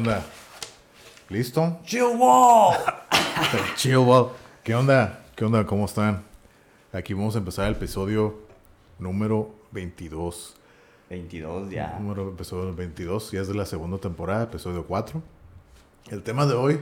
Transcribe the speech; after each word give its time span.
¿Qué 0.00 0.08
onda? 0.08 0.24
¿Listo? 1.28 1.78
Chill 1.84 2.16
wall. 2.16 2.74
Chill 3.76 3.98
Wall. 3.98 4.30
¿Qué 4.64 4.74
onda? 4.74 5.26
¿Qué 5.36 5.44
onda? 5.44 5.66
¿Cómo 5.66 5.84
están? 5.84 6.24
Aquí 6.90 7.12
vamos 7.12 7.34
a 7.34 7.38
empezar 7.38 7.66
el 7.66 7.74
episodio 7.74 8.40
número 8.98 9.54
22. 9.72 10.56
22 11.10 11.70
ya. 11.70 11.98
Número 11.98 12.30
episodio 12.30 12.74
22, 12.74 13.32
ya 13.32 13.42
es 13.42 13.48
de 13.48 13.54
la 13.54 13.66
segunda 13.66 13.98
temporada, 13.98 14.44
episodio 14.44 14.86
4. 14.86 15.22
El 16.08 16.22
tema 16.22 16.46
de 16.46 16.54
hoy, 16.54 16.80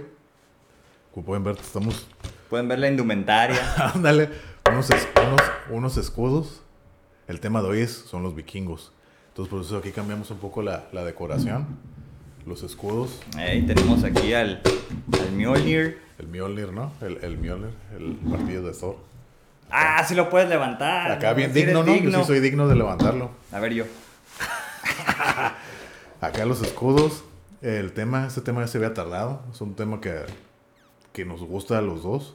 como 1.13 1.27
pueden 1.27 1.43
ver, 1.43 1.57
estamos, 1.57 2.07
Pueden 2.49 2.69
ver 2.69 2.79
la 2.79 2.89
indumentaria. 2.89 3.59
ándale, 3.95 4.31
unos, 4.71 4.91
unos, 4.91 5.43
unos 5.71 5.97
escudos. 5.97 6.63
El 7.27 7.41
tema 7.41 7.63
de 7.63 7.69
hoy 7.69 7.81
es, 7.81 7.91
son 7.91 8.23
los 8.23 8.37
vikingos. 8.37 8.93
Entonces, 9.31 9.51
por 9.51 9.61
eso 9.63 9.79
aquí 9.79 9.91
cambiamos 9.91 10.31
un 10.31 10.39
poco 10.39 10.63
la, 10.63 10.87
la 10.93 11.03
decoración. 11.03 11.98
Los 12.49 12.63
escudos, 12.63 13.21
Ahí 13.37 13.67
tenemos 13.67 14.05
aquí 14.05 14.33
al, 14.33 14.63
al 15.21 15.33
Mjolnir. 15.33 15.99
el 16.19 16.29
Mjolnir, 16.29 16.73
¿no? 16.73 16.93
El, 17.03 17.19
el 17.23 17.37
Mjolnir, 17.37 17.71
el 17.95 18.19
martillo 18.23 18.63
de 18.63 18.73
Thor. 18.73 18.97
Ah, 19.71 20.03
sí 20.09 20.15
lo 20.15 20.31
puedes 20.31 20.49
levantar. 20.49 21.13
Acá 21.13 21.35
bien 21.35 21.53
Sí 21.53 21.63
digno, 21.65 21.85
¿no? 21.85 21.95
Yo 21.95 22.21
sí 22.21 22.25
soy 22.27 22.41
digno 22.41 22.67
de 22.67 22.75
levantarlo. 22.75 23.31
A 23.53 23.61
ver 23.61 23.75
yo. 23.75 23.85
Acá 26.21 26.45
los 26.47 26.63
escudos, 26.63 27.23
el 27.63 27.93
tema, 27.93 28.27
este 28.27 28.41
tema 28.41 28.61
ya 28.63 28.67
se 28.67 28.79
había 28.79 28.95
tardado. 28.95 29.43
Es 29.53 29.61
un 29.61 29.75
tema 29.75 30.01
que, 30.01 30.15
que 31.13 31.25
nos 31.25 31.41
gusta 31.43 31.79
a 31.79 31.83
los 31.83 32.03
dos. 32.03 32.35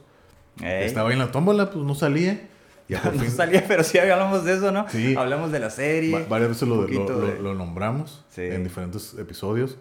Ey. 0.62 0.84
Estaba 0.84 1.12
en 1.12 1.18
la 1.18 1.30
tómbola, 1.32 1.70
pues 1.70 1.84
no 1.84 1.94
salía. 1.94 2.48
Ya 2.88 3.02
No 3.04 3.12
fin, 3.20 3.30
salía, 3.30 3.64
pero 3.66 3.82
sí 3.82 3.98
hablamos 3.98 4.44
de 4.44 4.54
eso, 4.54 4.70
¿no? 4.70 4.88
Sí. 4.88 5.14
Hablamos 5.16 5.50
de 5.52 5.58
la 5.58 5.70
serie. 5.70 6.12
va- 6.14 6.24
varias 6.28 6.50
veces 6.50 6.68
lo, 6.68 7.54
nombramos 7.54 8.24
Sí. 8.30 8.42
en 8.42 8.62
diferentes 8.62 9.14
episodios. 9.18 9.76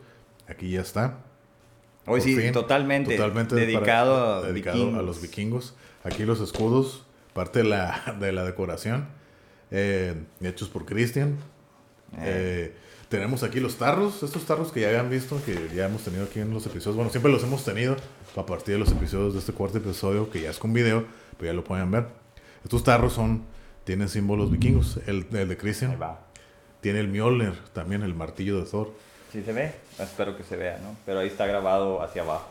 Aquí 0.48 0.72
ya 0.72 0.82
está. 0.82 1.20
Hoy 2.06 2.20
Por 2.20 2.22
sí, 2.22 2.36
fin, 2.36 2.52
totalmente, 2.52 3.16
totalmente 3.16 3.56
dedicado, 3.56 4.14
para- 4.16 4.38
a, 4.40 4.52
dedicado 4.52 5.00
a 5.00 5.02
los 5.02 5.22
vikingos. 5.22 5.74
Aquí 6.04 6.24
los 6.26 6.42
escudos, 6.42 7.06
parte 7.34 7.60
de 7.60 7.66
la, 7.70 8.18
de 8.20 8.32
la 8.34 8.44
decoración, 8.44 9.08
eh, 9.72 10.16
hechos 10.42 10.68
por 10.70 10.86
Christian. 10.86 11.38
Eh, 12.20 12.74
tenemos 13.10 13.44
aquí 13.44 13.60
los 13.60 13.78
tarros, 13.78 14.22
estos 14.24 14.46
tarros 14.46 14.72
que 14.72 14.82
ya 14.82 14.90
habían 14.90 15.10
visto, 15.10 15.40
que 15.46 15.70
ya 15.74 15.86
hemos 15.86 16.02
tenido 16.04 16.26
aquí 16.26 16.40
en 16.40 16.52
los 16.54 16.66
episodios. 16.66 16.96
Bueno, 16.96 17.10
siempre 17.12 17.32
los 17.32 17.42
hemos 17.44 17.64
tenido 17.64 17.96
a 18.36 18.46
partir 18.46 18.74
de 18.74 18.80
los 18.80 18.92
episodios 18.92 19.34
de 19.34 19.40
este 19.40 19.54
cuarto 19.54 19.78
episodio, 19.78 20.30
que 20.30 20.42
ya 20.42 20.50
es 20.50 20.58
con 20.60 20.74
video, 20.74 21.06
pero 21.38 21.52
ya 21.52 21.56
lo 21.56 21.64
pueden 21.64 21.90
ver. 21.90 22.08
Estos 22.64 22.84
tarros 22.84 23.14
son, 23.14 23.44
tienen 23.86 24.10
símbolos 24.10 24.52
vikingos. 24.52 25.00
El, 25.08 25.26
el 25.32 25.48
de 25.48 25.56
Ahí 25.56 25.56
Christian 25.56 25.98
va. 26.02 26.26
tiene 26.82 27.00
el 27.00 27.08
Mjolnir, 27.08 27.54
también 27.72 28.04
el 28.04 28.14
martillo 28.14 28.60
de 28.60 28.70
Thor. 28.70 28.92
¿Sí 29.34 29.42
se 29.44 29.52
ve? 29.52 29.74
Espero 30.00 30.38
que 30.38 30.44
se 30.44 30.56
vea, 30.56 30.78
¿no? 30.82 30.96
Pero 31.06 31.20
ahí 31.20 31.28
está 31.28 31.46
grabado 31.48 32.02
hacia 32.04 32.22
abajo. 32.22 32.48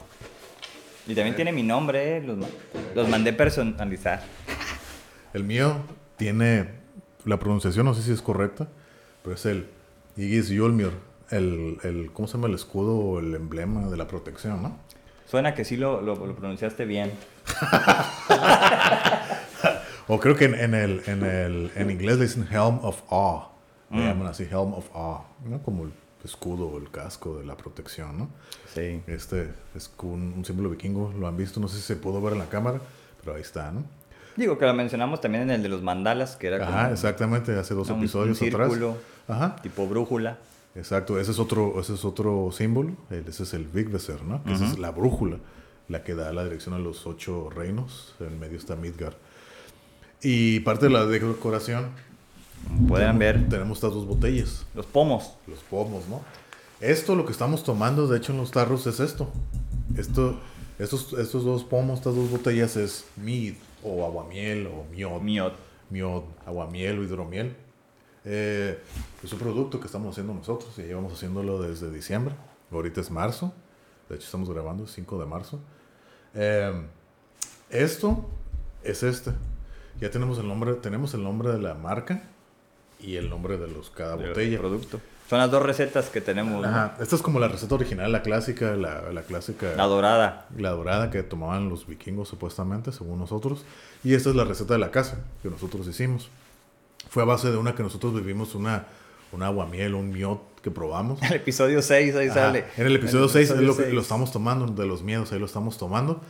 Y 1.06 1.14
también 1.14 1.34
tiene 1.36 1.52
mi 1.52 1.62
nombre, 1.62 2.16
¿eh? 2.16 2.20
Los, 2.20 2.38
los 2.94 3.08
mandé 3.08 3.32
personalizar. 3.32 4.20
El 5.32 5.44
mío 5.44 5.76
tiene 6.16 6.68
la 7.24 7.38
pronunciación, 7.38 7.86
no 7.86 7.94
sé 7.94 8.02
si 8.02 8.12
es 8.12 8.20
correcta, 8.20 8.66
pero 9.22 9.34
es 9.36 9.46
el 9.46 9.68
Igis 10.16 10.48
Yulmir, 10.48 10.90
el, 11.30 11.78
el, 11.84 12.10
¿cómo 12.12 12.26
se 12.28 12.34
llama 12.34 12.48
el 12.48 12.54
escudo 12.54 12.96
o 12.96 13.18
el 13.20 13.34
emblema 13.36 13.88
de 13.88 13.96
la 13.96 14.06
protección, 14.08 14.60
no? 14.62 14.76
Suena 15.26 15.54
que 15.54 15.64
sí 15.64 15.76
lo, 15.76 16.02
lo, 16.02 16.14
lo 16.26 16.34
pronunciaste 16.34 16.84
bien. 16.84 17.12
O 20.08 20.18
creo 20.18 20.34
que 20.36 20.44
en, 20.46 20.54
en 20.56 20.74
el, 20.74 21.02
en, 21.06 21.22
el, 21.24 21.70
en 21.76 21.90
inglés 21.90 22.18
le 22.18 22.24
dicen 22.24 22.46
Helm 22.50 22.80
of 22.84 23.02
Awe, 23.10 23.44
le 23.90 23.98
Mm. 23.98 24.08
llaman 24.08 24.26
así 24.28 24.42
Helm 24.44 24.74
of 24.74 24.86
Awe, 24.94 25.20
¿no? 25.44 25.62
Como 25.62 25.84
el 25.84 25.92
escudo 26.24 26.66
o 26.68 26.78
el 26.78 26.90
casco 26.90 27.38
de 27.38 27.44
la 27.44 27.56
protección, 27.56 28.18
¿no? 28.18 28.28
Sí. 28.74 29.00
Este 29.06 29.48
es 29.74 29.90
un, 30.02 30.34
un 30.36 30.44
símbolo 30.44 30.70
vikingo, 30.70 31.12
lo 31.18 31.26
han 31.26 31.36
visto, 31.36 31.58
no 31.60 31.68
sé 31.68 31.76
si 31.76 31.82
se 31.82 31.96
pudo 31.96 32.20
ver 32.22 32.34
en 32.34 32.38
la 32.40 32.48
cámara, 32.48 32.80
pero 33.20 33.34
ahí 33.36 33.42
está, 33.42 33.70
¿no? 33.72 33.84
Digo 34.36 34.56
que 34.56 34.64
lo 34.64 34.72
mencionamos 34.74 35.20
también 35.20 35.42
en 35.44 35.50
el 35.50 35.62
de 35.62 35.68
los 35.68 35.82
mandalas, 35.82 36.36
que 36.36 36.46
era 36.46 36.58
como 36.64 36.70
Ajá, 36.70 36.90
exactamente, 36.92 37.54
hace 37.58 37.74
dos 37.74 37.88
un- 37.90 37.96
un 37.96 38.00
episodios 38.00 38.38
círculo. 38.38 38.90
atrás. 38.92 39.02
Ajá. 39.28 39.56
tipo 39.62 39.86
brújula. 39.86 40.38
Exacto, 40.74 41.20
ese 41.20 41.32
es 41.32 41.38
otro, 41.38 41.78
ese 41.80 41.94
es 41.94 42.04
otro 42.04 42.50
símbolo, 42.50 42.92
ese 43.10 43.42
es 43.42 43.52
el 43.52 43.64
Vigveser, 43.66 44.22
¿no? 44.24 44.42
Que 44.42 44.54
esa 44.54 44.64
es 44.66 44.78
la 44.78 44.90
brújula, 44.90 45.36
la 45.88 46.02
que 46.02 46.14
da 46.14 46.32
la 46.32 46.44
dirección 46.44 46.74
a 46.74 46.78
los 46.78 47.06
ocho 47.06 47.50
reinos, 47.50 48.14
en 48.20 48.40
medio 48.40 48.56
está 48.56 48.74
Midgard. 48.74 49.14
Y 50.22 50.60
parte 50.60 50.86
de 50.86 50.92
la 50.92 51.04
decoración, 51.04 51.90
Pueden 52.88 53.18
ver 53.18 53.48
tenemos 53.48 53.78
estas 53.78 53.92
dos 53.92 54.06
botellas, 54.06 54.64
los 54.74 54.86
pomos. 54.86 55.34
los 55.46 55.60
pomos, 55.60 56.08
¿no? 56.08 56.20
Esto, 56.80 57.14
lo 57.14 57.24
que 57.24 57.32
estamos 57.32 57.62
tomando, 57.62 58.08
de 58.08 58.18
hecho, 58.18 58.32
en 58.32 58.38
los 58.38 58.50
tarros 58.50 58.86
es 58.86 58.98
esto. 58.98 59.30
Esto, 59.96 60.40
estos, 60.78 61.12
estos 61.12 61.44
dos 61.44 61.64
pomos, 61.64 61.98
estas 61.98 62.16
dos 62.16 62.30
botellas 62.30 62.76
es 62.76 63.04
mead, 63.16 63.54
o 63.84 64.04
aguamiel, 64.04 64.66
o 64.66 64.84
miod. 64.90 65.20
Miot. 65.20 65.54
miod, 65.90 66.22
aguamiel 66.44 66.98
o 66.98 67.04
hidromiel. 67.04 67.54
Eh, 68.24 68.78
es 69.22 69.32
un 69.32 69.38
producto 69.38 69.78
que 69.78 69.86
estamos 69.86 70.10
haciendo 70.10 70.34
nosotros 70.34 70.76
y 70.78 70.82
llevamos 70.82 71.12
haciéndolo 71.12 71.62
desde 71.62 71.90
diciembre. 71.90 72.34
Ahorita 72.70 73.00
es 73.00 73.10
marzo. 73.10 73.52
De 74.08 74.16
hecho, 74.16 74.24
estamos 74.24 74.50
grabando 74.50 74.82
el 74.84 74.88
5 74.88 75.18
de 75.20 75.26
marzo. 75.26 75.60
Eh, 76.34 76.82
esto 77.70 78.28
es 78.82 79.02
este. 79.02 79.32
Ya 80.00 80.10
tenemos 80.10 80.38
el 80.38 80.48
nombre, 80.48 80.74
tenemos 80.74 81.14
el 81.14 81.22
nombre 81.22 81.52
de 81.52 81.58
la 81.58 81.74
marca 81.74 82.22
y 83.02 83.16
el 83.16 83.28
nombre 83.28 83.58
de 83.58 83.68
los 83.68 83.90
cada 83.90 84.16
botella. 84.16 84.58
producto. 84.58 85.00
Son 85.28 85.38
las 85.38 85.50
dos 85.50 85.62
recetas 85.62 86.10
que 86.10 86.20
tenemos. 86.20 86.62
¿no? 86.62 86.68
Ajá. 86.68 86.96
Esta 87.00 87.16
es 87.16 87.22
como 87.22 87.40
la 87.40 87.48
receta 87.48 87.74
original, 87.74 88.12
la 88.12 88.22
clásica, 88.22 88.76
la, 88.76 89.10
la 89.12 89.22
clásica. 89.22 89.74
La 89.76 89.84
dorada. 89.84 90.46
la 90.56 90.70
dorada 90.70 91.10
que 91.10 91.22
tomaban 91.22 91.68
los 91.68 91.86
vikingos 91.86 92.28
supuestamente, 92.28 92.92
según 92.92 93.18
nosotros. 93.18 93.64
Y 94.04 94.14
esta 94.14 94.30
es 94.30 94.36
la 94.36 94.44
receta 94.44 94.74
de 94.74 94.80
la 94.80 94.90
casa 94.90 95.18
que 95.42 95.48
nosotros 95.48 95.86
hicimos. 95.88 96.28
Fue 97.08 97.22
a 97.22 97.26
base 97.26 97.50
de 97.50 97.56
una 97.56 97.74
que 97.74 97.82
nosotros 97.82 98.14
vivimos, 98.14 98.54
una, 98.54 98.86
una 99.32 99.46
aguamiel, 99.46 99.94
un 99.94 100.10
miot 100.10 100.60
que 100.60 100.70
probamos. 100.70 101.20
El 101.22 101.32
episodio 101.32 101.80
6 101.80 102.14
ahí 102.14 102.28
Ajá. 102.28 102.40
sale. 102.40 102.64
En 102.76 102.86
el 102.86 102.96
episodio 102.96 103.28
6 103.28 103.50
es 103.50 103.60
lo 103.60 103.76
que 103.76 103.92
lo 103.92 104.00
estamos 104.02 104.32
tomando, 104.32 104.66
de 104.66 104.86
los 104.86 105.02
miedos, 105.02 105.32
ahí 105.32 105.38
lo 105.38 105.46
estamos 105.46 105.78
tomando. 105.78 106.20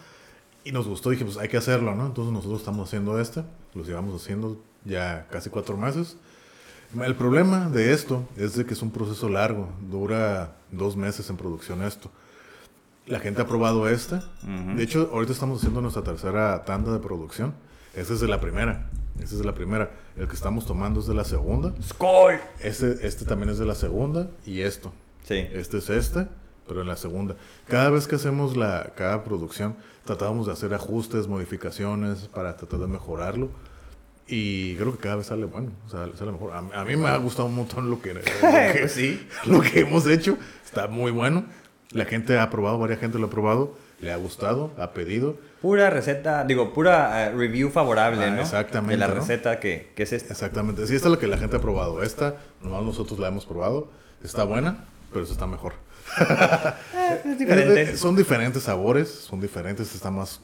Y 0.64 0.70
nos 0.70 0.86
gustó, 0.86 1.10
dije, 1.10 1.24
pues 1.24 1.38
hay 1.38 1.48
que 1.48 1.56
hacerlo, 1.56 1.94
¿no? 1.96 2.06
Entonces 2.06 2.32
nosotros 2.32 2.60
estamos 2.60 2.88
haciendo 2.88 3.18
este, 3.20 3.42
los 3.74 3.86
llevamos 3.86 4.22
haciendo 4.22 4.58
ya 4.84 5.26
casi 5.30 5.50
cuatro 5.50 5.76
meses. 5.76 6.16
El 7.00 7.14
problema 7.14 7.70
de 7.70 7.92
esto 7.92 8.28
es 8.36 8.54
de 8.54 8.66
que 8.66 8.74
es 8.74 8.82
un 8.82 8.90
proceso 8.90 9.28
largo, 9.28 9.68
dura 9.90 10.56
dos 10.70 10.94
meses 10.94 11.28
en 11.30 11.38
producción 11.38 11.82
esto. 11.82 12.10
La 13.06 13.18
gente 13.18 13.40
ha 13.40 13.46
probado 13.46 13.88
este. 13.88 14.20
De 14.76 14.82
hecho, 14.82 15.10
ahorita 15.12 15.32
estamos 15.32 15.58
haciendo 15.58 15.80
nuestra 15.80 16.02
tercera 16.02 16.64
tanda 16.64 16.92
de 16.92 16.98
producción. 16.98 17.54
Esta 17.94 18.12
es 18.12 18.20
de 18.20 18.28
la 18.28 18.40
primera. 18.40 18.90
Esta 19.14 19.34
es 19.34 19.38
de 19.38 19.44
la 19.44 19.54
primera. 19.54 19.90
El 20.16 20.28
que 20.28 20.34
estamos 20.34 20.66
tomando 20.66 21.00
es 21.00 21.06
de 21.06 21.14
la 21.14 21.24
segunda. 21.24 21.74
¡Skol! 21.82 22.38
Este, 22.60 23.06
este 23.06 23.24
también 23.24 23.50
es 23.50 23.58
de 23.58 23.66
la 23.66 23.74
segunda. 23.74 24.28
Y 24.44 24.60
esto. 24.60 24.92
Sí. 25.24 25.46
Este 25.52 25.78
es 25.78 25.90
este, 25.90 26.28
pero 26.68 26.82
en 26.82 26.88
la 26.88 26.96
segunda. 26.96 27.36
Cada 27.68 27.90
vez 27.90 28.06
que 28.06 28.16
hacemos 28.16 28.56
la, 28.56 28.92
cada 28.94 29.24
producción, 29.24 29.76
tratábamos 30.04 30.46
de 30.46 30.52
hacer 30.52 30.74
ajustes, 30.74 31.26
modificaciones 31.26 32.28
para 32.28 32.56
tratar 32.56 32.80
de 32.80 32.86
mejorarlo. 32.86 33.48
Y 34.34 34.76
creo 34.76 34.92
que 34.92 34.98
cada 34.98 35.16
vez 35.16 35.26
sale 35.26 35.44
bueno, 35.44 35.72
sale, 35.90 36.16
sale 36.16 36.32
mejor. 36.32 36.52
A, 36.54 36.80
a 36.80 36.84
mí 36.86 36.96
me 36.96 37.08
ha 37.08 37.16
gustado 37.18 37.48
un 37.48 37.54
montón 37.54 37.90
lo 37.90 38.00
que, 38.00 38.14
lo 38.14 38.20
que, 38.72 38.88
sí. 38.88 39.26
lo 39.44 39.60
que 39.60 39.80
hemos 39.80 40.06
hecho. 40.06 40.38
Está 40.64 40.86
muy 40.88 41.10
bueno. 41.10 41.44
La 41.90 42.06
gente 42.06 42.38
ha 42.38 42.48
probado, 42.48 42.78
varias 42.78 42.98
gente 43.00 43.18
lo 43.18 43.26
ha 43.26 43.30
probado, 43.30 43.76
le 44.00 44.10
ha 44.10 44.16
gustado, 44.16 44.70
ha 44.78 44.92
pedido. 44.92 45.36
Pura 45.60 45.90
receta, 45.90 46.44
digo, 46.44 46.72
pura 46.72 47.26
eh, 47.26 47.32
review 47.32 47.68
favorable, 47.70 48.24
Ah, 48.24 48.30
¿no? 48.30 48.40
exactamente, 48.40 48.92
De 48.94 48.96
la 48.98 49.08
¿no? 49.08 49.14
receta 49.16 49.60
que, 49.60 49.92
que 49.94 50.04
es 50.04 50.12
esta. 50.14 50.32
Exactamente. 50.32 50.86
Sí, 50.86 50.94
esta 50.96 51.08
es 51.08 51.12
lo 51.12 51.18
que 51.18 51.26
la 51.26 51.36
gente 51.36 51.58
ha 51.58 51.60
probado. 51.60 52.02
Esta, 52.02 52.36
nomás 52.62 52.82
nosotros 52.84 53.18
la 53.18 53.28
hemos 53.28 53.44
probado. 53.44 53.90
Está 54.24 54.44
buena, 54.44 54.84
pero 55.10 55.24
esta 55.24 55.34
está 55.34 55.46
mejor. 55.46 55.74
Es 57.26 57.38
diferente. 57.38 57.82
Eh, 57.82 57.96
Son 57.98 58.16
diferentes 58.16 58.62
sabores, 58.62 59.08
son 59.10 59.40
diferentes, 59.40 59.94
está 59.94 60.10
más 60.10 60.40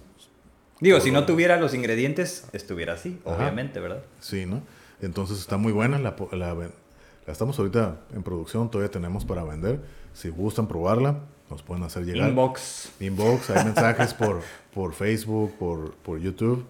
Digo, 0.81 1.01
si 1.01 1.11
no 1.11 1.27
tuviera 1.27 1.57
los 1.59 1.75
ingredientes, 1.75 2.45
estuviera 2.53 2.95
así, 2.95 3.21
Ajá. 3.25 3.37
obviamente, 3.37 3.81
¿verdad? 3.81 4.03
Sí, 4.21 4.47
¿no? 4.47 4.63
Entonces 5.01 5.39
está 5.41 5.57
muy 5.57 5.73
buena. 5.73 5.99
La, 5.99 6.15
la, 6.33 6.55
la 6.55 7.33
estamos 7.33 7.59
ahorita 7.59 7.97
en 8.15 8.23
producción, 8.23 8.71
todavía 8.71 8.91
tenemos 8.91 9.25
para 9.25 9.43
vender. 9.45 9.81
Si 10.15 10.29
gustan 10.29 10.67
probarla, 10.69 11.21
nos 11.51 11.63
pueden 11.63 11.85
hacer 11.85 12.05
llegar. 12.05 12.29
Inbox. 12.29 12.91
Inbox, 13.01 13.51
hay 13.51 13.65
mensajes 13.67 14.15
por, 14.15 14.43
por 14.73 14.93
Facebook, 14.93 15.55
por, 15.59 15.95
por 15.95 16.19
YouTube 16.21 16.65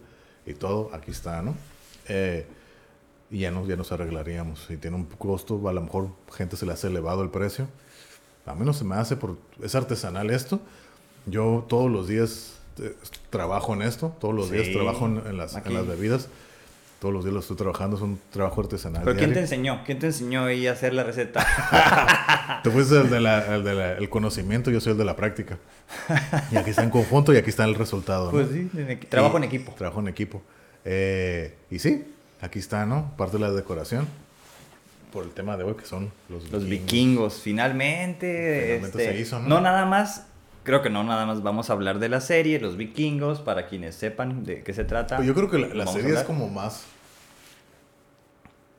y 0.47 0.55
todo. 0.55 0.91
Aquí 0.95 1.11
está, 1.11 1.43
¿no? 1.43 1.55
Eh, 2.09 2.47
y 3.31 3.41
ya 3.41 3.51
nos, 3.51 3.69
ya 3.69 3.77
nos 3.77 3.93
arreglaríamos. 3.93 4.65
Si 4.69 4.77
tiene 4.77 4.97
un 4.97 5.05
costo, 5.05 5.69
a 5.69 5.73
lo 5.73 5.83
mejor 5.83 6.11
gente 6.33 6.57
se 6.57 6.65
le 6.65 6.73
hace 6.73 6.87
elevado 6.87 7.23
el 7.23 7.31
precio. 7.31 7.69
A 8.47 8.55
mí 8.55 8.65
no 8.65 8.73
se 8.73 8.85
me 8.85 8.95
hace, 8.95 9.17
por, 9.17 9.37
es 9.63 9.75
artesanal 9.75 10.31
esto. 10.31 10.61
Yo 11.27 11.67
todos 11.69 11.91
los 11.91 12.09
días 12.09 12.58
eh, 12.81 12.95
trabajo 13.31 13.75
en 13.75 13.83
esto, 13.83 14.15
todos 14.21 14.35
los 14.35 14.51
días 14.51 14.71
trabajo 14.73 15.07
en, 15.07 15.23
en 15.27 15.37
las, 15.37 15.53
en 15.55 15.59
Aquí. 15.61 15.73
las 15.73 15.87
bebidas. 15.87 16.29
Todos 17.01 17.15
los 17.15 17.23
días 17.23 17.33
lo 17.35 17.39
estoy 17.39 17.57
trabajando, 17.57 17.95
es 17.97 18.03
un 18.03 18.19
trabajo 18.33 18.61
artesanal. 18.61 19.03
¿Pero 19.05 19.17
quién 19.17 19.33
te 19.33 19.39
enseñó? 19.39 19.83
¿Quién 19.87 20.01
te 20.01 20.07
enseñó 20.07 20.47
ahí 20.47 20.67
a 20.67 20.73
hacer 20.73 20.93
la 20.95 21.05
receta? 21.05 21.47
Tú 22.65 22.73
fuiste 22.73 22.97
el, 23.01 23.09
de 23.09 23.21
la- 23.21 23.55
el 23.55 23.63
de 23.63 23.93
el 23.99 24.09
conocimiento, 24.09 24.73
yo 24.73 24.81
soy 24.81 24.93
el 24.93 24.99
de 24.99 25.05
la 25.05 25.15
práctica. 25.15 25.59
Y 26.51 26.57
aquí 26.57 26.71
está 26.71 26.83
en 26.83 26.91
conjunto 26.91 27.33
y 27.33 27.37
aquí 27.37 27.51
está 27.51 27.65
el 27.67 27.77
resultado. 27.77 28.25
¿no? 28.27 28.31
pues 28.33 28.49
sí, 28.51 28.69
en 28.77 28.99
trabajo 29.09 29.35
Y- 29.35 29.39
en 29.39 29.45
equipo. 29.45 29.73
Trabajo 29.79 30.01
en 30.01 30.09
equipo. 30.09 30.43
Eh, 30.85 31.55
y 31.71 31.79
sí, 31.79 32.05
aquí 32.41 32.59
está, 32.59 32.85
¿no? 32.85 33.13
Parte 33.17 33.37
de 33.37 33.43
la 33.45 33.53
decoración. 33.53 34.09
Por 35.13 35.25
el 35.25 35.31
tema 35.31 35.57
de 35.57 35.63
hoy, 35.65 35.75
que 35.75 35.87
son 35.87 36.11
los, 36.29 36.51
Los 36.51 36.65
vikingos, 36.69 37.41
finalmente. 37.43 38.75
Finalmente 38.81 38.99
este, 39.05 39.13
se 39.15 39.21
hizo, 39.21 39.39
¿no? 39.41 39.49
¿no? 39.49 39.61
nada 39.61 39.87
más, 39.87 40.27
creo 40.69 40.83
que 40.83 40.91
no 40.91 41.03
nada 41.03 41.25
más 41.25 41.43
vamos 41.43 41.71
a 41.71 41.73
hablar 41.73 41.99
de 41.99 42.11
la 42.11 42.21
serie, 42.21 42.61
los 42.61 42.77
vikingos, 42.77 43.41
para 43.41 43.67
quienes 43.69 43.95
sepan 43.95 44.45
de 44.45 44.63
qué 44.63 44.75
se 44.75 44.85
trata. 44.85 45.17
Pues 45.17 45.27
yo 45.27 45.35
creo 45.35 45.49
que 45.49 45.57
la, 45.59 45.87
serie 45.87 46.13
es 46.13 46.25
como 46.25 46.51
más. 46.51 46.85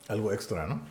Algo 0.08 0.32
extra, 0.32 0.68
¿no? 0.68 0.82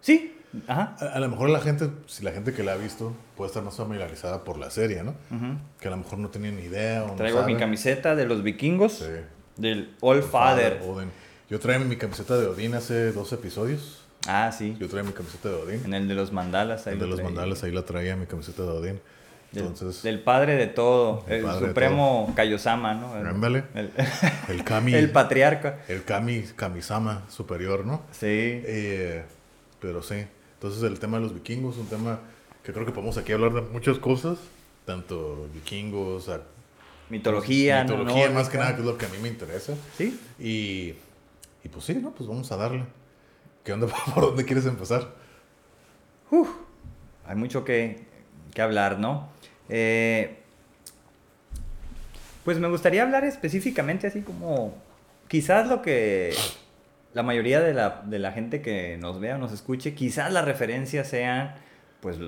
Sí, 0.00 0.36
ajá. 0.68 0.96
A, 1.00 1.16
a 1.16 1.18
lo 1.18 1.28
mejor 1.28 1.50
la 1.50 1.58
gente, 1.58 1.90
si 2.06 2.22
la 2.22 2.30
gente 2.30 2.52
que 2.52 2.62
la 2.62 2.74
ha 2.74 2.76
visto, 2.76 3.12
puede 3.36 3.48
estar 3.48 3.64
más 3.64 3.76
familiarizada 3.76 4.44
por 4.44 4.56
la 4.56 4.70
serie, 4.70 5.02
¿no? 5.02 5.16
ujú. 5.32 5.58
Que 5.80 5.88
a 5.88 5.90
lo 5.90 5.96
mejor 5.96 6.20
no 6.20 6.28
tenía 6.28 6.52
ni 6.52 6.62
idea. 6.62 7.02
O 7.02 7.08
no 7.08 7.14
Traigo 7.16 7.42
mi 7.42 7.56
camiseta 7.56 8.14
de 8.14 8.26
los 8.26 8.44
vikingos, 8.44 8.92
Sí. 8.98 9.06
del 9.56 9.96
All 10.00 10.22
Father. 10.22 10.80
Odin. 10.86 11.10
Yo 11.48 11.58
traía 11.58 11.80
mi 11.80 11.96
camiseta 11.96 12.38
de 12.38 12.46
Odín 12.46 12.74
hace 12.74 13.10
dos 13.10 13.32
episodios. 13.32 14.04
Ah, 14.28 14.52
sí. 14.56 14.76
Yo 14.78 14.88
traía 14.88 15.02
mi 15.04 15.12
camiseta 15.12 15.48
de 15.48 15.54
Odín. 15.56 15.84
En 15.86 15.94
el 15.94 16.06
de 16.06 16.14
los 16.14 16.30
mandalas. 16.30 16.86
ahí 16.86 16.92
El 16.92 17.00
de 17.00 17.04
lo 17.06 17.10
los 17.10 17.16
traía. 17.16 17.30
mandalas, 17.34 17.64
ahí 17.64 17.72
la 17.72 17.84
traía 17.84 18.14
mi 18.14 18.26
camiseta 18.26 18.62
de 18.62 18.68
Odín. 18.68 19.00
Del, 19.52 19.64
Entonces, 19.66 20.02
del 20.04 20.22
padre 20.22 20.54
de 20.54 20.68
todo, 20.68 21.24
El 21.28 21.44
supremo 21.52 22.32
Kaiosama, 22.36 22.94
¿no? 22.94 23.16
El, 23.16 23.64
el, 23.74 23.90
el 24.48 24.64
Kami. 24.64 24.94
el 24.94 25.10
patriarca. 25.10 25.80
el 25.88 26.04
Kami, 26.04 26.42
Kamisama 26.54 27.22
superior, 27.28 27.84
¿no? 27.84 28.02
Sí. 28.12 28.26
Eh, 28.28 29.24
pero 29.80 30.02
sí. 30.02 30.24
Entonces, 30.54 30.82
el 30.84 31.00
tema 31.00 31.16
de 31.16 31.24
los 31.24 31.34
vikingos 31.34 31.74
es 31.74 31.80
un 31.80 31.88
tema 31.88 32.20
que 32.62 32.72
creo 32.72 32.86
que 32.86 32.92
podemos 32.92 33.16
aquí 33.16 33.32
hablar 33.32 33.52
de 33.52 33.62
muchas 33.62 33.98
cosas. 33.98 34.38
Tanto 34.86 35.48
vikingos, 35.52 36.28
a- 36.28 36.42
Mitología, 37.08 37.82
¿no? 37.82 37.96
mitología, 37.96 38.30
más 38.30 38.48
que 38.48 38.56
nada, 38.58 38.74
que 38.76 38.82
es 38.82 38.86
lo 38.86 38.96
que 38.96 39.06
a 39.06 39.08
mí 39.08 39.16
me 39.20 39.28
interesa. 39.28 39.74
Sí. 39.98 40.20
Y, 40.38 40.94
y 41.64 41.68
pues 41.68 41.84
sí, 41.84 41.94
¿no? 41.96 42.12
Pues 42.12 42.28
vamos 42.28 42.52
a 42.52 42.56
darle. 42.56 42.84
¿Qué 43.64 43.72
onda? 43.72 43.88
¿Por 44.14 44.26
dónde 44.26 44.44
quieres 44.44 44.64
empezar? 44.66 45.08
Hay 47.26 47.36
mucho 47.36 47.64
que, 47.64 48.04
que 48.54 48.62
hablar, 48.62 48.98
¿no? 48.98 49.28
Eh, 49.70 50.36
pues 52.44 52.58
me 52.58 52.68
gustaría 52.68 53.02
hablar 53.02 53.24
específicamente 53.24 54.08
así 54.08 54.22
como 54.22 54.74
quizás 55.28 55.68
lo 55.68 55.80
que 55.82 56.34
la 57.14 57.22
mayoría 57.22 57.60
de 57.60 57.72
la, 57.72 58.02
de 58.04 58.18
la 58.18 58.32
gente 58.32 58.62
que 58.62 58.96
nos 58.98 59.20
vea 59.20 59.36
o 59.36 59.38
nos 59.38 59.52
escuche, 59.52 59.94
quizás 59.94 60.32
las 60.32 60.44
referencias 60.44 61.08
sean 61.08 61.54
pues 62.00 62.18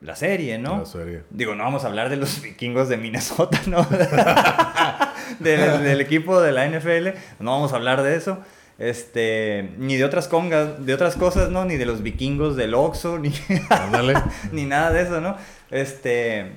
la 0.00 0.16
serie, 0.16 0.58
¿no? 0.58 0.78
La 0.78 0.86
serie. 0.86 1.22
Digo, 1.30 1.54
no 1.54 1.64
vamos 1.64 1.84
a 1.84 1.88
hablar 1.88 2.08
de 2.08 2.16
los 2.16 2.40
vikingos 2.42 2.88
de 2.88 2.96
Minnesota, 2.96 3.60
¿no? 3.66 3.84
del, 5.40 5.82
del 5.82 6.00
equipo 6.00 6.40
de 6.40 6.52
la 6.52 6.68
NFL, 6.68 7.08
no 7.40 7.52
vamos 7.52 7.72
a 7.72 7.76
hablar 7.76 8.02
de 8.02 8.16
eso. 8.16 8.38
Este, 8.80 9.74
ni 9.76 9.96
de 9.96 10.04
otras 10.04 10.26
congas, 10.26 10.84
de 10.84 10.94
otras 10.94 11.14
cosas, 11.14 11.50
¿no? 11.50 11.66
Ni 11.66 11.76
de 11.76 11.84
los 11.84 12.02
vikingos 12.02 12.56
del 12.56 12.72
Oxxo, 12.72 13.18
ni, 13.20 13.30
ni 14.52 14.64
nada 14.64 14.90
de 14.90 15.02
eso, 15.02 15.20
¿no? 15.20 15.36
Este, 15.70 16.52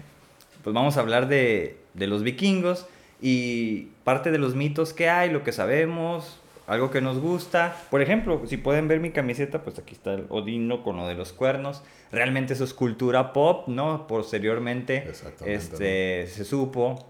pues 0.63 0.73
vamos 0.73 0.95
a 0.95 1.01
hablar 1.01 1.27
de, 1.27 1.77
de 1.93 2.07
los 2.07 2.23
vikingos 2.23 2.87
y 3.21 3.89
parte 4.05 4.31
de 4.31 4.37
los 4.37 4.55
mitos 4.55 4.93
que 4.93 5.09
hay, 5.09 5.31
lo 5.31 5.43
que 5.43 5.51
sabemos, 5.51 6.39
algo 6.65 6.91
que 6.91 7.01
nos 7.01 7.19
gusta. 7.19 7.75
Por 7.89 8.01
ejemplo, 8.01 8.41
si 8.47 8.57
pueden 8.57 8.87
ver 8.87 8.99
mi 8.99 9.11
camiseta, 9.11 9.61
pues 9.63 9.77
aquí 9.79 9.93
está 9.93 10.13
el 10.13 10.25
Odino 10.29 10.81
con 10.81 10.97
lo 10.97 11.07
de 11.07 11.15
los 11.15 11.33
cuernos. 11.33 11.83
Realmente 12.11 12.53
eso 12.53 12.63
es 12.63 12.73
cultura 12.73 13.33
pop, 13.33 13.67
¿no? 13.67 14.07
Posteriormente 14.07 15.11
este, 15.45 16.27
se 16.27 16.45
supo, 16.45 17.05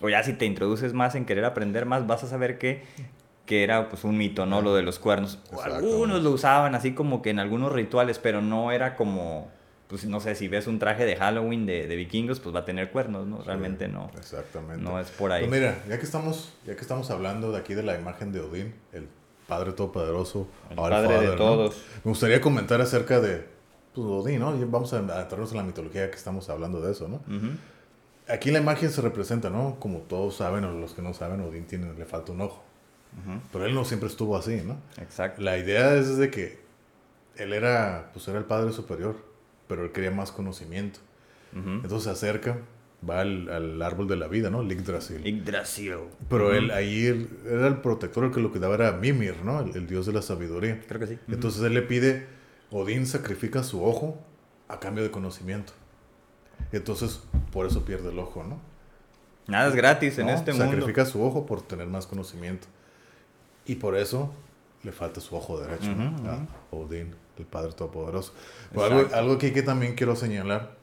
o 0.00 0.08
ya 0.08 0.22
si 0.22 0.34
te 0.34 0.46
introduces 0.46 0.92
más 0.92 1.14
en 1.14 1.24
querer 1.24 1.44
aprender 1.44 1.84
más, 1.84 2.06
vas 2.06 2.22
a 2.22 2.28
saber 2.28 2.58
que, 2.58 2.84
que 3.46 3.64
era 3.64 3.88
pues 3.88 4.04
un 4.04 4.16
mito, 4.16 4.46
¿no? 4.46 4.62
Lo 4.62 4.74
de 4.74 4.82
los 4.82 4.98
cuernos. 4.98 5.38
Algunos 5.62 6.22
lo 6.22 6.30
usaban 6.30 6.74
así 6.74 6.94
como 6.94 7.22
que 7.22 7.30
en 7.30 7.38
algunos 7.38 7.72
rituales, 7.72 8.18
pero 8.18 8.40
no 8.40 8.72
era 8.72 8.96
como, 8.96 9.50
pues 9.88 10.04
no 10.04 10.20
sé, 10.20 10.34
si 10.34 10.48
ves 10.48 10.66
un 10.66 10.78
traje 10.78 11.04
de 11.04 11.16
Halloween 11.16 11.66
de, 11.66 11.86
de 11.86 11.96
vikingos, 11.96 12.40
pues 12.40 12.54
va 12.54 12.60
a 12.60 12.64
tener 12.64 12.90
cuernos, 12.90 13.26
¿no? 13.26 13.42
Realmente 13.42 13.88
no. 13.88 14.10
Exactamente. 14.16 14.82
No 14.82 14.98
es 15.00 15.10
por 15.10 15.32
ahí. 15.32 15.46
Pues 15.46 15.60
mira, 15.60 15.82
ya 15.88 15.98
que 15.98 16.04
estamos, 16.04 16.52
ya 16.66 16.74
que 16.74 16.80
estamos 16.80 17.10
hablando 17.10 17.52
de 17.52 17.58
aquí 17.58 17.74
de 17.74 17.82
la 17.82 17.98
imagen 17.98 18.32
de 18.32 18.40
Odín, 18.40 18.74
el 18.92 19.08
Padre 19.48 19.72
Todopoderoso, 19.72 20.46
El 20.70 20.76
padre 20.76 21.28
de 21.28 21.36
todos. 21.36 21.82
Me 22.04 22.10
gustaría 22.10 22.40
comentar 22.40 22.80
acerca 22.80 23.20
de 23.20 23.44
pues, 23.92 24.06
Odín, 24.06 24.40
¿no? 24.40 24.56
Vamos 24.68 24.92
a 24.94 24.98
adentrarnos 24.98 25.50
en 25.50 25.56
la 25.58 25.64
mitología 25.64 26.10
que 26.10 26.16
estamos 26.16 26.48
hablando 26.48 26.80
de 26.80 26.92
eso, 26.92 27.08
¿no? 27.08 27.20
Aquí 28.28 28.52
la 28.52 28.60
imagen 28.60 28.88
se 28.90 29.02
representa, 29.02 29.50
¿no? 29.50 29.76
Como 29.80 29.98
todos 29.98 30.36
saben, 30.36 30.64
o 30.64 30.72
los 30.72 30.94
que 30.94 31.02
no 31.02 31.12
saben, 31.12 31.40
Odín 31.40 31.66
tiene, 31.66 31.92
le 31.92 32.04
falta 32.04 32.32
un 32.32 32.40
ojo. 32.40 32.62
Pero 33.52 33.66
él 33.66 33.74
no 33.74 33.84
siempre 33.84 34.08
estuvo 34.08 34.36
así, 34.36 34.62
¿no? 34.64 34.76
Exacto. 35.00 35.42
La 35.42 35.58
idea 35.58 35.94
es 35.96 36.16
de 36.16 36.30
que 36.30 36.58
él 37.36 37.52
era, 37.52 38.10
pues 38.12 38.26
era 38.28 38.38
el 38.38 38.44
Padre 38.44 38.72
Superior, 38.72 39.16
pero 39.68 39.84
él 39.84 39.92
quería 39.92 40.10
más 40.10 40.32
conocimiento. 40.32 41.00
Entonces 41.54 42.04
se 42.04 42.10
acerca, 42.10 42.58
va 43.08 43.20
al, 43.20 43.48
al 43.50 43.82
árbol 43.82 44.08
de 44.08 44.16
la 44.16 44.26
vida, 44.28 44.48
¿no? 44.48 44.62
Yggdrasil. 44.62 45.22
Yggdrasil. 45.22 45.96
Pero 46.30 46.54
él 46.54 46.70
ahí 46.70 47.06
él- 47.06 47.28
era 47.46 47.66
el 47.68 47.76
protector, 47.82 48.24
el 48.24 48.30
que 48.32 48.40
lo 48.40 48.50
cuidaba 48.50 48.74
era 48.74 48.92
Mimir, 48.92 49.36
¿no? 49.44 49.60
El, 49.60 49.76
el 49.76 49.86
dios 49.86 50.06
de 50.06 50.12
la 50.14 50.22
sabiduría. 50.22 50.80
Creo 50.88 50.98
que 51.00 51.06
sí. 51.06 51.18
Entonces 51.28 51.62
él 51.62 51.74
le 51.74 51.82
pide, 51.82 52.26
Odín 52.70 53.06
sacrifica 53.06 53.62
su 53.62 53.84
ojo 53.84 54.18
a 54.68 54.80
cambio 54.80 55.04
de 55.04 55.10
conocimiento. 55.10 55.74
Entonces, 56.72 57.20
por 57.52 57.66
eso 57.66 57.84
pierde 57.84 58.10
el 58.10 58.18
ojo, 58.18 58.44
¿no? 58.44 58.58
Nada 59.46 59.68
es 59.68 59.74
gratis 59.74 60.18
en 60.18 60.26
¿No? 60.28 60.32
este 60.32 60.52
mundo. 60.52 60.66
Sacrifica 60.66 61.04
su 61.04 61.22
ojo 61.22 61.44
por 61.44 61.60
tener 61.62 61.88
más 61.88 62.06
conocimiento. 62.06 62.66
Y 63.66 63.76
por 63.76 63.96
eso 63.96 64.32
le 64.82 64.92
falta 64.92 65.20
su 65.20 65.36
ojo 65.36 65.60
derecho, 65.60 65.94
¿no? 65.94 66.10
Ujú, 66.16 66.28
A 66.28 66.34
ujú. 66.34 66.84
Odín, 66.84 67.14
el 67.38 67.44
Padre 67.46 67.72
Todopoderoso. 67.72 68.32
Pero 68.72 68.84
algo, 68.84 69.14
algo 69.14 69.38
que, 69.38 69.52
que 69.52 69.62
también 69.62 69.94
quiero 69.94 70.16
señalar, 70.16 70.76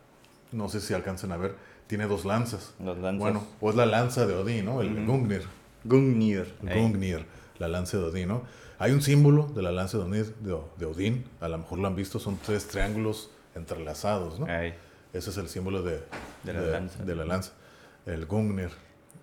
no 0.51 0.69
sé 0.69 0.79
si 0.81 0.93
alcanzan 0.93 1.31
a 1.31 1.37
ver, 1.37 1.55
tiene 1.87 2.05
dos 2.07 2.23
lanzas. 2.25 2.73
Los 2.83 2.97
lanzas. 2.97 3.19
Bueno, 3.19 3.43
pues 3.59 3.75
la 3.75 3.85
lanza 3.85 4.25
de 4.25 4.33
Odín, 4.35 4.65
¿no? 4.65 4.81
El 4.81 4.93
Ujú. 4.93 5.05
Gungnir. 5.11 5.43
Gungnir. 5.83 6.53
Ey. 6.67 6.79
Gungnir, 6.81 7.25
la 7.57 7.67
lanza 7.67 7.97
de 7.97 8.03
Odín, 8.03 8.27
¿no? 8.29 8.43
Hay 8.77 8.91
un 8.93 9.01
símbolo 9.01 9.43
de 9.47 9.61
la 9.61 9.71
lanza 9.71 9.97
de 9.97 10.03
Odín, 10.05 10.33
de, 10.39 10.57
de 10.77 10.85
Odín, 10.85 11.25
a 11.41 11.49
lo 11.49 11.57
mejor 11.57 11.79
lo 11.79 11.87
han 11.87 11.95
visto, 11.95 12.19
son 12.19 12.37
tres 12.37 12.67
triángulos 12.67 13.29
entrelazados, 13.55 14.39
¿no? 14.39 14.47
Ey. 14.47 14.73
Ese 15.11 15.31
es 15.31 15.37
el 15.37 15.49
símbolo 15.49 15.81
de, 15.83 16.01
De 16.43 16.53
la 16.53 16.61
lanza. 16.61 17.03
de 17.03 17.15
la 17.15 17.25
lanza, 17.25 17.51
el 18.05 18.25
Gungnir. 18.25 18.69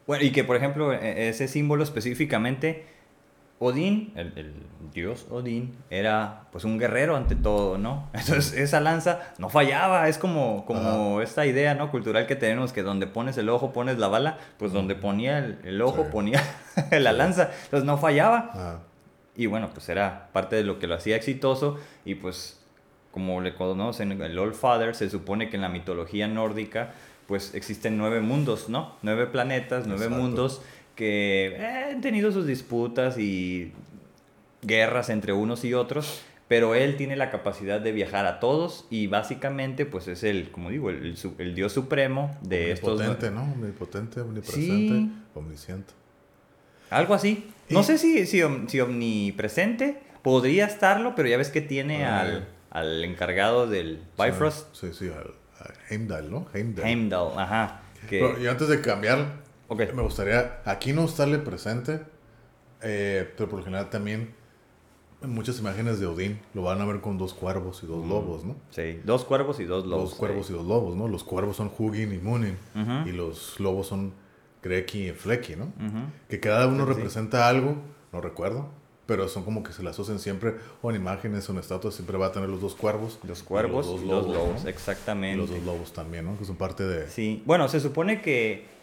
Bueno, 0.06 0.24
y 0.24 0.32
que 0.32 0.44
por 0.44 0.56
ejemplo, 0.56 0.92
e- 0.92 1.28
ese 1.28 1.48
símbolo 1.48 1.82
específicamente, 1.84 2.84
Odín, 3.58 4.12
el, 4.16 4.32
el 4.36 4.52
dios 4.92 5.26
Odín, 5.30 5.74
era 5.88 6.42
pues 6.52 6.64
un 6.64 6.78
guerrero 6.78 7.16
ante 7.16 7.34
todo, 7.34 7.78
¿no? 7.78 8.08
Entonces 8.14 8.52
esa 8.52 8.80
lanza 8.80 9.20
no 9.38 9.48
fallaba, 9.48 10.08
es 10.08 10.18
como, 10.18 10.66
como 10.66 11.22
esta 11.22 11.46
idea, 11.46 11.74
¿no? 11.74 11.90
Cultural 11.90 12.26
que 12.26 12.36
tenemos, 12.36 12.72
que 12.72 12.82
donde 12.82 13.06
pones 13.06 13.38
el 13.38 13.48
ojo 13.48 13.72
pones 13.72 13.98
la 13.98 14.08
bala, 14.08 14.38
pues 14.58 14.72
donde 14.72 14.94
ponía 14.94 15.38
el, 15.38 15.58
el 15.64 15.80
ojo 15.82 16.04
Sí. 16.04 16.08
ponía 16.12 16.42
la 16.90 17.12
lanza, 17.12 17.50
entonces 17.64 17.84
no 17.84 17.96
fallaba. 17.96 18.82
Y 19.34 19.46
bueno, 19.46 19.70
pues 19.72 19.88
era 19.88 20.28
parte 20.32 20.56
de 20.56 20.62
lo 20.64 20.78
que 20.78 20.86
lo 20.86 20.94
hacía 20.94 21.16
exitoso 21.16 21.78
y 22.04 22.14
pues 22.16 22.60
como 23.10 23.40
le 23.40 23.54
conocen 23.54 24.20
el 24.20 24.38
All 24.38 24.52
Father, 24.54 24.94
se 24.94 25.08
supone 25.08 25.48
que 25.48 25.56
en 25.56 25.62
la 25.62 25.70
mitología 25.70 26.28
nórdica 26.28 26.90
pues 27.26 27.54
existen 27.54 27.96
nueve 27.98 28.20
mundos, 28.20 28.68
¿no? 28.68 28.94
Nueve 29.02 29.26
planetas, 29.26 29.86
nueve 29.86 30.04
Exacto. 30.04 30.22
mundos 30.22 30.62
que 30.96 31.54
eh, 31.56 31.90
han 31.92 32.00
tenido 32.00 32.32
sus 32.32 32.46
disputas 32.46 33.16
y 33.18 33.72
guerras 34.62 35.10
entre 35.10 35.32
unos 35.32 35.64
y 35.64 35.74
otros, 35.74 36.22
pero 36.48 36.74
él 36.74 36.96
tiene 36.96 37.14
la 37.16 37.30
capacidad 37.30 37.80
de 37.80 37.92
viajar 37.92 38.26
a 38.26 38.40
todos 38.40 38.86
y 38.90 39.06
básicamente 39.06 39.84
pues 39.86 40.08
es 40.08 40.22
el, 40.24 40.50
como 40.50 40.70
digo, 40.70 40.90
el, 40.90 41.04
el 41.04 41.16
su- 41.16 41.34
el 41.38 41.54
dios 41.54 41.72
supremo 41.72 42.36
de 42.42 42.72
estos... 42.72 42.94
omnipotente, 43.00 43.30
¿no? 43.30 43.42
Omnipotente, 43.42 44.20
omnipresente, 44.20 44.94
Sí. 44.94 45.12
omnisciente. 45.34 45.92
Algo 46.90 47.14
así. 47.14 47.50
No 47.68 47.82
sé 47.82 47.98
si, 47.98 48.26
si, 48.26 48.42
om- 48.42 48.68
si 48.68 48.80
omnipresente 48.80 49.98
podría 50.22 50.66
estarlo, 50.66 51.14
pero 51.14 51.28
ya 51.28 51.36
ves 51.36 51.50
que 51.50 51.60
tiene 51.60 52.04
Ah. 52.04 52.20
al, 52.22 52.48
al 52.70 53.04
encargado 53.04 53.66
del 53.66 54.00
Bifrost, 54.18 54.74
Sí, 54.74 54.88
sí, 54.92 55.08
al, 55.08 55.34
Heimdall, 55.90 56.30
¿no? 56.30 56.46
Heimdall. 56.54 56.86
Heimdall, 56.86 57.38
ajá. 57.38 57.80
Que, 58.08 58.20
Pero, 58.20 58.40
y 58.40 58.46
antes 58.46 58.68
de 58.68 58.80
cambiar, 58.80 59.45
Me 59.68 60.02
gustaría, 60.02 60.60
aquí 60.64 60.92
no 60.92 61.04
estarle 61.04 61.38
presente, 61.38 62.00
eh, 62.82 63.32
pero 63.36 63.48
por 63.48 63.58
lo 63.60 63.64
general 63.64 63.90
también 63.90 64.34
en 65.22 65.30
muchas 65.30 65.58
imágenes 65.58 65.98
de 65.98 66.06
Odín 66.06 66.38
lo 66.54 66.62
van 66.62 66.80
a 66.80 66.84
ver 66.84 67.00
con 67.00 67.18
dos 67.18 67.34
cuervos 67.34 67.82
y 67.82 67.86
dos 67.86 68.06
lobos, 68.06 68.44
¿no? 68.44 68.54
sí, 68.70 69.00
dos 69.04 69.24
cuervos 69.24 69.58
y 69.60 69.64
dos 69.64 69.86
lobos. 69.86 70.10
Dos 70.10 70.18
cuervos 70.18 70.50
y 70.50 70.52
dos 70.52 70.66
lobos, 70.66 70.94
¿no? 70.94 71.08
Los 71.08 71.24
cuervos 71.24 71.56
son 71.56 71.70
Hugin 71.76 72.12
y 72.12 72.18
Munin 72.18 72.56
y 73.06 73.12
los 73.12 73.58
lobos 73.58 73.88
son 73.88 74.12
Greki 74.62 75.08
y 75.08 75.12
Flecky, 75.12 75.56
¿no? 75.56 75.72
Que 76.28 76.38
cada 76.38 76.66
uno 76.68 76.84
Sí, 76.86 76.90
sí. 76.92 76.96
representa 76.96 77.48
algo, 77.48 77.76
no 78.12 78.20
recuerdo, 78.20 78.68
pero 79.06 79.26
son 79.28 79.42
como 79.44 79.62
que 79.62 79.72
se 79.72 79.82
las 79.82 79.92
asocian 79.94 80.18
siempre, 80.18 80.56
o 80.82 80.90
en 80.90 80.96
imágenes 80.96 81.48
o 81.48 81.52
en 81.52 81.58
estatuas, 81.58 81.94
siempre 81.94 82.18
va 82.18 82.26
a 82.26 82.32
tener 82.32 82.48
los 82.48 82.60
dos 82.60 82.74
cuervos. 82.74 83.18
Los 83.26 83.42
cuervos 83.42 83.86
y 83.86 83.90
los 84.06 84.26
dos 84.26 84.34
lobos, 84.34 84.62
¿no? 84.64 84.68
exactamente. 84.68 85.36
Y 85.36 85.40
los 85.40 85.50
dos 85.50 85.62
lobos 85.64 85.92
también, 85.92 86.24
¿no? 86.26 86.36
Que 86.38 86.44
son 86.44 86.56
parte 86.56 86.84
de... 86.84 87.08
Sí, 87.08 87.42
bueno, 87.46 87.68
se 87.68 87.80
supone 87.80 88.20
que 88.20 88.75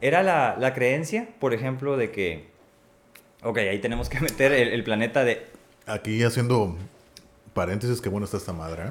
era 0.00 0.22
la, 0.22 0.56
la 0.58 0.74
creencia, 0.74 1.28
por 1.38 1.54
ejemplo, 1.54 1.96
de 1.96 2.10
que, 2.10 2.48
ok, 3.42 3.58
ahí 3.58 3.78
tenemos 3.80 4.08
que 4.08 4.20
meter 4.20 4.52
el, 4.52 4.68
el 4.68 4.84
planeta 4.84 5.24
de... 5.24 5.46
Aquí 5.86 6.22
haciendo 6.22 6.76
paréntesis, 7.54 8.00
qué 8.00 8.08
bueno 8.08 8.24
está 8.24 8.36
esta 8.36 8.52
madre, 8.52 8.84
¿eh? 8.84 8.90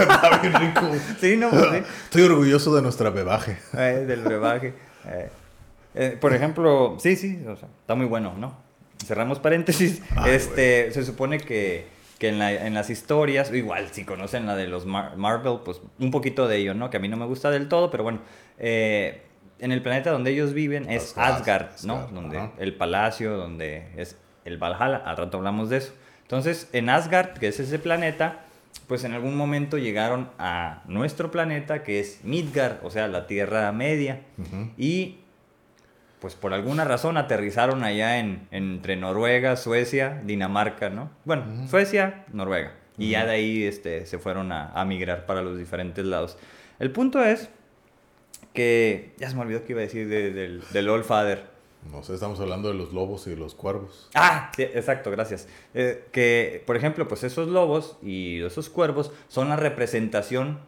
está 0.00 0.38
bien 0.40 0.54
rico. 0.54 0.80
Sí, 1.20 1.36
no, 1.36 1.50
pues 1.50 1.62
sí. 1.70 1.76
Estoy 2.04 2.22
orgulloso 2.22 2.74
de 2.74 2.82
nuestra 2.82 3.10
bebaje. 3.10 3.58
Eh, 3.76 4.04
del 4.06 4.22
brebaje. 4.22 4.74
Eh, 5.06 5.28
eh, 5.94 6.18
por 6.20 6.32
ejemplo, 6.32 6.96
sí, 7.00 7.16
sí, 7.16 7.42
o 7.46 7.56
sea, 7.56 7.68
está 7.80 7.94
muy 7.94 8.06
bueno, 8.06 8.34
¿no? 8.38 8.56
Cerramos 9.04 9.38
paréntesis. 9.40 10.00
Ay, 10.16 10.32
este, 10.34 10.90
se 10.92 11.04
supone 11.04 11.38
que, 11.38 11.86
que 12.18 12.28
en, 12.28 12.38
la- 12.38 12.52
en 12.66 12.74
las 12.74 12.88
historias, 12.90 13.52
igual 13.52 13.88
si 13.92 14.04
conocen 14.04 14.46
la 14.46 14.54
de 14.56 14.66
los 14.68 14.86
Mar- 14.86 15.16
Marvel, 15.16 15.58
pues 15.64 15.80
un 15.98 16.10
poquito 16.10 16.46
de 16.48 16.56
ello, 16.58 16.74
¿no? 16.74 16.88
Que 16.90 16.96
a 16.98 17.00
mí 17.00 17.08
no 17.08 17.16
me 17.16 17.26
gusta 17.26 17.50
del 17.50 17.68
todo, 17.68 17.90
pero 17.90 18.02
bueno. 18.04 18.20
eh, 18.58 19.22
en 19.58 19.72
el 19.72 19.82
planeta 19.82 20.10
donde 20.10 20.30
ellos 20.30 20.52
viven 20.52 20.90
es 20.90 21.16
Asgard, 21.16 21.34
Asgard, 21.34 21.84
¿no? 21.84 21.94
Asgard, 21.96 22.14
Donde 22.14 22.38
ajá. 22.38 22.52
el 22.58 22.74
palacio, 22.74 23.36
donde 23.36 23.88
es 23.96 24.16
el 24.44 24.58
Valhalla, 24.58 24.96
al 24.98 25.16
rato 25.16 25.38
hablamos 25.38 25.70
de 25.70 25.78
eso. 25.78 25.92
Entonces, 26.22 26.68
en 26.72 26.88
Asgard, 26.88 27.38
que 27.38 27.48
es 27.48 27.60
ese 27.60 27.78
planeta, 27.78 28.40
pues 28.86 29.04
en 29.04 29.12
algún 29.14 29.36
momento 29.36 29.78
llegaron 29.78 30.28
a 30.38 30.82
nuestro 30.86 31.30
planeta, 31.30 31.82
que 31.82 32.00
es 32.00 32.20
Midgard, 32.24 32.84
o 32.84 32.90
sea, 32.90 33.08
la 33.08 33.26
Tierra 33.26 33.70
Media. 33.72 34.20
Y 34.76 35.18
pues 36.20 36.34
por 36.34 36.52
alguna 36.54 36.84
razón 36.84 37.16
aterrizaron 37.16 37.84
allá 37.84 38.18
en, 38.18 38.48
entre 38.50 38.96
Noruega, 38.96 39.56
Suecia, 39.56 40.20
Dinamarca, 40.24 40.90
¿no? 40.90 41.10
Bueno. 41.24 41.68
Suecia, 41.68 42.24
Noruega. 42.32 42.72
Y 42.98 43.10
ya 43.10 43.26
de 43.26 43.32
ahí 43.32 43.64
este, 43.64 44.06
se 44.06 44.18
fueron 44.18 44.50
a, 44.52 44.70
a 44.72 44.84
migrar 44.84 45.26
para 45.26 45.42
los 45.42 45.58
diferentes 45.58 46.04
lados. 46.04 46.38
El 46.78 46.90
punto 46.90 47.22
es 47.24 47.50
que... 48.56 49.12
Ya 49.18 49.30
se 49.30 49.36
me 49.36 49.42
olvidó 49.42 49.64
que 49.64 49.72
iba 49.72 49.80
a 49.80 49.84
decir 49.84 50.08
de- 50.08 50.32
del, 50.32 50.62
del 50.72 50.88
Old 50.88 51.04
Father. 51.04 51.44
No 51.92 52.02
sé, 52.02 52.14
estamos 52.14 52.40
hablando 52.40 52.66
de 52.66 52.74
los 52.74 52.92
lobos 52.92 53.28
y 53.28 53.30
de 53.30 53.36
los 53.36 53.54
cuervos. 53.54 54.10
Ah, 54.14 54.50
sí, 54.56 54.62
exacto, 54.62 55.12
gracias. 55.12 55.46
Eh, 55.72 56.04
que, 56.10 56.64
por 56.66 56.76
ejemplo, 56.76 57.06
pues 57.06 57.22
esos 57.22 57.46
lobos 57.46 57.96
y 58.02 58.42
esos 58.42 58.68
cuervos 58.68 59.12
son 59.28 59.48
la 59.50 59.54
representación 59.56 60.58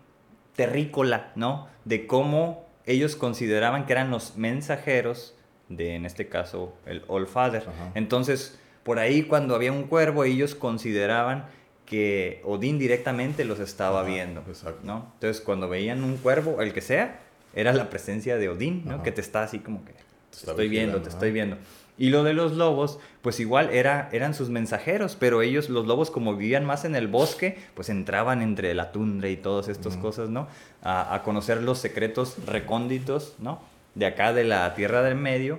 terrícola, 0.55 1.33
¿no? 1.35 1.69
De 1.85 2.07
cómo 2.07 2.67
ellos 2.87 3.17
consideraban 3.17 3.85
que 3.87 3.93
eran 3.95 4.11
los 4.11 4.37
mensajeros 4.37 5.35
de, 5.69 5.95
en 5.97 6.07
este 6.07 6.29
caso, 6.29 6.75
el 6.87 7.03
All 7.09 7.27
Father. 7.27 7.63
Ajá. 7.63 7.91
Entonces, 7.95 8.59
por 8.85 8.99
ahí 8.99 9.23
cuando 9.25 9.55
había 9.57 9.73
un 9.73 9.85
cuervo, 9.85 10.23
ellos 10.25 10.55
consideraban 10.55 11.47
que 11.85 12.43
Odín 12.45 12.79
directamente 12.79 13.45
los 13.45 13.61
estaba 13.61 14.01
Ajá, 14.03 14.09
viendo, 14.09 14.41
exacto. 14.47 14.81
¿no? 14.85 15.11
Entonces, 15.15 15.43
cuando 15.43 15.69
veían 15.69 16.05
un 16.05 16.17
cuervo, 16.17 16.61
el 16.63 16.73
que 16.73 16.81
sea, 16.81 17.21
era 17.55 17.73
la 17.73 17.91
presencia 17.91 18.37
de 18.37 18.49
Odín, 18.49 18.83
¿no? 18.85 18.95
Ajá. 18.97 19.03
Que 19.03 19.13
te 19.13 19.21
está 19.21 19.43
así 19.43 19.59
como 19.59 19.85
que... 19.85 19.93
Te 19.93 20.51
estoy 20.51 20.69
viendo, 20.69 21.01
te 21.01 21.09
estoy 21.09 21.33
viendo. 21.33 21.57
Y 21.97 22.11
lo 22.11 22.23
de 22.23 22.33
los 22.33 22.53
lobos, 22.53 23.01
pues 23.23 23.41
igual 23.41 23.71
era, 23.71 24.09
eran 24.13 24.33
sus 24.33 24.51
mensajeros, 24.51 25.17
pero 25.19 25.43
ellos, 25.43 25.69
los 25.69 25.87
lobos, 25.87 26.13
como 26.13 26.37
vivían 26.37 26.65
más 26.65 26.85
en 26.85 26.95
el 26.95 27.09
bosque, 27.09 27.59
pues 27.75 27.89
entraban 27.89 28.41
entre 28.41 28.73
la 28.75 28.93
tundra 28.93 29.29
y 29.29 29.37
todas 29.37 29.67
estas 29.69 29.97
cosas, 29.97 30.29
¿no? 30.29 30.47
A, 30.81 31.13
a 31.13 31.23
conocer 31.25 31.61
los 31.61 31.79
secretos 31.79 32.37
recónditos, 32.47 33.35
¿no? 33.41 33.61
De 33.97 34.07
acá 34.07 34.33
de 34.33 34.45
la 34.45 34.75
Tierra 34.75 35.03
del 35.03 35.17
Medio 35.17 35.59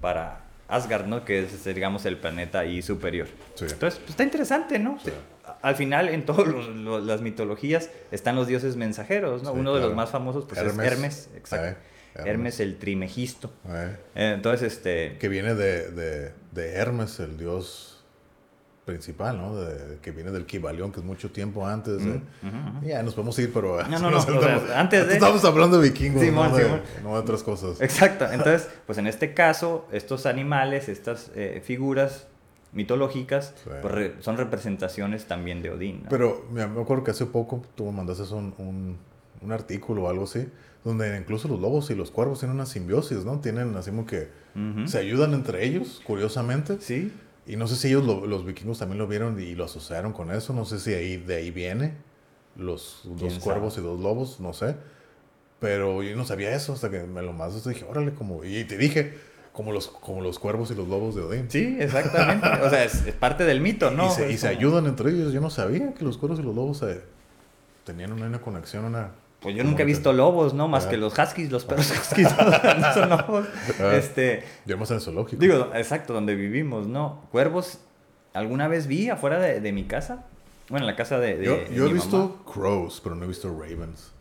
para 0.00 0.40
Asgard, 0.66 1.06
¿no? 1.06 1.24
Que 1.24 1.44
es, 1.44 1.64
digamos, 1.64 2.04
el 2.06 2.16
planeta 2.16 2.60
ahí 2.60 2.82
superior. 2.82 3.28
Sí. 3.54 3.66
Entonces, 3.70 4.00
pues 4.00 4.10
está 4.10 4.24
interesante, 4.24 4.80
¿no? 4.80 4.98
Sí. 5.04 5.12
Al 5.62 5.74
final, 5.76 6.08
en 6.08 6.24
todas 6.24 6.46
las 7.04 7.20
mitologías 7.20 7.90
están 8.10 8.36
los 8.36 8.46
dioses 8.46 8.76
mensajeros, 8.76 9.42
¿no? 9.42 9.52
Sí, 9.52 9.58
Uno 9.58 9.74
de 9.74 9.80
los 9.80 9.94
más 9.94 10.10
famosos, 10.10 10.44
pues 10.46 10.58
Hermes. 10.60 10.86
es 10.86 10.92
Hermes, 10.92 11.30
exacto. 11.36 11.66
Eh, 11.66 11.76
Hermes. 12.14 12.30
Hermes 12.34 12.60
el 12.60 12.78
Trimegisto. 12.78 13.52
Eh, 13.68 13.96
Eh, 14.14 14.32
Entonces, 14.34 14.72
este... 14.72 15.16
que 15.18 15.28
viene 15.28 15.54
de, 15.54 15.90
de, 15.90 16.32
de 16.52 16.72
Hermes, 16.74 17.18
el 17.20 17.36
dios 17.36 18.04
principal, 18.84 19.36
¿no? 19.36 19.54
De- 19.54 19.98
que 20.00 20.12
viene 20.12 20.30
del 20.30 20.46
Kibalión, 20.46 20.90
que 20.92 21.00
es 21.00 21.04
mucho 21.06 21.30
tiempo 21.30 21.66
antes. 21.66 22.00
ujú. 22.02 22.20
Ya, 22.86 23.02
nos 23.02 23.14
podemos 23.14 23.38
ir, 23.38 23.52
pero... 23.52 23.82
No, 23.86 23.98
no, 23.98 24.10
no, 24.10 24.16
o 24.18 24.22
sea, 24.22 24.80
antes 24.80 25.06
de- 25.06 25.14
Estamos 25.14 25.44
hablando 25.44 25.78
de 25.80 25.90
vikingos, 25.90 26.22
no, 26.24 26.48
no 27.02 27.12
de 27.14 27.18
otras 27.20 27.42
cosas. 27.42 27.80
Exacto. 27.82 28.24
Entonces, 28.30 28.68
pues 28.86 28.96
en 28.98 29.06
este 29.06 29.34
caso, 29.34 29.86
estos 29.92 30.24
animales, 30.24 30.88
estas 30.88 31.30
eh, 31.34 31.60
figuras 31.64 32.26
mitológicas, 32.72 33.54
Sí. 33.64 33.70
pues 33.82 33.94
re- 33.94 34.14
son 34.20 34.36
representaciones 34.36 35.26
también 35.26 35.62
de 35.62 35.70
Odín. 35.70 36.02
¿no? 36.04 36.08
Pero 36.08 36.44
me 36.52 36.62
acuerdo 36.62 37.04
que 37.04 37.10
hace 37.12 37.26
poco 37.26 37.62
tú 37.74 37.86
me 37.86 37.92
mandaste 37.92 38.22
un, 38.34 38.54
un, 38.58 38.96
un 39.40 39.52
artículo 39.52 40.04
o 40.04 40.08
algo 40.08 40.24
así, 40.24 40.46
donde 40.84 41.16
incluso 41.16 41.48
los 41.48 41.60
lobos 41.60 41.90
y 41.90 41.94
los 41.94 42.10
cuervos 42.10 42.40
tienen 42.40 42.54
una 42.56 42.66
simbiosis, 42.66 43.24
¿no? 43.24 43.40
Tienen 43.40 43.74
así 43.76 43.90
como 43.90 44.06
que 44.06 44.28
Ujú. 44.54 44.86
se 44.86 44.98
ayudan 44.98 45.34
entre 45.34 45.64
ellos, 45.64 46.00
curiosamente. 46.04 46.78
Sí. 46.80 47.12
Y 47.46 47.56
no 47.56 47.66
sé 47.66 47.76
si 47.76 47.88
ellos, 47.88 48.04
lo- 48.04 48.26
los 48.26 48.44
vikingos, 48.44 48.78
también 48.78 48.98
lo 48.98 49.06
vieron 49.06 49.40
y 49.40 49.54
lo 49.54 49.64
asociaron 49.64 50.12
con 50.12 50.30
eso. 50.30 50.52
No 50.52 50.64
sé 50.66 50.78
si 50.78 50.92
ahí, 50.94 51.16
de 51.16 51.36
ahí 51.36 51.50
viene 51.50 51.94
los 52.56 53.02
dos 53.04 53.18
¿Quién 53.20 53.40
cuervos 53.40 53.74
sabe? 53.74 53.86
y 53.86 53.90
dos 53.90 54.00
lobos, 54.00 54.40
no 54.40 54.52
sé. 54.52 54.76
Pero 55.60 56.02
yo 56.02 56.14
no 56.16 56.24
sabía 56.24 56.54
eso 56.54 56.72
hasta 56.74 56.90
que 56.90 57.02
me 57.02 57.22
lo 57.22 57.32
más 57.32 57.64
dije, 57.64 57.84
órale, 57.88 58.12
como... 58.14 58.44
Y 58.44 58.64
te 58.64 58.76
dije, 58.78 59.14
como 59.58 59.72
los, 59.72 59.88
como 59.88 60.20
los 60.20 60.38
cuervos 60.38 60.70
y 60.70 60.76
los 60.76 60.86
lobos 60.86 61.16
de 61.16 61.22
Odín. 61.22 61.50
Sí, 61.50 61.76
exactamente. 61.80 62.46
O 62.62 62.70
sea, 62.70 62.84
es, 62.84 63.04
es 63.04 63.12
parte 63.16 63.42
del 63.44 63.60
mito, 63.60 63.90
¿no? 63.90 64.06
y 64.30 64.36
se, 64.38 64.46
ayudan 64.46 64.86
entre 64.86 65.10
ellos. 65.10 65.32
Yo 65.32 65.40
no 65.40 65.50
sabía 65.50 65.94
que 65.94 66.04
los 66.04 66.16
cuervos 66.16 66.38
y 66.38 66.44
los 66.44 66.54
lobos 66.54 66.78
se- 66.78 67.02
tenían 67.82 68.12
una, 68.12 68.40
conexión, 68.40 68.84
una... 68.84 69.10
Pues 69.40 69.56
yo 69.56 69.64
nunca 69.64 69.82
he 69.82 69.86
visto 69.86 70.12
lobos, 70.12 70.54
¿no? 70.54 70.68
Más 70.68 70.86
Ah. 70.86 70.90
que 70.90 70.96
los 70.96 71.18
huskies, 71.18 71.50
los 71.50 71.64
perros 71.64 71.90
huskies 72.10 72.28
no 72.78 72.94
son 72.94 73.08
lobos. 73.08 73.46
Ah. 73.80 73.96
Este, 73.96 74.44
más 74.78 74.90
en 74.92 74.96
el 74.98 75.02
zoológico. 75.02 75.40
digo, 75.42 75.70
exacto, 75.74 76.12
donde 76.12 76.36
vivimos, 76.36 76.86
¿no? 76.86 77.22
Cuervos, 77.32 77.80
¿alguna 78.34 78.68
vez 78.68 78.86
vi 78.86 79.08
afuera 79.10 79.40
de, 79.40 79.60
de 79.60 79.72
mi 79.72 79.86
casa? 79.86 80.24
Bueno, 80.68 80.84
en 80.86 80.92
la 80.92 80.96
casa 80.96 81.18
de, 81.18 81.36
de- 81.36 81.44
yo 81.44 81.56
de 81.56 81.74
yo 81.74 81.86
he 81.88 81.92
visto 81.92 82.16
mamá. 82.16 82.52
crows, 82.52 83.00
pero 83.02 83.16
no 83.16 83.24
he 83.24 83.26
visto 83.28 83.48
ravens. 83.50 84.12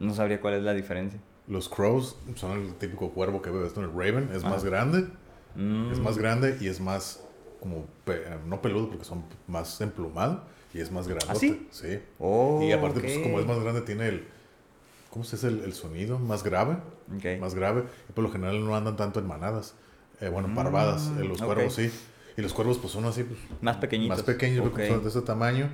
No 0.00 0.12
sabría 0.14 0.40
cuál 0.40 0.54
es 0.54 0.62
la 0.64 0.72
diferencia. 0.74 1.20
Los 1.50 1.68
crows 1.68 2.16
son 2.36 2.52
el 2.52 2.74
típico 2.74 3.10
cuervo 3.10 3.42
que 3.42 3.50
ves, 3.50 3.76
¿no? 3.76 3.82
El 3.82 3.90
raven 3.92 4.30
es 4.34 4.44
Ah. 4.44 4.48
más 4.50 4.64
grande, 4.64 5.06
Mm. 5.56 5.90
es 5.92 5.98
más 5.98 6.16
grande 6.16 6.56
y 6.60 6.68
es 6.68 6.80
más 6.80 7.22
como, 7.60 7.84
pe- 8.04 8.22
no 8.46 8.62
peludo 8.62 8.88
porque 8.88 9.04
son 9.04 9.24
más 9.48 9.80
emplumado 9.80 10.44
y 10.72 10.80
es 10.80 10.90
más 10.92 11.08
grandote. 11.08 11.32
¿Ah, 11.32 11.34
sí? 11.34 11.66
Sí. 11.72 11.98
Oh, 12.20 12.62
y 12.62 12.70
aparte, 12.72 13.00
pues 13.00 13.18
como 13.18 13.40
es 13.40 13.46
más 13.46 13.58
grande, 13.58 13.80
tiene 13.82 14.08
el, 14.08 14.28
¿cómo 15.10 15.24
se 15.24 15.34
dice? 15.36 15.48
El, 15.48 15.64
el 15.64 15.74
sonido 15.74 16.18
más 16.20 16.44
grave, 16.44 16.76
Ok. 17.16 17.40
más 17.40 17.54
grave. 17.56 17.82
Y 18.08 18.12
por 18.12 18.22
lo 18.24 18.30
general 18.30 18.64
no 18.64 18.76
andan 18.76 18.96
tanto 18.96 19.18
en 19.18 19.26
manadas, 19.26 19.74
eh, 20.20 20.28
bueno, 20.28 20.46
Mm, 20.48 20.54
parvadas. 20.54 21.10
Eh, 21.18 21.24
los 21.24 21.42
cuervos 21.42 21.74
sí. 21.74 21.90
Y 22.36 22.42
los 22.42 22.54
cuervos 22.54 22.78
pues 22.78 22.92
son 22.92 23.04
así, 23.06 23.24
pues, 23.24 23.40
Más 23.60 23.76
pequeñitos. 23.78 24.16
más 24.18 24.24
pequeños, 24.24 24.64
Ok. 24.68 24.80
son 24.86 25.02
de 25.02 25.08
ese 25.08 25.20
tamaño 25.22 25.68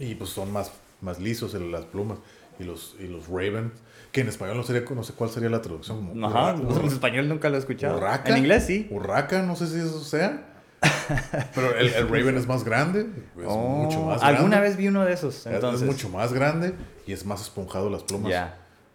y 0.00 0.16
pues 0.16 0.30
son 0.30 0.52
más, 0.52 0.72
más 1.00 1.20
lisos 1.20 1.54
en 1.54 1.70
las 1.70 1.84
plumas. 1.84 2.18
Y 2.58 2.64
los, 2.64 2.96
y 2.98 3.06
los 3.06 3.28
ravens, 3.28 3.72
que 4.12 4.22
en 4.22 4.28
español 4.28 4.56
no, 4.56 4.62
sería, 4.62 4.82
no 4.88 5.02
sé 5.02 5.12
cuál 5.12 5.28
sería 5.30 5.50
la 5.50 5.60
traducción. 5.60 5.98
Como 6.08 6.26
Ajá, 6.26 6.54
en 6.80 6.86
español 6.86 7.28
nunca 7.28 7.48
lo 7.50 7.56
he 7.56 7.58
escuchado. 7.58 7.98
Urraca. 7.98 8.30
En 8.30 8.38
inglés 8.38 8.64
sí. 8.66 8.86
Urraca, 8.90 9.42
no 9.42 9.56
sé 9.56 9.66
si 9.66 9.78
eso 9.78 10.00
sea. 10.02 10.52
Pero 11.54 11.74
el, 11.76 11.88
el 11.88 12.08
Raven 12.08 12.36
es 12.36 12.46
más 12.46 12.64
grande, 12.64 13.00
es 13.38 13.44
Oh, 13.46 13.58
mucho 13.84 14.00
más 14.02 14.22
Alguna 14.22 14.56
grande. 14.56 14.68
vez 14.68 14.76
vi 14.76 14.88
uno 14.88 15.04
de 15.04 15.12
esos, 15.12 15.46
Es- 15.46 15.52
entonces. 15.54 15.82
Es 15.82 15.86
mucho 15.86 16.08
más 16.08 16.32
grande 16.32 16.74
y 17.06 17.12
es 17.12 17.24
más 17.26 17.40
esponjado 17.42 17.90
las 17.90 18.02
plumas. 18.04 18.32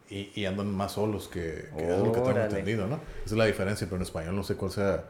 Y, 0.09 0.29
y 0.35 0.45
andan 0.45 0.67
más 0.75 0.93
solos 0.93 1.27
que, 1.29 1.69
que 1.77 1.83
es 1.83 1.97
lo 1.99 2.05
que 2.11 2.19
tengo 2.19 2.27
Órale. 2.31 2.45
entendido, 2.49 2.85
¿no? 2.85 2.95
Esa 2.95 3.25
es 3.27 3.31
la 3.33 3.45
diferencia, 3.45 3.87
pero 3.87 3.95
en 3.97 4.01
español 4.03 4.35
no 4.35 4.43
sé 4.43 4.55
cuál 4.55 4.69
sea 4.71 5.05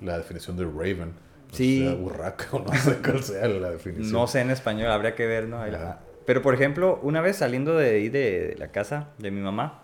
la 0.00 0.18
definición 0.18 0.56
de 0.58 0.64
Raven. 0.64 1.14
O 1.50 1.54
Sí. 1.56 1.80
sea, 1.86 1.94
urraca 1.94 2.46
o 2.52 2.58
no 2.60 2.72
sé 2.74 2.96
cuál 2.98 3.22
sea 3.22 3.48
la 3.48 3.70
definición. 3.70 4.12
No 4.12 4.26
sé 4.26 4.40
en 4.40 4.50
español, 4.50 4.90
habría 4.90 5.14
que 5.14 5.26
ver, 5.26 5.48
¿no? 5.48 5.60
Ahí 5.62 5.70
la-. 5.70 6.00
Pero, 6.26 6.42
por 6.42 6.54
ejemplo, 6.54 6.98
una 7.02 7.20
vez 7.20 7.36
saliendo 7.36 7.76
de 7.76 7.90
ahí 7.90 8.08
de 8.08 8.54
la 8.58 8.68
casa 8.68 9.08
de 9.18 9.30
mi 9.30 9.40
mamá, 9.40 9.82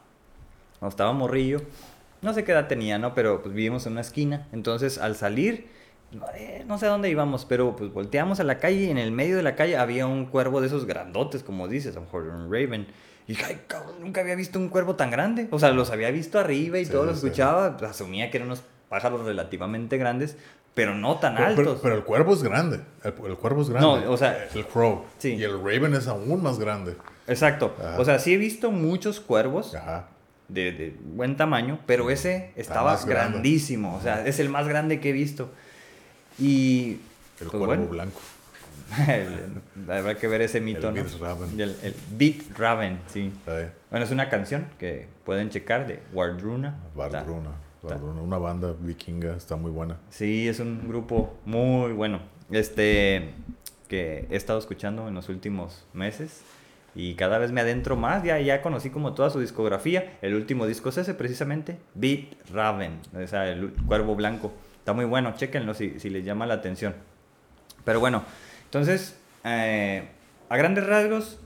cuando 0.78 0.90
estaba 0.90 1.12
morrillo, 1.12 1.60
no 2.22 2.32
sé 2.32 2.44
qué 2.44 2.52
edad 2.52 2.68
tenía, 2.68 2.98
¿no? 2.98 3.14
Pero 3.14 3.42
pues 3.42 3.54
vivimos 3.54 3.86
en 3.86 3.92
una 3.92 4.00
esquina. 4.02 4.46
Entonces, 4.52 4.98
al 4.98 5.16
salir, 5.16 5.68
no, 6.12 6.24
eh, 6.34 6.64
no 6.66 6.78
sé 6.78 6.86
a 6.86 6.90
dónde 6.90 7.10
íbamos, 7.10 7.44
pero 7.44 7.74
pues 7.76 7.92
volteamos 7.92 8.40
a 8.40 8.44
la 8.44 8.58
calle 8.58 8.84
y 8.84 8.90
en 8.90 8.98
el 8.98 9.10
medio 9.12 9.36
de 9.36 9.42
la 9.42 9.54
calle 9.56 9.76
había 9.76 10.06
un 10.06 10.26
cuervo 10.26 10.60
de 10.60 10.68
esos 10.68 10.84
grandotes, 10.86 11.42
como 11.42 11.68
dices, 11.68 11.92
a 11.96 12.00
lo 12.00 12.06
mejor 12.06 12.22
un 12.24 12.52
raven. 12.52 12.86
Y 13.26 13.36
ay, 13.44 13.60
cabrón, 13.66 13.96
nunca 14.00 14.22
había 14.22 14.34
visto 14.36 14.58
un 14.58 14.68
cuervo 14.68 14.96
tan 14.96 15.10
grande. 15.10 15.48
O 15.50 15.58
sea, 15.58 15.70
los 15.70 15.90
había 15.90 16.10
visto 16.10 16.38
arriba 16.38 16.78
y 16.78 16.86
Sí, 16.86 16.92
todo 16.92 17.04
lo 17.04 17.12
escuchaba. 17.12 17.76
asumía 17.88 18.30
que 18.30 18.38
eran 18.38 18.48
unos 18.48 18.62
pájaros 18.88 19.26
relativamente 19.26 19.98
grandes, 19.98 20.38
pero 20.78 20.94
no 20.94 21.18
tan 21.18 21.34
Pero, 21.34 21.46
altos. 21.48 21.64
pero- 21.66 21.78
pero 21.82 21.94
el 21.96 22.04
cuervo 22.04 22.34
es 22.34 22.42
grande. 22.44 22.80
El, 23.02 23.12
el 23.26 23.36
cuervo 23.36 23.62
es 23.62 23.68
grande. 23.70 24.04
No, 24.04 24.12
o 24.12 24.16
sea, 24.16 24.46
El 24.54 24.64
crow. 24.64 25.04
sí. 25.18 25.34
Y 25.34 25.42
el 25.42 25.58
Raven 25.58 25.92
es 25.94 26.06
aún 26.06 26.40
más 26.40 26.60
grande. 26.60 26.94
Exacto. 27.26 27.74
Ajá. 27.80 27.98
O 27.98 28.04
sea, 28.04 28.20
sí 28.20 28.34
he 28.34 28.36
visto 28.36 28.70
muchos 28.70 29.18
cuervos 29.18 29.74
Ajá. 29.74 30.06
de, 30.46 30.70
de 30.70 30.96
buen 31.16 31.36
tamaño, 31.36 31.80
pero 31.84 32.10
ese 32.10 32.52
estaba 32.54 32.96
grandísimo. 33.04 33.96
O 33.96 34.00
sea, 34.00 34.24
es 34.24 34.38
el 34.38 34.50
más 34.50 34.68
grande 34.68 35.00
que 35.00 35.08
he 35.10 35.12
visto. 35.12 35.50
Y... 36.38 36.92
El 36.92 36.98
pues, 37.38 37.50
cuervo 37.50 37.66
bueno, 37.66 37.86
blanco. 37.86 38.20
el- 39.08 39.90
habrá 39.90 40.14
que 40.16 40.28
ver 40.28 40.42
ese 40.42 40.60
mito, 40.60 40.90
El 40.90 40.94
¿no? 40.94 41.02
Beat 41.02 41.20
Raven. 41.20 41.60
El, 41.60 41.76
el 41.82 41.94
Beat 42.12 42.36
Raven, 42.56 43.00
sí. 43.12 43.32
Eh, 43.48 43.70
Bueno, 43.90 44.04
es 44.06 44.12
una 44.12 44.28
canción 44.28 44.66
que 44.78 45.08
pueden 45.24 45.50
checar 45.50 45.86
de 45.88 46.00
Wardruna. 46.12 46.76
Bardruna. 46.94 47.50
Una 47.82 48.38
banda 48.38 48.74
vikinga, 48.78 49.36
está 49.36 49.56
muy 49.56 49.70
buena. 49.70 49.98
Sí, 50.10 50.48
es 50.48 50.60
un 50.60 50.88
grupo 50.88 51.34
muy 51.44 51.92
bueno. 51.92 52.20
Este 52.50 53.34
que 53.88 54.26
he 54.30 54.36
estado 54.36 54.58
escuchando 54.58 55.08
en 55.08 55.14
los 55.14 55.28
últimos 55.28 55.86
meses 55.94 56.42
y 56.94 57.14
cada 57.14 57.38
vez 57.38 57.52
me 57.52 57.60
adentro 57.60 57.96
más. 57.96 58.22
Ya, 58.22 58.38
ya 58.40 58.62
conocí 58.62 58.90
como 58.90 59.14
toda 59.14 59.30
su 59.30 59.40
discografía. 59.40 60.18
El 60.22 60.34
último 60.34 60.66
disco 60.66 60.88
es 60.88 60.98
ese 60.98 61.14
precisamente, 61.14 61.78
Beat 61.94 62.50
Raven, 62.52 63.00
o 63.14 63.26
sea, 63.26 63.48
el 63.48 63.72
cuervo 63.86 64.14
blanco. 64.14 64.52
Está 64.78 64.92
muy 64.92 65.04
bueno, 65.04 65.34
chéquenlo 65.36 65.74
si, 65.74 66.00
si 66.00 66.10
les 66.10 66.24
llama 66.24 66.46
la 66.46 66.54
atención. 66.54 66.94
Pero 67.84 68.00
bueno, 68.00 68.24
entonces, 68.64 69.18
eh, 69.44 70.08
a 70.48 70.56
grandes 70.56 70.86
rasgos, 70.86 71.38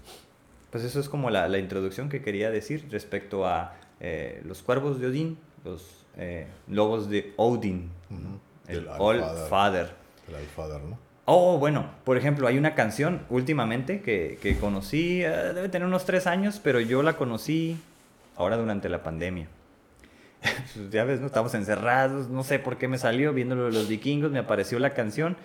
pues 0.71 0.85
eso 0.85 1.01
es 1.01 1.09
como 1.09 1.31
la, 1.31 1.49
la 1.49 1.59
introducción 1.59 2.09
que 2.09 2.23
quería 2.23 2.51
decir 2.51 2.87
respecto 2.91 3.47
a 3.47 3.75
eh, 4.01 4.43
los 4.45 4.63
cuervos 4.63 5.01
de 5.01 5.07
Odín, 5.07 5.39
los 5.65 6.02
eh, 6.17 6.47
lobos 6.69 7.09
de 7.09 7.33
Odin, 7.37 7.91
Ujú. 8.11 8.39
el 8.69 8.85
Del 8.85 8.89
All. 8.99 9.23
Father. 9.49 9.91
El 10.29 10.37
Alfadar, 10.37 10.81
¿no? 10.83 10.99
Oh, 11.25 11.59
bueno, 11.59 11.87
por 12.05 12.17
ejemplo, 12.17 12.49
hay 12.49 12.59
una 12.59 12.75
canción 12.75 13.23
últimamente 13.31 14.03
que, 14.03 14.39
que 14.43 14.57
conocí, 14.59 15.23
eh, 15.23 15.29
debe 15.55 15.69
tener 15.69 15.87
unos 15.87 16.05
tres 16.05 16.27
años, 16.27 16.61
pero 16.63 16.81
yo 16.81 17.03
la 17.03 17.15
conocí 17.17 17.77
ahora 18.37 18.57
durante 18.57 18.89
la 18.89 19.03
pandemia. 19.03 19.47
Pues 20.75 20.91
ya 20.91 21.05
ves, 21.05 21.21
¿no? 21.21 21.27
Estamos 21.27 21.55
encerrados, 21.55 22.29
no 22.29 22.43
sé 22.43 22.59
por 22.59 22.77
qué 22.77 22.89
me 22.89 22.99
salió, 22.99 23.33
viendo 23.33 23.55
lo 23.55 23.67
de 23.67 23.73
los 23.73 23.89
vikingos, 23.89 24.33
me 24.33 24.41
apareció 24.41 24.79
la 24.81 24.91
canción 24.95 25.37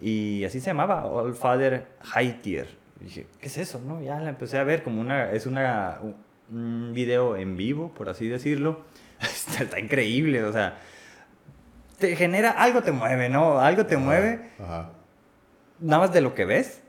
y 0.00 0.44
así 0.44 0.60
se 0.60 0.66
llamaba, 0.66 1.04
All 1.06 1.34
Father 1.34 1.86
Haitier. 2.14 2.68
Y 3.00 3.04
dije, 3.04 3.26
¿qué 3.40 3.48
es 3.48 3.58
eso? 3.58 3.80
no? 3.84 4.00
Ya 4.02 4.20
la 4.20 4.28
empecé 4.28 4.58
a 4.58 4.64
ver 4.64 4.84
como 4.84 5.00
una, 5.00 5.32
es 5.32 5.46
una, 5.46 5.98
un 6.52 6.92
video 6.94 7.36
en 7.36 7.56
vivo, 7.56 7.92
por 7.92 8.08
así 8.08 8.28
decirlo. 8.28 8.82
Está, 9.20 9.64
está 9.64 9.80
increíble, 9.80 10.44
o 10.44 10.52
sea, 10.52 10.78
te 11.98 12.14
genera, 12.16 12.50
algo 12.50 12.82
te 12.82 12.92
mueve, 12.92 13.28
¿no? 13.28 13.58
Algo 13.58 13.86
te 13.86 13.96
mueve 13.96 14.50
Ajá. 14.62 14.90
nada 15.80 16.02
más 16.02 16.12
de 16.12 16.20
lo 16.20 16.34
que 16.34 16.44
ves 16.44 16.82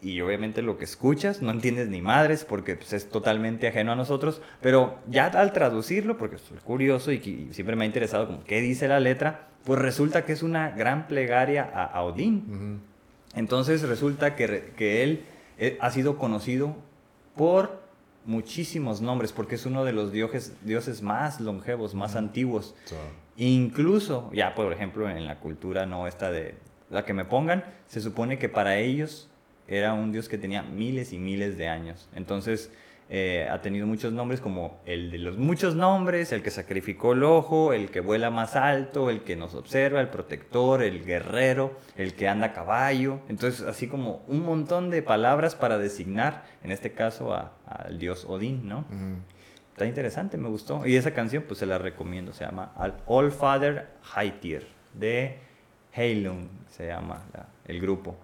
y 0.00 0.20
obviamente 0.20 0.60
lo 0.62 0.76
que 0.76 0.84
escuchas, 0.84 1.40
no 1.40 1.50
entiendes 1.50 1.88
ni 1.88 2.02
madres 2.02 2.44
porque 2.44 2.76
pues, 2.76 2.92
es 2.92 3.08
totalmente 3.08 3.66
ajeno 3.66 3.92
a 3.92 3.96
nosotros, 3.96 4.42
pero 4.60 4.98
ya 5.08 5.26
al 5.26 5.52
traducirlo, 5.52 6.18
porque 6.18 6.38
soy 6.38 6.58
curioso 6.58 7.10
y, 7.10 7.16
y 7.16 7.48
siempre 7.52 7.74
me 7.74 7.84
ha 7.84 7.86
interesado 7.86 8.26
como 8.26 8.44
qué 8.44 8.60
dice 8.60 8.86
la 8.86 9.00
letra, 9.00 9.48
pues 9.64 9.80
resulta 9.80 10.24
que 10.24 10.32
es 10.32 10.42
una 10.42 10.70
gran 10.70 11.08
plegaria 11.08 11.68
a, 11.74 11.84
a 11.84 12.02
Odín. 12.02 12.44
Ujú. 12.48 13.38
Entonces 13.40 13.82
resulta 13.82 14.36
que, 14.36 14.72
que 14.76 15.02
él 15.02 15.24
eh, 15.58 15.78
ha 15.80 15.90
sido 15.90 16.18
conocido 16.18 16.76
por 17.34 17.82
muchísimos 18.24 19.00
nombres, 19.00 19.32
porque 19.32 19.54
es 19.54 19.66
uno 19.66 19.84
de 19.84 19.92
los 19.92 20.12
dioses, 20.12 20.54
dioses 20.62 21.02
más 21.02 21.40
longevos, 21.40 21.94
más 21.94 22.16
antiguos. 22.16 22.74
So, 22.84 22.96
Incluso, 23.36 24.30
ya 24.32 24.54
por 24.54 24.72
ejemplo, 24.72 25.10
en 25.10 25.26
la 25.26 25.40
cultura 25.40 25.86
no 25.86 26.06
esta 26.06 26.30
de 26.30 26.54
la 26.90 27.04
que 27.04 27.14
me 27.14 27.24
pongan, 27.24 27.64
se 27.86 28.00
supone 28.00 28.38
que 28.38 28.48
para 28.48 28.78
ellos 28.78 29.28
era 29.66 29.92
un 29.92 30.12
dios 30.12 30.28
que 30.28 30.38
tenía 30.38 30.62
miles 30.62 31.12
y 31.12 31.18
miles 31.18 31.58
de 31.58 31.68
años. 31.68 32.08
Entonces, 32.14 32.70
eh, 33.10 33.46
ha 33.50 33.60
tenido 33.60 33.86
muchos 33.86 34.12
nombres 34.12 34.40
como 34.40 34.80
el 34.86 35.10
de 35.10 35.18
los 35.18 35.36
muchos 35.36 35.74
nombres, 35.76 36.32
el 36.32 36.42
que 36.42 36.50
sacrificó 36.50 37.12
el 37.12 37.22
ojo, 37.22 37.72
el 37.72 37.90
que 37.90 38.00
vuela 38.00 38.30
más 38.30 38.56
alto, 38.56 39.10
el 39.10 39.22
que 39.22 39.36
nos 39.36 39.54
observa, 39.54 40.00
el 40.00 40.08
protector, 40.08 40.82
el 40.82 41.04
guerrero, 41.04 41.78
el 41.96 42.14
que 42.14 42.28
anda 42.28 42.46
a 42.48 42.52
caballo. 42.52 43.20
Entonces, 43.28 43.62
así 43.62 43.88
como 43.88 44.22
un 44.26 44.44
montón 44.44 44.90
de 44.90 45.02
palabras 45.02 45.54
para 45.54 45.76
designar, 45.78 46.44
en 46.62 46.70
este 46.72 46.92
caso, 46.92 47.34
a- 47.34 47.52
al 47.66 47.98
dios 47.98 48.24
Odín, 48.24 48.68
¿no? 48.68 48.78
ujú. 48.80 49.18
Está 49.72 49.86
interesante, 49.86 50.38
me 50.38 50.48
gustó. 50.48 50.86
Y 50.86 50.94
esa 50.96 51.12
canción, 51.12 51.42
pues 51.48 51.58
se 51.58 51.66
la 51.66 51.78
recomiendo. 51.78 52.32
Se 52.32 52.44
llama 52.44 52.72
Al- 52.76 52.94
All 53.06 53.32
Father 53.32 53.88
Haitier 54.14 54.64
de 54.94 55.38
Heilung, 55.92 56.46
se 56.70 56.86
llama 56.86 57.24
la- 57.32 57.48
el 57.66 57.80
grupo. 57.80 58.16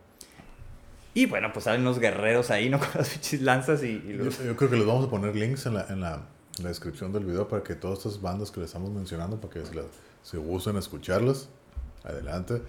Y 1.15 1.27
bueno, 1.27 1.53
pues 1.53 1.65
salen 1.65 1.85
los 1.85 1.99
guerreros 1.99 2.51
ahí, 2.51 2.69
¿no? 2.71 2.79
Con 2.81 2.89
las 2.95 3.09
pinches 3.11 3.43
lanzas 3.43 3.83
y, 3.83 4.03
y 4.07 4.17
Yo, 4.17 4.25
los... 4.25 4.39
yo 4.39 4.57
creo 4.57 4.71
que 4.71 4.77
les 4.77 4.87
vamos 4.87 5.07
a 5.07 5.11
poner 5.11 5.35
links 5.35 5.67
en 5.67 5.75
la, 5.75 5.87
en 5.89 6.01
la, 6.01 6.15
en 6.59 6.63
la 6.65 6.69
descripción 6.69 7.13
del 7.13 7.25
video 7.25 7.49
para 7.49 7.63
que 7.63 7.75
todas 7.75 7.99
estas 7.99 8.21
bandas 8.21 8.51
que 8.51 8.61
les 8.61 8.69
estamos 8.69 8.91
mencionando, 8.91 9.41
para 9.41 9.53
que 9.55 9.67
se, 9.67 9.75
las- 9.75 9.87
se 10.23 10.37
gusten 10.39 10.77
escucharlas. 10.77 11.49
Adelante. 12.05 12.63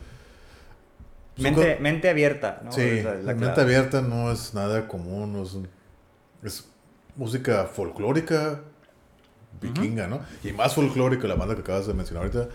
Mente, 1.38 1.78
mente 1.80 2.10
abierta, 2.10 2.62
¿no? 2.64 2.72
sí, 2.72 3.02
la 3.02 3.34
mente 3.34 3.62
abierta 3.62 4.02
no 4.02 4.32
es 4.32 4.54
nada 4.54 4.88
común, 4.88 5.32
no 5.34 5.44
es 6.44 6.68
música 7.16 7.66
folclórica 7.66 8.62
vikinga, 9.62 10.08
¿no? 10.08 10.20
Y 10.44 10.52
más 10.52 10.76
folclórica, 10.76 11.28
la 11.28 11.36
banda 11.36 11.56
que 11.56 11.62
acabas 11.62 11.88
de 11.88 11.94
mencionar 11.94 12.24
ahorita, 12.26 12.50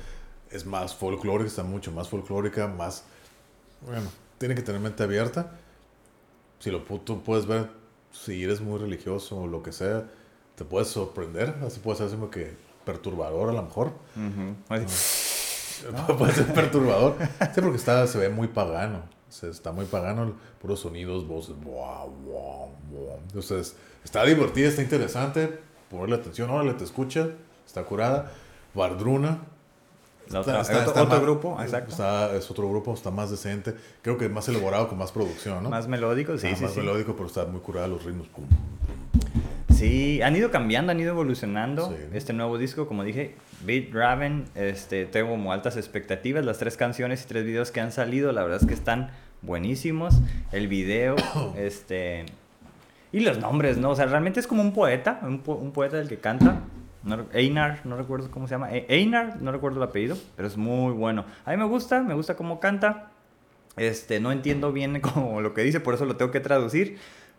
es 0.50 0.66
más 0.66 0.94
folclórica, 0.94 1.48
está 1.48 1.62
mucho 1.62 1.90
más 1.92 2.08
folclórica, 2.08 2.66
más... 2.68 3.04
Bueno, 3.80 4.08
tiene 4.38 4.54
que 4.54 4.62
tener 4.62 4.80
mente 4.80 5.02
abierta. 5.02 5.52
Si 6.58 6.70
lo 6.70 6.80
tú 6.80 7.22
puedes 7.22 7.46
ver, 7.46 7.68
si 8.12 8.44
eres 8.44 8.60
muy 8.60 8.78
religioso 8.78 9.38
o 9.40 9.46
lo 9.46 9.62
que 9.62 9.72
sea, 9.72 10.06
te 10.54 10.64
puedes 10.64 10.88
sorprender, 10.88 11.54
así 11.66 11.80
puede 11.80 11.98
ser 11.98 12.08
como 12.10 12.30
que 12.30 12.54
perturbador 12.84 13.50
a 13.50 13.52
lo 13.52 13.62
mejor. 13.62 13.92
Así, 14.68 14.86
Puede 16.18 16.32
ser 16.32 16.52
perturbador. 16.54 17.16
Sí, 17.54 17.60
porque 17.60 17.76
está, 17.76 18.06
se 18.06 18.18
ve 18.18 18.28
muy 18.28 18.48
pagano. 18.48 19.02
O 19.28 19.32
sea, 19.32 19.50
está 19.50 19.72
muy 19.72 19.84
pagano, 19.84 20.34
puros 20.60 20.80
sonidos, 20.80 21.26
voces. 21.26 21.54
Buah, 21.60 22.06
buah, 22.06 22.68
buah. 22.90 23.16
Entonces, 23.26 23.76
está 24.04 24.24
divertida, 24.24 24.68
está 24.68 24.82
interesante. 24.82 25.58
Ponerle 25.90 26.16
atención, 26.16 26.48
órale, 26.48 26.74
te 26.74 26.84
escucha. 26.84 27.28
Está 27.66 27.84
curada. 27.84 28.32
Bardruna. 28.74 29.40
La 30.30 30.40
Está- 30.40 30.40
otra- 30.40 30.60
está- 30.60 30.72
otro, 30.78 30.88
está 30.88 31.02
otro 31.02 31.14
más- 31.14 31.20
grupo, 31.22 31.58
exacto. 31.62 31.90
Está, 31.92 32.34
es 32.34 32.50
otro 32.50 32.68
grupo, 32.68 32.94
está 32.94 33.10
más 33.10 33.30
decente. 33.30 33.74
Creo 34.02 34.18
que 34.18 34.28
más 34.28 34.48
elaborado, 34.48 34.88
con 34.88 34.98
más 34.98 35.12
producción, 35.12 35.62
¿no? 35.62 35.70
Más 35.70 35.86
melódico, 35.88 36.36
sí, 36.38 36.48
Ah, 36.52 36.56
sí, 36.56 36.62
más 36.64 36.72
sí. 36.72 36.80
melódico, 36.80 37.14
pero 37.14 37.26
está 37.26 37.44
muy 37.46 37.60
curada 37.60 37.86
los 37.88 38.04
ritmos. 38.04 38.26
Sí, 39.74 40.22
han 40.22 40.34
ido 40.34 40.50
cambiando, 40.50 40.92
han 40.92 41.00
ido 41.00 41.10
evolucionando. 41.10 41.88
Sí. 41.90 41.96
Este 42.14 42.32
nuevo 42.32 42.56
disco, 42.56 42.86
como 42.86 43.04
dije, 43.04 43.34
Beat 43.64 43.92
Raven, 43.92 44.44
este, 44.54 45.04
tengo 45.04 45.30
como 45.30 45.52
altas 45.52 45.76
expectativas. 45.76 46.44
Las 46.44 46.58
tres 46.58 46.76
canciones 46.76 47.22
y 47.24 47.26
tres 47.26 47.44
videos 47.44 47.70
que 47.70 47.80
han 47.80 47.92
salido, 47.92 48.32
la 48.32 48.42
verdad 48.42 48.58
es 48.62 48.66
que 48.66 48.74
están 48.74 49.10
buenísimos. 49.42 50.14
El 50.52 50.68
video, 50.68 51.16
este... 51.56 52.24
Y 53.12 53.20
los 53.20 53.38
nombres, 53.38 53.76
¿no? 53.78 53.90
O 53.90 53.96
sea, 53.96 54.06
realmente 54.06 54.40
es 54.40 54.46
como 54.46 54.62
un 54.62 54.72
poeta, 54.72 55.20
un, 55.22 55.38
po- 55.40 55.54
un 55.54 55.72
poeta 55.72 55.96
del 55.98 56.08
que 56.08 56.18
canta. 56.18 56.60
No 57.06 57.24
Einar, 57.32 57.82
no 57.84 57.96
recuerdo 57.96 58.30
cómo 58.30 58.48
se 58.48 58.54
llama. 58.54 58.72
E- 58.72 58.84
Einar, 58.88 59.40
no 59.40 59.52
recuerdo 59.52 59.78
el 59.78 59.84
apellido, 59.88 60.16
pero 60.34 60.48
es 60.48 60.56
muy 60.56 60.92
bueno. 60.92 61.24
A 61.44 61.52
mí 61.52 61.56
me 61.56 61.64
gusta, 61.64 62.02
me 62.02 62.14
gusta 62.14 62.36
cómo 62.36 62.58
canta. 62.58 63.12
Este, 63.76 64.18
no 64.18 64.32
entiendo 64.32 64.72
bien 64.72 65.00
como 65.02 65.40
lo 65.40 65.54
que 65.54 65.62
dice, 65.62 65.78
por 65.78 65.94
eso 65.94 66.04
lo 66.04 66.16
tengo 66.16 66.32
que 66.32 66.40
traducir, 66.40 66.98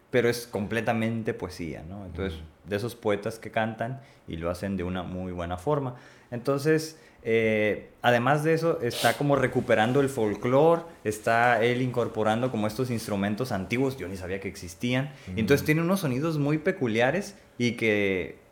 pero 0.10 0.30
es 0.30 0.48
completamente 0.48 1.34
poesía, 1.34 1.84
¿no? 1.88 2.06
Entonces, 2.06 2.40
de 2.64 2.76
esos 2.78 2.96
poetas 2.96 3.40
que 3.40 3.52
cantan 3.52 4.00
y 4.28 4.38
lo 4.38 4.50
hacen 4.50 4.78
de 4.78 4.84
una 4.84 5.04
muy 5.04 5.34
buena 5.34 5.58
forma. 5.58 5.96
Entonces, 6.32 6.98
eh, 7.24 7.90
además 8.02 8.46
de 8.46 8.54
eso, 8.54 8.80
está 8.82 9.18
como 9.18 9.36
recuperando 9.36 10.00
el 10.00 10.08
folclore, 10.08 10.84
está 11.04 11.62
él 11.62 11.82
incorporando 11.82 12.52
como 12.52 12.68
estos 12.68 12.90
instrumentos 12.90 13.52
antiguos, 13.52 13.98
yo 13.98 14.08
ni 14.08 14.16
sabía 14.16 14.40
que 14.40 14.48
existían. 14.48 15.12
Mm. 15.34 15.40
Entonces, 15.40 15.66
tiene 15.66 15.82
unos 15.82 16.00
sonidos 16.00 16.38
muy 16.38 16.58
peculiares 16.58 17.36
y 17.58 17.74
que 17.74 18.47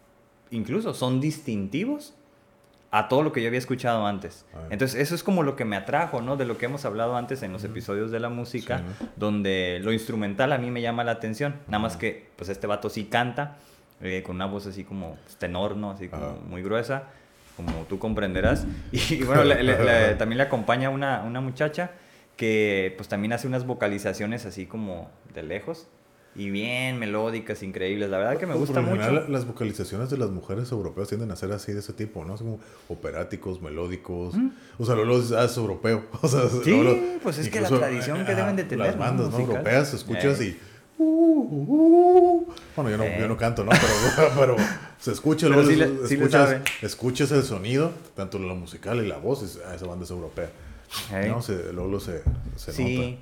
incluso 0.55 0.93
son 0.93 1.21
distintivos 1.21 2.13
a 2.91 3.09
todo 3.09 3.23
lo 3.23 3.31
que 3.33 3.41
yo 3.41 3.47
había 3.47 3.59
escuchado 3.59 4.05
antes. 4.07 4.45
Ah. 4.53 4.59
Entonces, 4.69 4.99
eso 5.01 5.15
es 5.15 5.23
como 5.23 5.43
lo 5.43 5.55
que 5.57 5.65
me 5.65 5.75
atrajo, 5.75 6.21
¿no? 6.21 6.37
De 6.37 6.45
lo 6.45 6.57
que 6.57 6.65
hemos 6.67 6.85
hablado 6.85 7.17
antes 7.17 7.43
en 7.43 7.51
los 7.51 7.63
episodios 7.65 8.09
de 8.09 8.19
la 8.21 8.29
música, 8.29 8.83
donde 9.17 9.79
lo 9.83 9.91
instrumental 9.91 10.53
a 10.53 10.57
mí 10.57 10.71
me 10.71 10.81
llama 10.81 11.03
la 11.03 11.11
atención. 11.11 11.55
Nada 11.67 11.79
más 11.79 11.97
que, 11.97 12.29
pues, 12.37 12.49
este 12.49 12.67
vato 12.67 12.89
sí 12.89 13.05
canta, 13.05 13.57
eh, 14.01 14.23
con 14.25 14.35
una 14.37 14.45
voz 14.45 14.65
así 14.67 14.83
como 14.85 15.17
pues, 15.23 15.35
tenor, 15.37 15.75
¿no? 15.75 15.91
Así 15.91 16.07
como 16.07 16.33
muy 16.49 16.61
gruesa, 16.63 17.03
como 17.57 17.71
tú 17.89 17.99
comprenderás. 17.99 18.65
Y, 18.91 19.23
bueno, 19.23 19.43
le- 19.43 19.61
le- 19.63 19.83
le- 19.83 20.15
también 20.15 20.37
le 20.37 20.43
acompaña 20.43 20.89
una, 20.89 21.21
una 21.23 21.41
muchacha 21.41 21.91
que, 22.37 22.93
pues, 22.95 23.09
también 23.09 23.33
hace 23.33 23.47
unas 23.47 23.65
vocalizaciones 23.65 24.45
así 24.45 24.65
como 24.67 25.09
de 25.33 25.43
lejos. 25.43 25.87
Y 26.37 26.49
bien 26.49 26.99
melódicas, 26.99 27.63
increíbles. 27.63 28.09
La 28.09 28.17
verdad 28.17 28.37
que 28.37 28.45
me 28.45 28.55
gusta 28.55 28.81
lo 28.81 28.87
mucho. 28.87 29.01
general, 29.01 29.31
Las 29.31 29.45
vocalizaciones 29.47 30.09
de 30.09 30.17
las 30.17 30.29
mujeres 30.31 30.69
europeas 30.71 31.07
tienden 31.07 31.31
a 31.31 31.35
ser 31.37 31.51
así 31.53 31.71
de 31.71 31.79
ese 31.79 31.93
tipo, 31.93 32.25
¿no? 32.25 32.33
Así 32.33 32.43
como 32.43 32.59
operáticos, 32.89 33.61
melódicos. 33.61 34.35
O 34.77 34.85
sea, 34.85 34.95
dices, 34.95 35.31
ah, 35.31 35.45
es 35.45 35.55
europeo. 35.55 36.03
O 36.21 36.27
sea, 36.27 36.41
Sí, 36.63 36.71
lo- 36.83 36.97
pues 37.23 37.37
es 37.37 37.49
que 37.49 37.61
la 37.61 37.69
tradición 37.69 38.25
que 38.25 38.35
deben 38.35 38.55
de 38.57 38.65
tener, 38.65 38.87
Las 38.87 38.97
bandas, 38.97 39.29
¿no? 39.31 39.39
Europeas, 39.39 39.93
escuchas 39.93 40.41
Eh. 40.41 40.57
y... 40.97 41.01
uh, 41.01 41.03
uh, 41.03 41.65
uh. 41.69 42.53
Bueno, 42.75 42.89
yo 42.91 42.97
no, 42.97 43.03
Eh. 43.05 43.17
yo 43.19 43.27
no 43.29 43.37
canto, 43.37 43.63
¿no? 43.63 43.71
Pero, 43.71 44.29
pero 44.39 44.55
se 44.99 45.11
escucha, 45.13 45.47
Pero 45.47 45.61
luego 45.61 45.69
sí 45.69 45.81
es- 45.81 46.11
le- 46.11 46.15
escuchas, 46.17 46.57
escuchas 46.81 47.31
el 47.31 47.43
sonido, 47.43 47.91
tanto 48.15 48.39
la 48.39 48.53
musical 48.55 49.01
y 49.03 49.07
la 49.07 49.17
voz, 49.17 49.41
y 49.41 49.45
dices, 49.45 49.61
ah, 49.65 49.73
esa 49.75 49.85
banda 49.85 50.03
es 50.03 50.11
europea. 50.11 50.49
No, 51.29 51.41
se, 51.41 51.71
luego 51.73 51.99
se, 51.99 52.21
se 52.57 52.73
sí. 52.73 52.97
nota. 52.97 53.21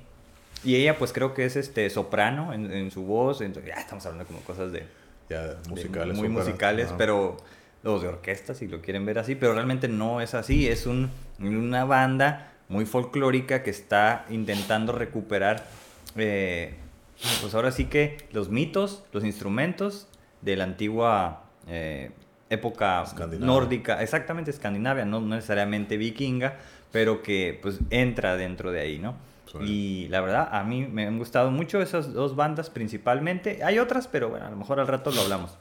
Y 0.64 0.76
ella, 0.76 0.98
pues 0.98 1.12
creo 1.12 1.34
que 1.34 1.44
es 1.44 1.56
este 1.56 1.88
soprano 1.90 2.52
en, 2.52 2.70
en 2.72 2.90
su 2.90 3.02
voz. 3.04 3.40
entonces, 3.40 3.72
ya 3.74 3.80
estamos 3.80 4.04
hablando 4.06 4.26
como 4.26 4.40
cosas 4.40 4.72
de, 4.72 4.84
Ya, 5.28 5.42
de 5.42 5.68
musicales. 5.68 6.16
muy 6.16 6.28
óperas, 6.28 6.46
musicales, 6.46 6.86
ajá. 6.88 6.96
pero 6.96 7.36
los 7.82 8.00
de 8.02 8.08
orquesta, 8.08 8.54
si 8.54 8.66
lo 8.66 8.80
quieren 8.80 9.04
ver 9.04 9.18
así, 9.18 9.34
pero 9.34 9.52
realmente 9.52 9.88
no 9.88 10.20
es 10.20 10.34
así. 10.34 10.66
Es 10.68 10.86
un, 10.86 11.10
una 11.38 11.84
banda 11.84 12.52
muy 12.68 12.86
folclórica 12.86 13.62
que 13.62 13.70
está 13.70 14.24
intentando 14.30 14.92
recuperar, 14.92 15.66
eh, 16.16 16.74
pues 17.42 17.54
ahora 17.54 17.70
sí 17.72 17.84
que 17.86 18.16
los 18.32 18.48
mitos, 18.48 19.04
los 19.12 19.22
instrumentos 19.24 20.08
de 20.40 20.56
la 20.56 20.64
antigua 20.64 21.44
eh, 21.68 22.10
época 22.50 23.04
nórdica, 23.38 24.02
exactamente 24.02 24.50
escandinavia, 24.50 25.04
no, 25.04 25.20
no 25.20 25.34
necesariamente 25.34 25.96
vikinga, 25.98 26.56
pero 26.90 27.22
que 27.22 27.58
pues 27.60 27.78
entra 27.90 28.36
dentro 28.36 28.72
de 28.72 28.80
ahí, 28.80 28.98
¿no? 28.98 29.14
Y 29.62 30.08
la 30.08 30.20
verdad, 30.20 30.48
a 30.52 30.64
mí 30.64 30.86
me 30.86 31.06
han 31.06 31.18
gustado 31.18 31.50
mucho 31.50 31.80
esas 31.80 32.12
dos 32.12 32.34
bandas 32.36 32.70
principalmente. 32.70 33.62
Hay 33.64 33.78
otras, 33.78 34.08
pero 34.08 34.28
bueno, 34.28 34.46
a 34.46 34.50
lo 34.50 34.56
mejor 34.56 34.80
al 34.80 34.86
rato 34.88 35.10
lo 35.10 35.20
hablamos. 35.20 35.56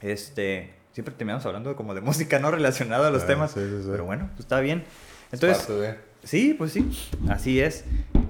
Este, 0.00 0.74
siempre 0.92 1.14
terminamos 1.14 1.46
hablando 1.46 1.74
como 1.76 1.94
de 1.94 2.00
música 2.02 2.38
no 2.38 2.50
relacionada 2.50 3.08
a 3.08 3.10
los 3.10 3.22
Ah, 3.22 3.26
temas. 3.26 3.52
sí, 3.52 3.60
sí, 3.60 3.82
sí. 3.82 3.88
Pero 3.90 4.04
bueno, 4.04 4.28
pues 4.34 4.40
está 4.40 4.60
bien. 4.60 4.84
Es 5.32 5.34
Entonces, 5.42 5.58
parte 5.66 5.80
de- 5.80 5.98
sí, 6.24 6.54
pues 6.56 6.72
sí, 6.72 6.88
así 7.28 7.60
es. 7.60 7.84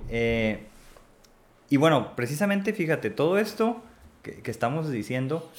Eh, 0.08 0.64
y 1.68 1.76
bueno, 1.78 2.14
precisamente, 2.14 2.72
fíjate, 2.72 3.10
todo 3.10 3.38
esto 3.38 3.82
que, 4.22 4.40
que 4.42 4.50
estamos 4.50 4.90
diciendo 4.90 5.50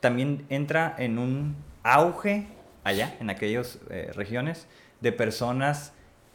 también 0.00 0.44
entra 0.50 0.94
en 0.98 1.18
un 1.18 1.56
auge 1.82 2.46
allá, 2.84 3.16
en 3.20 3.30
aquellas 3.30 3.78
eh, 3.88 4.10
regiones, 4.14 4.66
de 5.00 5.12
personas 5.12 5.92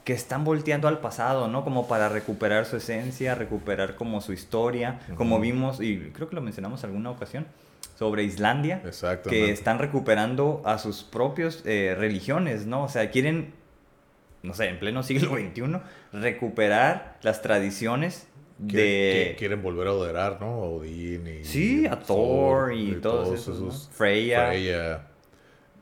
que 0.09 0.15
están 0.15 0.43
volteando 0.43 0.87
al 0.87 1.01
pasado, 1.01 1.47
¿no? 1.47 1.63
Como 1.63 1.87
para 1.87 2.09
recuperar 2.09 2.65
su 2.65 2.77
esencia, 2.77 3.35
recuperar 3.35 3.93
como 3.93 4.21
su 4.21 4.33
historia, 4.33 5.01
como 5.13 5.39
vimos, 5.39 5.79
y 5.81 5.99
creo 6.11 6.27
que 6.27 6.33
lo 6.33 6.41
mencionamos 6.41 6.83
en 6.83 6.89
alguna 6.89 7.11
ocasión, 7.11 7.45
sobre 7.95 8.23
Islandia, 8.23 8.81
que 9.29 9.51
están 9.51 9.77
recuperando 9.77 10.63
a 10.65 10.79
sus 10.79 11.03
propios 11.03 11.61
eh, 11.63 11.95
religiones, 11.95 12.65
¿no? 12.65 12.85
O 12.85 12.89
sea, 12.89 13.11
quieren, 13.11 13.53
no 14.41 14.55
sé, 14.55 14.69
en 14.69 14.79
pleno 14.79 15.03
siglo 15.03 15.35
XXI, 15.37 15.79
recuperar 16.11 17.19
las 17.21 17.43
tradiciones 17.43 18.27
de... 18.57 19.27
que 19.27 19.35
quieren 19.37 19.61
volver 19.61 19.89
a 19.89 19.91
adorar, 19.91 20.41
¿no? 20.41 20.47
A 20.47 20.69
Odín 20.69 21.27
y... 21.27 21.43
Sí, 21.43 21.85
a 21.85 21.99
Thor 21.99 22.73
y 22.73 22.95
todos 22.95 23.39
esos, 23.39 23.61
¿no? 23.61 23.71
Freya. 23.71 24.47
Freya, 24.47 25.07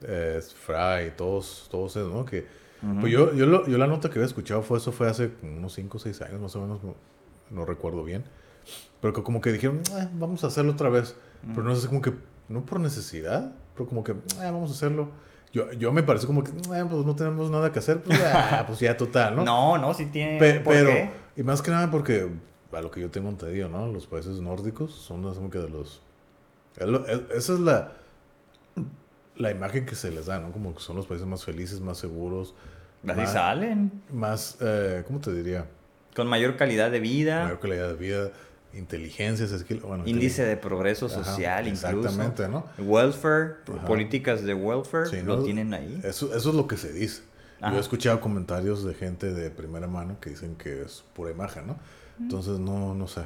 eh, 0.02 0.42
Fry, 0.42 1.16
todos, 1.16 1.70
todos 1.72 1.96
esos, 1.96 2.14
¿no? 2.14 2.26
Que, 2.26 2.67
Pues 3.02 3.12
yo, 3.12 3.34
yo, 3.34 3.46
lo- 3.48 3.66
yo 3.68 3.78
la 3.78 3.88
nota 3.88 4.10
que 4.10 4.16
había 4.20 4.28
escuchado 4.28 4.62
fue 4.62 4.78
eso, 4.78 4.92
fue 4.92 5.10
hace 5.10 5.32
unos 5.42 5.74
5 5.74 5.98
o 5.98 6.00
6 6.00 6.22
años 6.22 6.40
más 6.40 6.56
o 6.56 6.62
menos, 6.62 6.84
no, 6.84 6.94
no 7.50 7.66
recuerdo 7.66 8.04
bien. 8.04 8.24
Pero 9.02 9.14
que 9.14 9.24
como 9.24 9.42
que 9.42 9.52
dijeron, 9.52 9.82
"Ah, 9.94 10.08
vamos 10.14 10.44
a 10.44 10.48
hacerlo 10.48 10.74
otra 10.74 10.90
vez. 10.90 11.16
Pero 11.48 11.64
no 11.64 11.76
sé, 11.76 11.88
como 11.88 12.02
que, 12.02 12.14
no 12.50 12.66
por 12.66 12.80
necesidad, 12.80 13.54
pero 13.76 13.88
como 13.88 14.04
que, 14.04 14.14
"Ah, 14.40 14.52
vamos 14.52 14.70
a 14.72 14.74
hacerlo. 14.74 15.10
Yo, 15.54 15.72
yo 15.74 15.92
me 15.92 16.04
parece 16.04 16.28
como 16.28 16.44
que, 16.44 16.52
"Ah, 16.72 16.86
pues 16.90 17.06
no 17.06 17.16
tenemos 17.16 17.50
nada 17.50 17.72
que 17.72 17.80
hacer, 17.80 18.02
pues, 18.04 18.20
ah, 18.22 18.64
pues 18.68 18.80
ya 18.80 18.96
total, 18.98 19.36
¿no? 19.38 19.44
No, 19.46 19.78
no, 19.78 19.94
sí 19.94 20.08
tiene... 20.08 20.38
Pe- 20.40 20.60
¿por 20.60 20.74
pero, 20.74 20.90
qué? 20.90 21.10
y 21.38 21.44
más 21.44 21.62
que 21.62 21.72
nada 21.72 21.90
porque, 21.90 22.30
a 22.74 22.82
lo 22.82 22.92
que 22.92 23.00
yo 23.02 23.10
tengo 23.10 23.30
entendido, 23.30 23.70
¿no? 23.70 23.88
Los 23.88 24.08
países 24.08 24.40
nórdicos 24.42 24.92
son 24.94 25.24
como 25.24 25.50
que 25.50 25.60
de 25.60 25.70
los... 25.70 26.02
es 26.76 26.88
lo- 26.88 27.06
es- 27.08 27.22
esa 27.34 27.54
es 27.54 27.60
la, 27.60 27.94
la 29.38 29.52
imagen 29.52 29.86
que 29.86 29.96
se 29.96 30.12
les 30.12 30.26
da, 30.26 30.40
¿no? 30.40 30.52
Como 30.52 30.74
que 30.74 30.82
son 30.82 30.96
los 30.96 31.08
países 31.08 31.28
más 31.28 31.44
felices, 31.46 31.80
más 31.80 31.98
seguros, 31.98 32.54
Así 33.08 33.22
más, 33.22 33.32
salen. 33.34 33.92
más 34.12 34.58
eh, 34.60 35.04
¿cómo 35.08 35.20
te 35.20 35.34
diría? 35.34 35.66
Con 36.16 36.28
mayor 36.28 36.56
calidad 36.58 36.90
de 36.92 37.00
vida, 37.00 37.44
Mayor 37.44 37.60
calidad 37.60 37.88
de 37.90 37.94
vida, 37.96 38.32
inteligencia, 38.74 39.48
skill, 39.48 39.80
bueno, 39.82 40.04
índice 40.08 40.44
de 40.44 40.58
progreso 40.58 41.06
Ajá, 41.08 41.24
social 41.24 41.68
incluso. 41.68 41.90
Exactamente, 42.00 42.48
¿no? 42.50 42.66
Welfare, 42.80 43.56
Ajá. 43.78 43.86
políticas 43.86 44.44
de 44.44 44.54
welfare, 44.54 45.08
Sí, 45.08 45.22
lo 45.22 45.44
tienen 45.44 45.74
ahí. 45.74 46.00
Eso, 46.04 46.36
eso 46.36 46.50
es 46.50 46.56
lo 46.56 46.68
que 46.68 46.78
se 46.78 46.92
dice. 46.92 47.22
Yo 47.60 47.68
Ajá. 47.68 47.78
he 47.78 47.80
escuchado 47.80 48.20
comentarios 48.20 48.84
de 48.84 48.94
gente 48.94 49.34
de 49.34 49.50
primera 49.50 49.88
mano 49.88 50.20
que 50.20 50.30
dicen 50.32 50.56
que 50.56 50.82
es 50.82 51.04
pura 51.14 51.32
imagen, 51.32 51.68
¿no? 51.68 51.78
Entonces, 52.20 52.60
no, 52.60 52.94
no 52.96 53.08
sé. 53.08 53.22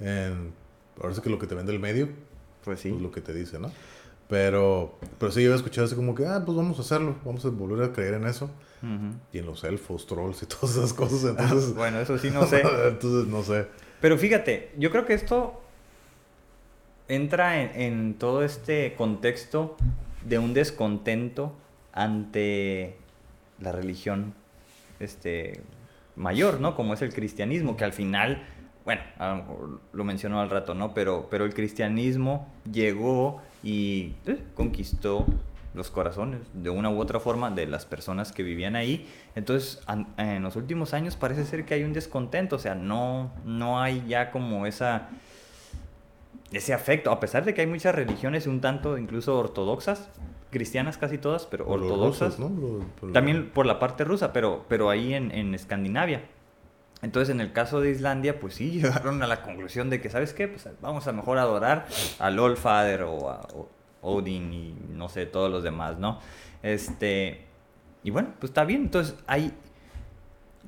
En, 0.00 0.52
ahora 1.00 1.14
sí 1.14 1.20
que 1.20 1.30
lo 1.30 1.38
que 1.38 1.46
te 1.46 1.54
vende 1.54 1.72
el 1.72 1.80
medio, 1.80 2.08
Pues 2.64 2.80
sí. 2.80 2.90
pues 2.90 3.00
lo 3.02 3.10
que 3.12 3.20
te 3.20 3.32
dice, 3.32 3.58
¿no? 3.58 3.70
Pero, 4.28 4.98
pero 5.18 5.32
sí, 5.32 5.42
yo 5.42 5.52
he 5.52 5.56
escuchado 5.56 5.86
así 5.86 5.96
como 5.96 6.14
que, 6.14 6.26
ah, 6.26 6.42
pues 6.44 6.56
vamos 6.56 6.78
a 6.78 6.82
hacerlo, 6.82 7.16
vamos 7.24 7.44
a 7.44 7.48
volver 7.48 7.82
a 7.82 7.92
creer 7.92 8.14
en 8.14 8.26
eso. 8.26 8.50
Y 9.32 9.38
en 9.38 9.46
los 9.46 9.64
elfos, 9.64 10.06
trolls 10.06 10.42
y 10.42 10.46
todas 10.46 10.76
esas 10.76 10.92
cosas, 10.92 11.30
entonces... 11.30 11.74
Bueno, 11.74 11.98
eso 11.98 12.16
sí 12.18 12.30
no 12.30 12.46
sé. 12.46 12.62
entonces, 12.88 13.26
no 13.26 13.42
sé. 13.42 13.66
Pero 14.00 14.16
fíjate, 14.18 14.70
yo 14.78 14.90
creo 14.90 15.04
que 15.06 15.14
esto 15.14 15.60
entra 17.08 17.62
en, 17.62 17.80
en 17.80 18.14
todo 18.14 18.44
este 18.44 18.94
contexto 18.96 19.76
de 20.24 20.38
un 20.38 20.54
descontento 20.54 21.54
ante 21.92 22.96
la 23.60 23.72
religión 23.72 24.34
este, 25.00 25.60
mayor, 26.16 26.60
¿no? 26.60 26.74
Como 26.76 26.94
es 26.94 27.02
el 27.02 27.12
cristianismo, 27.12 27.76
que 27.76 27.84
al 27.84 27.92
final, 27.92 28.46
bueno, 28.84 29.02
lo 29.92 30.04
mencionó 30.04 30.40
al 30.40 30.50
rato, 30.50 30.74
¿no? 30.74 30.94
Pero, 30.94 31.28
pero 31.30 31.44
el 31.44 31.54
cristianismo 31.54 32.52
llegó 32.70 33.40
y 33.62 34.14
eh, 34.26 34.38
conquistó 34.54 35.26
los 35.74 35.90
corazones 35.90 36.40
de 36.54 36.70
una 36.70 36.90
u 36.90 36.98
otra 37.00 37.20
forma 37.20 37.50
de 37.50 37.66
las 37.66 37.84
personas 37.86 38.32
que 38.32 38.42
vivían 38.42 38.74
ahí. 38.74 39.06
Entonces, 39.36 39.80
an- 39.86 40.08
en 40.16 40.42
los 40.42 40.56
últimos 40.56 40.94
años 40.94 41.14
parece 41.16 41.44
ser 41.44 41.64
que 41.66 41.74
hay 41.74 41.84
un 41.84 41.92
descontento, 41.92 42.56
o 42.56 42.58
sea, 42.58 42.74
no, 42.74 43.30
no 43.44 43.80
hay 43.80 44.02
ya 44.08 44.30
como 44.30 44.66
esa 44.66 45.08
ese 46.50 46.72
afecto, 46.72 47.10
a 47.10 47.20
pesar 47.20 47.44
de 47.44 47.52
que 47.52 47.60
hay 47.60 47.66
muchas 47.66 47.94
religiones 47.94 48.46
un 48.46 48.60
tanto 48.62 48.96
incluso 48.96 49.38
ortodoxas, 49.38 50.08
cristianas 50.50 50.96
casi 50.96 51.18
todas, 51.18 51.44
pero 51.44 51.66
ortodoxas, 51.68 52.38
también 53.12 53.50
por 53.50 53.66
la 53.66 53.78
parte 53.78 54.04
rusa, 54.04 54.32
pero, 54.32 54.64
pero 54.66 54.88
ahí 54.88 55.12
en, 55.12 55.30
en 55.30 55.54
Escandinavia. 55.54 56.22
Entonces, 57.02 57.32
en 57.32 57.40
el 57.40 57.52
caso 57.52 57.80
de 57.80 57.90
Islandia, 57.90 58.40
pues 58.40 58.54
sí, 58.54 58.70
llegaron 58.80 59.22
a 59.22 59.26
la 59.26 59.42
conclusión 59.42 59.90
de 59.90 60.00
que, 60.00 60.10
¿sabes 60.10 60.32
qué? 60.32 60.48
Pues 60.48 60.68
vamos 60.80 61.06
a 61.06 61.12
mejor 61.12 61.38
adorar 61.38 61.86
al 62.18 62.38
Allfather 62.38 63.02
o 63.02 63.30
a 63.30 63.46
Odin 64.02 64.52
y 64.52 64.74
no 64.90 65.08
sé, 65.08 65.26
todos 65.26 65.50
los 65.50 65.62
demás, 65.62 65.98
¿no? 65.98 66.20
Este, 66.62 67.46
y 68.02 68.10
bueno, 68.10 68.30
pues 68.38 68.50
está 68.50 68.64
bien. 68.64 68.82
Entonces, 68.82 69.14
hay... 69.26 69.52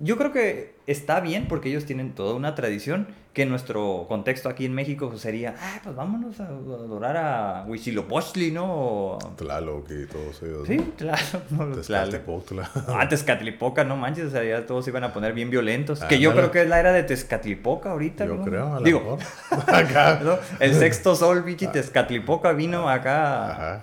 Yo 0.03 0.17
creo 0.17 0.33
que 0.33 0.77
está 0.87 1.21
bien 1.21 1.47
porque 1.47 1.69
ellos 1.69 1.85
tienen 1.85 2.15
toda 2.15 2.35
una 2.35 2.55
tradición 2.55 3.07
que 3.35 3.43
en 3.43 3.51
nuestro 3.51 4.07
contexto 4.09 4.49
aquí 4.49 4.65
en 4.65 4.73
México 4.75 5.15
sería, 5.19 5.55
ah, 5.61 5.81
pues 5.85 5.95
vámonos 5.95 6.41
a 6.41 6.47
adorar 6.47 7.17
a 7.19 7.65
Huitzilopochtli, 7.69 8.51
¿no? 8.51 9.19
Tlaloc 9.37 9.91
y 9.91 10.07
todos 10.07 10.43
ellos. 10.43 10.67
Sí, 10.67 10.79
Tlaloc. 10.97 11.75
Tezcatlipoca. 11.75 12.71
Ah, 12.89 13.07
Tezcatlipoca, 13.09 13.85
no 13.85 13.97
manches, 13.97 14.25
o 14.29 14.31
sea, 14.31 14.43
ya 14.43 14.65
todos 14.65 14.87
se 14.87 14.91
iban 14.91 15.05
a 15.05 15.13
poner 15.13 15.35
bien 15.35 15.51
violentos. 15.51 16.01
Que 16.05 16.19
yo 16.19 16.33
creo 16.33 16.51
que 16.51 16.63
es 16.63 16.69
la 16.69 16.81
era 16.81 16.93
de 16.93 17.03
Tezcatlipoca 17.03 17.91
ahorita, 17.93 18.25
Yo 18.25 18.37
¿no? 18.37 18.45
creo, 18.45 18.73
a 18.75 18.79
lo 18.81 18.85
Digo, 18.85 19.01
mejor. 19.01 19.19
Acá. 19.75 20.41
el 20.61 20.75
sexto 20.75 21.15
sol, 21.15 21.43
bichi, 21.43 21.67
Tezcatlipoca 21.67 22.53
vino 22.53 22.89
acá, 22.89 23.51
Ajá. 23.51 23.83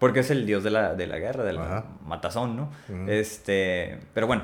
porque 0.00 0.20
es 0.20 0.30
el 0.32 0.46
dios 0.46 0.64
de 0.64 0.70
la, 0.72 0.94
de 0.94 1.06
la 1.06 1.18
guerra, 1.18 1.44
del 1.44 1.58
Ajá. 1.58 1.84
matazón, 2.04 2.56
¿no? 2.56 2.70
Este, 3.08 4.00
pero 4.12 4.26
bueno, 4.26 4.42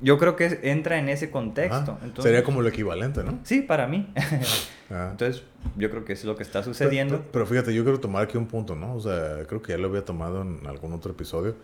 yo 0.00 0.18
creo 0.18 0.36
que 0.36 0.60
entra 0.64 0.98
en 0.98 1.08
ese 1.08 1.30
contexto. 1.30 1.98
Entonces, 2.02 2.24
Sería 2.24 2.44
como 2.44 2.62
lo 2.62 2.68
equivalente, 2.68 3.22
¿no? 3.24 3.38
Sí, 3.44 3.62
para 3.62 3.86
mí. 3.86 4.12
Ah. 4.88 5.08
Entonces, 5.10 5.42
yo 5.76 5.90
creo 5.90 6.04
que 6.04 6.12
es 6.12 6.24
lo 6.24 6.36
que 6.36 6.44
está 6.44 6.62
sucediendo. 6.62 7.16
pero- 7.18 7.32
pero 7.32 7.46
fíjate, 7.46 7.74
yo 7.74 7.82
quiero 7.82 7.98
tomar 7.98 8.22
aquí 8.22 8.38
un 8.38 8.46
punto, 8.46 8.76
¿no? 8.76 8.94
O 8.94 9.00
sea, 9.00 9.44
creo 9.48 9.60
que 9.60 9.72
ya 9.72 9.78
lo 9.78 9.88
había 9.88 10.04
tomado 10.04 10.42
en 10.42 10.64
algún 10.64 10.92
otro 10.92 11.10
episodio. 11.10 11.56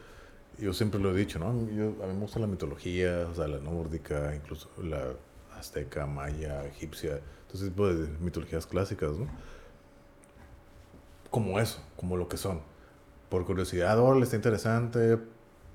Yo 0.59 0.73
siempre 0.73 0.99
lo 0.99 1.13
he 1.13 1.17
dicho, 1.17 1.39
¿no? 1.39 1.53
Yo, 1.71 1.95
a 2.03 2.09
mí 2.09 2.15
me 2.15 2.19
gusta 2.19 2.41
la 2.41 2.49
mitología, 2.49 3.29
o 3.31 3.35
sea, 3.37 3.47
la 3.47 3.59
nórdica, 3.61 4.35
incluso 4.35 4.69
la 4.83 5.13
azteca, 5.57 6.05
maya, 6.05 6.67
egipcia, 6.67 7.21
todo 7.47 7.59
ese 7.59 7.69
tipo 7.69 7.87
de 7.95 8.09
mitologías 8.19 8.67
clásicas, 8.67 9.13
¿no? 9.13 9.29
Como 11.31 11.61
eso, 11.61 11.81
como 11.97 12.17
lo 12.17 12.27
que 12.29 12.37
son. 12.37 12.61
Por 13.29 13.47
curiosidad, 13.47 13.93
ahora 13.99 14.21
está 14.25 14.35
interesante, 14.35 15.17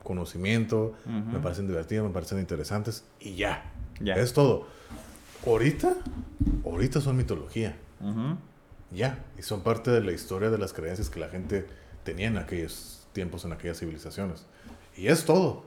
conocimiento, 0.08 0.93
Ujú. 1.06 1.32
me 1.34 1.39
parecen 1.39 1.67
divertidas, 1.67 2.04
me 2.06 2.12
parecen 2.12 2.39
interesantes, 2.39 3.04
y 3.20 3.36
ya. 3.36 3.72
Ya. 4.00 4.13
Es 4.15 4.32
todo. 4.34 4.65
Ahorita, 5.46 5.93
ahorita 6.65 7.02
son 7.02 7.17
mitología. 7.17 7.76
Ujú. 8.02 8.38
Ya, 8.91 9.20
y 9.38 9.41
son 9.41 9.62
parte 9.62 9.91
de 9.91 10.02
la 10.02 10.13
historia 10.13 10.50
de 10.50 10.58
las 10.58 10.72
creencias 10.74 11.10
que 11.10 11.20
la 11.20 11.28
gente 11.30 11.65
tenía 12.04 12.28
en 12.28 12.38
aquellos 12.38 13.06
tiempos, 13.12 13.43
en 13.46 13.52
aquellas 13.54 13.80
civilizaciones. 13.80 14.46
Y 14.96 15.08
es 15.08 15.26
todo. 15.26 15.63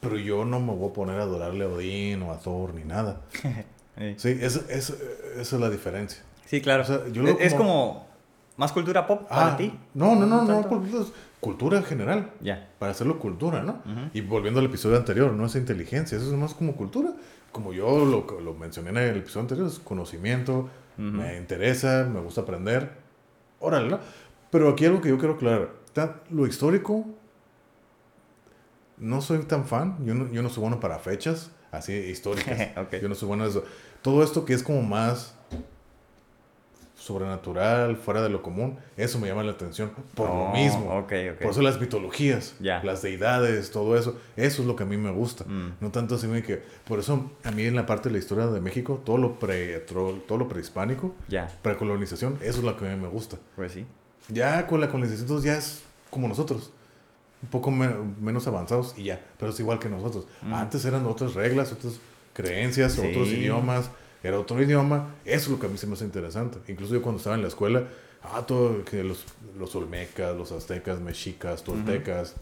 Pero 0.00 0.16
yo 0.16 0.44
no 0.44 0.58
me 0.58 0.72
voy 0.74 0.90
a 0.90 0.92
poner 0.92 1.20
a 1.20 1.24
adorarle 1.24 1.64
a 1.64 1.68
Odín 1.68 2.22
o 2.22 2.32
a 2.32 2.38
Thor 2.38 2.74
ni 2.74 2.84
nada. 2.84 3.20
Sí. 3.98 4.14
Sí, 4.16 4.28
es, 4.40 4.56
es- 4.70 4.88
esa 5.36 5.56
es 5.56 5.60
la 5.60 5.68
diferencia. 5.68 6.22
Sí, 6.46 6.62
claro. 6.62 6.82
O 6.82 6.86
sea, 6.86 7.06
yo 7.08 7.24
es, 7.28 7.36
es 7.40 7.52
como- 7.52 7.68
como 7.92 8.06
más 8.56 8.72
cultura 8.72 9.06
pop 9.06 9.28
para 9.28 9.52
Ah, 9.52 9.56
ti. 9.58 9.78
No, 9.92 10.14
no, 10.16 10.24
no, 10.24 10.44
no, 10.44 10.60
tanto. 10.62 10.82
Cultura 11.42 11.78
en 11.78 11.84
general. 11.84 12.30
Ya. 12.40 12.70
Para 12.78 12.92
hacerlo 12.92 13.18
cultura, 13.18 13.64
¿no? 13.64 13.82
Ujú. 13.84 14.10
Y 14.14 14.20
volviendo 14.20 14.60
al 14.60 14.66
episodio 14.66 14.96
anterior, 14.96 15.32
no 15.32 15.44
es 15.44 15.56
inteligencia, 15.56 16.16
eso 16.16 16.28
es 16.28 16.38
más 16.38 16.54
como 16.54 16.76
cultura. 16.76 17.12
Como 17.50 17.72
yo 17.72 18.06
lo, 18.06 18.40
lo 18.40 18.54
mencioné 18.54 18.90
en 18.90 18.96
el 18.98 19.16
episodio 19.16 19.40
anterior, 19.40 19.66
es 19.66 19.80
conocimiento, 19.80 20.70
me 20.96 21.36
interesa, 21.36 22.08
me 22.08 22.20
gusta 22.20 22.42
aprender. 22.42 22.92
Órale, 23.58 23.88
¿no? 23.88 23.98
Pero 24.52 24.68
aquí 24.68 24.86
algo 24.86 25.00
que 25.00 25.08
yo 25.08 25.18
quiero 25.18 25.34
aclarar. 25.34 25.70
Lo 26.30 26.46
histórico, 26.46 27.06
no 28.98 29.20
soy 29.20 29.38
tan 29.40 29.66
fan. 29.66 29.96
Yo 30.06 30.14
no, 30.14 30.30
yo 30.30 30.42
no 30.42 30.48
soy 30.48 30.60
bueno 30.60 30.78
para 30.78 31.00
fechas 31.00 31.50
así 31.72 31.92
históricas. 31.92 32.68
Ok. 32.76 33.02
Yo 33.02 33.08
no 33.08 33.16
soy 33.16 33.26
bueno 33.26 33.44
en 33.44 33.50
eso. 33.50 33.64
Todo 34.00 34.22
esto 34.22 34.44
que 34.44 34.54
es 34.54 34.62
como 34.62 34.82
más 34.82 35.34
sobrenatural, 37.02 37.96
fuera 37.96 38.22
de 38.22 38.28
lo 38.28 38.42
común, 38.42 38.78
eso 38.96 39.18
me 39.18 39.26
llama 39.28 39.42
la 39.42 39.52
atención. 39.52 39.90
Por 40.14 40.28
lo 40.28 40.34
Oh, 40.34 40.52
mismo. 40.52 40.96
ok, 40.98 41.12
ok. 41.34 41.38
Por 41.42 41.50
eso 41.50 41.62
las 41.62 41.80
mitologías, 41.80 42.54
Ya. 42.60 42.82
las 42.84 43.02
deidades, 43.02 43.70
todo 43.72 43.96
eso, 43.96 44.16
eso 44.36 44.62
es 44.62 44.68
lo 44.68 44.76
que 44.76 44.84
a 44.84 44.86
mí 44.86 44.96
me 44.96 45.10
gusta. 45.10 45.44
Mm. 45.44 45.74
No 45.80 45.90
tanto 45.90 46.14
así 46.14 46.28
que, 46.42 46.62
por 46.86 46.98
eso 47.00 47.30
a 47.44 47.50
mí 47.50 47.64
en 47.64 47.74
la 47.74 47.86
parte 47.86 48.08
de 48.08 48.12
la 48.14 48.18
historia 48.18 48.46
de 48.46 48.60
México, 48.60 49.00
todo 49.04 49.18
lo 49.18 49.38
pre, 49.38 49.80
todo, 49.80 50.20
lo 50.38 50.48
prehispánico, 50.48 51.14
Ya. 51.28 51.48
precolonización, 51.62 52.38
eso 52.40 52.58
es 52.58 52.64
lo 52.64 52.76
que 52.76 52.86
a 52.86 52.94
mí 52.94 53.00
me 53.02 53.08
gusta. 53.08 53.36
Pues 53.56 53.72
sí. 53.72 53.84
Ya 54.28 54.66
con 54.66 54.80
la 54.80 54.88
colonización 54.88 55.22
entonces 55.24 55.44
ya 55.52 55.58
es 55.58 55.82
como 56.10 56.28
nosotros, 56.28 56.72
un 57.42 57.48
poco 57.48 57.70
me- 57.72 57.88
menos 58.20 58.46
avanzados 58.46 58.94
y 58.96 59.04
ya, 59.04 59.20
pero 59.38 59.50
es 59.50 59.58
igual 59.58 59.78
que 59.80 59.88
nosotros. 59.88 60.26
Antes 60.52 60.84
eran 60.84 61.04
otras 61.06 61.34
reglas, 61.34 61.72
otras 61.72 61.98
creencias, 62.32 62.96
Mm. 62.96 63.00
Sí. 63.00 63.08
otros 63.08 63.28
idiomas, 63.28 63.90
era 64.22 64.38
otro 64.38 64.60
idioma, 64.62 65.14
eso 65.24 65.46
es 65.46 65.48
lo 65.48 65.58
que 65.58 65.66
a 65.66 65.68
mí 65.68 65.78
se 65.78 65.86
me 65.86 65.94
hace 65.94 66.04
interesante. 66.04 66.58
Incluso 66.70 66.94
yo 66.94 67.02
cuando 67.02 67.18
estaba 67.18 67.36
en 67.36 67.42
la 67.42 67.48
escuela, 67.48 67.84
ah, 68.22 68.44
todo, 68.46 68.84
que 68.84 69.02
los, 69.02 69.24
los 69.58 69.74
olmecas, 69.74 70.36
los 70.36 70.52
aztecas, 70.52 71.00
mexicas, 71.00 71.62
toltecas, 71.64 72.34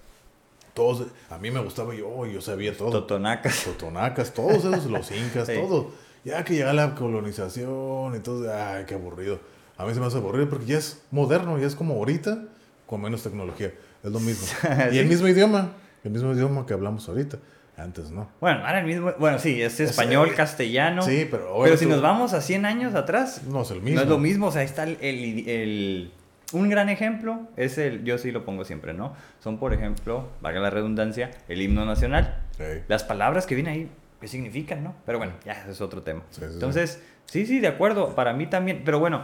todos, 0.75 1.07
a 1.31 1.39
mí 1.39 1.51
me 1.51 1.61
gustaba, 1.61 1.95
yo, 1.95 2.27
yo 2.27 2.41
sabía 2.41 2.77
todo. 2.77 2.91
Totonacas. 2.91 3.65
Totonacas, 3.65 4.33
todos 4.35 4.65
esos, 4.65 4.87
los 4.87 5.11
incas, 5.13 5.47
Sí. 5.49 5.55
todo. 5.55 5.91
Ya 6.25 6.45
que 6.45 6.55
llega 6.55 6.73
la 6.75 6.95
colonización, 6.95 8.15
entonces, 8.15 8.51
ay, 8.53 8.85
qué 8.87 8.95
aburrido. 8.95 9.41
A 9.79 9.87
mí 9.87 9.95
se 9.95 10.01
me 10.01 10.07
hace 10.07 10.19
aburrido 10.19 10.49
porque 10.51 10.67
ya 10.67 10.79
es 10.79 11.01
moderno, 11.11 11.59
ya 11.59 11.67
es 11.67 11.75
como 11.75 11.95
ahorita, 11.95 12.45
con 12.87 13.01
menos 13.01 13.23
tecnología. 13.23 13.73
Es 14.05 14.13
lo 14.13 14.21
mismo. 14.21 14.47
Y 14.93 14.99
el 14.99 15.07
mismo 15.07 15.27
idioma, 15.29 15.73
el 16.05 16.11
mismo 16.11 16.33
idioma 16.35 16.67
que 16.67 16.75
hablamos 16.75 17.09
ahorita. 17.09 17.39
Antes 17.81 18.11
no. 18.11 18.29
Bueno, 18.41 18.61
ahora 18.67 18.81
el 18.81 18.87
mismo. 18.87 19.13
Bueno, 19.19 19.39
sí, 19.39 19.61
es 19.63 19.81
español, 19.81 20.29
eh, 20.31 20.35
castellano. 20.35 21.03
sí, 21.03 21.27
pero 21.31 21.61
Pero 21.65 21.77
si 21.77 21.85
tú- 21.87 21.91
nos 21.93 22.03
vamos 22.03 22.33
a 22.35 22.41
100 22.41 22.67
años 22.67 22.95
atrás, 22.95 23.43
No 23.47 23.63
es 23.63 23.71
el 23.71 23.81
mismo. 23.81 23.97
no 23.97 24.03
es 24.03 24.09
lo 24.09 24.19
mismo. 24.19 24.47
O 24.49 24.53
sea, 24.53 24.61
ahí 24.61 24.67
está 24.67 24.85
el, 24.85 24.99
el- 25.01 25.49
el- 25.49 26.13
Un 26.53 26.69
gran 26.69 26.89
ejemplo 26.89 27.43
es 27.57 27.79
el. 27.79 28.03
Yo 28.05 28.19
sí 28.19 28.33
lo 28.33 28.45
pongo 28.45 28.65
siempre, 28.65 28.93
¿no? 28.93 29.15
Son, 29.39 29.59
por 29.59 29.73
ejemplo, 29.73 30.29
valga 30.41 30.59
la 30.61 30.69
redundancia, 30.71 31.31
el 31.49 31.63
himno 31.63 31.85
nacional. 31.87 32.43
Sí. 32.59 32.65
Las 32.89 33.05
palabras 33.05 33.47
que 33.47 33.55
vienen 33.55 33.73
ahí, 33.73 33.89
¿qué 34.21 34.27
significan, 34.27 34.83
no? 34.83 34.95
Pero 35.07 35.19
bueno, 35.19 35.33
ya 35.45 35.53
ese 35.53 35.71
es 35.71 35.81
otro 35.81 36.03
tema. 36.03 36.23
Sí, 36.31 36.41
sí. 36.41 36.47
Entonces, 36.53 37.01
sí, 37.27 37.47
sí, 37.47 37.61
de 37.61 37.69
acuerdo. 37.69 38.17
Para 38.17 38.33
mí 38.33 38.47
también. 38.47 38.83
Pero 38.85 38.99
bueno, 38.99 39.23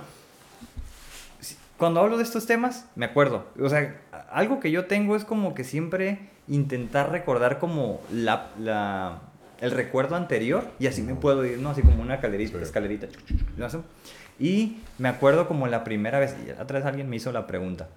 cuando 1.77 2.01
hablo 2.01 2.17
de 2.17 2.23
estos 2.23 2.47
temas, 2.47 2.89
me 2.95 3.05
acuerdo. 3.07 3.47
O 3.61 3.69
sea, 3.69 4.01
algo 4.31 4.61
que 4.61 4.71
yo 4.71 4.87
tengo 4.87 5.17
es 5.17 5.25
como 5.25 5.53
que 5.55 5.65
siempre 5.65 6.21
intentar 6.49 7.11
recordar 7.11 7.59
como 7.59 8.01
la, 8.13 8.49
la- 8.59 9.21
el 9.61 9.71
recuerdo 9.71 10.17
anterior 10.17 10.69
y 10.79 10.87
así 10.87 11.03
me 11.03 11.15
puedo 11.15 11.45
ir, 11.47 11.59
¿no? 11.59 11.71
Así 11.71 11.81
como 11.83 12.03
una 12.03 12.21
Sí. 12.21 12.27
escalerita. 12.63 13.07
¿lo 13.57 13.67
hace? 13.67 13.79
Y 14.39 14.79
me 14.99 15.09
acuerdo 15.09 15.49
como 15.49 15.67
la 15.67 15.83
primera 15.83 16.19
vez, 16.19 16.37
y 16.47 16.51
otra 16.51 16.79
vez 16.79 16.87
alguien 16.87 17.09
me 17.09 17.17
hizo 17.17 17.33
la 17.33 17.47
pregunta 17.47 17.89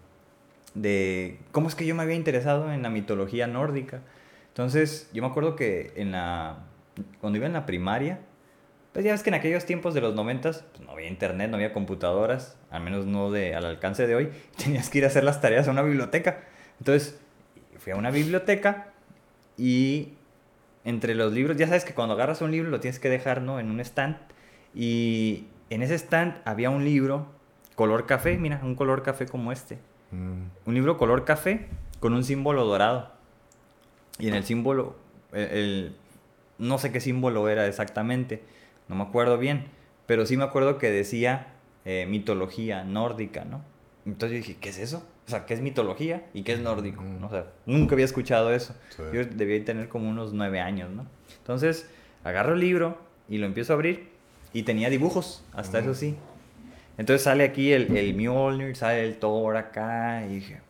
de 0.73 1.39
cómo 1.51 1.67
es 1.67 1.75
que 1.75 1.85
yo 1.85 1.95
me 1.95 2.03
había 2.03 2.15
interesado 2.15 2.71
en 2.71 2.81
la 2.81 2.89
mitología 2.89 3.47
nórdica. 3.47 4.01
Entonces, 4.49 5.09
yo 5.13 5.21
me 5.21 5.27
acuerdo 5.29 5.55
que 5.55 5.93
en 5.95 6.11
la, 6.11 6.59
cuando 7.21 7.37
iba 7.37 7.45
en 7.47 7.53
la 7.53 7.65
primaria, 7.65 8.19
pues 8.93 9.05
ya 9.05 9.11
ves 9.11 9.23
que 9.23 9.29
en 9.29 9.35
aquellos 9.35 9.65
tiempos 9.65 9.93
de 9.93 10.01
los 10.01 10.15
noventas 10.15 10.63
pues 10.71 10.85
no 10.85 10.91
había 10.93 11.07
internet, 11.07 11.49
no 11.49 11.55
había 11.57 11.73
computadoras, 11.73 12.57
al 12.71 12.81
menos 12.81 13.05
no 13.05 13.31
de, 13.31 13.55
al 13.55 13.65
alcance 13.65 14.07
de 14.07 14.15
hoy, 14.15 14.29
tenías 14.57 14.89
que 14.89 14.99
ir 14.99 15.03
a 15.05 15.07
hacer 15.07 15.23
las 15.23 15.41
tareas 15.41 15.67
a 15.67 15.71
una 15.71 15.81
biblioteca. 15.81 16.41
Entonces, 16.79 17.19
fui 17.79 17.91
a 17.93 17.95
una 17.95 18.11
biblioteca 18.11 18.87
y 19.57 20.09
entre 20.85 21.15
los 21.15 21.33
libros, 21.33 21.57
ya 21.57 21.67
sabes 21.67 21.85
que 21.85 21.93
cuando 21.93 22.13
agarras 22.15 22.41
un 22.41 22.51
libro 22.51 22.69
lo 22.69 22.79
tienes 22.79 22.99
que 22.99 23.09
dejar, 23.09 23.41
¿no? 23.41 23.59
En 23.59 23.69
un 23.69 23.79
stand. 23.79 24.17
Y 24.73 25.45
en 25.69 25.81
ese 25.81 25.95
stand 25.95 26.35
había 26.45 26.69
un 26.69 26.83
libro 26.85 27.27
color 27.75 28.05
café, 28.05 28.37
mira, 28.37 28.59
un 28.63 28.75
color 28.75 29.03
café 29.03 29.25
como 29.25 29.51
este. 29.51 29.77
Mm, 30.11 30.43
Un 30.65 30.73
libro 30.73 30.97
color 30.97 31.25
café 31.25 31.67
con 31.99 32.13
un 32.13 32.23
símbolo 32.23 32.65
dorado. 32.65 33.11
Y 34.19 34.27
en 34.27 34.33
el 34.35 34.43
símbolo, 34.43 34.95
el, 35.31 35.43
el- 35.49 35.95
no 36.57 36.77
sé 36.77 36.91
qué 36.91 36.99
símbolo 36.99 37.47
era 37.49 37.67
exactamente, 37.67 38.41
no 38.89 38.95
me 38.95 39.03
acuerdo 39.03 39.37
bien, 39.37 39.65
pero 40.05 40.25
sí 40.25 40.35
me 40.35 40.43
acuerdo 40.43 40.77
que 40.77 40.91
decía 40.91 41.47
eh, 41.85 42.05
mitología 42.09 42.83
nórdica, 42.83 43.45
¿no? 43.45 43.61
Entonces 44.05 44.31
yo 44.39 44.45
dije, 44.47 44.57
¿qué 44.59 44.69
es 44.69 44.77
eso? 44.79 45.07
O 45.29 45.31
sea, 45.31 45.45
¿qué 45.45 45.53
es 45.53 45.61
mitología 45.61 46.25
y 46.33 46.41
qué 46.41 46.53
es 46.53 46.59
nórdico? 46.59 47.03
¿No? 47.03 47.27
O 47.27 47.29
sea, 47.29 47.45
nunca 47.67 47.93
había 47.93 48.05
escuchado 48.05 48.51
eso. 48.51 48.75
Sí. 48.89 49.03
Yo 49.13 49.23
debía 49.23 49.63
tener 49.63 49.87
como 49.87 50.09
unos 50.09 50.33
nueve 50.33 50.59
años, 50.59 50.89
¿no? 50.89 51.05
Entonces, 51.37 51.87
agarro 52.23 52.53
el 52.53 52.59
libro 52.59 52.97
y 53.27 53.37
lo 53.37 53.45
empiezo 53.45 53.73
a 53.73 53.75
abrir 53.75 54.07
y 54.53 54.63
tenía 54.63 54.89
dibujos, 54.89 55.45
hasta 55.53 55.77
eso 55.77 55.93
sí. 55.93 56.15
Entonces 56.97 57.21
sale 57.21 57.43
aquí 57.43 57.71
el, 57.73 57.95
el 57.95 58.15
Mjolnir, 58.15 58.75
sale 58.75 59.05
el 59.05 59.17
Thor 59.17 59.55
acá 59.55 60.25
y 60.25 60.35
dije, 60.37 60.61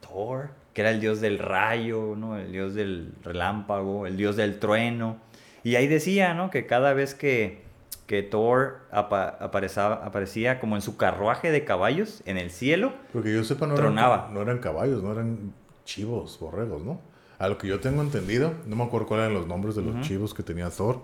Thor, 0.00 0.50
que 0.74 0.80
era 0.80 0.90
el 0.90 1.00
dios 1.00 1.20
del 1.20 1.38
rayo, 1.38 2.16
¿no? 2.16 2.36
El 2.36 2.50
dios 2.50 2.74
del 2.74 3.12
relámpago, 3.22 4.04
el 4.08 4.16
dios 4.16 4.34
del 4.34 4.58
trueno. 4.58 5.18
Y 5.62 5.76
ahí 5.76 5.86
decía, 5.86 6.34
¿no? 6.34 6.50
Que 6.50 6.66
cada 6.66 6.92
vez 6.92 7.14
que, 7.14 7.62
que 8.08 8.24
Thor 8.24 8.78
apa- 8.90 9.28
aparecía 9.38 10.58
como 10.58 10.74
en 10.74 10.82
su 10.82 10.96
carruaje 10.96 11.52
de 11.52 11.64
caballos 11.64 12.22
en 12.26 12.38
el 12.38 12.50
cielo, 12.50 12.92
Porque 13.12 13.32
yo 13.32 13.44
sepa, 13.44 13.66
no 13.68 13.74
Tronaba. 13.76 14.16
eran, 14.24 14.34
no 14.34 14.40
eran 14.42 14.58
caballos, 14.58 15.02
no 15.04 15.12
eran 15.12 15.52
chivos, 15.84 16.38
borregos, 16.40 16.82
¿no? 16.82 17.00
A 17.38 17.46
lo 17.48 17.56
que 17.58 17.68
yo 17.68 17.78
tengo 17.78 18.02
entendido, 18.02 18.54
no 18.66 18.74
me 18.74 18.82
acuerdo 18.82 19.06
cuáles 19.06 19.26
eran 19.26 19.34
los 19.38 19.46
nombres 19.46 19.76
de 19.76 19.82
los 19.82 20.00
chivos 20.00 20.34
que 20.34 20.42
tenía 20.42 20.70
Thor. 20.70 21.02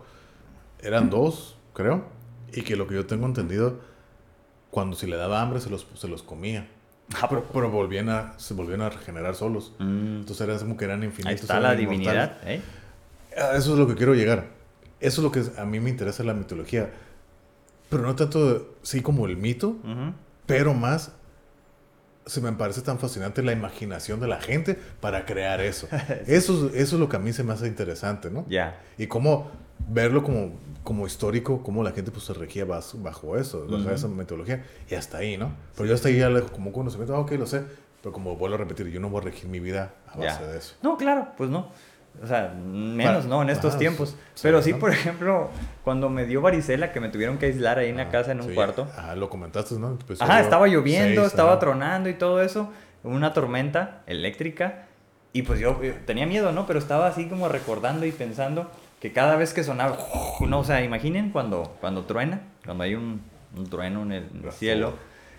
Eran 0.83 1.09
dos, 1.11 1.57
creo. 1.75 2.05
Y 2.53 2.63
que 2.63 2.75
lo 2.75 2.87
que 2.89 2.95
yo 2.97 3.07
tengo 3.07 3.27
entendido, 3.27 3.79
cuando 4.71 4.97
si 4.97 5.07
le 5.07 5.17
daba 5.17 5.41
hambre 5.43 5.61
se 5.61 5.71
los, 5.71 5.87
se 5.95 6.09
los 6.09 6.23
comía. 6.25 6.69
Ah, 7.21 7.27
pero, 7.29 7.45
pero 7.53 7.71
volvían 7.71 8.09
a, 8.09 8.33
se 8.39 8.55
volvían 8.55 8.81
a 8.81 8.89
regenerar 8.89 9.35
solos. 9.35 9.75
mm, 9.79 10.17
Entonces 10.21 10.41
eran 10.41 10.59
como 10.59 10.77
que 10.77 10.87
eran 10.87 11.03
infinitos. 11.05 11.29
ahí 11.29 11.35
está 11.35 11.61
la 11.61 11.75
inmortales. 11.75 11.79
divinidad, 11.91 12.39
¿eh? 12.49 12.63
A 13.39 13.57
Eso 13.57 13.73
es 13.75 13.79
lo 13.79 13.87
que 13.87 13.95
quiero 13.95 14.15
llegar. 14.15 14.47
Eso 15.07 15.21
es 15.21 15.25
lo 15.25 15.31
que 15.33 15.43
a 15.61 15.65
mí 15.65 15.81
me 15.81 15.91
interesa 15.91 16.23
la 16.25 16.35
mitología. 16.35 16.91
Pero 17.91 18.03
no 18.03 18.17
tanto, 18.17 18.75
sí, 18.83 19.03
como 19.03 19.27
el 19.27 19.37
mito, 19.37 19.77
pero 20.47 20.75
más 20.75 21.13
se 22.27 22.41
me 22.41 22.51
parece 22.53 22.81
tan 22.81 22.99
fascinante 22.99 23.43
la 23.43 23.53
imaginación 23.53 24.19
de 24.19 24.27
la 24.29 24.41
gente 24.41 24.79
para 25.01 25.27
crear 25.27 25.61
eso. 25.61 25.87
Eso, 26.27 26.69
es- 26.69 26.75
eso 26.75 26.97
es 26.97 27.01
lo 27.01 27.09
que 27.09 27.17
a 27.17 27.19
mí 27.19 27.33
se 27.35 27.45
me 27.45 27.53
hace 27.53 27.67
interesante, 27.67 28.31
¿no? 28.31 28.47
Ya. 28.49 28.81
Y 28.97 29.07
cómo 29.09 29.51
verlo 29.91 30.23
como, 30.23 30.53
como 30.85 31.07
histórico, 31.07 31.63
cómo 31.63 31.83
la 31.83 31.93
gente 31.93 32.11
pues 32.11 32.25
se 32.25 32.33
regía 32.33 32.65
bas- 32.67 32.95
bajo 33.03 33.37
eso, 33.37 33.67
bajo 33.69 33.91
esa 33.91 34.09
mitología. 34.09 34.65
Y 34.91 34.95
hasta 34.95 35.19
ahí, 35.19 35.37
¿no? 35.37 35.53
Pero 35.77 35.87
yo 35.87 35.95
hasta 35.95 36.09
ahí 36.09 36.17
ya 36.19 36.31
le- 36.31 36.43
como 36.43 36.69
un 36.69 36.73
conocimiento, 36.73 37.15
ah, 37.15 37.21
ok, 37.21 37.33
lo 37.33 37.47
sé. 37.47 37.63
Pero 38.03 38.13
como 38.15 38.37
vuelvo 38.37 38.55
a 38.57 38.59
repetir, 38.59 38.89
yo 38.89 39.01
no 39.01 39.11
voy 39.11 39.21
a 39.21 39.25
regir 39.25 39.49
mi 39.51 39.61
vida 39.61 39.93
a 40.09 40.17
base 40.17 40.47
de 40.47 40.59
eso. 40.59 40.75
No, 40.83 40.97
claro, 40.97 41.29
pues 41.37 41.51
no. 41.51 41.71
O 42.23 42.27
sea, 42.27 42.55
menos, 42.57 43.25
Para- 43.25 43.29
¿no? 43.29 43.43
En 43.43 43.51
estos 43.51 43.71
ajá, 43.73 43.79
tiempos. 43.79 44.17
Pero 44.43 44.63
sí, 44.63 44.73
¿no? 44.73 44.79
por 44.79 44.91
ejemplo, 44.91 45.51
cuando 45.83 46.09
me 46.09 46.25
dio 46.27 46.41
varicela, 46.41 46.93
que 46.93 47.01
me 47.01 47.09
tuvieron 47.09 47.39
que 47.39 47.47
aislar 47.47 47.79
ahí 47.79 47.91
en 47.91 47.97
la 47.97 48.05
Ah, 48.05 48.11
casa 48.11 48.33
en 48.33 48.41
un 48.41 48.49
sí. 48.49 48.55
cuarto. 48.55 48.87
Ajá, 48.97 49.15
lo 49.17 49.29
comentaste, 49.29 49.75
¿no? 49.79 49.99
Ajá, 50.21 50.41
estaba 50.41 50.67
lloviendo, 50.69 51.23
seis, 51.23 51.33
estaba 51.33 51.51
ajá. 51.53 51.59
tronando 51.61 52.09
y 52.09 52.15
todo 52.15 52.41
eso. 52.43 52.71
Una 53.03 53.33
tormenta 53.33 54.03
eléctrica. 54.07 54.87
Y 55.33 55.43
pues 55.43 55.59
yo, 55.61 55.83
yo 55.83 55.93
tenía 56.07 56.27
miedo, 56.27 56.53
¿no? 56.53 56.67
Pero 56.67 56.79
estaba 56.79 57.09
así 57.09 57.29
como 57.29 57.49
recordando 57.49 58.07
y 58.07 58.13
pensando 58.13 58.71
que 59.01 59.13
cada 59.13 59.37
vez 59.37 59.53
que 59.53 59.65
sonaba, 59.65 59.99
no, 60.41 60.61
o 60.61 60.65
sea, 60.65 60.83
imaginen 60.83 61.31
cuando, 61.31 61.77
cuando 61.81 62.05
truena, 62.05 62.41
cuando 62.65 62.85
hay 62.85 62.95
un, 62.95 63.21
un 63.57 63.69
trueno 63.69 64.03
en 64.03 64.13
el, 64.13 64.29
La 64.45 64.53
cielo. 64.53 64.95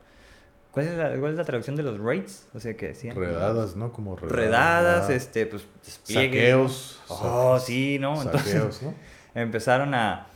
¿Cuál 0.71 0.85
es 0.85 0.95
la, 0.95 1.17
cuál 1.17 1.31
es 1.31 1.37
la 1.37 1.43
traducción 1.43 1.75
de 1.75 1.81
los 1.81 1.99
raids? 1.99 2.47
O 2.53 2.59
sea, 2.59 2.77
que 2.77 2.89
decían... 2.89 3.15
Redadas, 3.15 3.75
¿no? 3.75 3.91
Como 3.91 4.15
redadas. 4.15 4.37
Redadas, 4.37 5.09
este, 5.09 5.47
pues, 5.47 5.65
despliegues, 5.83 6.43
Saqueos. 6.43 7.01
Oh, 7.07 7.57
sí, 7.57 7.97
¿no? 7.99 8.21
Entonces, 8.21 8.53
Saqueos, 8.53 8.83
¿no? 8.83 8.93
empezaron 9.33 9.95
a, 9.95 10.27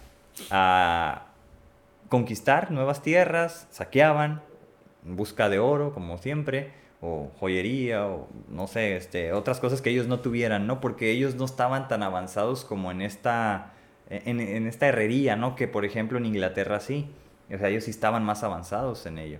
a 0.49 1.27
conquistar 2.10 2.71
nuevas 2.71 3.03
tierras, 3.03 3.67
saqueaban 3.69 4.41
en 5.06 5.15
busca 5.15 5.47
de 5.49 5.60
oro, 5.60 5.93
como 5.93 6.17
siempre, 6.17 6.82
o 7.06 7.30
joyería, 7.38 8.08
o 8.08 8.30
no 8.48 8.68
sé, 8.68 8.96
este, 8.96 9.34
otras 9.34 9.60
cosas 9.60 9.82
que 9.82 9.89
ellos 9.89 10.08
no 10.08 10.22
tuvieran, 10.22 10.66
¿no? 10.68 10.80
Porque 10.80 11.12
ellos 11.12 11.36
no 11.36 11.44
estaban 11.44 11.89
tan 11.89 12.02
avanzados 12.02 12.63
como 12.63 12.92
en 12.92 13.02
esta, 13.02 13.74
en, 14.10 14.39
en 14.39 14.68
esta 14.68 14.88
herrería, 14.88 15.36
¿no? 15.36 15.56
Que 15.56 15.68
por 15.68 15.84
ejemplo 15.84 16.18
en 16.18 16.26
Inglaterra 16.26 16.80
sí. 16.80 17.10
O 17.54 17.58
sea, 17.58 17.68
ellos 17.68 17.84
sí 17.84 17.92
estaban 17.92 18.24
más 18.24 18.44
avanzados 18.44 19.06
en 19.06 19.18
ello. 19.18 19.39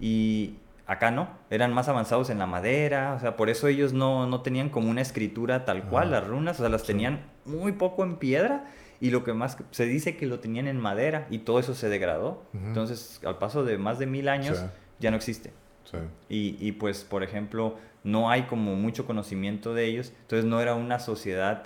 Y 0.00 0.56
acá 0.86 1.10
no, 1.12 1.28
eran 1.50 1.72
más 1.72 1.88
avanzados 1.88 2.30
en 2.30 2.38
la 2.40 2.46
madera, 2.46 3.14
o 3.16 3.20
sea, 3.20 3.36
por 3.36 3.48
eso 3.48 3.68
ellos 3.68 3.92
no, 3.92 4.26
no 4.26 4.42
tenían 4.42 4.68
como 4.68 4.90
una 4.90 5.00
escritura 5.00 5.64
tal 5.64 5.84
cual, 5.84 6.08
Ah, 6.08 6.20
las 6.20 6.26
runas, 6.26 6.56
o 6.58 6.62
sea, 6.64 6.68
las 6.68 6.80
sí. 6.82 6.88
tenían 6.88 7.20
muy 7.44 7.72
poco 7.72 8.02
en 8.02 8.16
piedra 8.16 8.66
y 9.00 9.10
lo 9.10 9.22
que 9.24 9.32
más 9.34 9.56
se 9.70 9.86
dice 9.86 10.16
que 10.16 10.26
lo 10.26 10.40
tenían 10.40 10.66
en 10.66 10.78
madera 10.80 11.26
y 11.30 11.38
todo 11.38 11.58
eso 11.60 11.74
se 11.74 11.88
degradó. 11.88 12.42
Entonces, 12.52 13.20
al 13.24 13.38
paso 13.38 13.64
de 13.64 13.78
más 13.78 13.98
de 14.00 14.06
mil 14.06 14.28
años, 14.28 14.58
Sí. 14.58 14.64
ya 14.98 15.10
no 15.10 15.16
existe. 15.16 15.52
Sí. 15.84 15.98
Y, 16.28 16.56
y, 16.66 16.72
pues, 16.72 17.04
por 17.04 17.22
ejemplo, 17.22 17.76
no 18.02 18.30
hay 18.30 18.42
como 18.44 18.74
mucho 18.74 19.06
conocimiento 19.06 19.74
de 19.74 19.84
ellos, 19.86 20.12
entonces 20.22 20.44
no 20.44 20.60
era 20.60 20.74
una 20.74 20.98
sociedad 20.98 21.64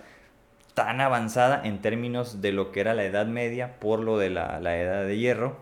tan 0.74 1.00
avanzada 1.00 1.60
en 1.64 1.80
términos 1.80 2.40
de 2.40 2.52
lo 2.52 2.70
que 2.70 2.80
era 2.80 2.94
la 2.94 3.04
Edad 3.04 3.26
Media 3.26 3.78
por 3.80 3.98
lo 4.00 4.18
de 4.18 4.30
la, 4.30 4.60
la 4.60 4.76
Edad 4.78 5.04
de 5.04 5.18
Hierro, 5.18 5.56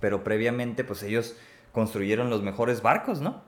pero 0.00 0.24
previamente 0.24 0.84
pues 0.84 1.02
ellos 1.02 1.36
construyeron 1.72 2.30
los 2.30 2.42
mejores 2.42 2.80
barcos, 2.80 3.20
¿no? 3.20 3.42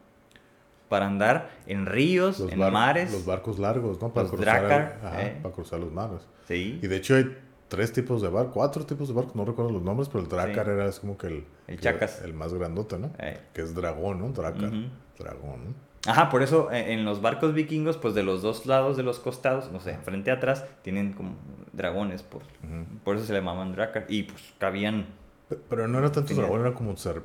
Para 0.90 1.06
andar 1.06 1.50
en 1.66 1.86
ríos, 1.86 2.38
Los 2.40 2.52
en 2.52 2.58
mares. 2.70 3.10
Los 3.12 3.24
barcos 3.26 3.58
largos, 3.58 4.00
¿no? 4.00 4.12
Para 4.12 4.28
cruzar, 4.28 4.62
el- 4.62 4.68
dracar, 4.68 5.00
ajá, 5.02 5.22
eh. 5.22 5.38
para 5.42 5.54
cruzar 5.54 5.80
los 5.80 5.90
mares. 5.92 6.20
Sí, 6.46 6.78
Y 6.82 6.86
de 6.86 6.96
hecho 6.96 7.16
hay 7.16 7.36
tres 7.68 7.92
tipos 7.92 8.22
de 8.22 8.28
barcos, 8.28 8.52
cuatro 8.54 8.84
tipos 8.86 9.08
de 9.08 9.14
barcos, 9.14 9.34
no 9.34 9.44
recuerdo 9.44 9.72
los 9.72 9.82
nombres, 9.82 10.08
pero 10.08 10.22
el 10.22 10.28
Dracar 10.28 10.66
Sí. 10.66 10.70
era 10.72 10.84
así 10.86 11.00
como 11.00 11.18
que 11.18 11.26
el... 11.26 11.44
El 11.66 11.80
chacas. 11.80 12.22
El 12.22 12.34
más 12.34 12.52
grandote, 12.54 12.98
¿no? 12.98 13.10
Eh. 13.18 13.38
Que 13.52 13.62
es 13.62 13.74
dragón, 13.74 14.20
¿no? 14.20 14.28
Dracar. 14.30 14.70
Dragón, 15.18 15.64
¿no? 15.64 15.86
Ajá, 16.08 16.28
por 16.30 16.42
eso 16.42 16.70
eh, 16.70 16.92
en 16.92 17.04
los 17.04 17.20
barcos 17.20 17.52
vikingos, 17.54 17.96
pues 17.96 18.14
de 18.14 18.22
los 18.22 18.40
dos 18.40 18.66
lados 18.66 18.96
de 18.96 19.02
los 19.02 19.18
costados, 19.18 19.72
no 19.72 19.80
sé, 19.80 19.96
frente 19.98 20.30
a 20.30 20.34
atrás, 20.34 20.64
tienen 20.82 21.12
como 21.14 21.34
dragones, 21.72 22.22
por, 22.22 22.42
por 23.02 23.16
eso 23.16 23.24
se 23.26 23.32
le 23.32 23.40
llamaban 23.40 23.72
Drakkar. 23.72 24.06
Y 24.08 24.22
pues 24.24 24.40
cabían. 24.58 25.06
Pe- 25.48 25.58
Pero 25.68 25.88
no 25.88 25.98
era 25.98 26.12
tanto 26.12 26.32
dragón, 26.34 26.60
era 26.60 26.74
como 26.74 26.96
ser- 26.96 27.22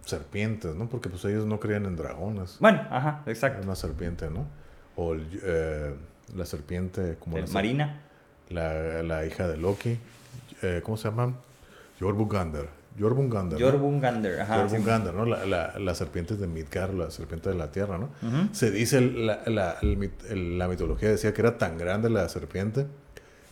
serpientes, 0.00 0.74
¿no? 0.74 0.88
Porque 0.88 1.08
pues 1.10 1.24
ellos 1.26 1.46
no 1.46 1.60
creían 1.60 1.84
en 1.84 1.96
dragones. 1.96 2.56
Bueno, 2.60 2.80
ajá, 2.90 3.20
Era 3.24 3.32
exacto. 3.32 3.62
una 3.62 3.74
serpiente, 3.74 4.30
¿no? 4.30 4.46
O 4.96 5.12
el, 5.14 5.26
eh, 5.44 5.94
la 6.34 6.46
serpiente 6.46 7.16
como 7.18 7.36
El 7.36 7.44
la, 7.44 7.50
Marina. 7.52 8.00
La, 8.52 9.02
la 9.02 9.26
hija 9.26 9.48
de 9.48 9.56
Loki. 9.56 9.98
Eh, 10.62 10.80
¿Cómo 10.84 10.96
se 10.96 11.08
llama? 11.08 11.34
Jormungandr. 12.00 12.68
Jormungandr. 12.98 13.58
¿no? 13.58 13.66
Jormungandr, 13.70 14.40
ajá. 14.40 14.68
sí. 14.68 14.76
¿no? 15.14 15.24
La, 15.24 15.46
la, 15.46 15.78
la 15.78 15.94
serpiente 15.94 16.36
de 16.36 16.46
Midgard, 16.46 16.92
la 16.94 17.10
serpiente 17.10 17.48
de 17.48 17.54
la 17.54 17.70
tierra, 17.72 17.98
¿no? 17.98 18.10
Se 18.52 18.70
dice, 18.70 19.00
la, 19.00 19.40
la, 19.46 19.76
el 19.80 20.58
la 20.58 20.68
mitología 20.68 21.08
decía 21.08 21.32
que 21.32 21.40
era 21.40 21.56
tan 21.58 21.78
grande 21.78 22.10
la 22.10 22.28
serpiente 22.28 22.86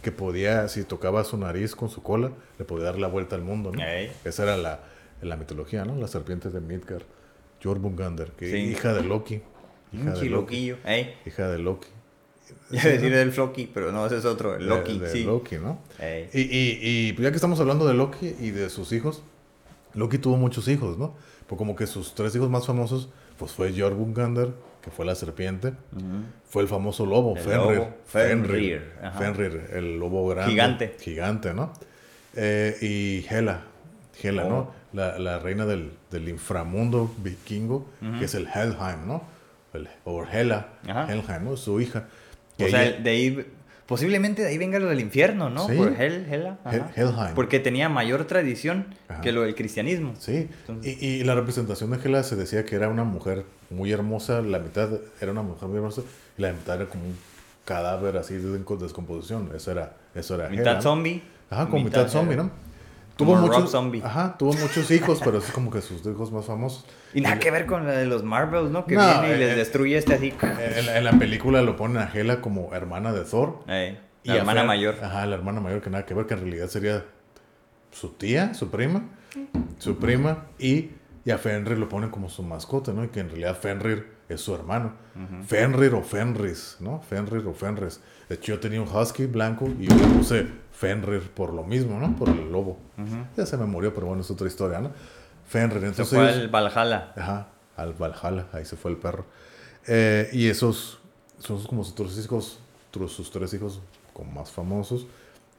que 0.02 0.12
podía, 0.12 0.68
si 0.68 0.84
tocaba 0.84 1.24
su 1.24 1.36
nariz 1.38 1.74
con 1.74 1.88
su 1.90 2.02
cola, 2.02 2.32
le 2.58 2.64
podía 2.64 2.86
dar 2.86 2.98
la 2.98 3.08
vuelta 3.08 3.36
al 3.36 3.42
mundo, 3.42 3.72
¿no? 3.72 3.82
Esa 4.24 4.42
era 4.42 4.56
la, 4.56 4.80
la 5.22 5.36
mitología, 5.36 5.84
¿no? 5.84 5.96
La 5.96 6.08
serpiente 6.08 6.50
de 6.50 6.60
Midgard. 6.60 7.02
Jormungandr, 7.62 8.32
que 8.32 8.50
Sí. 8.50 8.56
hija 8.56 8.94
de 8.94 9.02
Loki. 9.02 9.42
Hija 9.92 10.14
Un 10.14 10.20
de 10.20 10.24
Loki. 10.30 10.74
Hija 11.26 11.48
de 11.48 11.58
Loki. 11.58 11.88
Iba 12.70 12.82
a 12.82 12.86
decir 12.88 13.12
del 13.14 13.32
Floki, 13.32 13.70
pero 13.72 13.92
no, 13.92 14.06
ese 14.06 14.18
es 14.18 14.24
otro, 14.24 14.54
el 14.54 14.60
De- 14.60 14.66
Loki, 14.66 14.98
de 14.98 15.08
sí. 15.10 15.24
Loki, 15.24 15.56
¿no? 15.56 15.78
Ey. 15.98 16.28
Y, 16.32 16.40
y, 16.40 16.78
y 17.08 17.12
pues 17.14 17.24
ya 17.24 17.30
que 17.30 17.36
estamos 17.36 17.58
hablando 17.60 17.86
de 17.86 17.94
Loki 17.94 18.34
y 18.40 18.50
de 18.50 18.70
sus 18.70 18.92
hijos, 18.92 19.22
Loki 19.94 20.18
tuvo 20.18 20.36
muchos 20.36 20.68
hijos, 20.68 20.98
¿no? 20.98 21.14
Pues 21.46 21.58
como 21.58 21.74
que 21.74 21.86
sus 21.86 22.14
tres 22.14 22.34
hijos 22.36 22.48
más 22.48 22.66
famosos, 22.66 23.08
pues 23.38 23.52
fue 23.52 23.72
Jormungandr, 23.76 24.52
que 24.82 24.90
fue 24.90 25.04
la 25.04 25.14
serpiente, 25.14 25.68
Ujú. 25.94 26.22
fue 26.48 26.62
el 26.62 26.68
famoso 26.68 27.04
lobo, 27.04 27.36
El 27.36 27.42
Fenrir. 27.42 27.76
lobo, 27.78 27.94
Fenrir, 28.06 28.92
ajá. 29.02 29.18
Fenrir, 29.18 29.66
el 29.72 29.98
lobo 29.98 30.28
grande. 30.28 30.52
Gigante. 30.52 30.96
Gigante, 31.00 31.52
¿no? 31.54 31.72
Eh, 32.36 32.76
y 32.80 33.26
Hela, 33.34 33.62
Hela, 34.22 34.46
Oh. 34.46 34.48
¿no? 34.48 34.80
La, 34.92 35.18
la 35.18 35.38
reina 35.38 35.66
del, 35.66 35.92
del 36.10 36.28
inframundo 36.28 37.12
vikingo, 37.18 37.88
Ujú. 38.02 38.18
que 38.18 38.24
es 38.24 38.34
el 38.34 38.46
Helheim, 38.48 39.06
¿no? 39.06 39.22
El, 39.72 39.88
o 40.04 40.24
Hela. 40.24 40.68
Helheim, 40.84 41.44
¿no? 41.44 41.56
Su 41.56 41.80
hija. 41.80 42.08
O 42.64 42.68
sea, 42.68 42.84
ella- 42.86 42.98
de 42.98 43.10
ahí, 43.10 43.46
posiblemente 43.86 44.42
de 44.42 44.48
ahí 44.48 44.58
venga 44.58 44.78
lo 44.78 44.86
del 44.88 45.00
infierno, 45.00 45.50
¿no? 45.50 45.66
Sí. 45.68 45.74
Por 45.76 46.00
Hel, 46.00 46.26
Hela. 46.30 46.58
Helheim. 46.96 47.34
Porque 47.34 47.58
tenía 47.60 47.88
mayor 47.88 48.24
tradición 48.26 48.86
Ajá. 49.08 49.20
que 49.20 49.32
lo 49.32 49.42
del 49.42 49.54
cristianismo. 49.54 50.14
Sí, 50.18 50.48
Entonces- 50.60 51.02
y, 51.02 51.06
y 51.06 51.24
la 51.24 51.34
representación 51.34 51.90
de 51.90 51.98
Hela 52.04 52.22
se 52.22 52.36
decía 52.36 52.64
que 52.64 52.76
era 52.76 52.88
una 52.88 53.04
mujer 53.04 53.44
muy 53.70 53.90
hermosa, 53.92 54.40
la 54.42 54.58
mitad 54.58 54.88
era 55.20 55.32
una 55.32 55.42
mujer 55.42 55.68
muy 55.68 55.76
hermosa 55.78 56.02
y 56.38 56.42
la 56.42 56.52
mitad 56.52 56.76
era 56.76 56.86
como 56.88 57.04
un 57.04 57.16
cadáver 57.64 58.16
así 58.16 58.34
de 58.34 58.58
descom- 58.60 58.78
descomposición. 58.78 59.50
Eso 59.54 59.70
era, 59.72 59.94
eso 60.14 60.34
era 60.36 60.48
Mitad 60.48 60.72
Hela. 60.74 60.82
zombie. 60.82 61.22
Ajá, 61.50 61.66
como 61.68 61.84
mitad, 61.84 62.08
zombie, 62.08 62.36
¿no? 62.36 62.50
Como 63.24 63.36
Rob 63.36 63.56
muchos, 63.56 63.70
Zombie. 63.70 64.02
Ajá, 64.04 64.36
tuvo 64.38 64.52
muchos 64.54 64.90
hijos, 64.90 65.20
pero 65.24 65.38
es 65.38 65.50
como 65.52 65.70
que 65.70 65.80
sus 65.80 66.04
hijos 66.06 66.32
más 66.32 66.44
famosos. 66.46 66.84
Y 67.14 67.20
nada 67.20 67.38
que 67.38 67.50
ver 67.50 67.66
con 67.66 67.86
la 67.86 67.92
de 67.92 68.06
los 68.06 68.22
Marvels, 68.24 68.70
¿no? 68.70 68.84
Que 68.86 68.94
No, 68.96 69.02
viene 69.20 69.34
y 69.36 69.38
les 69.38 69.52
eh, 69.52 69.56
destruye 69.56 69.96
este 69.96 70.14
así. 70.14 70.34
En, 70.42 70.86
la- 70.86 70.98
en 70.98 71.04
la 71.04 71.12
película 71.18 71.62
lo 71.62 71.76
ponen 71.76 71.98
a 71.98 72.10
Hela 72.12 72.40
como 72.40 72.74
hermana 72.74 73.12
de 73.12 73.24
Thor. 73.24 73.60
Y 74.22 74.28
la 74.28 74.34
a 74.34 74.36
hermana 74.38 74.64
mayor. 74.64 74.96
Ajá, 75.02 75.24
la 75.26 75.36
hermana 75.36 75.60
mayor 75.60 75.80
que 75.80 75.90
nada 75.90 76.04
que 76.06 76.14
ver, 76.14 76.26
que 76.26 76.34
en 76.34 76.40
realidad 76.40 76.68
sería 76.68 77.04
su 77.90 78.10
tía, 78.10 78.54
su 78.54 78.70
prima, 78.70 79.02
su 79.78 79.98
prima, 79.98 80.46
y, 80.58 80.90
y 81.24 81.30
a 81.30 81.38
Fenrir 81.38 81.78
lo 81.78 81.88
ponen 81.88 82.10
como 82.10 82.28
su 82.28 82.42
mascota, 82.42 82.92
¿no? 82.92 83.02
Y 83.04 83.08
que 83.08 83.20
en 83.20 83.28
realidad 83.28 83.56
Fenrir 83.58 84.12
es 84.28 84.40
su 84.40 84.54
hermano. 84.54 84.92
Fenrir 85.46 85.94
o 85.94 86.02
Fenris, 86.02 86.76
¿no? 86.80 87.00
Fenrir 87.00 87.46
o 87.46 87.52
Fenris. 87.54 88.00
De 88.30 88.36
hecho, 88.36 88.54
yo 88.54 88.60
tenía 88.60 88.80
un 88.80 88.88
husky 88.88 89.26
blanco 89.26 89.66
y 89.78 89.86
yo 89.88 89.94
le 89.96 90.06
puse 90.16 90.46
Fenrir 90.72 91.30
por 91.32 91.52
lo 91.52 91.64
mismo, 91.64 91.98
¿no? 91.98 92.14
Por 92.16 92.28
el 92.28 92.50
lobo. 92.50 92.78
Ya 93.36 93.44
se 93.44 93.56
me 93.56 93.66
murió, 93.66 93.92
pero 93.92 94.06
bueno, 94.06 94.22
es 94.22 94.30
otra 94.30 94.46
historia, 94.46 94.78
¿no? 94.80 94.92
Fenrir, 95.48 95.80
Se 95.80 95.86
entonces... 95.88 96.08
fue 96.16 96.30
ellos- 96.30 96.42
al 96.42 96.48
Valhalla. 96.48 97.12
Ajá, 97.16 97.48
al 97.76 97.92
Valhalla, 97.94 98.46
ahí 98.52 98.64
se 98.64 98.76
fue 98.76 98.92
el 98.92 98.96
perro. 98.98 99.26
Eh, 99.88 100.30
y 100.32 100.46
esos 100.48 101.00
son 101.40 101.60
como 101.64 101.82
sus 101.82 101.94
tres 101.96 102.16
hijos, 102.24 102.60
sus 103.08 103.30
tres 103.32 103.52
hijos 103.52 103.80
como 104.14 104.30
más 104.30 104.52
famosos, 104.52 105.06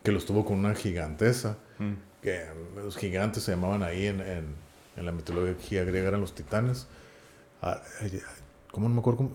que 0.02 0.12
los 0.14 0.26
tuvo 0.26 0.46
con 0.46 0.58
una 0.60 0.74
gigantesa, 0.74 1.58
Mm. 1.78 1.94
que 2.22 2.46
los 2.78 2.96
gigantes 2.96 3.44
se 3.44 3.52
llamaban 3.52 3.84
ahí 3.84 4.06
en, 4.08 4.22
en, 4.22 4.46
en 4.96 5.06
la 5.06 5.12
mitología 5.12 5.84
griega, 5.84 6.08
eran 6.08 6.22
los 6.22 6.34
titanes. 6.34 6.88
Ah, 7.62 7.82
¿Cómo 8.72 8.88
no 8.88 8.96
me 8.96 9.00
acuerdo? 9.02 9.18
Cómo? 9.18 9.32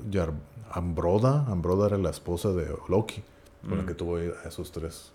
Ambroda. 0.70 1.44
Ambroda 1.48 1.86
era 1.88 1.98
la 1.98 2.10
esposa 2.10 2.52
de 2.52 2.66
Loki, 2.88 3.22
con 3.68 3.78
la 3.78 3.84
Mm. 3.84 3.86
que 3.86 3.94
tuvo 3.94 4.16
a 4.16 4.48
esos 4.48 4.72
tres 4.72 5.12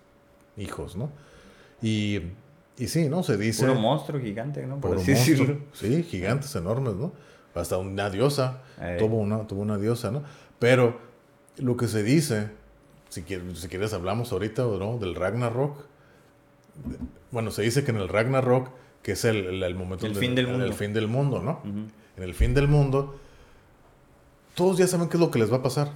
hijos, 0.56 0.96
¿no? 0.96 1.10
Y, 1.80 2.20
y 2.78 2.88
sí, 2.88 3.08
¿no? 3.08 3.22
Se 3.22 3.36
dice... 3.36 3.66
Puro 3.66 3.78
monstruo 3.80 4.20
gigante, 4.20 4.66
¿no? 4.66 4.80
Por 4.80 4.90
Puro 4.92 5.00
así 5.00 5.12
monstruo. 5.12 5.38
decirlo. 5.46 5.64
Sí, 5.72 6.02
gigantes 6.04 6.54
enormes, 6.56 6.94
¿no? 6.94 7.12
Hasta 7.54 7.76
una 7.78 8.08
diosa. 8.10 8.62
Eh. 8.80 8.96
Tuvo, 8.98 9.18
una, 9.18 9.46
tuvo 9.46 9.62
una 9.62 9.78
diosa, 9.78 10.10
¿no? 10.10 10.22
Pero 10.58 10.98
lo 11.58 11.76
que 11.76 11.86
se 11.88 12.02
dice, 12.02 12.48
si 13.08 13.22
quieres, 13.22 13.58
si 13.58 13.68
quieres 13.68 13.92
hablamos 13.92 14.32
ahorita, 14.32 14.62
¿no? 14.62 14.98
Del 14.98 15.14
Ragnarok. 15.14 15.76
Bueno, 17.30 17.50
se 17.50 17.62
dice 17.62 17.84
que 17.84 17.90
en 17.90 17.98
el 17.98 18.08
Ragnarok, 18.08 18.70
que 19.02 19.12
es 19.12 19.24
el, 19.24 19.36
el, 19.46 19.62
el 19.62 19.74
momento... 19.74 20.06
El 20.06 20.12
donde- 20.14 20.26
fin 20.26 20.34
del 20.34 20.46
el- 20.46 20.50
mundo. 20.52 20.66
El 20.66 20.74
fin 20.74 20.92
del 20.94 21.08
mundo, 21.08 21.42
¿no? 21.42 21.60
En 22.16 22.22
el 22.22 22.34
fin 22.34 22.54
del 22.54 22.68
mundo, 22.68 23.16
todos 24.54 24.78
ya 24.78 24.86
saben 24.86 25.08
qué 25.08 25.16
es 25.16 25.20
lo 25.20 25.30
que 25.30 25.38
les 25.38 25.52
va 25.52 25.56
a 25.58 25.62
pasar. 25.62 25.92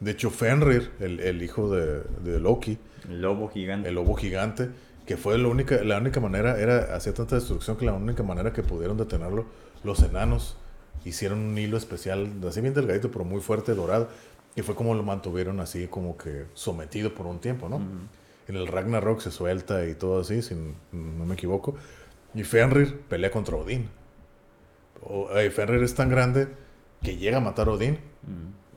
De 0.00 0.10
hecho, 0.10 0.30
Fenrir, 0.30 0.90
el, 1.00 1.20
el 1.20 1.42
hijo 1.42 1.70
de, 1.70 2.02
de 2.22 2.40
Loki, 2.40 2.78
El 3.08 3.22
lobo 3.22 3.48
gigante. 3.48 3.88
el 3.88 3.94
lobo 3.94 4.14
gigante, 4.16 4.70
que 5.06 5.16
fue 5.16 5.38
la 5.38 5.48
única, 5.48 5.82
la 5.84 5.98
única 5.98 6.20
manera, 6.20 6.58
era 6.58 6.94
hacía 6.96 7.14
tanta 7.14 7.36
destrucción 7.36 7.76
que 7.76 7.84
la 7.86 7.92
única 7.92 8.22
manera 8.22 8.52
que 8.52 8.62
pudieron 8.62 8.96
detenerlo, 8.96 9.46
los 9.84 10.02
enanos 10.02 10.56
hicieron 11.04 11.38
un 11.38 11.58
hilo 11.58 11.76
especial, 11.76 12.28
así 12.48 12.60
bien 12.60 12.74
delgadito, 12.74 13.10
pero 13.10 13.24
muy 13.24 13.40
fuerte, 13.40 13.74
dorado, 13.74 14.08
y 14.56 14.62
fue 14.62 14.74
como 14.74 14.94
lo 14.94 15.02
mantuvieron 15.02 15.60
así 15.60 15.86
como 15.86 16.16
que 16.16 16.46
sometido 16.54 17.14
por 17.14 17.26
un 17.26 17.38
tiempo, 17.40 17.68
¿no? 17.68 17.80
En 18.48 18.56
el 18.56 18.66
Ragnarok 18.66 19.20
se 19.20 19.30
suelta 19.30 19.86
y 19.86 19.94
todo 19.94 20.20
así, 20.20 20.42
si 20.42 20.54
no 20.54 21.24
me 21.24 21.34
equivoco, 21.34 21.76
y 22.34 22.42
Fenrir 22.44 23.00
pelea 23.08 23.30
contra 23.30 23.56
Odín. 23.56 23.88
O, 25.02 25.28
eh, 25.36 25.50
Fenrir 25.50 25.82
es 25.82 25.94
tan 25.94 26.08
grande 26.08 26.48
que 27.04 27.16
llega 27.16 27.36
a 27.36 27.40
matar 27.40 27.68
a 27.68 27.72
Odín, 27.72 27.98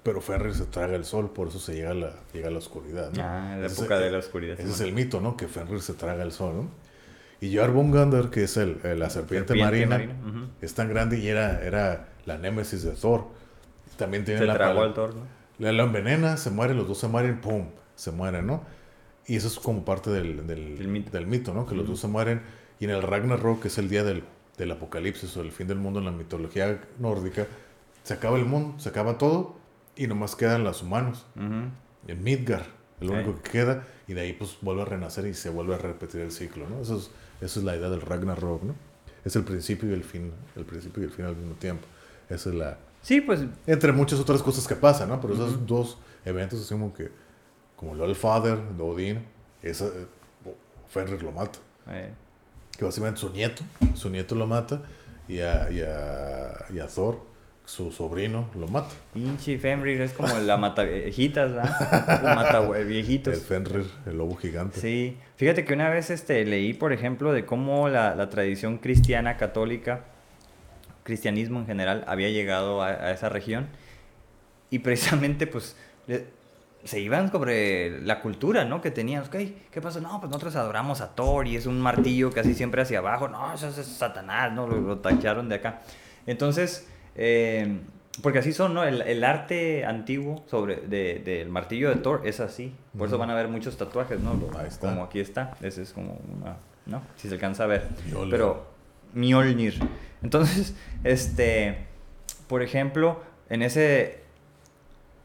pero 0.03 0.21
Fenrir 0.21 0.53
se 0.53 0.65
traga 0.65 0.95
el 0.95 1.03
sol, 1.05 1.31
por 1.31 1.47
eso 1.47 1.59
se 1.59 1.73
llega 1.73 1.91
a 1.91 1.93
la, 1.95 2.13
llega 2.33 2.47
a 2.47 2.51
la 2.51 2.59
oscuridad. 2.59 3.11
¿no? 3.13 3.23
Ah, 3.23 3.55
la 3.59 3.65
Ese 3.65 3.73
es 3.73 3.79
época 3.79 3.99
de 3.99 4.11
la 4.11 4.17
oscuridad. 4.19 4.59
ese 4.59 4.69
es 4.69 4.79
el 4.81 4.93
mito, 4.93 5.19
¿no? 5.19 5.35
Que 5.35 5.47
Fenrir 5.47 5.81
se 5.81 5.93
traga 5.93 6.23
el 6.23 6.31
sol, 6.31 6.55
¿no? 6.55 6.69
Y 7.41 7.55
Jormungandr, 7.55 8.29
que 8.29 8.43
es 8.43 8.57
el, 8.57 8.79
el- 8.83 8.99
la 8.99 9.09
serpiente, 9.09 9.53
marina, 9.55 10.01
es 10.61 10.73
tan 10.73 10.89
grande 10.89 11.19
y 11.19 11.27
era, 11.27 11.61
era 11.63 12.07
la 12.25 12.37
némesis 12.37 12.83
de 12.83 12.91
Thor. 12.91 13.25
También 13.97 14.23
tiene 14.25 14.39
Se 14.39 14.45
la 14.45 14.53
tragó 14.55 14.81
al 14.81 14.93
Thor, 14.93 15.13
¿no? 15.15 15.21
la, 15.59 15.71
la 15.71 15.83
envenena, 15.83 16.37
se 16.37 16.49
muere, 16.51 16.73
los 16.73 16.87
dos 16.87 16.97
se 16.99 17.07
mueren, 17.07 17.39
¡pum! 17.41 17.67
Se 17.95 18.11
mueren, 18.11 18.45
¿no? 18.47 18.63
Y 19.27 19.35
eso 19.35 19.47
es 19.47 19.59
como 19.59 19.83
parte 19.83 20.09
del, 20.09 20.47
del, 20.47 20.77
Del 20.77 20.87
mito. 20.87 21.11
del 21.11 21.27
mito, 21.27 21.53
¿no? 21.53 21.65
Que 21.65 21.75
los 21.75 21.85
dos 21.87 21.99
se 21.99 22.07
mueren. 22.07 22.41
Y 22.79 22.85
en 22.85 22.91
el 22.91 23.01
Ragnarok, 23.01 23.61
que 23.61 23.67
es 23.67 23.77
el 23.77 23.89
día 23.89 24.03
del, 24.03 24.23
del 24.57 24.71
apocalipsis 24.71 25.35
o 25.35 25.41
el 25.41 25.51
fin 25.51 25.67
del 25.67 25.77
mundo 25.79 25.99
en 25.99 26.05
la 26.05 26.11
mitología 26.11 26.79
nórdica, 26.99 27.45
se 28.07 28.13
acaba 28.13 28.37
el 28.37 28.45
mundo, 28.45 28.79
se 28.79 28.87
acaba 28.87 29.17
todo 29.17 29.55
y 29.97 30.07
nomás 30.07 30.35
quedan 30.37 30.63
los 30.63 30.81
humanos. 30.81 31.25
Ujú. 31.35 31.69
En 32.07 32.23
Midgar, 32.23 32.65
el 33.01 33.09
Sí. 33.09 33.13
único 33.13 33.41
que 33.41 33.49
queda, 33.51 33.85
y 34.07 34.13
de 34.13 34.21
ahí 34.21 34.31
pues 34.33 34.57
vuelve 34.61 34.83
a 34.83 34.85
renacer 34.85 35.25
y 35.27 35.33
se 35.33 35.49
vuelve 35.49 35.75
a 35.75 35.77
repetir 35.77 36.21
el 36.21 36.31
ciclo, 36.31 36.69
¿no? 36.69 36.79
Eso 36.81 36.95
es, 36.97 37.11
esa 37.41 37.59
es 37.59 37.65
la 37.65 37.75
idea 37.75 37.89
del 37.89 37.99
Ragnarok, 37.99 38.63
¿no? 38.63 38.75
Es 39.25 39.35
el 39.35 39.43
principio 39.43 39.89
y 39.89 39.93
el 39.93 40.05
fin, 40.05 40.31
el 40.55 40.63
principio 40.63 41.03
y 41.03 41.05
el 41.07 41.11
fin 41.11 41.25
al 41.25 41.35
mismo 41.35 41.55
tiempo. 41.55 41.85
Esa 42.29 42.49
es 42.49 42.55
la... 42.55 42.77
Sí, 43.01 43.19
pues 43.19 43.41
Entre 43.65 43.91
muchas 43.91 44.19
otras 44.21 44.41
cosas 44.41 44.65
que 44.67 44.75
pasan, 44.75 45.09
¿no? 45.09 45.19
Pero 45.19 45.33
esos 45.33 45.55
Ujú. 45.55 45.65
dos 45.65 45.97
eventos 46.23 46.61
así 46.61 46.69
como 46.73 46.93
que, 46.93 47.11
como 47.75 47.93
el 48.01 48.15
Father 48.15 48.57
de 48.57 48.83
Odín, 48.83 49.25
esa, 49.61 49.85
eh, 49.87 50.07
Fenrir 50.87 51.21
lo 51.23 51.33
mata. 51.33 51.59
eh, 51.89 52.13
Que 52.77 52.85
básicamente 52.85 53.19
su 53.19 53.29
nieto, 53.31 53.63
su 53.95 54.09
nieto 54.09 54.33
lo 54.35 54.47
mata, 54.47 54.81
y 55.27 55.39
a, 55.41 55.69
y 55.69 55.81
a, 55.81 56.65
y 56.73 56.79
a 56.79 56.87
Thor, 56.87 57.19
su 57.67 57.91
sobrino, 57.91 58.47
lo 58.57 58.65
mata. 58.69 58.95
pinche 59.13 59.57
Fenrir 59.59 59.99
es 59.99 60.13
como 60.13 60.33
la 60.39 60.55
mata 60.55 60.83
viejitas, 60.83 61.51
¿verdad? 61.51 62.21
La 62.23 62.33
mata 62.33 62.61
hue- 62.61 62.77
El 62.77 62.87
viejitos. 62.87 63.39
Fenrir, 63.41 63.85
el 64.05 64.17
lobo 64.17 64.37
gigante. 64.37 64.79
Sí, 64.79 65.17
fíjate 65.35 65.65
que 65.65 65.73
una 65.73 65.89
vez 65.89 66.09
este, 66.09 66.45
leí, 66.45 66.73
por 66.73 66.93
ejemplo, 66.93 67.33
de 67.33 67.45
cómo 67.45 67.89
la, 67.89 68.15
la 68.15 68.29
tradición 68.29 68.77
cristiana 68.77 69.35
católica, 69.35 70.05
cristianismo 71.03 71.59
en 71.59 71.65
general, 71.65 72.05
había 72.07 72.29
llegado 72.29 72.81
a, 72.81 72.87
a 72.87 73.11
esa 73.11 73.27
región 73.27 73.67
y 74.69 74.79
precisamente 74.79 75.45
pues 75.45 75.75
le- 76.07 76.25
se 76.85 77.01
iban 77.01 77.29
sobre 77.33 77.99
la 78.01 78.21
cultura, 78.21 78.63
¿no? 78.63 78.79
Que 78.81 78.91
tenían, 78.91 79.23
ok, 79.23 79.35
¿qué 79.71 79.81
pasó? 79.81 79.99
No, 79.99 80.21
pues 80.21 80.29
nosotros 80.29 80.55
adoramos 80.55 81.01
a 81.01 81.15
Thor 81.15 81.45
y 81.47 81.57
es 81.57 81.65
un 81.65 81.81
martillo 81.81 82.31
casi 82.31 82.53
siempre 82.53 82.81
hacia 82.81 82.99
abajo, 82.99 83.27
no, 83.27 83.53
eso 83.53 83.67
es 83.67 83.75
Satanás, 83.85 84.53
¿no? 84.53 84.67
Lo, 84.67 84.79
lo 84.79 84.99
tacharon 84.99 85.49
de 85.49 85.55
acá. 85.55 85.81
Entonces, 86.25 86.87
eh, 87.17 87.79
porque 88.21 88.39
así 88.39 88.51
son, 88.53 88.73
¿no? 88.73 88.83
El, 88.83 89.01
el 89.03 89.23
arte 89.23 89.85
antiguo 89.85 90.43
sobre 90.47 90.77
de- 90.77 91.19
del 91.23 91.49
martillo 91.49 91.89
de 91.89 91.97
Thor 91.97 92.21
es 92.25 92.39
así. 92.39 92.73
Por 92.97 93.07
eso 93.09 93.17
van 93.17 93.29
a 93.29 93.35
ver 93.35 93.47
muchos 93.47 93.77
tatuajes, 93.77 94.19
¿no? 94.19 94.33
Lo- 94.33 94.57
Ahí 94.57 94.67
está. 94.67 94.89
Como 94.89 95.03
aquí 95.03 95.19
está. 95.19 95.55
Ese 95.61 95.83
es 95.83 95.93
como 95.93 96.19
una, 96.35 96.57
¿no? 96.87 97.01
Si 97.15 97.27
se 97.27 97.35
alcanza 97.35 97.65
a 97.65 97.67
ver. 97.67 97.87
Mjolnir. 98.07 98.31
Pero 98.31 98.65
Mjolnir. 99.13 99.79
Entonces, 100.23 100.75
este, 101.03 101.85
por 102.47 102.63
ejemplo, 102.63 103.21
en 103.49 103.61
ese, 103.61 104.21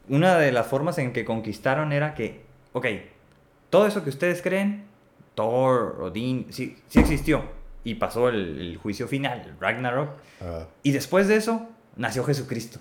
una 0.09 0.37
de 0.39 0.53
las 0.53 0.67
formas 0.67 0.99
en 0.99 1.13
que 1.13 1.25
conquistaron 1.25 1.93
era 1.93 2.15
que, 2.15 2.43
ok, 2.73 2.87
todo 3.71 3.87
eso 3.87 4.05
que 4.05 4.11
ustedes 4.11 4.43
creen, 4.43 4.85
Thor, 5.35 5.97
Odín, 6.03 6.47
sí, 6.51 6.77
sí 6.89 7.01
existió. 7.01 7.43
Y 7.85 7.95
pasó 7.95 8.29
el, 8.29 8.59
el 8.61 8.77
juicio 8.77 9.09
final, 9.09 9.41
el 9.47 9.59
Ragnarok. 9.59 10.11
Y 10.83 10.93
después 10.93 11.27
de 11.27 11.37
eso, 11.37 11.69
nació 11.97 12.25
Jesucristo. 12.25 12.79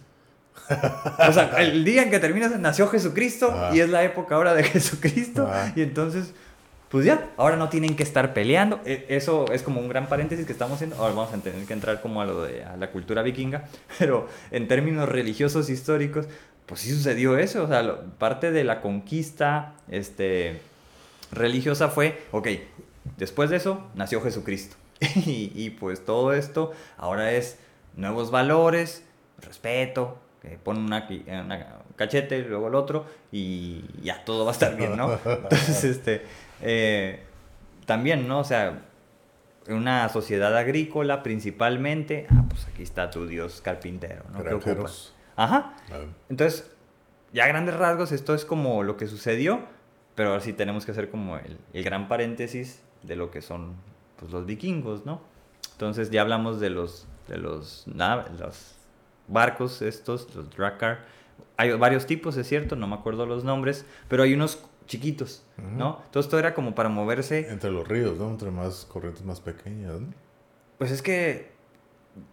O 1.28 1.34
sea, 1.34 1.56
el 1.60 1.84
día 1.84 2.04
en 2.04 2.10
que 2.12 2.20
terminas, 2.20 2.58
nació 2.60 2.88
Jesucristo 2.88 3.54
y 3.74 3.80
es 3.80 3.90
la 3.90 4.04
época 4.04 4.36
ahora 4.36 4.54
de 4.54 4.64
Jesucristo. 4.66 5.50
Y 5.76 5.82
entonces, 5.82 6.34
pues 6.90 7.06
ya, 7.06 7.30
ahora 7.38 7.56
no 7.58 7.70
tienen 7.70 7.96
que 7.96 8.04
estar 8.04 8.34
peleando. 8.34 8.80
E- 8.86 9.06
Eso 9.10 9.46
es 9.52 9.64
como 9.64 9.80
un 9.82 9.90
gran 9.90 10.08
paréntesis 10.08 10.46
que 10.46 10.52
estamos 10.52 10.76
haciendo. 10.76 10.98
Ahora 10.98 11.14
vamos 11.14 11.34
a 11.34 11.38
tener 11.38 11.66
que 11.66 11.74
entrar 11.74 12.02
como 12.02 12.22
a 12.22 12.26
lo 12.26 12.44
de 12.44 12.64
a 12.64 12.78
la 12.78 12.92
cultura 12.92 13.22
vikinga. 13.22 13.66
Pero 14.00 14.28
en 14.52 14.68
términos 14.68 15.08
religiosos 15.10 15.70
históricos, 15.70 16.28
pues 16.66 16.82
sí 16.82 16.92
sucedió 16.92 17.38
eso. 17.38 17.64
O 17.64 17.68
sea, 17.68 17.82
lo- 17.84 18.02
parte 18.18 18.52
de 18.52 18.64
la 18.64 18.82
conquista 18.82 19.74
este, 19.90 20.62
religiosa 21.32 21.90
fue, 21.90 22.22
ok, 22.32 22.48
después 23.18 23.50
de 23.50 23.58
eso 23.58 23.88
nació 23.96 24.22
Jesucristo. 24.22 24.76
y, 25.16 25.52
y, 25.56 25.72
pues 25.72 26.06
todo 26.06 26.34
esto 26.34 26.72
ahora 26.98 27.32
es 27.32 27.58
nuevos 27.96 28.32
valores, 28.32 29.06
respeto, 29.40 30.18
que 30.42 30.58
ponen 30.58 30.84
una, 30.84 31.08
qui- 31.08 31.24
una 31.28 31.68
cachete 31.96 32.40
y 32.40 32.44
luego 32.44 32.68
el 32.68 32.76
otro 32.76 33.06
y 33.32 33.84
ya 34.02 34.24
todo 34.26 34.46
va 34.46 34.52
a 34.52 34.54
estar 34.54 34.76
bien, 34.76 34.98
¿no? 34.98 35.14
Entonces, 35.26 35.84
este, 35.84 36.24
eh, 36.62 37.22
también, 37.86 38.28
¿no? 38.28 38.40
O 38.40 38.44
sea, 38.44 38.82
en 39.68 39.76
una 39.76 40.10
sociedad 40.10 40.56
agrícola 40.58 41.22
principalmente, 41.24 42.26
ah, 42.32 42.44
pues 42.50 42.66
aquí 42.68 42.82
está 42.84 43.10
tu 43.12 43.28
dios 43.28 43.62
carpintero, 43.62 44.24
¿no? 44.34 44.42
Granjeros. 44.44 45.14
Ajá. 45.36 45.74
Ah, 45.92 46.00
Entonces, 46.30 46.72
ya 47.34 47.46
a 47.46 47.48
grandes 47.48 47.76
rasgos, 47.76 48.12
esto 48.12 48.34
es 48.34 48.44
como 48.46 48.84
lo 48.84 48.98
que 48.98 49.08
sucedió, 49.08 49.62
pero 50.16 50.30
ahora 50.30 50.42
sí 50.42 50.54
tenemos 50.54 50.86
que 50.86 50.92
hacer 50.92 51.10
como 51.10 51.38
el, 51.38 51.58
el 51.74 51.84
gran 51.84 52.08
paréntesis 52.08 52.82
de 53.04 53.16
lo 53.16 53.32
que 53.32 53.42
son 53.42 53.76
pues, 54.18 54.32
los 54.32 54.46
vikingos, 54.46 55.06
¿no? 55.06 55.22
Entonces 55.74 56.10
ya 56.12 56.22
hablamos 56.22 56.60
de 56.60 56.70
los, 56.72 57.08
de 57.28 57.38
los, 57.38 57.86
nav- 57.88 58.30
los 58.40 58.76
barcos 59.28 59.82
estos, 59.82 60.34
los 60.36 60.50
Drakkar. 60.50 61.06
Hay 61.58 61.72
varios 61.74 62.06
tipos, 62.06 62.38
es 62.38 62.48
cierto, 62.48 62.76
no 62.76 62.88
me 62.88 62.96
acuerdo 62.96 63.26
los 63.26 63.44
nombres, 63.44 63.86
pero 64.08 64.24
hay 64.24 64.34
unos 64.34 64.60
chiquitos, 64.88 65.44
¿no? 65.78 66.02
Entonces 66.06 66.30
todo 66.30 66.40
era 66.40 66.54
como 66.54 66.74
para 66.76 66.90
moverse 66.90 67.48
Entre 67.50 67.72
los 67.72 67.88
ríos, 67.88 68.18
¿no? 68.18 68.30
Entre 68.30 68.50
más 68.52 68.86
corrientes 68.86 69.24
más 69.24 69.40
pequeñas, 69.40 70.02
¿no? 70.02 70.08
Pues 70.78 70.92
es 70.92 71.02
que 71.02 71.52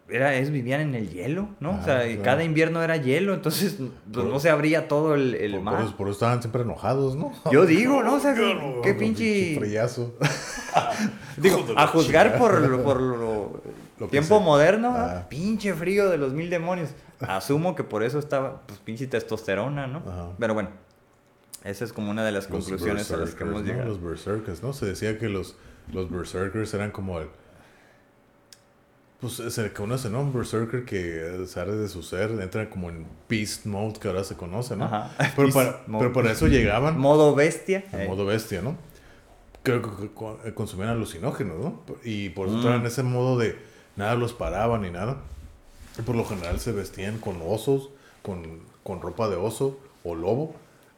era, 0.09 0.35
es, 0.35 0.51
vivían 0.51 0.81
en 0.81 0.95
el 0.97 1.09
hielo, 1.11 1.51
¿no? 1.61 1.73
Ah, 1.75 1.79
o 1.81 1.85
sea, 1.85 2.07
y 2.09 2.15
claro. 2.15 2.23
cada 2.25 2.43
invierno 2.45 2.83
era 2.83 2.97
hielo, 2.97 3.33
entonces 3.35 3.77
pues, 4.13 4.27
no 4.27 4.41
se 4.41 4.51
abría 4.51 4.89
todo 4.89 5.15
el, 5.15 5.35
el 5.35 5.53
por, 5.53 5.61
mar. 5.63 5.75
por 5.77 5.85
eso, 5.85 5.97
por 5.97 6.07
eso 6.09 6.13
estaban 6.15 6.41
siempre 6.43 6.63
enojados, 6.63 7.15
¿no? 7.15 7.33
Yo 7.53 7.65
digo, 7.67 8.03
¿no? 8.03 8.15
O 8.15 8.21
sea, 8.21 8.35
qué, 8.35 8.81
qué 8.83 8.95
pinche... 8.95 9.55
Digo, 11.37 11.65
a 11.77 11.87
juzgar 11.87 12.39
por, 12.39 12.61
lo- 12.61 12.83
por 12.83 13.01
lo, 13.99 14.07
tiempo 14.09 14.41
moderno, 14.41 14.91
¿no? 14.93 14.97
Ah. 14.99 15.27
pinche 15.29 15.75
frío 15.75 16.09
de 16.09 16.19
los 16.19 16.33
mil 16.33 16.51
demonios. 16.51 16.91
Asumo 17.21 17.75
que 17.75 17.85
por 17.85 18.03
eso 18.03 18.19
estaba, 18.19 18.63
pues, 18.67 18.79
pinche 18.81 19.07
testosterona, 19.07 19.87
¿no? 19.87 19.99
Ajá. 20.07 20.29
Pero 20.39 20.55
bueno, 20.55 20.71
esa 21.65 21.85
es 21.85 21.93
como 21.93 22.11
una 22.11 22.25
de 22.25 22.33
las 22.33 22.49
Los 22.49 22.65
conclusiones 22.65 23.11
a 23.11 23.17
las 23.17 23.35
que 23.35 23.45
hemos 23.45 23.63
¿no? 23.63 23.67
llegado. 23.69 23.89
Los 23.89 24.03
berserkers, 24.03 24.63
¿no? 24.63 24.73
Se 24.73 24.87
decía 24.87 25.19
que 25.19 25.29
los, 25.29 25.57
los 25.93 26.11
berserkers 26.11 26.73
eran 26.75 26.91
como 26.93 27.19
el... 27.21 27.29
Pues 29.21 29.33
se 29.35 29.73
conoce, 29.73 30.09
¿no? 30.11 30.21
Un 30.21 30.33
berserker 30.33 30.85
que 30.85 31.45
sale 31.49 31.73
de 31.73 31.89
su 31.89 32.05
ser, 32.05 32.31
entra 32.41 32.71
como 32.71 32.89
en 32.89 33.05
beast 33.29 33.67
mode, 33.67 33.99
que 33.99 34.07
ahora 34.07 34.23
se 34.23 34.37
conoce, 34.37 34.77
¿no? 34.77 34.85
Ajá. 34.85 35.11
Pero, 35.37 35.51
para, 35.51 35.81
mode. 35.89 36.05
pero 36.05 36.13
para 36.13 36.31
eso 36.33 36.47
llegaban 36.47 36.97
Modo 36.99 37.35
bestia. 37.35 37.83
en 37.93 38.07
modo 38.07 38.25
bestia, 38.27 38.63
¿no? 38.63 38.77
Creo 39.65 39.83
que 39.83 40.09
co- 40.15 40.39
consumían 40.55 40.91
alucinógenos, 40.91 41.59
¿no? 41.59 41.83
Y 42.05 42.29
por 42.29 42.47
eso 42.47 42.59
Mm. 42.59 42.75
en 42.75 42.87
ese 42.87 43.03
modo 43.03 43.37
de 43.37 43.59
nada 43.99 44.15
los 44.15 44.33
paraba 44.33 44.79
ni 44.79 44.91
nada. 44.91 45.17
Y 45.99 46.03
por 46.03 46.17
lo 46.17 46.25
general 46.25 46.61
se 46.61 46.73
vestían 46.73 47.19
con 47.19 47.43
osos, 47.45 47.91
con, 48.23 48.61
con 48.85 49.03
ropa 49.03 49.29
de 49.29 49.37
oso 49.37 49.79
o 50.05 50.15
lobo. 50.15 50.55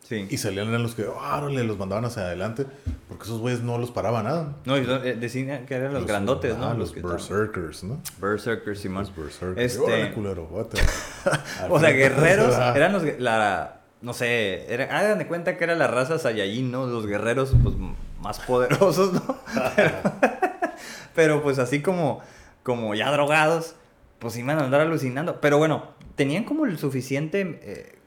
Sí. 0.07 0.27
Y 0.29 0.39
salían 0.39 0.69
eran 0.69 0.83
los 0.83 0.95
que, 0.95 1.07
órale, 1.07 1.63
los 1.65 1.79
mandaban 1.79 2.05
hacia 2.05 2.23
adelante, 2.23 2.67
porque 3.09 3.25
esos 3.25 3.39
güeyes 3.39 3.63
no 3.63 3.79
los 3.79 3.91
paraba 3.91 4.23
nada. 4.23 4.57
No, 4.65 4.77
y 4.77 4.81
eh, 4.81 5.17
decían 5.19 5.67
que 5.67 5.75
eran 5.75 5.95
los, 5.95 6.05
grandotes, 6.05 6.57
¿no? 6.57 6.69
ah, 6.69 6.75
los, 6.75 6.95
berserkers, 6.95 7.85
¿no? 7.85 8.01
Berserkers, 8.21 8.81
Simón. 8.81 9.05
Los 9.05 9.17
berserkers. 9.17 9.73
Este- 9.73 9.85
Órale, 9.85 10.13
culero, 10.13 10.47
guate. 10.47 10.79
O 11.71 11.79
sea, 11.79 11.91
guerreros 11.91 12.55
eran 12.75 12.93
los, 12.93 13.05
la, 13.19 13.81
no 14.03 14.13
sé, 14.13 14.73
era, 14.73 14.99
hagan 14.99 15.19
de 15.19 15.27
cuenta 15.27 15.57
que 15.57 15.65
era 15.65 15.77
la 15.77 15.87
raza 15.87 16.19
Saiyajin, 16.19 16.71
¿no? 16.71 16.87
Los 16.87 17.07
guerreros, 17.07 17.53
pues, 17.63 17.77
más 18.21 18.41
poderosos, 18.41 19.13
¿no? 19.13 19.37
Pero, 19.77 19.93
pero, 21.15 21.43
pues, 21.43 21.59
así 21.59 21.83
como, 21.83 22.21
como 22.71 22.95
ya 22.95 23.11
drogados, 23.11 23.75
pues, 24.19 24.37
iban 24.37 24.59
a 24.59 24.65
andar 24.65 24.81
alucinando. 24.81 25.41
Pero 25.41 25.59
bueno, 25.59 25.85
tenían 26.15 26.45
como 26.45 26.67
el 26.67 26.79
suficiente, 26.79 27.59
eh, 27.63 27.99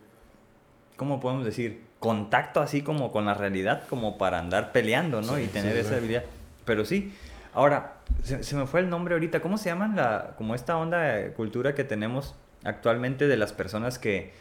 ¿cómo 0.97 1.19
podemos 1.19 1.45
decir? 1.45 1.83
Contacto 1.99 2.59
así 2.59 2.81
como 2.81 3.11
con 3.11 3.25
la 3.25 3.33
realidad, 3.33 3.83
como 3.89 4.17
para 4.17 4.39
andar 4.39 4.71
peleando, 4.71 5.21
¿no? 5.21 5.35
Sí, 5.37 5.43
y 5.43 5.47
tener 5.47 5.73
sí, 5.73 5.79
esa 5.79 5.95
habilidad. 5.95 6.23
Pero 6.65 6.85
sí, 6.85 7.13
ahora, 7.53 7.95
se, 8.23 8.43
se 8.43 8.55
me 8.55 8.65
fue 8.67 8.81
el 8.81 8.89
nombre 8.89 9.13
ahorita. 9.15 9.39
¿Cómo 9.41 9.57
se 9.57 9.69
llaman 9.69 9.95
la, 9.95 10.33
como 10.37 10.53
esta 10.55 10.77
onda 10.77 10.99
de 11.01 11.31
cultura 11.33 11.73
que 11.75 11.83
tenemos 11.83 12.35
actualmente 12.65 13.27
de 13.27 13.37
las 13.37 13.53
personas 13.53 13.99
que, 13.99 14.33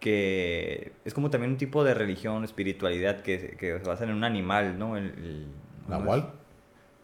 que 0.00 0.92
es 1.04 1.14
como 1.14 1.30
también 1.30 1.52
un 1.52 1.58
tipo 1.58 1.82
de 1.84 1.94
religión, 1.94 2.44
espiritualidad 2.44 3.22
que, 3.22 3.56
que 3.58 3.78
se 3.78 3.84
basa 3.88 4.04
en 4.04 4.10
un 4.10 4.24
animal, 4.24 4.78
¿no? 4.78 4.96
El, 4.96 5.04
el- 5.06 5.46
Nahual. 5.88 6.30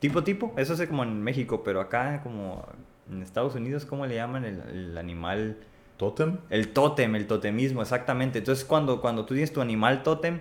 Tipo, 0.00 0.24
tipo. 0.24 0.52
Eso 0.56 0.74
es 0.74 0.88
como 0.88 1.02
en 1.04 1.22
México, 1.22 1.62
pero 1.62 1.80
acá 1.80 2.20
como 2.22 2.66
en 3.10 3.22
Estados 3.22 3.54
Unidos, 3.54 3.84
¿cómo 3.86 4.06
le 4.06 4.16
llaman 4.16 4.44
el, 4.44 4.60
el 4.70 4.98
animal? 4.98 5.58
Totem. 5.96 6.38
El 6.48 6.72
tótem, 6.72 7.14
el 7.14 7.26
totemismo, 7.26 7.82
exactamente. 7.82 8.38
Entonces, 8.38 8.64
cuando, 8.64 9.00
cuando 9.02 9.26
tú 9.26 9.34
tienes 9.34 9.52
tu 9.52 9.60
animal 9.60 10.02
tótem 10.02 10.40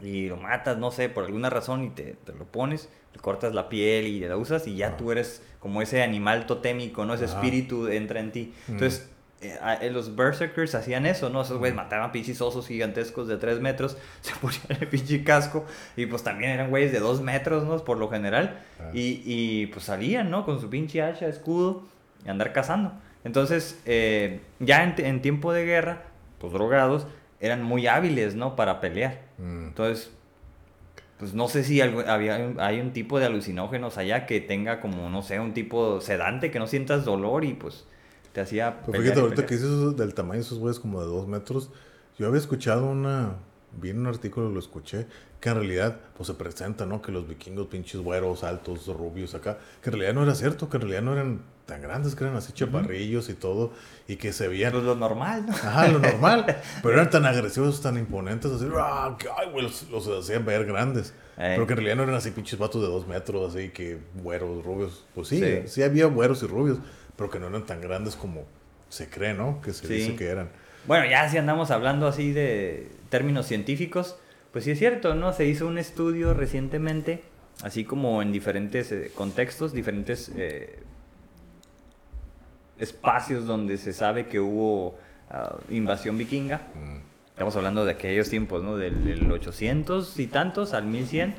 y 0.00 0.28
lo 0.28 0.36
matas, 0.36 0.78
no 0.78 0.92
sé, 0.92 1.08
por 1.08 1.24
alguna 1.24 1.50
razón 1.50 1.82
y 1.82 1.90
te, 1.90 2.14
te 2.24 2.32
lo 2.32 2.44
pones, 2.44 2.88
le 3.12 3.20
cortas 3.20 3.52
la 3.54 3.68
piel 3.68 4.06
y 4.06 4.20
la 4.20 4.36
usas 4.36 4.68
y 4.68 4.76
ya 4.76 4.90
Ah. 4.90 4.96
tú 4.96 5.10
eres 5.10 5.42
como 5.58 5.82
ese 5.82 6.02
animal 6.04 6.46
totémico, 6.46 7.04
¿no? 7.04 7.14
Ese 7.14 7.24
Ajá. 7.24 7.34
espíritu 7.34 7.88
entra 7.88 8.20
en 8.20 8.30
ti. 8.30 8.54
Entonces, 8.68 9.10
eh, 9.40 9.90
los 9.92 10.16
berserkers 10.16 10.74
hacían 10.74 11.06
eso, 11.06 11.30
¿no? 11.30 11.42
Esos 11.42 11.58
güeyes 11.58 11.76
mataban 11.76 12.10
pinches 12.12 12.40
osos 12.40 12.66
gigantescos 12.66 13.28
de 13.28 13.36
3 13.36 13.60
metros, 13.60 13.96
se 14.20 14.34
ponían 14.36 14.80
el 14.80 14.88
pinche 14.88 15.22
casco 15.22 15.64
y 15.96 16.06
pues 16.06 16.24
también 16.24 16.50
eran 16.50 16.70
güeyes 16.70 16.92
de 16.92 16.98
2 17.00 17.20
metros, 17.22 17.64
¿no? 17.64 17.76
Por 17.84 17.98
lo 17.98 18.08
general. 18.08 18.60
Ah. 18.80 18.90
Y, 18.92 19.22
y, 19.24 19.66
pues 19.66 19.84
salían, 19.84 20.30
¿no? 20.30 20.44
Con 20.44 20.60
su 20.60 20.68
pinche 20.70 21.02
hacha, 21.02 21.26
escudo 21.28 21.84
y 22.24 22.28
andar 22.28 22.52
cazando. 22.52 22.92
Entonces, 23.24 23.80
eh, 23.86 24.40
ya 24.58 24.82
en, 24.84 24.94
en 24.98 25.22
tiempo 25.22 25.52
de 25.52 25.64
guerra, 25.64 26.02
pues 26.40 26.52
drogados, 26.52 27.06
eran 27.40 27.62
muy 27.62 27.86
hábiles, 27.86 28.34
¿no? 28.34 28.56
Para 28.56 28.80
pelear. 28.80 29.20
Mm. 29.38 29.66
Entonces, 29.68 30.10
pues 31.18 31.34
no 31.34 31.48
sé 31.48 31.64
si 31.64 31.80
algo- 31.80 32.04
había, 32.08 32.52
hay 32.58 32.80
un 32.80 32.92
tipo 32.92 33.18
de 33.18 33.26
alucinógenos 33.26 33.98
allá 33.98 34.24
que 34.26 34.40
tenga 34.40 34.80
como, 34.80 35.10
no 35.10 35.22
sé, 35.22 35.40
un 35.40 35.52
tipo 35.52 36.00
sedante, 36.00 36.50
que 36.50 36.58
no 36.58 36.66
sientas 36.66 37.04
dolor 37.04 37.44
y 37.44 37.54
pues 37.54 37.86
te 38.32 38.40
hacía... 38.40 38.80
Pero 38.86 39.00
fíjate, 39.02 39.20
ahorita 39.20 39.46
que 39.46 39.54
dices 39.56 39.96
del 39.96 40.14
tamaño 40.14 40.40
de 40.40 40.46
esos 40.46 40.58
güeyes 40.58 40.78
como 40.80 41.00
de 41.00 41.06
dos 41.06 41.26
metros, 41.26 41.70
yo 42.18 42.26
había 42.26 42.40
escuchado 42.40 42.86
una, 42.86 43.34
vi 43.80 43.90
en 43.90 44.00
un 44.00 44.06
artículo, 44.06 44.48
lo 44.50 44.58
escuché, 44.58 45.06
que 45.40 45.48
en 45.50 45.54
realidad, 45.56 46.00
pues 46.16 46.26
se 46.26 46.34
presenta, 46.34 46.84
¿no? 46.84 47.00
Que 47.00 47.12
los 47.12 47.28
vikingos, 47.28 47.68
pinches 47.68 48.00
güeros, 48.00 48.42
altos, 48.44 48.86
rubios 48.88 49.34
acá, 49.34 49.58
que 49.82 49.90
en 49.90 49.94
realidad 49.94 50.14
no 50.14 50.22
era 50.24 50.34
cierto, 50.34 50.68
que 50.68 50.76
en 50.78 50.80
realidad 50.82 51.02
no 51.02 51.12
eran 51.12 51.40
tan 51.64 51.80
grandes, 51.82 52.14
que 52.16 52.24
eran 52.24 52.34
así 52.34 52.52
chaparrillos 52.52 53.28
y 53.28 53.34
todo, 53.34 53.72
y 54.08 54.16
que 54.16 54.32
se 54.32 54.48
veían, 54.48 54.72
Pues 54.72 54.84
lo 54.84 54.96
normal, 54.96 55.44
¿no? 55.46 55.52
ajá, 55.52 55.86
lo 55.88 55.98
normal, 56.00 56.44
pero 56.82 56.94
eran 56.94 57.10
tan 57.10 57.24
agresivos, 57.26 57.80
tan 57.82 57.98
imponentes, 57.98 58.50
así, 58.50 58.66
¡ah! 58.76 59.16
ay, 59.36 59.50
güey, 59.52 59.64
los, 59.64 59.88
los 59.90 60.08
hacían 60.08 60.44
ver 60.44 60.64
grandes. 60.64 61.12
Ey. 61.36 61.52
Pero 61.54 61.66
que 61.68 61.74
en 61.74 61.76
realidad 61.76 61.96
no 61.96 62.02
eran 62.04 62.14
así 62.16 62.30
pinches 62.32 62.58
vatos 62.58 62.82
de 62.82 62.88
dos 62.88 63.06
metros, 63.06 63.54
así 63.54 63.68
que 63.68 63.98
güeros, 64.22 64.64
rubios. 64.64 65.04
Pues 65.14 65.28
sí, 65.28 65.38
Sí. 65.38 65.62
sí, 65.68 65.82
había 65.84 66.06
güeros 66.06 66.42
y 66.42 66.46
rubios, 66.46 66.78
pero 67.18 67.28
que 67.28 67.38
no 67.38 67.48
eran 67.48 67.66
tan 67.66 67.82
grandes 67.82 68.16
como 68.16 68.44
se 68.88 69.10
cree, 69.10 69.34
¿no? 69.34 69.60
Que 69.60 69.72
se 69.74 69.86
Sí. 69.86 69.92
dice 69.94 70.16
que 70.16 70.28
eran. 70.28 70.48
Bueno, 70.86 71.04
ya 71.04 71.28
si 71.28 71.36
andamos 71.36 71.70
hablando 71.70 72.06
así 72.06 72.32
de 72.32 72.88
términos 73.10 73.44
científicos, 73.46 74.16
pues 74.52 74.64
sí 74.64 74.70
es 74.70 74.78
cierto, 74.78 75.14
¿no? 75.14 75.34
Se 75.34 75.44
hizo 75.44 75.66
un 75.66 75.76
estudio 75.76 76.32
recientemente, 76.32 77.22
así 77.62 77.84
como 77.84 78.22
en 78.22 78.32
diferentes 78.32 78.90
eh, 78.92 79.10
contextos, 79.14 79.74
diferentes 79.74 80.30
eh, 80.36 80.78
espacios 82.78 83.46
donde 83.46 83.76
se 83.76 83.92
sabe 83.92 84.26
que 84.26 84.40
hubo 84.40 84.98
ah, 85.30 85.56
invasión 85.70 86.16
vikinga. 86.16 86.62
mm, 86.74 87.08
Estamos 87.30 87.54
hablando 87.54 87.84
de 87.84 87.92
aquellos 87.92 88.28
tiempos, 88.30 88.64
¿no? 88.64 88.76
Del, 88.76 89.04
del 89.04 89.30
800 89.30 90.18
y 90.18 90.26
tantos 90.26 90.74
al 90.74 90.86
1100. 90.86 91.34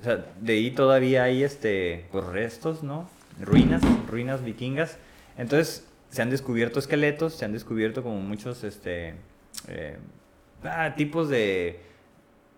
O 0.00 0.04
sea, 0.04 0.24
de 0.40 0.52
ahí 0.54 0.70
todavía 0.70 1.24
hay 1.24 1.42
este, 1.42 2.06
pues, 2.12 2.24
restos, 2.26 2.82
¿no? 2.82 3.10
Ruinas, 3.40 3.82
ruinas 4.10 4.42
vikingas. 4.42 4.96
Entonces, 5.36 5.86
se 6.10 6.22
han 6.22 6.30
descubierto 6.30 6.78
esqueletos, 6.78 7.34
se 7.34 7.44
han 7.44 7.52
descubierto 7.52 8.02
como 8.02 8.20
muchos, 8.20 8.62
este, 8.64 9.14
eh, 9.68 9.98
ah, 10.62 10.94
tipos 10.96 11.28
de, 11.28 11.80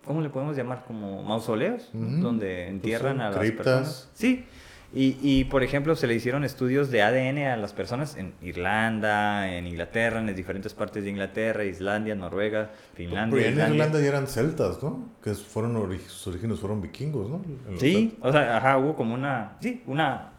¿cómo 0.05 0.21
le 0.21 0.29
podemos 0.29 0.55
llamar? 0.55 0.83
Como 0.85 1.23
mausoleos, 1.23 1.89
¿no? 1.93 2.07
Ujú. 2.07 2.23
donde 2.23 2.67
entierran 2.67 3.17
sí, 3.17 3.21
a 3.21 3.29
las 3.29 3.39
criptas. 3.39 3.65
personas. 3.65 4.09
Sí. 4.13 4.45
Y, 4.93 5.17
y, 5.21 5.43
por 5.43 5.63
ejemplo, 5.63 5.97
se 5.97 6.07
le 6.07 6.15
hicieron 6.15 6.45
estudios 6.45 6.89
de 6.89 7.01
ADN 7.01 7.39
a 7.39 7.57
las 7.57 7.73
personas 7.73 8.15
en 8.15 8.33
Irlanda, 8.41 9.53
en 9.53 9.67
Inglaterra, 9.67 10.19
en 10.19 10.27
las 10.27 10.35
diferentes 10.35 10.73
partes 10.73 11.03
de 11.03 11.09
Inglaterra, 11.09 11.65
Islandia, 11.65 12.15
Noruega, 12.15 12.71
Finlandia. 12.93 13.37
Pero 13.37 13.63
en. 13.65 13.73
Irlanda 13.73 13.99
ya 13.99 14.07
eran 14.07 14.27
celtas, 14.27 14.81
¿no? 14.81 15.09
Que 15.21 15.33
fueron 15.33 15.73
sus 16.07 16.27
orígenes 16.27 16.59
fueron 16.59 16.81
vikingos, 16.81 17.29
¿no? 17.29 17.41
Sí, 17.77 18.17
o 18.21 18.31
sea, 18.31 18.57
ajá, 18.57 18.77
hubo 18.77 18.95
como 18.95 19.13
una, 19.13 19.57
sí, 19.59 19.83
una, 19.87 20.31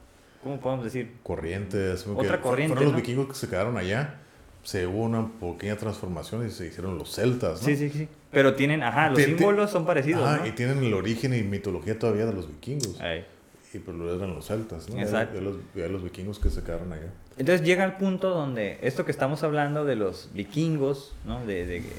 ¿cómo 0.49 0.61
podemos 0.61 0.85
decir? 0.85 1.13
Corrientes. 1.23 2.07
Otra 2.07 2.41
corriente, 2.41 2.75
Fueron 2.75 2.85
los 2.85 2.93
¿no? 2.93 2.99
vikingos 2.99 3.29
que 3.29 3.35
se 3.35 3.49
quedaron 3.49 3.77
allá. 3.77 4.21
Se 4.63 4.87
hubo 4.87 5.05
una 5.05 5.29
pequeña 5.39 5.77
transformación 5.77 6.47
y 6.47 6.51
se 6.51 6.67
hicieron 6.67 6.99
los 6.99 7.15
celtas, 7.15 7.61
¿no? 7.63 7.67
Sí, 7.69 7.77
sí, 7.77 7.91
sí. 7.91 8.09
Pero 8.31 8.55
tienen, 8.55 8.83
ajá, 8.83 9.11
los 9.11 9.23
símbolos 9.23 9.71
son 9.71 9.87
parecidos, 9.87 10.25
Ajá, 10.27 10.39
¿no? 10.39 10.47
y 10.47 10.53
tienen 10.53 10.83
el 10.83 10.93
origen 10.95 11.33
y 11.33 11.43
mitología 11.43 11.99
todavía 11.99 12.27
de 12.27 12.33
los 12.33 12.49
vikingos. 12.49 13.01
Ahí. 13.01 13.25
Y 13.73 13.79
pues 13.79 13.97
lo 13.97 14.15
eran 14.15 14.35
los 14.35 14.47
celtas, 14.47 14.89
¿no? 14.89 14.99
Exacto. 14.99 15.37
Ya, 15.39 15.41
los, 15.43 15.57
ya 15.75 15.89
los 15.89 16.03
vikingos 16.03 16.39
que 16.39 16.49
se 16.51 16.63
quedaron 16.63 16.93
allá. 16.93 17.13
Entonces 17.37 17.67
llega 17.67 17.85
el 17.85 17.93
punto 17.95 18.31
donde 18.31 18.79
esto 18.83 19.05
que 19.05 19.11
estamos 19.11 19.43
hablando 19.43 19.85
de 19.85 19.97
los 19.97 20.31
vikingos, 20.33 21.15
¿no? 21.25 21.45
De, 21.47 21.67
de 21.67 21.83
que, 21.83 21.93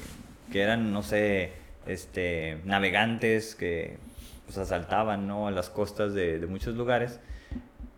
que 0.52 0.60
eran, 0.60 0.92
no 0.92 1.02
sé, 1.02 1.52
este, 1.86 2.58
navegantes 2.64 3.54
que 3.54 3.98
pues, 4.46 4.58
asaltaban, 4.58 5.26
¿no? 5.26 5.46
A 5.46 5.50
las 5.50 5.70
costas 5.70 6.12
de, 6.12 6.38
de 6.38 6.46
muchos 6.46 6.74
lugares. 6.76 7.20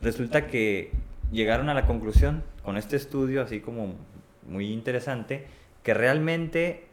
Resulta 0.02 0.48
que 0.48 0.90
llegaron 1.30 1.68
a 1.68 1.74
la 1.74 1.86
conclusión 1.86 2.42
con 2.64 2.76
este 2.76 2.96
estudio, 2.96 3.42
así 3.42 3.60
como 3.60 3.94
muy 4.46 4.72
interesante, 4.72 5.46
que 5.82 5.94
realmente 5.94 6.86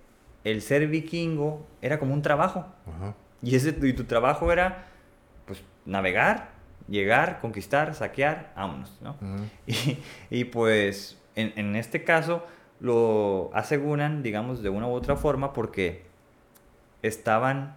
el 0.44 0.62
ser 0.62 0.88
vikingo 0.88 1.66
era 1.82 2.00
como 2.00 2.14
un 2.14 2.22
trabajo. 2.22 2.66
Ajá. 2.88 3.16
Y, 3.42 3.56
ese, 3.56 3.76
y 3.82 3.94
tu 3.94 4.04
trabajo 4.04 4.52
era, 4.52 4.86
pues, 5.46 5.64
navegar, 5.86 6.52
llegar, 6.88 7.40
conquistar, 7.42 7.96
saquear, 7.96 8.54
vámonos, 8.56 8.98
¿no? 9.02 9.16
Y, 9.68 9.98
y, 10.30 10.44
pues 10.46 11.18
en, 11.36 11.54
en 11.56 11.76
este 11.76 12.04
caso 12.04 12.46
lo 12.80 13.50
aseguran, 13.54 14.24
digamos, 14.24 14.62
de 14.62 14.70
una 14.70 14.88
u 14.88 14.92
otra 14.92 15.16
forma 15.16 15.54
porque 15.54 16.04
estaban 17.02 17.76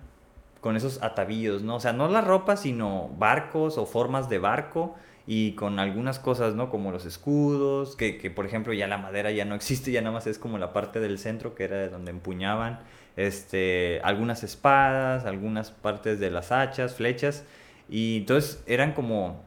con 0.60 0.76
esos 0.76 1.02
atavíos, 1.02 1.62
¿no? 1.62 1.76
O 1.76 1.80
sea, 1.80 1.92
no 1.92 2.08
la 2.08 2.20
ropa, 2.20 2.56
sino 2.56 3.10
barcos 3.18 3.78
o 3.78 3.86
formas 3.86 4.28
de 4.28 4.38
barco 4.38 4.94
y 5.26 5.52
con 5.52 5.78
algunas 5.78 6.18
cosas, 6.18 6.54
¿no? 6.54 6.70
Como 6.70 6.90
los 6.90 7.06
escudos, 7.06 7.96
que, 7.96 8.18
que, 8.18 8.30
por 8.30 8.46
ejemplo 8.46 8.72
ya 8.72 8.86
la 8.88 8.98
madera 8.98 9.30
ya 9.30 9.44
no 9.44 9.54
existe, 9.54 9.92
ya 9.92 10.00
nada 10.00 10.12
más 10.12 10.26
es 10.26 10.38
como 10.38 10.58
la 10.58 10.72
parte 10.72 11.00
del 11.00 11.18
centro 11.18 11.54
que 11.54 11.64
era 11.64 11.76
de 11.76 11.88
donde 11.88 12.10
empuñaban, 12.10 12.80
este, 13.16 14.00
algunas 14.04 14.42
espadas, 14.42 15.24
algunas 15.24 15.70
partes 15.70 16.18
de 16.18 16.30
las 16.30 16.52
hachas, 16.52 16.94
flechas, 16.94 17.44
y 17.88 18.18
entonces 18.18 18.62
eran 18.66 18.92
como, 18.92 19.42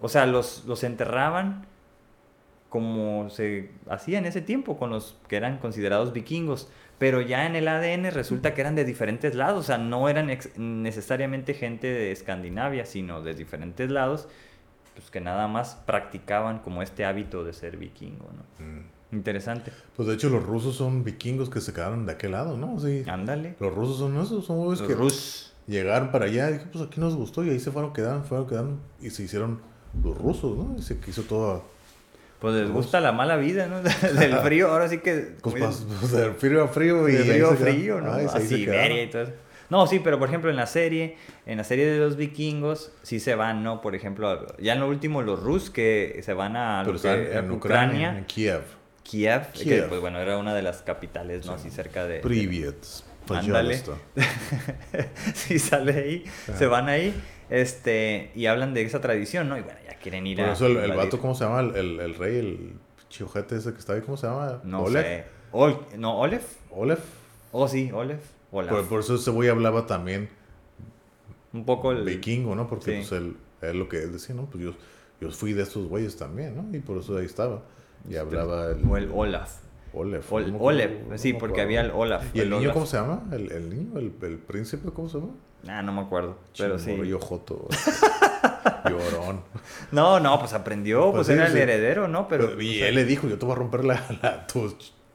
o 0.00 0.08
sea, 0.08 0.26
los, 0.26 0.64
los 0.66 0.84
enterraban 0.84 1.66
como 2.68 3.30
se 3.30 3.70
hacía 3.88 4.18
en 4.18 4.26
ese 4.26 4.42
tiempo 4.42 4.78
con 4.78 4.90
los 4.90 5.16
que 5.26 5.36
eran 5.36 5.58
considerados 5.58 6.12
vikingos, 6.12 6.68
pero 6.98 7.20
ya 7.20 7.46
en 7.46 7.56
el 7.56 7.68
ADN 7.68 8.10
resulta 8.10 8.54
que 8.54 8.60
eran 8.60 8.74
de 8.74 8.84
diferentes 8.84 9.34
lados, 9.34 9.60
o 9.60 9.62
sea, 9.62 9.78
no 9.78 10.08
eran 10.08 10.30
necesariamente 10.56 11.54
gente 11.54 11.86
de 11.86 12.12
Escandinavia, 12.12 12.84
sino 12.84 13.22
de 13.22 13.34
diferentes 13.34 13.90
lados, 13.90 14.28
pues 14.98 15.10
que 15.12 15.20
nada 15.20 15.46
más 15.46 15.76
practicaban 15.86 16.58
como 16.58 16.82
este 16.82 17.04
hábito 17.04 17.44
de 17.44 17.52
ser 17.52 17.76
vikingo, 17.76 18.28
¿no? 18.36 18.64
Mm. 18.66 18.82
Interesante. 19.12 19.72
Pues 19.96 20.08
de 20.08 20.14
hecho 20.14 20.28
los 20.28 20.42
rusos 20.44 20.74
son 20.74 21.04
vikingos 21.04 21.48
que 21.48 21.60
se 21.60 21.72
quedaron 21.72 22.04
de 22.04 22.12
aquel 22.12 22.32
lado, 22.32 22.56
¿no? 22.56 22.80
Sí. 22.80 23.04
Ándale. 23.06 23.54
Los 23.60 23.72
rusos 23.72 23.98
son 23.98 24.18
esos, 24.20 24.44
son 24.44 24.68
Los 24.68 24.82
que 24.82 24.94
rus. 24.94 25.52
llegaron 25.68 26.10
para 26.10 26.24
allá 26.24 26.50
y 26.50 26.54
dije, 26.54 26.66
pues 26.72 26.84
aquí 26.84 27.00
nos 27.00 27.14
gustó 27.14 27.44
y 27.44 27.50
ahí 27.50 27.60
se 27.60 27.70
fueron 27.70 27.92
quedando, 27.92 28.24
fueron 28.24 28.48
quedando 28.48 28.78
y 29.00 29.10
se 29.10 29.22
hicieron 29.22 29.60
los 30.02 30.18
rusos, 30.18 30.56
¿no? 30.58 30.76
Y 30.76 30.82
se 30.82 30.98
quiso 30.98 31.22
todo 31.22 31.62
Pues 32.40 32.54
les 32.54 32.70
gusta 32.70 33.00
la 33.00 33.12
mala 33.12 33.36
vida, 33.36 33.68
¿no? 33.68 33.80
Del 34.18 34.36
frío, 34.38 34.68
ahora 34.68 34.88
sí 34.88 34.98
que... 34.98 35.36
Pues, 35.40 35.54
pues, 35.54 36.10
de 36.12 36.32
frío 36.32 36.64
a 36.64 36.68
frío 36.68 37.08
y. 37.08 37.12
de 37.12 37.18
ahí 37.18 37.28
frío 37.30 37.50
a 37.50 37.54
frío, 37.54 38.00
¿no? 38.00 38.12
Ay, 38.12 38.26
a 38.26 38.40
Siberia 38.40 38.66
quedaron. 38.66 38.98
y 38.98 39.10
todo 39.10 39.22
eso. 39.22 39.32
No, 39.70 39.86
sí, 39.86 39.98
pero 39.98 40.18
por 40.18 40.28
ejemplo 40.28 40.50
en 40.50 40.56
la 40.56 40.66
serie, 40.66 41.16
en 41.46 41.58
la 41.58 41.64
serie 41.64 41.86
de 41.86 41.98
los 41.98 42.16
vikingos, 42.16 42.92
sí 43.02 43.20
se 43.20 43.34
van, 43.34 43.62
¿no? 43.62 43.80
Por 43.80 43.94
ejemplo, 43.94 44.46
ya 44.58 44.72
en 44.72 44.80
lo 44.80 44.88
último 44.88 45.22
los 45.22 45.42
rus 45.42 45.70
que 45.70 46.20
se 46.22 46.32
van 46.32 46.56
a, 46.56 46.84
que, 46.84 47.08
en, 47.08 47.44
en 47.44 47.50
Ucrania, 47.50 47.54
Ucrania, 47.54 48.18
en 48.18 48.24
Kiev. 48.24 48.62
Kiev, 49.02 49.52
Kiev. 49.52 49.82
que 49.82 49.88
pues 49.88 50.00
bueno, 50.00 50.18
era 50.18 50.38
una 50.38 50.54
de 50.54 50.62
las 50.62 50.82
capitales, 50.82 51.46
¿no? 51.46 51.58
Sí. 51.58 51.68
Así 51.68 51.70
cerca 51.70 52.06
de... 52.06 52.20
Privet. 52.20 52.76
Pues 53.26 53.40
Ándale. 53.40 53.82
si 55.34 55.58
sale 55.58 55.92
ahí, 55.92 56.24
ah. 56.48 56.52
se 56.56 56.66
van 56.66 56.88
ahí, 56.88 57.14
este, 57.50 58.30
y 58.34 58.46
hablan 58.46 58.72
de 58.72 58.82
esa 58.82 59.00
tradición, 59.02 59.50
¿no? 59.50 59.58
Y 59.58 59.62
bueno, 59.62 59.78
ya 59.86 59.96
quieren 59.98 60.26
ir 60.26 60.38
Por 60.38 60.48
eso 60.48 60.66
el, 60.66 60.78
el 60.78 60.92
vato, 60.92 61.18
¿cómo 61.18 61.34
se 61.34 61.44
llama? 61.44 61.60
El, 61.60 61.76
el, 61.76 62.00
el 62.00 62.14
rey, 62.14 62.38
el 62.38 62.72
chijojete 63.10 63.56
ese 63.56 63.72
que 63.72 63.78
está 63.78 63.94
ahí, 63.94 64.00
¿cómo 64.00 64.16
se 64.16 64.26
llama? 64.26 64.60
No 64.64 64.84
Olef. 64.84 65.04
sé. 65.04 65.24
Ol, 65.52 65.78
no, 65.96 66.18
Olef. 66.18 66.56
Olef. 66.70 67.00
Oh, 67.52 67.68
sí, 67.68 67.90
Olef. 67.92 68.20
Olaf. 68.50 68.70
Por, 68.74 68.86
por 68.88 69.00
eso 69.00 69.14
ese 69.16 69.30
güey 69.30 69.48
hablaba 69.48 69.86
también 69.86 70.28
Un 71.52 71.64
poco 71.64 71.92
el... 71.92 72.04
vikingo, 72.04 72.54
¿no? 72.54 72.66
Porque 72.68 72.84
Sí. 73.02 73.08
pues 73.08 73.12
él, 73.12 73.36
él 73.62 73.78
lo 73.78 73.88
que 73.88 74.02
él 74.02 74.12
decía, 74.12 74.34
¿no? 74.34 74.46
Pues 74.46 74.62
yo, 74.64 74.72
yo 75.20 75.30
fui 75.30 75.52
de 75.52 75.62
estos 75.62 75.86
güeyes 75.88 76.16
también, 76.16 76.56
¿no? 76.56 76.76
Y 76.76 76.80
por 76.80 76.98
eso 76.98 77.16
ahí 77.16 77.26
estaba. 77.26 77.62
Y 78.08 78.16
hablaba 78.16 78.70
el... 78.70 78.84
O 78.88 78.96
el 78.96 79.10
Olaf. 79.12 79.56
Oleg. 79.94 80.22
Ol- 80.30 80.52
no 80.52 80.58
me 80.58 80.64
Olef, 80.64 80.90
acuerdo, 81.00 81.18
sí, 81.18 81.32
porque 81.32 81.62
había 81.62 81.80
el 81.80 81.90
Olaf. 81.90 82.24
¿Y 82.34 82.40
el 82.40 82.50
niño 82.50 82.60
Olaf. 82.62 82.74
cómo 82.74 82.86
se 82.86 82.96
llama? 82.98 83.22
¿El, 83.32 83.50
el 83.50 83.70
niño? 83.70 83.98
¿El, 83.98 84.12
el 84.22 84.36
príncipe 84.38 84.90
cómo 84.92 85.08
se 85.08 85.18
llama? 85.18 85.32
Ah, 85.66 85.82
no 85.82 85.92
me 85.92 86.02
acuerdo, 86.02 86.36
pero 86.56 86.78
sí. 86.78 86.92
Morrillo 86.92 87.18
joto. 87.18 87.66
Llorón. 88.88 89.40
No, 89.90 90.20
no, 90.20 90.38
pues 90.38 90.52
aprendió, 90.52 91.00
pues, 91.10 91.14
Pues 91.14 91.26
sí, 91.28 91.32
era 91.32 91.46
el 91.46 91.56
heredero, 91.56 92.06
¿no? 92.06 92.28
Pero... 92.28 92.60
y 92.60 92.76
o 92.76 92.78
sea, 92.78 92.88
él 92.88 92.94
le 92.94 93.04
dijo, 93.04 93.28
yo 93.28 93.38
te 93.38 93.44
voy 93.46 93.52
a 93.52 93.56
romper 93.56 93.84
la, 93.84 94.46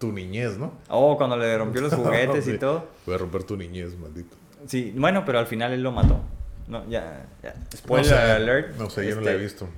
tu 0.04 0.12
niñez, 0.12 0.58
¿no? 0.58 0.74
Oh, 0.90 1.16
cuando 1.16 1.38
le 1.38 1.58
rompió 1.58 1.80
los 1.80 1.94
juguetes 1.96 2.46
y 2.50 2.58
todo. 2.58 2.88
Voy 3.06 3.16
a 3.16 3.18
romper 3.18 3.44
tu 3.44 3.56
niñez, 3.56 3.98
maldito. 3.98 4.36
Sí, 4.68 4.94
bueno, 4.98 5.24
pero 5.26 5.40
al 5.40 5.48
final 5.48 5.72
él 5.72 5.82
lo 5.82 5.94
mató. 5.94 6.20
No, 6.68 6.86
ya, 6.90 7.26
ya. 7.42 7.54
Spoiler 7.74 8.12
no 8.12 8.18
sé, 8.18 8.32
alert. 8.32 8.78
No 8.78 8.90
sé, 8.90 9.08
yo 9.08 9.16
no 9.16 9.22
la 9.22 9.32
he 9.32 9.34
este, 9.36 9.44
visto. 9.44 9.70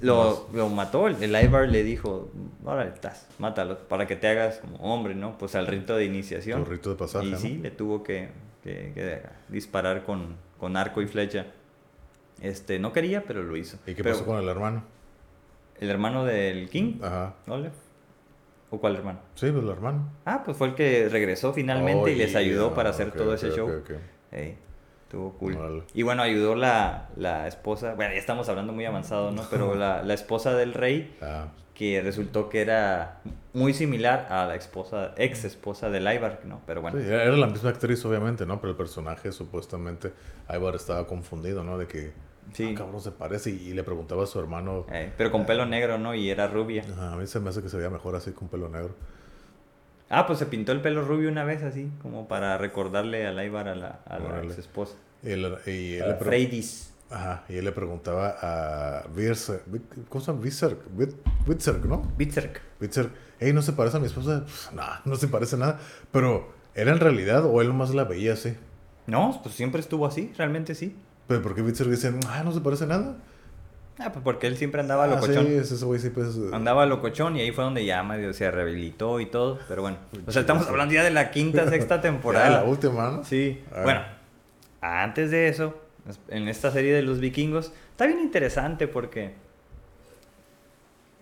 Lo, 0.00 0.48
lo 0.54 0.70
mató, 0.70 1.06
el, 1.06 1.22
el 1.22 1.44
Ivar 1.44 1.68
le 1.68 1.82
dijo, 1.82 2.30
órale, 2.64 2.90
estás, 2.94 3.26
mátalo, 3.38 3.78
para 3.88 4.06
que 4.06 4.16
te 4.16 4.26
hagas 4.28 4.58
como 4.58 4.76
hombre, 4.78 5.14
¿no? 5.14 5.36
Pues 5.36 5.54
al 5.54 5.66
rito 5.66 5.96
de 5.96 6.06
iniciación. 6.06 6.64
Tu 6.64 6.70
rito 6.70 6.90
de 6.90 6.96
pasaje, 6.96 7.26
Y 7.26 7.30
¿no? 7.32 7.38
sí, 7.38 7.58
le 7.62 7.70
tuvo 7.70 8.02
que, 8.02 8.30
que- 8.62 8.92
que 8.94 9.20
disparar 9.48 10.04
con, 10.04 10.36
con 10.58 10.78
arco 10.78 11.02
y 11.02 11.06
flecha. 11.06 11.46
Este, 12.40 12.78
no 12.78 12.92
quería, 12.92 13.22
pero 13.26 13.42
lo 13.42 13.54
hizo. 13.56 13.76
¿Y 13.86 13.94
qué 13.94 14.02
Pero 14.02 14.14
pasó 14.16 14.26
con 14.26 14.38
el 14.42 14.48
hermano? 14.48 14.82
¿El 15.78 15.90
hermano 15.90 16.24
del 16.24 16.70
King? 16.70 17.00
Ajá. 17.02 17.34
¿Olef? 17.46 17.72
¿O 18.76 18.80
cuál 18.80 18.96
hermano? 18.96 19.20
Sí, 19.34 19.50
pues 19.50 19.64
el 19.64 19.70
hermano. 19.70 20.10
Ah, 20.26 20.42
pues 20.44 20.56
fue 20.56 20.68
el 20.68 20.74
que 20.74 21.08
regresó 21.08 21.52
finalmente 21.54 22.02
Oh, 22.02 22.08
y 22.08 22.14
les 22.14 22.36
ayudó 22.36 22.66
yeah, 22.66 22.74
para 22.74 22.90
hacer 22.90 23.10
todo 23.12 23.32
ese 23.34 23.50
show. 23.50 23.68
ok. 23.70 23.90
Ey, 24.32 24.58
estuvo 25.04 25.32
cool. 25.38 25.84
Y 25.94 26.02
bueno, 26.02 26.22
ayudó 26.22 26.54
la, 26.54 27.08
la 27.16 27.46
esposa, 27.48 27.94
bueno, 27.94 28.12
ya 28.12 28.18
estamos 28.18 28.48
hablando 28.48 28.72
muy 28.72 28.84
avanzado, 28.84 29.30
¿no? 29.30 29.42
Pero 29.50 29.74
la, 29.74 30.02
la 30.02 30.14
esposa 30.14 30.54
del 30.54 30.74
rey, 30.74 31.16
Ah, 31.22 31.48
que 31.74 32.00
resultó 32.02 32.48
que 32.48 32.60
era 32.60 33.20
muy 33.54 33.72
similar 33.72 34.26
a 34.30 34.46
la 34.46 34.56
esposa, 34.56 35.14
ex 35.16 35.44
esposa 35.44 35.90
de 35.90 36.00
Ivar, 36.00 36.40
¿no? 36.44 36.60
Pero 36.66 36.82
bueno, 36.82 36.98
sí, 37.00 37.06
era 37.06 37.28
la 37.36 37.46
misma 37.46 37.70
actriz, 37.70 38.04
obviamente, 38.04 38.44
¿no? 38.46 38.60
Pero 38.60 38.72
el 38.72 38.76
personaje, 38.76 39.32
supuestamente, 39.32 40.12
Ivar 40.54 40.74
estaba 40.74 41.06
confundido, 41.06 41.64
¿no? 41.64 41.78
De 41.78 41.86
que, 41.86 42.12
Sí. 42.52 42.70
ah, 42.72 42.78
cabrón, 42.78 43.00
se 43.00 43.10
parece. 43.12 43.50
Y, 43.50 43.68
y 43.70 43.74
le 43.74 43.82
preguntaba 43.82 44.24
a 44.24 44.26
su 44.26 44.38
hermano, 44.40 44.86
eh, 44.92 45.12
pero 45.16 45.30
con 45.32 45.46
pelo 45.46 45.66
negro, 45.66 45.98
¿no? 45.98 46.14
Y 46.14 46.30
era 46.30 46.46
rubia. 46.48 46.84
"Ajá, 46.92 47.12
a 47.14 47.16
mí 47.16 47.26
se 47.26 47.40
me 47.40 47.50
hace 47.50 47.62
que 47.62 47.68
se 47.68 47.76
veía 47.76 47.90
mejor 47.90 48.16
así 48.16 48.30
con 48.32 48.48
pelo 48.48 48.68
negro. 48.68 48.94
Ah, 50.08 50.26
pues 50.26 50.38
se 50.38 50.46
pintó 50.46 50.70
el 50.72 50.80
pelo 50.80 51.02
rubio 51.04 51.28
una 51.28 51.44
vez 51.44 51.62
así, 51.64 51.90
como 52.00 52.28
para 52.28 52.56
recordarle 52.58 53.26
al 53.26 53.44
Ivar 53.44 53.68
a 53.68 53.74
la, 53.74 54.00
a 54.06 54.18
la 54.20 54.42
ex 54.44 54.58
esposa. 54.58 54.94
Y 55.22 55.30
él, 55.30 55.56
y 55.66 55.94
él, 55.94 56.02
A 56.02 56.18
le. 56.30 56.92
Ajá, 57.10 57.44
y 57.48 57.56
él 57.56 57.64
le 57.64 57.72
preguntaba 57.72 58.36
a 58.40 59.06
Virser, 59.08 59.62
¿cómo 60.08 60.24
se 60.24 60.32
llama? 60.32 60.42
Witzer, 61.46 61.86
¿no? 61.86 62.02
Bitzerk. 62.16 62.60
Witzer, 62.80 63.10
hey, 63.38 63.52
¿no 63.52 63.62
se 63.62 63.72
parece 63.72 63.96
a 63.96 64.00
mi 64.00 64.06
esposa? 64.06 64.44
Pff, 64.44 64.72
no, 64.72 64.82
no 65.04 65.16
se 65.16 65.28
parece 65.28 65.56
nada. 65.56 65.78
Pero, 66.10 66.52
¿era 66.74 66.92
en 66.92 66.98
realidad 67.00 67.44
o 67.44 67.60
él 67.60 67.68
nomás 67.68 67.94
la 67.94 68.04
veía 68.04 68.32
así? 68.32 68.56
No, 69.06 69.38
pues 69.42 69.54
siempre 69.54 69.80
estuvo 69.80 70.04
así, 70.06 70.32
realmente 70.36 70.74
sí. 70.74 70.96
Pero 71.26 71.42
¿por 71.42 71.54
qué 71.54 71.62
Witzer 71.62 71.88
dice, 71.88 72.12
ah, 72.28 72.42
no 72.44 72.52
se 72.52 72.60
parece 72.60 72.86
nada? 72.86 73.16
Ah, 73.98 74.12
pues 74.12 74.22
porque 74.22 74.46
él 74.46 74.56
siempre 74.56 74.80
andaba 74.80 75.04
Ah, 75.04 75.06
locochón. 75.06 75.46
sí, 75.46 75.52
ese 75.54 75.84
güey 75.84 75.98
sí, 75.98 76.10
pues... 76.10 76.28
Andaba 76.52 76.84
locochón 76.86 77.36
y 77.36 77.40
ahí 77.40 77.50
fue 77.50 77.64
donde 77.64 77.84
ya 77.84 78.02
medio 78.02 78.32
se 78.34 78.50
rehabilitó 78.50 79.20
y 79.20 79.26
todo. 79.26 79.58
Pero 79.68 79.82
bueno, 79.82 79.96
o 80.26 80.30
sea, 80.32 80.40
estamos 80.42 80.66
hablando 80.68 80.92
ya 80.94 81.02
de 81.02 81.10
la 81.10 81.30
quinta, 81.30 81.66
sexta 81.70 81.96
Ya, 81.96 82.02
temporada. 82.02 82.50
la 82.50 82.64
última, 82.64 83.10
¿no? 83.10 83.24
Sí, 83.24 83.62
Ah. 83.74 83.80
bueno, 83.84 84.00
antes 84.82 85.30
de 85.30 85.48
eso, 85.48 85.74
en 86.28 86.46
esta 86.48 86.70
serie 86.70 86.92
de 86.94 87.02
los 87.02 87.20
vikingos, 87.20 87.72
está 87.92 88.06
bien 88.06 88.20
interesante 88.20 88.86
porque 88.86 89.32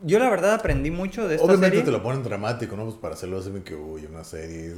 yo 0.02 0.18
la 0.18 0.28
verdad 0.28 0.54
aprendí 0.54 0.90
mucho 0.90 1.28
de 1.28 1.36
esta 1.36 1.46
Obviamente 1.46 1.76
serie. 1.78 1.84
te 1.84 1.92
lo 1.92 2.02
ponen 2.02 2.22
dramático, 2.24 2.76
¿no? 2.76 2.84
Pues 2.84 2.96
para 2.96 3.14
hacerlo 3.14 3.38
así 3.38 3.50
que, 3.64 3.74
uy, 3.74 4.04
una 4.06 4.24
serie... 4.24 4.74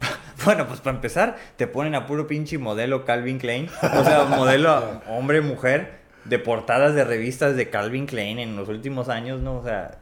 Bueno, 0.44 0.66
pues 0.66 0.80
para 0.80 0.96
empezar, 0.96 1.36
te 1.56 1.66
ponen 1.66 1.94
a 1.94 2.06
puro 2.06 2.26
pinche 2.26 2.56
modelo 2.56 3.04
Calvin 3.04 3.38
Klein, 3.38 3.68
o 3.82 4.04
sea, 4.04 4.24
modelo 4.24 5.02
hombre-mujer 5.08 6.00
de 6.24 6.38
portadas 6.38 6.94
de 6.94 7.04
revistas 7.04 7.56
de 7.56 7.68
Calvin 7.68 8.06
Klein 8.06 8.38
en 8.38 8.56
los 8.56 8.68
últimos 8.70 9.10
años, 9.10 9.42
¿no? 9.42 9.58
O 9.58 9.64
sea, 9.64 10.00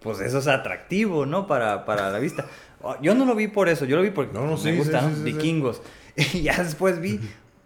pues 0.00 0.18
eso 0.20 0.38
es 0.38 0.48
atractivo, 0.48 1.26
¿no? 1.26 1.46
Para, 1.46 1.84
para 1.84 2.10
la 2.10 2.18
vista. 2.18 2.46
Oh, 2.82 2.96
Yo 3.00 3.14
no 3.14 3.24
lo 3.24 3.36
vi 3.36 3.46
por 3.48 3.68
eso, 3.68 3.84
yo 3.84 3.96
lo 3.96 4.02
vi 4.02 4.10
porque 4.10 4.32
No, 4.34 4.46
no, 4.46 4.52
me 4.52 4.58
sí, 4.58 4.76
gustan 4.76 5.14
sí, 5.14 5.22
vikingos. 5.22 5.80
Y 6.34 6.42
ya 6.42 6.60
después 6.60 7.00
vi, 7.00 7.20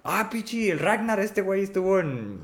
ah, 0.05 0.29
pichi, 0.31 0.71
el 0.71 0.79
Ragnar, 0.79 1.19
este 1.21 1.41
güey 1.41 1.63
estuvo 1.63 1.99
en, 1.99 2.41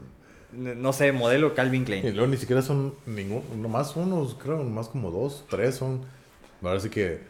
no 0.52 0.94
sé, 0.94 1.12
modelo 1.12 1.54
Calvin 1.54 1.82
Y 1.82 1.84
Klein. 1.84 2.16
luego 2.16 2.26
ni 2.30 2.38
siquiera 2.38 2.62
son 2.62 2.94
ningún... 3.04 3.42
Nomás 3.60 3.94
unos, 3.96 4.34
creo, 4.34 4.64
más 4.64 4.88
como 4.88 5.10
dos, 5.10 5.44
tres 5.50 5.74
son... 5.74 6.06
Ahora 6.62 6.80
sí 6.80 6.88
que 6.88 7.20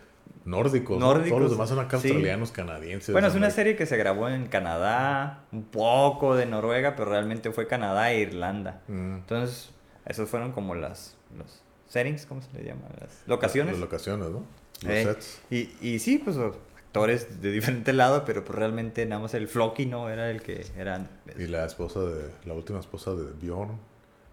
nórdicos. 0.48 0.98
Nórdicos, 0.98 1.28
Todos 1.30 1.42
los 1.42 1.50
demás 1.52 1.68
son 1.68 1.78
acá 1.78 1.98
sí. 1.98 2.08
australianos, 2.08 2.50
canadienses. 2.52 3.12
Bueno, 3.12 3.28
es 3.28 3.34
una 3.34 3.50
serie 3.50 3.76
que 3.76 3.86
se 3.86 3.96
grabó 3.96 4.28
en 4.28 4.46
Canadá, 4.46 5.44
un 5.52 5.64
poco 5.64 6.34
de 6.36 6.46
Noruega, 6.46 6.96
pero 6.96 7.10
realmente 7.10 7.52
fue 7.52 7.66
Canadá 7.66 8.12
e 8.12 8.20
Irlanda. 8.20 8.80
Mm. 8.88 9.16
Entonces, 9.16 9.70
esos 10.06 10.28
fueron 10.28 10.52
como 10.52 10.74
las 10.74 11.16
los 11.36 11.62
settings, 11.88 12.26
¿cómo 12.26 12.40
se 12.42 12.52
le 12.56 12.64
llama? 12.64 12.82
Las 13.00 13.22
locaciones. 13.26 13.72
Las 13.72 13.80
locaciones, 13.80 14.28
¿no? 14.30 14.44
Los 14.82 14.90
Eh, 14.92 15.04
sets. 15.04 15.40
y, 15.50 15.70
y 15.80 15.98
sí, 15.98 16.18
pues 16.18 16.36
actores 16.38 17.42
de 17.42 17.50
diferente 17.52 17.92
lado, 17.92 18.24
pero 18.24 18.44
pues 18.44 18.58
realmente 18.58 19.04
nada 19.06 19.20
más 19.22 19.34
el 19.34 19.46
Floki 19.48 19.86
no 19.86 20.08
era 20.08 20.30
el 20.30 20.42
que 20.42 20.64
eran. 20.76 21.08
Y 21.38 21.46
la 21.46 21.64
esposa 21.66 22.00
de... 22.00 22.30
La 22.46 22.54
última 22.54 22.80
esposa 22.80 23.12
de 23.14 23.24
Bjorn 23.40 23.78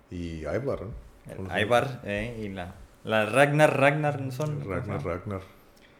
y 0.10 0.40
Ivar, 0.46 0.82
¿no? 0.84 1.60
Ivar 1.60 2.02
eh, 2.06 2.40
y 2.44 2.50
la, 2.50 2.76
la 3.04 3.26
Ragnar 3.26 3.78
Ragnar 3.80 4.32
son. 4.32 4.64
Ragnar, 4.68 5.04
Ragnar. 5.04 5.42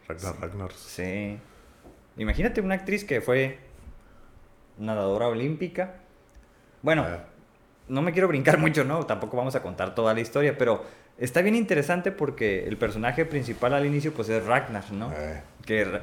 Ragnar, 0.08 0.36
Ragnar. 0.40 0.72
Sí. 0.74 1.38
Imagínate 2.18 2.62
una 2.62 2.76
actriz 2.76 3.04
que 3.04 3.22
fue 3.22 3.58
nadadora 4.78 5.28
olímpica. 5.28 5.96
Bueno, 6.82 7.04
Ah, 7.08 7.24
no 7.88 8.02
me 8.02 8.12
quiero 8.12 8.28
brincar 8.28 8.58
mucho, 8.60 8.84
¿no? 8.84 9.06
Tampoco 9.06 9.38
vamos 9.38 9.56
a 9.56 9.62
contar 9.62 9.96
toda 9.96 10.14
la 10.14 10.22
historia, 10.22 10.58
pero 10.58 10.84
está 11.18 11.42
bien 11.42 11.56
interesante 11.56 12.12
porque 12.12 12.66
el 12.68 12.78
personaje 12.78 13.26
principal 13.26 13.74
al 13.74 13.86
inicio 13.86 14.14
pues 14.14 14.30
es 14.30 14.46
Ragnar, 14.46 14.92
¿no? 14.92 15.12
eh, 15.14 15.42
Que 15.66 16.00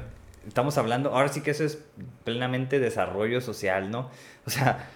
estamos 0.47 0.77
hablando, 0.77 1.13
ahora 1.15 1.29
sí 1.29 1.41
que 1.41 1.51
eso 1.51 1.63
es 1.63 1.79
plenamente 2.23 2.79
desarrollo 2.79 3.41
social, 3.41 3.89
¿no? 3.91 4.09
O 4.45 4.49
sea, 4.49 4.89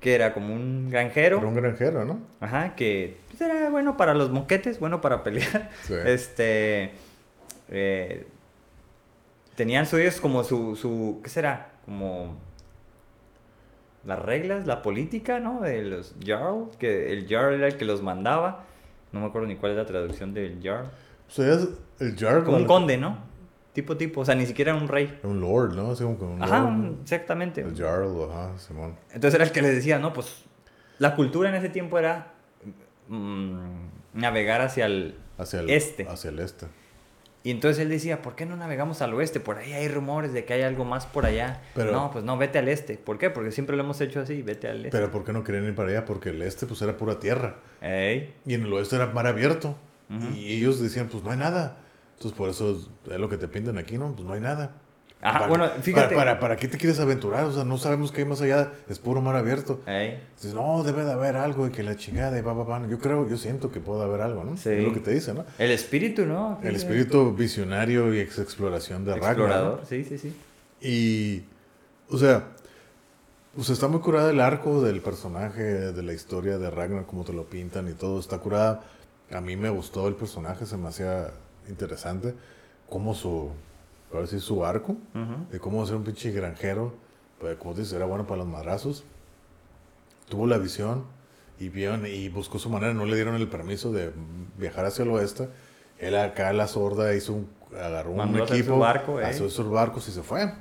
que 0.00 0.14
era 0.14 0.32
como 0.32 0.54
un 0.54 0.90
granjero, 0.90 1.38
era 1.38 1.46
un 1.46 1.54
granjero, 1.54 2.04
¿no? 2.04 2.20
ajá, 2.40 2.74
que 2.74 3.18
pues, 3.28 3.40
era 3.40 3.68
bueno 3.70 3.96
para 3.96 4.14
los 4.14 4.30
moquetes, 4.30 4.80
bueno 4.80 5.00
para 5.00 5.22
pelear. 5.22 5.70
Sí. 5.82 5.94
Este, 6.06 6.92
eh, 7.68 8.26
tenían 9.54 9.86
suyos 9.86 10.20
como 10.20 10.44
su, 10.44 10.76
su, 10.76 11.20
¿qué 11.22 11.28
será? 11.30 11.72
Como 11.84 12.36
las 14.04 14.18
reglas, 14.20 14.66
la 14.66 14.82
política, 14.82 15.40
¿no? 15.40 15.60
De 15.62 15.82
los 15.82 16.14
Jarl, 16.24 16.70
que 16.78 17.12
el 17.12 17.26
Jarl 17.28 17.54
era 17.54 17.66
el 17.66 17.76
que 17.76 17.84
los 17.84 18.02
mandaba. 18.02 18.64
No 19.12 19.20
me 19.20 19.26
acuerdo 19.26 19.48
ni 19.48 19.56
cuál 19.56 19.72
es 19.72 19.78
la 19.78 19.86
traducción 19.86 20.32
del 20.34 20.60
Jarl. 20.62 20.86
O 21.28 21.30
sea, 21.30 21.54
es 21.54 21.68
el 21.98 22.16
Jarl. 22.16 22.44
Como 22.44 22.56
un 22.58 22.66
conde, 22.66 22.96
¿no? 22.98 23.18
Tipo, 23.72 23.96
tipo, 23.96 24.20
o 24.20 24.24
sea, 24.24 24.34
ni 24.34 24.46
siquiera 24.46 24.74
un 24.74 24.88
rey. 24.88 25.18
Un 25.22 25.40
lord, 25.40 25.74
¿no? 25.74 25.90
Así 25.90 26.02
como 26.04 26.34
un 26.34 26.42
Ajá, 26.42 26.60
lord, 26.60 26.68
un- 26.68 26.86
¿no? 26.96 27.02
exactamente. 27.02 27.60
El 27.62 27.76
Jarl, 27.76 28.30
ajá, 28.30 28.56
Simón. 28.58 28.94
Entonces 29.12 29.34
era 29.34 29.44
el 29.44 29.52
que 29.52 29.60
les 29.62 29.74
decía, 29.74 29.98
no, 29.98 30.12
pues 30.12 30.44
la 30.98 31.14
cultura 31.14 31.48
en 31.50 31.56
ese 31.56 31.68
tiempo 31.68 31.98
era 31.98 32.32
mm, 33.08 33.58
navegar 34.14 34.60
hacia 34.62 34.86
el 34.86 35.16
Hacia 35.38 35.60
el 35.60 35.68
Este. 35.70 36.06
Hacia 36.08 36.30
el 36.30 36.38
este. 36.38 36.66
Y 37.46 37.52
entonces 37.52 37.80
él 37.80 37.90
decía, 37.90 38.22
¿por 38.22 38.34
qué 38.34 38.44
no 38.44 38.56
navegamos 38.56 39.02
al 39.02 39.14
oeste? 39.14 39.38
Por 39.38 39.58
ahí 39.58 39.72
hay 39.72 39.86
rumores 39.86 40.32
de 40.32 40.44
que 40.44 40.54
hay 40.54 40.62
algo 40.62 40.84
más 40.84 41.06
por 41.06 41.26
allá. 41.26 41.62
Pero- 41.76 41.92
no, 41.92 42.10
pues 42.10 42.24
no, 42.24 42.36
vete 42.36 42.58
al 42.58 42.68
este. 42.68 42.96
¿Por 42.98 43.18
qué? 43.18 43.30
Porque 43.30 43.52
siempre 43.52 43.76
lo 43.76 43.84
hemos 43.84 44.00
hecho 44.00 44.18
así, 44.18 44.42
vete 44.42 44.66
al 44.68 44.78
este. 44.84 44.90
Pero 44.90 45.12
¿por 45.12 45.22
qué 45.24 45.32
no 45.32 45.44
querían 45.44 45.64
ir 45.64 45.76
para 45.76 45.90
allá? 45.90 46.04
Porque 46.04 46.30
el 46.30 46.42
este 46.42 46.66
pues 46.66 46.82
era 46.82 46.96
pura 46.96 47.20
tierra. 47.20 47.54
Ey, 47.80 48.34
Y 48.46 48.54
en 48.54 48.62
el 48.64 48.72
oeste 48.72 48.96
era 48.96 49.06
mar 49.06 49.28
abierto. 49.28 49.76
Y 50.34 50.56
ellos 50.56 50.80
decían, 50.80 51.06
pues 51.08 51.22
no 51.22 51.30
hay 51.30 51.36
nada. 51.38 51.78
Entonces 52.16 52.36
por 52.36 52.50
eso 52.50 52.72
es 52.72 53.12
es 53.12 53.20
lo 53.20 53.28
que 53.28 53.36
te 53.36 53.46
pintan 53.46 53.78
aquí, 53.78 53.96
¿no? 53.96 54.12
Pues 54.16 54.26
no 54.26 54.32
hay 54.34 54.40
nada. 54.40 54.72
Ajá, 55.26 55.38
Para- 55.40 55.48
bueno, 55.48 55.68
fíjate. 55.82 56.14
Para, 56.14 56.34
para, 56.34 56.40
¿para 56.40 56.56
qué 56.56 56.68
te 56.68 56.78
quieres 56.78 57.00
aventurar? 57.00 57.44
O 57.44 57.52
sea, 57.52 57.64
no 57.64 57.78
sabemos 57.78 58.12
qué 58.12 58.20
hay 58.22 58.28
más 58.28 58.40
allá. 58.40 58.72
Es 58.88 58.98
puro 59.00 59.20
mar 59.20 59.34
abierto. 59.34 59.80
ey. 59.86 60.22
Dices, 60.36 60.54
no, 60.54 60.84
debe 60.84 61.04
de 61.04 61.12
haber 61.12 61.36
algo 61.36 61.66
y 61.66 61.70
que 61.70 61.82
la 61.82 61.96
chingada 61.96 62.38
y 62.38 62.42
va, 62.42 62.52
va, 62.52 62.62
va. 62.64 62.86
Yo 62.86 62.98
creo, 62.98 63.28
yo 63.28 63.36
siento 63.36 63.72
que 63.72 63.80
puede 63.80 64.04
haber 64.04 64.20
algo, 64.20 64.44
¿no? 64.44 64.56
Sí. 64.56 64.68
Es 64.70 64.84
lo 64.84 64.92
que 64.94 65.00
te 65.00 65.12
dice, 65.12 65.34
¿no? 65.34 65.44
El 65.58 65.70
espíritu, 65.72 66.26
¿no? 66.26 66.60
El 66.62 66.76
espíritu 66.76 67.32
visionario 67.34 68.14
y 68.14 68.20
ex 68.20 68.38
exploración 68.38 69.04
de 69.04 69.14
Ragnar. 69.14 69.36
¿no? 69.36 69.44
Explorador, 69.44 69.80
sí, 69.88 70.04
sí, 70.04 70.18
sí. 70.18 70.36
Y, 70.80 71.42
o 72.14 72.18
sea, 72.18 72.44
pues 73.54 73.70
está 73.70 73.88
muy 73.88 74.00
curada 74.00 74.30
el 74.30 74.40
arco 74.40 74.82
del 74.82 75.00
personaje, 75.00 75.62
de 75.62 76.02
la 76.02 76.12
historia 76.12 76.58
de 76.58 76.70
Ragnar, 76.70 77.06
como 77.06 77.24
te 77.24 77.32
lo 77.32 77.44
pintan 77.44 77.88
y 77.88 77.92
todo. 77.94 78.20
Está 78.20 78.38
curada. 78.38 78.82
A 79.32 79.40
mí 79.40 79.56
me 79.56 79.70
gustó 79.70 80.06
el 80.06 80.14
personaje, 80.14 80.66
se 80.66 80.76
me 80.76 80.88
hacía 80.88 81.30
interesante. 81.68 82.34
Como 82.88 83.14
su, 83.14 83.50
ahora 84.16 84.26
sí, 84.28 84.40
su 84.40 84.64
arco, 84.64 84.92
Ujú. 85.14 85.50
de 85.50 85.58
cómo 85.60 85.84
ser 85.86 85.96
un 85.96 86.04
pinche 86.04 86.30
granjero. 86.32 86.94
Pues, 87.40 87.56
como 87.56 87.74
dices, 87.74 87.92
era 87.92 88.06
bueno 88.06 88.26
para 88.26 88.38
los 88.38 88.46
madrazos. 88.48 89.04
Tuvo 90.28 90.46
la 90.46 90.58
visión 90.58 91.04
y 91.60 91.68
vio 91.68 91.94
y 92.06 92.28
buscó 92.28 92.58
su 92.58 92.68
manera. 92.70 92.92
No 92.94 93.04
le 93.04 93.14
dieron 93.14 93.34
el 93.36 93.48
permiso 93.48 93.92
de 93.92 94.10
viajar 94.58 94.86
hacia 94.86 95.02
el 95.04 95.10
oeste. 95.10 95.48
Él 95.98 96.16
acá, 96.16 96.52
la 96.52 96.66
sorda, 96.66 97.14
hizo 97.14 97.32
un, 97.34 97.48
agarró 97.78 98.10
un 98.10 98.16
Mandó 98.18 98.44
hacer 98.44 98.56
equipo, 98.56 98.74
su 98.74 98.80
barco, 98.80 99.20
eh. 99.20 99.30
hizo 99.30 99.48
sus 99.48 99.70
barcos 99.70 100.08
y 100.08 100.12
se 100.12 100.22
fue. 100.22 100.52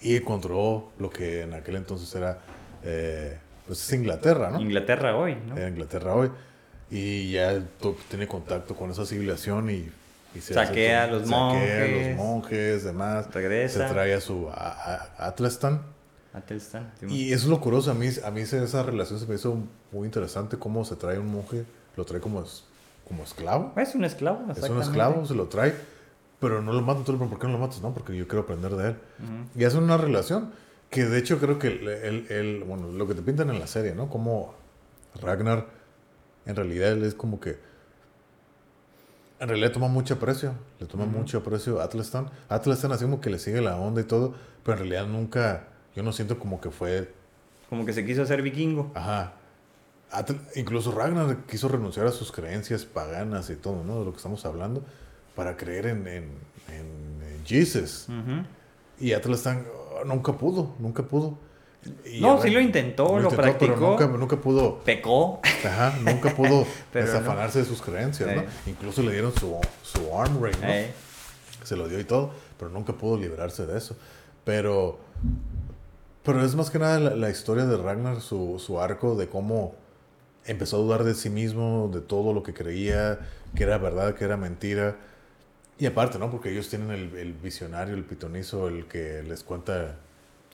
Y 0.00 0.16
encontró 0.16 0.90
lo 0.98 1.10
que 1.10 1.42
en 1.42 1.54
aquel 1.54 1.76
entonces 1.76 2.14
era, 2.14 2.38
eh, 2.82 3.38
pues 3.66 3.82
es 3.82 3.92
Inglaterra, 3.92 4.50
¿no? 4.50 4.60
Inglaterra 4.60 5.16
hoy, 5.16 5.36
¿no? 5.46 5.56
Era 5.56 5.68
Inglaterra 5.68 6.14
hoy. 6.14 6.30
Y 6.90 7.32
ya 7.32 7.62
tiene 8.08 8.26
contacto 8.28 8.74
con 8.76 8.90
esa 8.90 9.06
civilización 9.06 9.70
y, 9.70 9.88
y 10.34 10.40
se 10.40 10.54
Saquea 10.54 11.04
a 11.04 11.06
los 11.08 11.22
saquea 11.22 11.36
a 11.36 11.40
monjes. 11.44 12.08
los 12.08 12.16
monjes, 12.16 12.84
demás. 12.84 13.32
Regresa. 13.34 13.86
Se 13.88 13.92
trae 13.94 14.14
a 14.14 14.20
su 14.20 14.48
a, 14.48 14.52
a- 15.16 15.26
Atlestan. 15.26 15.82
Atelstan. 16.34 16.92
sí. 16.98 17.06
Y 17.08 17.32
eso 17.32 17.44
es 17.44 17.50
lo 17.50 17.60
curioso. 17.60 17.90
A 17.90 17.94
mí, 17.94 18.08
a 18.24 18.30
mí 18.30 18.40
esa 18.40 18.82
relación 18.82 19.18
se 19.20 19.26
me 19.26 19.34
hizo 19.34 19.56
muy 19.92 20.06
interesante. 20.06 20.56
Cómo 20.58 20.84
se 20.84 20.96
trae 20.96 21.18
un 21.18 21.30
monje, 21.30 21.64
lo 21.96 22.04
trae 22.06 22.20
como, 22.20 22.42
es- 22.42 22.64
como 23.06 23.22
esclavo. 23.24 23.72
Es 23.76 23.94
un 23.94 24.04
esclavo, 24.04 24.50
Es 24.50 24.62
un 24.70 24.80
esclavo, 24.80 25.26
se 25.26 25.34
lo 25.34 25.46
trae. 25.48 25.74
Pero 26.40 26.60
no 26.62 26.72
lo 26.72 26.80
mata. 26.80 27.00
Entonces, 27.00 27.28
¿por 27.28 27.38
qué 27.38 27.46
no 27.46 27.52
lo 27.52 27.58
matas? 27.58 27.82
No, 27.82 27.92
porque 27.92 28.16
yo 28.16 28.26
quiero 28.26 28.42
aprender 28.42 28.72
de 28.74 28.88
él. 28.88 28.96
Y 29.54 29.64
hacen 29.64 29.82
una 29.82 29.96
relación 29.98 30.52
que 30.90 31.04
de 31.04 31.18
hecho 31.18 31.38
creo 31.38 31.58
que 31.58 31.68
el, 31.68 31.88
el- 31.88 32.26
el- 32.30 32.64
bueno, 32.64 32.88
lo 32.88 33.06
que 33.06 33.14
te 33.14 33.22
pintan 33.22 33.50
en 33.50 33.58
la 33.60 33.66
serie, 33.66 33.94
¿no? 33.94 34.08
Como 34.08 34.54
Ragnar, 35.20 35.66
en 36.46 36.56
realidad 36.56 36.92
él 36.92 37.04
es 37.04 37.14
como 37.14 37.38
que, 37.40 37.58
en 39.42 39.48
realidad 39.48 39.72
toma 39.72 39.88
mucho 39.88 40.14
aprecio, 40.14 40.54
le 40.78 40.86
toma 40.86 41.04
mucho 41.04 41.38
aprecio 41.38 41.80
a. 41.80 41.84
Atlestan 41.84 42.92
así 42.92 43.04
como 43.04 43.20
que 43.20 43.28
le 43.28 43.38
sigue 43.38 43.60
la 43.60 43.76
onda 43.76 44.00
y 44.00 44.04
todo, 44.04 44.34
pero 44.64 44.74
en 44.74 44.88
realidad 44.88 45.06
nunca, 45.06 45.64
yo 45.96 46.02
no 46.02 46.12
siento 46.12 46.38
como 46.38 46.60
que 46.60 46.70
fue, 46.70 47.12
Como 47.68 47.84
que 47.84 47.92
se 47.92 48.04
quiso 48.06 48.22
hacer 48.22 48.40
vikingo. 48.42 48.90
ajá. 48.94 49.32
Atl- 50.12 50.40
incluso 50.56 50.92
Ragnar 50.92 51.38
quiso 51.46 51.68
renunciar 51.68 52.06
a 52.06 52.10
sus 52.12 52.30
creencias 52.32 52.84
paganas 52.84 53.48
y 53.50 53.56
todo, 53.56 53.82
¿no? 53.82 53.98
De 54.00 54.04
lo 54.04 54.10
que 54.12 54.18
estamos 54.18 54.44
hablando, 54.44 54.84
para 55.34 55.56
creer 55.56 55.86
en, 55.86 56.06
en, 56.06 56.24
en- 56.68 57.44
Jesus. 57.46 58.06
Ujú. 58.08 58.44
Y 59.00 59.14
Atlestan 59.14 59.66
oh, 60.00 60.04
nunca 60.04 60.34
pudo, 60.34 60.74
nunca 60.78 61.02
pudo. 61.02 61.38
Y 62.04 62.20
No, 62.20 62.40
sí 62.40 62.50
lo 62.50 62.60
intentó, 62.60 63.18
lo 63.18 63.28
Pero 63.28 63.42
practicó. 63.42 63.76
nunca, 63.76 64.06
nunca 64.06 64.36
pudo, 64.36 64.78
Pecó. 64.84 65.40
ajá, 65.64 65.98
nunca 66.00 66.34
pudo 66.34 66.64
Pero 66.92 67.06
no. 67.06 67.12
desafanarse 67.12 67.58
de 67.60 67.64
sus 67.64 67.82
creencias, 67.82 68.34
¿no? 68.36 68.44
Incluso 68.66 69.02
le 69.02 69.12
dieron 69.12 69.32
su, 69.34 69.58
su 69.82 70.16
arm 70.18 70.42
ring. 70.42 70.54
Se 71.64 71.76
lo 71.76 71.88
dio 71.88 71.98
y 71.98 72.04
todo, 72.04 72.30
pero 72.58 72.70
nunca 72.70 72.92
pudo 72.92 73.16
librarse 73.18 73.66
de 73.66 73.78
eso. 73.78 73.96
Pero, 74.44 74.98
pero 76.24 76.44
es 76.44 76.54
más 76.54 76.70
que 76.70 76.78
nada 76.78 76.98
la, 77.00 77.16
la 77.16 77.30
historia 77.30 77.64
de 77.66 77.76
Ragnar, 77.76 78.20
su, 78.20 78.60
su 78.64 78.80
arco 78.80 79.14
de 79.16 79.28
cómo 79.28 79.74
empezó 80.44 80.76
a 80.76 80.80
dudar 80.80 81.04
de 81.04 81.14
sí 81.14 81.30
mismo, 81.30 81.90
de 81.92 82.00
todo 82.00 82.32
lo 82.32 82.42
que 82.42 82.52
creía, 82.54 83.18
que 83.54 83.62
era 83.64 83.78
verdad, 83.78 84.14
que 84.14 84.24
era 84.24 84.36
mentira. 84.36 84.96
Y 85.78 85.86
aparte, 85.86 86.18
¿no? 86.18 86.30
Porque 86.30 86.50
ellos 86.50 86.68
tienen 86.68 86.90
el, 86.90 87.16
el 87.16 87.32
visionario, 87.32 87.94
el 87.94 88.04
pitonizo, 88.04 88.68
el 88.68 88.86
que 88.86 89.22
les 89.24 89.42
cuenta 89.42 89.96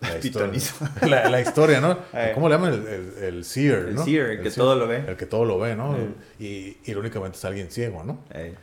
la 0.01 0.18
historia. 0.22 0.51
Pitonizo. 0.53 0.84
La, 1.07 1.28
la 1.28 1.40
historia, 1.40 1.80
¿no? 1.80 1.99
Eh. 2.14 2.32
¿Cómo 2.34 2.49
le 2.49 2.55
llaman? 2.55 2.72
El, 2.74 2.86
el, 2.88 3.24
el 3.24 3.44
seer, 3.44 3.88
El 3.88 3.94
¿no? 3.96 4.05
seer, 4.05 4.30
el 4.30 4.42
que 4.42 4.51
todo 4.51 4.74
lo 4.76 4.86
ve. 4.88 5.05
El 5.07 5.16
que 5.16 5.26
todo 5.26 5.44
lo 5.44 5.59
ve, 5.59 5.74
¿no? 5.76 5.96
Eh. 5.96 6.14
Y 6.38 6.90
irónicamente 6.90 7.36
es 7.38 7.44
alguien 7.44 7.70
ciego, 7.70 8.05
¿no? 8.05 8.20
Ey. 8.30 8.55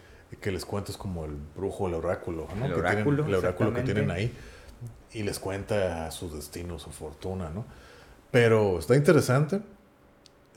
que 0.42 0.52
les 0.52 0.66
cuentas 0.66 0.98
como 0.98 1.26
el 1.26 1.32
brujo, 1.56 1.88
el 1.88 1.94
oráculo, 1.94 2.48
¿no? 2.58 2.66
El 2.66 2.74
Que 2.74 2.82
tienen- 2.82 2.96
oráculo, 2.98 3.26
el 3.26 3.36
oráculo 3.36 3.74
que 3.74 3.82
tienen 3.84 4.12
ahí. 4.12 4.34
Y 5.14 5.24
les 5.24 5.40
cuenta 5.40 6.12
su 6.12 6.30
destino, 6.36 6.78
su 6.80 6.90
fortuna, 6.92 7.50
¿no? 7.50 7.66
Pero 8.32 8.80
está 8.80 8.96
interesante. 8.96 9.62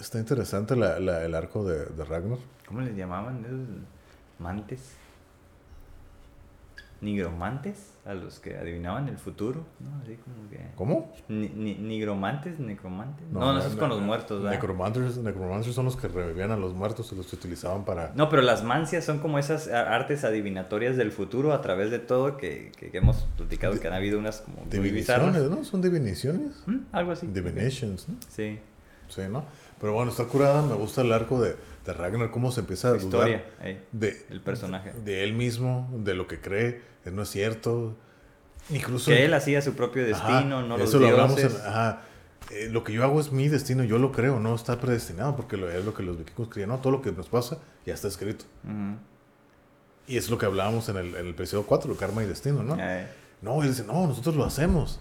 Está 0.01 0.19
interesante 0.19 0.75
la- 0.77 0.99
la- 0.99 1.25
el 1.25 1.35
arco 1.35 1.65
de, 1.65 1.87
de 1.87 2.05
Ragnar. 2.05 2.39
¿Cómo 2.67 2.81
les 2.81 2.97
llamaban 2.97 3.87
mantes? 4.39 4.95
Nigromantes, 7.01 7.93
a 8.09 8.15
los 8.15 8.41
que 8.41 8.57
adivinaban 8.57 9.07
el 9.09 9.19
futuro, 9.19 9.67
¿no? 9.81 10.01
Así 10.03 10.17
como 10.17 10.49
que... 10.49 10.59
¿Cómo? 10.77 11.13
Ni- 11.29 11.51
ni- 11.51 11.75
nigromantes, 11.75 12.59
necromantes. 12.59 13.27
No, 13.31 13.53
no, 13.53 13.59
eso 13.59 13.69
es 13.69 13.75
con 13.77 13.91
los 13.91 14.01
muertos, 14.01 14.43
¿verdad? 14.43 14.57
Necromancers, 14.57 15.19
necromancers 15.19 15.75
son 15.75 15.85
los 15.85 15.97
que 15.97 16.09
revivían 16.09 16.51
a 16.51 16.57
los 16.57 16.73
muertos 16.75 17.13
y 17.13 17.17
los 17.17 17.31
utilizaban 17.33 17.85
para... 17.85 18.13
No, 18.15 18.31
pero 18.31 18.41
las 18.41 18.65
mancias 18.65 19.05
son 19.05 19.19
como 19.19 19.39
esas 19.39 19.69
artes 19.69 20.25
adivinatorias 20.25 20.97
del 20.97 21.13
futuro 21.13 21.53
a 21.53 21.61
través 21.61 21.91
de 21.91 21.99
todo 21.99 22.39
que, 22.39 22.73
que, 22.79 22.91
que 22.91 22.97
hemos 22.99 23.29
platicado, 23.37 23.79
que 23.79 23.87
han 23.87 23.95
habido 23.95 24.19
unas 24.19 24.41
como. 24.41 24.65
Diviniciones, 24.71 25.43
¿no? 25.51 25.63
Son 25.65 25.83
diviniciones. 25.83 26.63
¿Mm? 26.67 26.79
Algo 26.93 27.13
así. 27.13 27.27
Divinations, 27.27 28.09
¿no? 28.09 28.17
Sí, 28.29 28.59
Sí, 29.09 29.23
¿no? 29.31 29.43
Pero 29.81 29.95
bueno, 29.95 30.11
está 30.11 30.25
curada. 30.25 30.61
Me 30.63 30.75
gusta 30.75 31.01
el 31.01 31.13
arco 31.13 31.41
de, 31.41 31.57
de 31.87 31.93
Ragnar, 31.95 32.31
cómo 32.31 32.53
se 32.53 32.61
empieza 32.61 32.89
a 32.89 32.93
la 32.93 32.99
dudar 32.99 33.29
historia, 33.31 33.45
ey, 33.63 33.81
de, 33.93 34.27
el 34.29 34.41
personaje. 34.43 34.93
de 34.93 35.25
él 35.25 35.33
mismo, 35.33 35.89
de 36.05 36.15
lo 36.15 36.27
que 36.27 36.41
cree, 36.41 36.83
que 37.09 37.15
no 37.17 37.23
es 37.23 37.31
cierto. 37.31 37.95
Incluso. 38.71 39.11
Que 39.11 39.25
él 39.25 39.35
hacía 39.35 39.63
su 39.63 39.75
propio 39.75 40.03
Ajá, 40.15 40.29
destino, 40.35 40.63
no 40.63 40.77
los 40.77 40.89
eso 40.91 40.99
lo 40.99 41.09
hablamos 41.09 41.39
en- 41.39 41.47
ajá. 41.67 42.03
Eh, 42.51 42.69
lo 42.71 42.83
que 42.85 42.93
yo 42.93 43.03
hago 43.05 43.21
es 43.21 43.31
mi 43.33 43.49
destino, 43.49 43.85
yo 43.85 43.99
lo 43.99 44.11
creo, 44.13 44.41
no 44.41 44.55
está 44.55 44.81
predestinado, 44.81 45.37
porque 45.37 45.57
lo, 45.57 45.71
es 45.71 45.85
lo 45.85 45.93
que 45.95 46.03
los 46.03 46.17
vikingos 46.19 46.49
creían, 46.49 46.71
no, 46.71 46.79
todo 46.79 46.93
lo 46.93 47.03
que 47.03 47.13
nos 47.13 47.29
pasa 47.29 47.59
ya 47.85 47.93
está 47.95 48.09
escrito. 48.09 48.45
Y 50.07 50.17
es 50.17 50.31
lo 50.31 50.39
que 50.39 50.47
hablábamos 50.47 50.89
en 50.89 50.97
el, 50.97 51.07
en 51.15 51.27
el 51.27 51.29
episodio 51.29 51.65
4, 51.67 51.95
karma 51.97 52.23
y 52.23 52.27
destino, 52.27 52.63
¿no? 52.63 52.75
Ey, 52.83 53.07
No, 53.43 53.63
él 53.63 53.69
dice, 53.69 53.85
no, 53.85 54.07
nosotros 54.07 54.35
lo 54.37 54.45
hacemos. 54.45 55.01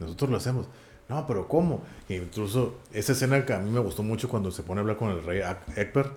Nosotros 0.00 0.30
lo 0.30 0.36
hacemos. 0.38 0.66
No, 1.08 1.26
pero 1.26 1.48
¿cómo? 1.48 1.82
Incluso 2.08 2.78
esa 2.92 3.12
escena 3.12 3.44
que 3.44 3.52
a 3.52 3.58
mí 3.58 3.70
me 3.70 3.80
gustó 3.80 4.02
mucho 4.02 4.28
cuando 4.28 4.50
se 4.50 4.62
pone 4.62 4.80
a 4.80 4.82
hablar 4.82 4.96
con 4.96 5.10
el 5.10 5.22
rey 5.22 5.40
Ekber, 5.76 6.10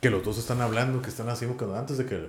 que 0.00 0.10
los 0.10 0.24
dos 0.24 0.38
están 0.38 0.60
hablando, 0.60 1.02
que 1.02 1.08
están 1.10 1.28
así, 1.28 1.46
antes 1.76 1.98
de 1.98 2.06
que, 2.06 2.28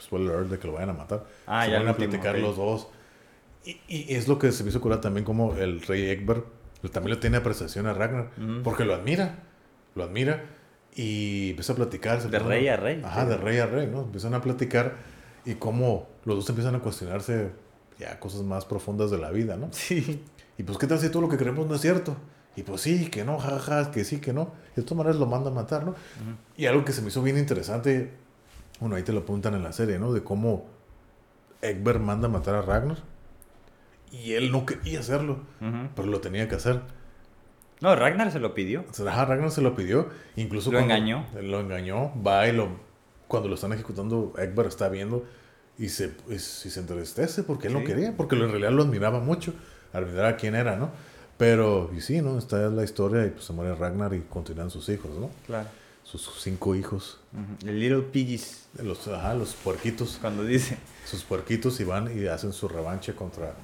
spoiler 0.00 0.34
alert, 0.34 0.50
de 0.50 0.58
que 0.58 0.66
lo 0.66 0.74
vayan 0.74 0.90
a 0.90 0.94
matar, 0.94 1.24
Ah, 1.46 1.64
se 1.64 1.70
ya 1.72 1.78
van 1.78 1.88
a 1.88 1.96
platicar 1.96 2.34
ok. 2.36 2.42
los 2.42 2.56
dos. 2.56 2.88
Y, 3.64 3.78
y 3.88 4.14
es 4.14 4.26
lo 4.28 4.38
que 4.38 4.52
se 4.52 4.64
me 4.64 4.70
hizo 4.70 4.80
curar 4.80 5.00
también 5.00 5.24
como 5.24 5.54
el 5.56 5.82
rey 5.82 6.08
Ekber 6.10 6.44
también 6.92 7.16
le 7.16 7.20
tiene 7.20 7.36
apreciación 7.36 7.86
a 7.86 7.92
Ragnar, 7.92 8.30
Ujú. 8.38 8.62
porque 8.62 8.84
lo 8.86 8.94
admira, 8.94 9.40
lo 9.94 10.02
admira 10.04 10.44
y 10.94 11.50
empieza 11.50 11.74
a 11.74 11.76
platicar. 11.76 12.22
De 12.30 12.38
rey 12.38 12.68
a 12.68 12.76
rey, 12.78 13.02
Ajá, 13.04 13.24
sí. 13.24 13.28
de 13.28 13.36
rey 13.36 13.58
a 13.58 13.66
rey, 13.66 13.86
¿no? 13.86 14.00
Empiezan 14.00 14.32
a 14.34 14.40
platicar 14.40 14.94
y 15.44 15.54
cómo 15.56 16.08
los 16.24 16.36
dos 16.36 16.48
empiezan 16.48 16.74
a 16.74 16.78
cuestionarse 16.80 17.50
ya 17.98 18.18
cosas 18.18 18.40
más 18.42 18.64
profundas 18.64 19.10
de 19.10 19.18
la 19.18 19.30
vida, 19.30 19.56
¿no? 19.58 19.68
Sí. 19.72 20.24
Y 20.56 20.62
pues, 20.62 20.78
¿qué 20.78 20.86
tal 20.86 20.98
si 20.98 21.10
todo 21.10 21.20
lo 21.22 21.28
que 21.28 21.36
creemos 21.36 21.66
no 21.66 21.74
es 21.74 21.80
cierto? 21.82 22.16
Y 22.56 22.62
pues 22.62 22.80
sí, 22.80 23.06
que 23.10 23.24
no, 23.24 23.38
jaja, 23.38 23.90
que 23.90 24.04
sí, 24.04 24.18
que 24.20 24.32
no. 24.32 24.52
De 24.74 24.82
todas 24.82 24.96
maneras 24.98 25.16
lo 25.20 25.26
mandan 25.26 25.52
a 25.52 25.56
matar, 25.56 25.84
¿no? 25.84 25.94
Y 26.56 26.64
algo 26.66 26.82
que 26.84 26.92
se 26.92 27.02
me 27.02 27.08
hizo 27.08 27.22
bien 27.22 27.36
interesante, 27.38 28.10
bueno, 28.80 28.96
ahí 28.96 29.02
te 29.02 29.12
lo 29.12 29.20
apuntan 29.20 29.54
en 29.54 29.62
la 29.62 29.72
serie, 29.72 29.98
¿no? 29.98 30.12
De 30.12 30.22
cómo 30.24 30.66
Egbert 31.62 32.00
manda 32.00 32.26
a 32.28 32.30
matar 32.30 32.54
a 32.54 32.62
Ragnar. 32.62 32.98
Y 34.10 34.32
él 34.32 34.50
no 34.50 34.66
quería 34.66 35.00
hacerlo, 35.00 35.38
pero 35.94 36.08
lo 36.08 36.20
tenía 36.20 36.48
que 36.48 36.56
hacer. 36.56 36.80
No, 37.80 37.94
Ragnar 37.94 38.30
se 38.32 38.40
lo 38.40 38.52
pidió. 38.54 38.84
Ajá, 39.06 39.24
Ragnar 39.24 39.50
se 39.50 39.62
lo 39.62 39.74
pidió. 39.76 40.08
Incluso 40.36 40.70
Lo 40.72 40.78
cuando- 40.78 40.94
engañó. 40.94 41.26
Lo 41.40 41.60
engañó. 41.60 42.12
Va 42.26 42.48
y 42.48 42.52
lo... 42.52 42.68
Cuando 43.28 43.48
lo 43.48 43.54
están 43.54 43.72
ejecutando, 43.72 44.34
Egbert 44.36 44.68
está 44.68 44.88
viendo 44.88 45.24
y 45.78 45.88
se, 45.90 46.12
y 46.28 46.38
se 46.38 46.80
entristece 46.80 47.44
porque 47.44 47.68
él 47.68 47.74
no 47.74 47.78
Sí. 47.80 47.86
quería. 47.86 48.16
Porque 48.16 48.34
en 48.34 48.48
realidad 48.50 48.72
lo 48.72 48.82
admiraba 48.82 49.20
mucho. 49.20 49.54
Admiraba 49.92 50.36
quién 50.36 50.56
era, 50.56 50.76
¿no? 50.76 50.90
Pero, 51.38 51.90
y 51.96 52.00
sí, 52.00 52.20
¿no? 52.20 52.36
Esta 52.36 52.66
es 52.66 52.72
la 52.72 52.82
historia 52.84 53.24
y 53.24 53.30
pues 53.30 53.44
se 53.44 53.52
muere 53.52 53.74
Ragnar 53.76 54.12
y 54.12 54.20
continúan 54.22 54.68
sus 54.70 54.88
hijos, 54.88 55.12
¿no? 55.18 55.30
Claro. 55.46 55.68
Sus 56.18 56.40
cinco 56.42 56.74
hijos. 56.74 57.20
El 57.66 57.78
Little 57.80 58.02
Piggies, 58.02 58.68
Los, 58.82 59.06
ajá, 59.08 59.34
los 59.34 59.54
puerquitos. 59.54 60.18
cuando 60.20 60.44
dice. 60.44 60.76
Sus 61.04 61.22
puerquitos 61.24 61.78
y 61.80 61.84
van 61.84 62.10
y 62.16 62.26
hacen 62.26 62.52
su 62.52 62.68
revanche 62.68 63.14
contra 63.14 63.54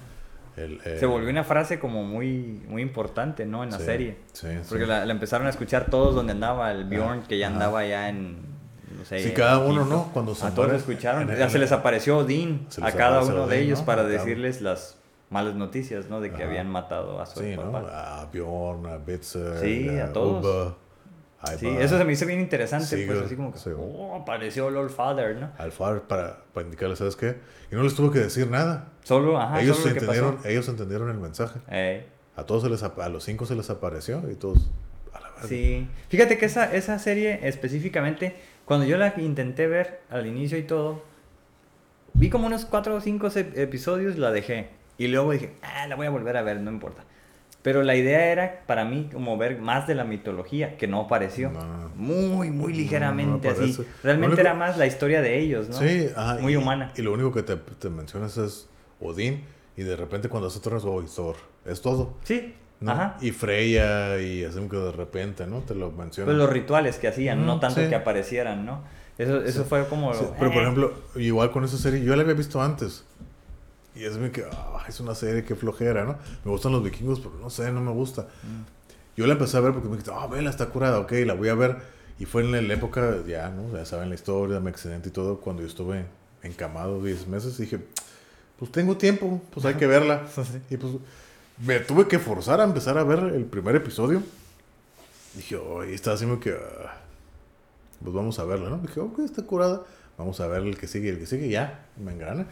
el... 0.57 0.80
eh, 0.84 0.97
Se 0.99 1.07
volvió 1.07 1.28
una 1.30 1.44
frase 1.44 1.78
como 1.78 2.05
muy, 2.05 2.62
muy 2.68 2.82
importante, 2.82 3.44
¿no? 3.47 3.62
En 3.64 3.70
la 3.70 3.78
sí, 3.78 3.84
serie. 3.84 4.16
Sí, 4.32 4.47
Porque 4.68 4.84
sí. 4.84 4.88
la, 4.90 5.05
la 5.05 5.12
empezaron 5.12 5.47
a 5.47 5.51
escuchar 5.51 5.86
todos 5.90 6.14
donde 6.14 6.32
andaba 6.32 6.70
el 6.72 6.84
Bjorn, 6.84 7.22
que 7.22 7.38
ya 7.38 7.49
andaba 7.49 7.84
ya 7.86 8.09
en. 8.09 8.57
No 8.97 9.05
sé, 9.05 9.22
Sí, 9.22 9.32
cada 9.32 9.59
uno. 9.59 9.84
¿no? 9.84 10.11
Cuando 10.12 10.34
se 10.34 10.47
A 10.47 10.51
todos 10.55 10.72
escucharon. 10.72 11.28
ya 11.36 11.51
se 11.51 11.59
les 11.59 11.72
apareció 11.72 12.18
Odín 12.18 12.66
a 12.80 12.92
cada 12.92 13.22
uno 13.22 13.47
de 13.47 13.57
Odín, 13.57 13.66
ellos 13.66 13.80
¿no? 13.80 13.84
para 13.86 14.03
A 14.03 14.05
cada- 14.07 14.16
decirles 14.18 14.61
las 14.62 14.97
malas 15.28 15.55
noticias, 15.57 16.09
¿no? 16.09 16.20
De 16.20 16.30
que 16.30 16.36
Ajá. 16.36 16.47
habían 16.47 16.70
matado 16.70 17.20
a 17.20 17.26
su 17.26 17.40
Sí, 17.40 17.55
¿no? 17.57 17.70
papá. 17.72 18.20
A 18.22 18.26
Bjorn, 18.26 18.86
a 18.86 18.97
Bitzer, 18.99 19.59
Sí, 19.61 19.88
a 19.99 20.12
todos. 20.12 20.42
Ubba, 20.44 20.68
a 20.70 20.74
Sí, 21.59 21.68
eso 21.68 21.99
se 21.99 22.05
me 22.05 22.12
hizo 22.12 22.26
bien 22.26 22.40
interesante, 22.40 22.86
pues 22.88 23.01
Sigurd, 23.03 23.24
así 23.24 23.36
como 23.36 23.53
que, 23.53 23.59
sí. 23.59 23.70
oh, 23.76 24.16
apareció 24.20 24.70
Lord 24.70 24.90
Father, 24.90 25.36
¿no? 25.36 25.51
al 25.59 25.72
Far 25.72 26.03
para, 26.03 26.44
para 26.53 26.64
indicarles, 26.64 26.99
¿sabes 26.99 27.16
qué? 27.16 27.36
Y 27.70 27.74
no 27.74 27.82
les 27.82 27.94
tuvo 27.94 28.11
que 28.11 28.18
decir 28.20 28.51
nada. 28.51 28.92
Solo, 29.05 29.40
ajá, 29.40 29.61
ellos, 29.61 29.76
solo 29.76 29.88
lo 29.88 29.94
que 29.94 30.01
entendieron, 30.01 30.36
pasó. 30.36 30.49
ellos 30.49 30.68
entendieron 30.68 31.11
el 31.11 31.18
mensaje. 31.18 31.61
A 32.36 32.44
todos 32.44 32.64
se 32.64 32.68
les, 32.68 32.82
a 32.82 33.09
los 33.09 33.24
cinco 33.24 33.47
se 33.47 33.55
les 33.55 33.70
apareció 33.70 34.22
y 34.30 34.34
todos 34.34 34.70
a 35.12 35.20
la 35.20 35.30
verga. 35.30 35.49
Sí, 35.49 35.88
fíjate 36.09 36.36
que 36.36 36.47
esa, 36.47 36.74
esa 36.74 36.99
serie 36.99 37.40
específicamente, 37.42 38.36
cuando 38.64 38.84
yo 38.84 38.99
la 38.99 39.14
intenté 39.16 39.66
ver 39.66 40.01
al 40.11 40.26
inicio 40.26 40.59
y 40.59 40.62
todo, 40.62 41.03
vi 42.14 42.30
como 42.30 42.47
unos 42.47 42.64
4 42.64 42.94
o 42.94 43.01
5 43.01 43.28
episodios, 43.55 44.18
la 44.18 44.32
dejé. 44.32 44.70
Y 44.99 45.09
luego 45.09 45.32
dije, 45.32 45.53
ah, 45.62 45.86
la 45.86 45.97
voy 45.97 46.07
a 46.07 46.11
volver 46.11 46.36
a 46.36 46.42
ver, 46.42 46.61
no 46.61 46.70
importa. 46.70 47.05
Pero 47.66 47.82
la 47.82 47.96
idea 47.96 48.26
era 48.30 48.62
para 48.64 48.84
mí 48.84 49.08
como 49.12 49.36
ver 49.36 49.58
más 49.58 49.88
de 49.88 49.96
la 49.96 50.04
mitología, 50.04 50.76
que 50.76 50.86
no 50.86 51.00
apareció. 51.00 51.50
No. 51.50 51.90
Muy, 51.96 52.48
muy 52.52 52.72
ligeramente 52.72 53.48
no 53.48 53.54
así. 53.54 53.76
Realmente 54.04 54.34
único- 54.34 54.40
era 54.42 54.54
más 54.54 54.78
la 54.78 54.86
historia 54.86 55.20
de 55.20 55.40
ellos, 55.40 55.68
¿no? 55.68 55.74
Sí, 55.76 56.06
ajá, 56.14 56.38
Muy 56.40 56.52
y- 56.52 56.56
humana. 56.56 56.92
Y 56.96 57.02
lo 57.02 57.12
único 57.12 57.32
que 57.32 57.42
te, 57.42 57.56
te 57.56 57.90
mencionas 57.90 58.36
es 58.36 58.68
Odín 59.00 59.42
y 59.76 59.82
de 59.82 59.96
repente 59.96 60.28
cuando 60.28 60.46
hace 60.46 60.60
Torres, 60.60 60.84
oh, 60.86 61.02
Thor. 61.02 61.34
Es 61.64 61.80
todo. 61.82 62.14
Sí, 62.22 62.54
¿no? 62.78 62.92
ajá. 62.92 63.16
Y 63.20 63.32
Freya 63.32 64.20
y 64.20 64.44
así 64.44 64.60
que 64.68 64.76
de 64.76 64.92
repente, 64.92 65.44
¿no? 65.48 65.58
Te 65.62 65.74
lo 65.74 65.90
mencionan. 65.90 66.26
Pues 66.26 66.38
los 66.38 66.48
rituales 66.48 66.98
que 66.98 67.08
hacían, 67.08 67.44
no 67.46 67.56
Mm, 67.56 67.60
tanto 67.60 67.80
sí. 67.82 67.88
que 67.88 67.96
aparecieran, 67.96 68.64
¿no? 68.64 68.84
Eso, 69.18 69.42
eso 69.42 69.62
Sí. 69.64 69.68
fue 69.68 69.88
como... 69.88 70.14
Sí, 70.14 70.24
pero 70.38 70.52
por 70.52 70.60
eh, 70.60 70.62
ejemplo, 70.62 70.94
igual 71.16 71.50
con 71.50 71.64
esa 71.64 71.78
serie, 71.78 72.04
yo 72.04 72.14
la 72.14 72.22
había 72.22 72.34
visto 72.34 72.62
antes. 72.62 73.04
Y 73.97 74.05
es 74.05 74.18
muy 74.18 74.30
que, 74.30 74.44
ah, 74.51 74.84
es 74.86 75.01
una 75.01 75.14
serie 75.14 75.42
que 75.42 75.55
flojera, 75.55 76.05
¿no? 76.05 76.18
Me 76.44 76.51
gustan 76.51 76.72
los 76.72 76.84
vikingos, 76.84 77.18
pero 77.20 77.34
no 77.40 77.49
sé, 77.49 77.72
no 77.72 77.80
me 77.80 77.92
gusta. 77.92 78.22
Mm. 78.22 79.16
Yo 79.16 79.26
la 79.26 79.32
empecé 79.32 79.57
a 79.57 79.61
ver 79.61 79.72
porque 79.72 79.88
me 79.88 79.97
dijiste, 79.97 80.12
ah, 80.14 80.26
vela, 80.26 80.51
está 80.51 80.66
curada, 80.66 81.01
ok, 81.01 81.12
la 81.24 81.32
voy 81.32 81.49
a 81.49 81.55
ver. 81.55 81.78
Y 82.18 82.26
fue 82.26 82.42
en 82.42 82.68
la 82.68 82.74
época, 82.74 83.16
ya, 83.26 83.49
¿no? 83.49 83.74
Ya 83.74 83.86
saben 83.86 84.11
la 84.11 84.14
historia, 84.14 84.61
mi 84.61 84.68
accidente 84.68 85.09
y 85.09 85.12
todo, 85.12 85.40
cuando 85.40 85.62
yo 85.62 85.68
estuve 85.68 86.05
encamado 86.42 87.03
10 87.03 87.26
meses, 87.26 87.57
dije, 87.57 87.80
pues 88.59 88.70
tengo 88.70 88.97
tiempo, 88.99 89.40
pues 89.51 89.64
hay 89.64 89.74
que 89.74 89.86
verla. 89.86 90.26
Sí. 90.28 90.42
Y 90.68 90.76
pues 90.76 90.92
me 91.64 91.80
tuve 91.80 92.07
que 92.07 92.18
forzar 92.18 92.61
a 92.61 92.64
empezar 92.64 92.99
a 92.99 93.05
ver 93.05 93.20
el 93.20 93.47
primer 93.47 93.76
episodio. 93.76 94.22
Dije, 95.34 95.57
oh, 95.57 95.84
y 95.84 95.94
estaba 95.94 96.16
así 96.16 96.26
como 96.26 96.38
que, 96.38 96.51
ah, 96.53 96.97
pues 98.03 98.14
vamos 98.14 98.38
a 98.38 98.44
verla, 98.44 98.68
¿no? 98.68 98.78
Dije, 98.78 99.01
ok, 99.01 99.20
está 99.20 99.42
curada. 99.42 99.82
Vamos 100.18 100.40
a 100.40 100.47
ver 100.47 100.62
el 100.62 100.76
que 100.78 100.86
sigue, 100.86 101.09
el 101.11 101.18
que 101.18 101.26
sigue, 101.26 101.49
ya, 101.49 101.86
me 101.97 102.12
engrana. 102.12 102.47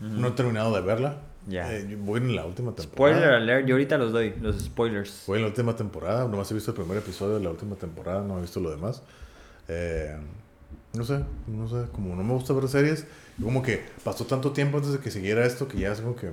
No 0.00 0.28
he 0.28 0.30
terminado 0.32 0.74
de 0.74 0.80
verla. 0.80 1.18
Ya. 1.46 1.72
Eh, 1.74 1.96
voy 1.98 2.20
en 2.20 2.36
la 2.36 2.44
última 2.44 2.72
temporada. 2.74 3.16
Spoiler 3.16 3.34
alert, 3.34 3.66
yo 3.66 3.74
ahorita 3.74 3.96
los 3.96 4.12
doy, 4.12 4.34
los 4.40 4.58
spoilers. 4.60 5.24
Voy 5.26 5.38
en 5.38 5.42
la 5.42 5.48
última 5.48 5.74
temporada, 5.76 6.28
nomás 6.28 6.50
he 6.50 6.54
visto 6.54 6.72
el 6.72 6.76
primer 6.76 6.98
episodio 6.98 7.38
de 7.38 7.44
la 7.44 7.50
última 7.50 7.74
temporada, 7.76 8.22
no 8.22 8.38
he 8.38 8.42
visto 8.42 8.60
lo 8.60 8.70
demás. 8.70 9.02
Eh, 9.68 10.14
no 10.92 11.04
sé, 11.04 11.20
no 11.46 11.68
sé, 11.68 11.90
como 11.92 12.14
no 12.14 12.22
me 12.22 12.32
gusta 12.34 12.52
ver 12.52 12.68
series, 12.68 13.06
como 13.42 13.62
que 13.62 13.82
pasó 14.04 14.26
tanto 14.26 14.52
tiempo 14.52 14.76
antes 14.78 14.92
de 14.92 14.98
que 14.98 15.10
siguiera 15.10 15.44
esto 15.46 15.68
que 15.68 15.78
ya 15.78 15.92
es 15.92 16.00
como 16.00 16.16
que 16.16 16.30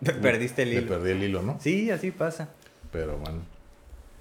Perdiste 0.22 0.62
el 0.62 0.72
hilo. 0.72 0.88
perdí 0.88 1.10
el 1.10 1.22
hilo, 1.22 1.42
¿no? 1.42 1.58
Sí, 1.60 1.90
así 1.90 2.10
pasa. 2.10 2.48
Pero 2.90 3.18
bueno, 3.18 3.40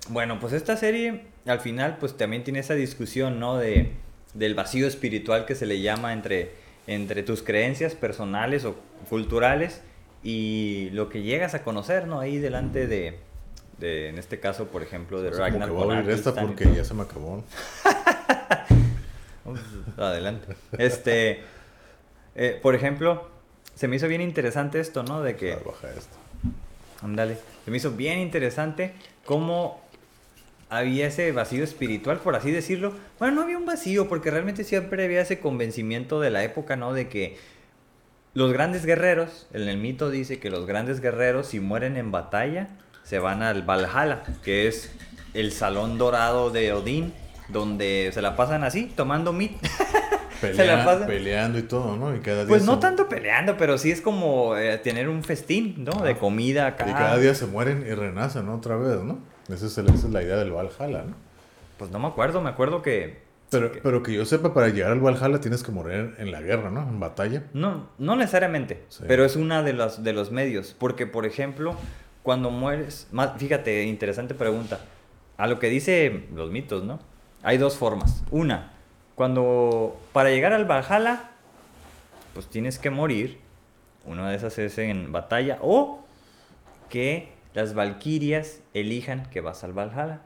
Bueno, 0.10 0.39
pues 0.39 0.54
esta 0.54 0.76
serie 0.78 1.26
al 1.46 1.60
final 1.60 1.98
pues 2.00 2.18
también 2.18 2.44
tiene 2.44 2.60
esa 2.60 2.74
discusión, 2.74 3.39
¿no? 3.39 3.58
De, 3.58 3.91
del 4.34 4.56
vacío 4.56 4.88
espiritual 4.88 5.46
que 5.46 5.56
se 5.56 5.66
le 5.66 5.82
llama 5.82 6.14
entre, 6.14 6.52
entre 6.88 7.24
tus 7.24 7.44
creencias 7.44 7.96
personales 7.96 8.66
o 8.66 8.76
culturales 9.10 9.82
y 10.24 10.90
lo 10.92 11.10
que 11.10 11.22
llegas 11.22 11.54
a 11.54 11.64
conocer, 11.64 12.08
¿no? 12.08 12.20
Ahí 12.20 12.38
delante 12.38 12.88
de, 12.88 13.20
de 13.78 14.10
en 14.10 14.18
este 14.18 14.40
caso, 14.40 14.68
por 14.68 14.84
ejemplo, 14.84 15.22
de 15.22 15.32
Ragnar 15.32 15.70
que 15.70 15.74
voy 15.74 15.94
a 15.94 16.00
abrir 16.00 16.12
esta 16.12 16.34
porque 16.34 16.74
ya 16.74 16.86
se 16.86 16.94
me 16.94 17.04
acabó. 17.04 17.44
Adelante. 19.98 20.56
Este, 20.78 21.42
eh, 22.36 22.60
por 22.62 22.76
ejemplo, 22.76 23.30
se 23.76 23.88
me 23.88 23.98
hizo 23.98 24.08
bien 24.08 24.22
interesante 24.22 24.80
esto, 24.80 25.04
¿no? 25.04 25.22
De 25.22 25.36
que... 25.36 25.52
Claro, 25.52 25.72
baja 25.72 25.90
esto. 25.90 26.16
Ándale. 27.02 27.38
Se 27.66 27.72
me 27.72 27.78
hizo 27.78 27.92
bien 27.92 28.20
interesante 28.20 28.94
cómo 29.26 29.83
había 30.78 31.07
ese 31.07 31.32
vacío 31.32 31.63
espiritual, 31.63 32.17
por 32.19 32.36
así 32.36 32.51
decirlo. 32.51 32.93
Bueno, 33.19 33.36
no 33.36 33.41
había 33.43 33.57
un 33.57 33.65
vacío, 33.65 34.07
porque 34.07 34.32
realmente 34.32 34.63
siempre 34.63 35.03
había 35.05 35.21
ese 35.21 35.39
convencimiento 35.39 36.19
de 36.19 36.30
la 36.32 36.43
época, 36.43 36.76
¿no? 36.76 36.93
De 36.93 37.07
que 37.09 37.38
los 38.34 38.51
grandes 38.53 38.86
guerreros, 38.86 39.47
en 39.53 39.67
el 39.67 39.78
mito 39.78 40.09
dice 40.09 40.39
que 40.39 40.49
los 40.49 40.65
grandes 40.65 40.99
guerreros, 41.01 41.47
si 41.47 41.59
mueren 41.59 41.97
en 41.97 42.11
batalla, 42.11 42.69
se 43.03 43.19
van 43.19 43.43
al 43.43 43.61
Valhalla, 43.63 44.24
que 44.43 44.67
es 44.67 44.91
el 45.34 45.51
salón 45.51 45.97
dorado 45.97 46.49
de 46.49 46.74
Odín, 46.74 47.13
donde 47.49 48.09
se 48.13 48.21
la 48.21 48.36
pasan 48.36 48.63
así, 48.63 48.91
tomando 48.95 49.34
mit. 49.34 49.51
Se 50.41 50.65
la 50.65 50.84
pasan. 50.84 51.07
peleando 51.07 51.57
y 51.57 51.61
todo, 51.61 51.95
¿no? 51.95 52.13
Y 52.13 52.19
cada 52.19 52.39
día 52.39 52.49
Pues 52.49 52.65
no 52.65 52.74
se- 52.74 52.82
tanto 52.82 53.07
peleando, 53.07 53.55
pero 53.55 53.78
sí 53.78 53.91
es 53.91 54.01
como 54.01 54.57
eh, 54.57 54.78
tener 54.78 55.07
un 55.07 55.24
festín, 55.24 55.76
¿no? 55.86 56.03
De 56.03 56.11
Ajá. 56.11 56.19
comida 56.19 56.67
acá. 56.67 56.86
Y 56.89 56.91
cada 56.91 57.17
día 57.17 57.34
se 57.34 57.45
mueren 57.45 57.86
y 57.88 57.93
renacen 57.93 58.45
¿no? 58.47 58.55
otra 58.55 58.76
vez, 58.76 58.99
¿no? 59.03 59.19
Esa 59.50 59.66
es, 59.68 59.78
el- 59.78 59.88
esa 59.89 60.08
es 60.08 60.14
la 60.14 60.22
idea 60.24 60.38
del 60.38 60.52
Valhalla, 60.52 61.04
¿no? 61.04 61.16
Pues 61.78 61.91
no 61.91 62.00
me 62.00 62.08
acuerdo, 62.08 62.41
me 62.41 62.50
acuerdo 62.50 62.82
que... 62.82 63.22
Pero, 63.50 63.72
pero 63.84 64.02
que 64.02 64.14
yo 64.14 64.26
sepa, 64.26 64.54
para 64.54 64.70
llegar 64.70 64.91
al 64.91 65.00
Valhalla 65.00 65.39
tienes 65.39 65.62
que 65.64 65.72
morir 65.72 66.16
en 66.18 66.32
la 66.32 66.41
guerra, 66.41 66.72
¿no? 66.72 66.82
En 66.82 67.00
batalla. 67.00 67.44
No, 67.54 67.88
no 68.00 68.16
necesariamente, 68.16 68.84
Sí. 68.89 69.04
pero 69.08 69.26
es 69.26 69.36
una 69.36 69.62
de 69.64 69.74
los, 69.74 70.04
de 70.04 70.14
los 70.14 70.32
medios. 70.32 70.76
Porque, 70.80 71.06
por 71.06 71.26
ejemplo, 71.26 71.76
cuando 72.24 72.50
mueres... 72.50 73.08
más- 73.12 73.34
Fíjate, 73.38 73.84
interesante 73.84 74.34
pregunta. 74.34 74.80
A 75.38 75.46
lo 75.48 75.60
que 75.60 75.70
dice 75.70 76.26
los 76.34 76.50
mitos, 76.52 76.84
¿no? 76.84 77.00
Hay 77.44 77.58
dos 77.58 77.76
formas. 77.78 78.24
Una, 78.32 78.72
cuando... 79.14 80.00
Para 80.14 80.30
llegar 80.30 80.54
al 80.54 80.66
Valhalla, 80.66 81.30
pues 82.34 82.48
tienes 82.48 82.80
que 82.80 82.89
morir. 82.89 83.39
Una 84.06 84.30
de 84.32 84.36
esas 84.38 84.58
es 84.58 84.78
en 84.80 85.12
batalla. 85.12 85.60
O 85.62 86.04
que 86.89 87.32
las 87.54 87.74
valquirias 87.74 88.62
elijan 88.74 89.26
que 89.30 89.41
vas 89.41 89.64
al 89.64 89.74
Valhalla. 89.74 90.22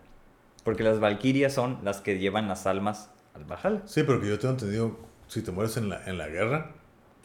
Porque 0.64 0.84
las 0.84 1.00
valquirias 1.00 1.54
son 1.54 1.80
las 1.84 2.02
que 2.02 2.20
llevan 2.20 2.48
las 2.48 2.68
almas 2.68 3.10
al 3.34 3.46
Valhalla. 3.46 3.82
Sí, 3.86 4.04
pero 4.04 4.20
que 4.20 4.28
yo 4.28 4.38
tengo 4.40 4.54
entendido, 4.54 4.98
si 5.28 5.42
te 5.42 5.52
mueres 5.52 5.78
en 5.78 5.90
la, 5.90 6.04
en 6.06 6.18
la 6.18 6.28
guerra, 6.28 6.72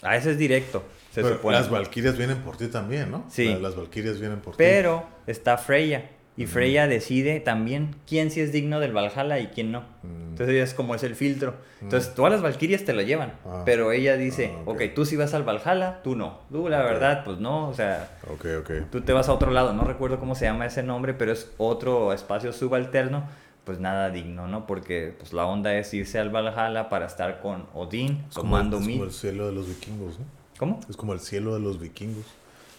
A 0.03 0.17
ese 0.17 0.33
es 0.33 0.39
directo, 0.39 0.83
se 1.13 1.23
pero 1.23 1.37
supone. 1.37 1.57
las 1.57 1.69
valquirias 1.71 2.17
vienen 2.17 2.39
por 2.39 2.57
ti 2.57 2.67
también, 2.69 3.11
¿no? 3.11 3.25
Sí. 3.29 3.47
La- 3.47 3.59
Las 3.59 3.77
valquirias 3.77 4.19
vienen 4.21 4.41
por 4.41 4.55
ti. 4.55 4.59
Pero 4.59 5.05
está 5.27 5.57
Freya. 5.59 6.11
Y 6.35 6.47
Freya 6.47 6.87
decide 6.87 7.41
también 7.41 7.95
quién 8.09 8.31
sí 8.31 8.41
es 8.41 8.53
digno 8.53 8.81
del 8.81 8.93
Valhalla 8.93 9.39
y 9.39 9.49
quién 9.49 9.71
no. 9.71 9.81
Mm. 10.03 10.31
Entonces 10.31 10.49
ella 10.55 10.65
es 10.65 10.73
como 10.73 10.95
es 10.95 11.03
el 11.03 11.15
filtro. 11.15 11.55
Entonces 11.83 12.15
todas 12.15 12.33
las 12.33 12.41
Valquirias 12.41 12.85
te 12.87 12.95
lo 12.95 13.03
llevan. 13.03 13.35
Ah. 13.45 13.63
Pero 13.67 13.93
ella 13.93 14.17
dice, 14.17 14.51
Ah, 14.57 14.63
ok. 14.65 14.69
ok, 14.71 14.83
tú 14.95 15.05
sí 15.05 15.17
vas 15.17 15.35
al 15.35 15.43
Valhalla, 15.43 16.01
tú 16.03 16.17
no. 16.17 16.39
Tú 16.51 16.71
la 16.71 16.79
Ok. 16.81 16.85
verdad, 16.87 17.25
pues 17.25 17.39
no. 17.39 17.69
O 17.69 17.75
sea, 17.75 18.19
Ok, 18.33 18.47
ok. 18.61 18.71
tú 18.91 19.03
te 19.03 19.13
vas 19.13 19.29
a 19.29 19.35
otro 19.35 19.51
lado. 19.51 19.75
No 19.75 19.85
recuerdo 19.85 20.19
cómo 20.19 20.35
se 20.35 20.47
llama 20.47 20.65
ese 20.65 20.83
nombre, 20.83 21.13
pero 21.13 21.33
es 21.33 21.51
otro 21.59 22.15
espacio 22.15 22.53
subalterno. 22.55 23.25
Pues 23.65 23.79
nada 23.79 24.11
digno, 24.11 24.49
¿no? 24.49 24.67
Porque 24.67 25.15
pues 25.19 25.33
la 25.35 25.45
onda 25.47 25.75
es 25.77 25.93
irse 25.95 26.19
al 26.19 26.31
Valhalla 26.31 26.89
para 26.89 27.07
estar 27.07 27.41
con 27.41 27.67
Odín, 27.75 28.25
Es 28.29 28.35
como, 28.37 28.51
tomando 28.57 28.79
es 28.79 28.87
mi... 28.87 28.95
como 28.95 29.05
el 29.05 29.13
cielo 29.13 29.47
de 29.47 29.53
los 29.53 29.69
vikingos, 29.69 30.19
¿no? 30.19 30.25
¿Cómo? 30.59 30.81
Es 30.89 30.97
como 30.97 31.13
el 31.13 31.21
cielo 31.21 31.55
de 31.55 31.61
los 31.61 31.79
vikingos, 31.79 32.25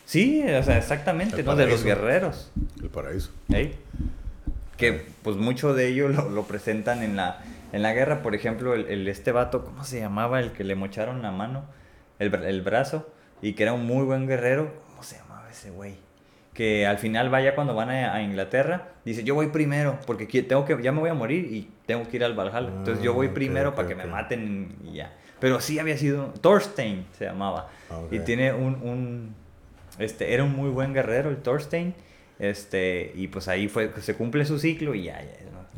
Sí, 0.06 0.44
o 0.44 0.64
sea, 0.64 0.78
exactamente, 0.78 1.38
El 1.42 1.46
¿no? 1.46 1.56
De 1.56 1.66
los 1.68 1.84
guerreros. 1.84 2.52
el 2.82 2.90
paraíso. 2.90 3.32
Que 4.78 5.06
pues 5.22 5.38
mucho 5.38 5.74
de 5.74 5.88
ello 5.88 6.10
lo, 6.10 6.30
lo 6.30 6.44
presentan 6.44 7.04
en 7.04 7.16
la, 7.16 7.42
en 7.72 7.82
la 7.84 7.94
guerra. 7.94 8.22
Por 8.22 8.36
ejemplo, 8.36 8.74
el, 8.74 8.86
el- 8.88 9.08
este 9.08 9.32
vato, 9.32 9.64
¿cómo 9.64 9.84
se 9.84 10.00
llamaba? 10.00 10.40
El 10.40 10.52
que 10.52 10.64
le 10.64 10.76
mocharon 10.76 11.22
la 11.22 11.32
mano, 11.32 11.64
el, 12.20 12.34
el 12.34 12.62
brazo, 12.64 13.08
y 13.42 13.54
que 13.54 13.64
era 13.64 13.74
un 13.74 13.86
muy 13.86 14.04
buen 14.04 14.28
guerrero. 14.28 14.74
¿Cómo 14.90 15.04
se 15.04 15.18
llamaba 15.18 15.50
ese 15.50 15.70
güey? 15.70 15.96
Que 16.54 16.86
al 16.86 16.98
final 16.98 17.30
vaya 17.30 17.56
cuando 17.56 17.74
van 17.76 17.90
a, 17.90 18.14
a 18.14 18.22
Inglaterra, 18.22 18.90
dice, 19.06 19.24
yo 19.24 19.36
voy 19.36 19.48
primero, 19.48 20.00
porque 20.06 20.26
tengo 20.44 20.66
que, 20.66 20.78
ya 20.84 20.92
me 20.92 21.00
voy 21.00 21.10
a 21.10 21.14
morir 21.16 21.46
y 21.52 21.70
tengo 21.86 22.08
que 22.08 22.18
ir 22.18 22.24
al 22.24 22.34
Valhalla. 22.36 22.68
Entonces 22.68 23.04
yo 23.04 23.14
voy 23.14 23.28
Ah, 23.28 23.30
ok, 23.30 23.36
primero 23.36 23.76
para 23.76 23.88
que 23.88 23.96
me 23.96 24.06
maten 24.06 24.76
y 24.84 24.94
ya. 24.96 25.14
Pero 25.40 25.60
sí 25.62 25.80
había 25.80 25.98
sido, 25.98 26.28
Thorstein 26.42 27.06
se 27.18 27.26
llamaba. 27.26 27.70
Ah. 27.90 28.02
Y 28.12 28.20
tiene 28.20 28.54
un, 28.54 28.76
un, 28.84 29.36
este, 30.00 30.34
era 30.34 30.44
un 30.44 30.56
muy 30.56 30.70
buen 30.70 30.94
guerrero 30.94 31.30
el 31.30 31.38
Thorstein. 31.38 31.94
Este, 32.40 33.12
y 33.16 33.28
pues 33.28 33.48
ahí 33.48 33.68
fue, 33.68 33.92
se 34.02 34.16
cumple 34.16 34.46
su 34.46 34.60
ciclo 34.60 34.96
y 34.96 35.04
ya, 35.04 35.22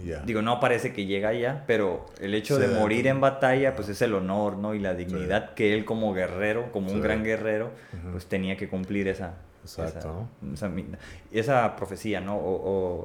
ya. 0.03 0.22
Digo, 0.26 0.41
no 0.41 0.59
parece 0.59 0.93
que 0.93 1.05
llega 1.05 1.34
ya, 1.34 1.63
pero 1.68 2.05
el 2.22 2.34
hecho 2.34 2.57
de 2.57 2.68
Sí. 2.68 2.74
morir 2.74 3.07
en 3.07 3.22
batalla, 3.22 3.76
pues 3.76 3.88
es 3.89 4.01
el 4.01 4.13
honor, 4.13 4.57
¿no? 4.57 4.74
Y 4.74 4.80
la 4.80 4.93
dignidad 4.93 5.53
que 5.53 5.74
él 5.74 5.86
como 5.86 6.13
guerrero, 6.13 6.72
como 6.72 6.91
un 6.91 7.01
gran 7.01 7.24
guerrero, 7.24 7.72
pues 8.11 8.26
tenía 8.26 8.57
que 8.57 8.68
cumplir 8.68 9.07
esa, 9.07 9.36
Exacto, 9.66 10.28
esa, 10.53 10.68
esa, 10.68 10.74
esa 11.32 11.76
profecía, 11.76 12.22
¿no? 12.22 12.38
O, 12.38 12.53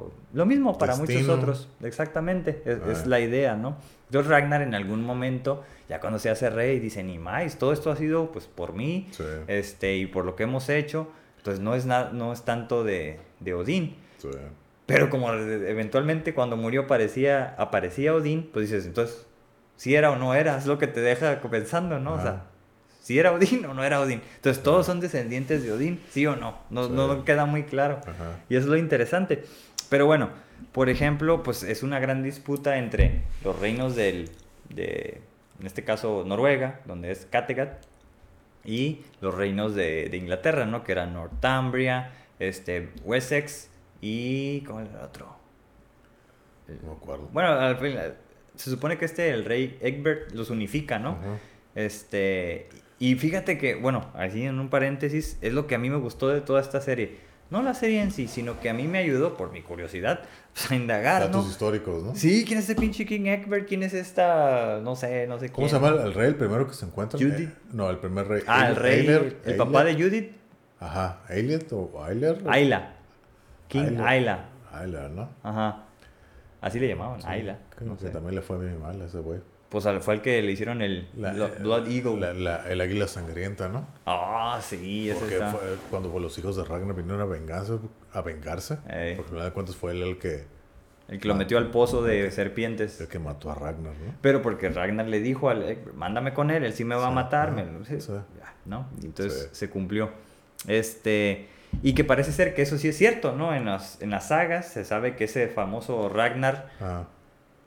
o- 0.05 0.11
lo 0.33 0.45
mismo 0.45 0.77
para 0.77 0.93
muchos 0.95 1.09
Destino. 1.09 1.33
otros, 1.33 1.67
exactamente, 1.81 2.61
es, 2.65 2.79
es 2.87 2.99
Ah. 3.03 3.07
la 3.07 3.19
idea, 3.19 3.55
¿no? 3.55 3.75
Entonces 4.07 4.29
Ragnar 4.29 4.61
en 4.61 4.75
algún 4.75 5.03
momento, 5.03 5.63
ya 5.89 5.99
cuando 5.99 6.19
se 6.19 6.29
hace 6.29 6.49
rey, 6.49 6.79
dice, 6.79 7.03
ni 7.03 7.17
más, 7.17 7.57
todo 7.57 7.73
esto 7.73 7.91
ha 7.91 7.95
sido 7.95 8.31
pues 8.31 8.45
por 8.47 8.73
mí, 8.73 9.07
Sí. 9.11 9.23
este, 9.47 9.95
y 9.97 10.05
por 10.05 10.25
lo 10.25 10.35
que 10.35 10.43
hemos 10.43 10.69
hecho, 10.69 11.07
entonces 11.37 11.61
no 11.63 11.75
es, 11.75 11.85
na- 11.85 12.11
no 12.11 12.31
es 12.33 12.43
tanto 12.43 12.83
de, 12.83 13.19
de 13.39 13.53
Odín, 13.53 13.95
Sí. 14.17 14.29
pero 14.85 15.09
como 15.09 15.31
eventualmente 15.33 16.33
cuando 16.33 16.57
murió 16.57 16.81
aparecía, 16.81 17.55
aparecía 17.57 18.13
Odín, 18.13 18.49
pues 18.53 18.69
dices, 18.69 18.85
entonces, 18.85 19.25
si 19.77 19.95
era 19.95 20.11
o 20.11 20.15
no 20.15 20.35
era, 20.35 20.57
es 20.57 20.67
lo 20.67 20.77
que 20.77 20.85
te 20.87 20.99
deja 21.01 21.41
pensando, 21.49 21.97
¿no? 21.99 22.13
O 22.13 22.21
sea, 22.21 22.29
Ajá. 22.31 22.43
Si 23.01 23.19
era 23.19 23.33
Odín 23.33 23.65
o 23.69 23.73
no 23.73 23.83
era 23.83 23.99
Odín. 23.99 24.21
Entonces, 24.37 24.63
todos 24.63 24.85
son 24.85 25.01
descendientes 25.01 25.63
de 25.63 25.73
Odín, 25.73 25.99
sí 26.11 26.25
o 26.25 26.35
no, 26.37 26.59
no, 26.69 26.85
Sí. 26.85 26.93
no 26.93 27.25
queda 27.25 27.45
muy 27.45 27.63
claro. 27.63 27.99
Ajá. 28.07 28.39
Y 28.47 28.55
es 28.55 28.65
lo 28.65 28.77
interesante. 28.77 29.43
Pero 29.89 30.05
bueno, 30.05 30.29
por 30.71 30.87
ejemplo, 30.89 31.43
pues 31.43 31.63
es 31.63 31.83
una 31.83 31.99
gran 31.99 32.23
disputa 32.23 32.77
entre 32.77 33.23
los 33.43 33.59
reinos 33.59 33.95
del, 33.95 34.29
de, 34.69 35.21
en 35.59 35.65
este 35.67 35.83
caso, 35.83 36.23
Noruega, 36.25 36.79
donde 36.85 37.11
es 37.11 37.27
Kattegat, 37.29 37.83
y 38.63 39.01
los 39.21 39.33
reinos 39.35 39.73
de, 39.75 40.07
de 40.09 40.17
Inglaterra, 40.17 40.65
¿no? 40.65 40.83
Que 40.83 40.91
eran 40.93 41.13
Northumbria, 41.13 42.11
este, 42.39 42.89
Wessex 43.03 43.69
y... 44.01 44.61
¿Cómo 44.61 44.81
era 44.81 44.89
el 44.91 44.97
otro? 44.97 45.35
No 46.83 46.91
me 46.91 46.95
acuerdo. 46.95 47.27
Bueno, 47.33 47.49
al 47.49 47.77
fin, 47.77 47.97
se 48.55 48.69
supone 48.69 48.97
que 48.97 49.05
este, 49.05 49.31
el 49.31 49.45
rey 49.45 49.77
Egbert, 49.81 50.31
los 50.33 50.51
unifica, 50.51 50.99
¿no? 50.99 51.13
Ajá. 51.19 51.37
Este, 51.75 52.69
y 53.01 53.15
fíjate 53.15 53.57
que, 53.57 53.75
bueno, 53.75 54.05
así 54.13 54.43
en 54.43 54.59
un 54.59 54.69
paréntesis, 54.69 55.37
es 55.41 55.51
lo 55.53 55.67
que 55.67 55.75
a 55.75 55.77
mí 55.77 55.89
me 55.89 55.97
gustó 55.97 56.29
de 56.29 56.39
toda 56.41 56.61
esta 56.61 56.79
serie. 56.79 57.17
No 57.49 57.61
la 57.61 57.73
serie 57.73 58.01
en 58.01 58.11
sí, 58.11 58.29
sino 58.29 58.61
que 58.61 58.69
a 58.69 58.73
mí 58.73 58.87
me 58.87 58.99
ayudó, 58.99 59.35
por 59.35 59.51
mi 59.51 59.61
curiosidad, 59.61 60.21
pues, 60.53 60.71
a 60.71 60.75
indagar, 60.75 61.23
Datos 61.23 61.43
¿no? 61.45 61.51
históricos, 61.51 62.03
¿no? 62.03 62.15
Sí, 62.15 62.45
¿quién 62.47 62.59
es 62.59 62.69
este 62.69 62.79
pinche 62.79 63.05
King 63.05 63.25
Egbert? 63.25 63.67
¿Quién 63.67 63.83
es 63.83 63.93
esta? 63.93 64.79
No 64.81 64.95
sé, 64.95 65.27
no 65.27 65.37
sé 65.37 65.49
¿Cómo 65.49 65.67
quién. 65.67 65.69
se 65.81 65.85
llama 65.85 66.01
el 66.03 66.13
rey, 66.13 66.27
el 66.29 66.35
primero 66.35 66.65
que 66.67 66.73
se 66.73 66.85
encuentra? 66.85 67.19
Judith. 67.19 67.49
Eh, 67.49 67.53
no, 67.73 67.89
el 67.89 67.97
primer 67.97 68.27
rey. 68.27 68.43
Ah, 68.47 68.69
el 68.69 68.75
rey, 68.77 69.05
el 69.45 69.55
papá 69.57 69.83
de. 69.83 69.95
Judith, 69.95 70.31
Ajá, 70.79 71.21
Eilert 71.29 71.71
o 71.73 71.91
Eiler. 72.07 72.41
Ayla. 72.47 72.93
King 73.67 73.97
Ayla. 73.99 74.07
Ayla. 74.07 74.45
Ayla, 74.71 75.09
¿no? 75.09 75.29
Ajá. 75.43 75.83
Así 76.61 76.79
le 76.79 76.87
llamaban, 76.87 77.21
Sí, 77.21 77.27
Ayla. 77.27 77.57
Creo 77.75 77.89
no 77.89 77.97
que 77.97 78.05
sé. 78.05 78.09
también 78.11 78.35
le 78.35 78.41
fue 78.41 78.57
bien 78.59 78.79
mal 78.81 79.01
a 79.01 79.05
ese 79.05 79.19
güey. 79.19 79.39
Pues 79.71 79.87
fue 80.01 80.15
el 80.15 80.21
que 80.21 80.41
le 80.41 80.51
hicieron 80.51 80.81
el 80.81 81.07
La- 81.15 81.33
Blo- 81.33 81.59
Blood 81.61 81.87
Eagle. 81.87 82.19
la- 82.19 82.33
la- 82.33 82.69
el 82.69 82.81
águila 82.81 83.07
sangrienta, 83.07 83.69
¿no? 83.69 83.87
Ah, 84.05 84.59
sí, 84.61 85.09
ese 85.09 85.17
Porque 85.19 85.33
está. 85.35 85.51
fue 85.51 85.61
cuando 85.89 86.19
los 86.19 86.37
hijos 86.37 86.57
de 86.57 86.65
Ragnar 86.65 86.93
vinieron 86.93 87.21
a, 87.21 87.25
venganza, 87.25 87.79
a 88.11 88.21
vengarse. 88.21 88.79
Ey. 88.89 89.15
Porque 89.15 89.21
al 89.21 89.25
final 89.29 89.45
de 89.45 89.51
cuentas 89.53 89.75
fue 89.77 89.93
él 89.93 90.01
el 90.03 90.17
que, 90.19 90.43
El 91.07 91.19
que 91.21 91.27
lo 91.29 91.35
metió 91.35 91.57
al 91.57 91.71
pozo 91.71 92.03
de 92.03 92.29
serpientes. 92.31 92.99
el 92.99 93.07
que 93.07 93.17
mató 93.19 93.49
a 93.49 93.55
Ragnar, 93.55 93.93
¿no? 93.93 94.13
Pero 94.21 94.41
porque 94.41 94.67
Ragnar 94.69 95.07
le 95.07 95.21
dijo 95.21 95.49
al 95.49 95.63
Egbert, 95.63 95.95
mándame 95.95 96.33
con 96.33 96.51
él, 96.51 96.65
él 96.65 96.73
sí 96.73 96.83
me 96.83 96.95
va 96.95 97.05
a 97.05 97.09
Sí, 97.09 97.15
matar. 97.15 97.65
sí, 97.87 98.01
sí. 98.01 98.11
¿no? 98.65 98.87
Y 99.01 99.05
entonces 99.05 99.43
Sí. 99.43 99.49
se 99.53 99.69
cumplió. 99.69 100.11
Este, 100.67 101.47
y 101.81 101.93
que 101.95 102.03
parece 102.03 102.31
ser 102.33 102.53
que 102.53 102.61
eso 102.61 102.77
sí 102.77 102.89
es 102.89 102.97
cierto, 102.97 103.33
¿no? 103.35 103.55
En 103.55 103.65
las, 103.65 104.01
en 104.01 104.09
las 104.09 104.27
sagas 104.27 104.67
se 104.67 104.83
sabe 104.85 105.15
que 105.15 105.23
ese 105.23 105.47
famoso 105.47 106.09
Ragnar 106.09 106.69
Ah, 106.81 107.05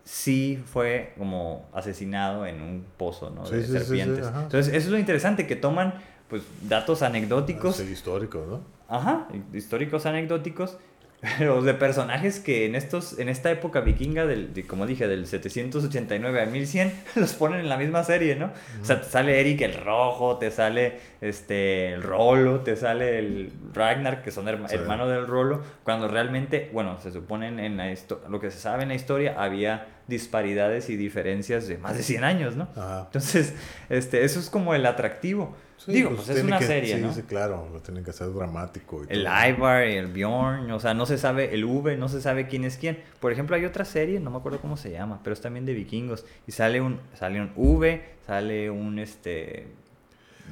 sí 0.05 0.63
fue 0.67 1.15
como 1.19 1.69
asesinado 1.73 2.47
en 2.47 2.61
un 2.63 2.85
pozo, 2.97 3.31
¿no? 3.31 3.47
Sí, 3.47 3.57
de 3.57 3.63
sí, 3.63 3.67
sí, 3.73 3.73
sí, 3.73 3.79
serpientes. 3.85 4.27
ajá. 4.27 4.43
Entonces, 4.43 4.75
eso 4.75 4.87
es 4.87 4.93
lo 4.93 4.99
interesante, 4.99 5.47
que 5.47 5.57
toman 5.57 5.95
pues 6.29 6.43
datos 6.63 7.03
anecdóticos 7.03 7.77
sí, 7.77 7.85
histórico, 7.91 8.45
¿no? 8.49 8.61
Ajá, 8.95 9.29
históricos 9.53 10.05
anecdóticos, 10.07 10.77
pero 11.39 11.63
de 11.63 11.73
personajes 11.73 12.39
que 12.39 12.67
en 12.67 12.75
estos 12.75 13.19
en 13.19 13.31
esta 13.31 13.51
época 13.51 13.81
vikinga 13.81 14.27
del 14.27 14.53
de- 14.53 14.67
como 14.67 14.87
dije 14.87 15.09
del 15.09 15.27
789 15.27 16.41
al 16.43 16.51
1100 16.51 16.93
los 17.15 17.33
ponen 17.33 17.61
en 17.61 17.69
la 17.71 17.79
misma 17.79 18.05
serie, 18.05 18.37
¿no? 18.37 18.51
O 18.83 18.85
sea, 18.85 19.01
te 19.01 19.09
sale 19.09 19.41
Eric 19.41 19.63
el 19.63 19.75
rojo, 19.85 20.37
te 20.37 20.51
sale 20.51 20.99
este 21.23 21.93
el 21.95 22.03
Rolo, 22.03 22.61
te 22.61 22.77
sale 22.77 23.19
el 23.19 23.53
Ragnar 23.73 24.23
que 24.23 24.31
son 24.31 24.47
herma- 24.49 24.69
Sí. 24.69 24.75
hermanos 24.75 25.09
del 25.09 25.27
Rolo, 25.27 25.63
cuando 25.83 26.09
realmente, 26.09 26.69
bueno, 26.75 26.99
se 27.01 27.11
suponen 27.11 27.59
en 27.59 27.79
la 27.79 27.95
lo 28.29 28.39
que 28.41 28.51
se 28.51 28.59
sabe 28.59 28.83
en 28.83 28.91
la 28.91 28.95
historia 28.95 29.35
había 29.43 29.87
disparidades 30.07 30.91
y 30.91 30.97
diferencias 30.97 31.67
de 31.67 31.79
más 31.79 31.97
de 31.97 32.03
100 32.03 32.25
años, 32.25 32.57
¿no? 32.57 32.69
Ajá. 32.77 33.03
Entonces, 33.07 33.55
este 33.89 34.25
eso 34.25 34.41
es 34.41 34.51
como 34.51 34.75
el 34.75 34.85
atractivo. 34.87 35.57
Sí, 35.77 35.93
Digo, 35.93 36.11
pues, 36.11 36.29
es 36.29 36.35
tiene 36.37 36.49
una 36.49 36.59
que- 36.61 36.67
serie, 36.67 36.97
sí, 36.97 37.03
¿no? 37.03 37.13
Sí, 37.13 37.23
claro, 37.23 37.69
lo 37.73 37.81
tienen 37.81 38.05
que 38.05 38.11
hacer 38.11 38.33
dramático. 38.33 39.03
Y 39.09 39.13
El 39.13 39.25
todo. 39.25 39.49
Ivar, 39.49 39.83
el 39.83 40.07
Bjorn, 40.07 40.71
o 40.71 40.79
sea, 40.81 40.95
no 40.95 41.05
se 41.05 41.19
sabe, 41.19 41.53
el 41.55 41.65
V, 41.65 41.97
no 41.97 42.09
se 42.09 42.21
sabe 42.23 42.47
quién 42.47 42.65
es 42.65 42.77
quién. 42.77 42.99
Por 43.21 43.33
ejemplo, 43.33 43.57
hay 43.57 43.65
otra 43.65 43.85
serie, 43.85 44.21
no 44.21 44.31
me 44.31 44.37
acuerdo 44.39 44.61
cómo 44.61 44.77
se 44.77 44.91
llama, 44.93 45.21
pero 45.25 45.35
es 45.35 45.41
también 45.41 45.67
de 45.67 45.75
vikingos. 45.75 46.25
Y 46.47 46.53
sale 46.53 46.81
un, 46.81 47.01
sale 47.15 47.41
un 47.41 47.51
V, 47.57 48.03
sale 48.27 48.71
un 48.71 48.99
este 48.99 49.67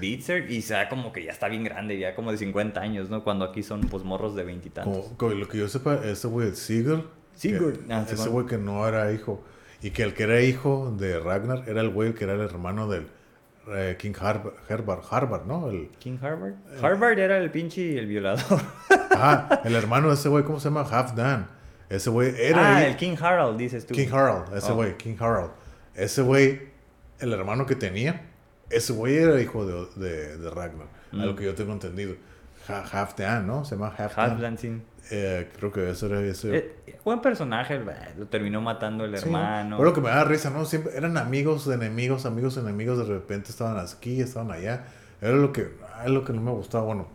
Bitzer, 0.00 0.50
y 0.50 0.62
se 0.62 0.74
da 0.74 0.88
como 0.88 1.12
que 1.12 1.22
ya 1.22 1.30
está 1.32 1.48
bien 1.48 1.64
grande, 1.64 1.98
ya 1.98 2.14
como 2.14 2.32
de 2.32 2.38
50 2.38 2.80
años, 2.80 3.10
¿no? 3.10 3.22
Cuando 3.24 3.44
aquí 3.44 3.62
son 3.62 3.82
pues 3.82 4.04
morros 4.04 4.34
de 4.34 4.42
veintitantos. 4.44 5.04
Como, 5.04 5.16
como 5.18 5.34
lo 5.34 5.48
que 5.48 5.58
yo 5.58 5.68
sepa, 5.68 6.00
ese 6.04 6.28
güey, 6.28 6.48
el 6.48 6.56
Sigurd. 7.34 7.78
Ah, 7.90 8.04
ese 8.10 8.28
güey 8.28 8.46
que 8.46 8.58
no 8.58 8.86
era 8.86 9.10
hijo. 9.12 9.42
Y 9.82 9.90
que 9.90 10.02
el 10.04 10.14
que 10.14 10.22
era 10.24 10.40
hijo 10.40 10.94
de 10.96 11.18
Ragnar 11.18 11.64
era 11.66 11.80
el 11.80 11.90
güey 11.90 12.14
que 12.14 12.24
era 12.24 12.34
el 12.34 12.40
hermano 12.40 12.88
del 12.88 13.08
eh, 13.68 13.96
King 13.98 14.12
Harvard, 14.20 14.54
Herbert, 14.68 15.02
Harvard, 15.10 15.44
¿no? 15.46 15.68
El, 15.70 15.88
King 15.98 16.18
Harvard. 16.22 16.54
Harvard 16.82 17.18
era 17.18 17.38
el 17.38 17.50
pinche 17.50 17.98
el 17.98 18.06
violador. 18.06 18.60
ajá, 19.10 19.60
el 19.64 19.74
hermano 19.74 20.08
de 20.08 20.14
ese 20.14 20.28
güey, 20.28 20.44
¿cómo 20.44 20.60
se 20.60 20.68
llama? 20.68 20.82
Halfdan. 20.82 21.48
Ese 21.88 22.10
güey 22.10 22.32
era 22.38 22.76
ah, 22.76 22.86
el 22.86 22.96
King 22.96 23.16
Harald, 23.20 23.58
dices 23.58 23.86
tú. 23.86 23.94
King 23.94 24.08
Harald, 24.12 24.54
ese 24.56 24.72
Oh. 24.72 24.76
güey, 24.76 24.96
King 24.96 25.16
Harald. 25.20 25.50
Ese 25.94 26.22
güey, 26.22 26.62
el 27.18 27.32
hermano 27.32 27.66
que 27.66 27.74
tenía, 27.74 28.30
ese 28.70 28.92
güey 28.94 29.16
era 29.16 29.40
hijo 29.40 29.66
de, 29.66 29.86
de, 29.96 30.38
de 30.38 30.50
Ragnar, 30.50 30.86
a 31.12 31.16
lo 31.16 31.32
Mm. 31.32 31.36
que 31.36 31.44
yo 31.44 31.54
tengo 31.54 31.72
entendido. 31.72 32.14
Ha- 32.68 32.84
Halfdan, 32.92 33.46
¿no? 33.46 33.64
Se 33.64 33.74
llama 33.74 33.88
Halfdan. 33.98 34.30
Halfdan, 34.30 34.58
sí. 34.58 34.80
Eh, 35.14 35.48
creo 35.58 35.70
que 35.70 35.90
ese 35.90 36.06
era 36.06 36.20
ese. 36.22 36.56
Eh, 36.56 36.96
buen 37.04 37.20
personaje, 37.20 37.78
bah, 37.78 37.92
lo 38.16 38.26
terminó 38.26 38.62
matando 38.62 39.04
el 39.04 39.14
Sí, 39.18 39.24
hermano. 39.26 39.76
Pero 39.76 39.90
lo 39.90 39.94
que 39.94 40.00
me 40.00 40.08
da 40.08 40.24
risa, 40.24 40.48
¿no? 40.48 40.64
Siempre 40.64 40.96
eran 40.96 41.18
amigos, 41.18 41.66
enemigos, 41.68 42.24
amigos, 42.24 42.56
enemigos. 42.56 42.96
De 42.96 43.04
repente 43.04 43.50
estaban 43.50 43.78
aquí, 43.78 44.22
estaban 44.22 44.50
allá. 44.50 44.84
Era 45.20 45.32
lo 45.32 45.52
que, 45.52 45.68
ah, 45.94 46.08
lo 46.08 46.24
que 46.24 46.32
no 46.32 46.40
me 46.40 46.50
gustaba. 46.52 46.84
Bueno, 46.84 47.08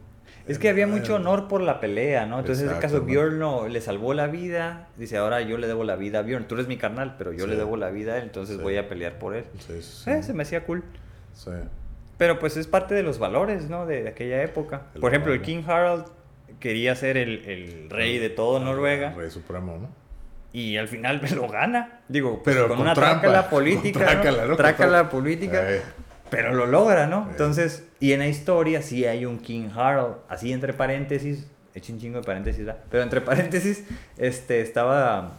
Es 0.46 0.60
que 0.60 0.70
había 0.70 0.84
eh, 0.84 0.88
mucho 0.88 1.16
honor 1.16 1.48
por 1.48 1.62
la 1.62 1.80
pelea, 1.80 2.28
¿no? 2.28 2.40
Entonces, 2.40 2.66
en 2.66 2.70
este 2.70 2.82
caso. 2.82 3.02
Bjorn 3.02 3.40
no, 3.40 3.68
le 3.68 3.82
salvó 3.82 4.14
la 4.14 4.28
vida. 4.28 4.90
Dice, 4.96 5.18
ahora 5.18 5.42
yo 5.42 5.58
le 5.58 5.66
debo 5.66 5.84
la 5.84 5.96
vida 5.96 6.20
a 6.20 6.22
Bjorn. 6.22 6.48
Tú 6.48 6.54
eres 6.54 6.68
mi 6.68 6.78
carnal, 6.78 7.16
pero 7.18 7.32
yo 7.34 7.46
Sí. 7.46 7.50
le 7.50 7.56
debo 7.58 7.78
la 7.78 7.90
vida 7.90 8.14
a 8.14 8.18
él, 8.18 8.24
entonces 8.26 8.58
Sí. 8.58 8.62
voy 8.62 8.78
a 8.78 8.88
pelear 8.88 9.18
por 9.18 9.36
él. 9.36 9.46
Sí, 9.58 9.74
Eh, 10.10 10.22
se 10.22 10.34
me 10.34 10.44
hacía 10.44 10.64
cool. 10.66 10.84
sí. 11.34 11.50
Pero 12.20 12.40
pues 12.40 12.58
es 12.58 12.66
parte 12.66 12.96
de 12.96 13.04
los 13.04 13.20
valores, 13.20 13.70
¿no? 13.70 13.86
De, 13.86 14.04
de 14.04 14.10
aquella 14.10 14.42
época. 14.44 14.84
El 14.96 15.02
Por 15.02 15.12
ejemplo, 15.12 15.34
el. 15.34 15.42
King 15.44 15.62
Harald 15.68 16.06
quería 16.60 16.96
ser 16.96 17.18
el, 17.18 17.46
el 17.46 17.90
rey 17.90 18.18
de 18.18 18.30
todo 18.30 18.60
Noruega 18.60 19.10
El 19.12 19.16
rey 19.18 19.32
supremo, 19.32 19.78
¿no? 19.78 20.08
y 20.54 20.78
al 20.78 20.88
final 20.88 21.22
lo 21.36 21.48
gana. 21.48 22.00
Digo, 22.08 22.42
pues, 22.44 22.56
Pero 22.56 22.68
con, 22.68 22.78
con 22.78 22.86
una 22.86 22.94
trampa, 22.96 23.22
trácala 23.22 23.42
con 23.44 23.50
política, 23.52 24.00
trácala, 24.00 24.46
¿no? 24.46 24.56
Trácala 24.56 25.00
Con 25.02 25.10
política. 25.10 25.72
Eh, 25.72 25.82
Pero 26.32 26.54
lo 26.54 26.66
logra, 26.66 27.06
¿no? 27.06 27.26
Sí. 27.26 27.32
Entonces, 27.32 27.88
y 28.00 28.14
en 28.14 28.20
la 28.20 28.28
historia 28.28 28.82
sí 28.82 29.06
hay 29.06 29.26
un 29.26 29.40
King 29.40 29.70
Harald, 29.76 30.16
así 30.30 30.52
entre 30.52 30.74
paréntesis, 30.74 31.48
he 31.76 31.80
hecho 31.80 31.94
un 31.94 32.00
chingo 32.00 32.20
de 32.20 32.26
paréntesis, 32.26 32.66
¿verdad? 32.66 32.82
Pero 32.90 33.04
entre 33.04 33.22
paréntesis, 33.32 33.84
este, 34.18 34.62
estaba 34.62 35.34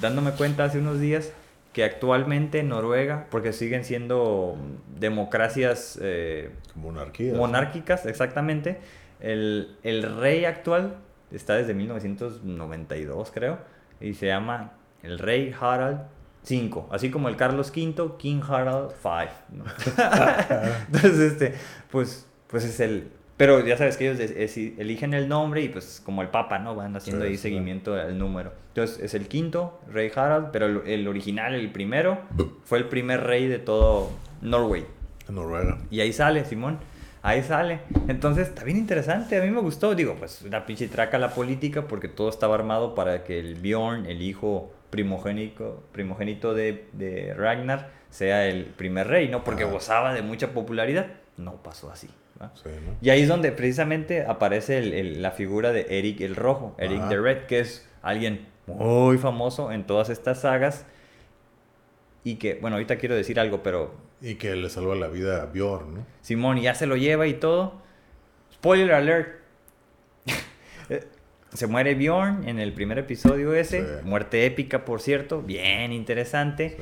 dándome 0.00 0.32
cuenta 0.32 0.64
hace 0.64 0.80
unos 0.80 1.00
días 1.00 1.32
que 1.72 1.84
actualmente 1.84 2.58
en 2.58 2.68
Noruega, 2.68 3.26
porque 3.30 3.52
siguen 3.52 3.84
siendo 3.84 4.56
democracias 4.98 5.98
eh, 6.02 6.50
monarquía. 6.74 7.34
monárquicas, 7.34 8.06
exactamente, 8.06 8.78
el, 9.20 9.76
el 9.82 10.02
rey 10.18 10.44
actual 10.44 10.96
está 11.32 11.54
desde 11.54 11.74
1992, 11.74 13.30
creo, 13.32 13.58
y 14.00 14.14
se 14.14 14.26
llama 14.26 14.72
el 15.02 15.18
rey 15.18 15.54
Harald 15.58 16.00
V, 16.48 16.84
así 16.90 17.10
como 17.10 17.28
el 17.28 17.36
Carlos 17.36 17.72
V, 17.74 18.12
King 18.18 18.40
Harald 18.48 18.92
V. 19.02 19.28
¿no? 19.52 19.64
Entonces, 20.86 21.18
este, 21.32 21.54
pues, 21.90 22.26
pues 22.46 22.64
es 22.64 22.78
el... 22.80 23.08
Pero 23.36 23.66
ya 23.66 23.76
sabes 23.76 23.98
que 23.98 24.06
ellos 24.08 24.16
de- 24.18 24.44
es- 24.44 24.56
eligen 24.56 25.12
el 25.12 25.28
nombre 25.28 25.60
y 25.60 25.68
pues 25.68 26.00
como 26.02 26.22
el 26.22 26.28
Papa, 26.28 26.58
¿no? 26.58 26.74
Van 26.74 26.96
haciendo 26.96 27.22
Sí, 27.24 27.30
ahí 27.32 27.36
sí. 27.36 27.42
seguimiento 27.42 27.94
al 27.94 28.16
número. 28.18 28.52
Entonces 28.68 28.98
es 29.02 29.12
el 29.14 29.28
quinto, 29.28 29.78
rey 29.92 30.10
Harald, 30.14 30.48
pero 30.52 30.64
el, 30.66 30.80
el 30.86 31.06
original, 31.06 31.54
el 31.54 31.70
primero, 31.70 32.18
fue 32.64 32.78
el 32.78 32.86
primer 32.86 33.24
rey 33.24 33.46
de 33.46 33.58
todo 33.58 34.10
Norway. 34.40 34.86
Noruega. 35.28 35.76
Y 35.90 36.00
ahí 36.00 36.14
sale, 36.14 36.46
Simón. 36.46 36.78
Ahí 37.26 37.42
sale. 37.42 37.80
Entonces, 38.08 38.48
está 38.48 38.64
bien 38.64 38.76
interesante, 38.78 39.36
a 39.38 39.42
mí 39.42 39.50
me 39.50 39.60
gustó. 39.60 39.94
Digo, 39.94 40.14
pues 40.18 40.42
una 40.42 40.64
pinche 40.64 40.88
traca 40.88 41.18
la 41.18 41.30
política 41.30 41.82
porque 41.88 42.08
todo 42.08 42.28
estaba 42.28 42.54
armado 42.54 42.94
para 42.94 43.24
que 43.24 43.38
el 43.38 43.56
Bjorn, 43.56 44.06
el 44.06 44.22
hijo 44.22 44.72
primogénico, 44.90 45.82
primogénito 45.92 46.54
de, 46.54 46.86
de 46.92 47.34
Ragnar, 47.34 47.90
sea 48.10 48.46
el 48.46 48.64
primer 48.66 49.08
rey, 49.08 49.28
¿no? 49.28 49.44
Porque 49.44 49.64
Ajá. 49.64 49.72
gozaba 49.72 50.14
de 50.14 50.22
mucha 50.22 50.52
popularidad. 50.52 51.06
No 51.36 51.56
pasó 51.62 51.90
así. 51.90 52.08
Sí, 52.54 52.68
¿no? 52.68 52.94
Y 53.00 53.10
ahí 53.10 53.22
es 53.22 53.28
donde 53.28 53.50
precisamente 53.50 54.24
aparece 54.26 54.78
el- 54.78 54.92
el- 54.92 55.22
la 55.22 55.30
figura 55.30 55.72
de 55.72 55.86
Eric 55.98 56.20
el 56.20 56.36
Rojo, 56.36 56.74
Eric 56.78 57.00
Ajá. 57.00 57.08
the 57.08 57.16
Red, 57.18 57.38
que 57.46 57.60
es 57.60 57.88
alguien 58.02 58.46
muy 58.66 59.16
famoso 59.18 59.72
en 59.72 59.84
todas 59.86 60.10
estas 60.10 60.40
sagas. 60.42 60.84
Y 62.24 62.36
que, 62.36 62.54
bueno, 62.60 62.76
ahorita 62.76 62.96
quiero 62.96 63.14
decir 63.14 63.38
algo, 63.40 63.62
pero 63.62 63.94
Y 64.20 64.36
que 64.36 64.56
le 64.56 64.70
salva 64.70 64.94
la 64.94 65.08
vida 65.08 65.42
a 65.42 65.46
Bjorn, 65.46 65.94
¿no? 65.94 66.06
Simón 66.22 66.60
ya 66.60 66.74
se 66.74 66.86
lo 66.86 66.96
lleva 66.96 67.26
y 67.26 67.34
todo. 67.34 67.74
Spoiler 68.52 68.92
alert. 68.92 69.40
Se 71.52 71.66
muere 71.66 71.94
Bjorn 71.94 72.48
en 72.48 72.58
el 72.58 72.72
primer 72.74 72.98
episodio 72.98 73.54
ese. 73.54 73.80
Sí. 73.82 74.04
Muerte 74.04 74.44
épica, 74.44 74.84
por 74.84 75.00
cierto. 75.00 75.40
Bien 75.40 75.92
interesante. 75.92 76.76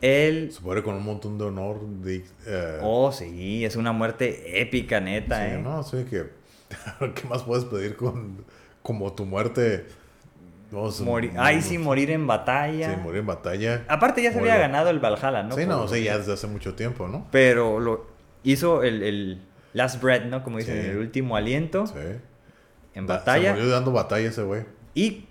Él... 0.00 0.52
se 0.52 0.60
muere 0.62 0.82
con 0.82 0.94
un 0.94 1.04
montón 1.04 1.36
de 1.38 1.44
honor. 1.44 1.80
De, 1.80 2.24
eh, 2.46 2.78
Oh, 2.82 3.10
sí, 3.12 3.64
es 3.64 3.76
una 3.76 3.92
muerte 3.92 4.60
épica, 4.60 5.00
neta, 5.00 5.46
sí, 5.46 5.54
¿eh? 5.54 5.58
no, 5.58 5.82
sí, 5.82 6.04
que. 6.08 6.26
¿Qué 7.14 7.28
más 7.28 7.42
puedes 7.42 7.64
pedir 7.64 7.96
con. 7.96 8.44
Como 8.82 9.12
tu 9.12 9.26
muerte? 9.26 9.86
No, 10.70 10.88
Morir- 11.04 11.32
no, 11.32 11.62
sí, 11.62 11.78
morir 11.78 12.10
en 12.10 12.26
batalla. 12.26 12.94
Sí, 12.94 13.00
morir 13.02 13.20
en 13.20 13.26
batalla. 13.26 13.84
Aparte 13.88 14.22
ya 14.22 14.32
se 14.32 14.38
había 14.38 14.56
ganado 14.56 14.90
el 14.90 15.00
Valhalla, 15.00 15.42
¿no? 15.42 15.54
sí, 15.56 15.66
no, 15.66 15.88
sí, 15.88 16.04
ya 16.04 16.18
desde 16.18 16.32
hace 16.34 16.46
mucho 16.46 16.74
tiempo, 16.74 17.08
¿no? 17.08 17.26
Pero 17.32 17.80
lo 17.80 18.06
hizo 18.44 18.82
el, 18.82 19.02
el 19.02 19.42
last 19.72 20.00
breath, 20.02 20.24
¿no? 20.26 20.42
Como 20.44 20.58
dicen, 20.58 20.80
Sí. 20.82 20.88
el 20.90 20.98
último 20.98 21.36
aliento 21.36 21.86
Sí. 21.86 21.94
en 22.94 23.06
Da- 23.06 23.18
batalla. 23.18 23.50
Se 23.54 23.58
murió 23.60 23.70
dando 23.70 23.92
batalla 23.92 24.28
ese 24.28 24.42
güey. 24.42 24.62
Y 24.94 25.26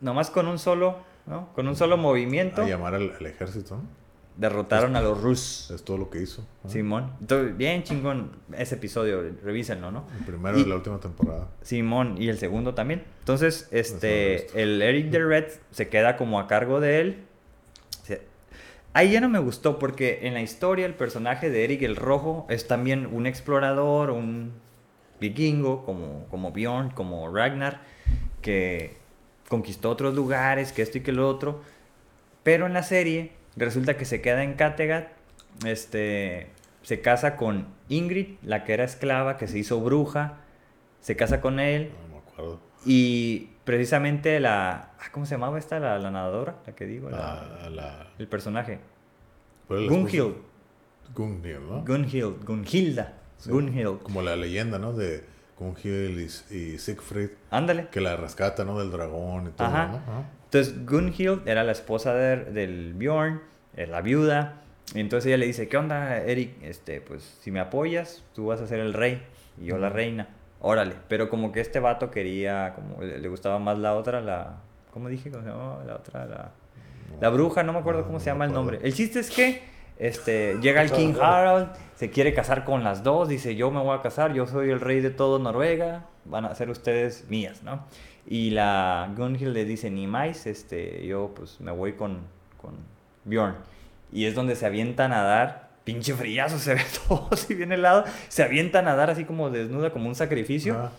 nomás 0.00 0.30
con 0.30 0.46
un 0.46 0.58
solo, 0.58 0.98
¿no? 1.26 1.52
Con 1.54 1.68
un 1.68 1.76
solo 1.76 1.96
movimiento 1.96 2.62
A 2.62 2.66
llamar 2.66 2.94
al, 2.94 3.12
al 3.18 3.26
ejército, 3.26 3.76
¿no? 3.76 4.01
Derrotaron 4.36 4.96
a 4.96 5.00
los 5.00 5.20
Rus. 5.20 5.70
Es 5.70 5.82
todo 5.84 5.98
lo 5.98 6.10
que 6.10 6.20
hizo. 6.22 6.46
¿no? 6.64 6.70
Simón. 6.70 7.12
Entonces, 7.20 7.56
bien 7.56 7.82
chingón 7.82 8.32
ese 8.56 8.76
episodio, 8.76 9.22
revísenlo, 9.44 9.90
¿no? 9.90 10.06
El 10.18 10.24
primero 10.24 10.58
Y- 10.58 10.62
de 10.64 10.68
la 10.68 10.76
última 10.76 10.98
temporada. 11.00 11.48
Simón 11.62 12.16
y 12.20 12.28
el 12.28 12.38
segundo 12.38 12.74
también. 12.74 13.04
Entonces, 13.20 13.68
este, 13.70 14.60
el 14.62 14.80
Eric 14.82 15.10
the 15.10 15.18
Red 15.24 15.44
se 15.70 15.88
queda 15.88 16.16
como 16.16 16.40
a 16.40 16.46
cargo 16.46 16.80
de 16.80 17.00
él. 17.00 17.24
Ahí 18.94 19.10
ya 19.12 19.22
no 19.22 19.30
me 19.30 19.38
gustó 19.38 19.78
porque 19.78 20.20
en 20.26 20.34
la 20.34 20.42
historia 20.42 20.84
el 20.84 20.94
personaje 20.94 21.48
de 21.48 21.64
Eric 21.64 21.80
el 21.82 21.96
Rojo 21.96 22.46
es 22.50 22.66
también 22.68 23.06
un 23.06 23.26
explorador, 23.26 24.10
un 24.10 24.52
vikingo, 25.18 25.84
como, 25.86 26.26
como 26.28 26.52
Bjorn, 26.52 26.90
como 26.90 27.34
Ragnar, 27.34 27.80
que 28.42 28.96
conquistó 29.48 29.88
otros 29.88 30.14
lugares, 30.14 30.72
que 30.72 30.82
esto 30.82 30.98
y 30.98 31.00
que 31.00 31.12
lo 31.12 31.26
otro. 31.26 31.62
Pero 32.42 32.66
en 32.66 32.74
la 32.74 32.82
serie 32.82 33.32
resulta 33.56 33.96
que 33.96 34.04
se 34.04 34.20
queda 34.20 34.42
en 34.44 34.54
Kattegat, 34.54 35.08
este, 35.66 36.48
se 36.82 37.00
casa 37.00 37.36
con 37.36 37.66
Ingrid, 37.88 38.36
la 38.42 38.64
que 38.64 38.72
era 38.74 38.84
esclava, 38.84 39.36
que 39.36 39.46
se 39.48 39.58
hizo 39.58 39.80
bruja, 39.80 40.38
se 41.00 41.16
casa 41.16 41.40
con 41.40 41.60
él 41.60 41.90
No 42.08 42.14
me 42.14 42.18
acuerdo. 42.20 42.60
y 42.86 43.50
precisamente 43.64 44.40
la, 44.40 44.90
ah, 44.98 45.04
¿cómo 45.12 45.26
se 45.26 45.34
llamaba 45.34 45.58
esta? 45.58 45.78
La, 45.78 45.98
la 45.98 46.10
nadadora, 46.10 46.56
la 46.66 46.74
que 46.74 46.86
digo, 46.86 47.10
la- 47.10 48.06
el 48.18 48.28
personaje. 48.28 48.80
Gunhild, 49.68 50.34
Gunhild, 51.14 51.68
¿no? 51.68 51.84
Gunhild, 51.84 52.44
Gunhilda, 52.44 53.14
Sí. 53.38 53.50
Gunhild. 53.50 54.02
Como 54.02 54.22
la 54.22 54.36
leyenda, 54.36 54.78
¿no? 54.78 54.92
De 54.92 55.24
Gunhild 55.58 56.18
y, 56.50 56.54
y 56.56 56.78
Siegfried. 56.78 57.30
Ándale. 57.50 57.88
Que 57.90 58.00
la 58.00 58.16
rescata, 58.16 58.64
¿no? 58.64 58.78
Del 58.78 58.90
dragón 58.90 59.48
y 59.48 59.50
todo, 59.50 59.66
Ajá. 59.68 59.86
¿no? 59.88 59.96
Ajá. 59.96 60.22
Entonces 60.52 60.84
Gunhild 60.84 61.48
era 61.48 61.64
la 61.64 61.72
esposa 61.72 62.12
de- 62.12 62.44
del 62.44 62.92
Bjorn, 62.92 63.40
eh, 63.74 63.86
la 63.86 64.02
viuda. 64.02 64.60
Y 64.94 65.00
entonces 65.00 65.28
ella 65.28 65.38
le 65.38 65.46
dice, 65.46 65.66
¿qué 65.66 65.78
onda, 65.78 66.18
Eric? 66.18 66.62
Este, 66.62 67.00
pues 67.00 67.38
si 67.40 67.50
me 67.50 67.58
apoyas, 67.58 68.22
tú 68.34 68.48
vas 68.48 68.60
a 68.60 68.66
ser 68.66 68.78
el 68.80 68.92
rey 68.92 69.22
y 69.58 69.64
yo 69.64 69.78
la 69.78 69.88
reina. 69.88 70.28
Órale. 70.60 70.92
Pero 71.08 71.30
como 71.30 71.52
que 71.52 71.60
este 71.60 71.80
vato 71.80 72.10
quería, 72.10 72.74
como 72.74 73.02
le, 73.02 73.18
le 73.18 73.28
gustaba 73.28 73.58
más 73.58 73.78
la 73.78 73.94
otra, 73.94 74.20
la... 74.20 74.58
¿Cómo 74.92 75.08
dije? 75.08 75.30
¿Cómo 75.30 75.42
se 75.42 75.48
llamaba? 75.48 75.84
La 75.86 75.94
otra, 75.96 76.26
la... 76.26 76.50
La 77.18 77.30
bruja, 77.30 77.62
no 77.62 77.72
me 77.72 77.78
acuerdo 77.78 78.00
No, 78.00 78.06
cómo 78.06 78.18
no 78.18 78.20
se 78.20 78.26
llama 78.30 78.44
el 78.44 78.52
nombre. 78.52 78.78
El 78.82 78.92
chiste 78.92 79.20
es 79.20 79.30
que 79.30 79.62
este, 79.98 80.58
llega 80.60 80.82
el 80.82 80.92
King 80.92 81.14
Harald, 81.18 81.68
se 81.94 82.10
quiere 82.10 82.34
casar 82.34 82.64
con 82.64 82.84
las 82.84 83.02
dos, 83.02 83.26
dice 83.28 83.54
yo 83.54 83.70
me 83.70 83.80
voy 83.80 83.96
a 83.96 84.02
casar, 84.02 84.34
yo 84.34 84.46
soy 84.46 84.68
el 84.70 84.80
rey 84.80 85.00
de 85.00 85.10
todo 85.10 85.38
Noruega, 85.38 86.04
van 86.26 86.44
a 86.44 86.54
ser 86.54 86.68
ustedes 86.68 87.24
mías, 87.30 87.62
¿no? 87.62 87.86
Y 88.26 88.50
la 88.50 89.12
Gunhild 89.16 89.52
le 89.52 89.64
dice, 89.64 89.90
ni 89.90 90.06
más, 90.06 90.46
este, 90.46 91.04
yo 91.06 91.32
pues 91.34 91.60
me 91.60 91.72
voy 91.72 91.94
con, 91.94 92.18
con 92.60 92.74
Bjorn. 93.24 93.56
Y 94.12 94.26
es 94.26 94.34
donde 94.34 94.54
se 94.56 94.64
avientan 94.66 95.12
a 95.12 95.22
dar, 95.22 95.70
pinche 95.84 96.14
friazo, 96.14 96.58
se 96.58 96.74
ve 96.74 96.82
todo 97.08 97.28
así 97.32 97.54
bien 97.54 97.72
helado, 97.72 98.04
se 98.28 98.42
avientan 98.42 98.86
a 98.88 98.94
dar 98.94 99.10
así 99.10 99.24
como 99.24 99.50
desnuda, 99.50 99.90
como 99.90 100.08
un 100.08 100.14
sacrificio. 100.14 100.90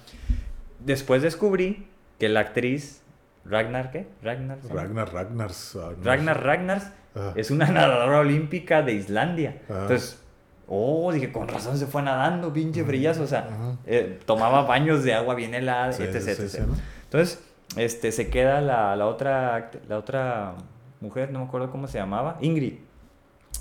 Después 0.80 1.22
descubrí 1.22 1.88
que 2.20 2.30
la 2.30 2.42
actriz, 2.42 3.02
Ragnar, 3.46 3.92
¿qué? 3.92 4.08
Ragnar. 4.22 4.58
Ragnar, 4.70 5.14
Ragnars. 5.14 5.76
ah, 5.82 5.92
Ragnar. 6.04 6.44
Ragnars 6.44 6.86
Ajá. 7.16 7.34
es 7.36 7.52
una 7.52 7.68
nadadora 7.68 8.20
olímpica 8.20 8.82
de 8.82 8.94
Islandia. 8.94 9.62
Entonces, 9.70 10.20
oh, 10.68 11.12
dije, 11.12 11.32
con 11.32 11.48
razón 11.48 11.78
se 11.78 11.86
fue 11.88 12.02
nadando, 12.02 12.52
pinche 12.54 12.82
Ujú, 12.82 12.90
brillazo. 12.90 13.24
O 13.24 13.28
sea, 13.28 13.48
eh, 13.86 14.20
tomaba 14.26 14.64
baños 14.64 15.04
de 15.04 15.14
agua 15.14 15.36
bien 15.36 15.54
helada, 15.54 15.92
Sí, 15.94 16.04
etc. 16.04 16.22
sí, 16.22 16.30
etc. 16.32 16.48
sí, 16.50 16.58
¿no? 16.68 16.76
Entonces, 17.14 17.44
este, 17.78 18.12
se 18.12 18.32
queda 18.32 18.60
la, 18.60 18.96
la 18.96 19.06
otra, 19.06 19.70
la 19.88 20.00
otra 20.00 20.56
mujer, 21.00 21.32
no 21.32 21.40
me 21.40 21.46
acuerdo 21.46 21.70
cómo 21.70 21.88
se 21.88 22.00
llamaba, 22.00 22.40
Ingrid. 22.42 22.80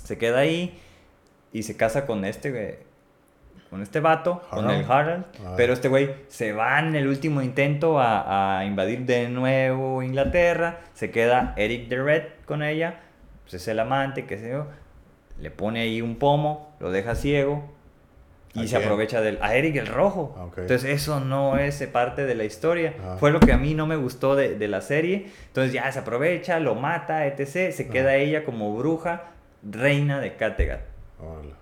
Se 0.03 0.17
queda 0.17 0.39
ahí 0.39 0.81
y 1.51 1.61
se 1.61 1.77
casa 1.77 2.07
con 2.07 2.25
este, 2.25 2.83
con 3.69 3.83
este 3.83 3.99
vato, 3.99 4.41
con 4.49 4.71
el. 4.71 4.83
Ah. 4.89 5.23
Pero 5.55 5.73
este 5.73 5.87
güey 5.87 6.15
se 6.29 6.51
va 6.51 6.79
en 6.79 6.95
el 6.95 7.07
último 7.07 7.43
intento 7.43 7.99
a, 7.99 8.57
a 8.57 8.65
invadir 8.65 9.05
de 9.05 9.29
nuevo 9.29 10.01
Inglaterra. 10.01 10.79
Se 10.95 11.11
queda 11.11 11.53
Eric 11.55 11.89
the 11.89 12.01
Red 12.01 12.23
con 12.45 12.63
ella. 12.63 13.01
Pues 13.43 13.53
es 13.53 13.67
el 13.67 13.79
amante, 13.79 14.25
qué 14.25 14.39
sé 14.39 14.49
yo. 14.49 14.65
Le 15.39 15.51
pone 15.51 15.81
ahí 15.81 16.01
un 16.01 16.15
pomo, 16.15 16.75
lo 16.79 16.89
deja 16.89 17.13
ciego. 17.13 17.71
Y 18.55 18.65
¿A 18.65 18.67
se 18.67 18.75
aprovecha 18.77 19.21
del... 19.21 19.39
A 19.41 19.55
Eric 19.55 19.75
el 19.77 19.87
Rojo. 19.87 20.35
Ah. 20.37 20.45
Entonces 20.57 20.83
eso 20.85 21.19
no 21.19 21.57
es 21.57 21.81
parte 21.87 22.25
de 22.25 22.35
la 22.35 22.43
historia. 22.43 22.93
Ah. 23.03 23.17
Fue 23.19 23.31
lo 23.31 23.39
que 23.39 23.51
a 23.51 23.57
mí 23.57 23.73
no 23.73 23.87
me 23.87 23.95
gustó 23.95 24.35
de, 24.35 24.55
de 24.57 24.67
la 24.67 24.81
serie. 24.81 25.27
Entonces 25.47 25.73
ya 25.73 25.91
se 25.91 25.99
aprovecha, 25.99 26.59
lo 26.59 26.75
mata, 26.75 27.25
etc. 27.25 27.73
Se 27.73 27.87
queda 27.87 28.15
ella 28.15 28.43
como 28.45 28.75
bruja, 28.75 29.31
reina 29.63 30.19
de 30.19 30.35
Kattegat. 30.35 30.81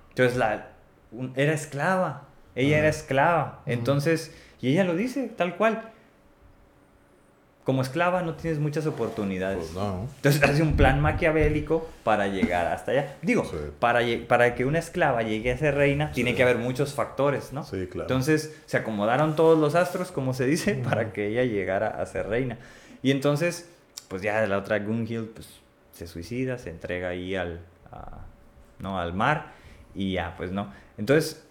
Entonces 0.10 0.38
la 0.38 0.68
un- 1.12 1.34
era 1.36 1.54
esclava. 1.54 2.28
Ella 2.56 2.80
era 2.80 2.90
esclava. 2.90 3.62
Entonces, 3.66 4.36
y 4.60 4.70
ella 4.74 4.84
lo 4.84 4.96
dice 4.96 5.32
tal 5.36 5.56
cual. 5.56 5.90
Como 7.72 7.84
esclava 7.84 8.22
no 8.22 8.34
tienes 8.36 8.60
muchas 8.60 8.86
oportunidades. 8.86 9.60
Pues 9.60 9.74
no. 9.76 10.06
Entonces 10.18 10.44
hace 10.44 10.62
un 10.62 10.76
plan 10.76 11.00
maquiavélico 11.00 11.88
para 12.04 12.28
llegar 12.28 12.68
hasta 12.68 12.92
allá. 12.92 13.16
Digo, 13.22 13.46
Sí. 13.46 13.56
para, 13.80 14.56
que 14.56 14.66
una 14.66 14.78
esclava 14.78 15.22
llegue 15.24 15.54
a 15.54 15.58
ser 15.58 15.76
reina, 15.76 16.12
tiene 16.12 16.36
que 16.36 16.44
haber 16.44 16.58
muchos 16.58 16.94
factores, 16.94 17.54
¿no? 17.54 17.64
Sí, 17.64 17.88
claro. 17.88 18.10
Entonces 18.10 18.54
se 18.66 18.76
acomodaron 18.76 19.38
todos 19.38 19.58
los 19.58 19.76
astros, 19.76 20.12
como 20.12 20.34
se 20.34 20.46
dice, 20.48 20.74
para 20.76 21.14
que 21.14 21.28
ella 21.28 21.46
llegara 21.46 21.88
a 21.88 22.06
ser 22.08 22.28
reina. 22.28 22.58
Y 23.02 23.12
entonces, 23.12 23.70
pues 24.10 24.22
ya 24.22 24.46
la 24.48 24.58
otra 24.58 24.78
Gunhild 24.80 25.30
pues, 25.30 25.48
se 25.94 26.08
suicida, 26.08 26.58
se 26.58 26.72
entrega 26.72 27.08
ahí 27.08 27.38
al, 27.38 27.62
a- 27.90 28.26
¿no? 28.80 29.00
al 29.00 29.14
mar 29.14 29.54
y 29.96 30.12
ya, 30.12 30.34
pues 30.36 30.52
no. 30.52 30.74
Entonces, 30.98 31.42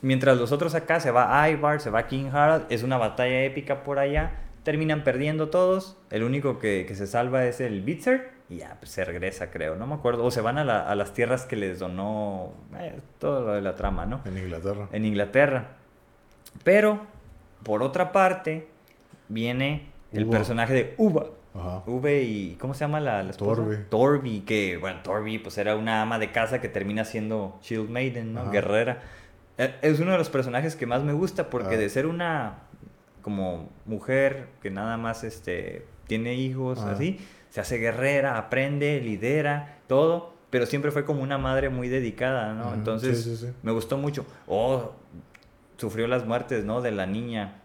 mientras 0.00 0.36
los 0.38 0.50
otros 0.50 0.74
acá 0.74 0.98
se 0.98 1.12
va 1.12 1.48
Ivar, 1.48 1.80
se 1.80 1.90
va 1.90 2.08
King 2.08 2.30
Harald, 2.32 2.64
es 2.68 2.82
una 2.82 2.96
batalla 2.98 3.44
épica 3.44 3.84
por 3.84 4.00
allá, 4.00 4.32
terminan 4.62 5.04
perdiendo 5.04 5.48
todos, 5.48 5.96
el 6.10 6.22
único 6.22 6.58
que, 6.58 6.84
que 6.86 6.94
se 6.94 7.06
salva 7.06 7.44
es 7.46 7.60
el 7.60 7.82
Bitzer 7.82 8.30
y 8.48 8.58
ya 8.58 8.76
pues, 8.78 8.90
se 8.92 9.04
regresa, 9.04 9.50
creo, 9.50 9.76
no 9.76 9.86
me 9.86 9.94
acuerdo, 9.94 10.24
o 10.24 10.30
se 10.30 10.40
van 10.40 10.58
a, 10.58 10.64
la- 10.64 10.80
a 10.88 10.94
las 10.94 11.12
tierras 11.14 11.44
que 11.46 11.56
les 11.56 11.78
donó 11.78 12.52
eh, 12.78 13.00
todo 13.18 13.40
lo 13.46 13.52
de 13.54 13.60
la 13.62 13.74
trama, 13.74 14.06
¿no? 14.06 14.20
En 14.24 14.36
Inglaterra. 14.38 14.88
en 14.92 15.04
Inglaterra. 15.04 15.68
Pero, 16.64 17.00
por 17.62 17.82
otra 17.82 18.12
parte, 18.12 18.68
viene 19.28 19.86
el 20.12 20.26
personaje 20.26 20.74
de 20.74 20.94
Uva. 20.98 21.26
Ajá. 21.54 21.82
V 21.86 22.22
y 22.22 22.54
¿cómo 22.58 22.72
se 22.72 22.80
llama 22.80 22.98
la, 23.00 23.22
la 23.22 23.30
esposa? 23.30 23.60
Torvi. 23.62 23.76
Torvi, 23.90 24.40
que 24.40 24.78
bueno, 24.78 25.00
Torvi 25.02 25.38
pues 25.38 25.58
era 25.58 25.76
una 25.76 26.00
ama 26.02 26.18
de 26.18 26.30
casa 26.32 26.60
que 26.62 26.68
termina 26.68 27.04
siendo 27.04 27.58
Shield 27.62 27.90
Maiden, 27.90 28.32
¿no? 28.34 28.40
Ajá. 28.42 28.50
Guerrera. 28.50 29.02
Eh, 29.58 29.74
Es 29.82 30.00
uno 30.00 30.12
de 30.12 30.18
los 30.18 30.30
personajes 30.30 30.76
que 30.76 30.86
más 30.86 31.02
me 31.02 31.12
gusta 31.12 31.50
porque 31.50 31.74
Ah. 31.74 31.78
de 31.78 31.88
ser 31.90 32.06
una 32.06 32.54
como 33.22 33.70
mujer 33.86 34.48
que 34.60 34.70
nada 34.70 34.96
más 34.96 35.24
este 35.24 35.86
tiene 36.06 36.34
hijos 36.34 36.80
así, 36.80 37.18
se 37.50 37.60
hace 37.60 37.78
guerrera, 37.78 38.36
aprende, 38.36 39.00
lidera, 39.00 39.78
todo, 39.86 40.34
pero 40.50 40.66
siempre 40.66 40.90
fue 40.90 41.04
como 41.04 41.22
una 41.22 41.38
madre 41.38 41.70
muy 41.70 41.88
dedicada, 41.88 42.52
¿no? 42.52 42.74
Entonces, 42.74 43.22
sí, 43.22 43.36
sí, 43.36 43.46
sí. 43.46 43.52
me 43.62 43.72
gustó 43.72 43.96
mucho. 43.96 44.26
Oh, 44.46 44.92
sufrió 45.78 46.06
las 46.08 46.26
muertes, 46.26 46.64
¿no? 46.64 46.82
De 46.82 46.90
la 46.90 47.06
niña. 47.06 47.60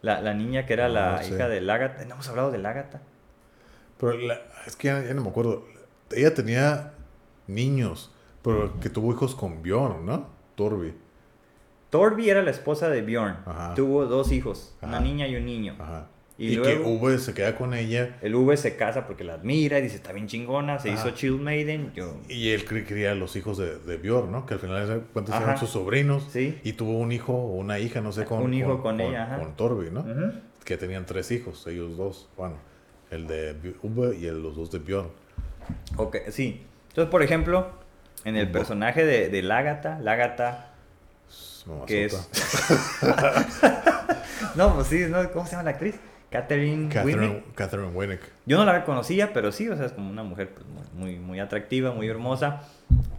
La, 0.00 0.20
la 0.20 0.34
niña 0.34 0.64
que 0.66 0.72
era 0.74 0.88
la 0.88 1.16
Ah, 1.16 1.22
sí. 1.22 1.34
hija 1.34 1.48
del 1.48 1.68
Ágata. 1.68 2.04
No 2.04 2.14
hemos 2.14 2.28
hablado 2.28 2.50
del 2.50 2.64
Ágata. 2.66 3.00
Pero 3.98 4.12
la- 4.18 4.40
es 4.66 4.76
que 4.76 4.88
ya, 4.88 5.02
ya 5.02 5.14
no 5.14 5.22
me 5.22 5.28
acuerdo. 5.30 5.66
Ella 6.12 6.32
tenía 6.34 6.92
niños, 7.46 8.12
pero 8.42 8.78
que 8.80 8.90
tuvo 8.90 9.12
hijos 9.12 9.34
con 9.34 9.62
Bjorn, 9.62 10.04
¿no? 10.06 10.28
Torbi. 10.54 10.94
Torbi 11.94 12.28
era 12.28 12.42
la 12.42 12.50
esposa 12.50 12.90
de 12.90 13.02
Bjorn. 13.02 13.36
Ajá. 13.46 13.74
Tuvo 13.74 14.06
dos 14.06 14.32
hijos, 14.32 14.74
una 14.82 14.98
niña 14.98 15.28
y 15.28 15.36
un 15.36 15.44
niño. 15.46 15.76
Ajá. 15.78 16.08
Y 16.36 16.48
Y, 16.48 16.56
luego- 16.56 16.82
que 16.82 16.90
V 17.06 17.18
se 17.18 17.32
queda 17.34 17.54
con 17.54 17.72
ella 17.74 18.16
El 18.20 18.34
V 18.34 18.56
se 18.56 18.74
casa 18.74 19.06
porque 19.06 19.22
la 19.22 19.34
admira 19.34 19.78
y 19.78 19.82
dice, 19.82 19.94
está 19.94 20.10
bien 20.12 20.26
chingona, 20.26 20.80
se 20.80 20.90
hizo 20.90 21.10
Chill 21.10 21.38
Maiden. 21.38 21.92
Yo, 21.94 22.16
y 22.28 22.48
él 22.50 22.64
cría 22.64 23.12
a 23.12 23.14
los 23.14 23.36
hijos 23.36 23.58
de, 23.58 23.78
de 23.78 23.96
Bjorn, 23.98 24.32
¿no? 24.32 24.44
Que 24.44 24.54
al 24.54 24.60
final 24.60 25.04
cuentas 25.12 25.40
eran 25.40 25.56
sus 25.56 25.70
sobrinos. 25.70 26.26
Sí. 26.30 26.58
Y 26.64 26.72
tuvo 26.72 26.98
un 26.98 27.12
hijo 27.12 27.32
o 27.32 27.54
una 27.54 27.78
hija, 27.78 28.00
no 28.00 28.10
sé, 28.10 28.24
con, 28.24 28.42
Un 28.42 28.54
hijo 28.54 28.82
con 28.82 29.00
ella, 29.00 29.38
con 29.38 29.54
Torbi, 29.54 29.90
¿no? 29.92 30.04
Que 30.64 30.76
tenían 30.76 31.06
tres 31.06 31.30
hijos, 31.30 31.64
ellos 31.68 31.96
dos. 31.96 32.28
Bueno, 32.36 32.56
el 33.12 33.28
de 33.28 33.54
V 33.84 34.16
y 34.16 34.26
el- 34.26 34.42
los 34.42 34.56
dos 34.56 34.72
de 34.72 34.80
Bjorn. 34.80 35.10
Ok, 35.96 36.16
sí. 36.30 36.66
Entonces, 36.88 37.08
por 37.12 37.22
ejemplo, 37.22 37.68
en 38.24 38.34
el 38.34 38.50
personaje 38.50 39.04
de, 39.04 39.28
de 39.28 39.42
Lágata, 39.42 40.00
Lágata. 40.00 40.72
Que 41.86 42.04
es... 42.06 42.28
no, 44.54 44.74
pues 44.74 44.86
sí, 44.88 45.04
¿no? 45.08 45.30
¿cómo 45.32 45.44
se 45.46 45.52
llama 45.52 45.64
la 45.64 45.70
actriz? 45.70 45.94
Catherine, 46.30 46.88
Catherine, 46.92 47.26
Winnick. 47.28 47.54
Catherine 47.54 47.88
Winnick. 47.94 48.20
Yo 48.44 48.56
no 48.58 48.64
la 48.64 48.84
conocía, 48.84 49.32
pero 49.32 49.52
sí, 49.52 49.68
o 49.68 49.76
sea, 49.76 49.86
es 49.86 49.92
como 49.92 50.10
una 50.10 50.24
mujer 50.24 50.50
pues, 50.52 50.66
muy, 50.92 51.16
muy, 51.16 51.38
atractiva, 51.38 51.92
muy 51.92 52.08
hermosa. 52.08 52.62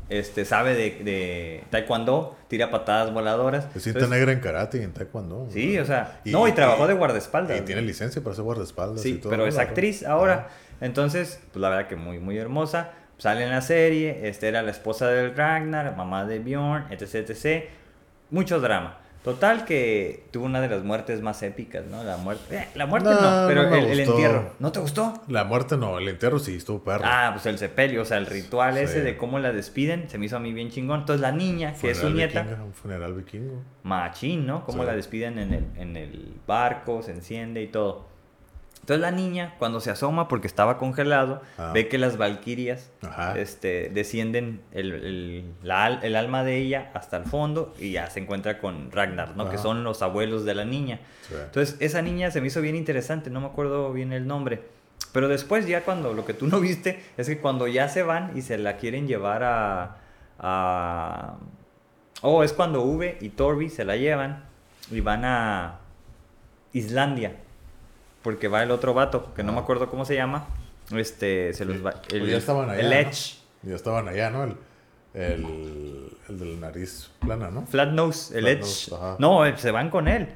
Este, 0.09 0.43
sabe 0.43 0.75
de, 0.75 1.03
de 1.03 1.63
taekwondo, 1.69 2.35
tira 2.49 2.69
patadas 2.71 3.13
voladoras. 3.13 3.67
Es 3.73 3.83
cinta 3.83 4.05
negra 4.07 4.33
en 4.33 4.39
karate 4.41 4.79
y 4.79 4.83
en 4.83 4.91
taekwondo. 4.93 5.47
Sí, 5.49 5.79
o 5.79 5.85
sea, 5.85 6.19
Y- 6.25 6.31
no, 6.31 6.45
y 6.45 6.51
y- 6.51 6.53
trabajó 6.53 6.87
de 6.87 6.93
guardaespaldas. 6.93 7.57
Y 7.57 7.61
tiene 7.61 7.81
licencia 7.81 8.21
para 8.21 8.35
ser 8.35 8.43
guardaespaldas. 8.43 8.99
y 9.05 9.13
Sí, 9.13 9.17
todo, 9.17 9.29
pero 9.29 9.47
es 9.47 9.57
actriz 9.57 10.05
ahora. 10.05 10.49
Entonces, 10.81 11.39
pues 11.53 11.61
la 11.61 11.69
verdad 11.69 11.87
que 11.87 11.95
muy, 11.95 12.19
muy 12.19 12.37
hermosa. 12.37 12.91
Sale 13.17 13.45
en 13.45 13.49
la 13.51 13.61
serie. 13.61 14.27
Este 14.27 14.49
era 14.49 14.61
la 14.61 14.71
esposa 14.71 15.07
del 15.07 15.33
Ragnar, 15.37 15.95
mamá 15.95 16.25
de 16.25 16.39
Bjorn, 16.39 16.87
etc, 16.91 17.29
etc. 17.29 17.69
Mucho 18.31 18.59
drama. 18.59 18.97
Total 19.23 19.65
que 19.65 20.25
tuvo 20.31 20.45
una 20.45 20.61
de 20.61 20.67
las 20.69 20.83
muertes 20.83 21.19
más 21.23 21.41
épicas, 21.41 21.83
¿no? 21.87 22.03
La 22.03 22.17
muerte. 22.17 22.57
eh, 22.57 22.67
la 22.75 22.85
muerte 22.85 23.09
no, 23.09 23.41
No, 23.41 23.47
pero 23.47 23.63
no 23.71 23.75
el, 23.75 23.99
entierro. 23.99 24.53
¿No 24.59 24.71
te 24.71 24.79
gustó? 24.79 25.23
La 25.27 25.43
muerte 25.45 25.77
no, 25.77 25.97
el 25.97 26.07
entierro 26.09 26.37
sí 26.37 26.55
estuvo 26.57 26.83
perro. 26.83 27.05
Ah, 27.07 27.31
pues 27.33 27.47
el 27.47 27.57
sepelio, 27.57 28.03
o 28.03 28.05
sea, 28.05 28.17
el 28.19 28.27
ritual 28.27 28.77
ese 28.77 29.01
de 29.01 29.17
cómo 29.17 29.39
la 29.39 29.51
despiden, 29.51 30.07
se 30.11 30.19
me 30.19 30.27
hizo 30.27 30.37
a 30.37 30.39
mí 30.39 30.53
bien 30.53 30.69
chingón. 30.69 30.99
Entonces 30.99 31.21
la 31.21 31.31
niña, 31.31 31.73
que 31.73 31.89
es 31.89 31.97
su 31.97 32.11
nieta, 32.11 32.43
vikingo, 32.43 32.65
un 32.65 32.73
funeral 32.75 33.13
vikingo. 33.15 33.63
machín, 33.81 34.45
¿no? 34.45 34.63
Cómo 34.63 34.83
Sí. 34.83 34.87
la 34.89 34.95
despiden 34.95 35.39
en 35.39 35.53
el, 35.55 35.65
en 35.77 35.97
el 35.97 36.33
barco, 36.45 37.01
se 37.01 37.11
enciende 37.11 37.63
y 37.63 37.67
todo. 37.67 38.05
Entonces 38.85 39.01
la 39.01 39.09
niña, 39.09 39.55
cuando 39.57 39.79
se 39.81 39.89
asoma 39.89 40.27
porque 40.27 40.45
estaba 40.45 40.77
congelado, 40.77 41.41
Ah. 41.57 41.71
ve 41.73 41.87
que 41.87 41.97
las 41.97 42.17
valquirias 42.17 42.91
este, 43.35 43.89
descienden 43.89 44.61
el, 44.73 44.91
el- 44.93 45.53
la 45.63 45.87
el 46.03 46.15
alma 46.15 46.43
de 46.43 46.57
ella 46.57 46.91
hasta 46.93 47.17
el 47.17 47.23
fondo 47.25 47.73
y 47.79 47.93
ya 47.93 48.11
se 48.11 48.19
encuentra 48.19 48.59
con 48.59 48.91
Ragnar, 48.91 49.35
¿no? 49.35 49.49
Que 49.49 49.57
son 49.57 49.83
los 49.83 50.03
abuelos 50.03 50.45
de 50.45 50.53
la 50.53 50.65
niña. 50.65 50.99
Sí. 51.27 51.33
Entonces 51.33 51.77
esa 51.79 52.03
niña 52.03 52.29
se 52.29 52.41
me 52.41 52.47
hizo 52.47 52.61
bien 52.61 52.75
interesante, 52.75 53.31
no 53.31 53.41
me 53.41 53.47
acuerdo 53.47 53.91
bien 53.91 54.13
el 54.13 54.27
nombre. 54.27 54.61
Pero 55.11 55.29
después 55.29 55.65
ya 55.65 55.81
cuando 55.81 56.13
lo 56.13 56.23
que 56.23 56.35
tú 56.35 56.45
no 56.45 56.59
viste 56.59 57.01
es 57.17 57.27
que 57.27 57.39
cuando 57.39 57.67
ya 57.67 57.89
se 57.89 58.03
van 58.03 58.37
y 58.37 58.43
se 58.43 58.59
la 58.59 58.77
quieren 58.77 59.07
llevar 59.07 59.41
a... 59.43 59.97
a... 60.37 61.37
Oh, 62.21 62.43
es 62.43 62.53
cuando 62.53 62.83
V 62.83 63.17
y 63.19 63.29
Torbi 63.29 63.69
se 63.69 63.83
la 63.83 63.95
llevan 63.95 64.45
y 64.91 64.99
van 65.01 65.25
a 65.25 65.79
Islandia. 66.73 67.35
Porque 68.25 68.49
va 68.49 68.61
el 68.63 68.71
otro 68.71 68.93
vato, 68.93 69.33
que 69.35 69.43
no 69.43 69.53
me 69.53 69.59
Ah. 69.59 69.61
acuerdo 69.61 69.89
cómo 69.89 70.03
se 70.03 70.15
llama. 70.15 70.47
Este, 70.93 71.53
se 71.53 71.63
los 71.63 71.83
va... 71.85 72.01
Pues 72.09 72.27
ya 72.27 72.37
estaban 72.37 72.69
allá, 72.69 72.81
El 72.81 72.89
¿no? 72.89 72.95
Edge. 72.95 73.35
Ya 73.63 73.75
estaban 73.75 74.07
allá, 74.09 74.29
¿no? 74.31 74.43
El, 74.43 74.55
el, 75.13 76.09
el 76.29 76.39
de 76.39 76.45
la 76.45 76.57
nariz 76.67 77.09
plana, 77.19 77.49
¿no? 77.51 77.65
Flat 77.67 77.91
Nose, 77.91 78.37
el 78.37 78.43
Flat 78.45 78.53
Edge. 78.57 78.61
Nose, 78.61 78.95
ajá. 78.95 79.15
no, 79.19 79.45
eh, 79.45 79.53
se 79.57 79.71
van 79.71 79.89
con 79.89 80.07
él. 80.07 80.27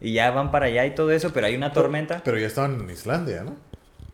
Y 0.00 0.12
ya 0.12 0.30
van 0.30 0.50
para 0.52 0.66
allá 0.66 0.86
y 0.86 0.94
todo 0.94 1.10
eso, 1.10 1.32
pero 1.32 1.46
hay 1.46 1.56
una 1.56 1.72
tormenta. 1.72 2.22
Pero 2.24 2.38
ya 2.38 2.46
estaban 2.46 2.80
en 2.80 2.88
Islandia, 2.90 3.42
¿no? 3.42 3.56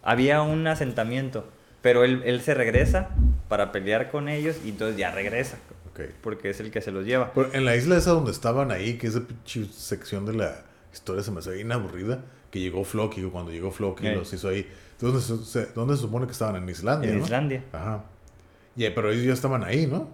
Había 0.02 0.40
un 0.42 0.66
asentamiento, 0.66 1.46
pero 1.82 2.04
él, 2.04 2.22
él 2.24 2.40
se 2.40 2.54
regresa 2.54 3.10
para 3.48 3.70
pelear 3.72 4.10
con 4.10 4.28
ellos 4.28 4.56
y 4.64 4.70
entonces 4.70 4.96
ya 4.96 5.10
regresa, 5.10 5.58
Ok. 5.90 6.00
porque 6.22 6.50
es 6.50 6.60
el 6.60 6.70
que 6.70 6.80
se 6.80 6.90
los 6.90 7.04
lleva. 7.04 7.32
Pero 7.34 7.52
en 7.52 7.64
la 7.64 7.76
isla 7.76 7.96
esa 7.96 8.12
donde 8.12 8.30
estaban 8.30 8.70
ahí, 8.70 8.96
que 8.96 9.08
esa 9.08 9.22
sección 9.72 10.24
de 10.24 10.34
la 10.34 10.56
historia 10.92 11.22
se 11.22 11.30
me 11.30 11.40
hace 11.40 11.52
bien 11.52 11.70
aburrida, 11.72 12.20
que 12.54 12.60
llegó 12.60 12.84
Floki, 12.84 13.20
cuando 13.24 13.50
llegó 13.50 13.72
Floki 13.72 14.08
los 14.10 14.32
hizo 14.32 14.48
ahí. 14.48 14.64
¿Dónde 15.00 15.20
se, 15.20 15.36
se- 15.44 15.66
dónde 15.74 15.96
se 15.96 16.02
supone 16.02 16.24
que 16.26 16.30
estaban? 16.30 16.54
En 16.54 16.68
Islandia, 16.68 17.10
En 17.10 17.18
¿no? 17.18 17.24
Islandia. 17.24 17.64
Ajá. 17.72 18.04
Y, 18.76 18.88
pero 18.90 19.10
ellos 19.10 19.24
ya 19.24 19.32
estaban 19.32 19.64
ahí, 19.64 19.88
¿no? 19.88 20.08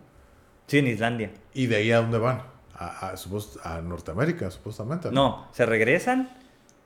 Sí, 0.66 0.78
en 0.78 0.86
Islandia. 0.86 1.32
¿Y 1.52 1.66
de 1.66 1.76
ahí 1.76 1.92
a 1.92 1.98
dónde 2.00 2.16
van? 2.16 2.42
A, 2.74 3.10
a, 3.10 3.14
a 3.76 3.80
Norteamérica, 3.82 4.50
supuestamente. 4.50 5.10
No, 5.12 5.48
se 5.52 5.66
regresan 5.66 6.30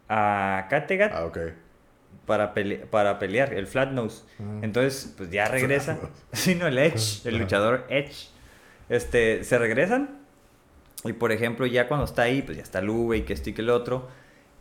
a 0.08 0.66
Kattegat 0.68 1.12
Ah, 1.14 1.24
ok. 1.26 1.38
para, 2.26 2.52
pele- 2.52 2.84
para 2.86 3.20
pelear, 3.20 3.54
el 3.54 3.68
Flat 3.68 3.92
Nose. 3.92 4.24
Mm. 4.40 4.64
Entonces, 4.64 5.14
pues 5.16 5.30
ya 5.30 5.46
regresa. 5.48 5.98
Sí, 6.32 6.56
no, 6.56 6.66
el 6.66 6.78
Edge, 6.78 7.24
el 7.28 7.38
luchador 7.38 7.86
Edge. 7.90 8.26
Este, 8.88 9.44
se 9.44 9.56
regresan. 9.56 10.18
Y 11.04 11.12
por 11.12 11.30
ejemplo, 11.30 11.64
ya 11.66 11.86
cuando 11.86 12.06
está 12.06 12.22
ahí, 12.22 12.42
pues 12.42 12.56
ya 12.56 12.64
está 12.64 12.80
V 12.80 13.16
y 13.18 13.22
que 13.22 13.34
esto 13.34 13.50
y 13.50 13.52
que 13.52 13.62
el 13.62 13.70
otro. 13.70 14.08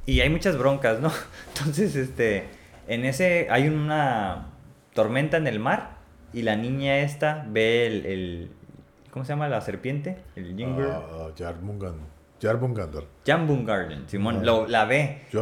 Y 0.05 0.19
hay 0.21 0.29
muchas 0.29 0.57
broncas, 0.57 0.99
¿no? 0.99 1.11
Entonces, 1.57 1.95
este, 1.95 2.45
en 2.87 3.05
ese 3.05 3.47
hay 3.49 3.67
una 3.69 4.47
tormenta 4.93 5.37
en 5.37 5.47
el 5.47 5.59
mar. 5.59 5.97
Y 6.33 6.41
la 6.41 6.55
niña 6.55 6.97
esta 6.99 7.45
ve 7.47 7.85
el, 7.87 8.05
el- 8.05 8.51
¿cómo 9.11 9.23
se 9.23 9.33
llama 9.33 9.47
la 9.47 9.61
serpiente? 9.61 10.17
El 10.35 10.55
Jinger. 10.57 10.87
Ah, 10.89 11.01
ah, 11.11 11.27
Jarmungan. 11.37 11.95
Jarmungan. 13.25 14.03
Simón, 14.07 14.35
Ajá. 14.37 14.43
lo, 14.45 14.67
la 14.67 14.85
ve. 14.85 15.21
Y- 15.31 15.35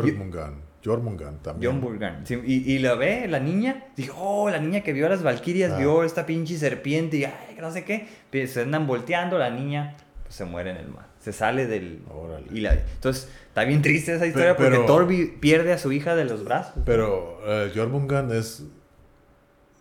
Jormungan. 0.84 1.38
También. 1.44 1.72
John 1.74 1.80
Burgan. 1.82 2.26
Sí, 2.26 2.42
y, 2.44 2.72
y 2.74 2.80
la 2.80 2.96
ve, 2.96 3.28
la 3.28 3.40
niña, 3.40 3.86
dijo, 3.96 4.16
oh, 4.20 4.50
la 4.50 4.58
niña 4.58 4.82
que 4.82 4.94
vio 4.94 5.06
a 5.06 5.10
las 5.10 5.22
Valquirias, 5.22 5.74
Ah. 5.74 5.78
vio 5.78 6.04
esta 6.04 6.26
pinche 6.26 6.58
serpiente 6.58 7.18
y 7.18 7.24
ay, 7.26 7.56
no 7.60 7.70
sé 7.72 7.84
qué. 7.86 8.08
Pues, 8.32 8.54
se 8.54 8.64
andan 8.64 8.88
volteando, 8.88 9.38
la 9.38 9.52
niña 9.52 9.96
pues, 10.24 10.34
se 10.34 10.44
muere 10.44 10.72
en 10.72 10.78
el 10.78 10.88
mar. 10.88 11.06
Se 11.22 11.32
sale 11.34 11.68
del... 11.68 12.02
Órale. 12.10 12.48
Y 12.52 12.62
la, 12.62 12.74
entonces, 12.74 13.30
está 13.48 13.64
bien 13.64 13.82
triste 13.82 14.16
esa 14.16 14.26
historia 14.26 14.58
pero- 14.58 14.70
porque 14.72 14.88
Torbi 14.88 15.26
pierde 15.40 15.72
a 15.72 15.78
su 15.78 15.92
hija 15.92 16.16
de 16.16 16.26
los 16.26 16.44
brazos. 16.44 16.74
Pero 16.86 17.40
eh, 17.46 17.72
Jormungan 17.76 18.32
es 18.32 18.64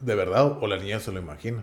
de 0.01 0.15
verdad 0.15 0.59
o 0.61 0.67
la 0.67 0.77
niña 0.77 1.01
se 1.01 1.13
lo 1.13 1.19
imagina. 1.21 1.63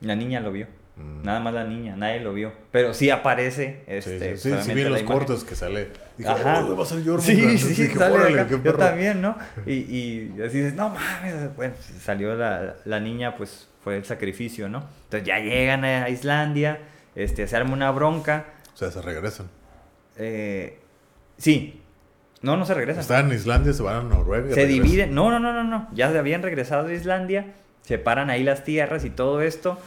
La 0.00 0.14
niña 0.16 0.40
lo 0.40 0.52
vio. 0.52 0.66
Mm. 0.96 1.22
Nada 1.24 1.40
más 1.40 1.52
la 1.54 1.64
niña, 1.64 1.94
nadie 1.94 2.20
lo 2.20 2.32
vio. 2.32 2.52
Pero 2.72 2.94
sí 2.94 3.10
aparece, 3.10 3.82
Sí, 3.86 3.92
este, 3.92 4.18
sí, 4.18 4.18
sí, 4.18 4.36
sí, 4.36 4.48
solamente 4.48 4.74
vi 4.74 4.82
los 4.84 5.00
imagen. 5.00 5.06
cortes 5.18 5.44
que 5.44 5.54
sale. 5.54 5.88
Dije, 6.16 6.30
Ajá. 6.30 6.64
oh, 6.64 6.76
va 6.76 6.82
a 6.82 6.86
ser 6.86 7.04
Jormungan. 7.04 7.20
Sí, 7.22 7.58
sí, 7.58 7.82
Dije, 7.82 7.94
sale 7.98 8.14
órale, 8.14 8.40
acá. 8.40 8.58
Yo 8.64 8.74
también, 8.74 9.20
¿no? 9.20 9.36
Y, 9.66 9.72
y 9.74 10.32
así 10.44 10.58
dices, 10.58 10.74
no 10.74 10.88
mames. 10.88 11.54
Bueno, 11.54 11.74
salió 12.02 12.34
la, 12.34 12.76
la 12.86 12.98
niña, 13.00 13.36
pues 13.36 13.68
fue 13.84 13.98
el 13.98 14.04
sacrificio, 14.04 14.68
¿no? 14.70 14.84
Entonces 15.04 15.26
ya 15.26 15.38
llegan 15.38 15.84
a 15.84 16.08
Islandia, 16.08 16.80
este, 17.14 17.46
se 17.46 17.56
arma 17.56 17.74
una 17.74 17.90
bronca. 17.90 18.46
O 18.76 18.78
sea, 18.78 18.90
se 18.90 19.00
regresan. 19.00 19.48
eh, 20.18 20.78
sí, 21.38 21.80
no, 22.42 22.58
no 22.58 22.66
se 22.66 22.74
regresan. 22.74 23.00
Están 23.00 23.30
en 23.30 23.36
Islandia, 23.38 23.72
se 23.72 23.82
van 23.82 23.96
a 23.96 24.02
Noruega. 24.02 24.50
Se 24.50 24.54
regresan. 24.56 24.82
dividen, 24.84 25.14
no, 25.14 25.30
no, 25.30 25.40
no, 25.40 25.54
no, 25.54 25.64
no. 25.64 25.88
Ya 25.94 26.12
se 26.12 26.18
habían 26.18 26.42
regresado 26.42 26.86
a 26.88 26.92
Islandia, 26.92 27.54
separan 27.80 28.28
ahí 28.28 28.44
las 28.44 28.64
tierras 28.64 29.06
y 29.06 29.10
todo 29.10 29.40
esto. 29.40 29.78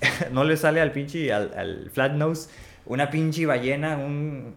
no 0.32 0.42
le 0.42 0.56
sale 0.56 0.80
al 0.80 0.90
pinche, 0.90 1.32
al, 1.32 1.52
al 1.56 1.90
Flat 1.92 2.12
Nose, 2.14 2.50
una 2.86 3.08
pinche 3.10 3.46
ballena, 3.46 3.96
un 3.98 4.56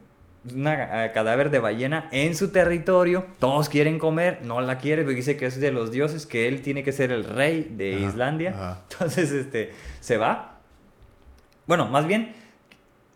una, 0.56 1.06
eh, 1.06 1.12
cadáver 1.14 1.52
de 1.52 1.60
ballena 1.60 2.10
en 2.12 2.36
su 2.36 2.50
territorio. 2.52 3.28
Todos 3.38 3.70
quieren 3.70 4.00
comer, 4.00 4.40
no 4.42 4.60
la 4.62 4.80
quiere 4.80 5.04
porque 5.04 5.18
dice 5.18 5.38
que 5.38 5.46
es 5.46 5.60
de 5.62 5.72
los 5.72 5.92
dioses, 5.92 6.26
que 6.26 6.48
él 6.48 6.64
tiene 6.64 6.84
que 6.84 6.92
ser 6.92 7.12
el 7.12 7.26
rey 7.26 7.72
de 7.78 7.98
Ajá, 7.98 8.08
Islandia. 8.08 8.50
ajá. 8.50 8.82
Entonces, 8.92 9.32
este, 9.32 9.72
se 10.00 10.18
va. 10.18 10.58
Bueno, 11.68 11.86
más 11.88 12.08
bien, 12.08 12.34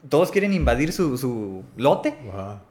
todos 0.09 0.31
quieren 0.31 0.53
invadir 0.53 0.91
su, 0.91 1.17
su 1.17 1.63
lote. 1.77 2.15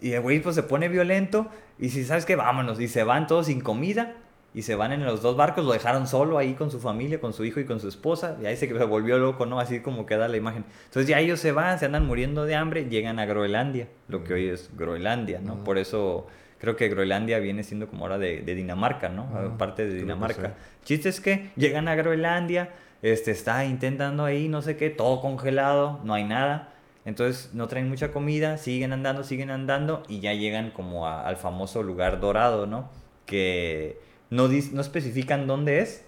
Y 0.00 0.12
el 0.12 0.20
güey 0.20 0.40
pues 0.40 0.54
se 0.54 0.62
pone 0.62 0.88
violento 0.88 1.48
y 1.78 1.90
si 1.90 2.04
sabes 2.04 2.24
que 2.24 2.36
vámonos 2.36 2.80
y 2.80 2.88
se 2.88 3.04
van 3.04 3.26
todos 3.26 3.46
sin 3.46 3.60
comida 3.60 4.16
y 4.54 4.62
se 4.62 4.76
van 4.76 4.92
en 4.92 5.04
los 5.04 5.20
dos 5.20 5.36
barcos, 5.36 5.64
lo 5.64 5.72
dejaron 5.72 6.06
solo 6.06 6.38
ahí 6.38 6.54
con 6.54 6.70
su 6.70 6.78
familia, 6.78 7.20
con 7.20 7.32
su 7.32 7.44
hijo 7.44 7.58
y 7.58 7.64
con 7.64 7.80
su 7.80 7.88
esposa 7.88 8.36
y 8.40 8.46
ahí 8.46 8.56
se, 8.56 8.68
se 8.68 8.84
volvió 8.84 9.18
loco, 9.18 9.46
¿no? 9.46 9.58
Así 9.58 9.80
como 9.80 10.06
queda 10.06 10.28
la 10.28 10.36
imagen. 10.36 10.64
Entonces 10.84 11.08
ya 11.08 11.18
ellos 11.18 11.40
se 11.40 11.50
van, 11.50 11.78
se 11.78 11.86
andan 11.86 12.06
muriendo 12.06 12.44
de 12.44 12.54
hambre, 12.54 12.84
llegan 12.88 13.18
a 13.18 13.26
Groenlandia, 13.26 13.88
lo 14.08 14.22
que 14.22 14.34
hoy 14.34 14.48
es 14.48 14.70
Groenlandia, 14.76 15.40
¿no? 15.40 15.64
Por 15.64 15.78
eso 15.78 16.28
creo 16.58 16.76
que 16.76 16.88
Groenlandia 16.88 17.40
viene 17.40 17.64
siendo 17.64 17.88
como 17.88 18.04
ahora 18.04 18.18
de, 18.18 18.42
de 18.42 18.54
Dinamarca, 18.54 19.08
¿no? 19.08 19.58
Parte 19.58 19.86
de 19.86 19.94
Dinamarca. 19.94 20.54
Chiste 20.84 21.08
es 21.08 21.20
que 21.20 21.50
llegan 21.56 21.88
a 21.88 21.96
Groenlandia, 21.96 22.70
este, 23.02 23.32
está 23.32 23.64
intentando 23.64 24.24
ahí, 24.24 24.48
no 24.48 24.62
sé 24.62 24.76
qué, 24.76 24.88
todo 24.88 25.20
congelado, 25.20 26.00
no 26.04 26.14
hay 26.14 26.24
nada. 26.24 26.73
Entonces 27.04 27.50
no 27.52 27.68
traen 27.68 27.88
mucha 27.88 28.10
comida, 28.10 28.56
siguen 28.56 28.92
andando, 28.92 29.24
siguen 29.24 29.50
andando 29.50 30.02
y 30.08 30.20
ya 30.20 30.32
llegan 30.32 30.70
como 30.70 31.06
al 31.06 31.36
famoso 31.36 31.82
lugar 31.82 32.20
dorado, 32.20 32.66
¿no? 32.66 32.88
Que 33.26 34.00
no, 34.30 34.48
no 34.48 34.80
especifican 34.80 35.46
dónde 35.46 35.80
es, 35.80 36.04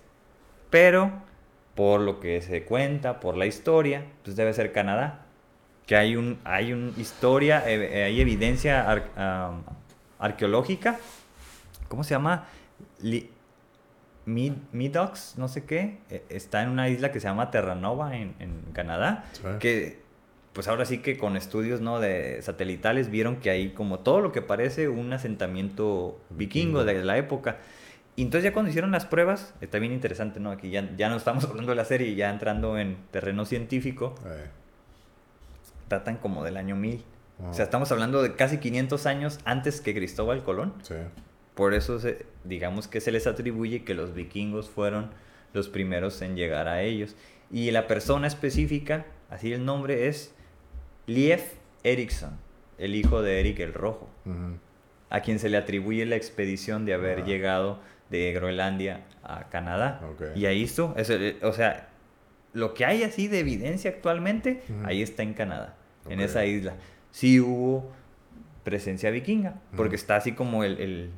pero 0.70 1.12
por 1.74 2.01
lo 2.01 2.18
que 2.18 2.40
se 2.40 2.64
cuenta, 2.64 3.20
por 3.20 3.36
la 3.36 3.47
historia, 3.47 4.06
pues 4.24 4.36
debe 4.36 4.52
ser 4.55 4.73
Canadá. 4.73 5.27
Que 5.86 5.97
hay 5.97 6.16
un 6.16 6.40
hay 6.44 6.73
una 6.73 6.90
historia, 6.98 7.62
eh, 7.66 8.05
hay 8.05 8.20
evidencia 8.20 8.86
arqueológica. 10.18 10.98
¿Cómo 11.89 12.02
se 12.02 12.14
llama? 12.14 12.47
Midox, 14.24 15.35
no 15.36 15.47
sé 15.47 15.64
qué, 15.64 15.98
e, 16.10 16.24
está 16.31 16.62
en 16.62 16.70
una 16.70 16.89
isla 16.89 17.12
que 17.12 17.20
se 17.20 17.28
llama 17.28 17.52
Terranova 17.52 18.16
en, 18.16 18.35
en 18.40 18.62
Canadá, 18.73 19.24
que 19.60 20.05
pues 20.56 20.68
ahora 20.68 20.86
sí 20.86 21.00
que 21.00 21.18
con 21.18 21.36
estudios 21.36 21.82
¿no? 21.82 22.00
de 22.00 22.40
satelitales 22.40 23.10
vieron 23.10 23.36
que 23.36 23.50
hay 23.50 23.72
como 23.72 23.98
todo 23.98 24.22
lo 24.22 24.32
que 24.32 24.40
parece 24.40 24.88
un 24.88 25.12
asentamiento 25.12 26.18
vikingo 26.30 26.82
de 26.86 27.04
la 27.04 27.18
época. 27.18 27.58
Y 28.16 28.22
entonces 28.22 28.44
ya 28.44 28.54
cuando 28.54 28.70
hicieron 28.70 28.90
las 28.90 29.04
pruebas, 29.04 29.52
está 29.60 29.78
bien 29.78 29.92
interesante, 29.92 30.40
¿no? 30.40 30.50
Aquí 30.50 30.70
ya, 30.70 30.88
ya 30.96 31.10
no 31.10 31.16
estamos 31.16 31.44
hablando 31.50 31.72
de 31.72 31.76
la 31.76 31.84
serie, 31.84 32.14
ya 32.14 32.30
entrando 32.30 32.78
en 32.78 32.96
terreno 33.10 33.44
científico, 33.44 34.14
tratan 35.88 36.16
como 36.16 36.42
del 36.42 36.56
año 36.56 36.74
1000. 36.74 37.04
O 37.50 37.52
sea, 37.52 37.66
estamos 37.66 37.92
hablando 37.92 38.22
de 38.22 38.34
casi 38.34 38.56
500 38.56 39.04
años 39.04 39.40
antes 39.44 39.82
que 39.82 39.94
Cristóbal 39.94 40.42
Colón. 40.42 40.72
Sí. 40.80 40.94
Por 41.54 41.74
eso 41.74 41.98
se, 41.98 42.24
digamos 42.44 42.88
que 42.88 43.02
se 43.02 43.12
les 43.12 43.26
atribuye 43.26 43.84
que 43.84 43.92
los 43.92 44.14
vikingos 44.14 44.70
fueron 44.70 45.10
los 45.52 45.68
primeros 45.68 46.22
en 46.22 46.34
llegar 46.34 46.66
a 46.66 46.80
ellos. 46.80 47.14
Y 47.50 47.70
la 47.72 47.86
persona 47.86 48.26
específica, 48.26 49.04
así 49.28 49.52
el 49.52 49.66
nombre 49.66 50.08
es 50.08 50.34
Lief 51.06 51.54
Eriksson, 51.82 52.38
el 52.78 52.94
hijo 52.94 53.22
de 53.22 53.40
Eric 53.40 53.60
el 53.60 53.74
Rojo, 53.74 54.08
a 55.10 55.20
quien 55.20 55.38
se 55.38 55.48
le 55.48 55.56
atribuye 55.56 56.04
la 56.06 56.16
expedición 56.16 56.84
de 56.84 56.94
haber 56.94 57.24
llegado 57.24 57.78
de 58.10 58.32
Groenlandia 58.32 59.04
a 59.22 59.48
Canadá. 59.48 60.00
Y 60.34 60.46
ahí 60.46 60.64
esto, 60.64 60.94
o 61.42 61.52
sea, 61.52 61.88
lo 62.52 62.74
que 62.74 62.84
hay 62.84 63.02
así 63.02 63.28
de 63.28 63.40
evidencia 63.40 63.90
actualmente, 63.90 64.62
ahí 64.84 65.02
está 65.02 65.22
en 65.22 65.34
Canadá, 65.34 65.76
en 66.08 66.20
esa 66.20 66.44
isla. 66.44 66.74
Sí 67.10 67.40
hubo 67.40 67.90
presencia 68.64 69.10
vikinga, 69.10 69.60
porque 69.76 69.96
está 69.96 70.16
así 70.16 70.32
como 70.32 70.64
el 70.64 71.10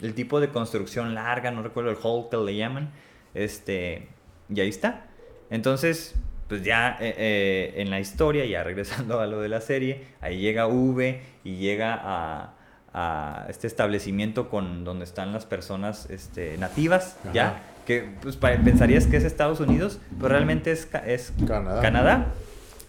el 0.00 0.14
tipo 0.14 0.40
de 0.40 0.50
construcción 0.50 1.14
larga, 1.14 1.50
no 1.50 1.62
recuerdo 1.62 1.90
el 1.90 1.96
hall 2.02 2.28
que 2.30 2.36
le 2.36 2.56
llaman, 2.56 2.90
este, 3.34 4.08
y 4.48 4.60
ahí 4.60 4.68
está. 4.68 5.06
Entonces, 5.50 6.14
pues 6.48 6.62
ya 6.62 6.96
eh, 7.00 7.14
eh, 7.16 7.74
en 7.76 7.90
la 7.90 8.00
historia, 8.00 8.44
ya 8.44 8.62
regresando 8.62 9.20
a 9.20 9.26
lo 9.26 9.40
de 9.40 9.48
la 9.48 9.60
serie, 9.60 10.04
ahí 10.20 10.38
llega 10.38 10.66
V 10.66 11.20
y 11.44 11.56
llega 11.56 11.98
a, 12.02 12.54
a 12.92 13.46
este 13.48 13.66
establecimiento 13.66 14.48
con 14.48 14.84
donde 14.84 15.04
están 15.04 15.32
las 15.32 15.46
personas 15.46 16.08
este, 16.10 16.56
nativas, 16.58 17.18
ya, 17.32 17.62
que 17.86 18.08
pues 18.22 18.36
pensarías 18.36 19.06
que 19.06 19.16
es 19.16 19.24
Estados 19.24 19.60
Unidos, 19.60 20.00
pero 20.18 20.30
realmente 20.30 20.72
es, 20.72 20.88
es 21.06 21.32
Canadá. 21.46 21.80
Canadá. 21.80 22.26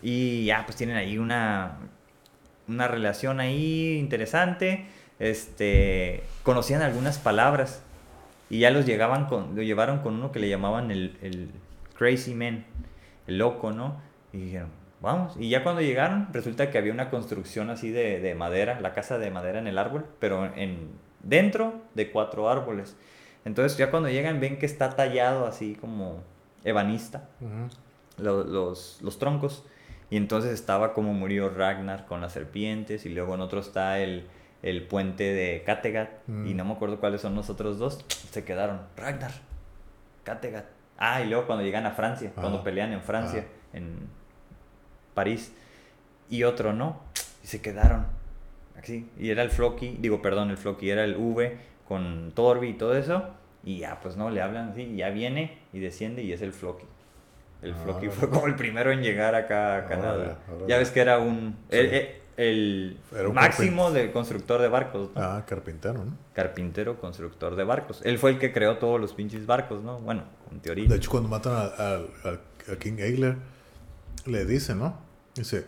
Y 0.02 0.46
ya, 0.46 0.64
pues 0.66 0.78
tienen 0.78 0.96
ahí 0.96 1.18
una, 1.18 1.78
una 2.68 2.88
relación 2.88 3.40
ahí 3.40 3.98
interesante 3.98 4.86
este, 5.20 6.24
conocían 6.44 6.82
algunas 6.82 7.18
palabras 7.18 7.82
y 8.50 8.60
ya 8.60 8.72
los 8.72 8.86
llegaban 8.86 9.26
con, 9.26 9.56
lo 9.56 9.64
llevaron 9.64 10.00
con 10.00 10.16
uno 10.16 10.32
que 10.32 10.40
le 10.40 10.50
llamaban 10.50 10.92
el, 10.92 11.18
el 11.22 11.50
crazy 11.96 12.34
man, 12.34 12.66
el 13.28 13.38
loco, 13.38 13.72
¿no? 13.72 14.02
Y 14.34 14.38
dijeron, 14.38 14.70
vamos. 15.02 15.36
Y 15.38 15.50
ya 15.50 15.64
cuando 15.64 15.82
llegaron, 15.82 16.30
resulta 16.34 16.72
que 16.72 16.78
había 16.78 16.94
una 16.94 17.10
construcción 17.10 17.70
así 17.70 17.92
de, 17.92 18.20
de 18.20 18.36
madera, 18.36 18.80
la 18.82 18.94
casa 18.94 19.18
de 19.18 19.30
madera 19.32 19.60
en 19.60 19.68
el 19.68 19.78
árbol, 19.78 20.06
pero 20.20 20.46
en, 20.56 20.90
dentro 21.22 21.82
de 21.94 22.12
cuatro 22.12 22.50
árboles. 22.50 22.96
Entonces 23.46 23.78
ya 23.78 23.92
cuando 23.92 24.10
llegan 24.10 24.40
ven 24.40 24.58
que 24.58 24.66
está 24.66 24.96
tallado 24.96 25.46
así 25.46 25.76
como 25.76 26.22
ebanista, 26.64 27.30
los, 28.18 29.02
los, 29.02 29.20
troncos. 29.20 29.64
Y 30.10 30.18
entonces 30.18 30.52
estaba 30.52 30.94
como 30.94 31.14
murió 31.14 31.50
Ragnar 31.50 32.06
con 32.06 32.22
las 32.22 32.34
serpientes 32.34 33.06
y 33.06 33.10
luego 33.10 33.36
en 33.36 33.42
otro 33.42 33.60
está 33.60 34.00
el, 34.00 34.28
el 34.64 34.86
puente 34.88 35.24
de 35.24 35.64
Kattegat 35.66 36.10
y 36.28 36.54
no 36.54 36.66
me 36.66 36.74
acuerdo 36.74 37.00
cuáles 37.00 37.22
son 37.22 37.36
los 37.36 37.50
otros 37.50 37.78
dos, 37.78 38.04
se 38.32 38.44
quedaron. 38.44 38.82
Ragnar, 38.96 39.32
Kattegat. 40.24 40.77
Ah, 40.98 41.22
y 41.22 41.30
luego 41.30 41.46
cuando 41.46 41.64
llegan 41.64 41.86
a 41.86 41.92
Francia, 41.92 42.32
cuando 42.34 42.64
pelean 42.64 42.92
en 42.92 43.02
Francia, 43.02 43.46
en 43.74 44.08
París, 45.14 45.54
y 46.30 46.44
otro 46.44 46.74
no, 46.74 47.00
y 47.44 47.48
se 47.48 47.62
quedaron. 47.62 48.06
Así, 48.78 49.10
y 49.18 49.30
era 49.30 49.44
el 49.44 49.50
Floki, 49.50 49.98
digo, 50.00 50.22
perdón, 50.22 50.50
el 50.52 50.58
Floki 50.58 50.90
era 50.90 51.04
el 51.04 51.16
V 51.18 51.58
con 51.88 52.32
Torbi 52.34 52.70
y 52.70 52.74
todo 52.74 52.96
eso, 52.96 53.30
y 53.64 53.80
ya, 53.80 54.00
pues 54.02 54.18
no, 54.18 54.30
le 54.30 54.42
hablan 54.42 54.70
así, 54.70 54.84
y 54.84 54.98
ya 54.98 55.10
viene 55.10 55.58
y 55.74 55.80
desciende 55.80 56.24
y 56.24 56.32
es 56.32 56.42
el 56.42 56.54
Floki. 56.54 56.86
El 57.62 57.74
ah, 57.74 57.78
Floki 57.84 58.10
fue 58.10 58.30
como 58.30 58.48
el 58.48 58.56
primero 58.56 58.92
en 58.92 59.02
llegar 59.02 59.36
acá 59.36 59.78
a 59.78 59.86
Canadá. 59.86 60.38
Ya 60.68 60.78
ves 60.78 60.92
que 60.92 61.00
era 61.00 61.18
un 61.20 61.56
el 62.38 63.00
máximo 63.34 63.92
de 63.92 64.12
constructor 64.12 64.62
de 64.62 64.68
barcos. 64.68 65.10
Ah, 65.16 65.44
carpintero, 65.48 66.06
¿no? 66.06 66.18
Carpintero, 66.34 67.00
constructor 67.00 67.56
de 67.56 67.64
barcos. 67.64 68.02
Él 68.04 68.20
fue 68.20 68.30
el 68.32 68.40
que 68.40 68.54
creó 68.54 68.78
todos 68.78 69.02
los 69.02 69.14
pinches 69.14 69.48
barcos, 69.48 69.84
¿no? 69.84 70.00
Bueno, 70.00 70.24
en 70.52 70.60
teoría. 70.60 70.88
De 70.88 70.96
hecho, 70.96 71.10
cuando 71.10 71.30
matan 71.30 71.54
a, 71.56 72.00
King 72.80 73.00
Eigler, 73.00 73.38
le 74.26 74.46
dicen, 74.46 74.78
¿no? 74.78 75.00
Dice, 75.34 75.66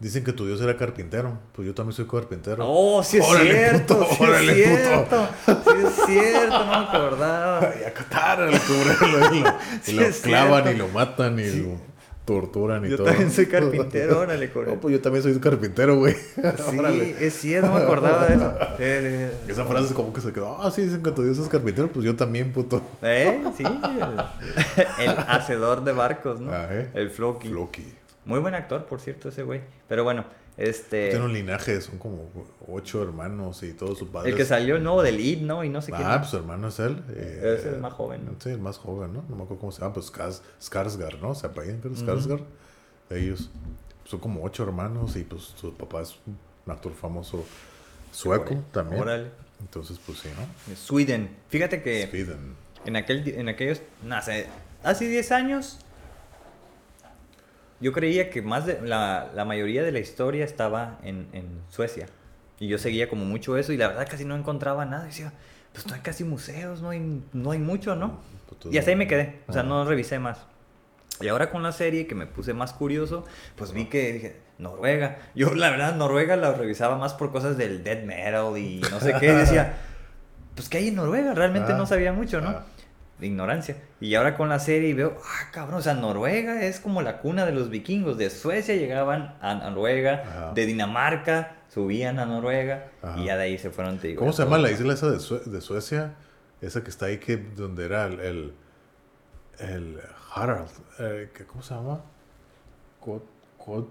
dicen 0.00 0.24
que 0.24 0.32
tu 0.32 0.44
dios 0.44 0.60
era 0.60 0.76
carpintero. 0.76 1.38
Pues 1.52 1.66
yo 1.66 1.74
también 1.74 1.94
soy 1.94 2.06
carpintero. 2.06 2.64
Oh, 2.66 3.00
sí 3.04 3.18
es 3.18 3.26
cierto. 3.26 4.04
sí 4.10 4.24
es 4.24 4.54
cierto. 4.54 5.28
Sí 5.46 5.86
es 5.86 6.06
cierto, 6.06 6.58
no 6.58 6.66
me 6.66 6.86
acordaba. 6.86 7.74
y 7.80 7.84
a 7.84 7.94
Qatar, 7.94 8.50
y 8.50 9.92
lo, 9.92 10.02
clavan 10.22 10.74
y 10.74 10.78
lo 10.78 10.88
matan 10.88 11.38
y 11.38 11.48
lo 11.48 11.97
torturan 12.28 12.84
y 12.84 12.90
yo 12.90 12.98
todo. 12.98 13.06
Yo 13.06 13.12
también 13.12 13.32
soy 13.32 13.46
carpintero, 13.46 14.18
órale, 14.20 14.50
No, 14.66 14.74
pues 14.74 14.92
yo 14.92 15.00
también 15.00 15.22
soy 15.22 15.38
carpintero, 15.40 15.96
güey. 15.96 16.14
Sí, 16.70 17.14
es 17.20 17.34
cierto, 17.34 17.68
no 17.68 17.74
me 17.74 17.82
acordaba 17.82 18.26
de 18.26 18.34
eso. 18.34 18.54
Eh, 18.80 19.32
Esa 19.48 19.64
frase 19.64 19.86
es 19.86 19.92
como 19.92 20.12
que 20.12 20.20
se 20.20 20.32
quedó, 20.32 20.60
ah, 20.60 20.70
sí, 20.70 20.82
dicen 20.82 21.02
que 21.02 21.10
tu 21.10 21.22
Dios 21.22 21.38
es 21.38 21.48
carpintero, 21.48 21.88
pues 21.88 22.04
yo 22.04 22.14
también, 22.14 22.52
puto. 22.52 22.82
¿Eh? 23.02 23.42
Sí, 23.56 23.64
el, 24.98 25.10
hacedor 25.26 25.82
de 25.82 25.92
barcos, 25.92 26.40
¿no? 26.40 26.52
Ah, 26.52 26.68
¿eh? 26.70 26.88
El 26.94 27.10
Floki. 27.10 27.48
Floki. 27.48 27.84
Muy 28.28 28.40
buen 28.40 28.54
actor, 28.54 28.84
por 28.84 29.00
cierto, 29.00 29.30
ese 29.30 29.42
güey. 29.42 29.62
Pero 29.88 30.04
bueno, 30.04 30.24
este... 30.58 31.08
Tiene 31.08 31.24
un 31.24 31.32
linaje, 31.32 31.80
son 31.80 31.98
como 31.98 32.30
ocho 32.68 33.02
hermanos 33.02 33.62
y 33.62 33.72
todos 33.72 33.98
sus 33.98 34.08
padres. 34.08 34.32
El 34.32 34.36
que 34.36 34.44
salió 34.44 34.78
nuevo 34.78 35.02
del 35.02 35.18
ID, 35.18 35.40
¿no? 35.40 35.64
Y 35.64 35.70
no 35.70 35.80
sé 35.80 35.92
ah, 35.94 35.96
qué. 35.96 36.04
Ah, 36.04 36.18
pues 36.18 36.30
su 36.30 36.36
hermano 36.36 36.68
es 36.68 36.78
él. 36.78 37.02
Eh, 37.08 37.56
es 37.58 37.64
el 37.64 37.78
más 37.78 37.94
joven. 37.94 38.28
Sí, 38.38 38.50
el 38.50 38.58
más 38.58 38.76
joven, 38.76 39.14
¿no? 39.14 39.24
No 39.30 39.36
me 39.36 39.44
acuerdo 39.44 39.60
cómo 39.60 39.72
se 39.72 39.80
llama, 39.80 39.94
pues 39.94 40.12
Skarsgård, 40.12 41.20
¿no? 41.20 41.34
Se 41.34 41.46
apellidan, 41.46 41.80
pero 41.82 41.94
Skarsgård. 41.94 42.44
Ellos 43.08 43.50
son 44.04 44.20
como 44.20 44.44
ocho 44.44 44.62
hermanos 44.62 45.16
y 45.16 45.24
pues 45.24 45.42
su 45.42 45.72
papá 45.74 46.02
es 46.02 46.16
un 46.26 46.36
actor 46.70 46.92
famoso 46.92 47.46
sueco 48.12 48.56
también. 48.72 49.30
Entonces, 49.60 49.98
pues 50.04 50.18
sí, 50.18 50.28
¿no? 50.36 50.76
Sweden. 50.76 51.30
Fíjate 51.48 51.82
que 51.82 52.08
Sweden. 52.08 52.54
en 52.84 52.96
aquel 52.96 53.26
en 53.26 53.48
aquellos, 53.48 53.80
no, 54.04 54.16
hace, 54.16 54.46
hace 54.82 55.08
10 55.08 55.32
años 55.32 55.78
yo 57.80 57.92
creía 57.92 58.30
que 58.30 58.42
más 58.42 58.66
de 58.66 58.80
la, 58.80 59.30
la 59.34 59.44
mayoría 59.44 59.82
de 59.82 59.92
la 59.92 60.00
historia 60.00 60.44
estaba 60.44 60.98
en, 61.02 61.28
en, 61.32 61.62
Suecia. 61.68 62.06
Y 62.58 62.66
yo 62.66 62.78
seguía 62.78 63.08
como 63.08 63.24
mucho 63.24 63.56
eso 63.56 63.72
y 63.72 63.76
la 63.76 63.88
verdad 63.88 64.08
casi 64.10 64.24
no 64.24 64.34
encontraba 64.34 64.84
nada. 64.84 65.04
Y 65.04 65.08
decía, 65.08 65.32
pues 65.72 65.86
no 65.86 65.94
hay 65.94 66.00
casi 66.00 66.24
museos, 66.24 66.82
no 66.82 66.90
hay, 66.90 67.22
no 67.32 67.50
hay 67.52 67.58
mucho, 67.58 67.94
¿no? 67.94 68.20
Pues, 68.48 68.74
y 68.74 68.78
así 68.78 68.96
me 68.96 69.06
quedé. 69.06 69.40
O 69.46 69.52
sea, 69.52 69.62
no 69.62 69.84
revisé 69.84 70.18
más. 70.18 70.38
Y 71.20 71.28
ahora 71.28 71.50
con 71.50 71.62
la 71.62 71.72
serie 71.72 72.06
que 72.06 72.14
me 72.14 72.26
puse 72.26 72.54
más 72.54 72.72
curioso, 72.72 73.24
pues 73.56 73.72
vi 73.72 73.86
que 73.86 74.12
dije, 74.12 74.36
Noruega. 74.58 75.18
Yo 75.36 75.54
la 75.54 75.70
verdad 75.70 75.94
Noruega 75.94 76.36
la 76.36 76.52
revisaba 76.52 76.96
más 76.96 77.14
por 77.14 77.30
cosas 77.30 77.56
del 77.56 77.84
death 77.84 78.04
metal 78.04 78.58
y 78.58 78.80
no 78.90 78.98
sé 78.98 79.14
qué. 79.20 79.26
Y 79.26 79.36
decía, 79.36 79.76
pues 80.56 80.68
¿qué 80.68 80.78
hay 80.78 80.88
en 80.88 80.96
Noruega? 80.96 81.32
Realmente 81.34 81.74
no 81.74 81.84
ah, 81.84 81.86
sabía 81.86 82.12
mucho, 82.12 82.40
¿no? 82.40 82.48
Ah 82.48 82.64
de 83.18 83.26
ignorancia. 83.26 83.76
Y 84.00 84.14
ahora 84.14 84.36
con 84.36 84.48
la 84.48 84.58
serie 84.58 84.94
veo, 84.94 85.16
ah, 85.24 85.50
cabrón, 85.52 85.78
o 85.78 85.82
sea, 85.82 85.94
Noruega 85.94 86.62
es 86.62 86.80
como 86.80 87.02
la 87.02 87.18
cuna 87.18 87.44
de 87.46 87.52
los 87.52 87.68
vikingos. 87.68 88.16
De 88.16 88.30
Suecia 88.30 88.76
llegaban 88.76 89.36
a 89.40 89.54
Noruega, 89.54 90.52
de 90.54 90.66
Dinamarca 90.66 91.56
subían 91.68 92.18
a 92.18 92.26
Noruega 92.26 92.90
y 93.16 93.26
ya 93.26 93.36
de 93.36 93.44
ahí 93.44 93.58
se 93.58 93.70
fueron. 93.70 93.98
Te 93.98 94.14
¿Cómo 94.14 94.32
se 94.32 94.44
llama 94.44 94.58
la 94.58 94.70
isla 94.70 94.94
esa 94.94 95.10
de, 95.10 95.18
de, 95.18 95.60
Suecia? 95.60 96.14
Esa 96.60 96.82
que 96.82 96.90
está 96.90 97.06
ahí, 97.06 97.18
que 97.18 97.36
donde 97.36 97.84
era 97.84 98.06
el, 98.06 98.52
el, 99.58 100.00
Harald. 100.34 100.70
Eh, 100.98 101.30
¿Cómo 101.46 101.62
se 101.62 101.74
llama? 101.74 102.00
God, 103.04 103.22
God, 103.64 103.84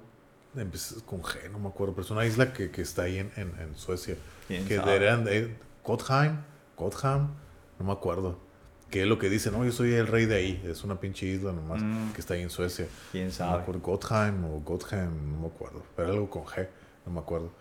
con 1.06 1.22
G, 1.22 1.52
no 1.52 1.60
me 1.60 1.68
acuerdo, 1.68 1.94
pero 1.94 2.06
es 2.06 2.12
una 2.12 2.26
isla 2.26 2.52
que, 2.52 2.72
que 2.72 2.82
está 2.82 3.04
ahí 3.04 3.20
en, 3.20 3.32
en, 3.36 3.76
Suecia. 3.76 4.16
Que 4.48 4.76
eran 4.76 5.26
de 5.26 5.56
Gottheim, 5.84 6.38
Gottheim, 6.76 7.28
no 7.78 7.86
me 7.86 7.92
acuerdo 7.92 8.47
Que 8.90 9.02
es 9.02 9.08
lo 9.08 9.20
que 9.20 9.30
dice, 9.30 9.52
no, 9.52 9.66
yo 9.66 9.72
soy 9.72 9.94
el 9.94 10.08
rey 10.08 10.26
de 10.26 10.36
ahí. 10.36 10.64
Es 10.66 10.84
una 10.84 11.00
pinche 11.00 11.26
isla 11.26 11.52
nomás 11.52 11.82
Mm. 11.84 12.12
que 12.14 12.22
está 12.22 12.36
ahí 12.36 12.42
en 12.42 12.50
Suecia. 12.50 12.86
¿Quién 13.12 13.26
No 13.26 13.30
me 13.30 13.34
sabe? 13.34 13.64
Gottheim 13.80 14.46
o 14.46 14.60
Gottheim, 14.62 15.34
no 15.34 15.40
me 15.42 15.48
acuerdo. 15.48 15.84
Pero 15.96 16.10
algo 16.14 16.30
con 16.30 16.44
G, 16.46 16.68
no 17.06 17.12
me 17.12 17.20
acuerdo. 17.20 17.52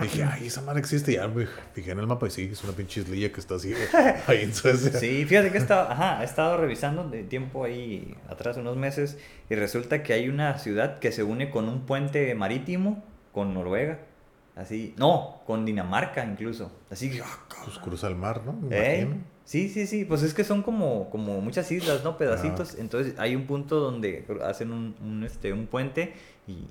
Y 0.00 0.02
dije, 0.02 0.24
ay, 0.30 0.46
esa 0.48 0.60
madre 0.62 0.80
existe. 0.80 1.12
Y 1.12 1.14
ya 1.16 1.28
me 1.28 1.46
fijé 1.72 1.92
en 1.92 1.98
el 2.00 2.06
mapa 2.08 2.26
y 2.26 2.30
sí, 2.30 2.48
es 2.52 2.64
una 2.64 2.72
pinche 2.72 3.00
islilla 3.00 3.32
que 3.32 3.38
está 3.40 3.54
así 3.56 3.72
ahí 4.26 4.42
en 4.42 4.54
Suecia. 4.54 4.92
Sí, 4.98 5.24
fíjate 5.24 5.50
que 5.52 5.58
he 5.58 5.60
estado, 5.60 5.88
ajá, 5.88 6.20
he 6.22 6.24
estado 6.24 6.56
revisando 6.56 7.08
de 7.08 7.22
tiempo 7.24 7.64
ahí 7.64 8.16
atrás, 8.28 8.56
unos 8.56 8.76
meses, 8.76 9.18
y 9.50 9.54
resulta 9.54 10.02
que 10.02 10.12
hay 10.14 10.28
una 10.28 10.58
ciudad 10.58 10.98
que 10.98 11.12
se 11.12 11.22
une 11.22 11.50
con 11.50 11.68
un 11.68 11.86
puente 11.86 12.34
marítimo 12.34 13.04
con 13.32 13.54
Noruega. 13.54 14.00
Así, 14.56 14.94
no, 14.98 15.40
con 15.46 15.64
Dinamarca 15.64 16.24
incluso. 16.24 16.70
Así 16.90 17.10
que, 17.10 17.22
ah, 17.22 17.38
Pues 17.64 17.78
cruza 17.78 18.06
el 18.08 18.16
mar, 18.16 18.42
¿no? 18.44 18.52
Me 18.52 18.76
¿Eh? 18.76 19.00
imagino. 19.02 19.24
Sí, 19.44 19.68
sí, 19.68 19.86
sí, 19.86 20.04
pues 20.04 20.22
es 20.22 20.34
que 20.34 20.44
son 20.44 20.62
como, 20.62 21.10
como 21.10 21.40
muchas 21.40 21.70
islas, 21.72 22.04
¿no? 22.04 22.16
Pedacitos. 22.16 22.76
Entonces 22.78 23.14
hay 23.18 23.34
un 23.34 23.46
punto 23.46 23.80
donde 23.80 24.24
hacen 24.44 24.72
un, 24.72 24.94
un, 25.02 25.24
este, 25.24 25.52
un 25.52 25.66
puente 25.66 26.14
y 26.46 26.66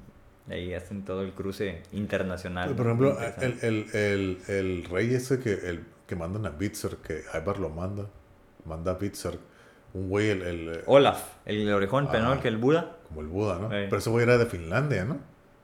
ahí 0.52 0.74
hacen 0.74 1.04
todo 1.04 1.22
el 1.22 1.34
cruce 1.34 1.82
internacional. 1.92 2.74
Por 2.76 2.86
ejemplo, 2.86 3.18
el, 3.42 3.58
el, 3.62 3.96
el, 3.96 4.38
el 4.48 4.84
rey 4.86 5.14
ese 5.14 5.40
que, 5.40 5.54
el, 5.54 5.84
que 6.08 6.16
mandan 6.16 6.46
a 6.46 6.50
Bitzer, 6.50 6.98
que 6.98 7.24
Ivar 7.38 7.60
lo 7.60 7.70
manda, 7.70 8.08
manda 8.66 8.92
a 8.92 8.96
Bitzer, 8.96 9.38
un 9.94 10.10
güey, 10.10 10.30
el, 10.30 10.42
el, 10.42 10.82
Olaf, 10.86 11.22
el 11.46 11.72
orejón, 11.72 12.08
pero 12.12 12.24
no 12.24 12.34
el 12.34 12.40
que 12.40 12.48
el 12.48 12.58
Buda. 12.58 12.98
como 13.08 13.22
el 13.22 13.28
Buda, 13.28 13.60
¿no? 13.60 13.66
Eh. 13.68 13.88
Pero 13.90 13.98
ese 13.98 14.10
güey 14.10 14.24
era 14.24 14.38
de 14.38 14.46
Finlandia, 14.46 15.04
¿no? 15.04 15.20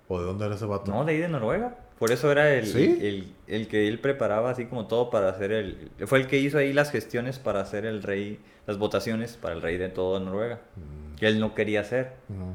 ¿O 0.10 0.20
de 0.20 0.26
dónde 0.26 0.46
era 0.46 0.56
ese 0.56 0.66
vato? 0.66 0.92
No, 0.92 1.06
de 1.06 1.14
ahí 1.14 1.18
de 1.20 1.30
Noruega. 1.30 1.78
Por 2.00 2.12
eso 2.12 2.32
era 2.32 2.54
el, 2.54 2.68
¿Sí? 2.68 2.98
el, 3.02 3.34
el 3.48 3.68
que 3.68 3.88
él 3.88 4.00
preparaba 4.00 4.52
así 4.52 4.66
como 4.66 4.86
todo 4.88 5.10
para 5.10 5.30
hacer 5.30 5.52
el... 5.52 5.90
Fue 6.06 6.20
el 6.20 6.28
que 6.28 6.38
hizo 6.38 6.60
ahí 6.60 6.72
las 6.74 6.92
gestiones 6.92 7.40
para 7.40 7.60
hacer 7.62 7.86
el 7.86 8.04
rey, 8.04 8.40
las 8.68 8.78
votaciones 8.78 9.36
para 9.38 9.56
el 9.56 9.62
rey 9.64 9.78
de 9.78 9.90
todo 9.90 10.20
Noruega. 10.20 10.62
Mm, 10.76 11.16
Que 11.16 11.28
él 11.28 11.40
no 11.40 11.56
quería 11.56 11.82
hacer, 11.82 12.14
no. 12.30 12.54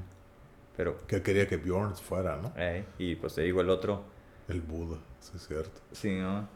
pero... 0.77 0.97
Que 1.09 1.23
quería 1.23 1.49
que 1.49 1.57
Bjorn 1.57 1.97
fuera, 1.97 2.37
¿no? 2.37 2.53
eh, 2.57 2.85
y 2.99 3.17
pues 3.17 3.35
te 3.35 3.43
digo 3.43 3.61
el 3.61 3.71
otro, 3.71 4.05
El 4.49 4.61
Buda, 4.61 4.99
sí 5.19 5.33
es 5.35 5.49
cierto. 5.49 5.81
sí, 5.93 6.11
¿no? 6.19 6.49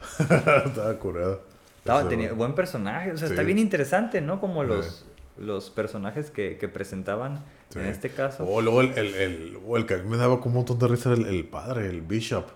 Estaba 0.18 0.98
curado. 0.98 1.42
Estaba, 1.78 2.08
tenía 2.08 2.32
buen 2.32 2.54
personaje, 2.54 3.12
o 3.12 3.16
sea, 3.16 3.28
está 3.28 3.42
bien 3.42 3.58
interesante, 3.58 4.20
¿no? 4.20 4.40
Como 4.40 4.62
Sí. 4.62 4.68
los, 4.68 5.06
los 5.38 5.70
personajes 5.70 6.30
que, 6.30 6.56
que 6.58 6.68
presentaban 6.68 7.44
Sí. 7.72 7.78
en 7.78 7.86
este 7.86 8.10
caso. 8.10 8.44
O 8.44 8.60
luego 8.60 8.80
el, 8.82 8.96
el, 8.98 9.14
el, 9.14 9.58
o 9.66 9.76
el 9.76 9.86
que 9.86 9.94
a 9.94 9.98
mí 9.98 10.08
me 10.08 10.16
daba 10.16 10.36
como 10.40 10.48
un 10.50 10.54
montón 10.66 10.78
de 10.78 10.88
risa 10.88 11.10
era 11.12 11.20
el, 11.20 11.26
el 11.26 11.44
padre, 11.44 11.86
el 11.88 12.02
Bishop. 12.02 12.46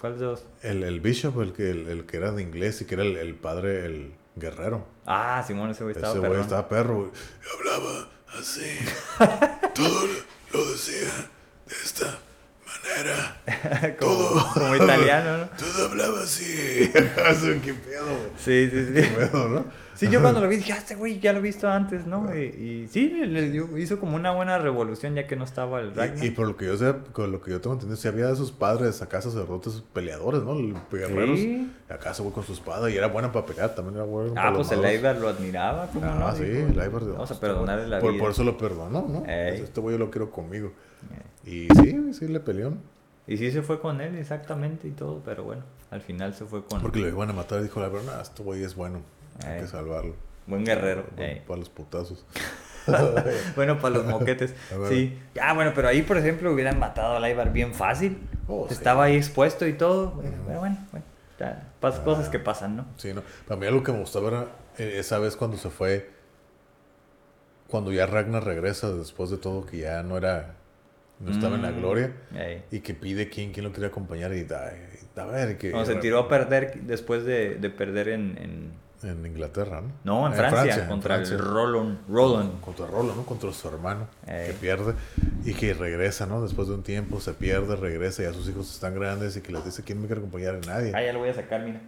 ¿Cuál 0.00 0.18
de 0.18 0.24
los? 0.24 0.44
El, 0.62 0.82
el 0.82 1.00
Bishop, 1.00 1.40
el 1.40 1.52
que, 1.52 1.70
el, 1.70 1.86
el 1.88 2.06
que 2.06 2.16
era 2.16 2.32
de 2.32 2.42
inglés 2.42 2.80
y 2.80 2.84
que 2.86 2.94
era 2.94 3.04
el, 3.04 3.16
el 3.16 3.34
padre, 3.34 3.84
el 3.84 4.12
guerrero. 4.34 4.86
Ah, 5.06 5.44
Simón, 5.46 5.70
ese 5.70 5.84
güey 5.84 5.94
estaba 5.94 6.12
Ese 6.12 6.18
güey 6.20 6.30
perrón. 6.30 6.44
estaba 6.44 6.68
perro. 6.68 7.12
hablaba 7.58 8.08
así. 8.38 8.76
Todo 9.74 10.06
lo 10.52 10.70
decía 10.72 11.08
de 11.68 11.74
esta 11.84 12.18
manera. 12.66 13.96
como, 14.00 14.16
todo. 14.16 14.50
como 14.54 14.76
italiano, 14.76 15.38
¿no? 15.38 15.48
Todo 15.56 15.86
hablaba 15.90 16.22
así. 16.22 16.90
Así, 17.26 17.60
¿Qué 17.64 17.74
pedo, 17.74 18.06
güey? 18.06 18.30
Sí, 18.38 18.68
sí, 18.70 18.86
sí. 18.86 18.92
¿Qué 18.94 19.02
pedo, 19.02 19.48
no? 19.48 19.64
Sí, 20.00 20.08
yo 20.10 20.22
cuando 20.22 20.40
lo 20.40 20.48
vi 20.48 20.56
dije, 20.56 20.72
ah, 20.72 20.78
este 20.78 20.94
güey 20.94 21.20
ya 21.20 21.32
lo 21.34 21.40
he 21.40 21.42
visto 21.42 21.68
antes, 21.68 22.06
¿no? 22.06 22.34
Y, 22.34 22.40
y 22.44 22.88
sí, 22.88 23.10
le, 23.10 23.50
dio- 23.50 23.76
hizo 23.76 24.00
como 24.00 24.16
una 24.16 24.30
buena 24.32 24.56
revolución 24.58 25.14
ya 25.14 25.26
que 25.26 25.36
no 25.36 25.44
estaba 25.44 25.80
el 25.80 25.94
Ragnar. 25.94 26.24
Y, 26.24 26.28
y 26.28 26.30
por 26.30 26.48
lo 26.48 26.56
que 26.56 26.64
yo 26.66 26.76
sé, 26.78 26.94
con 27.12 27.30
lo 27.30 27.42
que 27.42 27.50
yo 27.50 27.60
tengo 27.60 27.74
entendido, 27.74 27.96
si 28.00 28.08
había 28.08 28.26
de 28.28 28.32
esos 28.32 28.50
padres 28.50 29.02
acá 29.02 29.20
sacerdotes 29.20 29.82
peleadores, 29.92 30.42
¿no? 30.42 30.56
Guerreros. 30.90 31.38
Sí. 31.38 31.70
Acá 31.88 32.14
se 32.14 32.22
fue 32.22 32.32
con 32.32 32.44
su 32.44 32.54
espada 32.54 32.88
y 32.90 32.96
era 32.96 33.08
buena 33.08 33.30
para 33.30 33.44
pelear, 33.44 33.74
también 33.74 33.96
era 33.96 34.04
bueno. 34.04 34.30
Ah, 34.32 34.44
para 34.44 34.52
pues 34.54 34.72
el. 34.72 34.78
Ibar 34.98 35.16
lo 35.18 35.28
admiraba, 35.28 35.86
¿cómo 35.88 36.06
no? 36.06 36.26
Ah, 36.28 36.34
sí, 36.34 36.44
el 36.44 36.74
de- 36.74 36.88
Vamos 36.88 37.30
a 37.30 37.38
perdonarle 37.38 37.86
la 37.86 37.98
por, 38.00 38.12
vida. 38.12 38.22
por 38.22 38.30
eso 38.30 38.42
lo 38.42 38.56
perdonó, 38.56 39.06
¿no? 39.06 39.24
Este 39.26 39.80
güey 39.82 39.96
yo 39.96 39.98
lo 39.98 40.10
quiero 40.10 40.30
conmigo. 40.30 40.72
Y 41.44 41.68
sí, 41.74 42.12
sí 42.14 42.26
le 42.26 42.40
peleó. 42.40 42.72
Y 43.26 43.36
sí 43.36 43.50
se 43.52 43.60
fue 43.62 43.80
con 43.80 44.00
él 44.00 44.16
exactamente 44.16 44.88
y 44.88 44.92
todo, 44.92 45.20
pero 45.24 45.44
bueno, 45.44 45.62
al 45.90 46.00
final 46.00 46.32
se 46.34 46.46
fue 46.46 46.64
con 46.64 46.80
Porque 46.80 47.00
lo 47.00 47.08
iban 47.08 47.28
a 47.30 47.32
matar 47.32 47.60
y 47.60 47.64
dijo 47.64 47.80
la 47.80 47.88
verdad, 47.88 48.20
este 48.22 48.42
güey 48.42 48.64
es 48.64 48.74
bueno. 48.74 49.02
Hay 49.46 49.54
Ey. 49.56 49.60
que 49.62 49.66
salvarlo. 49.66 50.14
buen 50.46 50.64
guerrero. 50.64 51.04
Bueno. 51.16 51.40
Para 51.46 51.58
los 51.60 51.68
putazos. 51.70 52.24
Bueno, 53.54 53.78
para 53.78 53.96
los 53.96 54.06
moquetes. 54.06 54.54
A 54.72 54.88
sí. 54.88 55.16
Ah, 55.40 55.52
bueno, 55.52 55.72
pero 55.74 55.86
ahí, 55.88 56.02
por 56.02 56.16
ejemplo, 56.16 56.50
hubieran 56.50 56.78
matado 56.78 57.16
al 57.16 57.30
Ibar 57.30 57.52
bien 57.52 57.74
fácil. 57.74 58.18
Oh, 58.48 58.66
sí. 58.68 58.74
Estaba 58.74 59.04
ahí 59.04 59.16
expuesto 59.16 59.66
y 59.66 59.74
todo. 59.74 60.08
Ujú. 60.08 60.22
bueno, 60.22 60.60
bueno. 60.60 60.78
bueno, 60.90 61.04
ya, 61.38 61.68
pas- 61.80 62.02
cosas 62.02 62.30
que 62.30 62.38
pasan, 62.38 62.76
¿no? 62.76 62.86
Sí, 62.96 63.12
no. 63.12 63.22
Para 63.46 63.60
mí 63.60 63.66
algo 63.66 63.82
que 63.82 63.92
me 63.92 63.98
gustaba 63.98 64.28
era 64.28 64.46
eh, 64.78 64.94
esa 64.98 65.18
vez 65.18 65.36
cuando 65.36 65.56
se 65.58 65.68
fue, 65.68 66.08
cuando 67.68 67.92
ya 67.92 68.06
Ragnar 68.06 68.44
regresa 68.44 68.90
después 68.92 69.30
de 69.30 69.36
todo, 69.36 69.64
que 69.66 69.78
ya 69.78 70.02
no 70.02 70.16
era, 70.16 70.54
no 71.20 71.30
estaba 71.30 71.56
en 71.56 71.62
la 71.62 71.70
Mm. 71.70 71.78
gloria, 71.78 72.12
y 72.70 72.80
que 72.80 72.94
pide 72.94 73.28
quién, 73.28 73.52
quién 73.52 73.64
lo 73.64 73.72
quería 73.72 73.88
acompañar 73.88 74.32
y 74.32 74.44
da, 74.44 74.72
a 75.16 75.24
ver, 75.26 75.58
que... 75.58 75.70
Cuando 75.70 75.92
se 75.92 75.98
tiró 76.00 76.18
a 76.18 76.28
perder 76.28 76.80
después 76.82 77.24
de, 77.24 77.56
de 77.56 77.70
perder 77.70 78.08
en, 78.08 78.38
en- 78.38 78.72
En 79.02 79.24
Inglaterra, 79.24 79.80
¿no? 79.80 79.92
No, 80.04 80.26
en 80.26 80.34
Francia, 80.34 80.82
en 80.82 80.88
contra 80.88 81.14
Francia. 81.16 81.36
el 81.36 81.42
Roland. 81.42 81.98
Roland. 82.08 82.60
Contra 82.60 82.86
Rolo, 82.86 83.14
¿no? 83.14 83.24
Contra 83.24 83.50
su 83.52 83.66
hermano, 83.68 84.08
que 84.26 84.54
pierde 84.60 84.94
y 85.44 85.54
que 85.54 85.72
regresa, 85.72 86.26
¿no? 86.26 86.42
Después 86.42 86.68
de 86.68 86.74
un 86.74 86.82
tiempo 86.82 87.18
se 87.18 87.32
pierde, 87.32 87.76
regresa, 87.76 88.22
ya 88.22 88.32
sus 88.34 88.46
hijos 88.48 88.70
están 88.70 88.94
grandes 88.94 89.36
y 89.36 89.40
que 89.40 89.52
les 89.52 89.64
dice, 89.64 89.82
¿quién 89.82 90.00
me 90.02 90.06
quiere 90.06 90.20
acompañar? 90.20 90.58
Nadie. 90.66 90.92
Ah, 90.94 91.02
ya 91.02 91.14
lo 91.14 91.20
voy 91.20 91.30
a 91.30 91.34
sacar, 91.34 91.62
mira. 91.62 91.80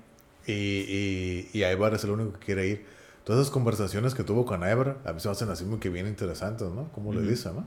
Y, 0.47 0.53
y, 0.53 1.51
y 1.53 1.65
Ivar 1.65 1.93
es 1.95 2.03
el 2.05 2.11
único 2.11 2.33
que 2.33 2.47
quiere 2.47 2.67
ir. 2.67 2.87
Todas 3.25 3.43
esas 3.43 3.53
conversaciones 3.53 4.15
que 4.15 4.25
tuvo 4.25 4.47
con 4.47 4.61
Ivar 4.69 4.97
a 5.05 5.13
mí 5.13 5.21
se 5.21 5.29
me 5.29 5.33
hacen 5.33 5.51
así 5.51 5.65
muy 5.67 5.79
que 5.81 5.91
bien 5.91 6.07
interesantes, 6.07 6.69
¿no? 6.69 6.89
Cómo 6.93 7.13
le 7.13 7.21
Ujú. 7.21 7.29
dice, 7.29 7.51
¿no? 7.53 7.67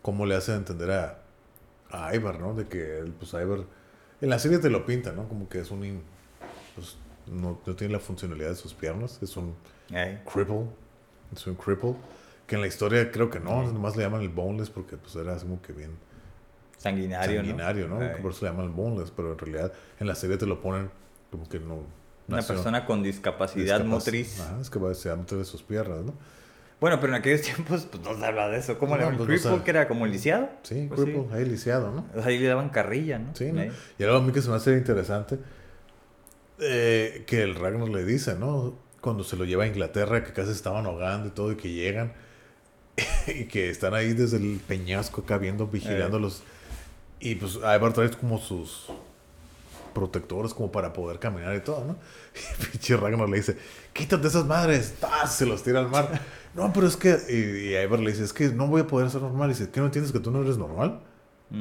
Cómo 0.00 0.26
le 0.26 0.36
hace 0.36 0.54
entender 0.54 0.92
a, 0.92 1.18
a 1.90 2.14
Ivar, 2.14 2.38
¿no? 2.38 2.54
De 2.54 2.66
que, 2.68 3.04
pues, 3.18 3.32
Ivar... 3.32 3.64
En 4.20 4.30
la 4.30 4.38
serie 4.38 4.58
te 4.58 4.70
lo 4.70 4.86
pinta, 4.86 5.10
¿no? 5.12 5.28
Como 5.28 5.48
que 5.48 5.58
es 5.60 5.70
un... 5.72 6.02
Pues, 6.76 6.96
no, 7.30 7.60
no 7.64 7.76
tiene 7.76 7.92
la 7.94 8.00
funcionalidad 8.00 8.48
de 8.50 8.56
sus 8.56 8.74
piernas. 8.74 9.18
Es 9.22 9.36
un 9.36 9.54
cripple. 10.30 10.64
Es 11.34 11.46
un 11.46 11.54
cripple. 11.54 11.94
Que 12.46 12.56
en 12.56 12.60
la 12.62 12.66
historia 12.66 13.10
creo 13.10 13.30
que 13.30 13.38
no. 13.40 13.62
Nomás 13.72 13.96
le 13.96 14.02
llaman 14.02 14.22
el 14.22 14.28
boneless 14.28 14.70
porque, 14.70 14.96
pues, 14.96 15.14
era 15.16 15.34
así 15.34 15.46
como 15.46 15.62
que 15.62 15.72
bien 15.72 15.92
Sanguinario, 16.76 17.40
sanguinario, 17.40 17.88
¿no? 17.88 17.98
Por 18.22 18.32
eso 18.32 18.44
le 18.44 18.50
llaman 18.50 18.66
el 18.66 18.72
boneless. 18.72 19.10
Pero 19.10 19.32
en 19.32 19.38
realidad 19.38 19.72
en 20.00 20.06
la 20.06 20.14
serie 20.14 20.36
te 20.36 20.46
lo 20.46 20.60
ponen 20.60 20.90
como 21.30 21.48
que 21.48 21.60
no... 21.60 21.82
Una 22.28 22.42
persona 22.42 22.86
con 22.86 23.02
discapacidad 23.02 23.80
discapac- 23.80 23.84
motriz. 23.86 24.40
Ajá, 24.40 24.60
es 24.60 24.70
que 24.70 24.78
va 24.78 24.90
a 24.90 24.94
ser 24.94 25.16
de 25.18 25.44
sus 25.44 25.62
piernas, 25.62 26.02
¿no? 26.04 26.14
Bueno, 26.80 26.98
pero 27.00 27.12
en 27.12 27.18
aquellos 27.20 27.42
tiempos, 27.42 27.86
pues 27.90 28.02
no 28.02 28.16
se 28.18 28.24
habla 28.24 28.48
de 28.48 28.58
eso. 28.58 28.78
¿Cómo 28.78 28.96
le 28.96 29.02
No, 29.02 29.10
llaman? 29.10 29.26
pues, 29.26 29.42
Cripple, 29.42 29.62
que 29.64 29.70
era 29.70 29.86
como 29.88 30.06
lisiado. 30.06 30.48
Sí, 30.62 30.86
Pues 30.88 31.02
cripple, 31.02 31.26
ahí 31.36 31.44
lisiado, 31.44 31.90
¿no? 31.92 32.06
Ahí 32.24 32.38
le 32.38 32.46
daban 32.46 32.70
carrilla, 32.70 33.18
¿no? 33.18 33.34
Sí, 33.34 33.52
¿no? 33.52 33.60
Ahí. 33.60 33.70
Y 33.98 34.04
algo 34.04 34.16
a 34.16 34.22
mí 34.22 34.32
que 34.32 34.40
se 34.40 34.48
me 34.48 34.56
hace 34.56 34.72
interesante, 34.78 35.38
eh, 36.60 37.24
que 37.26 37.42
el 37.42 37.54
Ragnar 37.54 37.88
le 37.88 38.04
dice, 38.04 38.34
¿no? 38.34 38.74
Cuando 39.00 39.24
se 39.24 39.36
lo 39.36 39.44
lleva 39.44 39.64
a 39.64 39.66
Inglaterra, 39.66 40.24
que 40.24 40.32
casi 40.32 40.52
estaban 40.52 40.86
ahogando 40.86 41.28
y 41.28 41.30
todo, 41.30 41.52
y 41.52 41.56
que 41.56 41.70
llegan, 41.70 42.12
y 43.26 43.44
que 43.44 43.70
están 43.70 43.94
ahí 43.94 44.12
desde 44.12 44.36
el 44.36 44.60
peñasco 44.66 45.22
acá 45.22 45.38
viendo, 45.38 45.66
vigilándolos. 45.66 46.42
Y 47.18 47.34
pues 47.34 47.56
Ivar 47.56 47.92
trae 47.92 48.10
como 48.10 48.38
sus 48.38 48.86
protectores 49.92 50.54
como 50.54 50.70
para 50.70 50.92
poder 50.92 51.18
caminar 51.18 51.54
y 51.56 51.60
todo, 51.60 51.84
¿no? 51.84 51.96
Y 52.60 52.66
pinche 52.66 52.96
Ragnar 52.96 53.28
le 53.28 53.38
dice, 53.38 53.56
quítate 53.92 54.28
esas 54.28 54.46
madres, 54.46 54.94
¡Ah! 55.02 55.26
se 55.26 55.46
los 55.46 55.62
tira 55.62 55.80
al 55.80 55.88
mar. 55.88 56.20
No, 56.52 56.72
pero 56.72 56.88
es 56.88 56.96
que, 56.96 57.16
y, 57.28 57.68
y 57.68 57.76
Ivar 57.76 58.00
le 58.00 58.10
dice, 58.10 58.24
es 58.24 58.32
que 58.32 58.48
no 58.48 58.66
voy 58.66 58.80
a 58.80 58.86
poder 58.88 59.08
ser 59.08 59.22
normal. 59.22 59.50
Y 59.50 59.52
dice, 59.52 59.70
¿qué 59.70 59.78
no 59.78 59.86
entiendes 59.86 60.10
que 60.10 60.18
tú 60.18 60.32
no 60.32 60.42
eres 60.42 60.58
normal? 60.58 60.98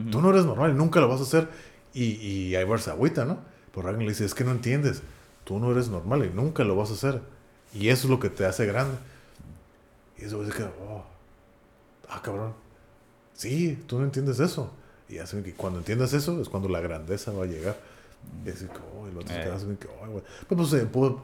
Tú 0.09 0.19
no 0.19 0.31
eres 0.31 0.45
normal, 0.45 0.75
nunca 0.75 0.99
lo 0.99 1.07
vas 1.07 1.19
a 1.19 1.23
hacer. 1.25 1.47
Y, 1.93 2.05
y 2.05 2.57
Ivar 2.57 2.79
se 2.79 2.89
agüita, 2.89 3.23
¿no? 3.23 3.37
Pero 3.79 3.87
Ragnar 3.87 4.03
le 4.03 4.11
dice, 4.11 4.25
es 4.25 4.33
que 4.35 4.43
no 4.43 4.51
entiendes. 4.51 5.01
Tú 5.45 5.57
no 5.57 5.71
eres 5.71 5.87
normal 5.87 6.25
y 6.25 6.35
nunca 6.35 6.65
lo 6.65 6.75
vas 6.75 6.89
a 6.89 6.95
hacer. 6.95 7.21
Y 7.73 7.87
eso 7.87 8.07
es 8.07 8.09
lo 8.11 8.19
que 8.19 8.29
te 8.29 8.45
hace 8.45 8.65
grande. 8.65 8.97
Y 10.17 10.25
eso 10.25 10.43
dice 10.43 10.57
que, 10.57 10.63
oh, 10.63 11.05
ah, 12.09 12.21
cabrón. 12.21 12.53
Sí, 13.33 13.81
tú 13.87 13.99
no 13.99 14.03
entiendes 14.03 14.41
eso. 14.41 14.69
Y 15.07 15.19
así 15.19 15.41
que 15.41 15.53
cuando 15.53 15.79
entiendas 15.79 16.11
eso 16.11 16.41
es 16.41 16.49
cuando 16.49 16.67
la 16.67 16.81
grandeza 16.81 17.31
va 17.31 17.43
a 17.43 17.47
llegar. 17.47 17.77
Y 18.45 18.49
así 18.49 18.65
que, 18.65 18.79
oh, 18.97 19.07
el 19.07 19.15
otro 19.15 19.29
se 19.29 19.39
Eh. 19.39 19.43
queda 19.45 19.57
que, 19.77 19.87
oh, 19.87 20.07
güey. 20.11 20.23
Pues, 20.49 20.69
pues 20.69 20.73
eh, 20.73 20.85
puedo, 20.85 21.21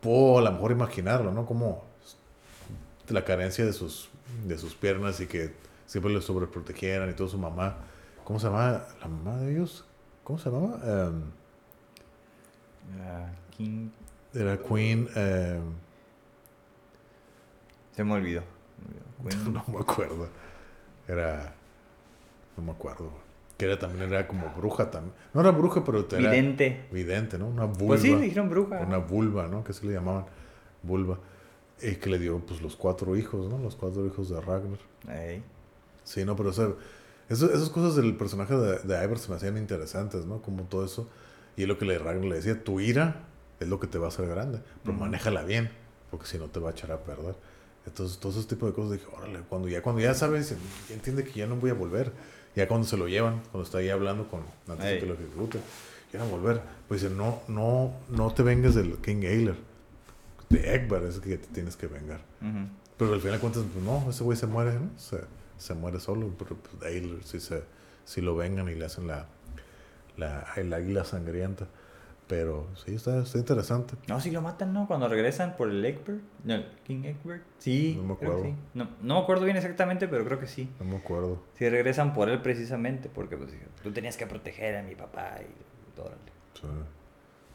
puedo 0.00 0.38
a 0.38 0.42
lo 0.42 0.50
mejor 0.50 0.72
imaginarlo, 0.72 1.30
¿no? 1.30 1.46
Como 1.46 1.84
la 3.10 3.24
carencia 3.24 3.64
de 3.64 3.72
sus, 3.72 4.08
de 4.44 4.58
sus 4.58 4.74
piernas 4.74 5.20
y 5.20 5.26
que 5.28 5.54
siempre 5.86 6.12
le 6.12 6.20
sobreprotegieran 6.20 7.08
y 7.10 7.12
todo 7.12 7.28
su 7.28 7.38
mamá. 7.38 7.76
¿Cómo 8.24 8.40
se 8.40 8.48
llama 8.48 8.86
la 9.00 9.06
mamá 9.06 9.36
de 9.36 9.52
ellos? 9.52 9.84
¿Cómo 10.24 10.40
se 10.40 10.50
llamaba? 10.50 10.80
Em, 11.06 11.22
Ah, 13.00 13.30
King- 13.56 13.90
era 14.34 14.56
Queen. 14.58 15.08
em, 15.14 15.62
Se 17.94 18.04
me 18.04 18.12
olvidó. 18.14 18.42
Queen- 19.22 19.52
no 19.52 19.64
me 19.68 19.78
acuerdo. 19.80 20.28
Era. 21.06 21.54
No 22.56 22.62
me 22.64 22.72
acuerdo. 22.72 23.10
Que 23.58 23.66
era 23.66 23.78
también 23.78 24.10
era 24.10 24.26
como 24.26 24.48
bruja 24.56 24.90
también. 24.90 25.14
No 25.34 25.40
era 25.40 25.50
bruja, 25.50 25.84
pero 25.84 26.00
era 26.10 26.18
Vidente. 26.30 26.86
vidente, 26.90 27.38
¿no? 27.38 27.46
Una 27.48 27.64
vulva. 27.66 27.86
Pues 27.88 28.02
sí, 28.02 28.10
le 28.14 28.22
dijeron 28.22 28.48
bruja. 28.48 28.80
Una 28.80 28.98
vulva, 28.98 29.46
¿no? 29.48 29.62
Que 29.62 29.72
se 29.72 29.86
le 29.86 29.92
llamaban. 29.92 30.24
vulva. 30.82 31.18
Y 31.80 31.96
que 31.96 32.10
le 32.10 32.18
dio 32.18 32.38
pues 32.40 32.60
los 32.62 32.76
cuatro 32.76 33.16
hijos, 33.16 33.48
¿no? 33.48 33.58
Los 33.58 33.76
cuatro 33.76 34.04
hijos 34.06 34.28
de 34.30 34.40
Ragnar. 34.40 34.78
Sí, 36.04 36.24
no, 36.24 36.34
pero 36.36 36.50
o 36.50 36.52
sea, 36.52 36.68
eso- 37.28 37.52
esas 37.52 37.70
cosas 37.70 37.94
del 37.96 38.16
personaje 38.16 38.54
de, 38.56 38.78
de 38.80 39.16
se 39.16 39.28
me 39.30 39.36
hacían 39.36 39.56
interesantes, 39.58 40.26
¿no? 40.26 40.42
Como 40.42 40.64
todo 40.64 40.84
eso. 40.84 41.08
Y 41.56 41.62
es 41.62 41.68
lo 41.68 41.78
que 41.78 41.84
le, 41.84 41.98
Ragnar 41.98 42.24
le 42.24 42.36
decía, 42.36 42.62
tu 42.62 42.80
ira 42.80 43.24
es 43.60 43.68
lo 43.68 43.78
que 43.78 43.86
te 43.86 43.98
va 43.98 44.06
a 44.06 44.08
hacer 44.08 44.26
grande, 44.26 44.60
pero 44.82 44.94
Ujú. 44.94 45.04
manéjala 45.04 45.42
bien, 45.44 45.70
porque 46.10 46.26
si 46.26 46.38
no 46.38 46.48
te 46.48 46.60
va 46.60 46.70
a 46.70 46.72
echar 46.72 46.92
a 46.92 46.98
perder. 46.98 47.34
Entonces, 47.86 48.18
todo 48.18 48.32
ese 48.38 48.48
tipo 48.48 48.66
de 48.66 48.72
cosas 48.72 48.92
dije, 48.92 49.06
órale, 49.16 49.40
cuando 49.48 49.68
ya, 49.68 49.82
cuando 49.82 50.00
ya 50.00 50.14
sabes, 50.14 50.50
ya 50.88 50.94
entiende 50.94 51.24
que 51.24 51.32
ya 51.32 51.46
no 51.46 51.56
voy 51.56 51.70
a 51.70 51.74
volver. 51.74 52.12
Ya 52.54 52.68
cuando 52.68 52.86
se 52.86 52.96
lo 52.96 53.08
llevan, 53.08 53.40
cuando 53.50 53.62
está 53.64 53.78
ahí 53.78 53.88
hablando 53.88 54.28
con, 54.28 54.42
antes 54.68 54.86
de 54.86 54.98
que 55.00 55.06
lo 55.06 55.14
ejecute, 55.14 55.58
ya 56.12 56.18
no 56.18 56.26
volver. 56.26 56.60
Pues 56.86 57.02
dice, 57.02 57.14
no, 57.14 57.40
no, 57.48 57.94
no 58.10 58.32
te 58.32 58.42
vengas 58.42 58.74
del 58.74 58.98
King 58.98 59.24
Ailer. 59.24 59.56
De 60.50 60.74
Egbert 60.74 61.06
es 61.06 61.16
el 61.16 61.22
que 61.22 61.38
te 61.38 61.46
tienes 61.48 61.76
que 61.76 61.86
vengar. 61.86 62.20
Ujú. 62.40 62.68
Pero 62.98 63.14
al 63.14 63.20
final 63.20 63.34
de 63.36 63.40
cuentas, 63.40 63.64
pues 63.72 63.84
no, 63.84 64.08
ese 64.10 64.22
güey 64.22 64.36
se 64.36 64.46
muere, 64.46 64.74
¿no? 64.74 64.90
Se, 64.98 65.20
se 65.56 65.74
muere 65.74 65.98
solo, 65.98 66.30
pero 66.38 66.56
pues, 66.56 66.84
Ailer 66.84 67.24
sí, 67.24 67.40
se, 67.40 67.62
sí 68.04 68.20
lo 68.20 68.36
vengan 68.36 68.68
y 68.68 68.74
le 68.74 68.84
hacen 68.84 69.06
la, 69.06 69.26
la, 70.16 70.46
el 70.56 70.72
águila 70.72 71.04
sangrienta. 71.04 71.66
Pero 72.28 72.66
sí, 72.76 72.94
está, 72.94 73.18
está 73.22 73.36
interesante. 73.36 73.94
No, 74.08 74.18
si 74.20 74.30
lo 74.30 74.40
matan, 74.40 74.72
¿no? 74.72 74.86
Cuando 74.86 75.06
regresan 75.08 75.56
por 75.56 75.68
el 75.68 75.84
Egbert. 75.84 76.20
No, 76.44 76.54
el 76.54 76.64
King 76.84 77.02
Egbert. 77.04 77.42
Sí. 77.58 77.94
No 77.96 78.04
me 78.04 78.12
acuerdo. 78.14 78.42
sí. 78.44 78.54
No, 78.74 78.88
no 79.02 79.14
me 79.16 79.20
acuerdo 79.20 79.44
bien 79.44 79.56
exactamente, 79.56 80.08
pero 80.08 80.24
creo 80.24 80.38
que 80.38 80.46
sí. 80.46 80.70
No 80.78 80.86
me 80.86 80.96
acuerdo. 80.96 81.42
Sí, 81.58 81.68
regresan 81.68 82.14
por 82.14 82.30
él 82.30 82.40
precisamente, 82.40 83.10
porque 83.12 83.36
pues, 83.36 83.50
tú 83.82 83.92
tenías 83.92 84.16
que 84.16 84.26
proteger 84.26 84.76
a 84.76 84.82
mi 84.82 84.94
papá 84.94 85.34
y 85.40 85.94
todo. 85.96 86.12
Sea, 86.58 86.70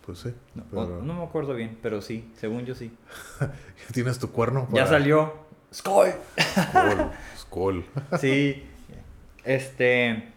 pues 0.06 0.20
sí. 0.20 0.34
No, 0.54 0.64
pero- 0.70 1.02
no 1.02 1.14
me 1.16 1.24
acuerdo 1.24 1.56
bien, 1.56 1.80
pero 1.82 2.02
sí, 2.02 2.32
según 2.36 2.66
yo 2.66 2.76
sí. 2.76 2.96
Tienes 3.94 4.20
tu 4.20 4.32
cuerno. 4.32 4.68
Ya 4.74 4.86
salió. 4.86 5.34
¡Skull! 5.74 6.10
Skull. 6.40 7.12
Skull. 7.38 7.86
Sí. 8.20 8.64
Este. 9.44 10.34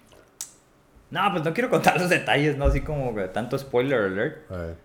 No, 1.11 1.21
pues 1.33 1.45
no 1.45 1.53
quiero 1.53 1.71
contar 1.71 2.01
los 2.01 2.09
detalles, 2.09 2.57
¿no? 2.57 2.67
Así 2.67 2.83
como 2.83 3.15
que 3.15 3.29
tanto 3.29 3.59
spoiler 3.59 4.01
alert. 4.03 4.37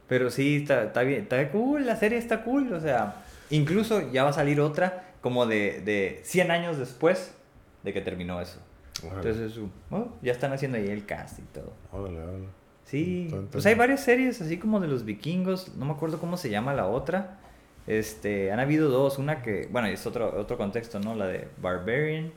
Pero 0.07 0.31
sí, 0.31 0.57
está, 0.57 0.85
está 0.85 1.01
bien, 1.03 1.21
está 1.21 1.49
cool, 1.49 1.85
la 1.85 1.95
serie 1.95 2.17
está 2.17 2.43
cool. 2.43 2.73
O 2.73 2.79
sea, 2.79 3.23
incluso 3.49 4.11
ya 4.11 4.23
va 4.23 4.31
a 4.31 4.33
salir 4.33 4.59
otra 4.59 5.03
como 5.21 5.45
de, 5.45 5.81
de 5.81 6.21
100 6.23 6.51
años 6.51 6.77
después 6.77 7.35
de 7.83 7.93
que 7.93 8.01
terminó 8.01 8.41
eso. 8.41 8.59
Entonces, 9.03 9.59
oh, 9.91 10.09
ya 10.21 10.31
están 10.31 10.53
haciendo 10.53 10.77
ahí 10.77 10.87
el 10.87 11.05
cast 11.05 11.39
y 11.39 11.43
todo. 11.43 11.73
órale, 11.91 12.19
órale. 12.21 12.45
Sí, 12.85 13.25
está 13.25 13.41
pues 13.51 13.65
hay 13.65 13.75
varias 13.75 14.01
series 14.01 14.41
así 14.41 14.57
como 14.57 14.79
de 14.79 14.87
los 14.87 15.05
vikingos, 15.05 15.75
no 15.75 15.85
me 15.85 15.93
acuerdo 15.93 16.19
cómo 16.19 16.37
se 16.37 16.49
llama 16.49 16.73
la 16.73 16.87
otra. 16.87 17.39
Este, 17.87 18.51
han 18.51 18.59
habido 18.59 18.89
dos, 18.89 19.17
una 19.17 19.41
que, 19.41 19.67
bueno, 19.71 19.87
es 19.87 20.05
otro, 20.05 20.39
otro 20.39 20.57
contexto, 20.57 20.99
¿no? 20.99 21.15
La 21.15 21.27
de 21.27 21.47
Barbarian, 21.61 22.31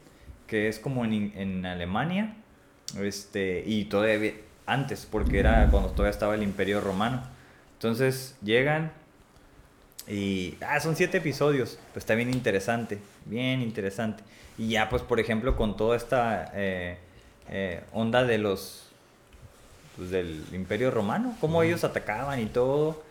que 0.46 0.68
es 0.68 0.78
como 0.78 1.04
en, 1.04 1.32
en 1.36 1.64
Alemania, 1.66 2.36
este, 2.96 3.62
y 3.66 3.84
todavía 3.84 4.32
antes, 4.66 5.06
porque 5.10 5.38
era 5.38 5.68
cuando 5.70 5.90
todavía 5.90 6.10
estaba 6.10 6.34
el 6.34 6.42
Imperio 6.42 6.80
Romano. 6.80 7.22
Entonces 7.74 8.36
llegan 8.42 8.92
y, 10.06 10.56
ah, 10.60 10.80
son 10.80 10.96
siete 10.96 11.18
episodios, 11.18 11.78
pues 11.92 12.02
está 12.02 12.14
bien 12.14 12.32
interesante, 12.32 12.98
bien 13.26 13.60
interesante. 13.62 14.22
Y 14.56 14.70
ya, 14.70 14.88
pues, 14.88 15.02
por 15.02 15.20
ejemplo, 15.20 15.56
con 15.56 15.76
toda 15.76 15.96
esta 15.96 16.50
eh, 16.54 16.98
eh, 17.50 17.82
onda 17.92 18.24
de 18.24 18.38
los 18.38 18.88
pues, 19.96 20.10
del 20.10 20.44
Imperio 20.52 20.90
Romano, 20.90 21.36
cómo 21.40 21.62
ellos 21.62 21.84
atacaban 21.84 22.40
y 22.40 22.46
todo. 22.46 23.02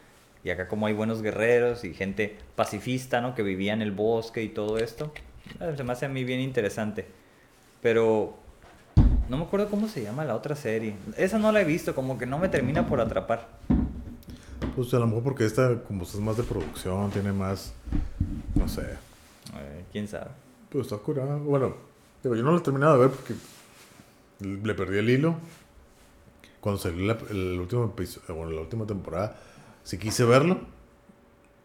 Y 0.43 0.49
acá 0.49 0.67
como 0.67 0.87
hay 0.87 0.93
buenos 0.93 1.21
guerreros 1.21 1.83
y 1.83 1.93
gente 1.93 2.37
pacifista, 2.55 3.21
¿no? 3.21 3.35
Que 3.35 3.43
vivía 3.43 3.73
en 3.73 3.81
el 3.81 3.91
bosque 3.91 4.43
y 4.43 4.49
todo 4.49 4.77
esto. 4.77 5.11
Eh, 5.59 5.73
Se 5.75 5.83
me 5.83 5.93
hace 5.93 6.05
a 6.05 6.09
mí 6.09 6.23
bien 6.23 6.39
interesante. 6.39 7.05
Pero 7.81 8.37
no 9.29 9.37
me 9.37 9.43
acuerdo 9.43 9.69
cómo 9.69 9.87
se 9.87 10.03
llama 10.03 10.25
la 10.25 10.35
otra 10.35 10.55
serie. 10.55 10.95
Esa 11.17 11.37
no 11.39 11.51
la 11.51 11.61
he 11.61 11.65
visto, 11.65 11.93
como 11.95 12.17
que 12.17 12.25
no 12.25 12.37
me 12.39 12.49
termina 12.49 12.87
por 12.87 12.99
atrapar. 13.01 13.47
Pues 14.75 14.93
a 14.93 14.99
lo 14.99 15.07
mejor 15.07 15.23
porque 15.23 15.45
esta, 15.45 15.81
como 15.83 16.03
es 16.03 16.15
más 16.15 16.37
de 16.37 16.43
producción, 16.43 17.09
tiene 17.11 17.31
más. 17.33 17.73
No 18.55 18.67
sé. 18.67 18.81
Eh, 18.83 19.83
¿Quién 19.91 20.07
sabe? 20.07 20.27
Pues 20.69 20.85
está 20.87 20.97
curada. 20.97 21.35
Bueno, 21.37 21.75
yo 22.23 22.35
no 22.35 22.51
lo 22.51 22.57
he 22.57 22.61
terminado 22.61 22.93
de 22.93 23.07
ver 23.07 23.09
porque 23.15 23.33
le 24.39 24.73
perdí 24.73 24.97
el 24.99 25.09
hilo. 25.09 25.35
Cuando 26.59 26.79
salió 26.81 27.05
la- 27.05 27.17
el 27.29 27.59
último 27.59 27.85
episodio, 27.85 28.35
bueno, 28.35 28.51
la 28.51 28.61
última 28.61 28.85
temporada, 28.85 29.35
sí 29.83 29.97
quise 29.97 30.25
verlo. 30.25 30.59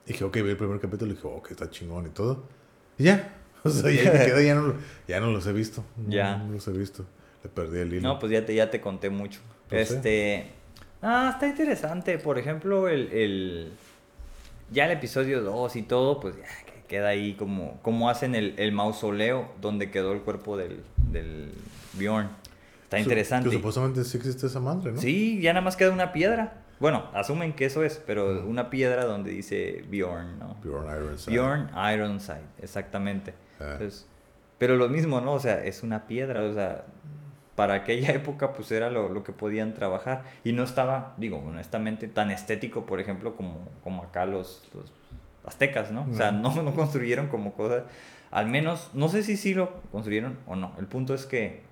Dije, 0.06 0.24
ok, 0.24 0.34
vi 0.36 0.51
el 0.51 0.56
primer 0.56 0.80
capítulo 0.80 1.12
y 1.12 1.14
dije, 1.14 1.26
ok, 1.28 1.51
está 1.51 1.70
chingón 1.70 2.06
y 2.06 2.10
todo. 2.10 2.44
Y 2.98 3.05
ya. 3.05 3.36
O 3.64 3.70
sea, 3.70 3.93
ya 3.93 4.40
ya 4.43 4.55
no, 4.56 4.74
ya 5.06 5.20
no 5.20 5.30
los 5.30 5.47
he 5.47 5.52
visto. 5.52 5.84
No, 5.97 6.10
Ya. 6.10 6.36
No 6.39 6.52
los 6.52 6.66
he 6.66 6.72
visto. 6.72 7.05
Le 7.43 7.51
perdí 7.51 7.81
el 7.81 7.93
hilo. 7.94 8.09
No, 8.09 8.19
pues 8.19 8.32
ya 8.32 8.44
te, 8.44 8.55
ya 8.55 8.70
te 8.70 8.81
conté 8.81 9.10
mucho. 9.10 9.40
Pues 9.69 9.89
sí. 9.89 9.94
este. 9.97 10.47
Ah, 11.02 11.31
está 11.35 11.48
interesante. 11.48 12.19
Por 12.19 12.39
ejemplo, 12.39 12.89
el. 12.89 13.10
el- 13.12 13.73
ya 14.70 14.86
el 14.86 14.93
episodio 14.93 15.43
2 15.43 15.77
y 15.77 15.82
todo, 15.82 16.19
pues 16.19 16.35
ya 16.36 16.44
que 16.64 16.82
queda 16.89 17.09
ahí 17.09 17.35
como. 17.35 17.78
Como 17.82 18.09
hacen 18.09 18.35
el, 18.35 18.55
el 18.59 18.73
mausoleo 18.73 19.51
donde 19.60 19.90
quedó 19.90 20.12
el 20.12 20.20
cuerpo 20.20 20.56
del, 20.56 20.82
del 21.10 21.52
Bjorn. 21.94 22.31
Está 22.85 22.98
interesante. 22.98 23.48
Que 23.51 23.56
supuestamente 23.56 24.05
sí 24.05 24.16
existe 24.19 24.47
esa 24.47 24.60
madre, 24.60 24.93
¿no? 24.93 24.98
Sí, 25.01 25.40
ya 25.40 25.52
nada 25.52 25.64
más 25.64 25.77
queda 25.77 25.90
una 25.90 26.12
piedra. 26.12 26.59
Bueno, 26.78 27.06
asumen 27.14 27.52
que 27.55 27.64
eso 27.66 27.85
es, 27.85 28.02
pero 28.06 28.44
una 28.47 28.69
piedra 28.69 29.05
donde 29.05 29.31
dice 29.31 29.85
Bjorn, 29.89 30.39
¿no? 30.39 30.56
Bjorn 30.64 30.86
Ironside. 30.89 31.32
Bjorn 31.36 31.70
Ironside, 31.94 32.43
exactamente. 32.60 33.35
Ah. 33.60 33.73
Entonces, 33.74 34.06
pero 34.59 34.77
lo 34.77 34.89
mismo, 34.89 35.20
¿no? 35.20 35.35
O 35.35 35.40
sea, 35.40 35.64
es 35.64 35.82
una 35.82 36.06
piedra, 36.06 36.43
o 36.43 36.52
sea, 36.52 36.85
para 37.57 37.74
aquella 37.74 38.12
época 38.15 38.53
pues 38.53 38.70
era 38.73 38.91
lo, 38.91 39.09
lo 39.09 39.24
que 39.24 39.33
podían 39.33 39.74
trabajar 39.74 40.24
y 40.45 40.53
no 40.53 40.62
estaba, 40.65 41.15
digo, 41.16 41.39
honestamente, 41.39 42.09
tan 42.09 42.31
estético, 42.31 42.87
por 42.87 43.01
ejemplo, 43.01 43.37
como, 43.37 43.69
como 43.83 44.05
acá 44.05 44.27
los, 44.27 44.69
los 44.74 44.93
aztecas, 45.45 45.91
¿no? 45.91 46.07
O 46.11 46.15
sea, 46.15 46.33
no, 46.33 46.55
no 46.62 46.74
construyeron 46.74 47.29
como 47.29 47.53
cosas, 47.55 47.85
al 48.31 48.49
menos, 48.49 48.91
no 48.95 49.09
sé 49.09 49.23
si 49.23 49.37
sí 49.37 49.55
lo 49.55 49.81
construyeron 49.93 50.39
o 50.47 50.57
no, 50.57 50.73
el 50.79 50.87
punto 50.87 51.15
es 51.15 51.27
que 51.27 51.62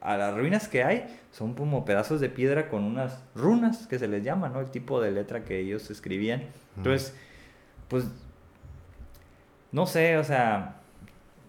a 0.00 0.16
las 0.16 0.34
ruinas 0.36 0.68
que 0.68 0.84
hay 0.84 1.06
son 1.32 1.54
como 1.54 1.84
pedazos 1.84 2.20
de 2.20 2.28
piedra 2.28 2.68
con 2.68 2.84
unas 2.84 3.18
runas 3.34 3.86
que 3.88 3.98
se 3.98 4.06
les 4.06 4.22
llama, 4.22 4.48
¿no? 4.48 4.60
El 4.60 4.70
tipo 4.70 5.00
de 5.00 5.10
letra 5.10 5.42
que 5.42 5.58
ellos 5.58 5.90
escribían. 5.90 6.44
Entonces, 6.76 7.14
pues, 7.88 8.04
no 9.72 9.86
sé, 9.86 10.16
o 10.16 10.22
sea, 10.22 10.76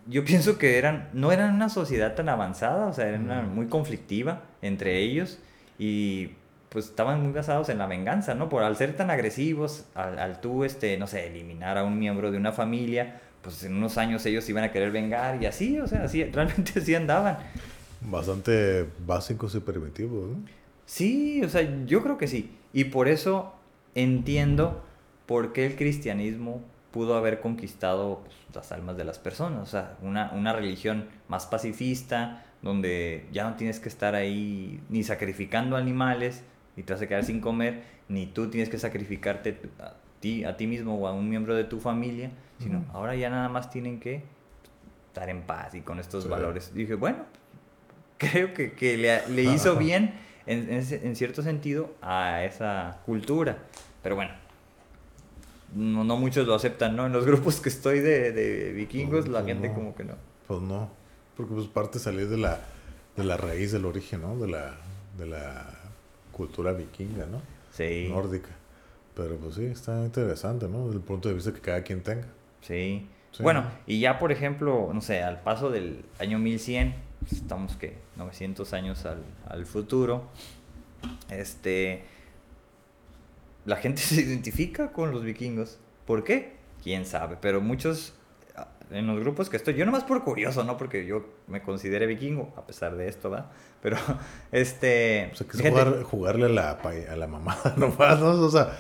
yo 0.09 0.23
pienso 0.25 0.57
que 0.57 0.77
eran, 0.77 1.09
no 1.13 1.31
eran 1.31 1.53
una 1.55 1.69
sociedad 1.69 2.15
tan 2.15 2.29
avanzada, 2.29 2.88
o 2.88 2.93
sea, 2.93 3.07
eran 3.07 3.23
una- 3.25 3.41
muy 3.41 3.67
conflictiva 3.67 4.43
entre 4.61 4.99
ellos 4.99 5.39
y 5.79 6.31
pues 6.69 6.85
estaban 6.85 7.21
muy 7.23 7.31
basados 7.31 7.69
en 7.69 7.77
la 7.77 7.88
venganza, 7.88 8.35
¿no? 8.35 8.49
Por 8.49 8.63
al 8.63 8.75
ser 8.75 8.95
tan 8.95 9.09
agresivos, 9.09 9.85
al, 9.95 10.19
al 10.19 10.41
tú, 10.41 10.63
este, 10.63 10.97
no 10.97 11.07
sé, 11.07 11.27
eliminar 11.27 11.77
a 11.77 11.84
un 11.84 11.97
miembro 11.97 12.29
de 12.31 12.38
una 12.38 12.51
familia, 12.51 13.21
pues 13.41 13.63
en 13.63 13.75
unos 13.75 13.97
años 13.97 14.25
ellos 14.25 14.47
iban 14.49 14.63
a 14.65 14.71
querer 14.71 14.91
vengar 14.91 15.41
y 15.41 15.45
así, 15.45 15.79
o 15.79 15.88
sea, 15.88 16.03
así, 16.03 16.23
realmente 16.31 16.79
así 16.79 16.93
andaban. 16.95 17.38
Bastante 18.01 18.85
básicos 19.05 19.55
y 19.55 19.59
primitivos, 19.59 20.29
¿no? 20.29 20.38
Sí, 20.85 21.41
o 21.43 21.49
sea, 21.49 21.67
yo 21.85 22.03
creo 22.03 22.17
que 22.17 22.27
sí. 22.27 22.51
Y 22.73 22.85
por 22.85 23.07
eso 23.07 23.53
entiendo 23.95 24.84
por 25.25 25.53
qué 25.53 25.65
el 25.65 25.75
cristianismo 25.75 26.61
pudo 26.97 27.15
haber 27.15 27.39
conquistado 27.41 28.21
pues, 28.25 28.35
las 28.55 28.71
almas 28.71 28.97
de 28.97 29.03
las 29.03 29.19
personas. 29.19 29.61
O 29.61 29.65
sea, 29.67 29.97
una, 30.01 30.31
una 30.33 30.51
religión 30.51 31.05
más 31.27 31.45
pacifista, 31.45 32.43
donde 32.63 33.27
ya 33.31 33.47
no 33.47 33.55
tienes 33.55 33.79
que 33.79 33.87
estar 33.87 34.15
ahí 34.15 34.81
ni 34.89 35.03
sacrificando 35.03 35.75
animales, 35.77 36.43
ni 36.75 36.81
te 36.81 36.93
vas 36.93 37.01
a 37.03 37.07
quedar 37.07 37.23
sin 37.23 37.39
comer, 37.39 37.83
ni 38.09 38.25
tú 38.25 38.49
tienes 38.49 38.69
que 38.69 38.79
sacrificarte 38.79 39.59
a 39.79 39.93
ti, 40.19 40.43
a 40.43 40.57
ti 40.57 40.65
mismo 40.65 40.95
o 40.97 41.05
a 41.07 41.13
un 41.13 41.29
miembro 41.29 41.53
de 41.53 41.65
tu 41.65 41.79
familia, 41.79 42.31
sino 42.57 42.79
Ujú. 42.79 42.87
ahora 42.93 43.13
ya 43.15 43.29
nada 43.29 43.47
más 43.47 43.69
tienen 43.69 43.99
que 43.99 44.23
estar 45.09 45.29
en 45.29 45.43
paz 45.43 45.75
y 45.75 45.81
con 45.81 45.99
estos 45.99 46.23
Sí. 46.23 46.29
valores. 46.29 46.73
dije, 46.73 46.95
bueno, 46.95 47.19
creo 48.17 48.55
que, 48.55 48.71
que 48.73 48.97
le, 48.97 49.27
le 49.29 49.43
hizo 49.43 49.75
bien 49.77 50.15
en, 50.47 50.73
en 50.73 50.83
en 51.07 51.15
cierto 51.15 51.43
sentido 51.43 51.93
a 52.01 52.43
esa 52.43 53.01
cultura. 53.05 53.59
Pero 54.01 54.15
bueno, 54.15 54.31
no, 55.76 56.03
no 56.03 56.18
muchos 56.18 56.48
lo 56.48 56.56
aceptan, 56.56 56.95
¿no? 56.95 57.06
En 57.06 57.14
los 57.14 57.26
grupos 57.27 57.60
que 57.61 57.69
estoy 57.69 57.99
de, 57.99 58.31
de 58.31 58.73
vikingos, 58.73 59.26
No, 59.26 59.31
la 59.31 59.39
pues 59.41 59.53
gente 59.53 59.69
no. 59.69 59.76
como 59.76 59.95
que 59.95 60.03
no. 60.03 60.14
Pues 60.48 60.61
no, 60.61 60.89
porque 61.35 61.53
pues 61.53 61.68
parte 61.68 61.99
salir 61.99 62.30
de 62.30 62.38
la, 62.38 62.60
de 63.15 63.23
la 63.23 63.38
raíz 63.38 63.72
del 63.72 63.85
origen, 63.85 64.22
¿no? 64.22 64.38
De 64.38 64.48
la, 64.48 64.76
de 65.18 65.26
la 65.26 65.65
cultura 66.31 66.72
vikinga, 66.73 67.26
¿no? 67.26 67.41
Sí, 67.72 68.07
Nórdica. 68.10 68.49
Pero 69.15 69.35
pues 69.38 69.56
sí, 69.56 69.65
está 69.65 70.03
interesante, 70.06 70.68
¿no? 70.68 70.85
Desde 70.85 70.98
el 70.99 71.03
punto 71.03 71.27
de 71.30 71.35
vista 71.35 71.53
que 71.53 71.60
cada 71.61 71.81
quien 71.84 72.02
tenga. 72.02 72.27
sí. 72.61 73.07
Sí. 73.30 73.44
Bueno, 73.44 73.65
y 73.85 73.99
ya 73.99 74.18
por 74.18 74.31
ejemplo, 74.31 74.89
no 74.94 75.02
sé, 75.02 75.22
al 75.22 75.41
paso 75.41 75.69
del 75.69 76.06
año 76.18 76.39
1100, 76.39 76.95
pues, 77.19 77.34
estamos 77.34 77.76
que 77.76 77.98
900 78.15 78.73
años 78.73 79.06
al, 79.06 79.22
al 79.48 79.65
futuro, 79.68 80.23
este, 81.30 82.03
la 83.68 83.76
gente 83.76 84.02
se 84.02 84.22
identifica 84.22 84.91
con 84.91 85.11
los 85.11 85.23
vikingos. 85.23 85.77
¿Por 86.07 86.23
qué? 86.23 86.57
quién 86.84 87.06
sabe, 87.06 87.38
pero 87.39 87.60
muchos 87.60 88.14
ah, 88.56 88.68
en 88.91 89.07
los 89.07 89.19
grupos 89.19 89.49
que 89.49 89.57
estoy, 89.57 89.73
yo 89.73 89.85
nomás 89.85 90.03
por 90.03 90.23
curioso, 90.23 90.64
no 90.64 90.77
porque 90.77 91.06
yo 91.06 91.26
me 91.48 91.61
considere 91.61 92.06
vikingo, 92.06 92.53
a 92.56 92.65
pesar 92.65 92.95
de 92.95 93.07
esto, 93.07 93.30
¿va? 93.30 93.52
Pero, 93.81 93.98
este... 94.52 95.30
O 95.34 95.35
sea, 95.35 95.48
que 95.48 95.57
es 95.57 95.69
jugar, 95.69 96.03
jugarle 96.03 96.45
a 96.45 96.49
la, 96.49 96.72
a 96.72 97.15
la 97.15 97.27
mamada 97.27 97.73
nomás, 97.77 98.19
¿no? 98.19 98.31
O 98.41 98.49
sea, 98.49 98.76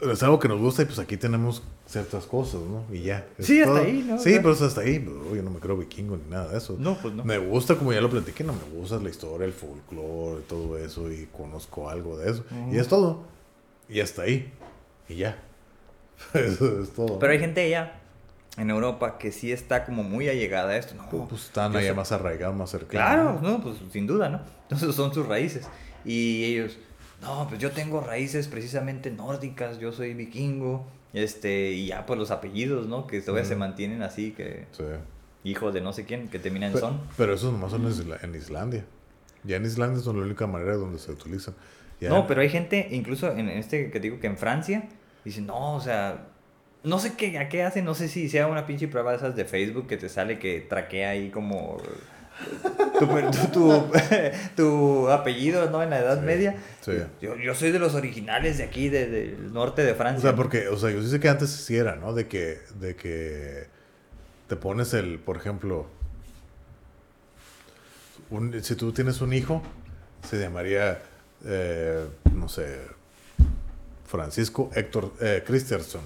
es 0.00 0.22
algo 0.22 0.38
que 0.38 0.48
nos 0.48 0.58
gusta 0.58 0.82
y 0.82 0.86
pues 0.86 0.98
aquí 0.98 1.16
tenemos 1.16 1.62
ciertas 1.86 2.26
cosas, 2.26 2.60
¿no? 2.62 2.84
Y 2.92 3.02
ya. 3.02 3.28
Sí, 3.38 3.60
hasta 3.60 3.80
ahí, 3.80 4.04
¿no? 4.08 4.18
Sí, 4.18 4.36
pero 4.42 4.52
hasta 4.52 4.80
ahí. 4.80 4.98
Pues, 4.98 5.36
yo 5.36 5.42
no 5.42 5.50
me 5.50 5.60
creo 5.60 5.76
vikingo 5.76 6.16
ni 6.16 6.28
nada 6.28 6.48
de 6.48 6.58
eso. 6.58 6.76
No, 6.78 6.96
pues 6.96 7.14
no. 7.14 7.24
Me 7.24 7.38
gusta, 7.38 7.76
como 7.76 7.92
ya 7.92 8.00
lo 8.00 8.10
platiqué, 8.10 8.42
no 8.42 8.52
me 8.52 8.78
gusta 8.78 8.98
la 8.98 9.10
historia, 9.10 9.46
el 9.46 9.52
folclore, 9.52 10.42
todo 10.48 10.76
eso 10.78 11.10
y 11.10 11.26
conozco 11.26 11.88
algo 11.88 12.18
de 12.18 12.30
eso. 12.30 12.44
Y 12.72 12.78
es 12.78 12.88
todo. 12.88 13.24
Y 13.90 14.00
hasta 14.00 14.22
ahí. 14.22 14.52
Y 15.08 15.16
ya. 15.16 15.38
eso 16.34 16.82
es 16.82 16.90
todo. 16.90 17.18
Pero 17.18 17.32
hay 17.32 17.38
gente 17.38 17.62
allá 17.62 18.00
en 18.56 18.70
Europa 18.70 19.18
que 19.18 19.32
sí 19.32 19.52
está 19.52 19.84
como 19.84 20.02
muy 20.02 20.28
allegada 20.28 20.70
a 20.70 20.76
esto. 20.76 20.94
No, 20.94 21.28
pues 21.28 21.44
están 21.44 21.74
allá 21.74 21.94
más 21.94 22.12
arraigados, 22.12 22.56
más 22.56 22.70
cercanos. 22.70 22.90
Claro, 22.90 23.40
no, 23.42 23.62
pues 23.62 23.76
sin 23.92 24.06
duda, 24.06 24.28
¿no? 24.28 24.40
Entonces 24.62 24.94
son 24.94 25.12
sus 25.14 25.26
raíces. 25.26 25.68
Y 26.04 26.44
ellos, 26.44 26.78
no, 27.22 27.46
pues 27.48 27.60
yo 27.60 27.70
tengo 27.72 28.00
raíces 28.00 28.48
precisamente 28.48 29.10
nórdicas, 29.10 29.78
yo 29.78 29.92
soy 29.92 30.14
vikingo 30.14 30.86
este, 31.12 31.72
y 31.72 31.86
ya 31.86 32.06
pues 32.06 32.18
los 32.18 32.30
apellidos, 32.30 32.86
¿no? 32.86 33.06
Que 33.06 33.20
todavía 33.20 33.46
se 33.46 33.56
mantienen 33.56 34.02
así, 34.02 34.32
que... 34.32 34.66
Sí. 34.72 34.84
Hijo 35.42 35.72
de 35.72 35.80
no 35.80 35.94
sé 35.94 36.04
quién, 36.04 36.28
que 36.28 36.38
termina 36.38 36.66
en 36.66 36.76
son. 36.76 37.00
Pero 37.16 37.32
esos 37.32 37.50
nomás 37.50 37.70
son 37.70 37.86
en 37.86 38.34
Islandia. 38.34 38.84
Ya 39.42 39.56
en 39.56 39.64
Islandia 39.64 40.02
son 40.02 40.18
la 40.18 40.26
única 40.26 40.46
manera 40.46 40.74
donde 40.74 40.98
se 40.98 41.10
utilizan. 41.12 41.54
No, 42.00 42.26
pero 42.26 42.40
hay 42.40 42.48
gente, 42.48 42.88
incluso 42.90 43.30
en 43.32 43.48
este 43.48 43.90
que 43.90 44.00
digo 44.00 44.20
que 44.20 44.26
en 44.26 44.38
Francia, 44.38 44.84
dicen, 45.24 45.46
no, 45.46 45.74
o 45.74 45.80
sea, 45.80 46.28
no 46.82 46.98
sé 46.98 47.14
qué, 47.14 47.38
a 47.38 47.48
qué 47.48 47.62
hacen, 47.62 47.84
no 47.84 47.94
sé 47.94 48.08
si 48.08 48.28
sea 48.28 48.46
una 48.46 48.66
pinche 48.66 48.88
prueba 48.88 49.10
de 49.10 49.18
esas 49.18 49.36
de 49.36 49.44
Facebook 49.44 49.86
que 49.86 49.96
te 49.96 50.08
sale 50.08 50.38
que 50.38 50.60
traquea 50.60 51.10
ahí 51.10 51.30
como 51.30 51.76
tu, 53.52 53.90
tu, 54.56 55.08
apellido, 55.08 55.70
¿no? 55.70 55.82
En 55.82 55.90
la 55.90 55.98
Edad 55.98 56.22
Media. 56.22 56.56
Yo, 57.20 57.36
yo, 57.36 57.54
soy 57.54 57.70
de 57.70 57.78
los 57.78 57.94
originales 57.94 58.58
de 58.58 58.64
aquí, 58.64 58.88
del 58.88 59.52
norte 59.52 59.84
de 59.84 59.94
Francia. 59.94 60.18
O 60.18 60.32
sea, 60.32 60.36
porque, 60.36 60.68
o 60.68 60.76
sea, 60.76 60.90
yo 60.90 61.02
sé 61.02 61.20
que 61.20 61.28
antes 61.28 61.50
sí 61.50 61.76
era, 61.76 61.96
¿no? 61.96 62.12
De 62.12 62.28
que, 62.28 62.58
de 62.80 62.96
que 62.96 63.66
te 64.48 64.56
pones 64.56 64.94
el, 64.94 65.18
por 65.18 65.36
ejemplo, 65.36 65.86
si 68.62 68.74
tú 68.74 68.92
tienes 68.92 69.20
un 69.20 69.32
hijo, 69.32 69.62
se 70.28 70.38
llamaría, 70.38 71.02
eh, 71.44 72.06
no 72.34 72.48
sé, 72.48 72.78
Francisco 74.06 74.70
Héctor 74.74 75.12
eh, 75.20 75.42
Christianson, 75.46 76.02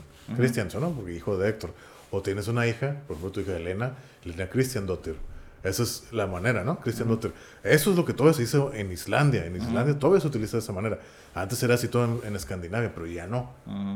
¿no? 0.81 0.91
Porque 0.93 1.15
hijo 1.15 1.37
de 1.37 1.49
Héctor. 1.49 1.73
O 2.11 2.23
tienes 2.23 2.49
una 2.49 2.67
hija, 2.67 3.03
por 3.07 3.17
ejemplo, 3.17 3.33
tu 3.33 3.41
hija 3.41 3.57
Elena, 3.57 3.95
Elena 4.25 4.49
Christian 4.49 4.87
Dotter 4.87 5.17
esa 5.65 5.83
es 5.83 6.05
la 6.13 6.27
manera, 6.27 6.63
¿no? 6.63 6.79
Christian 6.79 7.09
Luther. 7.09 7.33
Eso 7.63 7.91
es 7.91 7.97
lo 7.97 8.05
que 8.05 8.13
todavía 8.13 8.37
se 8.37 8.43
hizo 8.43 8.73
en 8.75 8.93
Islandia. 8.93 9.47
En 9.47 9.57
Islandia 9.57 9.99
todavía 9.99 10.21
se 10.21 10.27
utiliza 10.27 10.59
de 10.59 10.63
esa 10.63 10.75
manera. 10.75 10.99
Antes 11.35 11.63
era 11.63 11.75
así 11.75 11.89
todo 11.89 12.23
en, 12.23 12.37
Escandinavia, 12.37 12.93
pero 12.95 13.07
ya 13.07 13.27
no. 13.27 13.51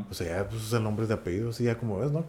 O 0.09 0.13
sea, 0.15 0.27
ya 0.27 0.49
pues, 0.49 0.63
es 0.63 0.73
el 0.73 0.83
nombre 0.83 1.05
de 1.05 1.13
apellido, 1.13 1.51
así 1.51 1.65
ya 1.65 1.77
como 1.77 1.99
ves, 1.99 2.11
¿no? 2.11 2.25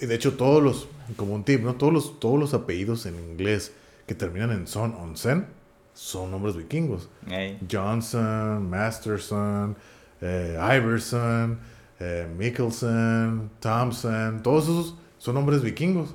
Y 0.00 0.06
de 0.06 0.14
hecho, 0.14 0.34
todos 0.34 0.60
los, 0.60 0.88
como 1.14 1.34
un 1.34 1.44
tip, 1.44 1.62
¿no? 1.62 1.76
Todos 1.76 1.92
los, 1.92 2.18
todos 2.18 2.38
los 2.38 2.52
apellidos 2.52 3.06
en 3.06 3.14
inglés 3.14 3.72
que 4.08 4.14
terminan 4.16 4.50
en 4.50 4.66
son, 4.66 4.92
onsen, 4.96 5.46
son 5.94 6.30
nombres 6.30 6.56
vikingos. 6.56 7.08
Johnson, 7.70 8.68
Masterson, 8.68 9.76
eh, 10.20 10.58
Iverson, 10.76 11.58
eh, 12.00 12.28
Mickelson, 12.36 13.50
Thompson, 13.60 14.42
todos 14.42 14.64
esos 14.64 14.94
son 15.18 15.34
nombres 15.34 15.62
vikingos. 15.62 16.14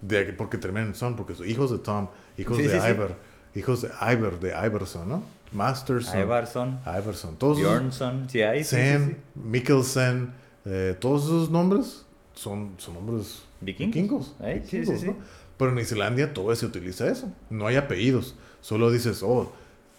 de, 0.00 0.32
porque 0.32 0.58
terminan 0.58 0.88
en 0.88 0.94
son, 0.94 1.14
porque 1.14 1.34
son 1.34 1.48
hijos 1.48 1.70
de 1.70 1.78
Tom, 1.78 2.08
hijos 2.36 2.58
de 2.58 2.64
Iver, 2.64 3.14
hijos 3.54 3.82
de 3.82 3.90
Iver, 4.00 4.40
de 4.40 4.48
Iverson, 4.48 5.08
¿no? 5.08 5.22
Masterson. 5.52 6.20
Iverson. 6.20 6.80
Iverson. 6.84 7.36
Todos 7.36 7.58
Bjornsson, 7.58 8.28
sí, 8.28 8.42
hay. 8.42 8.64
Sen, 8.64 9.18
Mikkelsen, 9.34 10.32
eh, 10.64 10.96
todos 10.98 11.26
esos 11.26 11.50
nombres 11.50 12.04
son, 12.34 12.74
son 12.78 12.94
nombres 12.94 13.44
vikingos. 13.60 14.34
vikingos, 14.40 15.04
Pero 15.56 15.70
en 15.70 15.78
Islandia 15.78 16.34
todo 16.34 16.54
se 16.54 16.66
utiliza 16.66 17.08
eso. 17.08 17.32
No 17.48 17.68
hay 17.68 17.76
apellidos. 17.76 18.34
Solo 18.60 18.90
dices, 18.90 19.22
oh, 19.22 19.52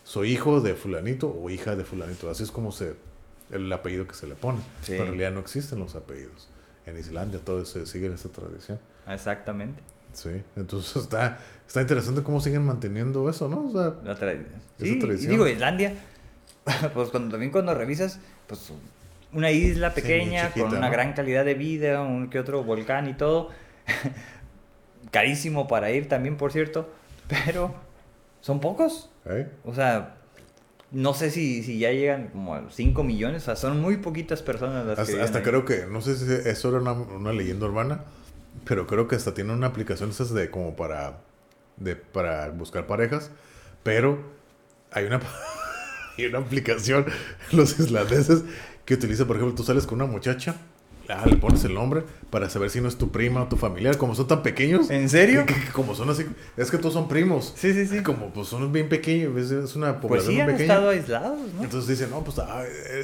soy 0.03 0.33
hijo 0.33 0.61
de 0.61 0.75
fulanito 0.75 1.29
o 1.29 1.49
hija 1.49 1.75
de 1.75 1.83
fulanito. 1.83 2.29
Así 2.29 2.43
es 2.43 2.51
como 2.51 2.71
se 2.71 2.95
el 3.51 3.71
apellido 3.71 4.07
que 4.07 4.13
se 4.13 4.27
le 4.27 4.35
pone. 4.35 4.59
Pero 4.85 5.03
en 5.03 5.09
realidad 5.09 5.31
no 5.31 5.39
existen 5.39 5.79
los 5.79 5.95
apellidos 5.95 6.49
en 6.87 6.97
Islandia 6.97 7.39
todo 7.39 7.63
se 7.65 7.85
sigue 7.85 8.11
esa 8.11 8.29
tradición. 8.29 8.79
Exactamente. 9.07 9.83
Sí, 10.13 10.41
entonces 10.55 11.03
está, 11.03 11.37
está 11.67 11.81
interesante 11.81 12.23
cómo 12.23 12.39
siguen 12.39 12.65
manteniendo 12.65 13.29
eso, 13.29 13.47
¿no? 13.47 13.67
O 13.67 13.71
sea, 13.71 13.93
la 14.03 14.15
tradición. 14.15 14.61
Sí, 14.79 15.27
digo, 15.27 15.47
Islandia, 15.47 15.93
pues 16.93 17.09
cuando, 17.09 17.31
también 17.31 17.51
cuando 17.51 17.75
revisas, 17.75 18.19
pues 18.47 18.71
una 19.33 19.51
isla 19.51 19.93
pequeña 19.93 20.51
con 20.51 20.73
una 20.75 20.89
gran 20.89 21.13
calidad 21.13 21.45
de 21.45 21.53
vida, 21.53 22.01
un 22.01 22.29
que 22.29 22.39
otro 22.39 22.63
volcán 22.63 23.09
y 23.09 23.13
todo, 23.13 23.49
carísimo 25.11 25.67
para 25.67 25.91
ir 25.91 26.07
también, 26.07 26.37
por 26.37 26.51
cierto, 26.51 26.89
pero 27.45 27.75
son 28.41 28.59
pocos. 28.59 29.09
O 29.65 29.73
sea, 29.73 30.17
no 30.91 31.13
sé 31.13 31.31
si, 31.31 31.63
si 31.63 31.79
ya 31.79 31.91
llegan 31.91 32.29
como 32.29 32.55
a 32.55 32.69
5 32.69 33.03
millones, 33.03 33.43
o 33.43 33.45
sea, 33.45 33.55
son 33.55 33.81
muy 33.81 33.97
poquitas 33.97 34.41
personas 34.41 34.85
las 34.85 34.99
hasta, 34.99 35.13
que 35.13 35.21
Hasta 35.21 35.43
creo 35.43 35.65
que, 35.65 35.85
no 35.85 36.01
sé 36.01 36.15
si 36.15 36.49
eso 36.49 36.69
era 36.69 36.79
una, 36.79 36.93
una, 36.93 37.33
leyenda 37.33 37.65
urbana, 37.65 38.05
pero 38.65 38.87
creo 38.87 39.07
que 39.07 39.15
hasta 39.15 39.33
tiene 39.33 39.53
una 39.53 39.67
aplicación 39.67 40.11
esas 40.11 40.33
de 40.33 40.49
como 40.49 40.75
para, 40.75 41.19
de, 41.75 41.95
para 41.95 42.49
buscar 42.51 42.87
parejas, 42.87 43.31
pero 43.83 44.19
hay 44.91 45.05
una, 45.05 45.19
hay 46.17 46.25
una 46.25 46.39
aplicación, 46.39 47.05
los 47.51 47.79
islandeses, 47.79 48.43
que 48.85 48.93
utiliza, 48.93 49.25
por 49.25 49.35
ejemplo, 49.35 49.55
tú 49.55 49.63
sales 49.63 49.85
con 49.85 50.01
una 50.01 50.09
muchacha 50.09 50.55
Ah, 51.09 51.25
le 51.25 51.37
pones 51.37 51.63
el 51.63 51.73
nombre 51.73 52.03
para 52.29 52.49
saber 52.49 52.69
si 52.69 52.81
no 52.81 52.87
es 52.87 52.97
tu 52.97 53.11
prima 53.11 53.43
o 53.43 53.47
tu 53.47 53.55
familiar. 53.55 53.97
Como 53.97 54.15
son 54.15 54.27
tan 54.27 54.43
pequeños. 54.43 54.89
¿En 54.89 55.09
serio? 55.09 55.45
como 55.73 55.95
son 55.95 56.09
así. 56.09 56.25
Es 56.57 56.69
que 56.69 56.77
todos 56.77 56.93
son 56.93 57.07
primos. 57.07 57.53
Sí, 57.55 57.73
sí, 57.73 57.87
sí. 57.87 58.03
Como 58.03 58.33
pues 58.33 58.47
son 58.47 58.71
bien 58.71 58.89
pequeños. 58.89 59.51
Es 59.51 59.75
una 59.75 59.99
población 59.99 60.35
pues 60.35 60.35
sí, 60.35 60.41
han 60.41 60.61
estado 60.61 60.89
aislados, 60.89 61.53
¿no? 61.53 61.63
Entonces 61.63 61.87
dicen, 61.87 62.09
no, 62.09 62.23
pues, 62.23 62.39
ah, 62.39 62.63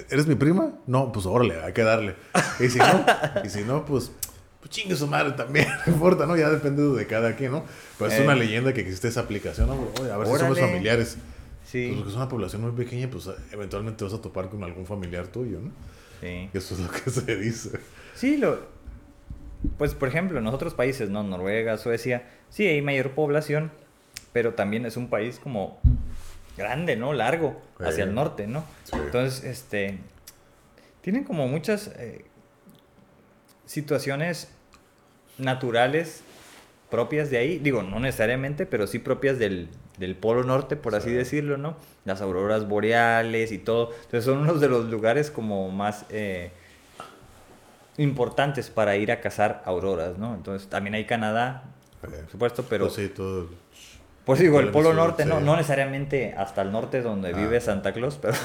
¿eres 0.09 0.27
mi 0.27 0.35
prima? 0.35 0.71
No, 0.85 1.11
pues 1.11 1.25
órale, 1.25 1.61
hay 1.61 1.73
que 1.73 1.83
darle. 1.83 2.15
Y 2.59 2.69
si 2.69 2.79
no, 2.79 3.05
y 3.43 3.49
si 3.49 3.61
no 3.61 3.85
pues, 3.85 4.11
pues 4.59 4.71
chingue 4.71 4.95
su 4.95 5.07
madre 5.07 5.31
también. 5.31 5.67
No 5.85 5.93
importa, 5.93 6.25
¿no? 6.25 6.35
Ya 6.35 6.49
depende 6.49 6.83
de 6.83 7.07
cada 7.07 7.35
quien, 7.35 7.51
¿no? 7.51 7.63
Pero 7.97 8.11
es 8.11 8.19
una 8.19 8.33
eh. 8.33 8.37
leyenda 8.37 8.73
que 8.73 8.81
existe 8.81 9.07
esa 9.07 9.21
aplicación, 9.21 9.67
¿no? 9.67 9.73
a 10.13 10.17
ver 10.17 10.27
si 10.27 10.37
somos 10.37 10.59
familiares. 10.59 11.17
Sí. 11.65 11.87
Pues 11.87 11.97
porque 11.97 12.09
es 12.11 12.15
una 12.15 12.27
población 12.27 12.61
muy 12.61 12.71
pequeña, 12.71 13.09
pues 13.09 13.29
eventualmente 13.51 14.03
vas 14.03 14.13
a 14.13 14.21
topar 14.21 14.49
con 14.49 14.63
algún 14.63 14.85
familiar 14.85 15.27
tuyo, 15.27 15.59
¿no? 15.59 15.71
Sí. 16.23 16.49
Eso 16.53 16.75
es 16.75 16.79
lo 16.79 16.89
que 16.89 17.09
se 17.09 17.35
dice. 17.35 17.79
Sí, 18.15 18.37
lo... 18.37 18.71
Pues 19.77 19.93
por 19.93 20.09
ejemplo, 20.09 20.39
en 20.39 20.47
otros 20.47 20.73
países, 20.73 21.09
¿no? 21.09 21.23
Noruega, 21.23 21.77
Suecia, 21.77 22.27
sí 22.49 22.67
hay 22.67 22.81
mayor 22.81 23.11
población, 23.11 23.71
pero 24.33 24.53
también 24.53 24.85
es 24.85 24.97
un 24.97 25.09
país 25.09 25.39
como 25.39 25.79
grande, 26.57 26.97
¿no? 26.97 27.13
Largo, 27.13 27.61
hacia 27.79 28.03
el 28.03 28.13
norte, 28.13 28.47
¿no? 28.47 28.65
Entonces, 28.91 29.43
este... 29.43 29.99
Tienen 31.01 31.25
como 31.25 31.47
muchas 31.47 31.87
eh, 31.97 32.23
situaciones 33.65 34.49
naturales 35.37 36.23
propias 36.89 37.29
de 37.29 37.37
ahí, 37.37 37.57
digo, 37.57 37.83
no 37.83 37.99
necesariamente, 37.99 38.65
pero 38.65 38.87
sí 38.87 38.99
propias 38.99 39.39
del, 39.39 39.67
del 39.97 40.15
Polo 40.15 40.43
Norte, 40.43 40.75
por 40.75 40.95
así 40.95 41.11
decirlo, 41.11 41.57
¿no? 41.57 41.75
Las 42.05 42.21
auroras 42.21 42.67
boreales 42.67 43.51
y 43.51 43.59
todo. 43.59 43.91
Entonces 43.93 44.25
son 44.25 44.39
unos 44.39 44.59
de 44.59 44.69
los 44.69 44.85
lugares 44.85 45.29
como 45.29 45.69
más 45.69 46.05
eh, 46.09 46.51
importantes 47.97 48.69
para 48.69 48.95
ir 48.95 49.11
a 49.11 49.21
cazar 49.21 49.61
auroras, 49.65 50.17
¿no? 50.17 50.33
Entonces 50.33 50.67
también 50.69 50.95
hay 50.95 51.05
Canadá, 51.05 51.63
por 52.01 52.11
supuesto, 52.29 52.65
pero... 52.69 52.85
Pues 52.85 52.95
sí, 52.95 53.09
todo... 53.09 53.49
Pues 54.25 54.39
digo, 54.39 54.61
el 54.61 54.69
Polo 54.69 54.93
Norte, 54.93 55.25
no, 55.25 55.41
no 55.41 55.57
necesariamente 55.57 56.33
hasta 56.37 56.61
el 56.61 56.71
norte 56.71 57.01
donde 57.01 57.31
ah. 57.33 57.37
vive 57.37 57.59
Santa 57.59 57.91
Claus, 57.91 58.17
pero... 58.21 58.33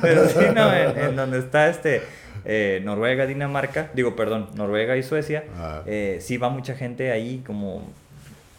pero 0.00 0.26
sí, 0.26 0.46
¿no? 0.54 0.72
En, 0.72 1.16
donde 1.16 1.38
está 1.38 1.68
este... 1.68 2.02
Eh, 2.44 2.80
Noruega, 2.82 3.26
Dinamarca, 3.26 3.90
digo, 3.92 4.16
perdón, 4.16 4.48
Noruega 4.54 4.96
y 4.96 5.02
Suecia, 5.02 5.44
ah. 5.56 5.82
eh, 5.84 6.18
sí 6.22 6.38
va 6.38 6.48
mucha 6.48 6.74
gente 6.74 7.10
ahí 7.12 7.42
como 7.44 7.92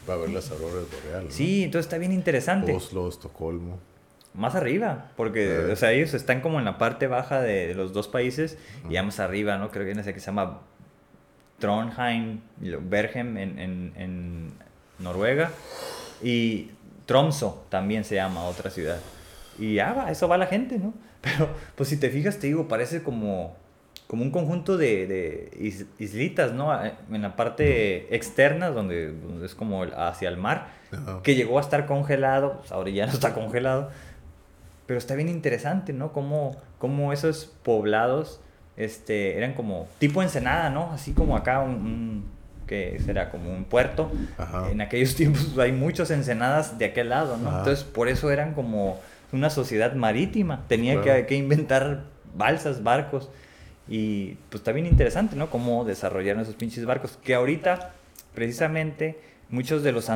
Va 0.10 0.16
a 0.16 0.18
ver 0.18 0.32
las 0.32 0.50
auroras 0.52 0.86
boreales. 0.92 1.34
Sí, 1.34 1.64
entonces 1.64 1.86
está 1.86 1.98
bien 1.98 2.12
interesante. 2.12 2.74
Oslo, 2.74 3.08
Estocolmo. 3.08 3.78
Más 4.34 4.56
arriba, 4.56 5.12
porque, 5.18 5.58
o 5.72 5.76
sea, 5.76 5.92
ellos 5.92 6.14
están 6.14 6.42
como 6.42 6.60
en 6.60 6.66
la 6.66 6.78
parte 6.78 7.08
baja 7.08 7.42
de, 7.42 7.74
los 7.76 7.94
dos 7.94 8.08
países 8.08 8.58
y 8.90 8.94
ya 8.94 9.04
más 9.04 9.20
arriba, 9.20 9.58
¿no? 9.58 9.72
Creo 9.72 9.86
que 9.86 9.96
no 9.96 10.04
sé 10.04 10.14
que 10.14 10.20
se 10.20 10.28
llama 10.28 10.62
Trondheim, 11.58 12.40
Bergen 12.60 13.38
en, 13.38 13.60
en, 13.60 13.94
en 13.98 14.54
Noruega 15.00 15.52
y 16.22 16.72
Tromso 17.06 17.66
también 17.70 18.04
se 18.04 18.16
llama 18.16 18.44
otra 18.44 18.70
ciudad. 18.70 19.00
Y 19.58 19.76
ya 19.76 19.94
va, 19.94 20.12
eso 20.12 20.28
va 20.28 20.38
la 20.38 20.48
gente, 20.48 20.78
¿no? 20.78 20.94
Pero, 21.22 21.50
pues 21.76 21.90
si 21.90 21.98
te 21.98 22.10
fijas, 22.10 22.38
te 22.38 22.48
digo, 22.48 22.68
parece 22.68 23.04
como 23.04 23.56
como 24.10 24.24
un 24.24 24.32
conjunto 24.32 24.76
de, 24.76 25.06
de 25.06 25.52
is- 25.60 25.86
islitas, 26.00 26.52
¿no? 26.52 26.74
En 26.84 27.22
la 27.22 27.36
parte 27.36 28.14
externa, 28.16 28.72
donde, 28.72 29.14
es 29.46 29.54
como 29.54 29.84
hacia 29.84 30.30
el 30.30 30.38
mar, 30.38 30.70
que 31.22 31.36
llegó 31.36 31.60
a 31.60 31.62
estar 31.62 31.86
congelado, 31.86 32.58
pues 32.58 32.72
ahora 32.72 32.90
ya 32.90 33.06
no 33.06 33.12
está 33.14 33.36
congelado, 33.36 33.92
pero 34.88 34.98
está 34.98 35.14
bien 35.14 35.30
interesante, 35.30 35.94
¿no? 35.94 36.12
Cómo, 36.12 36.56
cómo 36.80 37.14
esos 37.14 37.46
poblados 37.62 38.42
este, 38.78 39.38
eran 39.38 39.54
como 39.54 39.88
tipo 40.00 40.24
Ensenada, 40.24 40.72
¿no? 40.72 40.92
Así 40.92 41.14
como 41.14 41.38
acá 41.38 41.60
un, 41.60 41.72
un- 41.76 42.40
que 42.66 43.00
será 43.06 43.30
como 43.30 43.52
un 43.52 43.64
puerto. 43.66 44.12
Ajá. 44.40 44.72
En 44.72 44.82
aquellos 44.82 45.14
tiempos 45.18 45.56
hay 45.60 45.72
muchos 45.72 46.10
ensenadas 46.10 46.80
de 46.80 46.86
aquel 46.86 47.10
lado, 47.10 47.38
¿no? 47.38 47.50
Ajá. 47.50 47.58
Entonces 47.60 47.84
por 47.84 48.08
eso 48.10 48.32
eran 48.32 48.56
como 48.56 49.00
una 49.32 49.52
sociedad 49.52 49.94
marítima, 49.94 50.66
tenía 50.68 51.00
Claro. 51.02 51.20
que, 51.22 51.26
que 51.28 51.36
inventar 51.36 52.06
balsas, 52.36 52.82
barcos. 52.82 53.30
Y 53.90 54.36
pues 54.50 54.62
está 54.62 54.72
bien 54.72 54.86
interesante, 54.86 55.36
¿no? 55.36 55.50
Cómo 55.50 55.84
desarrollaron 55.84 56.44
esos 56.44 56.56
pinches 56.56 56.86
barcos. 56.86 57.18
Que 57.24 57.34
ahorita, 57.34 57.94
precisamente, 58.36 59.20
muchos 59.50 59.82
de 59.82 59.92
los 59.92 60.10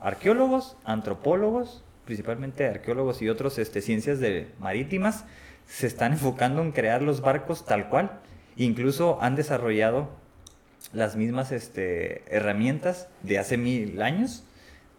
arqueólogos, 0.00 0.76
antropólogos, 0.84 1.82
principalmente 2.04 2.68
arqueólogos 2.68 3.20
y 3.20 3.28
otros 3.28 3.58
este, 3.58 3.82
ciencias 3.82 4.20
de 4.20 4.52
marítimas, 4.60 5.24
se 5.66 5.88
están 5.88 6.12
enfocando 6.12 6.62
en 6.62 6.70
crear 6.70 7.02
los 7.02 7.20
barcos 7.20 7.64
tal 7.64 7.88
cual. 7.88 8.20
Incluso 8.56 9.18
han 9.20 9.34
desarrollado 9.34 10.08
las 10.92 11.16
mismas 11.16 11.50
este, 11.50 12.22
herramientas 12.34 13.08
de 13.22 13.38
hace 13.40 13.56
mil 13.56 14.00
años 14.02 14.44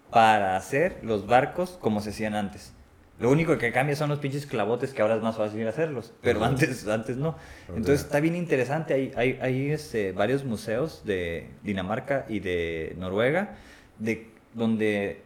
para 0.10 0.58
hacer 0.58 1.00
los 1.02 1.28
barcos 1.28 1.78
como 1.80 2.02
se 2.02 2.10
hacían 2.10 2.36
antes. 2.36 2.74
Lo 3.22 3.30
único 3.30 3.58
que 3.60 3.72
cambia 3.72 3.96
son 3.96 4.10
los 4.10 4.18
pinches 4.18 4.48
clavotes 4.48 4.94
que 4.94 5.02
ahora 5.04 5.16
es 5.16 5.22
más 5.22 5.38
fácil 5.38 5.68
hacerlos, 5.68 6.12
pero 6.24 6.44
antes, 6.44 6.88
antes 6.88 7.18
no. 7.18 7.38
Entonces 7.70 8.02
está 8.02 8.20
bien 8.20 8.36
interesante. 8.36 8.96
Hay, 8.96 9.12
hay, 9.16 9.38
hay 9.40 9.72
este, 9.72 10.12
varios 10.12 10.44
museos 10.44 11.04
de 11.06 11.52
Dinamarca 11.62 12.26
y 12.28 12.40
de 12.40 12.96
Noruega 12.98 13.58
de, 14.00 14.28
donde 14.56 15.22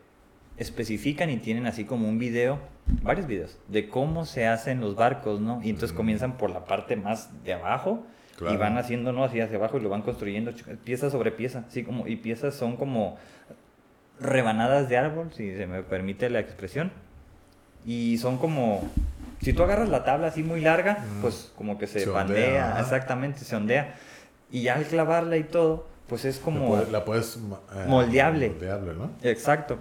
especifican 0.57 1.29
y 1.29 1.37
tienen 1.37 1.67
así 1.67 1.85
como 1.85 2.09
un 2.09 2.19
video, 2.19 2.59
varios 3.01 3.27
videos, 3.27 3.57
de 3.69 3.87
cómo 3.87 4.25
se 4.25 4.45
hacen 4.45 4.81
los 4.81 4.95
barcos, 4.95 5.39
¿no? 5.39 5.61
Y 5.63 5.69
entonces 5.69 5.95
comienzan 5.95 6.37
por 6.37 6.49
la 6.49 6.65
parte 6.65 6.97
más 6.97 7.29
de 7.45 7.53
abajo 7.53 8.05
y 8.41 8.57
van 8.57 8.77
haciendo, 8.77 9.13
¿no? 9.13 9.23
Así 9.23 9.39
hacia 9.39 9.55
abajo 9.55 9.77
y 9.77 9.81
lo 9.81 9.87
van 9.87 10.01
construyendo 10.01 10.51
pieza 10.83 11.09
sobre 11.09 11.31
pieza, 11.31 11.63
así 11.67 11.83
como, 11.83 12.07
y 12.07 12.17
piezas 12.17 12.55
son 12.55 12.75
como 12.75 13.17
rebanadas 14.19 14.89
de 14.89 14.97
árbol, 14.97 15.31
si 15.33 15.55
se 15.55 15.65
me 15.65 15.81
permite 15.83 16.29
la 16.29 16.39
expresión. 16.39 16.91
Y 17.85 18.17
son 18.17 18.37
como, 18.37 18.81
si 19.41 19.53
tú 19.53 19.63
agarras 19.63 19.89
la 19.89 20.03
tabla 20.03 20.27
así 20.27 20.43
muy 20.43 20.61
larga, 20.61 21.05
Mm. 21.17 21.21
pues 21.21 21.51
como 21.55 21.77
que 21.77 21.87
se, 21.87 21.99
Se 22.01 22.09
ondea, 22.09 22.23
bandea, 22.23 22.71
ajá. 22.71 22.79
exactamente, 22.81 23.39
se 23.39 23.55
ondea. 23.55 23.95
Y 24.51 24.63
ya 24.63 24.75
al 24.75 24.85
clavarla 24.85 25.37
y 25.37 25.43
todo, 25.43 25.87
pues 26.07 26.25
es 26.25 26.39
como... 26.39 26.81
La 26.91 27.03
puedes... 27.05 27.35
eh, 27.37 27.85
Moldeable. 27.87 28.49
Moldeable, 28.49 28.93
¿no? 28.93 29.11
Exacto. 29.23 29.77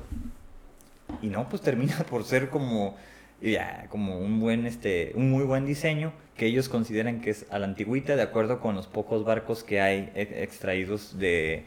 Y 1.22 1.28
no, 1.28 1.48
pues 1.48 1.62
termina 1.62 1.96
por 2.10 2.24
ser 2.24 2.48
como, 2.50 2.96
ya, 3.40 3.86
como 3.90 4.18
un 4.18 4.40
buen, 4.40 4.66
este, 4.66 5.12
un 5.14 5.30
muy 5.30 5.44
buen 5.44 5.64
diseño 5.66 6.12
que 6.36 6.46
ellos 6.46 6.68
consideran 6.68 7.20
que 7.20 7.30
es 7.30 7.46
a 7.50 7.58
la 7.60 7.66
antigüita 7.66 8.16
de 8.16 8.22
acuerdo 8.22 8.58
con 8.60 8.74
los 8.74 8.86
pocos 8.88 9.24
barcos 9.24 9.62
que 9.62 9.80
hay 9.80 10.10
e- 10.16 10.42
extraídos 10.42 11.16
de 11.18 11.64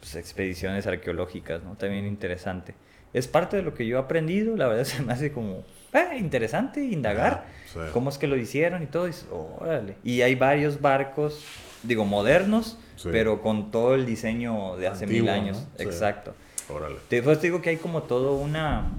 pues, 0.00 0.16
expediciones 0.16 0.86
arqueológicas, 0.88 1.62
¿no? 1.62 1.76
También 1.76 2.04
interesante. 2.04 2.74
Es 3.14 3.26
parte 3.28 3.56
de 3.56 3.62
lo 3.62 3.74
que 3.74 3.86
yo 3.86 3.96
he 3.96 4.00
aprendido, 4.00 4.56
la 4.56 4.68
verdad 4.68 4.84
se 4.96 5.02
me 5.02 5.12
hace 5.12 5.32
como 5.32 5.62
eh, 5.92 6.16
interesante 6.18 6.82
indagar 6.84 7.46
sí. 7.72 7.78
cómo 7.92 8.10
es 8.10 8.18
que 8.18 8.26
lo 8.26 8.36
hicieron 8.36 8.82
y 8.82 8.86
todo. 8.86 9.08
Y, 9.08 9.12
órale. 9.30 9.94
Y 10.04 10.22
hay 10.22 10.34
varios 10.34 10.80
barcos, 10.80 11.44
digo, 11.82 12.04
modernos, 12.04 12.78
Sí. 12.96 13.10
pero 13.12 13.42
con 13.42 13.70
todo 13.70 13.94
el 13.94 14.06
diseño 14.06 14.76
de 14.76 14.88
hace 14.88 15.06
mil 15.06 15.28
años. 15.28 15.56
¿no? 15.58 15.62
Sí. 15.78 15.84
Exacto. 15.84 16.34
Órale. 16.68 16.96
Después 17.08 17.38
te 17.38 17.46
digo 17.46 17.62
que 17.62 17.70
hay 17.70 17.76
como 17.76 18.02
todo 18.02 18.34
una, 18.34 18.90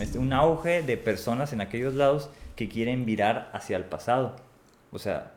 este, 0.00 0.18
un 0.18 0.32
auge 0.32 0.82
de 0.82 0.96
personas 0.96 1.52
en 1.52 1.60
aquellos 1.60 1.94
lados 1.94 2.30
que 2.54 2.68
quieren 2.68 3.04
virar 3.04 3.50
hacia 3.52 3.76
el 3.76 3.84
pasado. 3.84 4.36
O 4.92 5.00
sea, 5.00 5.32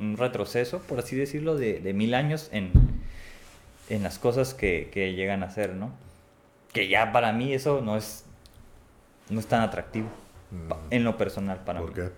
un 0.00 0.16
retroceso, 0.16 0.80
por 0.80 0.98
así 0.98 1.14
decirlo, 1.14 1.56
de, 1.56 1.78
de 1.78 1.92
mil 1.92 2.12
años 2.14 2.48
en, 2.52 2.72
en 3.88 4.02
las 4.02 4.18
cosas 4.18 4.52
que, 4.52 4.90
que 4.92 5.12
llegan 5.14 5.42
a 5.44 5.46
hacer, 5.46 5.74
¿no? 5.74 5.92
Que 6.78 6.86
ya 6.86 7.10
para 7.10 7.32
mí 7.32 7.52
eso 7.52 7.80
no 7.80 7.96
es, 7.96 8.24
no 9.30 9.40
es 9.40 9.46
tan 9.48 9.62
atractivo. 9.62 10.06
Mm. 10.52 10.72
En 10.90 11.02
lo 11.04 11.16
personal 11.16 11.58
para 11.64 11.80
¿Por 11.80 11.88
mí. 11.88 11.94
qué? 11.96 12.10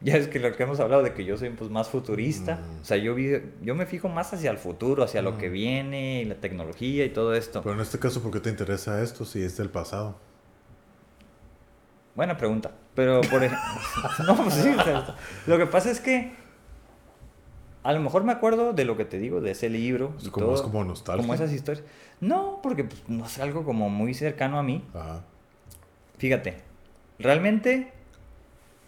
Ya 0.00 0.16
es 0.16 0.26
que 0.26 0.40
lo 0.40 0.52
que 0.56 0.62
hemos 0.64 0.80
hablado 0.80 1.04
de 1.04 1.14
que 1.14 1.24
yo 1.24 1.36
soy 1.36 1.50
pues 1.50 1.70
más 1.70 1.88
futurista, 1.88 2.56
Mm. 2.56 2.80
o 2.82 2.84
sea, 2.84 2.96
yo, 2.96 3.14
vi- 3.14 3.40
yo 3.62 3.76
me 3.76 3.86
fijo 3.86 4.08
más 4.08 4.32
hacia 4.34 4.50
el 4.50 4.58
futuro, 4.58 5.04
hacia 5.04 5.22
lo 5.22 5.38
que 5.38 5.48
Mm. 5.48 5.52
viene, 5.52 6.22
y 6.22 6.24
la 6.24 6.34
tecnología 6.34 7.04
y 7.04 7.10
todo 7.10 7.34
esto. 7.34 7.62
Pero 7.62 7.76
en 7.76 7.80
este 7.80 8.00
caso, 8.00 8.20
¿por 8.20 8.32
qué 8.32 8.40
te 8.40 8.50
interesa 8.50 9.00
esto 9.00 9.24
si 9.24 9.42
es 9.44 9.56
del 9.56 9.70
pasado? 9.70 10.16
Buena 12.16 12.36
pregunta. 12.36 12.72
Pero 12.96 13.20
por 13.22 13.44
ejemplo. 13.44 13.58
no, 14.26 14.36
pues 14.42 14.54
sí. 14.54 14.68
o 14.76 14.82
sea, 14.82 15.14
lo 15.46 15.56
que 15.56 15.66
pasa 15.66 15.90
es 15.90 16.00
que. 16.00 16.32
A 17.84 17.92
lo 17.92 18.00
mejor 18.00 18.24
me 18.24 18.32
acuerdo 18.32 18.72
de 18.72 18.84
lo 18.84 18.96
que 18.96 19.04
te 19.04 19.18
digo, 19.18 19.40
de 19.40 19.52
ese 19.52 19.68
libro. 19.70 20.14
Es 20.18 20.26
y 20.26 20.30
como- 20.30 20.46
todo, 20.46 20.54
es 20.56 20.62
como 20.62 20.84
nostalgia. 20.84 21.22
Como 21.22 21.32
esas 21.34 21.52
historias. 21.52 21.84
No, 22.20 22.60
porque 22.62 22.84
pues, 22.84 23.02
no 23.08 23.26
es 23.26 23.38
algo 23.38 23.64
como 23.64 23.88
muy 23.90 24.14
cercano 24.14 24.58
a 24.58 24.62
mí. 24.62 24.84
Ajá. 24.94 25.22
Fíjate. 26.18 26.56
Realmente 27.18 27.92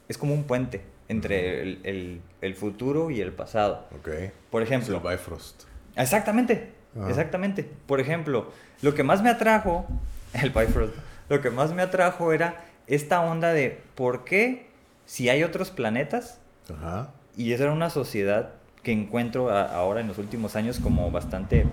es 0.09 0.19
como 0.19 0.35
un 0.35 0.45
puente 0.45 0.83
entre 1.09 1.63
el, 1.63 1.81
el- 1.85 2.21
el 2.41 2.55
futuro 2.55 3.11
y 3.11 3.21
el 3.21 3.33
pasado. 3.33 3.87
Ok. 3.99 4.09
Por 4.51 4.63
Es 4.63 4.69
ejemplo. 4.71 4.97
el 5.05 5.17
Bifrost. 5.17 5.65
Exactamente, 5.97 6.73
exactamente. 7.09 7.69
Por 7.87 8.01
ejemplo, 8.01 8.51
lo 8.83 8.95
que 8.95 9.03
más 9.03 9.23
me 9.23 9.29
atrajo, 9.31 9.87
el 10.33 10.51
Bifrost, 10.51 10.95
lo 11.29 11.41
que 11.41 11.51
más 11.51 11.73
me 11.75 11.83
atrajo 11.83 12.33
era 12.33 12.65
esta 12.87 13.21
onda 13.21 13.53
de 13.53 13.81
por 13.95 14.25
qué 14.25 14.69
si 15.07 15.29
hay 15.29 15.43
otros 15.43 15.71
planetas, 15.71 16.41
Ajá. 16.73 17.11
y 17.37 17.53
esa 17.53 17.65
era 17.65 17.73
una 17.73 17.91
sociedad 17.91 18.53
que 18.85 18.93
encuentro 18.93 19.51
a- 19.51 19.65
ahora 19.75 20.01
en 20.01 20.07
los 20.09 20.19
últimos 20.19 20.55
años 20.57 20.79
como 20.81 21.11
bastante 21.11 21.67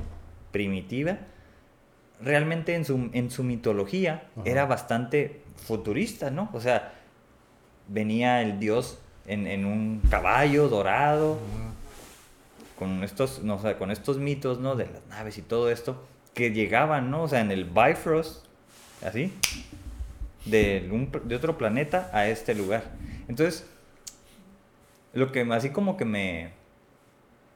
primitiva, 0.51 1.19
realmente 2.21 2.75
en 2.75 2.85
su, 2.85 3.09
en 3.13 3.31
su 3.31 3.43
mitología 3.43 4.29
Ajá. 4.35 4.49
era 4.49 4.65
bastante 4.65 5.41
futurista, 5.55 6.31
¿no? 6.31 6.49
O 6.53 6.59
sea, 6.59 6.93
venía 7.87 8.41
el 8.41 8.59
dios 8.59 8.99
en, 9.25 9.47
en 9.47 9.65
un 9.65 10.01
caballo 10.09 10.69
dorado, 10.69 11.37
con 12.77 13.03
estos, 13.03 13.43
no, 13.43 13.55
o 13.55 13.59
sea, 13.59 13.77
con 13.77 13.91
estos 13.91 14.17
mitos, 14.17 14.59
¿no? 14.59 14.75
De 14.75 14.85
las 14.85 15.05
naves 15.07 15.37
y 15.37 15.41
todo 15.41 15.71
esto, 15.71 16.03
que 16.33 16.51
llegaban, 16.51 17.09
¿no? 17.09 17.23
O 17.23 17.27
sea, 17.27 17.41
en 17.41 17.51
el 17.51 17.65
Bifrost, 17.65 18.45
así, 19.03 19.33
de, 20.45 20.87
un, 20.91 21.11
de 21.25 21.35
otro 21.35 21.57
planeta 21.57 22.09
a 22.13 22.27
este 22.27 22.53
lugar. 22.55 22.83
Entonces, 23.27 23.65
lo 25.13 25.31
que 25.31 25.41
así 25.51 25.71
como 25.71 25.97
que 25.97 26.05
me, 26.05 26.51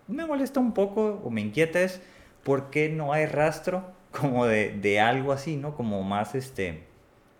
me 0.07 0.25
molesta 0.25 0.59
un 0.59 0.73
poco 0.73 1.21
o 1.23 1.29
me 1.29 1.41
inquieta 1.41 1.81
es 1.81 2.01
por 2.43 2.71
qué 2.71 2.89
no 2.89 3.13
hay 3.13 3.27
rastro 3.27 3.85
como 4.11 4.45
de, 4.45 4.71
de 4.77 4.99
algo 4.99 5.31
así, 5.31 5.55
¿no? 5.57 5.75
Como 5.75 6.03
más 6.03 6.35
este 6.35 6.83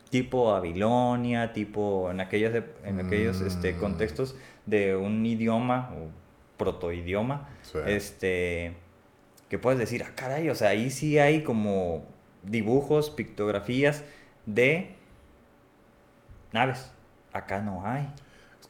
tipo 0.10 0.52
Babilonia, 0.52 1.53
tipo 1.53 2.10
en 2.11 2.19
aquellos, 2.19 2.53
en 2.84 2.99
aquellos 2.99 3.39
este, 3.41 3.73
Mm. 3.73 3.80
contextos 3.80 4.35
de 4.65 4.95
un 4.95 5.26
idioma 5.26 5.91
o 5.95 6.10
protoidioma, 6.57 7.48
Sí. 7.61 7.77
este, 7.88 8.73
que 9.49 9.57
puedes 9.57 9.80
decir, 9.80 10.03
ah, 10.07 10.11
caray, 10.15 10.49
o 10.49 10.56
sea, 10.56 10.69
ahí 10.69 10.89
sí 10.89 11.18
hay 11.18 11.43
como 11.43 12.03
dibujos, 12.43 13.10
pictografías 13.10 14.03
de 14.45 14.95
naves. 16.52 16.91
Acá 17.34 17.61
no 17.61 17.85
hay. 17.85 18.07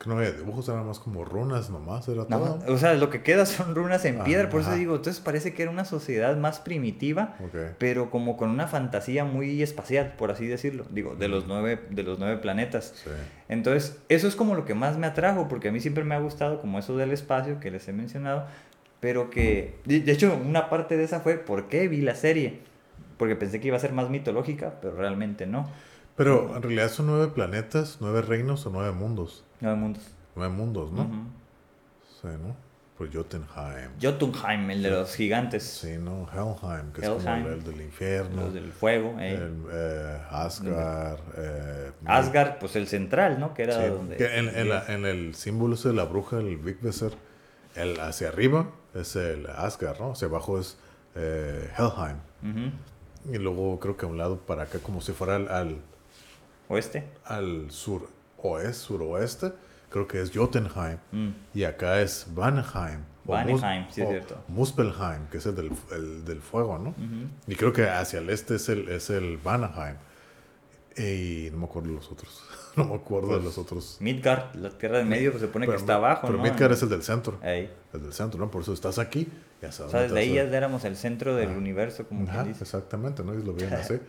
Que 0.01 0.09
no 0.09 0.17
había 0.17 0.31
dibujos, 0.31 0.67
eran 0.67 0.87
más 0.87 0.97
como 0.97 1.23
runas 1.23 1.69
nomás, 1.69 2.07
era 2.07 2.25
todo. 2.25 2.59
o 2.67 2.77
sea, 2.79 2.95
lo 2.95 3.11
que 3.11 3.21
queda 3.21 3.45
son 3.45 3.75
runas 3.75 4.03
en 4.05 4.23
piedra, 4.23 4.49
por 4.49 4.61
eso 4.61 4.73
digo, 4.73 4.95
entonces 4.95 5.21
parece 5.21 5.53
que 5.53 5.61
era 5.61 5.71
una 5.71 5.85
sociedad 5.85 6.35
más 6.37 6.59
primitiva, 6.59 7.35
pero 7.77 8.09
como 8.09 8.35
con 8.35 8.49
una 8.49 8.67
fantasía 8.67 9.25
muy 9.25 9.61
espacial, 9.61 10.15
por 10.17 10.31
así 10.31 10.47
decirlo, 10.47 10.85
digo, 10.89 11.13
de 11.13 11.27
los 11.27 11.45
nueve, 11.45 11.81
de 11.91 12.01
los 12.01 12.17
nueve 12.17 12.37
planetas. 12.37 12.93
Sí. 13.03 13.11
Entonces, 13.47 13.99
eso 14.09 14.27
es 14.27 14.35
como 14.35 14.55
lo 14.55 14.65
que 14.65 14.73
más 14.73 14.97
me 14.97 15.05
atrajo, 15.05 15.47
porque 15.47 15.69
a 15.69 15.71
mí 15.71 15.79
siempre 15.79 16.03
me 16.03 16.15
ha 16.15 16.19
gustado 16.19 16.59
como 16.61 16.79
eso 16.79 16.97
del 16.97 17.11
espacio 17.11 17.59
que 17.59 17.69
les 17.69 17.87
he 17.87 17.93
mencionado, 17.93 18.47
pero 18.99 19.29
que, 19.29 19.75
de 19.85 19.99
de 19.99 20.11
hecho, 20.11 20.35
una 20.35 20.67
parte 20.69 20.97
de 20.97 21.03
esa 21.03 21.19
fue 21.19 21.35
por 21.35 21.67
qué 21.67 21.87
vi 21.87 22.01
la 22.01 22.15
serie, 22.15 22.61
porque 23.17 23.35
pensé 23.35 23.59
que 23.59 23.67
iba 23.67 23.77
a 23.77 23.79
ser 23.79 23.93
más 23.93 24.09
mitológica, 24.09 24.79
pero 24.81 24.95
realmente 24.95 25.45
no. 25.45 25.69
Pero 26.15 26.55
en 26.55 26.63
realidad 26.63 26.89
son 26.89 27.05
nueve 27.05 27.27
planetas, 27.27 27.97
nueve 27.99 28.23
reinos 28.23 28.65
o 28.65 28.71
nueve 28.71 28.93
mundos. 28.93 29.45
Nueve 29.61 29.77
mundos. 29.77 30.03
Nueve 30.35 30.53
mundos, 30.53 30.91
¿no? 30.91 31.03
Sí, 32.21 32.27
¿no? 32.27 32.55
Por 32.97 33.11
Jotunheim. 33.11 33.91
Jotunheim, 33.99 34.69
el 34.69 34.83
de 34.83 34.91
los 34.91 35.15
gigantes, 35.15 35.63
Sí, 35.63 35.97
¿no? 35.97 36.27
Helheim, 36.31 36.91
que 36.93 37.01
es 37.01 37.09
como 37.09 37.33
el, 37.35 37.45
el 37.47 37.63
del 37.63 37.81
infierno. 37.81 38.43
los 38.43 38.53
del 38.53 38.71
fuego. 38.71 39.15
eh. 39.19 39.33
El, 39.33 39.63
eh, 39.71 40.21
Asgard. 40.29 41.19
eh, 41.37 41.91
Asgard, 42.05 42.59
pues 42.59 42.75
el 42.75 42.87
central, 42.87 43.39
¿no? 43.39 43.53
Que 43.55 43.63
era 43.63 43.81
Sí, 43.83 43.89
donde... 43.89 44.17
que 44.17 44.37
en, 44.37 44.49
en 44.49 44.69
la- 44.69 44.81
Dios. 44.81 44.89
en 44.89 45.05
el 45.05 45.33
símbolo 45.35 45.75
de 45.75 45.93
la 45.93 46.03
bruja, 46.03 46.37
el 46.37 46.57
Big 46.57 46.79
Besser, 46.81 47.13
El 47.75 47.99
hacia 48.01 48.27
arriba 48.27 48.69
es 48.93 49.15
el 49.15 49.47
Asgard, 49.47 49.99
¿no? 49.99 50.11
Hacia 50.11 50.27
abajo 50.27 50.59
es 50.59 50.77
eh, 51.15 51.69
Helheim. 51.77 52.17
Y 53.31 53.37
luego 53.37 53.79
creo 53.79 53.97
que 53.97 54.05
a 54.05 54.09
un 54.09 54.17
lado 54.17 54.37
para 54.39 54.63
acá, 54.63 54.79
como 54.79 55.01
si 55.01 55.11
fuera 55.13 55.35
al, 55.37 55.47
al, 55.49 55.77
Oeste. 56.69 57.07
al 57.25 57.71
sur 57.71 58.07
oeste, 58.41 58.73
suroeste, 58.73 59.53
creo 59.89 60.07
que 60.07 60.21
es 60.21 60.31
Jotunheim. 60.33 60.97
Mm. 61.11 61.29
Y 61.53 61.63
acá 61.63 62.01
es 62.01 62.27
Vanheim. 62.33 63.01
Vanheim, 63.25 63.85
sí 63.91 64.01
es 64.01 64.09
cierto. 64.09 64.43
Muspelheim, 64.47 65.27
que 65.29 65.37
es 65.37 65.45
el 65.45 65.55
del, 65.55 65.71
el 65.91 66.25
del 66.25 66.41
fuego, 66.41 66.77
¿no? 66.79 66.95
Y 67.47 67.55
creo 67.55 67.71
que 67.71 67.87
hacia 67.87 68.19
el 68.19 68.29
este 68.29 68.55
es 68.55 68.67
el, 68.69 68.89
es 68.89 69.09
el 69.09 69.37
Vanaheim. 69.37 69.95
Y 70.97 71.49
no 71.51 71.57
me 71.59 71.65
acuerdo 71.65 71.89
de 71.89 71.95
los 71.95 72.11
otros. 72.11 72.41
no 72.75 72.83
me 72.85 72.95
acuerdo 72.95 73.27
de 73.29 73.33
Pues, 73.35 73.43
los 73.45 73.57
otros. 73.57 73.97
Midgard, 74.01 74.55
la 74.55 74.69
tierra 74.71 74.97
del 74.97 75.07
medio, 75.07 75.31
pues 75.31 75.41
se 75.41 75.47
pone 75.47 75.65
Pero- 75.65 75.77
que 75.77 75.81
está 75.81 75.95
abajo, 75.95 76.27
Pero 76.27 76.37
¿no? 76.37 76.43
Midgard 76.43 76.73
es 76.73 76.81
el 76.83 76.89
del 76.89 77.03
centro. 77.03 77.37
Ahí. 77.41 77.71
El 77.93 78.01
del 78.01 78.13
centro, 78.13 78.39
¿no? 78.39 78.51
Por 78.51 78.63
eso 78.63 78.73
estás 78.73 78.99
aquí. 78.99 79.27
Ya 79.61 79.71
sabes. 79.71 79.89
O 79.89 79.91
sea, 79.91 80.01
desde 80.01 80.19
ahí 80.19 80.33
ya 80.33 80.41
éramos 80.41 80.83
el 80.83 80.97
centro 80.97 81.35
del 81.35 81.49
Ah. 81.51 81.57
universo, 81.57 82.05
como 82.07 82.27
Ajá, 82.29 82.43
dice. 82.43 82.63
exactamente, 82.63 83.23
¿no? 83.23 83.33
Y 83.35 83.43
lo 83.43 83.53
vienen 83.53 83.75
así. 83.79 83.99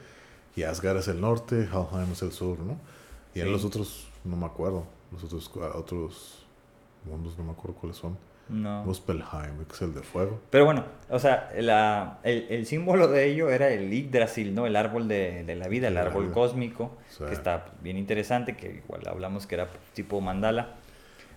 Y 0.57 0.65
Asgard 0.65 0.97
es 0.99 1.09
el 1.09 1.21
norte, 1.21 1.63
Helheim 1.73 2.13
es 2.13 2.23
el 2.23 2.33
sur, 2.33 2.59
¿no? 2.59 2.79
Y 3.35 3.41
en 3.41 3.47
Sí. 3.47 3.53
los 3.53 3.65
otros, 3.65 4.09
no 4.25 4.37
me 4.37 4.47
acuerdo. 4.47 4.85
Los 5.13 5.25
otros, 5.25 5.51
otros 5.75 6.47
mundos, 7.05 7.37
no 7.39 7.45
me 7.45 7.53
acuerdo 7.53 7.77
cuáles 7.79 7.97
son. 7.97 8.17
No. 8.49 8.83
Muspelheim, 8.85 9.65
que 9.67 9.73
es 9.75 9.83
el 9.83 9.95
de 9.95 10.03
fuego. 10.03 10.41
Pero 10.51 10.65
bueno, 10.65 10.85
o 11.09 11.19
sea, 11.19 11.51
la, 11.59 12.19
el, 12.23 12.47
el 12.51 12.67
símbolo 12.67 13.09
de 13.09 13.25
ello 13.27 13.49
era 13.51 13.69
el 13.71 13.91
Yggdrasil, 13.91 14.55
¿no? 14.55 14.67
El 14.67 14.77
árbol 14.77 15.09
de, 15.09 15.45
de 15.45 15.57
la 15.57 15.69
vida, 15.69 15.89
el 15.89 15.97
árbol 15.97 16.33
cósmico, 16.33 16.91
Sí. 17.09 17.25
que 17.25 17.33
está 17.33 17.67
bien 17.83 17.97
interesante, 17.97 18.57
que 18.57 18.83
igual 18.85 19.03
hablamos 19.07 19.47
que 19.47 19.55
era 19.55 19.69
tipo 19.95 20.21
mandala. 20.21 20.75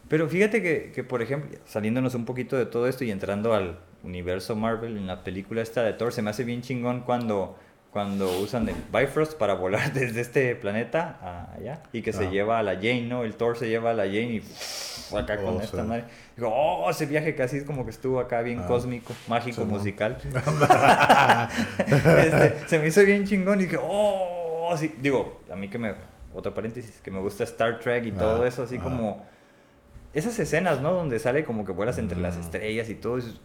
Pero 0.10 0.28
fíjate 0.28 0.62
que, 0.62 0.92
que, 0.94 1.04
por 1.04 1.22
ejemplo, 1.22 1.58
saliéndonos 1.66 2.16
un 2.16 2.26
poquito 2.26 2.58
de 2.58 2.66
todo 2.66 2.88
esto 2.88 3.04
y 3.04 3.12
entrando 3.12 3.54
al 3.54 3.80
universo 4.04 4.56
Marvel, 4.56 4.98
en 4.98 5.08
la 5.08 5.24
película 5.24 5.62
esta 5.62 5.84
de 5.84 5.94
Thor, 5.94 6.12
se 6.12 6.22
me 6.22 6.30
hace 6.32 6.44
bien 6.44 6.62
chingón 6.62 7.02
cuando, 7.02 7.58
cuando 7.96 8.40
usan 8.42 8.68
el 8.68 8.76
Bifrost 8.92 9.36
para 9.38 9.54
volar 9.54 9.94
desde 9.94 10.20
este 10.20 10.54
planeta 10.58 11.18
a 11.22 11.54
allá 11.54 11.82
y 11.94 12.02
que 12.02 12.12
se 12.12 12.26
Ah. 12.26 12.30
lleva 12.30 12.60
a 12.60 12.62
la 12.64 12.74
Jane, 12.76 13.04
¿no? 13.04 13.24
El 13.24 13.36
Thor 13.36 13.58
se 13.58 13.70
lleva 13.70 13.92
a 13.92 13.94
la 13.94 14.04
Jane 14.04 14.34
y 14.34 14.40
pff, 14.42 15.14
acá 15.16 15.38
con 15.38 15.56
Oh, 15.56 15.62
esta 15.62 15.82
sí. 15.82 15.88
madre. 15.88 16.04
Digo, 16.36 16.50
oh, 16.54 16.90
ese 16.90 17.06
viaje 17.06 17.34
casi 17.36 17.56
es 17.56 17.64
como 17.64 17.86
que 17.86 17.92
estuvo 17.92 18.20
acá 18.20 18.42
bien 18.42 18.60
Ah. 18.60 18.68
cósmico, 18.68 19.14
mágico, 19.30 19.62
Sí, 19.62 19.68
¿no? 19.68 19.68
musical. 19.78 20.18
Este, 21.88 22.68
se 22.68 22.80
me 22.80 22.88
hizo 22.88 23.02
bien 23.06 23.24
chingón 23.26 23.62
y 23.62 23.68
que, 23.68 23.80
oh, 23.82 24.70
así, 24.74 24.94
digo, 25.00 25.40
a 25.50 25.56
mí 25.56 25.70
que 25.70 25.78
me, 25.78 25.94
otro 26.34 26.54
paréntesis, 26.54 27.00
que 27.02 27.12
me 27.12 27.20
gusta 27.22 27.46
Star 27.46 27.80
Trek 27.80 28.06
y 28.08 28.12
todo 28.12 28.44
Ah, 28.44 28.48
eso, 28.50 28.64
así 28.64 28.78
como, 28.78 29.26
esas 30.14 30.38
escenas, 30.38 30.82
¿no? 30.82 30.92
Donde 30.92 31.18
sale 31.20 31.46
como 31.46 31.64
que 31.64 31.72
vuelas 31.72 31.98
entre 31.98 32.20
las 32.20 32.36
Mm. 32.36 32.42
estrellas 32.42 32.90
y 32.90 32.96
todo, 32.96 33.20
y 33.20 33.22
dices, 33.22 33.40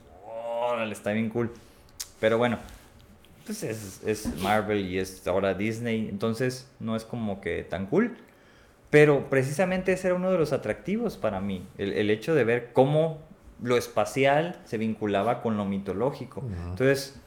está 0.90 1.12
bien 1.12 1.28
cool. 1.30 1.52
Pero 2.18 2.36
bueno, 2.36 2.58
pues 3.50 3.62
es, 3.64 4.00
es 4.06 4.42
Marvel 4.42 4.86
y 4.86 4.98
es 4.98 5.26
ahora 5.26 5.54
Disney, 5.54 6.08
entonces 6.08 6.70
no 6.78 6.94
es 6.94 7.04
como 7.04 7.40
que 7.40 7.64
tan 7.64 7.86
cool. 7.86 8.16
Pero 8.90 9.28
precisamente 9.28 9.92
ese 9.92 10.08
era 10.08 10.16
uno 10.16 10.30
de 10.30 10.38
los 10.38 10.52
atractivos 10.52 11.16
para 11.16 11.40
mí, 11.40 11.66
el, 11.78 11.92
el 11.92 12.10
hecho 12.10 12.34
de 12.34 12.44
ver 12.44 12.72
cómo 12.72 13.18
lo 13.62 13.76
espacial 13.76 14.60
se 14.64 14.78
vinculaba 14.78 15.42
con 15.42 15.56
lo 15.56 15.64
mitológico. 15.64 16.42
Entonces, 16.70 17.20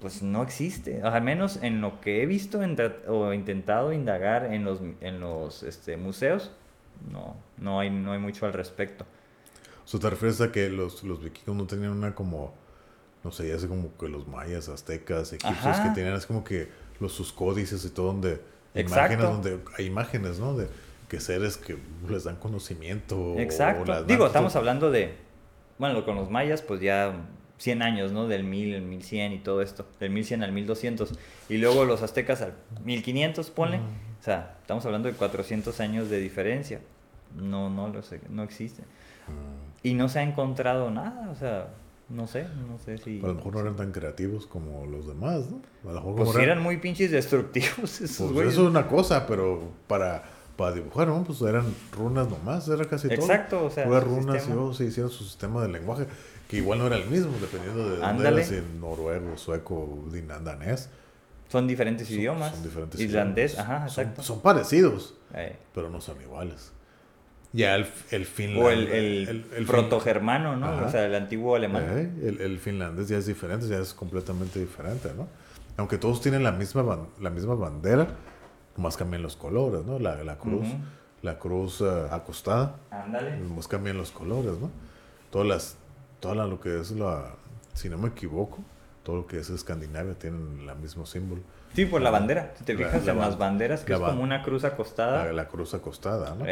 pues 0.00 0.22
no 0.22 0.42
existe, 0.42 1.02
al 1.02 1.22
menos 1.22 1.58
en 1.62 1.80
lo 1.80 2.00
que 2.00 2.22
he 2.22 2.26
visto 2.26 2.60
o 3.08 3.32
intentado 3.32 3.92
indagar 3.92 4.52
en 4.52 4.64
los, 4.64 4.80
en 5.00 5.20
los 5.20 5.62
este, 5.62 5.96
museos, 5.96 6.50
no, 7.10 7.36
no 7.58 7.80
hay, 7.80 7.90
no 7.90 8.12
hay 8.12 8.18
mucho 8.18 8.46
al 8.46 8.52
respecto. 8.52 9.06
O 9.84 9.88
sea, 9.88 10.00
te 10.00 10.10
refieres 10.10 10.40
a 10.40 10.50
que 10.52 10.68
los, 10.68 11.04
los 11.04 11.22
vikingos 11.22 11.56
no 11.56 11.66
tenían 11.66 11.92
una 11.92 12.14
como, 12.14 12.54
no 13.24 13.32
sé, 13.32 13.48
ya 13.48 13.58
sé 13.58 13.66
como 13.68 13.96
que 13.98 14.08
los 14.08 14.28
mayas, 14.28 14.68
aztecas, 14.68 15.32
egipcios, 15.32 15.66
Ajá. 15.66 15.82
que 15.88 15.94
tenían 15.94 16.14
es 16.14 16.26
como 16.26 16.44
que 16.44 16.68
los 17.00 17.12
sus 17.12 17.32
códices 17.32 17.84
y 17.84 17.90
todo 17.90 18.06
donde 18.08 18.40
Exacto. 18.74 19.14
imágenes 19.14 19.24
donde 19.24 19.58
hay 19.78 19.86
imágenes, 19.86 20.38
¿no? 20.38 20.54
De 20.56 20.68
que 21.08 21.20
seres 21.20 21.56
que 21.56 21.78
les 22.08 22.24
dan 22.24 22.36
conocimiento. 22.36 23.34
Exacto. 23.38 23.90
dan- 23.90 24.06
Digo, 24.06 24.26
estamos 24.26 24.54
hablando 24.56 24.90
de, 24.90 25.14
bueno, 25.78 26.04
con 26.04 26.16
los 26.16 26.30
mayas, 26.30 26.60
pues 26.62 26.80
ya 26.80 27.14
100 27.58 27.82
años, 27.82 28.12
¿no? 28.12 28.26
Del 28.26 28.44
1000, 28.44 28.74
el 28.74 28.82
1100 28.82 29.32
y 29.32 29.38
todo 29.38 29.62
esto, 29.62 29.86
del 30.00 30.10
1100 30.10 30.42
al 30.42 30.52
1200. 30.52 31.12
Y 31.48 31.58
luego 31.58 31.84
los 31.84 32.02
aztecas 32.02 32.42
al 32.42 32.54
1500, 32.84 33.50
ponle. 33.50 33.76
Ujú. 33.78 33.86
O 34.20 34.22
sea, 34.24 34.56
estamos 34.60 34.84
hablando 34.86 35.08
de 35.08 35.14
400 35.14 35.78
años 35.80 36.10
de 36.10 36.18
diferencia. 36.18 36.80
No, 37.36 37.68
no 37.70 37.88
lo 37.88 38.02
sé, 38.02 38.20
no 38.28 38.42
existe. 38.42 38.82
Y 39.82 39.94
no 39.94 40.08
se 40.08 40.18
ha 40.20 40.22
encontrado 40.22 40.90
nada, 40.90 41.28
o 41.30 41.34
sea, 41.36 41.68
no 42.08 42.26
sé, 42.26 42.46
no 42.68 42.78
sé 42.78 42.98
si... 42.98 43.20
A 43.22 43.26
lo 43.28 43.34
mejor 43.34 43.54
no 43.54 43.60
eran 43.60 43.76
tan 43.76 43.92
creativos 43.92 44.46
como 44.46 44.86
los 44.86 45.06
demás, 45.06 45.50
¿no? 45.50 45.62
A 45.88 45.94
lo 45.94 46.00
mejor 46.00 46.14
Pues 46.16 46.28
como 46.28 46.38
sí 46.38 46.44
eran 46.44 46.62
muy 46.62 46.76
pinches 46.76 47.10
destructivos 47.10 48.00
esos 48.00 48.18
Pues 48.18 48.32
güeyes. 48.32 48.52
eso 48.52 48.62
es 48.64 48.68
una 48.70 48.86
cosa, 48.86 49.26
pero 49.26 49.62
para, 49.88 50.22
para 50.56 50.72
dibujar, 50.74 51.08
¿no? 51.08 51.24
Pues 51.24 51.40
eran 51.42 51.64
runas 51.92 52.28
nomás, 52.28 52.68
era 52.68 52.84
casi 52.84 53.08
todo. 53.08 53.16
Exacto, 53.16 53.64
o 53.64 53.70
sea, 53.70 53.84
su 53.84 54.00
runas 54.00 54.36
sistema. 54.42 54.60
y 54.60 54.64
oh, 54.64 54.74
se 54.74 54.84
hicieron 54.84 55.10
su 55.10 55.24
sistema 55.24 55.62
de 55.62 55.68
lenguaje, 55.68 56.06
que 56.48 56.58
igual 56.58 56.78
no 56.78 56.86
era 56.86 56.96
el 56.96 57.08
mismo, 57.08 57.32
dependiendo 57.40 57.88
de 57.90 57.96
dónde 57.96 58.28
eras, 58.28 58.46
si 58.48 58.62
noruego, 58.78 59.36
sueco, 59.38 60.04
danés. 60.44 60.90
Son 61.48 61.66
diferentes 61.66 62.06
Son- 62.08 62.16
idiomas. 62.18 62.52
son 62.54 62.62
diferentes 62.64 63.00
Islandés, 63.00 63.52
idiomas. 63.54 63.70
ajá, 63.70 63.88
Son- 63.88 64.02
exacto. 64.04 64.22
Son, 64.22 64.40
parecidos, 64.40 65.14
Eh, 65.34 65.56
pero 65.74 65.88
no 65.90 66.00
son 66.00 66.20
iguales. 66.20 66.70
Ya 67.54 67.76
el, 67.76 67.86
el 68.10 68.22
O 68.22 68.24
finlandés. 68.26 68.88
el, 68.92 69.28
el, 69.28 69.44
fin- 69.44 69.66
protogermano, 69.66 70.56
¿no? 70.56 70.66
Ajá. 70.66 70.86
O 70.86 70.90
sea, 70.90 71.06
el 71.06 71.14
antiguo 71.14 71.54
alemán. 71.54 71.84
Eh, 71.88 72.12
el, 72.28 72.40
el 72.40 72.58
finlandés 72.58 73.08
ya 73.08 73.16
es 73.16 73.26
diferente, 73.26 73.68
ya 73.68 73.78
es 73.78 73.94
completamente 73.94 74.58
diferente, 74.58 75.12
¿no? 75.16 75.28
Aunque 75.76 75.96
todos 75.96 76.20
tienen 76.20 76.42
la 76.42 76.50
misma, 76.52 77.06
la 77.20 77.30
misma 77.30 77.54
bandera, 77.54 78.08
nomás 78.76 78.96
cambian 78.96 79.22
los 79.22 79.36
colores, 79.36 79.84
¿no? 79.86 80.00
La, 80.00 80.22
la 80.24 80.36
cruz, 80.36 80.66
Ujú. 80.66 80.76
la 81.22 81.38
cruz 81.38 81.80
eh, 81.80 82.06
acostada, 82.10 82.74
Ándale. 82.90 83.36
nomás 83.38 83.68
cambian 83.68 83.96
los 83.98 84.10
colores, 84.10 84.58
¿no? 84.60 84.70
Todas 85.30 85.46
las, 85.46 85.76
toda 86.18 86.34
la- 86.34 86.46
lo 86.46 86.60
que 86.60 86.80
es 86.80 86.90
la, 86.90 87.36
si 87.72 87.88
no 87.88 87.98
me 87.98 88.08
equivoco, 88.08 88.58
todo 89.04 89.14
lo 89.16 89.26
que 89.28 89.38
es 89.38 89.48
Escandinavia 89.50 90.14
tienen 90.14 90.68
el 90.68 90.76
mismo 90.76 91.06
símbolo. 91.06 91.40
Sí, 91.74 91.86
por 91.86 92.00
la 92.02 92.10
bandera. 92.10 92.52
Si 92.56 92.64
te 92.64 92.76
fijas 92.76 93.04
la 93.04 93.12
en 93.12 93.18
las 93.18 93.34
ban- 93.36 93.38
banderas, 93.38 93.80
que 93.84 93.92
la 93.92 93.98
es 93.98 94.04
como 94.04 94.22
una 94.22 94.42
cruz 94.42 94.64
acostada. 94.64 95.32
La, 95.32 95.48
cruz 95.48 95.74
acostada, 95.74 96.34
¿no? 96.34 96.44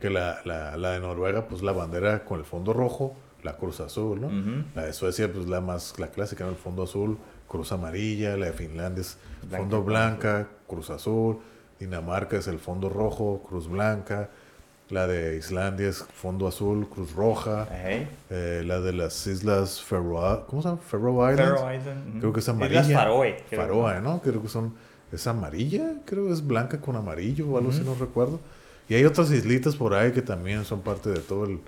Que 0.00 0.10
la, 0.10 0.40
la, 0.44 0.76
la 0.76 0.92
de 0.92 1.00
Noruega, 1.00 1.46
pues 1.48 1.62
la 1.62 1.72
bandera 1.72 2.24
con 2.24 2.38
el 2.38 2.44
fondo 2.46 2.72
rojo, 2.72 3.14
la 3.42 3.56
cruz 3.56 3.80
azul, 3.80 4.20
¿no? 4.20 4.30
La 4.74 4.84
de 4.86 4.92
Suecia, 4.92 5.30
pues 5.32 5.46
la 5.48 5.60
más, 5.60 5.98
la 5.98 6.08
clásica, 6.08 6.44
¿no? 6.44 6.50
El 6.50 6.56
fondo 6.56 6.82
azul, 6.84 7.18
cruz 7.48 7.72
amarilla, 7.72 8.36
la 8.36 8.46
de 8.46 8.52
Finlandia 8.52 9.02
es 9.02 9.18
Blanca 9.42 9.56
fondo 9.58 9.82
blanca, 9.82 10.48
cruz 10.66 10.90
azul, 10.90 11.40
Dinamarca 11.78 12.36
es 12.36 12.46
el 12.46 12.58
fondo 12.58 12.88
rojo, 12.90 13.42
cruz 13.48 13.68
blanca, 13.68 14.28
la 14.90 15.06
de 15.06 15.36
Islandia 15.36 15.88
es 15.88 15.98
fondo 15.98 16.46
azul, 16.46 16.88
cruz 16.88 17.14
roja, 17.14 17.68
eh, 18.30 18.62
la 18.66 18.80
de 18.80 18.92
las 18.92 19.26
islas 19.26 19.80
Faroe, 19.80 20.44
¿cómo 20.46 20.62
se 20.62 20.68
llama? 20.68 20.80
Faroe 20.80 21.32
Islands. 21.32 21.60
Faroe 21.60 21.76
Island. 21.76 22.20
Creo 22.20 22.32
que 22.32 22.40
es 22.40 22.44
Islas 22.44 22.56
amarilla. 22.56 22.98
Faroe. 22.98 23.44
creo. 23.48 23.62
Faroe, 23.62 24.00
¿no? 24.00 24.20
Creo 24.20 24.42
que 24.42 24.48
son, 24.48 24.74
es 25.12 25.26
amarilla, 25.26 25.94
creo 26.04 26.26
que 26.26 26.32
es 26.32 26.46
blanca 26.46 26.80
con 26.80 26.96
amarillo 26.96 27.48
o 27.48 27.58
algo 27.58 27.70
así, 27.70 27.82
no 27.82 27.94
recuerdo. 27.94 28.40
Y 28.88 28.94
hay 28.94 29.04
otras 29.04 29.30
islitas 29.30 29.76
por 29.76 29.94
ahí 29.94 30.12
que 30.12 30.22
también 30.22 30.64
son 30.64 30.80
parte 30.80 31.10
de 31.10 31.20
todo 31.20 31.44
el, 31.44 31.60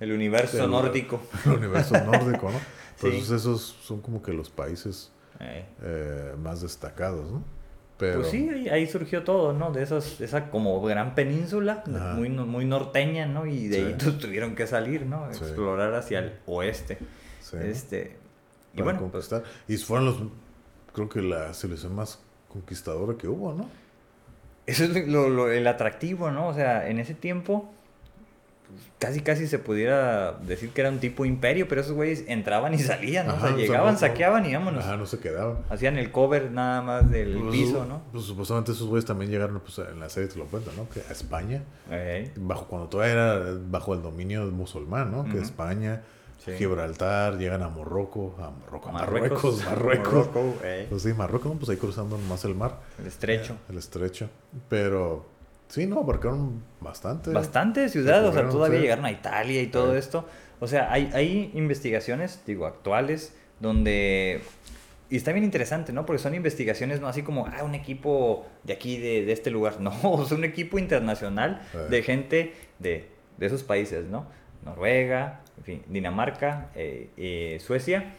El 0.00 0.12
universo 0.12 0.66
nórdico. 0.68 1.20
el 1.46 1.52
universo 1.52 1.98
nórdico, 2.04 2.50
¿no? 2.50 2.58
Sí. 2.96 3.08
Entonces 3.08 3.40
esos 3.40 3.76
son 3.82 4.00
como 4.00 4.22
que 4.22 4.32
los 4.32 4.50
países 4.50 5.10
eh, 5.40 6.32
más 6.40 6.60
destacados, 6.60 7.28
¿no? 7.28 7.42
Pero, 7.96 8.20
Pues 8.20 8.30
sí, 8.32 8.48
ahí, 8.52 8.68
ahí 8.68 8.86
surgió 8.88 9.22
todo, 9.22 9.52
¿no? 9.52 9.70
De 9.70 9.82
esos, 9.82 10.20
esa 10.20 10.50
como 10.50 10.80
gran 10.82 11.14
península, 11.14 11.84
Ajá. 11.86 12.14
muy, 12.14 12.28
muy 12.28 12.64
norteña, 12.64 13.26
¿no? 13.26 13.46
Y 13.46 13.68
de 13.68 13.76
Sí. 13.76 13.82
ahí 14.06 14.12
tuvieron 14.20 14.54
que 14.56 14.66
salir, 14.66 15.06
¿no? 15.06 15.32
Sí. 15.32 15.44
Explorar 15.44 15.94
hacia 15.94 16.18
el 16.18 16.32
oeste. 16.46 16.98
sí, 17.40 17.56
Este. 17.60 18.16
Y 18.72 18.78
para 18.78 18.84
bueno, 18.98 19.10
pues, 19.12 19.28
conquistar. 19.28 19.44
Y 19.68 19.76
fueron 19.76 20.06
los, 20.06 20.16
creo 20.92 21.08
que 21.08 21.22
la 21.22 21.54
selección 21.54 21.94
más 21.94 22.18
conquistadora 22.48 23.16
que 23.16 23.28
hubo, 23.28 23.52
¿no? 23.54 23.68
Eso 24.66 24.84
es 24.84 25.06
lo, 25.06 25.28
lo- 25.28 25.50
el 25.52 25.66
atractivo, 25.66 26.30
¿no? 26.30 26.48
O 26.48 26.54
sea, 26.54 26.88
en 26.88 26.98
ese 26.98 27.14
tiempo 27.14 27.72
casi 28.98 29.20
casi 29.20 29.46
se 29.46 29.58
pudiera 29.58 30.32
decir 30.32 30.70
que 30.70 30.80
era 30.80 30.90
un 30.90 30.98
tipo 30.98 31.24
imperio, 31.24 31.68
pero 31.68 31.80
esos 31.80 31.92
güeyes 31.92 32.24
entraban 32.28 32.74
y 32.74 32.78
salían, 32.78 33.26
¿no? 33.26 33.32
Ajá, 33.34 33.44
o 33.44 33.46
sea, 33.48 33.54
o 33.54 33.58
sea, 33.58 33.66
llegaban, 33.66 33.94
no- 33.94 33.98
saqueaban 34.00 34.46
y 34.46 34.54
vámonos. 34.54 34.84
Ajá, 34.84 34.96
no 34.96 35.06
se 35.06 35.18
quedaban. 35.18 35.58
Hacían 35.70 35.96
el 35.98 36.10
cover 36.10 36.50
nada 36.50 36.82
más 36.82 37.10
del 37.10 37.34
Pues, 37.38 37.52
piso, 37.52 37.84
¿no? 37.86 38.02
Pues 38.12 38.24
supuestamente 38.24 38.72
esos 38.72 38.86
güeyes 38.88 39.04
también 39.04 39.30
llegaron, 39.30 39.60
pues 39.60 39.78
en 39.78 40.00
la 40.00 40.08
serie 40.08 40.28
te 40.28 40.38
lo 40.38 40.46
cuentan, 40.46 40.76
¿no? 40.76 40.88
Que 40.88 41.00
a 41.00 41.12
España, 41.12 41.62
Ey, 41.90 42.32
bajo 42.36 42.66
cuando 42.66 42.88
todavía 42.88 43.12
era 43.14 43.40
bajo 43.68 43.94
el 43.94 44.02
dominio 44.02 44.44
musulmán, 44.46 45.10
¿no? 45.12 45.24
Que. 45.24 45.38
España, 45.38 46.02
Sí. 46.44 46.52
Gibraltar, 46.58 47.38
llegan 47.38 47.62
a 47.62 47.70
Morroco, 47.70 48.34
a 48.38 48.50
Morroco, 48.50 48.92
Marruecos. 48.92 49.64
Marruecos, 49.64 49.64
Marruecos. 49.64 50.12
Morroco, 50.34 50.54
ey, 50.62 50.86
Pues 50.90 51.00
sí, 51.02 51.14
Marruecos, 51.14 51.52
pues 51.58 51.70
ahí 51.70 51.76
cruzando 51.78 52.18
más 52.18 52.44
el 52.44 52.54
mar. 52.54 52.80
el 53.00 53.06
estrecho. 53.06 53.56
El 53.70 53.78
estrecho. 53.78 54.28
Pero 54.68 55.24
sí, 55.74 55.86
no, 55.86 56.00
abarcaron 56.00 56.62
bastante. 56.80 57.30
Bastante 57.30 57.88
ciudad, 57.88 58.24
o 58.26 58.32
sea, 58.32 58.48
todavía 58.48 58.78
sí. 58.78 58.82
llegaron 58.82 59.04
a 59.04 59.10
Italia 59.10 59.60
y 59.62 59.66
todo 59.66 59.92
Sí. 59.92 59.98
esto. 59.98 60.26
O 60.60 60.66
sea, 60.66 60.90
hay, 60.92 61.10
hay 61.14 61.50
investigaciones, 61.54 62.40
digo, 62.46 62.66
actuales, 62.66 63.34
donde... 63.60 64.40
Y 65.10 65.16
está 65.16 65.32
bien 65.32 65.44
interesante, 65.44 65.92
¿no? 65.92 66.06
Porque 66.06 66.20
son 66.22 66.34
investigaciones 66.34 67.00
no 67.00 67.06
así 67.08 67.22
como, 67.22 67.46
ah, 67.46 67.62
un 67.62 67.74
equipo 67.74 68.46
de 68.64 68.72
aquí, 68.72 68.96
de, 68.98 69.24
de 69.24 69.32
este 69.32 69.50
lugar. 69.50 69.74
No, 69.80 69.92
es 70.24 70.32
un 70.32 70.44
equipo 70.44 70.78
internacional 70.78 71.60
de 71.90 72.02
gente 72.02 72.54
de, 72.78 73.08
de 73.36 73.46
esos 73.46 73.62
países, 73.62 74.06
¿no? 74.06 74.26
Noruega, 74.64 75.40
en 75.58 75.64
fin, 75.64 75.82
Dinamarca, 75.88 76.68
eh, 76.74 77.10
eh, 77.18 77.58
Suecia, 77.60 78.14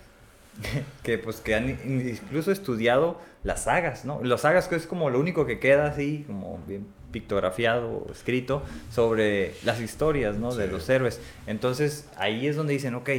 que 1.03 1.18
pues 1.18 1.38
que 1.41 1.56
han 1.56 1.69
in- 1.69 2.07
incluso 2.23 2.52
estudiado 2.52 3.19
las 3.44 3.64
sagas, 3.64 4.06
¿no? 4.06 4.23
Las 4.23 4.41
sagas 4.41 4.68
que 4.68 4.76
es 4.76 4.86
como 4.88 5.10
lo 5.10 5.19
único 5.19 5.45
que 5.45 5.60
queda 5.60 5.88
así, 5.88 6.23
como 6.27 6.60
bien 6.68 6.86
pictografiado 7.20 8.06
o 8.08 8.12
escrito 8.12 8.62
sobre 8.92 9.54
las 9.64 9.80
historias, 9.80 10.38
¿no? 10.38 10.54
De 10.54 10.66
Sí. 10.66 10.72
los 10.72 10.90
héroes. 10.90 11.22
Entonces 11.48 12.10
ahí 12.18 12.46
es 12.48 12.58
donde 12.58 12.74
dicen, 12.74 12.94
ok, 12.96 13.10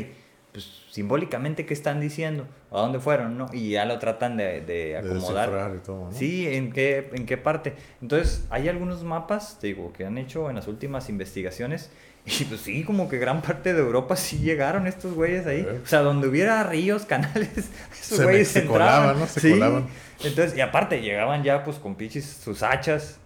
pues 0.52 0.82
simbólicamente 0.90 1.64
qué 1.66 1.72
están 1.74 2.00
diciendo, 2.00 2.46
a 2.70 2.80
dónde 2.80 2.98
fueron, 3.00 3.38
¿no? 3.38 3.46
Y 3.54 3.70
ya 3.70 3.84
lo 3.86 3.98
tratan 3.98 4.36
de, 4.36 4.60
de 4.60 4.74
De 4.74 4.96
acomodar. 4.98 5.48
descifrar 5.50 5.74
y 5.76 5.78
todo, 5.86 6.04
¿no? 6.06 6.12
Sí, 6.12 6.46
¿en 6.54 6.72
qué, 6.72 7.10
¿en 7.14 7.24
qué 7.26 7.36
parte? 7.38 7.74
Entonces, 8.02 8.46
hay 8.50 8.68
algunos 8.68 9.02
mapas, 9.04 9.58
te 9.60 9.68
digo, 9.68 9.92
que 9.94 10.04
han 10.04 10.18
hecho 10.18 10.48
en 10.50 10.56
las 10.56 10.68
últimas 10.68 11.08
investigaciones. 11.08 11.90
Y 12.40 12.44
pues 12.44 12.60
sí, 12.62 12.82
como 12.82 13.08
que 13.08 13.18
gran 13.18 13.40
parte 13.40 13.72
de 13.72 13.80
Europa 13.80 14.16
sí 14.16 14.38
llegaron 14.38 14.86
estos 14.88 15.14
güeyes 15.14 15.46
ahí. 15.46 15.60
Eh. 15.60 15.80
O 15.84 15.86
sea, 15.86 16.00
donde 16.00 16.26
hubiera 16.26 16.64
ríos, 16.64 17.04
canales, 17.06 17.70
esos 17.92 18.18
Se 18.18 18.24
güeyes 18.24 18.48
se 18.48 18.60
entraban. 18.60 18.88
colaban, 19.14 19.20
¿no? 19.20 19.26
Se 19.26 19.40
Sí. 19.40 19.50
colaban. 19.50 19.86
Entonces, 20.24 20.56
y 20.56 20.60
aparte, 20.60 21.00
llegaban 21.02 21.44
ya 21.44 21.62
pues 21.62 21.76
con 21.78 21.94
pinches 21.94 22.24
sus 22.26 22.62
hachas. 22.62 23.20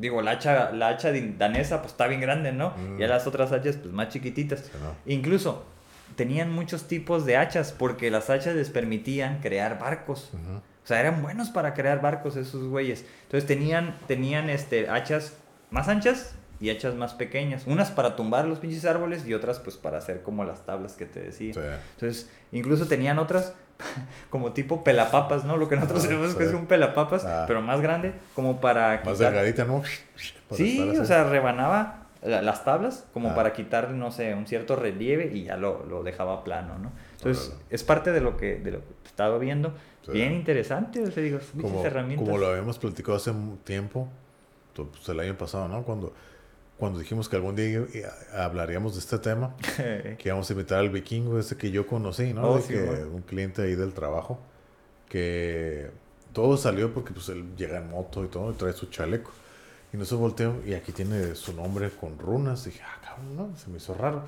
Digo, 0.00 0.20
la 0.22 0.32
hacha, 0.32 0.72
la 0.72 0.88
hacha 0.88 1.12
danesa 1.38 1.80
pues 1.82 1.92
está 1.92 2.06
bien 2.08 2.20
grande, 2.20 2.50
¿no? 2.52 2.70
Mm. 2.70 3.00
Y 3.00 3.04
a 3.04 3.08
las 3.08 3.26
otras 3.26 3.52
hachas 3.52 3.76
pues 3.76 3.92
más 3.94 4.08
chiquititas. 4.08 4.60
Sí, 4.60 4.70
¿no? 4.82 4.94
Incluso 5.12 5.64
tenían 6.16 6.50
muchos 6.52 6.88
tipos 6.88 7.26
de 7.26 7.36
hachas 7.36 7.72
porque 7.72 8.10
las 8.10 8.30
hachas 8.30 8.54
les 8.56 8.70
permitían 8.70 9.40
crear 9.42 9.78
barcos. 9.78 10.30
O 10.34 10.86
sea, 10.86 11.00
eran 11.00 11.22
buenos 11.22 11.50
para 11.50 11.72
crear 11.74 12.00
barcos 12.00 12.36
esos 12.36 12.64
güeyes. 12.68 13.04
Entonces 13.24 13.46
tenían, 13.46 13.98
tenían 14.08 14.48
este, 14.50 14.88
hachas 14.88 15.34
más 15.70 15.88
anchas 15.88 16.34
y 16.60 16.70
hachas 16.70 16.94
más 16.94 17.14
pequeñas. 17.14 17.64
Unas 17.66 17.90
para 17.90 18.16
tumbar 18.16 18.46
los 18.46 18.58
pinches 18.58 18.84
árboles 18.84 19.26
y 19.26 19.34
otras 19.34 19.58
pues 19.58 19.76
para 19.76 19.98
hacer 19.98 20.22
como 20.22 20.44
las 20.44 20.64
tablas 20.66 20.94
que 20.94 21.06
te 21.06 21.20
decía. 21.20 21.54
Sí. 21.54 21.60
Entonces, 21.94 22.30
incluso 22.52 22.86
tenían 22.86 23.18
otras 23.18 23.54
como 24.30 24.52
tipo 24.52 24.84
pelapapas, 24.84 25.44
¿no? 25.44 25.56
Lo 25.56 25.68
que 25.68 25.76
nosotros 25.76 26.04
Ah, 26.04 26.08
sabemos 26.08 26.34
que 26.34 26.44
sí. 26.44 26.48
es 26.50 26.54
un 26.54 26.66
pelapapas, 26.66 27.24
Ah. 27.24 27.44
pero 27.46 27.60
más 27.60 27.80
grande, 27.80 28.14
como 28.34 28.60
para 28.60 29.02
Más 29.04 29.18
quitar- 29.18 29.32
delgadita, 29.32 29.64
¿no? 29.64 29.82
Para 30.48 30.56
Sí, 30.56 30.80
o 30.80 31.04
sea, 31.04 31.24
rebanaba 31.24 32.06
la- 32.22 32.40
las 32.40 32.64
tablas 32.64 33.04
como 33.12 33.30
Ah. 33.30 33.34
para 33.34 33.52
quitar, 33.52 33.90
no 33.90 34.10
sé, 34.12 34.32
un 34.34 34.46
cierto 34.46 34.76
relieve 34.76 35.30
y 35.34 35.44
ya 35.44 35.56
lo, 35.56 35.84
lo 35.86 36.02
dejaba 36.04 36.44
plano, 36.44 36.78
¿no? 36.78 36.92
Entonces, 37.18 37.48
Órale. 37.48 37.64
es 37.70 37.82
parte 37.84 38.12
de 38.12 38.20
lo 38.20 38.36
que, 38.36 38.56
de 38.56 38.70
lo 38.70 38.78
que 38.78 38.86
estaba 39.06 39.38
viendo. 39.38 39.74
Sí. 40.06 40.12
Bien 40.12 40.32
interesante, 40.34 41.02
o 41.02 41.10
sea, 41.10 41.22
digo, 41.22 41.38
como, 41.60 41.84
herramientas. 41.84 42.26
como 42.26 42.38
lo 42.38 42.46
habíamos 42.48 42.78
platicado 42.78 43.16
hace 43.16 43.32
tiempo, 43.64 44.08
pues, 44.74 45.08
el 45.08 45.20
año 45.20 45.36
pasado, 45.36 45.66
¿no? 45.68 45.82
Cuando, 45.82 46.12
cuando 46.84 46.98
dijimos 47.00 47.28
que 47.30 47.36
algún 47.36 47.56
día 47.56 47.80
i- 47.80 48.02
hablaríamos 48.36 48.92
de 48.94 49.00
este 49.00 49.18
tema, 49.18 49.56
que 49.76 50.22
íbamos 50.26 50.48
a 50.50 50.52
invitar 50.52 50.78
al 50.80 50.90
vikingo 50.90 51.38
ese 51.38 51.56
que 51.56 51.70
yo 51.70 51.86
conocí, 51.86 52.34
¿no? 52.34 52.50
Oh, 52.50 52.56
De 52.56 52.62
sí, 52.62 52.74
que, 52.74 52.82
bueno. 52.82 53.08
un 53.08 53.22
cliente 53.22 53.62
ahí 53.62 53.74
del 53.74 53.94
trabajo, 53.94 54.38
que 55.08 55.90
todo 56.32 56.56
salió 56.56 56.92
porque 56.92 57.12
pues 57.12 57.28
él 57.30 57.56
llega 57.56 57.78
en 57.78 57.88
moto 57.90 58.24
y 58.24 58.28
todo, 58.28 58.50
y 58.50 58.54
trae 58.54 58.72
su 58.72 58.86
chaleco. 58.86 59.30
Y 59.92 59.96
no 59.96 60.04
se 60.04 60.14
volteó, 60.16 60.56
y 60.66 60.74
aquí 60.74 60.92
tiene 60.92 61.34
su 61.36 61.52
nombre 61.54 61.88
con 61.90 62.18
runas. 62.18 62.64
dije, 62.64 62.80
ah, 62.84 63.00
cabrón, 63.02 63.36
no, 63.36 63.56
se 63.56 63.70
me 63.70 63.76
hizo 63.78 63.94
raro. 63.94 64.24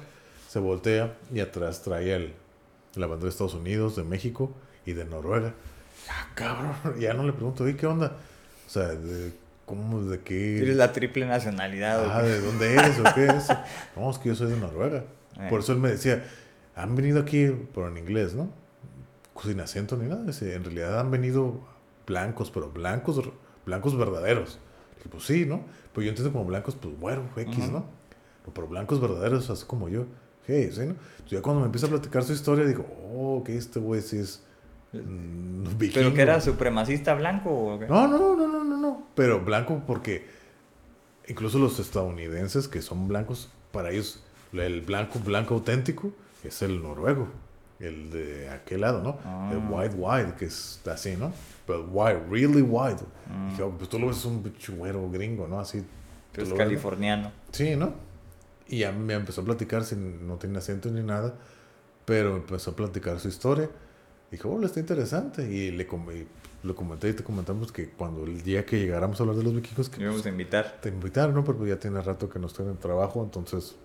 Se 0.49 0.61
voltea 0.61 1.17
y 1.33 1.41
atrás 1.41 1.83
trae 1.83 2.15
el, 2.15 2.35
la 2.95 3.07
bandera 3.07 3.25
de 3.25 3.31
Estados 3.31 3.55
Unidos, 3.55 3.97
de 3.97 4.05
México 4.05 4.53
y 4.87 4.93
de 4.93 5.05
Noruega. 5.05 5.53
Ah, 6.09 6.29
cabrón, 6.35 6.75
ya 7.01 7.13
no 7.15 7.25
le 7.25 7.33
pregunto, 7.33 7.69
¿y 7.69 7.75
qué 7.75 7.87
onda? 7.87 8.13
O 8.67 8.71
sea, 8.71 8.89
de, 8.89 9.33
¿cómo, 9.67 10.03
de 10.05 10.21
qué? 10.21 10.57
Tienes 10.59 10.77
la 10.77 10.93
triple 10.93 11.27
nacionalidad. 11.27 12.07
¿o 12.07 12.11
Ah? 12.11 12.23
¿de 12.23 12.41
dónde 12.41 12.73
eres 12.73 12.99
o 12.99 13.05
qué 13.15 13.27
es? 13.37 13.49
No, 13.95 14.11
es 14.11 14.19
que 14.19 14.31
yo 14.31 14.35
soy 14.35 14.51
de 14.51 14.57
Noruega. 14.57 15.05
Eh. 15.39 15.47
Por 15.51 15.61
eso 15.61 15.73
él 15.73 15.79
me 15.79 15.91
decía, 15.91 16.25
han 16.75 16.95
venido 16.97 17.21
aquí, 17.21 17.51
pero 17.75 17.89
en 17.89 17.99
inglés, 17.99 18.35
¿no? 18.35 18.49
Sin 19.43 19.61
acento 19.61 19.97
ni 19.97 20.09
nada. 20.09 20.25
Dice, 20.25 20.55
en 20.55 20.65
realidad 20.65 20.99
han 20.99 21.11
venido 21.11 21.61
blancos, 22.07 22.51
pero 22.51 22.71
blancos, 22.71 23.21
blancos 23.67 23.99
verdaderos. 23.99 24.59
Dije, 24.97 25.09
pues 25.11 25.25
sí, 25.25 25.45
¿no? 25.45 25.61
Pero 25.93 26.05
yo 26.05 26.09
entiendo 26.11 26.33
como 26.33 26.45
blancos, 26.47 26.77
pues 26.77 26.99
bueno, 26.99 27.25
X. 27.37 27.71
¿no? 27.71 27.85
No, 28.47 28.53
Pero 28.55 28.67
blancos 28.69 29.01
verdaderos, 29.01 29.51
así 29.51 29.67
como 29.67 29.89
yo. 29.89 30.07
Hey, 30.47 30.71
¿sí, 30.73 30.81
no? 30.81 30.85
Entonces, 30.95 31.31
ya 31.31 31.43
cuando 31.43 31.61
me 31.61 31.67
empieza 31.67 31.87
a 31.87 31.91
platicar 31.91 32.23
su 32.23 32.33
historia, 32.33 32.65
digo, 32.65 32.87
oh, 33.15 33.43
que 33.45 33.57
este 33.57 33.81
güey 33.81 34.01
sí 34.01 34.19
es 34.19 34.45
mm, 34.93 35.65
¿Pero 35.93 36.15
que 36.15 36.23
era 36.23 36.41
supremacista 36.41 37.15
blanco 37.15 37.51
o 37.51 37.79
qué? 37.79 37.87
No, 37.89 38.07
no, 38.07 38.37
no, 38.37 38.47
no, 38.47 38.65
no, 38.65 38.76
Pero 39.15 39.45
blanco 39.45 39.83
porque 39.87 40.27
incluso 41.29 41.59
los 41.59 41.79
estadounidenses 41.79 42.69
que 42.69 42.83
son 42.83 43.09
blancos, 43.09 43.51
para 43.73 43.91
ellos 43.91 44.23
el 44.53 44.81
blanco, 44.81 45.19
blanco 45.19 45.55
auténtico 45.55 46.13
es 46.45 46.63
el 46.63 46.83
noruego. 46.83 47.29
El 47.79 48.11
de 48.11 48.49
aquel 48.49 48.81
lado, 48.81 49.03
¿no? 49.03 49.19
Ah. 49.25 49.51
El 49.53 49.59
white, 49.69 49.95
white, 49.97 50.35
que 50.39 50.47
es 50.47 50.81
así, 50.91 51.15
¿no? 51.15 51.31
Pero 51.67 51.85
white, 51.91 52.23
really 52.31 52.63
white. 52.63 53.03
Mm. 53.31 53.51
Dije, 53.51 53.63
oh, 53.63 53.71
pues 53.71 53.91
tú 53.91 53.99
lo 53.99 54.07
ves 54.07 54.25
un 54.25 54.51
chuero 54.57 55.11
gringo, 55.11 55.47
¿no? 55.47 55.61
Así. 55.61 55.85
tú 56.33 56.41
Es 56.41 56.49
lo 56.49 56.55
ves, 56.55 56.59
¿no? 56.63 56.65
californiano. 56.65 57.33
Sí, 57.53 57.77
¿no? 57.77 57.93
Y 58.69 58.79
ya 58.79 58.93
me 58.93 59.13
empezó 59.13 59.43
a 59.43 59.45
platicar 59.45 59.85
sin, 59.85 60.27
no 60.27 60.37
tenía 60.37 60.59
acento 60.59 60.91
ni 60.91 61.03
nada, 61.03 61.35
pero 62.07 62.37
empezó 62.37 62.71
a 62.71 62.77
platicar 62.77 63.21
su 63.21 63.29
historia. 63.29 63.69
Dijo, 64.31 64.49
oh, 64.49 64.65
está 64.65 64.81
interesante. 64.81 65.43
Y 65.43 65.71
le, 65.71 65.87
lo 66.67 66.75
comenté 66.75 67.09
y 67.09 67.13
te 67.13 67.23
comentamos 67.25 67.73
que 67.73 67.89
cuando 67.91 68.25
el 68.25 68.43
día 68.43 68.67
que 68.67 68.79
llegáramos 68.79 69.19
a 69.21 69.23
hablar 69.23 69.37
de 69.37 69.45
los 69.45 69.55
vikingos, 69.55 69.89
que 69.89 70.03
íbamos 70.03 70.25
a 70.27 70.29
invitar. 70.29 70.79
te 70.83 70.89
invitaron, 70.89 71.35
¿no? 71.35 71.45
Pero 71.45 71.67
ya 71.67 71.79
tiene 71.79 72.01
rato 72.03 72.29
que 72.29 72.39
no 72.39 72.47
estoy 72.49 72.67
en 72.67 72.73
el 72.73 72.79
trabajo, 72.79 73.23
entonces, 73.23 73.77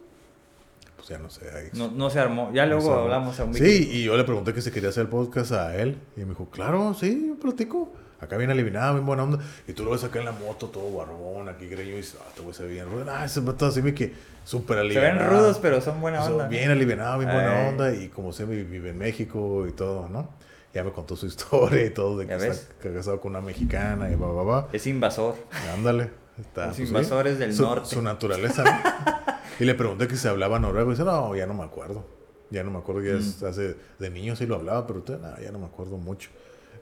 pues 0.97 1.07
ya 1.09 1.17
no 1.19 1.29
sé. 1.29 1.45
Ahí, 1.55 1.69
No, 1.73 1.89
no 1.91 2.09
se 2.09 2.19
armó. 2.19 2.51
Ya 2.53 2.65
no 2.65 2.75
luego 2.75 2.93
hablamos 2.93 3.39
a 3.39 3.45
un 3.45 3.53
Sí, 3.53 3.89
y 3.91 4.03
yo 4.03 4.17
le 4.17 4.23
pregunté 4.23 4.53
que 4.53 4.61
si 4.61 4.71
quería 4.71 4.89
hacer 4.89 5.09
podcast 5.09 5.51
a 5.53 5.75
él. 5.75 5.97
Y 6.17 6.21
me 6.21 6.27
dijo, 6.29 6.49
claro, 6.49 6.93
sí, 6.93 7.25
yo 7.29 7.35
platico. 7.39 7.91
Acá 8.19 8.37
bien 8.37 8.51
aliviado, 8.51 8.93
bien 8.93 9.05
buena 9.07 9.23
onda. 9.23 9.39
Y 9.67 9.73
tú 9.73 9.83
lo 9.83 9.91
ves 9.91 10.03
acá 10.03 10.19
en 10.19 10.25
la 10.25 10.31
moto, 10.31 10.67
todo 10.67 10.95
barbón, 10.95 11.49
aquí 11.49 11.65
greño. 11.65 11.93
Y 11.93 11.97
dices, 11.97 12.17
ah, 12.21 12.31
te 12.35 12.41
voy 12.41 12.51
a 12.51 12.53
ser 12.53 12.67
bien. 12.69 12.85
rudo". 12.87 13.05
Ah, 13.09 13.25
ese 13.25 13.39
vato 13.39 13.65
así, 13.65 13.81
me 13.81 13.95
que 13.95 14.13
súper 14.45 14.75
Se 14.77 14.81
aliviado. 14.81 15.17
ven 15.19 15.27
rudos, 15.27 15.57
pero 15.59 15.81
son 15.81 15.99
buena 16.01 16.21
Son 16.23 16.33
onda. 16.33 16.47
Bien 16.47 16.69
aliviado, 16.69 17.17
bien 17.17 17.31
buena 17.31 17.69
onda. 17.69 17.95
Y 17.95 18.09
como 18.09 18.31
se 18.31 18.45
vive 18.45 18.91
en 18.91 18.97
México 18.99 19.65
y 19.67 19.71
todo, 19.71 20.07
¿no? 20.07 20.29
Ya 20.73 20.83
me 20.83 20.91
contó 20.91 21.15
su 21.15 21.25
historia 21.27 21.85
y 21.85 21.89
todo, 21.89 22.17
de 22.17 22.25
que 22.27 22.37
¿Ya 22.39 22.47
está 22.47 22.89
casado 22.93 23.19
con 23.19 23.31
una 23.31 23.41
mexicana 23.41 24.09
y 24.09 24.15
va, 24.15 24.31
va, 24.31 24.43
va. 24.43 24.69
Es 24.71 24.87
invasor. 24.87 25.35
Ándale. 25.73 26.11
Está, 26.39 26.67
Los 26.67 26.77
pues, 26.77 26.87
invasores 26.89 27.37
del 27.39 27.53
Su- 27.53 27.63
norte. 27.63 27.87
Su 27.89 28.01
naturaleza. 28.01 28.63
¿no? 28.63 29.33
y 29.59 29.65
le 29.65 29.75
pregunté 29.75 30.07
que 30.07 30.15
se 30.15 30.27
hablaba 30.29 30.59
noruego. 30.59 30.89
Y 30.91 30.93
dice, 30.93 31.03
no, 31.03 31.35
ya 31.35 31.45
no 31.45 31.53
me 31.53 31.63
acuerdo. 31.63 32.05
Ya 32.49 32.63
no 32.63 32.71
me 32.71 32.79
acuerdo. 32.79 33.01
Ya 33.03 33.13
es- 33.13 33.41
Mm. 33.41 33.45
hace, 33.45 33.75
de 33.99 34.09
niño 34.09 34.35
sí 34.35 34.45
lo 34.45 34.55
hablaba, 34.55 34.87
pero 34.87 34.99
usted, 34.99 35.19
no, 35.19 35.39
ya 35.39 35.51
no 35.51 35.59
me 35.59 35.65
acuerdo 35.65 35.97
mucho. 35.97 36.29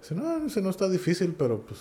Dice, 0.02 0.16
no, 0.16 0.40
dice, 0.40 0.62
no 0.62 0.70
está 0.70 0.88
difícil, 0.88 1.36
pero 1.38 1.60
pues, 1.62 1.80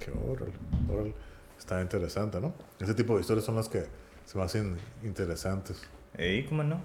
que 0.00 0.10
órale, 0.10 0.52
órale. 0.92 1.14
Está 1.58 1.80
interesante, 1.80 2.40
¿no? 2.40 2.52
Ese 2.80 2.92
tipo 2.94 3.14
de 3.14 3.20
historias 3.22 3.44
son 3.46 3.54
las 3.56 3.68
que 3.68 3.86
se 4.26 4.36
me 4.36 4.44
hacen 4.44 4.76
interesantes. 5.02 5.80
¿Y 6.18 6.42
cómo 6.44 6.62
no? 6.64 6.80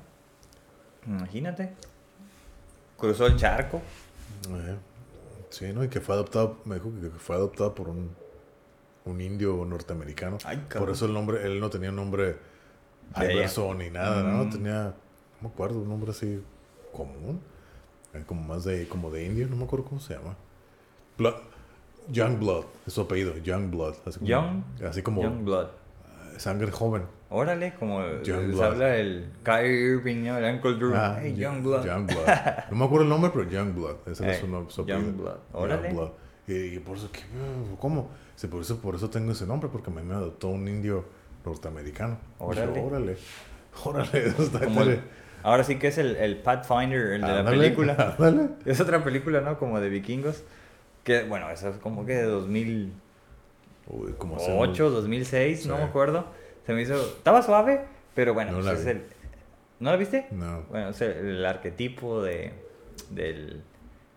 Imagínate. 1.07 1.73
Cruzó 2.97 3.25
el 3.27 3.35
charco. 3.35 3.81
Eh, 4.49 4.77
Sí, 5.49 5.73
¿no? 5.73 5.83
Y 5.83 5.89
que 5.89 5.99
fue 5.99 6.15
adoptado, 6.15 6.57
me 6.63 6.75
dijo 6.75 6.91
que 7.01 7.09
fue 7.09 7.35
adoptado 7.35 7.75
por 7.75 7.89
un, 7.89 8.11
un 9.03 9.19
indio 9.19 9.65
norteamericano. 9.65 10.37
Ay, 10.45 10.65
Por 10.79 10.89
eso 10.89 11.05
el 11.07 11.13
nombre, 11.13 11.45
él 11.45 11.59
no 11.59 11.69
tenía 11.69 11.91
nombre. 11.91 12.37
Iverson 13.17 13.77
ni 13.79 13.89
nada, 13.89 14.23
¿no? 14.23 14.45
Mm. 14.45 14.49
Tenía, 14.49 14.83
no 15.41 15.49
me 15.49 15.53
acuerdo, 15.53 15.79
un 15.79 15.89
nombre 15.89 16.11
así 16.11 16.41
común. 16.93 17.41
eh, 18.13 18.23
Como 18.25 18.41
más 18.43 18.63
de, 18.63 18.87
como 18.87 19.11
de 19.11 19.25
indio, 19.25 19.47
no 19.47 19.57
me 19.57 19.65
acuerdo 19.65 19.83
cómo 19.85 19.99
se 19.99 20.13
llama. 20.13 20.37
Blood, 21.17 21.35
Youngblood, 22.09 22.65
es 22.87 22.93
su 22.93 23.01
apellido, 23.01 23.37
Youngblood. 23.37 23.95
Así 24.05 24.19
como, 24.19 24.29
Young- 24.31 24.63
así 24.87 25.01
como 25.03 25.21
Youngblood. 25.21 25.65
eh, 25.65 26.39
sangre 26.39 26.71
joven. 26.71 27.03
Órale, 27.33 27.73
como 27.79 28.01
se 28.23 28.63
habla 28.63 28.97
el 28.97 29.31
Kyrie 29.43 29.93
Irving, 29.93 30.23
¿no? 30.25 30.37
el 30.37 30.53
Uncle 30.55 30.73
Drew. 30.75 30.93
Ah, 30.93 31.17
hey, 31.21 31.33
Yo- 31.35 31.43
Youngblood. 31.49 31.85
Youngblood. 31.85 32.27
No 32.71 32.75
me 32.77 32.85
acuerdo 32.85 33.03
el 33.03 33.09
nombre, 33.09 33.31
pero 33.33 33.49
Youngblood. 33.49 33.95
Ese 34.07 34.23
era 34.25 34.33
Eh, 34.35 34.39
su, 34.41 34.47
nom- 34.47 34.69
su 34.69 34.81
apellido. 34.81 35.01
Youngblood. 35.05 35.37
Órale. 35.53 35.87
Youngblood. 35.87 36.11
Y, 36.47 36.53
y 36.75 36.79
por 36.79 36.97
eso, 36.97 37.09
¿qué? 37.11 37.21
¿cómo? 37.79 38.09
Sí, 38.35 38.47
por, 38.47 38.61
eso, 38.61 38.77
por 38.81 38.95
eso 38.95 39.09
tengo 39.09 39.31
ese 39.31 39.45
nombre, 39.45 39.69
porque 39.71 39.89
me, 39.91 40.01
me 40.03 40.13
adoptó 40.13 40.49
un 40.49 40.67
indio 40.67 41.05
norteamericano. 41.45 42.17
Órale. 42.39 42.79
órale. 42.81 43.17
Órale, 43.85 44.27
eso 44.27 44.43
está 44.43 44.65
el- 44.65 45.01
ahora 45.43 45.63
sí 45.63 45.77
que 45.79 45.87
es 45.87 45.97
el, 45.97 46.17
el 46.17 46.35
Pathfinder, 46.37 47.13
el 47.13 47.21
de 47.21 47.27
la 47.27 47.39
Ándale, 47.39 47.57
película. 47.57 48.15
ándale. 48.19 48.49
Es 48.65 48.81
otra 48.81 49.03
película, 49.03 49.39
¿no? 49.41 49.57
Como 49.57 49.79
de 49.79 49.87
vikingos. 49.89 50.43
Que, 51.05 51.23
bueno, 51.23 51.49
esa 51.49 51.69
es 51.69 51.77
como 51.77 52.05
que 52.05 52.13
de 52.15 52.23
2008, 52.25 52.91
Uy, 53.87 54.13
como 54.17 54.35
hacemos- 54.35 54.77
2006, 54.77 55.65
no 55.65 55.75
Sí. 55.75 55.81
me 55.81 55.87
acuerdo. 55.87 56.25
Se 56.65 56.73
me 56.73 56.81
hizo... 56.83 56.95
Estaba 56.95 57.41
suave, 57.41 57.81
pero 58.15 58.33
bueno, 58.33 58.51
No 58.51 58.57
pues 58.57 58.65
la 58.67 58.73
es 58.73 58.85
vi. 58.85 58.91
el... 58.91 59.01
¿No 59.79 59.89
la 59.91 59.97
viste? 59.97 60.27
No. 60.31 60.61
Bueno, 60.69 60.89
es 60.89 61.01
el, 61.01 61.11
el 61.11 61.45
arquetipo 61.45 62.21
de, 62.21 62.53
del, 63.09 63.61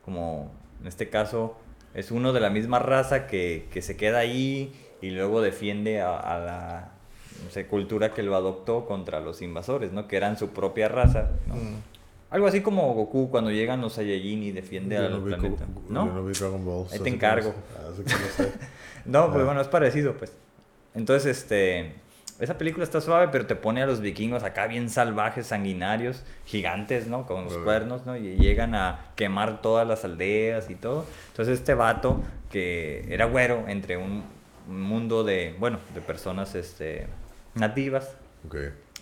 como 0.04 0.52
en 0.80 0.86
este 0.86 1.08
caso, 1.08 1.56
es 1.94 2.10
uno 2.10 2.32
de 2.34 2.40
la 2.40 2.50
misma 2.50 2.78
raza 2.80 3.26
que, 3.26 3.66
que 3.72 3.80
se 3.80 3.96
queda 3.96 4.18
ahí 4.18 4.74
y 5.00 5.10
luego 5.10 5.40
defiende 5.40 6.02
a, 6.02 6.18
a 6.18 6.38
la 6.38 6.90
no 7.44 7.50
sé, 7.50 7.66
cultura 7.66 8.12
que 8.12 8.22
lo 8.22 8.36
adoptó 8.36 8.84
contra 8.86 9.20
los 9.20 9.40
invasores, 9.42 9.92
¿no? 9.92 10.06
Que 10.06 10.16
eran 10.16 10.36
su 10.38 10.50
propia 10.50 10.88
raza, 10.88 11.30
¿no? 11.46 11.54
Mm. 11.54 11.76
Algo 12.30 12.46
así 12.48 12.60
como 12.62 12.92
Goku 12.94 13.30
cuando 13.30 13.50
llegan 13.50 13.80
los 13.80 13.94
Saiyajin 13.94 14.42
y 14.42 14.52
defiende 14.52 14.96
Yo 14.96 15.04
al 15.06 15.12
no 15.12 15.24
planeta. 15.24 15.64
Go- 15.72 15.82
¿No? 15.88 16.06
yo 16.06 16.12
no 16.14 16.24
vi 16.24 16.32
Dragon 16.34 16.64
Ball. 16.64 16.86
Ahí 16.92 16.98
te 16.98 17.08
encargo. 17.08 17.52
sé. 17.52 17.88
Así 17.92 18.02
que 18.04 18.12
no 18.12 18.28
sé. 18.50 18.52
No, 19.06 19.26
pues 19.30 19.42
Ah. 19.42 19.44
bueno, 19.44 19.60
es 19.60 19.68
parecido, 19.68 20.14
pues. 20.14 20.32
Entonces, 20.94 21.38
este. 21.38 21.94
Esa 22.44 22.58
película 22.58 22.84
está 22.84 23.00
suave, 23.00 23.28
pero 23.32 23.46
te 23.46 23.56
pone 23.56 23.82
a 23.82 23.86
los 23.86 24.02
vikingos 24.02 24.42
acá 24.42 24.66
bien 24.66 24.90
salvajes, 24.90 25.46
sanguinarios, 25.46 26.24
gigantes, 26.44 27.06
¿no? 27.06 27.24
Con 27.24 27.44
los 27.44 27.56
cuernos, 27.56 28.04
¿no? 28.04 28.18
Y 28.18 28.36
llegan 28.36 28.74
a 28.74 29.12
quemar 29.16 29.62
todas 29.62 29.88
las 29.88 30.04
aldeas 30.04 30.68
y 30.68 30.74
todo. 30.74 31.06
Entonces, 31.28 31.60
este 31.60 31.72
vato, 31.72 32.22
que 32.50 33.06
era 33.08 33.24
güero 33.24 33.64
entre 33.68 33.96
un, 33.96 34.24
un 34.68 34.82
mundo 34.82 35.24
de, 35.24 35.56
bueno, 35.58 35.78
de 35.94 36.02
personas 36.02 36.54
este, 36.54 37.06
nativas, 37.54 38.14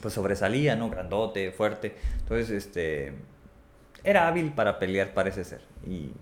pues 0.01 0.15
sobresalía, 0.15 0.77
¿no? 0.77 0.89
Grandote, 0.89 1.51
fuerte. 1.51 1.97
Entonces, 2.21 2.49
este. 2.51 3.13
Era 4.05 4.29
hábil 4.29 4.53
para 4.53 4.79
pelear, 4.79 5.15
parece 5.15 5.43
ser. 5.43 5.63
Y 5.85 6.13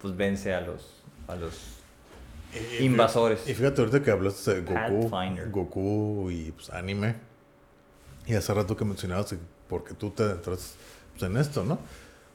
pues 0.00 0.16
vence 0.16 0.54
a 0.54 0.62
los. 0.62 1.02
A 1.28 1.34
los 1.34 1.81
Y 2.80 2.84
Invasores. 2.84 3.48
Y 3.48 3.54
fíjate 3.54 3.80
ahorita 3.80 4.02
que 4.02 4.10
hablaste 4.10 4.60
de 4.60 4.60
Goku. 4.62 5.10
Goku 5.50 6.30
y 6.30 6.52
pues, 6.52 6.70
anime. 6.70 7.14
Y 8.26 8.34
hace 8.34 8.52
rato 8.54 8.76
que 8.76 8.84
mencionabas 8.84 9.26
que 9.30 9.38
porque 9.68 9.94
tú 9.94 10.10
te 10.10 10.24
entras 10.30 10.74
pues, 11.12 11.22
en 11.30 11.36
esto, 11.36 11.64
¿no? 11.64 11.78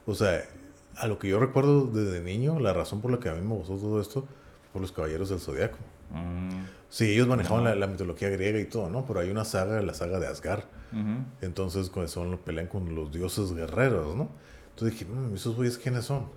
O 0.05 0.15
sea, 0.15 0.43
a 0.95 1.07
lo 1.07 1.19
que 1.19 1.27
yo 1.29 1.39
recuerdo 1.39 1.85
desde 1.85 2.21
niño, 2.21 2.59
la 2.59 2.73
razón 2.73 3.01
por 3.01 3.11
la 3.11 3.19
que 3.19 3.29
a 3.29 3.33
mí 3.35 3.41
me 3.41 3.53
gustó 3.53 3.75
todo 3.77 4.01
esto 4.01 4.25
por 4.73 4.81
los 4.81 4.91
Caballeros 4.91 5.29
del 5.29 5.39
Zodiaco. 5.39 5.77
Mm, 6.11 6.65
Sí, 6.89 7.11
ellos 7.11 7.27
manejaban 7.27 7.65
la, 7.65 7.75
la 7.75 7.85
mitología 7.85 8.29
griega 8.29 8.59
y 8.59 8.65
todo, 8.65 8.89
¿no? 8.89 9.05
Pero 9.05 9.19
hay 9.19 9.29
una 9.29 9.43
saga, 9.43 9.81
la 9.81 9.93
saga 9.93 10.19
de 10.21 10.27
Asgard. 10.27 10.63
ujú. 10.93 11.25
Entonces, 11.41 11.89
con 11.89 12.05
eso 12.05 12.39
pelean 12.45 12.67
con 12.67 12.95
los 12.95 13.11
dioses 13.11 13.53
guerreros, 13.53 14.15
¿no? 14.15 14.29
Entonces 14.69 14.97
dije, 14.97 15.11
"Mm, 15.11 15.35
¿esos 15.35 15.55
güeyes 15.55 15.77
quiénes 15.77 16.05
son? 16.05 16.27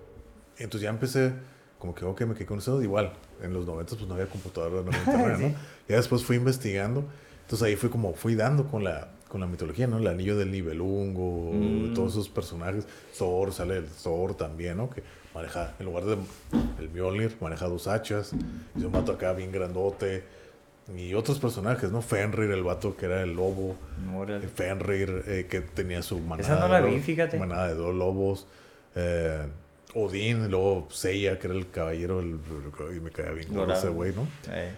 Entonces 0.57 0.81
ya 0.81 0.89
empecé, 0.89 1.33
como 1.81 1.93
que, 1.95 2.05
ok, 2.05 2.21
me 2.21 2.35
quedé 2.35 2.45
con 2.45 2.59
eso. 2.59 2.81
Igual, 2.81 3.11
en 3.41 3.53
los 3.53 3.65
90 3.65 3.95
pues 3.95 4.07
no 4.07 4.13
había 4.13 4.27
computadora, 4.27 4.83
no 4.83 4.91
había 4.91 4.99
internet, 5.05 5.39
¿no? 5.39 5.47
Ya 5.89 5.95
después 5.97 6.23
fui 6.23 6.37
investigando. 6.37 7.03
Entonces 7.41 7.67
ahí 7.67 7.75
fui 7.75 7.89
como, 7.89 8.13
fui 8.13 8.35
dando 8.35 8.67
con 8.67 8.83
la, 8.83 9.09
con 9.27 9.41
la 9.41 9.47
mitología, 9.47 9.87
¿no? 9.87 9.97
El 9.97 10.07
anillo 10.07 10.37
del 10.37 10.51
Nibelungo, 10.51 11.51
Mm. 11.51 11.93
todos 11.95 12.13
esos 12.13 12.29
personajes. 12.29 12.85
Thor, 13.17 13.51
sale 13.51 13.77
el 13.77 13.85
Thor 13.87 14.35
también, 14.35 14.77
¿no? 14.77 14.89
Que 14.89 15.01
maneja, 15.33 15.73
en 15.79 15.85
lugar 15.87 16.05
de 16.05 16.17
el 16.79 16.89
Mjolnir, 16.89 17.35
maneja 17.41 17.67
dos 17.67 17.87
hachas. 17.87 18.31
Y 18.79 18.83
un 18.85 18.91
vato 18.91 19.11
acá 19.13 19.33
bien 19.33 19.51
grandote. 19.51 20.23
Y 20.95 21.13
otros 21.13 21.39
personajes, 21.39 21.91
¿no? 21.91 22.01
Fenrir, 22.01 22.51
el 22.51 22.63
vato 22.63 22.95
que 22.95 23.05
era 23.07 23.21
el 23.23 23.33
lobo. 23.33 23.75
Fenrir, 24.55 25.23
eh, 25.27 25.47
que 25.49 25.61
tenía 25.61 26.01
su 26.01 26.19
manada. 26.19 26.41
Esa 26.55 26.59
no 26.59 26.67
la 26.71 26.81
vi, 26.81 26.99
fíjate. 26.99 27.37
Manada 27.37 27.67
de 27.69 27.75
dos 27.75 27.93
lobos. 27.95 28.47
Eh, 28.95 29.45
Odín, 29.93 30.49
luego 30.49 30.87
Seiya, 30.91 31.37
que 31.39 31.47
era 31.47 31.55
el 31.55 31.69
caballero, 31.69 32.19
el, 32.19 32.39
y 32.95 32.99
me 32.99 33.11
caía 33.11 33.31
bien 33.31 33.53
gordo 33.53 33.73
ese 33.73 33.89
güey, 33.89 34.13
¿no? 34.13 34.27
Eh. 34.49 34.71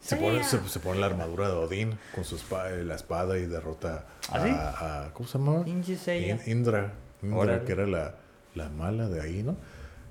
Se 0.00 0.16
pone, 0.16 0.42
se, 0.44 0.58
se 0.68 0.80
pone 0.80 0.98
la 1.00 1.06
armadura 1.06 1.48
de 1.48 1.54
Odín 1.54 1.98
con 2.14 2.24
su 2.24 2.36
espada, 2.36 2.70
la 2.70 2.94
espada 2.94 3.36
y 3.38 3.44
derrota 3.46 4.06
¿Ah, 4.30 4.42
sí? 4.42 4.50
a, 4.50 5.04
a- 5.06 5.12
¿Cómo 5.12 5.28
se 5.28 5.38
llama? 5.38 5.64
Pinche 5.64 5.96
Seiya. 5.96 6.34
In- 6.46 6.58
Indra. 6.58 6.92
Indra, 7.22 7.64
que 7.64 7.72
era 7.72 7.86
la, 7.86 8.14
la 8.54 8.68
mala 8.70 9.08
de 9.08 9.20
ahí, 9.20 9.42
¿no? 9.42 9.56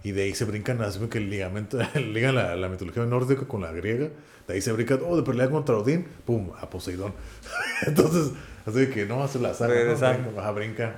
Y 0.04 0.12
de 0.12 0.24
ahí 0.24 0.36
se 0.36 0.46
brincan, 0.46 0.82
así 0.82 1.00
que 1.08 1.18
el 1.18 1.30
ligamento, 1.30 1.80
ligan 1.96 2.36
la, 2.36 2.56
la 2.56 2.70
mitología 2.70 3.04
nórdica 3.06 3.48
con 3.48 3.62
la 3.62 3.72
griega. 3.72 4.10
De 4.48 4.54
ahí 4.54 4.62
se 4.62 4.72
brincan, 4.72 5.00
oh, 5.08 5.16
de 5.18 5.24
pelea 5.24 5.50
contra 5.50 5.76
Odín, 5.78 6.06
pum, 6.26 6.52
a 6.60 6.70
Poseidón. 6.70 7.14
Entonces, 7.88 8.34
así 8.66 8.88
que 8.88 9.06
no 9.06 9.24
hace 9.24 9.40
la 9.40 9.54
saga, 9.54 9.74
¿no? 9.74 9.96
Brinca, 9.96 10.52
brinca. 10.52 10.96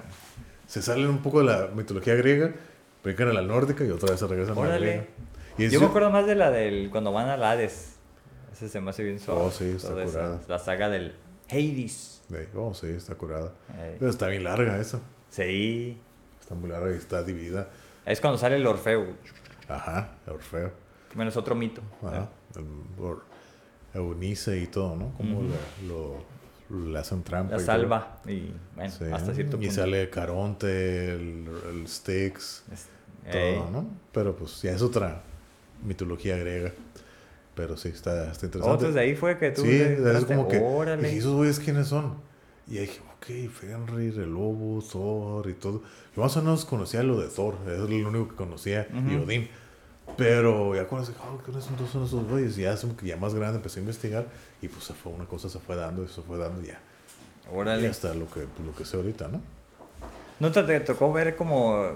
Se 0.67 0.81
salen 0.81 1.07
un 1.07 1.19
poco 1.21 1.39
de 1.39 1.45
la 1.45 1.67
mitología 1.73 2.15
griega, 2.15 2.53
brincan 3.03 3.29
a 3.29 3.33
la 3.33 3.41
nórdica 3.41 3.83
y 3.85 3.89
otra 3.89 4.11
vez 4.11 4.19
se 4.19 4.27
regresan 4.27 4.57
a 4.57 4.67
la 4.67 4.77
griega. 4.77 5.05
Y 5.57 5.69
Yo 5.69 5.79
me 5.79 5.87
acuerdo 5.87 6.09
más 6.09 6.25
de 6.25 6.35
la 6.35 6.49
del 6.51 6.89
cuando 6.91 7.11
van 7.11 7.29
al 7.29 7.43
Hades. 7.43 7.95
Ese 8.53 8.69
se 8.69 8.79
me 8.81 8.89
hace 8.91 9.03
bien 9.03 9.19
suave. 9.19 9.41
Oh, 9.41 9.51
sí, 9.51 9.65
está 9.75 9.89
esa- 10.03 10.11
curada. 10.11 10.39
La 10.47 10.59
saga 10.59 10.89
del 10.89 11.15
Hades. 11.49 12.21
de- 12.29 12.47
oh, 12.55 12.73
sí, 12.73 12.87
está 12.87 13.15
curada. 13.15 13.51
Pero 13.99 14.09
está 14.09 14.27
bien 14.27 14.43
larga 14.43 14.79
esa. 14.79 14.99
sí. 15.29 15.97
Está 16.39 16.55
muy 16.55 16.69
larga 16.69 16.91
y 16.93 16.97
está 16.97 17.23
dividida. 17.23 17.69
Es 18.05 18.19
cuando 18.19 18.37
sale 18.37 18.55
el 18.57 18.67
Orfeo. 18.67 19.05
Ajá, 19.69 20.15
Orfeo. 20.27 20.71
Bueno, 21.15 21.29
es 21.29 21.37
otro 21.37 21.55
mito. 21.55 21.81
Ajá. 22.05 22.29
El- 22.55 23.15
Eunice 23.93 24.57
y 24.57 24.67
todo, 24.67 24.95
¿no? 24.95 25.13
Como 25.15 25.41
la- 25.43 25.87
lo, 25.87 26.23
le 26.91 26.97
hacen 26.99 27.23
trampa. 27.23 27.55
La 27.57 27.61
y 27.61 27.65
salva. 27.65 28.21
Y 28.25 28.51
bueno. 28.75 28.89
Sí, 28.91 29.03
hasta 29.11 29.33
cierto 29.33 29.57
Y 29.57 29.67
punto. 29.67 29.73
sale 29.75 30.09
Caronte, 30.09 31.13
el, 31.13 31.47
el 31.71 31.87
Styx, 31.87 32.63
Es- 33.25 33.31
todo, 33.31 33.41
Ey. 33.41 33.63
¿no? 33.71 33.85
Pero 34.11 34.35
pues 34.35 34.61
ya 34.61 34.71
es 34.71 34.81
otra 34.81 35.23
mitología 35.83 36.37
griega. 36.37 36.71
Pero 37.55 37.75
sí, 37.77 37.89
está, 37.89 38.31
está 38.31 38.45
interesante. 38.45 38.75
Otros 38.77 38.93
de 38.95 39.01
ahí 39.01 39.15
fue 39.15 39.37
que 39.37 39.51
tú. 39.51 39.61
Sí, 39.61 39.67
le 39.79 40.17
es 40.17 40.25
como 40.25 40.47
que. 40.47 40.59
Órale. 40.59 41.03
dije, 41.03 41.17
¿esos 41.19 41.35
güeyes 41.35 41.59
quiénes 41.59 41.87
son? 41.87 42.15
Y 42.67 42.77
ahí 42.77 42.85
dije, 42.85 43.01
ok, 43.17 43.51
Fenrir, 43.51 44.19
el 44.19 44.33
lobo, 44.33 44.81
Thor 44.81 45.49
y 45.49 45.53
todo. 45.53 45.81
Yo 46.15 46.21
más 46.21 46.35
o 46.37 46.41
menos 46.41 46.63
conocía 46.65 47.03
lo 47.03 47.19
de 47.19 47.27
Thor, 47.27 47.55
es 47.67 47.77
lo 47.79 47.85
único 48.09 48.29
que 48.29 48.35
conocía, 48.35 48.87
y 48.93 49.15
Ujú. 49.15 49.25
Odín. 49.25 49.49
Pero 50.17 50.75
ya 50.75 50.87
cuando 50.87 51.07
dije, 51.07 51.19
oh, 51.23 51.37
¿quiénes 51.43 51.63
son 51.63 51.75
todos 51.75 51.89
esos 51.89 52.27
güeyes? 52.27 52.57
Y 52.57 52.61
ya, 52.61 52.75
ya 53.03 53.17
más 53.17 53.33
grande 53.33 53.57
empecé 53.57 53.79
a 53.79 53.81
investigar 53.81 54.27
y 54.61 54.67
pues 54.67 54.83
se 54.85 54.93
fue, 54.93 55.11
una 55.11 55.25
cosa 55.25 55.49
se 55.49 55.59
fue 55.59 55.75
dando 55.75 56.03
y 56.03 56.07
se 56.07 56.21
fue 56.21 56.37
dando 56.37 56.61
y 56.61 56.67
ya. 56.67 56.79
Y 57.51 57.55
Órale. 57.55 57.87
hasta 57.87 58.13
lo 58.13 58.25
que, 58.27 58.41
pues, 58.41 58.65
lo 58.65 58.73
que 58.75 58.85
sé 58.85 58.97
ahorita, 58.97 59.27
¿no? 59.27 59.41
¿No 60.39 60.51
te, 60.51 60.63
te 60.63 60.79
tocó 60.81 61.11
ver 61.13 61.35
como... 61.35 61.91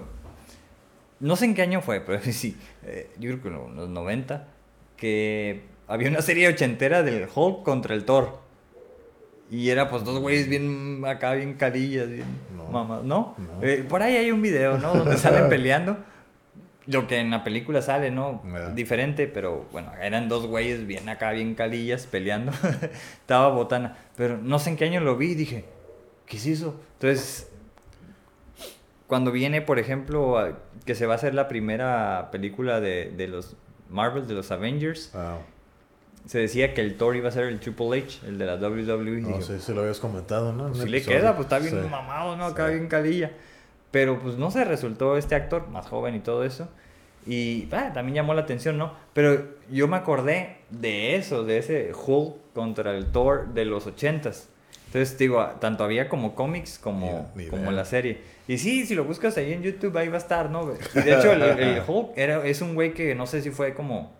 No 1.20 1.36
sé 1.36 1.46
en 1.46 1.54
qué 1.54 1.62
año 1.62 1.80
fue, 1.80 2.00
pero 2.00 2.20
sí, 2.32 2.56
eh, 2.84 3.10
yo 3.18 3.30
creo 3.30 3.42
que 3.42 3.48
en 3.48 3.76
los 3.76 3.88
90, 3.88 4.48
que 4.96 5.62
había 5.88 6.08
una 6.08 6.22
serie 6.22 6.48
ochentera 6.48 7.02
del 7.02 7.28
Hulk 7.34 7.62
contra 7.62 7.94
el 7.94 8.04
Thor. 8.04 8.44
Y 9.48 9.70
era 9.70 9.88
pues 9.88 10.02
dos 10.04 10.18
güeyes 10.18 10.48
bien 10.48 11.02
acá, 11.06 11.34
bien 11.34 11.54
carillas, 11.54 12.08
bien 12.08 12.24
No. 12.56 12.64
mamás, 12.64 13.04
¿no? 13.04 13.36
No. 13.38 13.62
Eh, 13.62 13.84
por 13.88 14.02
ahí 14.02 14.16
hay 14.16 14.32
un 14.32 14.42
video, 14.42 14.76
¿no? 14.78 14.92
Donde 14.94 15.16
salen 15.16 15.48
peleando. 15.48 15.96
Lo 16.88 17.06
que 17.06 17.18
en 17.18 17.30
la 17.30 17.44
película 17.44 17.80
sale, 17.82 18.10
¿no? 18.10 18.42
Ya. 18.52 18.70
Diferente, 18.70 19.28
pero 19.28 19.66
bueno, 19.70 19.92
eran 20.02 20.28
dos 20.28 20.46
güeyes 20.48 20.86
bien 20.86 21.08
acá, 21.08 21.30
bien 21.30 21.54
calillas, 21.54 22.06
peleando. 22.06 22.50
Estaba 23.20 23.48
botana. 23.50 23.96
Pero 24.16 24.36
no 24.36 24.58
sé 24.58 24.70
en 24.70 24.76
qué 24.76 24.84
año 24.86 25.00
lo 25.00 25.16
vi 25.16 25.30
y 25.30 25.34
dije, 25.36 25.64
¿qué 26.26 26.36
es 26.38 26.46
eso? 26.46 26.80
Entonces, 26.94 27.48
cuando 29.06 29.30
viene, 29.32 29.62
por 29.62 29.78
ejemplo, 29.78 30.38
a- 30.38 30.58
que 30.84 30.94
se 30.94 31.06
va 31.06 31.14
a 31.14 31.16
hacer 31.16 31.34
la 31.34 31.48
primera 31.48 32.28
película 32.32 32.80
de, 32.80 33.12
de 33.16 33.28
los 33.28 33.56
Marvel, 33.90 34.26
de 34.26 34.34
los 34.34 34.50
Avengers, 34.50 35.12
Ah, 35.14 35.38
se 36.26 36.38
decía 36.40 36.74
que 36.74 36.80
el 36.80 36.96
Thor 36.96 37.14
iba 37.14 37.28
a 37.28 37.32
ser 37.32 37.44
el 37.44 37.60
Triple 37.60 37.98
H, 38.02 38.26
el 38.26 38.36
de 38.38 38.46
la 38.46 38.56
WWE. 38.56 39.20
no 39.20 39.28
dije, 39.28 39.42
sé 39.42 39.60
si 39.60 39.72
lo 39.72 39.82
habías 39.82 40.00
comentado, 40.00 40.52
¿no? 40.52 40.68
Pues 40.72 40.90
le 40.90 41.02
queda, 41.02 41.34
pues 41.36 41.46
está 41.46 41.58
bien 41.60 41.82
Sí. 41.84 41.88
mamado, 41.88 42.36
¿no? 42.36 42.46
Acá 42.46 42.66
Sí. 42.68 42.74
bien 42.74 42.88
calilla. 42.88 43.30
Pero 43.92 44.18
pues 44.18 44.36
no 44.36 44.50
se 44.50 44.64
resultó 44.64 45.16
este 45.16 45.36
actor, 45.36 45.68
más 45.68 45.86
joven 45.86 46.16
y 46.16 46.20
todo 46.20 46.42
eso. 46.44 46.68
Y 47.28 47.68
ah, 47.72 47.92
también 47.94 48.16
llamó 48.16 48.34
la 48.34 48.42
atención, 48.42 48.76
¿no? 48.76 48.92
Pero 49.12 49.44
yo 49.70 49.86
me 49.88 49.96
acordé 49.96 50.58
de 50.70 51.14
eso, 51.16 51.44
de 51.44 51.58
ese 51.58 51.92
Hulk 51.94 52.34
contra 52.54 52.96
el 52.96 53.06
Thor 53.06 53.48
de 53.54 53.64
los 53.64 53.86
ochentas. 53.86 54.48
Entonces, 54.96 55.18
digo, 55.18 55.44
tanto 55.60 55.84
había 55.84 56.08
como 56.08 56.34
cómics 56.34 56.78
como, 56.78 57.30
Ni- 57.34 57.44
ni 57.44 57.50
como 57.50 57.70
la 57.70 57.84
serie. 57.84 58.20
Y 58.48 58.56
sí, 58.58 58.86
si 58.86 58.94
lo 58.94 59.04
buscas 59.04 59.36
ahí 59.36 59.52
en 59.52 59.62
YouTube, 59.62 59.96
ahí 59.98 60.08
va 60.08 60.14
a 60.14 60.18
estar, 60.18 60.48
¿no? 60.50 60.72
Y 60.94 61.00
de 61.00 61.14
hecho, 61.14 61.32
el, 61.32 61.42
el 61.42 61.82
Hulk 61.86 62.12
era, 62.16 62.46
es 62.46 62.62
un 62.62 62.74
güey 62.74 62.94
que 62.94 63.14
no 63.14 63.26
sé 63.26 63.42
si 63.42 63.50
fue 63.50 63.74
como 63.74 64.14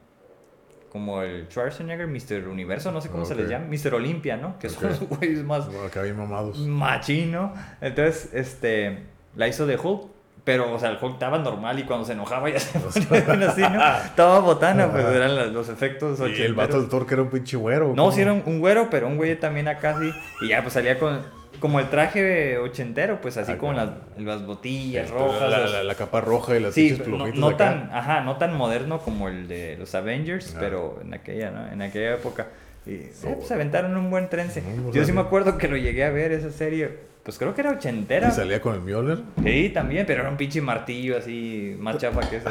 como 0.91 1.21
el 1.23 1.47
Schwarzenegger, 1.51 2.07
Mr. 2.07 2.49
Universo, 2.49 2.91
no 2.91 3.01
sé 3.03 3.11
cómo 3.11 3.25
se 3.27 3.35
les 3.35 3.51
llama, 3.51 3.67
Mr. 3.67 3.95
Olympia, 3.95 4.37
¿no? 4.39 4.59
Que 4.59 4.71
son 4.71 4.85
los 4.89 5.01
güeyes 5.01 5.43
más 5.45 5.67
Bueno, 5.67 6.15
mamados. 6.17 6.59
machino. 6.59 7.53
Entonces, 7.83 8.31
este, 8.33 9.01
la 9.35 9.47
hizo 9.49 9.67
de 9.67 9.77
Hulk. 9.77 10.16
Pero, 10.47 10.73
o 10.73 10.79
sea, 10.79 10.91
el 10.91 10.99
Hulk 11.03 11.15
estaba 11.15 11.39
normal 11.39 11.77
y 11.81 11.83
cuando 11.83 12.07
se 12.07 12.13
enojaba 12.13 12.49
ya 12.49 12.61
se 12.61 12.79
ponía 13.25 13.51
así, 13.51 13.61
¿no? 13.63 13.85
Estaba 14.07 14.39
botana, 14.39 14.89
pero 14.93 15.11
eran 15.13 15.53
los 15.53 15.69
efectos 15.69 16.21
Y 16.21 16.41
el 16.41 16.55
vato 16.55 16.81
del 16.81 16.89
Thor 16.89 17.05
que 17.05 17.15
era 17.15 17.23
un 17.25 17.31
pinche 17.31 17.57
güero. 17.57 17.93
No, 17.97 18.13
sí 18.13 18.21
era 18.21 18.33
un, 18.33 18.43
un 18.47 18.61
güero, 18.61 18.89
pero 18.89 19.09
un 19.09 19.17
güey 19.17 19.39
también 19.39 19.67
acá 19.67 19.97
así. 19.97 20.09
Y 20.41 20.49
ya, 20.51 20.63
pues 20.63 20.75
salía 20.75 21.01
con, 21.01 21.21
como 21.59 21.81
el 21.81 21.91
traje 21.91 22.59
ochentero, 22.59 23.19
pues 23.21 23.37
así 23.39 23.53
Ah, 23.53 23.59
como 23.59 23.73
las, 23.73 23.91
las 24.19 24.47
botillas 24.47 25.11
rojas. 25.11 25.51
La, 25.51 25.67
la- 25.67 25.83
la 25.83 25.95
capa 25.97 26.21
roja 26.21 26.57
y 26.57 26.61
las 26.61 26.75
Sí, 26.75 26.91
pinches 26.91 27.09
no, 27.09 27.27
no 27.27 27.47
acá. 27.49 27.57
tan, 27.57 27.91
ajá, 27.93 28.21
no 28.21 28.37
tan 28.37 28.55
moderno 28.57 29.01
como 29.01 29.27
el 29.29 29.49
de 29.49 29.77
los 29.77 29.97
Avengers, 29.97 30.53
Ah. 30.55 30.59
pero 30.61 31.01
en 31.03 31.13
aquella, 31.13 31.51
¿no? 31.51 31.67
En 31.73 31.83
aquella 31.83 32.15
época. 32.15 32.47
Y 32.87 32.93
eh, 32.93 33.13
pues 33.37 33.51
aventaron 33.51 33.97
un 33.97 34.11
buen 34.11 34.29
trense. 34.29 34.63
No, 34.63 34.93
Yo 34.93 35.05
sí 35.05 35.11
me 35.11 35.23
acuerdo 35.23 35.59
que 35.59 35.67
lo 35.67 35.77
llegué 35.77 36.05
a 36.05 36.11
ver 36.11 36.31
esa 36.31 36.53
serie. 36.53 36.99
Pues 37.27 37.39
creo 37.39 37.53
que 37.57 37.61
era 37.61 37.73
ochentera. 37.73 38.29
Y 38.29 38.31
salía 38.31 38.61
con 38.61 38.77
el 38.77 38.83
Mjolnir. 38.83 39.25
Sí, 39.43 39.71
también, 39.71 40.07
pero 40.07 40.21
era 40.21 40.31
un 40.31 40.37
pinche 40.37 40.61
martillo 40.61 41.19
así, 41.19 41.75
más 41.77 41.99
chafa 41.99 42.21
que 42.21 42.37
ese. 42.37 42.49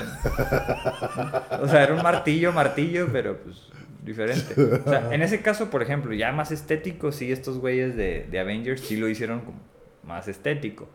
O 1.61 1.68
sea, 1.69 1.84
era 1.84 1.93
un 1.93 2.03
martillo, 2.03 2.52
martillo, 2.52 3.07
pero 3.10 3.38
pues 3.38 3.69
diferente. 4.03 4.53
O 4.85 4.89
sea, 4.89 5.14
en 5.14 5.22
ese 5.22 5.41
caso, 5.41 5.69
por 5.69 5.81
ejemplo, 5.81 6.14
ya 6.14 6.34
más 6.34 6.52
estético, 6.52 7.14
sí, 7.14 7.31
estos 7.31 7.57
güeyes 7.60 7.95
de, 7.95 8.27
de 8.30 8.38
Avengers 8.38 8.81
sí 8.81 8.97
lo 8.97 9.07
hicieron 9.07 9.39
como 9.39 9.61
más 10.03 10.27
estético. 10.27 10.89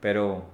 Pero, 0.00 0.48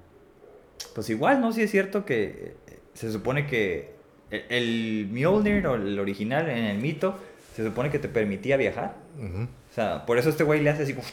pues 0.92 1.08
igual, 1.08 1.40
¿no? 1.40 1.52
Sí 1.52 1.62
es 1.62 1.70
cierto 1.70 2.04
que 2.04 2.56
eh, 2.66 2.78
se 2.94 3.12
supone 3.12 3.46
que 3.46 3.92
el, 4.28 4.44
el 4.48 5.08
Mjolnir 5.12 5.68
o 5.68 5.76
el 5.76 6.00
original 6.00 6.50
en 6.50 6.64
el 6.64 6.78
mito 6.78 7.16
se 7.54 7.62
supone 7.62 7.90
que 7.90 8.00
te 8.00 8.08
permitía 8.08 8.56
viajar. 8.56 8.96
O 9.70 9.72
sea, 9.72 10.04
por 10.04 10.18
eso 10.18 10.30
este 10.30 10.42
güey 10.42 10.60
le 10.60 10.70
hace 10.70 10.82
así 10.82 10.94
como... 10.94 11.06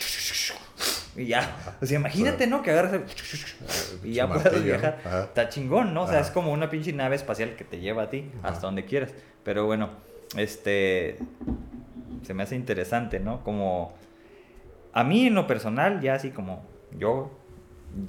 Y 1.19 1.25
ya. 1.27 1.75
O 1.81 1.85
sea, 1.85 1.99
imagínate, 1.99 2.47
¿no? 2.47 2.61
Que 2.63 2.71
agarras 2.71 2.93
el... 2.93 3.03
Y 4.09 4.13
ya 4.13 4.27
puedes 4.27 4.63
viajar. 4.63 4.99
Ajá. 5.05 5.23
Está 5.23 5.49
chingón, 5.49 5.93
¿no? 5.93 6.03
O 6.03 6.07
sea, 6.07 6.19
Ajá. 6.19 6.27
es 6.27 6.31
como 6.31 6.51
una 6.53 6.69
pinche 6.69 6.93
nave 6.93 7.15
espacial 7.15 7.55
que 7.55 7.63
te 7.65 7.79
lleva 7.79 8.03
a 8.03 8.09
ti 8.09 8.31
hasta 8.43 8.61
donde 8.67 8.85
quieras. 8.85 9.11
Pero 9.43 9.65
bueno, 9.65 9.89
este... 10.37 11.17
Se 12.23 12.33
me 12.33 12.43
hace 12.43 12.55
interesante, 12.55 13.19
¿no? 13.19 13.43
Como... 13.43 13.93
A 14.93 15.03
mí 15.03 15.27
en 15.27 15.35
lo 15.35 15.45
personal, 15.47 16.01
ya 16.01 16.15
así 16.15 16.31
como 16.31 16.63
yo, 16.97 17.31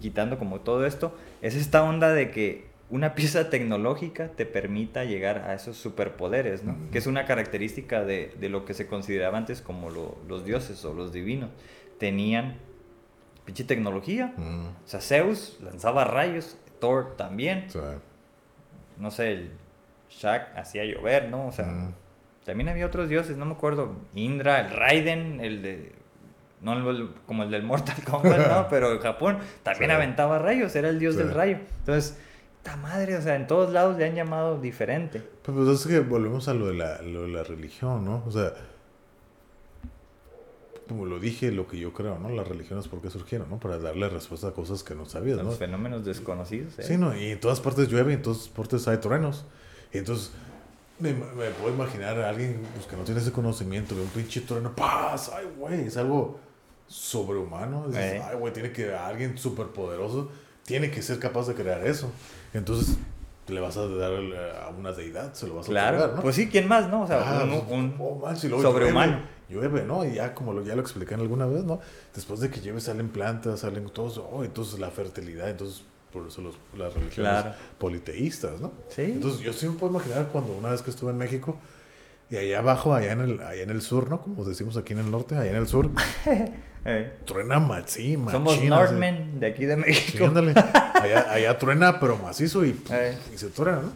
quitando 0.00 0.38
como 0.38 0.60
todo 0.60 0.86
esto, 0.86 1.14
es 1.42 1.54
esta 1.54 1.82
onda 1.82 2.12
de 2.12 2.30
que 2.30 2.66
una 2.88 3.14
pieza 3.14 3.50
tecnológica 3.50 4.28
te 4.28 4.46
permita 4.46 5.04
llegar 5.04 5.38
a 5.38 5.54
esos 5.54 5.76
superpoderes, 5.76 6.64
¿no? 6.64 6.76
Que 6.90 6.98
es 6.98 7.06
una 7.06 7.24
característica 7.26 8.02
de, 8.04 8.32
de 8.40 8.48
lo 8.48 8.64
que 8.64 8.74
se 8.74 8.86
consideraba 8.86 9.36
antes 9.38 9.60
como 9.60 9.90
lo- 9.90 10.16
los 10.28 10.44
dioses 10.44 10.84
o 10.84 10.94
los 10.94 11.12
divinos. 11.12 11.50
Tenían 11.98 12.56
pinche 13.50 13.64
tecnología. 13.64 14.32
Mm, 14.36 14.66
O 14.84 14.86
sea, 14.88 15.00
Zeus 15.00 15.58
lanzaba 15.60 16.04
rayos, 16.04 16.56
Thor 16.78 17.16
también. 17.16 17.66
No 18.96 19.10
sé, 19.10 19.32
el 19.32 19.50
Shaq 20.08 20.56
hacía 20.56 20.84
llover, 20.84 21.28
¿no? 21.28 21.48
O 21.48 21.52
sea, 21.52 21.66
mm, 21.66 21.94
también 22.44 22.68
había 22.68 22.86
otros 22.86 23.08
dioses, 23.08 23.36
no 23.36 23.44
me 23.46 23.52
acuerdo. 23.54 23.96
Indra, 24.14 24.60
el 24.60 24.70
Raiden, 24.70 25.40
el 25.40 25.62
de. 25.62 25.92
No 26.60 26.74
el- 26.90 27.10
como 27.26 27.42
el 27.42 27.50
del 27.50 27.62
Mortal 27.64 27.96
Kombat, 28.04 28.46
¿no? 28.48 28.66
Pero 28.70 28.92
en 28.92 28.98
Japón 29.00 29.38
también 29.62 29.90
Sí. 29.90 29.94
aventaba 29.96 30.38
rayos, 30.38 30.76
era 30.76 30.88
el 30.90 30.98
dios 30.98 31.14
Sí. 31.14 31.22
del 31.22 31.32
rayo. 31.34 31.58
Entonces, 31.80 32.18
esta 32.58 32.76
madre, 32.76 33.16
o 33.16 33.22
sea, 33.22 33.34
en 33.34 33.46
todos 33.46 33.72
lados 33.72 33.96
le 33.96 34.04
han 34.04 34.14
llamado 34.14 34.60
diferente. 34.60 35.20
Pues, 35.42 35.56
pues 35.56 35.80
es 35.80 35.86
que 35.86 36.00
volvemos 36.00 36.46
a 36.48 36.54
lo 36.54 36.68
de, 36.68 36.74
la, 36.74 37.00
lo 37.02 37.22
de 37.22 37.28
la 37.28 37.42
religión, 37.42 38.04
¿no? 38.04 38.22
O 38.26 38.30
sea, 38.30 38.52
como 40.90 41.06
lo 41.06 41.18
dije, 41.18 41.50
lo 41.52 41.66
que 41.66 41.78
yo 41.78 41.92
creo, 41.94 42.18
¿no? 42.18 42.28
Las 42.28 42.46
religiones, 42.46 42.86
¿por 42.88 43.00
qué 43.00 43.08
surgieron, 43.08 43.48
no? 43.48 43.58
Para 43.58 43.78
darle 43.78 44.08
respuesta 44.10 44.48
a 44.48 44.50
cosas 44.52 44.82
que 44.82 44.94
no 44.94 45.06
sabías, 45.06 45.38
los 45.38 45.56
fenómenos 45.56 46.04
desconocidos, 46.04 46.78
¿eh? 46.78 46.82
Sí, 46.82 46.96
¿no? 46.98 47.16
Y 47.16 47.30
en 47.30 47.40
todas 47.40 47.60
partes 47.60 47.88
llueve, 47.88 48.12
en 48.12 48.20
todas 48.22 48.48
partes 48.48 48.86
hay 48.88 48.98
truenos. 48.98 49.44
Y 49.92 49.98
entonces, 49.98 50.32
me, 50.98 51.12
me 51.14 51.48
puedo 51.60 51.72
imaginar 51.74 52.20
a 52.20 52.28
alguien 52.28 52.60
pues, 52.74 52.86
que 52.86 52.96
no 52.96 53.04
tiene 53.04 53.20
ese 53.20 53.32
conocimiento, 53.32 53.94
ve 53.94 54.02
un 54.02 54.08
pinche 54.08 54.42
trueno, 54.42 54.74
¡paz! 54.76 55.30
¡Ay, 55.34 55.46
güey! 55.56 55.86
Es 55.86 55.96
algo 55.96 56.38
sobrehumano. 56.88 57.86
Dices, 57.88 58.14
Eh. 58.14 58.22
¡ay, 58.28 58.36
güey! 58.36 58.52
Tiene 58.52 58.72
que, 58.72 58.92
alguien 58.94 59.38
superpoderoso 59.38 60.30
tiene 60.64 60.90
que 60.90 61.02
ser 61.02 61.18
capaz 61.18 61.46
de 61.48 61.54
crear 61.54 61.86
eso. 61.86 62.10
Entonces, 62.52 62.96
le 63.48 63.60
vas 63.60 63.76
a 63.76 63.86
dar 63.88 64.12
el- 64.12 64.34
a 64.36 64.68
una 64.76 64.92
deidad, 64.92 65.32
se 65.34 65.46
lo 65.48 65.54
vas 65.56 65.66
a 65.66 65.70
Claro, 65.70 65.96
otorgar, 65.96 66.16
¿no? 66.16 66.22
pues 66.22 66.36
sí, 66.36 66.48
¿quién 66.48 66.68
más, 66.68 66.88
no? 66.88 67.02
O 67.02 67.06
sea, 67.06 67.40
Ah, 67.40 67.44
un, 67.44 67.50
pues, 67.50 67.62
un- 67.70 67.94
oh, 67.98 68.62
sobrehumano. 68.62 69.20
Llueve, 69.50 69.82
¿no? 69.84 70.04
Y 70.04 70.14
ya 70.14 70.32
como 70.34 70.52
lo, 70.52 70.62
ya 70.64 70.74
lo 70.76 70.80
expliqué 70.82 71.14
alguna 71.14 71.46
vez, 71.46 71.64
¿no? 71.64 71.80
Después 72.14 72.40
de 72.40 72.48
que 72.50 72.60
llueve 72.60 72.80
salen 72.80 73.08
plantas, 73.08 73.60
salen 73.60 73.88
todos, 73.90 74.18
oh, 74.18 74.44
entonces 74.44 74.78
la 74.78 74.90
fertilidad, 74.90 75.50
entonces 75.50 75.82
por 76.12 76.26
eso 76.26 76.40
los, 76.40 76.56
las 76.76 76.92
religiones 76.94 77.30
Claro. 77.42 77.54
politeístas, 77.78 78.60
¿no? 78.60 78.72
Sí. 78.88 79.02
Entonces 79.02 79.40
yo 79.40 79.52
sí 79.52 79.66
me 79.68 79.74
puedo 79.74 79.92
imaginar 79.92 80.28
cuando 80.32 80.52
una 80.54 80.70
vez 80.70 80.82
que 80.82 80.90
estuve 80.90 81.10
en 81.10 81.18
México 81.18 81.56
y 82.30 82.36
allá 82.36 82.60
abajo, 82.60 82.94
allá 82.94 83.12
en 83.12 83.20
el, 83.20 83.40
allá 83.42 83.62
en 83.62 83.70
el 83.70 83.82
sur, 83.82 84.08
¿no? 84.08 84.20
Como 84.22 84.44
decimos 84.44 84.76
aquí 84.76 84.92
en 84.92 85.00
el 85.00 85.10
norte, 85.10 85.36
allá 85.36 85.50
en 85.50 85.56
el 85.56 85.66
sur, 85.68 85.90
eh, 86.84 87.12
truena 87.26 87.58
machín, 87.60 88.28
somos. 88.30 88.62
Northmen 88.62 89.38
de 89.40 89.46
aquí 89.48 89.66
de 89.66 89.74
Sí, 89.74 89.80
México. 89.80 90.24
ándale. 90.26 90.52
Allá, 90.94 91.32
allá 91.32 91.58
truena, 91.58 91.98
pero 92.00 92.16
macizo 92.18 92.64
y, 92.64 92.80
Eh. 92.90 93.16
y 93.34 93.38
se 93.38 93.48
truena, 93.48 93.80
¿no? 93.82 93.92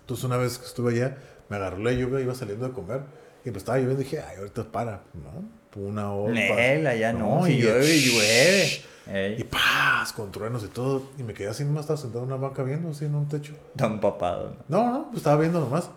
Entonces 0.00 0.24
una 0.24 0.36
vez 0.36 0.58
que 0.58 0.66
estuve 0.66 0.92
allá, 0.94 1.16
me 1.48 1.56
agarró 1.56 1.78
la 1.78 1.92
lluvia, 1.92 2.20
iba 2.20 2.34
saliendo 2.34 2.66
de 2.66 2.72
comer 2.72 3.00
y 3.44 3.50
me 3.50 3.58
estaba 3.58 3.78
lloviendo 3.78 4.00
y 4.02 4.04
dije, 4.04 4.20
ay, 4.20 4.36
ahorita 4.38 4.64
para, 4.64 5.02
¿no? 5.14 5.80
Una 5.80 6.12
hora. 6.12 6.90
Allá 6.90 7.12
no, 7.12 7.44
si 7.46 7.52
y 7.52 7.62
llueve, 7.62 7.86
shh, 7.86 8.12
llueve. 8.12 8.82
Ey, 9.12 9.40
Y 9.40 9.44
paz, 9.44 10.12
con 10.12 10.30
truenos 10.30 10.62
y 10.64 10.68
todo. 10.68 11.02
Y 11.18 11.22
me 11.22 11.32
quedé 11.34 11.48
así 11.48 11.64
nomás, 11.64 11.82
estaba 11.82 11.96
sentado 11.96 12.24
en 12.24 12.32
una 12.32 12.36
banca 12.40 12.62
viendo 12.62 12.90
así 12.90 13.04
en 13.04 13.14
un 13.14 13.28
techo. 13.28 13.54
tan 13.76 14.00
papado, 14.00 14.56
¿no? 14.68 14.78
No, 14.84 14.92
no, 14.92 15.04
pues 15.06 15.18
estaba 15.18 15.40
viendo 15.40 15.60
nomás. 15.60 15.90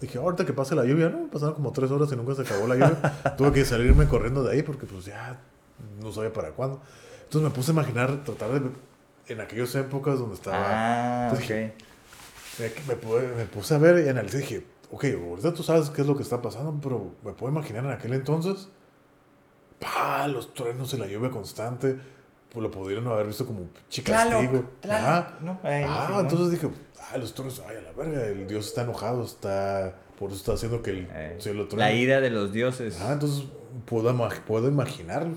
Dije, 0.00 0.18
ahorita 0.18 0.44
que 0.44 0.52
pase 0.52 0.74
la 0.74 0.84
lluvia, 0.84 1.08
¿no? 1.08 1.28
Pasaron 1.30 1.54
como 1.54 1.72
tres 1.72 1.90
horas 1.90 2.10
y 2.12 2.16
nunca 2.16 2.34
se 2.34 2.42
acabó 2.42 2.66
la 2.66 2.74
lluvia. 2.74 3.34
Tuve 3.38 3.52
que 3.52 3.64
salirme 3.64 4.06
corriendo 4.06 4.42
de 4.42 4.52
ahí 4.52 4.62
porque 4.62 4.84
pues 4.86 5.04
ya 5.06 5.38
no 6.02 6.12
sabía 6.12 6.32
para 6.32 6.50
cuándo. 6.50 6.80
Entonces 7.24 7.48
me 7.50 7.54
puse 7.54 7.70
a 7.70 7.74
imaginar, 7.74 8.24
tratar 8.24 8.60
de... 8.60 8.70
En 9.28 9.40
aquellas 9.40 9.74
épocas 9.76 10.18
donde 10.18 10.34
estaba... 10.34 10.56
Ah, 10.58 11.24
Entonces 11.30 11.48
dije, 11.48 11.72
me, 12.58 12.94
me 12.94 13.00
pude- 13.00 13.34
me 13.36 13.44
puse 13.46 13.74
a 13.74 13.78
ver 13.78 14.04
y 14.04 14.08
analicé. 14.08 14.38
Dije, 14.38 14.64
ok, 14.94 15.04
ahorita 15.28 15.52
tú 15.54 15.62
sabes 15.62 15.90
qué 15.90 16.02
es 16.02 16.06
lo 16.06 16.16
que 16.16 16.22
está 16.22 16.40
pasando, 16.42 16.78
pero 16.82 17.12
me 17.24 17.32
puedo 17.32 17.52
imaginar 17.52 17.84
en 17.84 17.90
aquel 17.90 18.12
entonces, 18.14 18.68
pa, 19.80 20.26
los 20.28 20.54
truenos 20.54 20.92
y 20.94 20.98
la 20.98 21.06
lluvia 21.06 21.30
constante, 21.30 21.98
pues 22.50 22.62
lo 22.62 22.70
pudieron 22.70 23.06
haber 23.08 23.26
visto 23.26 23.44
como 23.46 23.60
pinche 23.64 24.02
castigo. 24.02 24.64
Tlaloc, 24.80 25.02
Ajá. 25.04 25.38
¿no? 25.40 25.58
Ah, 25.64 26.18
entonces 26.20 26.50
dije, 26.52 26.70
ah, 27.12 27.18
los 27.18 27.34
truenos, 27.34 27.62
ay, 27.68 27.76
a 27.76 27.80
la 27.82 27.92
verga, 27.92 28.26
el 28.26 28.46
Dios 28.46 28.66
está 28.68 28.82
enojado, 28.82 29.24
está, 29.24 29.96
por 30.18 30.30
eso 30.30 30.38
está 30.38 30.52
haciendo 30.52 30.80
que 30.82 30.90
el 30.90 31.08
Eh, 31.12 31.36
cielo 31.40 31.66
truene. 31.66 31.90
la 31.90 31.92
ira 31.96 32.20
de 32.20 32.30
los 32.30 32.52
dioses. 32.52 33.00
Ah, 33.00 33.12
entonces 33.14 33.44
puedo, 33.86 34.16
puedo 34.46 34.68
imaginarlo. 34.68 35.34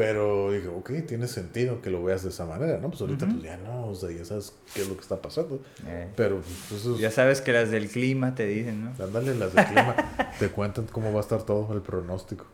Pero 0.00 0.50
dije, 0.50 0.68
ok, 0.68 0.92
tiene 1.06 1.28
sentido 1.28 1.82
que 1.82 1.90
lo 1.90 2.02
veas 2.02 2.22
de 2.22 2.30
esa 2.30 2.46
manera, 2.46 2.78
¿no? 2.78 2.88
Pues 2.88 3.02
ahorita 3.02 3.26
pues 3.26 3.42
ya 3.42 3.58
no, 3.58 3.88
o 3.88 3.94
sea, 3.94 4.10
ya 4.10 4.24
sabes 4.24 4.54
qué 4.74 4.80
es 4.80 4.88
lo 4.88 4.94
que 4.94 5.02
está 5.02 5.20
pasando. 5.20 5.60
Eh, 5.86 6.08
Pero 6.16 6.40
pues 6.40 6.80
eso 6.80 6.94
es- 6.94 7.00
ya 7.00 7.10
sabes 7.10 7.42
que 7.42 7.52
las 7.52 7.70
del 7.70 7.86
clima 7.90 8.34
te 8.34 8.46
dicen, 8.46 8.82
¿no? 8.82 9.04
Ándale, 9.04 9.34
las 9.34 9.54
de 9.54 9.62
clima 9.62 9.94
te 10.38 10.48
cuentan 10.48 10.86
cómo 10.86 11.12
va 11.12 11.18
a 11.18 11.22
estar 11.22 11.42
todo 11.42 11.70
el 11.74 11.82
pronóstico. 11.82 12.46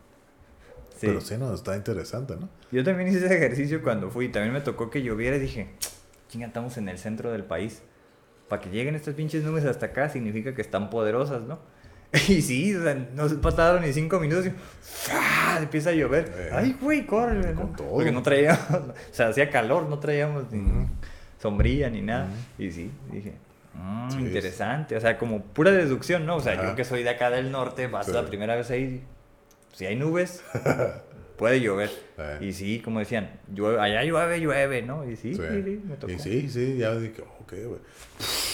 Sí. 0.99 1.07
Pero 1.07 1.21
sí, 1.21 1.37
no, 1.37 1.53
está 1.53 1.77
interesante, 1.77 2.35
¿no? 2.35 2.49
Yo 2.69 2.83
también 2.83 3.07
hice 3.07 3.25
ese 3.25 3.37
ejercicio 3.37 3.81
cuando 3.81 4.09
fui. 4.09 4.27
También 4.29 4.51
me 4.53 4.59
tocó 4.59 4.89
que 4.89 5.01
lloviera 5.01 5.37
y 5.37 5.39
dije, 5.39 5.69
chinga, 6.27 6.47
estamos 6.47 6.75
en 6.77 6.89
el 6.89 6.97
centro 6.97 7.31
del 7.31 7.45
país. 7.45 7.81
Para 8.49 8.61
que 8.61 8.69
lleguen 8.71 8.95
estas 8.95 9.13
pinches 9.15 9.43
nubes 9.45 9.63
hasta 9.63 9.85
acá 9.87 10.09
significa 10.09 10.53
que 10.53 10.61
están 10.61 10.89
poderosas, 10.89 11.43
¿no? 11.43 11.59
Y 12.29 12.41
sí, 12.41 12.75
o 12.75 12.83
sea, 12.83 12.95
no 13.15 13.27
pasaron 13.41 13.81
ni 13.81 13.91
cinco 13.93 14.19
minutos 14.19 14.45
y 14.47 14.51
¡fua! 14.81 15.57
empieza 15.61 15.89
a 15.89 15.93
llover. 15.93 16.31
Eh, 16.35 16.49
Ay, 16.53 16.75
güey, 16.79 17.05
córrele, 17.05 17.53
¿no? 17.53 17.73
todo. 17.75 17.89
Porque 17.91 18.11
no 18.11 18.21
traíamos, 18.23 18.59
o 18.71 18.93
sea, 19.11 19.27
hacía 19.29 19.49
calor, 19.49 19.87
no 19.89 19.99
traíamos 19.99 20.51
ni 20.51 20.59
Ujú. 20.61 20.87
sombrilla 21.41 21.89
ni 21.89 22.01
nada. 22.01 22.27
Y 22.57 22.71
sí, 22.71 22.89
dije, 23.11 23.33
"Mm, 23.73 24.09
Sí, 24.11 24.17
interesante. 24.19 24.95
O 24.95 25.01
sea, 25.01 25.17
como 25.17 25.41
pura 25.43 25.71
deducción, 25.71 26.25
¿no? 26.25 26.37
O 26.37 26.39
sea, 26.39 26.53
Ajá. 26.53 26.63
yo 26.69 26.75
que 26.75 26.85
soy 26.85 27.03
de 27.03 27.09
acá 27.09 27.29
del 27.29 27.51
norte, 27.51 27.87
vas 27.87 28.05
Sí. 28.07 28.13
la 28.13 28.25
primera 28.25 28.55
vez 28.55 28.71
ahí, 28.71 29.03
si 29.73 29.85
hay 29.85 29.95
nubes, 29.95 30.43
puede 31.37 31.61
llover. 31.61 31.89
Eh. 32.17 32.39
Y 32.41 32.53
sí, 32.53 32.79
como 32.81 32.99
decían, 32.99 33.39
llueve, 33.53 33.79
allá 33.79 34.03
llueve, 34.03 34.39
llueve, 34.39 34.81
¿no? 34.81 35.09
Y 35.09 35.15
sí, 35.15 35.33
Sí. 35.35 35.41
sí, 35.41 35.63
sí, 35.63 35.81
me 35.85 35.95
tocó. 35.95 36.11
Y 36.13 36.19
sí, 36.19 36.49
sí, 36.49 36.77
ya 36.77 36.95
dije, 36.95 37.21
ok, 37.21 37.53
güey. 37.65 37.79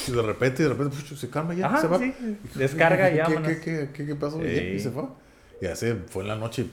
Y 0.07 0.11
de 0.11 0.21
repente, 0.21 0.63
de 0.63 0.69
repente, 0.69 0.95
puf, 0.97 1.17
se 1.17 1.29
calma 1.29 1.53
ya, 1.53 1.67
Ajá, 1.67 1.81
se 1.81 1.87
va. 1.87 1.97
sí, 1.99 2.13
descarga 2.55 3.09
¿qué- 3.09 3.15
y 3.15 3.35
¿qué, 3.35 3.41
qué, 3.41 3.59
qué, 3.61 3.89
qué, 3.93 4.05
qué 4.05 4.15
pasó? 4.15 4.43
Y 4.43 4.73
ya, 4.77 4.83
se 4.83 4.91
fue. 4.91 5.03
Y 5.61 5.65
así 5.67 5.93
fue 6.09 6.23
en 6.23 6.27
la 6.27 6.35
noche, 6.35 6.65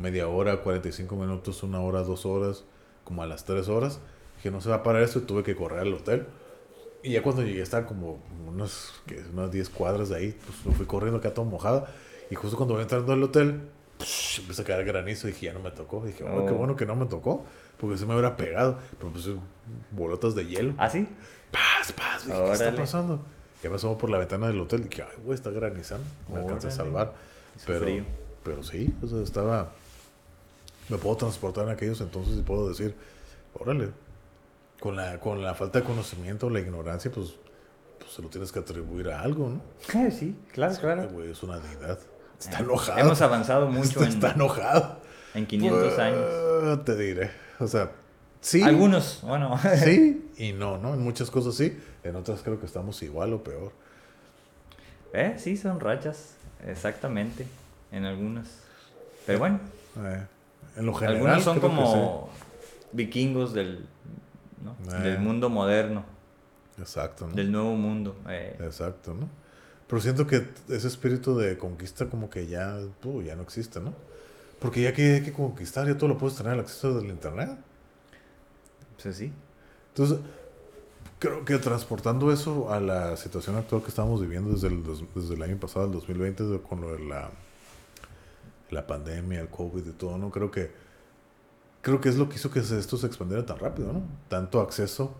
media 0.00 0.28
hora, 0.28 0.58
45 0.58 1.16
minutos, 1.16 1.62
una 1.62 1.80
hora, 1.80 2.02
dos 2.02 2.26
horas, 2.26 2.64
como 3.04 3.22
a 3.22 3.26
las 3.26 3.44
tres 3.44 3.68
horas. 3.68 4.00
Dije, 4.36 4.50
no 4.50 4.60
se 4.60 4.68
va 4.68 4.76
a 4.76 4.82
parar 4.82 5.02
esto 5.02 5.18
y 5.20 5.22
tuve 5.22 5.42
que 5.42 5.54
correr 5.56 5.80
al 5.80 5.92
hotel. 5.94 6.26
Y 7.02 7.12
ya 7.12 7.22
cuando 7.22 7.42
llegué, 7.42 7.62
estaba 7.62 7.86
como 7.86 8.22
unos, 8.46 8.92
unas 9.32 9.50
10 9.50 9.68
cuadras 9.70 10.10
de 10.10 10.16
ahí, 10.16 10.36
pues 10.44 10.66
me 10.66 10.72
fui 10.74 10.86
corriendo 10.86 11.18
acá 11.18 11.32
todo 11.32 11.46
mojada. 11.46 11.90
Y 12.30 12.34
justo 12.34 12.56
cuando 12.56 12.74
voy 12.74 12.82
entrando 12.82 13.12
al 13.12 13.22
hotel, 13.22 13.60
psh, 14.00 14.40
empezó 14.40 14.62
a 14.62 14.64
caer 14.64 14.84
granizo 14.84 15.28
y 15.28 15.32
dije, 15.32 15.46
ya 15.46 15.52
no 15.52 15.60
me 15.60 15.70
tocó. 15.70 16.04
Dije, 16.04 16.24
oh, 16.24 16.46
qué 16.46 16.52
Oh. 16.52 16.56
bueno 16.56 16.76
que 16.76 16.86
no 16.86 16.96
me 16.96 17.06
tocó, 17.06 17.44
porque 17.78 17.96
se 17.98 18.06
me 18.06 18.14
hubiera 18.14 18.36
pegado. 18.36 18.78
Pero 18.98 19.12
pues 19.12 19.26
bolotas 19.92 20.34
de 20.34 20.46
hielo. 20.46 20.74
¿Ah, 20.78 20.88
sí? 20.90 21.06
Paz, 21.50 21.92
paz, 21.92 22.26
dije, 22.26 22.38
¿qué 22.38 22.52
está 22.52 22.64
Órale. 22.66 22.78
pasando? 22.78 23.20
Ya 23.62 23.68
me 23.70 23.76
asomo 23.76 23.98
por 23.98 24.08
la 24.10 24.18
ventana 24.18 24.46
del 24.48 24.60
hotel 24.60 24.80
y 24.80 24.88
dije, 24.88 25.02
ay, 25.02 25.16
güey, 25.24 25.34
está 25.34 25.50
granizando. 25.50 26.04
Me 26.28 26.38
alcanza 26.38 26.68
a 26.68 26.70
Órale. 26.70 26.76
salvar. 26.76 27.14
Pero, 27.66 27.80
frío. 27.80 28.04
pero 28.42 28.62
sí, 28.62 28.94
o 29.02 29.06
sea, 29.06 29.20
estaba. 29.22 29.72
Me 30.88 30.96
puedo 30.98 31.16
transportar 31.16 31.64
en 31.66 31.70
aquellos 31.70 32.00
entonces 32.00 32.36
y 32.38 32.42
puedo 32.42 32.68
decir, 32.68 32.94
órale, 33.54 33.90
con 34.80 34.96
la, 34.96 35.20
con 35.20 35.42
la 35.42 35.54
falta 35.54 35.80
de 35.80 35.84
conocimiento, 35.84 36.48
la 36.50 36.60
ignorancia, 36.60 37.10
pues 37.12 37.34
pues 37.98 38.12
se 38.12 38.22
lo 38.22 38.28
tienes 38.28 38.50
que 38.50 38.58
atribuir 38.60 39.10
a 39.10 39.20
algo, 39.20 39.50
¿no? 39.50 39.60
Eh, 40.00 40.10
sí, 40.10 40.34
claro, 40.52 40.74
claro. 40.80 41.08
Güey, 41.10 41.30
es 41.32 41.42
una 41.42 41.58
deidad. 41.58 41.98
Está 42.40 42.58
enojado. 42.60 42.98
Hemos 42.98 43.20
avanzado 43.20 43.68
mucho 43.68 44.02
en, 44.02 44.08
Está 44.08 44.32
enojado. 44.32 44.98
en 45.34 45.46
500 45.46 45.98
años. 45.98 46.18
Ah, 46.64 46.80
Te 46.84 46.96
diré. 46.96 47.30
O 47.60 47.66
sea, 47.68 47.92
sí. 48.40 48.62
Algunos, 48.62 49.20
bueno. 49.22 49.58
Sí 49.84 50.30
y 50.38 50.52
no, 50.52 50.78
¿no? 50.78 50.94
En 50.94 51.02
muchas 51.02 51.30
cosas 51.30 51.54
sí. 51.54 51.78
En 52.02 52.16
otras 52.16 52.40
creo 52.42 52.58
que 52.58 52.64
estamos 52.66 53.02
igual 53.02 53.32
o 53.34 53.42
peor. 53.44 53.72
eh, 55.12 55.34
sí, 55.38 55.56
son 55.56 55.78
rachas. 55.80 56.34
Exactamente. 56.66 57.46
En 57.92 58.04
algunas. 58.06 58.46
Pero 59.26 59.38
bueno, 59.38 59.60
Eh, 59.98 60.22
en 60.76 60.86
lo 60.86 60.94
general. 60.94 61.16
algunos 61.18 61.44
son 61.44 61.60
como 61.60 62.30
vikingos 62.92 63.52
del, 63.52 63.86
¿no? 64.64 64.76
Eh. 64.96 65.02
del 65.02 65.18
mundo 65.18 65.50
moderno. 65.50 66.04
Exacto, 66.78 67.26
¿no? 67.26 67.34
del 67.34 67.52
nuevo 67.52 67.74
mundo. 67.76 68.16
eh. 68.28 68.56
Exacto, 68.60 69.12
¿no? 69.14 69.28
Pero 69.90 70.02
siento 70.02 70.26
que 70.28 70.48
ese 70.70 70.88
espíritu 70.88 71.36
de 71.36 71.58
conquista 71.58 72.08
como 72.08 72.30
que 72.30 72.48
ya, 72.48 72.78
uh, 73.04 73.22
ya 73.22 73.36
no 73.36 73.42
existe, 73.44 73.80
¿no? 73.80 73.94
Porque 74.60 74.82
ya 74.82 74.94
que 74.94 75.14
hay 75.16 75.22
que 75.24 75.32
conquistar, 75.34 75.86
ya 75.88 75.96
todo 75.98 76.08
lo 76.10 76.18
puedes 76.18 76.36
tener 76.38 76.52
al 76.54 76.60
acceso 76.60 76.94
del 77.00 77.10
internet. 77.10 77.58
Pues 79.02 79.16
sí. 79.16 79.32
Entonces, 79.88 80.18
creo 81.18 81.44
que 81.44 81.58
transportando 81.58 82.32
eso 82.32 82.72
a 82.72 82.80
la 82.80 83.16
situación 83.16 83.56
actual 83.56 83.82
que 83.82 83.88
estamos 83.88 84.20
viviendo 84.20 84.52
desde 84.52 84.68
el, 84.68 84.82
dos- 84.82 85.04
desde 85.14 85.34
el 85.34 85.42
año 85.42 85.58
pasado, 85.58 85.86
el 85.86 85.92
2020, 85.92 86.44
de- 86.44 86.60
con 86.62 86.80
lo 86.82 86.94
de 86.94 87.00
la, 87.04 87.30
la 88.70 88.86
pandemia, 88.86 89.40
el 89.40 89.48
COVID 89.48 89.86
y 89.86 89.92
todo, 89.92 90.18
¿no? 90.18 90.30
Creo 90.30 90.50
que, 90.50 90.70
creo 91.82 92.00
que 92.00 92.08
es 92.08 92.16
lo 92.16 92.28
que 92.28 92.36
hizo 92.36 92.50
que 92.50 92.60
esto 92.60 92.96
se 92.96 93.06
expandiera 93.06 93.44
tan 93.46 93.58
rápido, 93.58 93.92
¿no? 93.92 94.02
Tanto 94.28 94.60
acceso 94.60 95.14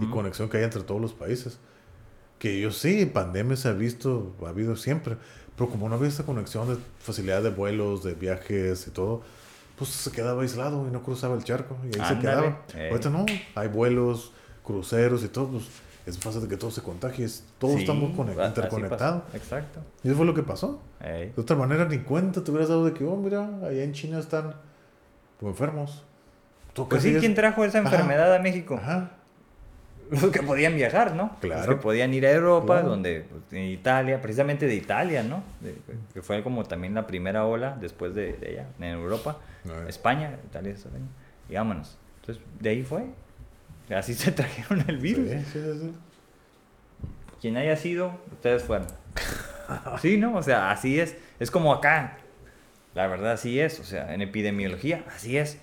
y 0.00 0.06
conexión 0.10 0.48
que 0.48 0.58
hay 0.58 0.64
entre 0.64 0.82
todos 0.82 1.00
los 1.00 1.14
países. 1.14 1.58
Que 2.38 2.60
yo 2.60 2.70
sí, 2.70 3.04
pandemia 3.06 3.56
se 3.56 3.68
ha 3.68 3.72
visto, 3.72 4.34
ha 4.44 4.48
habido 4.50 4.76
siempre, 4.76 5.16
pero 5.56 5.68
como 5.70 5.88
no 5.88 5.96
había 5.96 6.08
esta 6.08 6.22
conexión 6.22 6.68
de 6.68 6.76
facilidad 7.00 7.42
de 7.42 7.50
vuelos, 7.50 8.04
de 8.04 8.14
viajes 8.14 8.86
y 8.86 8.90
todo, 8.90 9.22
pues 9.76 9.90
se 9.90 10.10
quedaba 10.12 10.42
aislado 10.42 10.86
y 10.86 10.90
no 10.92 11.02
cruzaba 11.02 11.34
el 11.34 11.42
charco 11.44 11.76
y 11.82 11.86
ahí 11.86 11.92
se 11.94 12.00
Ándale, 12.02 12.20
quedaba. 12.20 12.62
eh. 12.74 12.88
Ahorita 12.90 13.10
no, 13.10 13.26
hay 13.56 13.68
vuelos, 13.68 14.32
cruceros 14.64 15.24
y 15.24 15.28
todo, 15.28 15.48
pues 15.48 15.64
es 16.06 16.16
fácil 16.18 16.40
de 16.42 16.48
que 16.48 16.56
todo 16.56 16.70
se 16.70 16.80
contagie, 16.80 17.24
es- 17.24 17.44
todo 17.58 17.72
Sí, 17.74 17.80
está 17.80 17.92
muy 17.92 18.12
conect- 18.12 18.38
a- 18.38 18.42
así 18.44 18.48
interconectado. 18.60 19.22
pasó. 19.24 19.36
Exacto. 19.36 19.80
Y 20.04 20.08
eso 20.08 20.16
fue 20.16 20.24
lo 20.26 20.34
que 20.34 20.42
pasó. 20.44 20.80
Ey. 21.00 21.32
De 21.34 21.40
otra 21.42 21.56
manera, 21.56 21.84
ni 21.86 21.98
cuenta 21.98 22.42
te 22.44 22.50
hubieras 22.52 22.68
dado 22.68 22.84
de 22.84 22.92
que, 22.92 23.04
oh, 23.04 23.16
mira, 23.16 23.46
allá 23.62 23.82
en 23.82 23.92
China 23.92 24.18
están 24.20 24.54
enfermos. 25.42 26.02
Pues 26.88 27.02
sí, 27.02 27.14
¿quién 27.18 27.34
trajo 27.34 27.64
esa 27.64 27.80
Ajá. 27.80 27.88
enfermedad 27.90 28.32
a 28.34 28.38
México? 28.38 28.76
Ajá. 28.80 29.10
Los 30.22 30.30
que 30.30 30.42
podían 30.42 30.74
viajar, 30.76 31.14
¿no? 31.14 31.36
Claro. 31.40 31.66
Los 31.66 31.76
que 31.76 31.82
podían 31.82 32.14
ir 32.14 32.26
a 32.26 32.30
Europa, 32.30 32.74
Claro. 32.76 32.88
donde 32.90 33.26
pues, 33.28 33.42
en 33.52 33.68
Italia, 33.68 34.20
precisamente 34.22 34.66
de 34.66 34.74
Italia, 34.74 35.22
¿no? 35.22 35.42
De- 35.60 35.76
que 36.14 36.22
fue 36.22 36.42
como 36.42 36.64
también 36.64 36.94
la 36.94 37.06
primera 37.06 37.44
ola 37.46 37.76
después 37.80 38.14
de, 38.14 38.32
de 38.34 38.52
ella, 38.52 38.66
en 38.78 38.84
Europa. 38.84 39.38
España, 39.86 40.36
Italia, 40.46 40.72
España. 40.72 41.04
Y 41.50 41.54
vámonos. 41.54 41.98
Entonces, 42.20 42.42
de 42.60 42.70
ahí 42.70 42.82
fue. 42.82 43.04
Así 43.94 44.14
se 44.14 44.32
trajeron 44.32 44.84
el 44.88 44.98
virus. 44.98 45.28
Sí, 45.30 45.38
sí, 45.52 45.60
sí. 45.80 45.92
Quien 47.40 47.56
haya 47.56 47.76
sido, 47.76 48.12
ustedes 48.32 48.62
fueron. 48.64 48.86
Sí, 50.00 50.16
¿no? 50.16 50.34
O 50.36 50.42
sea, 50.42 50.70
así 50.70 50.98
es. 50.98 51.16
Es 51.38 51.50
como 51.50 51.72
acá. 51.72 52.16
La 52.94 53.06
verdad, 53.06 53.32
así 53.32 53.60
es. 53.60 53.78
O 53.80 53.84
sea, 53.84 54.12
en 54.14 54.22
epidemiología, 54.22 55.04
así 55.14 55.36
es. 55.36 55.58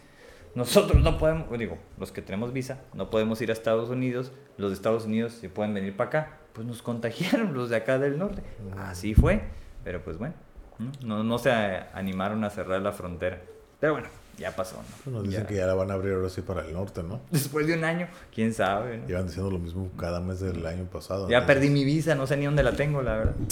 Nosotros 0.56 1.02
no 1.04 1.18
podemos, 1.18 1.58
digo, 1.60 1.78
los 2.00 2.12
que 2.12 2.22
tenemos 2.22 2.54
visa, 2.54 2.80
no 2.94 3.10
podemos 3.10 3.42
ir 3.42 3.50
a 3.50 3.54
Estados 3.54 3.90
Unidos. 3.90 4.32
Los 4.58 4.72
de 4.72 4.76
Estados 4.76 5.06
Unidos, 5.06 5.34
si 5.34 5.50
pueden 5.50 5.74
venir 5.74 5.96
para 5.98 6.08
acá, 6.08 6.38
pues 6.54 6.66
nos 6.66 6.82
contagiaron 6.82 7.54
los 7.54 7.70
de 7.70 7.76
acá 7.76 8.00
del 8.00 8.18
norte. 8.18 8.42
Así 8.78 9.14
fue. 9.14 9.42
Pero 9.84 10.02
pues 10.04 10.18
bueno, 10.18 10.34
¿no? 10.80 10.92
no, 11.18 11.24
no 11.24 11.38
se 11.38 11.52
animaron 11.52 12.44
a 12.46 12.50
cerrar 12.50 12.82
la 12.82 12.94
frontera. 12.94 13.42
Pero 13.82 13.94
bueno, 13.94 14.08
ya 14.38 14.56
pasó, 14.56 14.82
¿no? 15.06 15.12
Nos 15.12 15.24
dicen 15.24 15.42
Ya. 15.42 15.48
que 15.48 15.56
ya 15.56 15.66
la 15.68 15.74
van 15.76 15.92
a 15.92 15.96
abrir 15.96 16.14
ahora 16.14 16.30
sí 16.30 16.42
para 16.42 16.62
el 16.66 16.72
norte, 16.74 17.04
¿no? 17.04 17.20
Después 17.32 17.68
de 17.68 17.74
un 17.74 17.84
año, 17.84 18.08
quién 18.34 18.54
sabe, 18.54 19.00
¿no? 19.00 19.08
Llevan 19.08 19.28
diciendo 19.28 19.52
lo 19.52 19.60
mismo 19.60 19.90
cada 20.00 20.22
mes 20.22 20.40
del 20.40 20.66
año 20.66 20.86
pasado. 20.86 21.28
Ya 21.30 21.40
entonces- 21.40 21.56
perdí 21.56 21.70
mi 21.70 21.84
visa, 21.84 22.16
no 22.16 22.26
sé 22.26 22.38
ni 22.38 22.46
dónde 22.46 22.64
la 22.64 22.72
tengo, 22.72 23.02
la 23.02 23.18
verdad. 23.18 23.36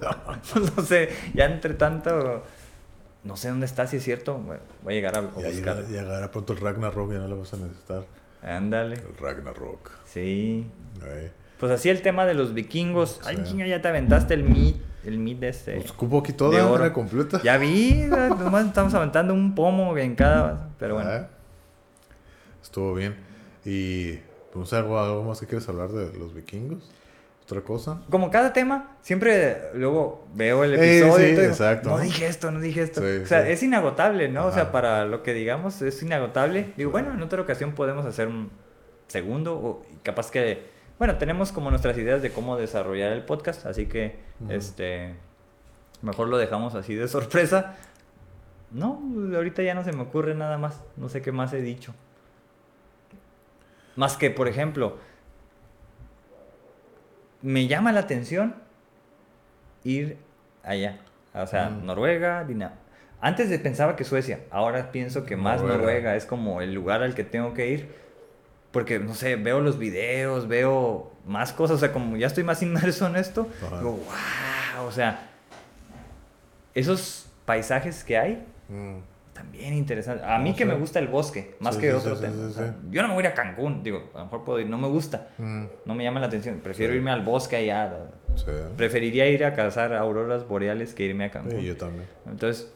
no 0.76 0.82
sé, 0.84 1.08
ya 1.34 1.46
entre 1.46 1.74
tanto, 1.74 2.44
no 3.24 3.36
sé 3.36 3.48
dónde 3.48 3.66
está, 3.66 3.86
si 3.86 3.96
es 3.98 4.04
cierto. 4.04 4.34
Bueno, 4.38 4.62
voy 4.82 4.94
a 4.94 4.96
llegar 4.96 5.14
a, 5.16 5.18
a 5.18 5.22
buscar. 5.22 5.84
llegará, 5.86 6.30
pronto 6.30 6.52
el 6.52 6.60
Ragnarok, 6.60 7.12
ya 7.12 7.18
no 7.18 7.28
lo 7.28 7.38
vas 7.38 7.52
a 7.54 7.56
necesitar. 7.58 8.04
Ándale, 8.42 8.94
El 8.96 9.16
Ragnarok. 9.20 9.90
sí. 10.04 10.66
Ahí. 11.02 11.30
Pues 11.58 11.72
así 11.72 11.88
el 11.88 12.02
tema 12.02 12.24
de 12.24 12.34
los 12.34 12.54
vikingos. 12.54 13.20
Ay, 13.24 13.42
chinga, 13.44 13.66
ya 13.66 13.82
te 13.82 13.88
aventaste 13.88 14.34
el 14.34 14.44
mit, 14.44 14.76
el 15.04 15.18
mit 15.18 15.40
de 15.40 15.48
este. 15.48 15.74
Pues 15.74 15.90
cupo 15.90 16.20
aquí 16.20 16.32
toda, 16.32 16.64
una 16.66 16.92
completa. 16.92 17.40
Ya 17.42 17.56
vi, 17.58 18.04
nomás 18.04 18.66
estamos 18.66 18.94
aventando 18.94 19.34
un 19.34 19.56
pomo 19.56 19.96
en 19.98 20.14
cada. 20.14 20.68
Pero 20.78 20.94
bueno, 20.94 21.10
Ah, 21.10 21.26
Estuvo 22.62 22.94
bien. 22.94 23.16
Y, 23.64 24.18
pues, 24.52 24.72
algo, 24.72 25.00
algo 25.00 25.24
más 25.24 25.40
que 25.40 25.46
quieres 25.46 25.68
hablar 25.68 25.88
de 25.90 26.16
los 26.16 26.32
vikingos. 26.32 26.88
¿Otra 27.48 27.62
cosa? 27.62 28.02
como 28.10 28.30
cada 28.30 28.52
tema, 28.52 28.98
siempre 29.00 29.70
luego 29.72 30.26
veo 30.34 30.64
el 30.64 30.74
Eh, 30.74 30.98
episodio 30.98 31.16
sí, 31.16 31.22
y 31.22 31.34
todo, 31.34 31.40
digo, 31.40 31.52
exacto, 31.52 31.88
no 31.88 31.98
dije 31.98 32.26
esto, 32.26 32.50
no 32.50 32.60
dije 32.60 32.82
esto. 32.82 33.00
Sí, 33.00 33.22
o 33.22 33.26
sea, 33.26 33.46
sí. 33.46 33.52
es 33.52 33.62
inagotable, 33.62 34.28
¿no? 34.28 34.44
O 34.44 34.52
sea, 34.52 34.70
para 34.70 35.06
lo 35.06 35.22
que 35.22 35.32
digamos 35.32 35.80
es 35.80 36.02
inagotable. 36.02 36.74
Digo, 36.76 36.90
bueno, 36.90 37.10
en 37.14 37.22
otra 37.22 37.40
ocasión 37.40 37.72
podemos 37.72 38.04
hacer 38.04 38.28
un 38.28 38.50
segundo 39.06 39.54
o 39.56 39.86
capaz 40.02 40.30
que, 40.30 40.66
bueno, 40.98 41.16
tenemos 41.16 41.50
como 41.50 41.70
nuestras 41.70 41.96
ideas 41.96 42.20
de 42.20 42.30
cómo 42.32 42.58
desarrollar 42.58 43.12
el 43.12 43.22
podcast, 43.24 43.64
así 43.64 43.86
que, 43.86 44.18
este, 44.50 45.14
mejor 46.02 46.28
lo 46.28 46.36
dejamos 46.36 46.74
así 46.74 46.96
de 46.96 47.08
sorpresa. 47.08 47.76
No, 48.72 49.00
ahorita 49.34 49.62
ya 49.62 49.72
no 49.72 49.84
se 49.84 49.92
me 49.92 50.02
ocurre 50.02 50.34
nada 50.34 50.58
más, 50.58 50.82
no 50.98 51.08
sé 51.08 51.22
qué 51.22 51.32
más 51.32 51.54
he 51.54 51.62
dicho. 51.62 51.94
Más 53.96 54.18
que, 54.18 54.30
por 54.30 54.48
ejemplo, 54.48 54.98
me 57.42 57.66
llama 57.66 57.92
la 57.92 58.00
atención 58.00 58.54
ir 59.84 60.16
allá. 60.62 60.98
O 61.34 61.46
sea, 61.46 61.70
Mm. 61.70 61.86
Noruega, 61.86 62.44
Dinamarca. 62.44 62.80
Antes 63.20 63.50
de 63.50 63.58
pensaba 63.58 63.96
que 63.96 64.04
Suecia, 64.04 64.40
ahora 64.50 64.92
pienso 64.92 65.24
que 65.26 65.36
más 65.36 65.60
Noruega. 65.60 65.78
Noruega 65.80 66.16
es 66.16 66.24
como 66.26 66.60
el 66.60 66.72
lugar 66.72 67.02
al 67.02 67.14
que 67.14 67.24
tengo 67.24 67.52
que 67.54 67.68
ir. 67.68 67.94
Porque, 68.70 68.98
no 68.98 69.14
sé, 69.14 69.36
veo 69.36 69.60
los 69.60 69.78
videos, 69.78 70.46
veo 70.46 71.10
más 71.26 71.52
cosas, 71.52 71.76
o 71.76 71.80
sea, 71.80 71.92
como 71.92 72.16
ya 72.16 72.26
estoy 72.26 72.44
más 72.44 72.62
inmerso 72.62 73.06
en 73.06 73.16
esto, 73.16 73.48
Ajá. 73.66 73.78
digo, 73.78 73.92
wow, 74.76 74.86
o 74.86 74.92
sea, 74.92 75.26
esos 76.74 77.26
paisajes 77.44 78.04
que 78.04 78.18
hay, 78.18 78.44
Mm, 78.68 78.98
también 79.38 79.74
interesante. 79.74 80.24
A 80.24 80.38
mí 80.38 80.50
No 80.50 80.56
que 80.56 80.64
me 80.64 80.74
gusta 80.74 80.98
el 80.98 81.08
bosque, 81.08 81.56
más 81.60 81.74
Sí, 81.76 81.80
que 81.82 81.90
sí, 81.90 81.96
otro 81.96 82.16
tema. 82.18 82.46
o 82.46 82.50
sea. 82.50 82.74
Yo 82.90 83.02
no 83.02 83.08
me 83.08 83.14
voy 83.14 83.24
a 83.24 83.26
ir 83.28 83.32
a 83.32 83.34
Cancún, 83.34 83.82
digo, 83.82 84.10
a 84.14 84.18
lo 84.18 84.24
mejor 84.24 84.44
puedo 84.44 84.60
ir, 84.60 84.68
no 84.68 84.78
me 84.78 84.88
gusta, 84.88 85.28
mm, 85.38 85.64
no 85.84 85.94
me 85.94 86.04
llama 86.04 86.20
la 86.20 86.26
atención. 86.26 86.60
Prefiero 86.60 86.94
irme 86.94 87.10
al 87.10 87.22
bosque 87.22 87.56
allá. 87.56 87.92
Preferiría 88.76 89.26
ir 89.28 89.44
a 89.44 89.54
cazar 89.54 89.94
auroras 89.94 90.46
boreales 90.46 90.94
que 90.94 91.04
irme 91.04 91.24
a 91.26 91.30
Cancún. 91.30 91.60
Sí, 91.60 91.66
yo 91.66 91.76
también. 91.76 92.06
Entonces, 92.26 92.72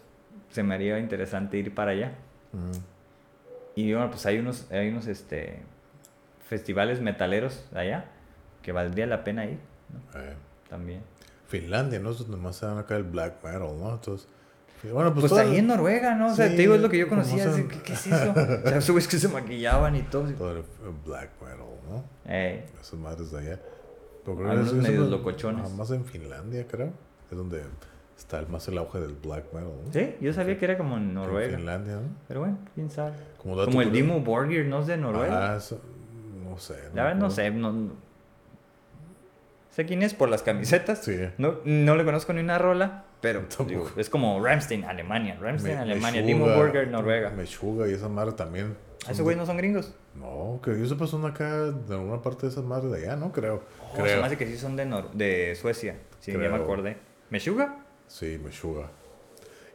se 0.50 0.62
me 0.62 0.74
haría 0.74 0.98
interesante 0.98 1.56
ir 1.58 1.74
para 1.74 1.92
allá. 1.92 2.12
Mm, 2.52 2.70
Y 3.74 3.92
bueno, 3.92 4.10
pues 4.10 4.24
hay 4.26 4.38
unos, 4.38 4.70
hay 4.70 4.88
unos 4.90 5.06
este, 5.06 5.60
festivales 6.48 7.00
metaleros 7.00 7.64
allá 7.74 8.04
que 8.62 8.70
valdría 8.72 9.06
la 9.06 9.24
pena 9.24 9.46
ir 9.46 9.58
¿no? 10.14 10.20
eh. 10.20 10.34
también. 10.68 11.00
Finlandia, 11.48 11.98
¿no? 11.98 12.10
Es 12.10 12.18
donde 12.18 12.36
más 12.36 12.56
se 12.56 12.66
dan 12.66 12.78
acá 12.78 12.96
el 12.96 13.02
black 13.04 13.42
metal, 13.42 13.78
¿no? 13.78 13.92
Entonces, 13.94 14.28
bueno, 14.90 15.14
pues, 15.14 15.28
Pues, 15.30 15.40
ahí 15.40 15.58
en 15.58 15.66
Noruega, 15.68 16.14
¿no? 16.14 16.32
O 16.32 16.34
sea, 16.34 16.48
Sí, 16.48 16.56
te 16.56 16.62
digo, 16.62 16.74
es 16.74 16.80
lo 16.80 16.88
que 16.88 16.98
yo 16.98 17.08
conocía. 17.08 17.48
así, 17.48 17.64
¿Qué, 17.64 17.78
qué 17.82 17.92
es 17.92 18.06
eso? 18.06 18.30
O 18.76 18.80
sea, 18.80 18.92
güeyes 18.92 19.08
que 19.08 19.18
se 19.18 19.28
maquillaban 19.28 19.94
y 19.96 20.02
todo. 20.02 20.30
todo 20.32 20.50
el 20.56 20.64
black 21.06 21.30
metal, 21.40 21.58
¿no? 21.88 22.04
Eh, 22.26 22.64
Esas 22.80 22.98
madres 22.98 23.30
de 23.30 23.38
allá. 23.38 23.60
Pero 24.24 24.36
creo 24.36 24.46
que 24.48 24.52
Algunos 24.52 24.74
medios 24.74 25.08
locochones. 25.10 25.70
Más 25.72 25.90
en 25.90 26.04
Finlandia, 26.04 26.66
creo. 26.66 26.90
Es 27.30 27.36
donde 27.36 27.62
está 28.16 28.42
más 28.48 28.66
el 28.68 28.78
auge 28.78 29.00
del 29.00 29.14
black 29.14 29.52
metal, 29.52 29.70
¿no? 29.84 29.92
sí, 29.92 30.14
yo 30.20 30.32
sabía 30.32 30.56
que 30.58 30.64
era 30.64 30.76
como 30.78 30.96
en 30.96 31.04
En 31.04 31.14
Noruega. 31.14 31.56
Finlandia, 31.56 31.94
¿no? 31.94 32.02
Pero 32.28 32.40
bueno, 32.40 32.58
quién 32.74 32.90
sabe. 32.90 33.12
Como, 33.38 33.60
el 33.82 33.90
Dimo 33.92 34.20
Borgir, 34.20 34.66
¿no 34.66 34.80
es 34.80 34.86
de 34.86 34.96
Noruega? 34.96 35.52
Ah, 35.54 35.56
eso- 35.56 35.80
no 36.48 36.56
sé. 36.58 36.74
La 36.94 37.04
verdad 37.04 37.18
no 37.18 37.30
sé, 37.30 37.50
no, 37.50 37.72
no- 37.72 37.92
sé 39.70 39.86
quién 39.86 40.02
es 40.02 40.14
por 40.14 40.28
las 40.28 40.42
camisetas. 40.42 41.02
Sí. 41.04 41.16
No, 41.38 41.56
no 41.64 41.96
le 41.96 42.04
conozco 42.04 42.32
ni 42.32 42.40
una 42.42 42.58
rola, 42.58 43.04
pero 43.22 43.44
digo, 43.66 43.88
es 43.96 44.10
como 44.10 44.44
Ramstein, 44.44 44.84
Alemania. 44.84 45.38
Ramstein, 45.40 45.76
Me- 45.76 45.80
Alemania. 45.80 46.20
Dimo 46.22 46.44
Borgir, 46.44 46.88
Noruega. 46.88 47.30
Meshuggah 47.30 47.88
y 47.88 47.94
esa 47.94 48.10
madre 48.10 48.32
también. 48.32 48.76
¿A 49.00 49.04
son 49.06 49.12
¿Esos 49.14 49.22
güeyes 49.24 49.38
no 49.40 49.46
son 49.46 49.56
gringos? 49.56 49.94
No, 50.14 50.60
que 50.62 50.78
yo 50.78 50.86
sepa 50.86 51.06
son 51.06 51.24
acá 51.24 51.70
de 51.70 51.94
alguna 51.94 52.20
parte 52.20 52.42
de 52.46 52.52
esas 52.52 52.62
madres 52.64 52.92
de 52.92 52.98
allá, 52.98 53.16
¿no? 53.16 53.32
Creo. 53.32 53.62
Oh, 53.90 53.96
se 53.96 54.02
Creo. 54.02 54.20
me 54.20 54.26
hace 54.26 54.36
que 54.36 54.46
sí 54.46 54.58
son 54.58 54.76
de, 54.76 54.84
Nor- 54.86 55.10
de 55.12 55.56
Suecia. 55.56 55.96
Sí, 56.20 56.32
ya 56.32 56.38
me 56.38 56.48
Creo. 56.48 56.62
acordé. 56.62 56.98
¿Meshuga? 57.30 57.84
Sí, 58.08 58.38
Meshuggah. 58.44 58.90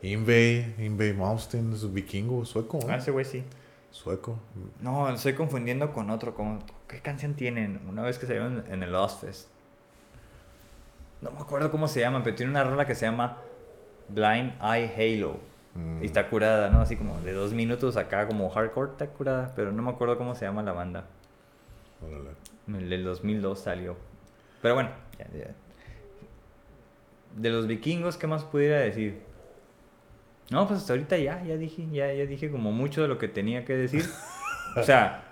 Invey, 0.03 0.75
Invey 0.77 1.13
Malmsteen 1.13 1.73
es 1.73 1.91
vikingo 1.91 2.45
sueco, 2.45 2.79
¿no? 2.85 2.93
Ah, 2.93 2.97
ese 2.97 3.09
güey 3.11 3.25
sí. 3.25 3.43
sueco. 3.89 4.37
No, 4.79 5.09
lo 5.09 5.15
estoy 5.15 5.33
confundiendo 5.33 5.91
con 5.91 6.09
otro. 6.11 6.35
Con, 6.35 6.63
¿Qué 6.87 6.99
canción 7.01 7.33
tienen? 7.33 7.81
Una 7.89 8.03
vez 8.03 8.19
que 8.19 8.27
salieron 8.27 8.63
en 8.69 8.83
el 8.83 8.91
Lost 8.91 9.21
Fest. 9.21 9.47
No 11.21 11.31
me 11.31 11.39
acuerdo 11.39 11.71
cómo 11.71 11.87
se 11.87 11.99
llama, 11.99 12.23
pero 12.23 12.35
tiene 12.35 12.51
una 12.51 12.63
rola 12.63 12.85
que 12.85 12.95
se 12.95 13.05
llama 13.05 13.37
Blind 14.09 14.53
Eye 14.61 14.91
Halo. 14.95 15.37
Mm. 15.73 16.03
Y 16.03 16.05
está 16.05 16.29
curada, 16.29 16.69
¿no? 16.69 16.81
Así 16.81 16.95
como 16.95 17.19
de 17.21 17.33
dos 17.33 17.53
minutos 17.53 17.97
acá, 17.97 18.27
como 18.27 18.49
hardcore, 18.49 18.91
está 18.91 19.07
curada. 19.07 19.53
Pero 19.55 19.71
no 19.71 19.81
me 19.83 19.89
acuerdo 19.91 20.17
cómo 20.17 20.35
se 20.35 20.45
llama 20.45 20.63
la 20.63 20.73
banda. 20.73 21.05
Órale. 22.05 22.29
El 22.67 22.89
del 22.89 23.03
2002 23.03 23.59
salió. 23.59 23.95
Pero 24.61 24.75
bueno, 24.75 24.89
ya, 25.17 25.27
ya. 25.37 25.51
De 27.35 27.49
los 27.49 27.67
vikingos, 27.67 28.17
¿qué 28.17 28.27
más 28.27 28.43
pudiera 28.43 28.79
decir? 28.79 29.21
No, 30.49 30.67
pues 30.67 30.79
hasta 30.79 30.93
ahorita 30.93 31.17
ya, 31.17 31.43
ya 31.43 31.57
dije, 31.57 31.87
ya, 31.91 32.11
ya 32.13 32.25
dije 32.25 32.49
como 32.49 32.71
mucho 32.71 33.01
de 33.01 33.07
lo 33.07 33.17
que 33.17 33.27
tenía 33.27 33.65
que 33.65 33.75
decir. 33.75 34.03
o 34.77 34.83
sea, 34.83 35.23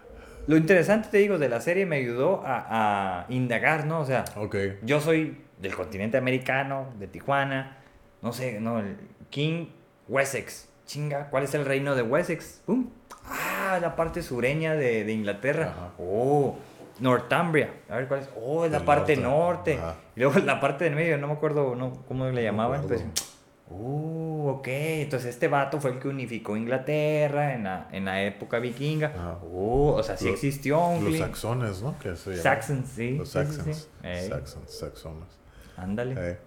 lo 0.47 0.57
interesante, 0.57 1.07
te 1.09 1.17
digo, 1.17 1.39
de 1.39 1.49
la 1.49 1.61
serie 1.61 1.85
me 1.85 1.95
ayudó 1.97 2.43
a, 2.45 3.21
a 3.21 3.25
indagar, 3.29 3.85
¿no? 3.85 4.01
O 4.01 4.05
sea, 4.05 4.25
Ok. 4.35 4.55
yo 4.83 4.99
soy 5.01 5.37
del 5.59 5.75
continente 5.75 6.17
americano, 6.17 6.87
de 6.99 7.07
Tijuana, 7.07 7.77
no 8.21 8.33
sé, 8.33 8.59
no, 8.59 8.79
el 8.79 8.97
King 9.29 9.67
Wessex. 10.07 10.69
Chinga, 10.85 11.29
¿cuál 11.31 11.43
es 11.43 11.53
el 11.55 11.65
reino 11.65 11.95
de 11.95 12.03
Wessex? 12.03 12.61
¡Pum! 12.65 12.89
Ah, 13.27 13.79
la 13.81 13.95
parte 13.95 14.21
sureña 14.21 14.75
de, 14.75 15.03
de 15.03 15.11
Inglaterra. 15.13 15.73
Ajá. 15.75 15.91
Oh, 15.97 16.55
Northumbria. 16.99 17.73
A 17.89 17.95
ver 17.95 18.07
cuál 18.07 18.19
es. 18.21 18.29
Oh, 18.39 18.65
es 18.65 18.71
la 18.71 18.85
parte 18.85 19.17
norte. 19.17 19.79
Y 20.15 20.19
luego 20.19 20.37
la 20.39 20.59
parte 20.61 20.83
del 20.83 20.93
medio, 20.95 21.17
no 21.17 21.25
me 21.27 21.33
acuerdo 21.33 21.75
no, 21.75 21.91
cómo 22.07 22.27
le 22.29 22.43
llamaban. 22.43 22.81
acuerdo. 22.81 23.03
Pues, 23.03 23.25
oh, 23.71 24.57
ok. 24.59 24.67
Entonces 24.67 25.31
este 25.31 25.47
vato 25.47 25.81
fue 25.81 25.91
el 25.91 25.99
que 25.99 26.07
unificó 26.07 26.55
Inglaterra 26.55 27.55
en 27.55 27.63
la, 27.63 27.87
en 27.91 28.05
la 28.05 28.21
época 28.23 28.59
vikinga. 28.59 29.07
Ajá. 29.07 29.39
Oh, 29.51 29.93
o 29.97 30.03
sea, 30.03 30.17
sí 30.17 30.29
existió 30.29 30.85
un 30.87 31.03
Los 31.05 31.13
cli- 31.15 31.19
saxones, 31.19 31.81
¿no? 31.81 31.97
Que 31.97 32.15
se. 32.15 32.37
Saxons, 32.37 32.87
sí. 32.89 33.17
Los 33.17 33.29
sí, 33.29 33.39
sí, 33.39 33.45
saxons. 33.55 33.89
sí. 34.03 34.27
Saxons, 34.29 34.71
saxones. 34.79 35.29
Ándale. 35.77 36.15
Eh, 36.17 36.37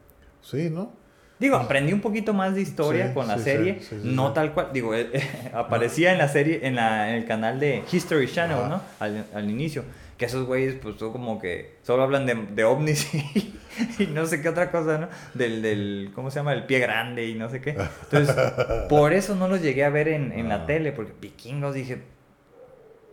Sí, 0.41 0.71
¿no? 0.71 0.93
Digo, 1.39 1.57
aprendí 1.57 1.93
un 1.93 2.01
poquito 2.01 2.33
más 2.35 2.55
de 2.55 2.63
historia 2.63 3.09
Sí, 3.09 3.15
con 3.15 3.29
la 3.29 3.37
sí, 3.39 3.45
serie, 3.45 3.81
sí, 3.81 4.01
no 4.03 4.33
tal 4.33 4.53
cual, 4.55 4.71
digo, 4.73 4.95
eh, 4.95 5.09
eh, 5.13 5.23
aparecía 5.55 6.13
en 6.13 6.19
la 6.19 6.27
serie, 6.29 6.61
en, 6.67 6.75
la, 6.75 7.11
en 7.11 7.17
el 7.17 7.27
canal 7.27 7.61
de 7.61 7.85
History 7.93 8.27
Channel, 8.29 8.57
Ajá. 8.59 8.69
¿no? 8.69 8.83
Al, 8.99 9.25
al 9.35 9.49
inicio, 9.51 9.85
que 10.17 10.25
esos 10.25 10.47
güeyes, 10.47 10.75
pues, 10.83 10.97
son 10.97 11.13
como 11.13 11.39
que 11.41 11.77
solo 11.83 12.03
hablan 12.03 12.27
de, 12.27 12.35
de 12.35 12.65
ovnis 12.65 13.15
y, 13.15 13.55
y 14.03 14.07
no 14.09 14.27
sé 14.27 14.43
qué 14.43 14.49
otra 14.49 14.71
cosa, 14.73 14.99
¿no? 14.99 15.09
Del, 15.35 15.63
del, 15.63 16.11
¿cómo 16.15 16.31
se 16.33 16.41
llama? 16.41 16.53
El 16.55 16.65
pie 16.65 16.81
grande 16.81 17.27
y 17.27 17.35
no 17.35 17.49
sé 17.51 17.61
qué. 17.61 17.77
Entonces, 18.11 18.35
por 18.89 19.13
eso 19.13 19.37
no 19.37 19.47
los 19.47 19.63
llegué 19.63 19.85
a 19.85 19.91
ver 19.91 20.09
en, 20.09 20.33
en 20.33 20.49
la 20.49 20.57
Ah. 20.63 20.67
tele, 20.67 20.91
porque 20.91 21.13
vikingos 21.21 21.73
dije, 21.75 22.03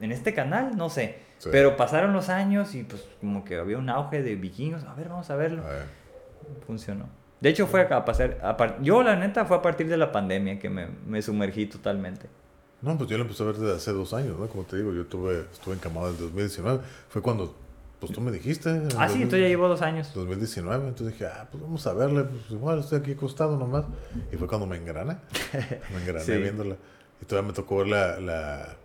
en 0.02 0.12
este 0.12 0.34
canal, 0.34 0.76
no 0.78 0.90
sé. 0.90 1.20
Pero 1.52 1.78
pasaron 1.78 2.12
los 2.14 2.30
años 2.30 2.74
y 2.74 2.84
pues 2.84 3.04
como 3.22 3.44
que 3.46 3.58
había 3.58 3.78
un 3.78 3.90
auge 3.90 4.24
de 4.24 4.36
vikingos, 4.36 4.84
a 4.86 4.96
ver, 4.96 5.10
vamos 5.10 5.30
a 5.30 5.36
verlo 5.36 5.64
A 5.64 5.70
ver. 5.70 6.05
Funcionó. 6.66 7.08
De 7.42 7.50
hecho, 7.50 7.68
fue 7.68 7.82
a 7.82 8.06
pasar. 8.06 8.40
A 8.44 8.58
par- 8.58 8.82
yo, 8.82 9.04
la 9.04 9.16
neta, 9.16 9.46
fue 9.46 9.58
a 9.58 9.62
partir 9.62 9.88
de 9.88 9.98
la 9.98 10.12
pandemia 10.12 10.58
que 10.60 10.70
me, 10.70 10.88
me 11.06 11.22
sumergí 11.22 11.66
totalmente. 11.68 12.28
No, 12.82 12.98
pues 12.98 13.10
yo 13.10 13.18
lo 13.18 13.24
empecé 13.24 13.44
a 13.44 13.48
ver 13.48 13.56
desde 13.58 13.76
hace 13.76 13.92
dos 13.92 14.14
años, 14.14 14.38
¿no? 14.40 14.48
Como 14.48 14.64
te 14.64 14.78
digo, 14.78 14.94
yo 14.94 15.06
tuve, 15.06 15.42
estuve 15.52 15.76
encamado 15.76 16.10
en 16.10 16.18
2019. 16.18 16.80
Fue 17.10 17.22
cuando, 17.22 17.56
pues 18.00 18.12
tú 18.12 18.22
me 18.22 18.32
dijiste. 18.32 18.70
Ah, 18.98 19.08
sí, 19.10 19.20
2000 19.20 19.22
entonces 19.24 19.42
ya 19.42 19.48
llevo 19.48 19.68
dos 19.68 19.82
años. 19.82 20.14
2019, 20.14 20.88
entonces 20.88 21.14
dije, 21.14 21.26
ah, 21.28 21.48
pues 21.52 21.62
vamos 21.64 21.86
a 21.88 21.94
verle, 21.94 22.24
pues 22.24 22.50
igual 22.52 22.80
estoy 22.80 23.00
aquí 23.00 23.12
acostado 23.14 23.58
nomás. 23.58 23.86
Y 24.32 24.38
fue 24.38 24.48
cuando 24.48 24.66
me 24.68 24.78
engrané, 24.78 25.18
me 25.94 26.02
engrané 26.02 26.26
Sí. 26.26 26.38
viéndola. 26.38 26.76
Y 27.22 27.26
todavía 27.26 27.48
me 27.50 27.54
tocó 27.54 27.78
ver 27.78 27.88
la, 27.88 28.20
la, 28.20 28.76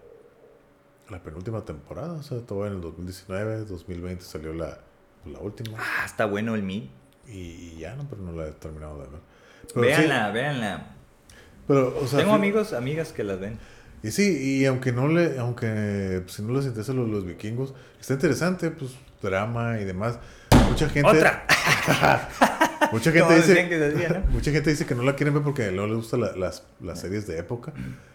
la 1.10 1.22
penúltima 1.22 1.64
temporada, 1.64 2.12
o 2.14 2.22
sea, 2.22 2.38
todavía 2.40 2.70
en 2.70 2.76
el 2.76 2.82
2019, 2.82 3.64
2020 3.64 4.24
salió 4.24 4.52
la, 4.54 4.78
la 5.26 5.38
última. 5.40 5.78
Ah, 5.78 6.04
está 6.06 6.26
bueno 6.26 6.54
el 6.54 6.62
Meet. 6.62 6.88
Y, 7.30 7.76
ya, 7.78 7.94
no, 7.94 8.06
pero 8.08 8.22
no 8.22 8.32
la 8.32 8.48
he 8.48 8.52
terminado 8.52 8.94
de 8.98 9.08
ver. 9.08 9.20
Pero 9.74 9.80
Véanla, 9.80 10.26
sí, 10.28 10.32
véanla. 10.34 10.86
pero, 11.66 11.98
o 12.00 12.06
sea, 12.06 12.18
Tengo 12.20 12.34
amigos, 12.34 12.72
amigas 12.72 13.12
que 13.12 13.24
las 13.24 13.38
ven. 13.40 13.58
Y 14.02 14.10
sí, 14.10 14.58
y 14.60 14.64
aunque 14.64 14.92
no 14.92 15.08
le, 15.08 15.38
aunque 15.38 16.22
pues, 16.24 16.34
si 16.36 16.42
no 16.42 16.52
les 16.54 16.64
interesa 16.66 16.92
los, 16.92 17.08
los 17.08 17.24
vikingos, 17.24 17.74
está 18.00 18.14
interesante, 18.14 18.70
pues, 18.70 18.92
drama 19.22 19.78
y 19.80 19.84
demás. 19.84 20.18
Mucha 20.68 20.88
gente. 20.88 21.08
¡Otra! 21.08 21.46
Mucha 22.92 23.12
gente 23.12 23.36
dice. 23.36 23.68
que 23.68 23.78
decía, 23.78 24.08
¿no? 24.08 24.20
Mucha 24.32 24.50
gente 24.50 24.70
dice 24.70 24.86
que 24.86 24.94
no 24.94 25.02
la 25.02 25.14
quieren 25.16 25.34
ver 25.34 25.42
porque 25.42 25.70
no 25.70 25.86
les 25.86 25.96
gustan 25.96 26.22
la- 26.22 26.34
las, 26.36 26.64
las 26.80 27.00
series 27.00 27.26
de 27.26 27.38
época 27.38 27.72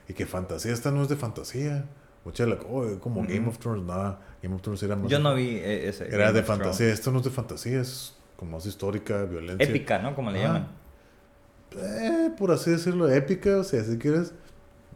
y 0.08 0.14
que 0.14 0.26
fantasía, 0.26 0.74
esta 0.74 0.92
no 0.92 1.04
es 1.04 1.10
de 1.10 1.16
fantasía. 1.16 1.86
Mucha 2.26 2.48
la, 2.48 2.56
oh, 2.68 2.98
como 3.00 3.22
Game 3.22 3.48
of 3.48 3.60
Thrones, 3.60 3.86
nada, 3.86 4.20
Game 4.42 4.56
of 4.56 4.62
Thrones 4.64 4.82
era 4.82 4.96
más 4.96 5.10
Yo 5.12 5.20
no 5.20 5.36
vi 5.36 5.58
eh, 5.58 5.88
ese. 5.88 6.08
era 6.08 6.26
Game 6.26 6.34
de 6.34 6.44
fantasía, 6.44 6.88
esto 6.92 7.12
no 7.12 7.20
es 7.20 7.24
de 7.26 7.30
fantasía, 7.30 7.80
es 7.80 8.15
como 8.38 8.52
más 8.52 8.66
histórica, 8.66 9.24
violencia. 9.26 9.66
Épica, 9.68 10.00
¿no? 10.00 10.16
Como 10.16 10.32
le 10.32 10.40
Ah. 10.44 10.48
llaman. 10.48 10.68
Eh, 11.78 12.32
por 12.38 12.52
así 12.52 12.72
decirlo, 12.72 13.10
épica, 13.10 13.58
o 13.58 13.64
sea, 13.64 13.84
si 13.84 13.98
quieres, 13.98 14.34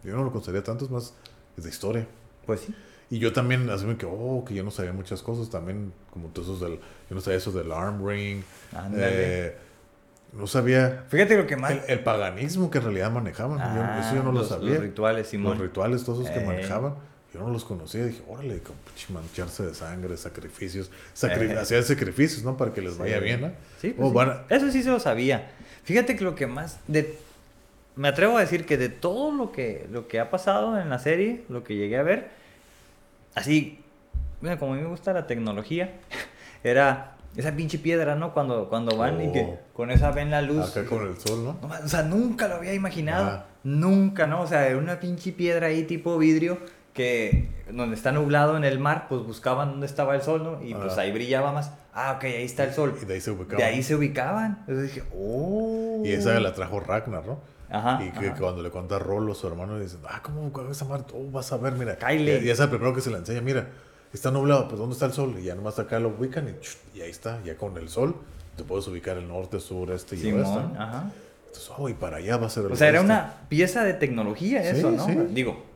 yo 0.03 0.15
no 0.15 0.23
lo 0.23 0.31
consideraría 0.31 0.63
tanto, 0.63 0.85
es 0.85 0.91
más, 0.91 1.13
es 1.57 1.63
de 1.63 1.69
historia. 1.69 2.07
Pues 2.45 2.61
sí. 2.61 2.75
Y 3.09 3.19
yo 3.19 3.33
también, 3.33 3.69
así 3.69 3.85
que, 3.95 4.05
oh, 4.05 4.45
que 4.47 4.53
yo 4.53 4.63
no 4.63 4.71
sabía 4.71 4.93
muchas 4.93 5.21
cosas, 5.23 5.49
también, 5.49 5.91
como 6.11 6.29
todos 6.29 6.47
esos 6.47 6.61
del, 6.61 6.79
yo 7.09 7.15
no 7.15 7.21
sabía 7.21 7.37
eso 7.39 7.51
del 7.51 7.71
arm 7.71 8.07
ring, 8.07 8.43
eh, 8.95 9.57
no 10.31 10.45
sabía 10.45 11.05
Fíjate 11.09 11.35
lo 11.37 11.47
que 11.47 11.57
más. 11.57 11.71
el, 11.71 11.81
el 11.87 12.03
paganismo 12.03 12.69
que 12.69 12.77
en 12.77 12.83
realidad 12.83 13.11
manejaban, 13.11 13.57
yo- 13.57 13.81
Ah, 13.83 13.99
eso 14.05 14.15
yo 14.15 14.23
no 14.23 14.31
los, 14.31 14.43
lo 14.49 14.55
sabía. 14.57 14.73
Los 14.75 14.83
rituales, 14.83 15.21
Los 15.23 15.27
Simón. 15.31 15.59
rituales, 15.59 16.03
todos 16.03 16.19
esos 16.19 16.31
que 16.31 16.43
Eh. 16.43 16.45
manejaban, 16.47 16.93
yo 17.33 17.39
no 17.41 17.49
los 17.49 17.63
conocía. 17.65 18.05
Dije, 18.05 18.21
órale, 18.27 18.61
mancharse 19.09 19.63
de 19.65 19.73
sangre, 19.73 20.17
sacrificios. 20.17 20.89
Sacri-. 21.15 21.55
Hacían 21.57 21.83
sacrificios, 21.83 22.43
¿no? 22.43 22.57
Para 22.57 22.73
que 22.73 22.81
les 22.81 22.97
vaya 22.97 23.17
Sí. 23.19 23.23
bien, 23.23 23.41
¿no? 23.41 23.51
Sí, 23.79 23.93
pues 23.97 24.11
sí. 24.11 24.29
Eso 24.55 24.71
sí 24.71 24.83
se 24.83 24.89
lo 24.89 24.99
sabía. 24.99 25.51
Fíjate 25.83 26.15
que 26.15 26.23
lo 26.23 26.35
que 26.35 26.47
más 26.47 26.79
de 26.87 27.17
me 27.95 28.07
atrevo 28.07 28.37
a 28.37 28.41
decir 28.41 28.65
que 28.65 28.77
de 28.77 28.87
todo 28.89 29.31
lo 29.31 29.51
que 29.51 29.87
lo 29.91 30.07
que 30.07 30.19
ha 30.19 30.29
pasado 30.29 30.79
en 30.79 30.89
la 30.89 30.99
serie, 30.99 31.43
lo 31.49 31.63
que 31.63 31.75
llegué 31.75 31.97
a 31.97 32.03
ver, 32.03 32.29
así, 33.35 33.79
bueno, 34.41 34.57
como 34.59 34.73
a 34.73 34.75
mí 34.77 34.81
me 34.81 34.87
gusta 34.89 35.11
la 35.13 35.27
tecnología, 35.27 35.93
era 36.63 37.15
esa 37.35 37.51
pinche 37.55 37.77
piedra, 37.77 38.15
¿no? 38.15 38.33
Cuando 38.33 38.69
cuando 38.69 38.95
van 38.97 39.21
y 39.21 39.31
que 39.31 39.41
Oh. 39.41 39.59
con 39.73 39.91
esa 39.91 40.11
ven 40.11 40.31
la 40.31 40.41
luz. 40.41 40.69
Acá 40.75 40.85
con 40.85 41.07
el 41.07 41.17
sol, 41.19 41.43
¿no? 41.43 41.59
O 41.83 41.87
sea, 41.87 42.03
nunca 42.03 42.47
lo 42.47 42.55
había 42.55 42.73
imaginado. 42.73 43.43
Nunca, 43.63 44.25
¿no? 44.27 44.41
O 44.41 44.47
sea, 44.47 44.65
era 44.67 44.77
una 44.77 44.99
pinche 44.99 45.31
piedra 45.33 45.67
ahí 45.67 45.83
tipo 45.83 46.17
vidrio 46.17 46.57
que 46.99 47.47
donde 47.71 47.95
está 47.95 48.11
nublado 48.11 48.57
en 48.57 48.65
el 48.65 48.77
mar, 48.77 49.05
pues 49.07 49.21
buscaban 49.21 49.69
dónde 49.69 49.85
estaba 49.85 50.15
el 50.15 50.21
sol, 50.21 50.43
¿no? 50.43 50.61
Y 50.61 50.73
pues 50.73 50.91
Ajá. 50.91 51.03
ahí 51.03 51.13
brillaba 51.13 51.53
más. 51.53 51.71
Ah, 51.93 52.15
ok, 52.17 52.25
ahí 52.25 52.43
está 52.43 52.65
el 52.65 52.73
sol. 52.73 52.93
Y 53.01 53.05
de 53.05 53.13
ahí 53.13 53.21
se 53.21 53.31
ubicaban. 53.31 53.57
De 53.57 53.63
ahí 53.63 53.83
se 53.83 53.95
ubicaban. 53.95 54.57
Entonces 54.67 54.93
dije, 54.93 55.07
oh. 55.17 56.01
Y 56.03 56.11
esa 56.11 56.37
la 56.41 56.53
trajo 56.53 56.81
Ragnar, 56.81 57.25
¿no? 57.25 57.39
Ajá. 57.69 58.03
y 58.03 58.11
que 58.11 58.27
ajá. 58.27 58.37
cuando 58.37 58.61
le 58.61 58.69
cuenta 58.69 58.97
a 58.97 58.99
Rolo, 58.99 59.33
su 59.33 59.47
hermano, 59.47 59.77
le 59.77 59.83
dicen, 59.83 60.01
ah, 60.09 60.21
¿cómo 60.21 60.51
esa 60.69 60.83
madre? 60.83 61.05
Oh, 61.13 61.31
vas 61.31 61.53
a 61.53 61.57
ver, 61.57 61.71
mira. 61.71 61.95
Kyle. 61.95 62.43
Y, 62.43 62.49
es 62.49 62.59
el 62.59 62.67
primero 62.67 62.93
que 62.93 62.99
se 62.99 63.11
le 63.11 63.17
enseña, 63.17 63.39
mira, 63.39 63.69
está 64.11 64.29
nublado, 64.29 64.67
pues 64.67 64.77
¿dónde 64.77 64.91
está 64.91 65.05
el 65.05 65.13
sol? 65.13 65.37
Y 65.39 65.43
ya 65.43 65.55
nomás 65.55 65.79
acá 65.79 65.99
lo 65.99 66.09
ubican 66.09 66.49
y, 66.49 66.97
y 66.97 67.01
ahí 67.01 67.11
está, 67.11 67.41
ya 67.45 67.55
con 67.55 67.77
el 67.77 67.87
sol 67.87 68.13
te 68.57 68.65
puedes 68.65 68.85
ubicar 68.89 69.15
el 69.17 69.25
norte, 69.25 69.61
sur, 69.61 69.89
este 69.91 70.17
y 70.17 70.33
oeste. 70.33 70.59
Ajá. 70.77 71.11
Entonces, 71.45 71.71
oh, 71.77 71.87
y 71.87 71.93
para 71.93 72.17
allá 72.17 72.35
va 72.35 72.47
a 72.47 72.49
ser 72.49 72.65
el 72.65 72.73
O 72.73 72.75
sea, 72.75 72.89
era 72.89 72.99
una 72.99 73.35
pieza 73.47 73.85
de 73.85 73.93
tecnología 73.93 74.61
Sí, 74.63 74.79
eso, 74.79 74.91
¿no? 74.91 75.05
sí. 75.05 75.15
Digo, 75.31 75.68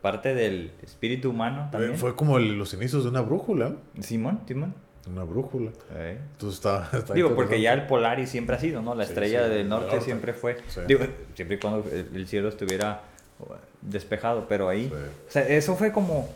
parte 0.00 0.34
del 0.34 0.72
espíritu 0.82 1.30
humano 1.30 1.64
Eh, 1.66 1.68
también. 1.72 1.96
Fue 1.96 2.14
como 2.14 2.38
el- 2.38 2.58
los 2.58 2.72
inicios 2.74 3.04
de 3.04 3.10
una 3.10 3.20
brújula. 3.20 3.72
Simón, 4.00 4.40
Simón. 4.46 4.74
Una 5.10 5.24
brújula. 5.24 5.70
Entonces 5.96 6.58
está... 6.58 6.88
está 6.96 7.14
Digo, 7.14 7.34
porque 7.34 7.60
ya 7.60 7.72
el 7.72 7.86
Polaris 7.86 8.28
siempre 8.28 8.56
ha 8.56 8.58
sido, 8.58 8.82
¿no? 8.82 8.94
La 8.94 9.04
estrella 9.04 9.44
sí, 9.44 9.48
del 9.48 9.58
del 9.58 9.68
norte 9.68 10.00
siempre 10.00 10.32
fue. 10.34 10.58
Digo, 10.86 11.00
siempre 11.34 11.56
y 11.56 11.60
cuando 11.60 11.88
el 11.90 12.08
el 12.14 12.26
cielo 12.28 12.48
estuviera 12.48 13.02
uh, 13.40 13.52
despejado, 13.80 14.46
pero 14.48 14.68
ahí. 14.68 14.92
O 15.28 15.30
sea, 15.30 15.46
eso 15.48 15.76
fue 15.76 15.92
como 15.92 16.28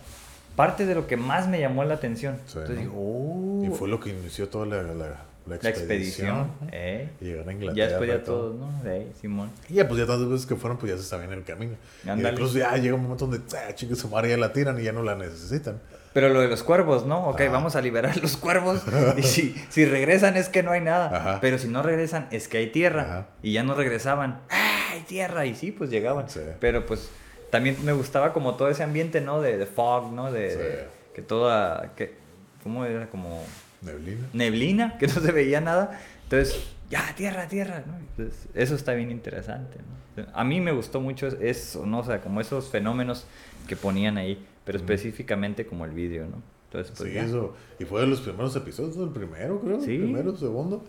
parte 0.56 0.86
de 0.86 0.94
lo 0.94 1.06
que 1.06 1.16
más 1.16 1.48
me 1.48 1.60
llamó 1.60 1.84
la 1.84 1.94
atención. 1.94 2.36
Entonces 2.46 2.70
¿no? 2.70 2.80
digo, 2.80 2.92
oh. 2.96 3.64
Y 3.64 3.68
fue 3.70 3.88
lo 3.88 4.00
que 4.00 4.10
inició 4.10 4.48
toda 4.48 4.66
la, 4.66 4.82
la, 4.82 5.24
la 5.46 5.56
la 5.60 5.68
expedición. 5.70 6.38
expedición. 6.38 6.50
Eh. 6.72 7.10
Y 7.20 7.24
llegar 7.24 7.48
a 7.48 7.52
Inglaterra. 7.52 7.76
Ya 7.76 7.86
después 7.88 8.08
y 8.08 8.12
ya 8.12 8.22
todo. 8.22 8.50
todos, 8.50 8.54
¿no? 8.60 8.82
De 8.84 8.90
ahí, 8.92 9.12
Simón. 9.20 9.50
Y 9.68 9.74
ya, 9.74 9.88
pues 9.88 10.00
ya 10.00 10.06
tantas 10.06 10.28
veces 10.28 10.46
que 10.46 10.56
fueron, 10.56 10.78
pues 10.78 10.92
ya 10.92 10.98
se 10.98 11.04
sabían 11.04 11.32
el 11.32 11.44
camino. 11.44 11.74
Y 12.04 12.08
Ándale. 12.08 12.34
incluso 12.34 12.58
ya 12.58 12.76
llega 12.76 12.94
un 12.94 13.02
momento 13.02 13.26
donde, 13.26 13.44
ah, 13.56 13.74
chingue 13.74 13.94
su 13.96 14.08
madre, 14.08 14.30
ya 14.30 14.36
la 14.36 14.52
tiran 14.52 14.78
y 14.80 14.84
ya 14.84 14.92
no 14.92 15.02
la 15.02 15.14
necesitan. 15.16 15.80
Pero 16.12 16.28
lo 16.28 16.40
de 16.40 16.48
los 16.48 16.62
cuervos, 16.62 17.06
¿no? 17.06 17.26
Ok, 17.28 17.40
Ajá. 17.40 17.50
vamos 17.52 17.74
a 17.74 17.80
liberar 17.80 18.16
los 18.18 18.36
cuervos. 18.36 18.82
Y 19.16 19.22
si, 19.22 19.54
si 19.70 19.84
regresan 19.86 20.36
es 20.36 20.48
que 20.48 20.62
no 20.62 20.70
hay 20.70 20.80
nada. 20.82 21.06
Ajá. 21.16 21.38
Pero 21.40 21.58
si 21.58 21.68
no 21.68 21.82
regresan 21.82 22.28
es 22.30 22.48
que 22.48 22.58
hay 22.58 22.66
tierra. 22.70 23.02
Ajá. 23.02 23.26
Y 23.42 23.52
ya 23.52 23.62
no 23.62 23.74
regresaban. 23.74 24.40
¡Ah, 24.50 24.90
hay 24.92 25.00
tierra! 25.00 25.46
Y 25.46 25.54
sí, 25.54 25.72
pues 25.72 25.88
llegaban. 25.90 26.28
Sí. 26.28 26.40
Pero 26.60 26.84
pues 26.86 27.08
también 27.50 27.76
me 27.84 27.92
gustaba 27.92 28.32
como 28.34 28.56
todo 28.56 28.68
ese 28.68 28.82
ambiente, 28.82 29.20
¿no? 29.22 29.40
De, 29.40 29.56
de 29.56 29.66
fog, 29.66 30.12
¿no? 30.12 30.30
De, 30.30 30.50
Sí. 30.50 30.56
de- 30.58 30.86
que 31.14 31.22
toda... 31.22 31.92
Que, 31.96 32.14
¿Cómo 32.62 32.84
era? 32.84 33.08
Como 33.10 33.42
Neblina. 33.82 34.28
neblina, 34.32 34.98
que 34.98 35.06
no 35.06 35.14
se 35.14 35.32
veía 35.32 35.60
nada. 35.60 36.00
Entonces, 36.24 36.62
ya, 36.90 37.14
tierra, 37.16 37.46
tierra, 37.48 37.82
¿no? 37.86 37.96
Entonces, 37.98 38.48
eso 38.54 38.74
está 38.74 38.94
bien 38.94 39.10
interesante, 39.10 39.78
¿no? 39.78 40.24
A 40.34 40.44
mí 40.44 40.60
me 40.60 40.72
gustó 40.72 41.00
mucho 41.00 41.26
eso, 41.26 41.86
¿no? 41.86 42.00
O 42.00 42.04
sea, 42.04 42.20
como 42.20 42.40
esos 42.40 42.68
fenómenos 42.68 43.26
que 43.66 43.76
ponían 43.76 44.18
ahí, 44.18 44.44
pero 44.64 44.78
específicamente 44.78 45.66
como 45.66 45.84
el 45.84 45.92
vídeo, 45.92 46.26
¿no? 46.26 46.42
Entonces, 46.66 46.94
pues 46.96 47.08
sí, 47.10 47.14
ya. 47.14 47.24
eso. 47.24 47.54
Y 47.78 47.84
fue 47.84 48.00
de 48.02 48.06
los 48.06 48.20
primeros 48.20 48.54
episodios, 48.56 48.96
el 48.96 49.08
primero, 49.10 49.60
creo. 49.60 49.80
Sí. 49.80 49.94
El 49.96 50.02
primero, 50.02 50.36
segundo. 50.36 50.84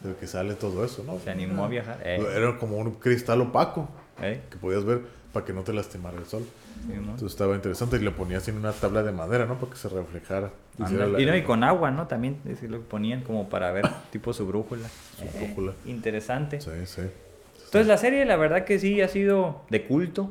De 0.00 0.14
que 0.14 0.28
sale 0.28 0.54
todo 0.54 0.84
eso, 0.84 1.02
¿no? 1.04 1.18
Se 1.18 1.30
animó 1.30 1.64
a 1.64 1.68
viajar. 1.68 2.00
Eh, 2.04 2.24
Era 2.36 2.56
como 2.56 2.76
un 2.76 2.92
cristal 2.92 3.40
opaco 3.40 3.88
eh, 4.22 4.40
que 4.48 4.56
podías 4.56 4.84
ver 4.84 5.00
para 5.32 5.44
que 5.44 5.52
no 5.52 5.62
te 5.62 5.72
lastimara 5.72 6.16
el 6.16 6.24
sol. 6.24 6.44
Sí, 6.86 6.92
¿no? 6.94 7.00
Entonces 7.12 7.32
estaba 7.32 7.54
interesante 7.54 7.96
y 7.96 8.00
le 8.00 8.10
ponías 8.10 8.46
en 8.48 8.56
una 8.56 8.72
tabla 8.72 9.02
de 9.02 9.12
madera, 9.12 9.46
¿no? 9.46 9.58
Para 9.58 9.72
que 9.72 9.78
se 9.78 9.88
reflejara. 9.88 10.50
La- 10.78 11.20
Y, 11.20 11.26
no, 11.26 11.36
y 11.36 11.42
con 11.42 11.64
agua, 11.64 11.90
¿no? 11.90 12.06
También 12.06 12.38
es 12.48 12.60
que 12.60 12.68
lo 12.68 12.80
ponían 12.82 13.22
como 13.22 13.48
para 13.48 13.72
ver 13.72 13.84
tipo 14.12 14.32
su 14.32 14.46
brújula. 14.46 14.88
Su 15.18 15.24
Eh, 15.24 15.30
brújula. 15.46 15.72
interesante. 15.86 16.60
Sí, 16.60 16.70
sí. 16.84 17.02
Entonces 17.64 17.86
la 17.86 17.98
serie 17.98 18.24
la 18.24 18.36
verdad 18.36 18.64
que 18.64 18.78
sí 18.78 19.00
ha 19.02 19.08
sido 19.08 19.62
de 19.70 19.84
culto. 19.84 20.30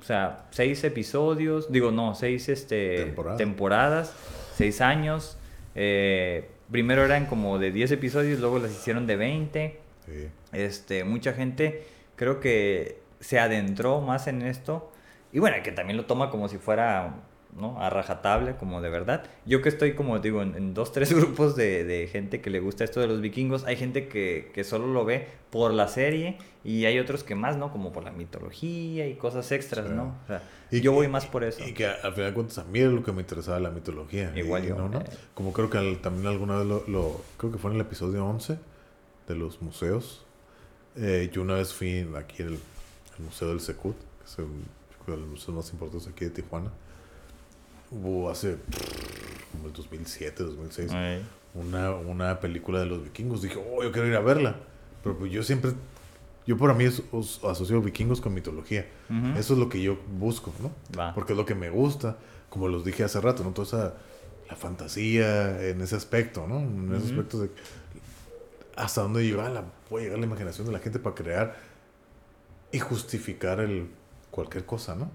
O 0.00 0.04
sea, 0.04 0.44
seis 0.50 0.84
episodios, 0.84 1.72
digo 1.72 1.90
no, 1.90 2.14
seis 2.14 2.48
este, 2.48 3.04
Temporada. 3.04 3.36
temporadas, 3.36 4.12
seis 4.54 4.80
años. 4.80 5.36
Eh, 5.74 6.48
primero 6.70 7.04
eran 7.04 7.26
como 7.26 7.58
de 7.58 7.72
10 7.72 7.92
episodios, 7.92 8.40
luego 8.40 8.58
las 8.58 8.70
hicieron 8.72 9.06
de 9.06 9.16
20. 9.16 9.80
Sí. 10.06 10.28
Este, 10.52 11.04
mucha 11.04 11.32
gente 11.32 11.84
creo 12.16 12.40
que 12.40 13.00
se 13.20 13.38
adentró 13.40 14.00
más 14.00 14.26
en 14.28 14.42
esto. 14.42 14.92
Y 15.32 15.38
bueno, 15.40 15.56
que 15.62 15.72
también 15.72 15.96
lo 15.96 16.06
toma 16.06 16.30
como 16.30 16.48
si 16.48 16.56
fuera, 16.58 17.16
¿no? 17.58 17.80
A 17.82 17.90
rajatable, 17.90 18.56
como 18.56 18.80
de 18.80 18.88
verdad. 18.88 19.24
Yo 19.44 19.60
que 19.62 19.68
estoy, 19.68 19.94
como 19.94 20.18
digo, 20.20 20.42
en, 20.42 20.54
en 20.54 20.74
dos, 20.74 20.92
tres 20.92 21.12
grupos 21.12 21.54
de, 21.56 21.84
de 21.84 22.06
gente 22.06 22.40
que 22.40 22.50
le 22.50 22.60
gusta 22.60 22.84
esto 22.84 23.00
de 23.00 23.06
los 23.08 23.20
vikingos. 23.20 23.64
Hay 23.64 23.76
gente 23.76 24.08
que, 24.08 24.50
que 24.54 24.64
solo 24.64 24.86
lo 24.86 25.04
ve 25.04 25.26
por 25.50 25.72
la 25.74 25.88
serie 25.88 26.38
y 26.64 26.84
hay 26.86 26.98
otros 26.98 27.24
que 27.24 27.34
más, 27.34 27.56
¿no? 27.56 27.70
Como 27.72 27.92
por 27.92 28.04
la 28.04 28.10
mitología 28.12 29.06
y 29.06 29.14
cosas 29.16 29.50
extras, 29.52 29.86
Sí. 29.86 29.92
¿no? 29.94 30.14
O 30.24 30.26
sea, 30.26 30.42
Y 30.70 30.80
yo 30.80 30.92
que- 30.92 30.96
voy 30.96 31.08
más 31.08 31.26
por 31.26 31.44
eso. 31.44 31.66
Y 31.66 31.72
que 31.72 31.86
al 31.86 32.12
final 32.14 32.30
de 32.30 32.34
cuentas 32.34 32.58
a 32.58 32.64
mí 32.64 32.78
era 32.78 32.90
lo 32.90 33.02
que 33.02 33.12
me 33.12 33.20
interesaba 33.22 33.58
la 33.60 33.70
mitología. 33.70 34.32
Igual 34.36 34.64
Y, 34.64 34.68
yo, 34.68 34.76
¿no, 34.76 34.88
no? 34.88 35.00
eh. 35.00 35.04
Como 35.34 35.52
creo 35.52 35.68
que 35.70 35.78
al- 35.78 35.98
también 36.00 36.26
alguna 36.26 36.56
vez 36.58 36.66
lo, 36.66 36.84
lo- 36.86 37.20
Creo 37.36 37.52
que 37.52 37.58
fue 37.58 37.70
en 37.70 37.76
el 37.76 37.82
episodio 37.82 38.24
11 38.26 38.58
de 39.26 39.34
los 39.34 39.60
museos. 39.62 40.24
Eh, 40.96 41.30
yo 41.32 41.42
una 41.42 41.54
vez 41.54 41.72
fui 41.74 42.06
aquí 42.16 42.42
al 42.42 42.58
Museo 43.18 43.48
del 43.48 43.60
Secut, 43.60 43.96
que 43.96 44.24
es 44.24 44.38
el, 44.38 44.46
de 45.14 45.20
los 45.20 45.28
museos 45.28 45.56
más 45.56 45.72
importantes 45.72 46.08
aquí 46.08 46.24
de 46.26 46.30
Tijuana. 46.30 46.70
Hubo 47.90 48.30
hace 48.30 48.56
como 49.52 49.66
el 49.68 49.72
2007, 49.72 50.42
2006 50.44 50.92
Ay, 50.92 51.22
una, 51.54 51.90
una 51.92 52.38
película 52.40 52.80
de 52.80 52.86
los 52.86 53.02
vikingos. 53.02 53.42
Dije, 53.42 53.56
oh, 53.58 53.82
yo 53.82 53.90
quiero 53.92 54.06
ir 54.08 54.14
a 54.16 54.20
verla. 54.20 54.56
Pero 55.02 55.16
pues 55.16 55.32
yo 55.32 55.42
siempre, 55.42 55.72
yo 56.46 56.56
para 56.58 56.74
mí 56.74 56.84
es- 56.84 57.02
os- 57.12 57.42
asocio 57.44 57.80
vikingos 57.80 58.20
con 58.20 58.34
mitología. 58.34 58.86
Ujú. 59.08 59.38
Eso 59.38 59.54
es 59.54 59.58
lo 59.58 59.68
que 59.68 59.80
yo 59.80 59.98
busco, 60.18 60.52
¿no? 60.60 60.70
Va. 60.98 61.14
Porque 61.14 61.32
es 61.32 61.36
lo 61.38 61.46
que 61.46 61.54
me 61.54 61.70
gusta, 61.70 62.18
como 62.50 62.68
los 62.68 62.84
dije 62.84 63.04
hace 63.04 63.20
rato, 63.20 63.42
¿no? 63.42 63.52
Toda 63.52 63.66
esa, 63.66 63.94
la 64.50 64.56
fantasía 64.56 65.66
en 65.68 65.80
ese 65.80 65.96
aspecto, 65.96 66.46
¿no? 66.46 66.58
En 66.58 66.92
ese 66.94 67.04
Ujú. 67.04 67.12
aspecto 67.14 67.40
de 67.40 67.50
hasta 68.76 69.02
dónde 69.02 69.24
llega 69.24 69.48
la, 69.48 69.64
puede 69.88 70.04
llegar 70.04 70.18
la 70.20 70.26
imaginación 70.26 70.66
de 70.66 70.72
la 70.72 70.78
gente 70.78 70.98
para 70.98 71.14
crear 71.14 71.56
y 72.70 72.78
justificar 72.78 73.60
el 73.60 73.88
cualquier 74.30 74.64
cosa, 74.64 74.94
¿no? 74.94 75.10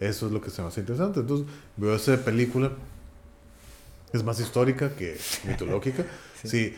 Eso 0.00 0.26
es 0.26 0.32
lo 0.32 0.40
que 0.40 0.50
se 0.50 0.60
me 0.62 0.68
hace 0.68 0.80
interesante. 0.80 1.20
Entonces, 1.20 1.46
veo 1.76 1.94
esa 1.96 2.16
película, 2.24 2.72
es 4.12 4.22
más 4.24 4.38
histórica 4.40 4.90
que 4.90 5.16
mitológica. 5.46 6.04
Sí. 6.42 6.48
sí. 6.48 6.74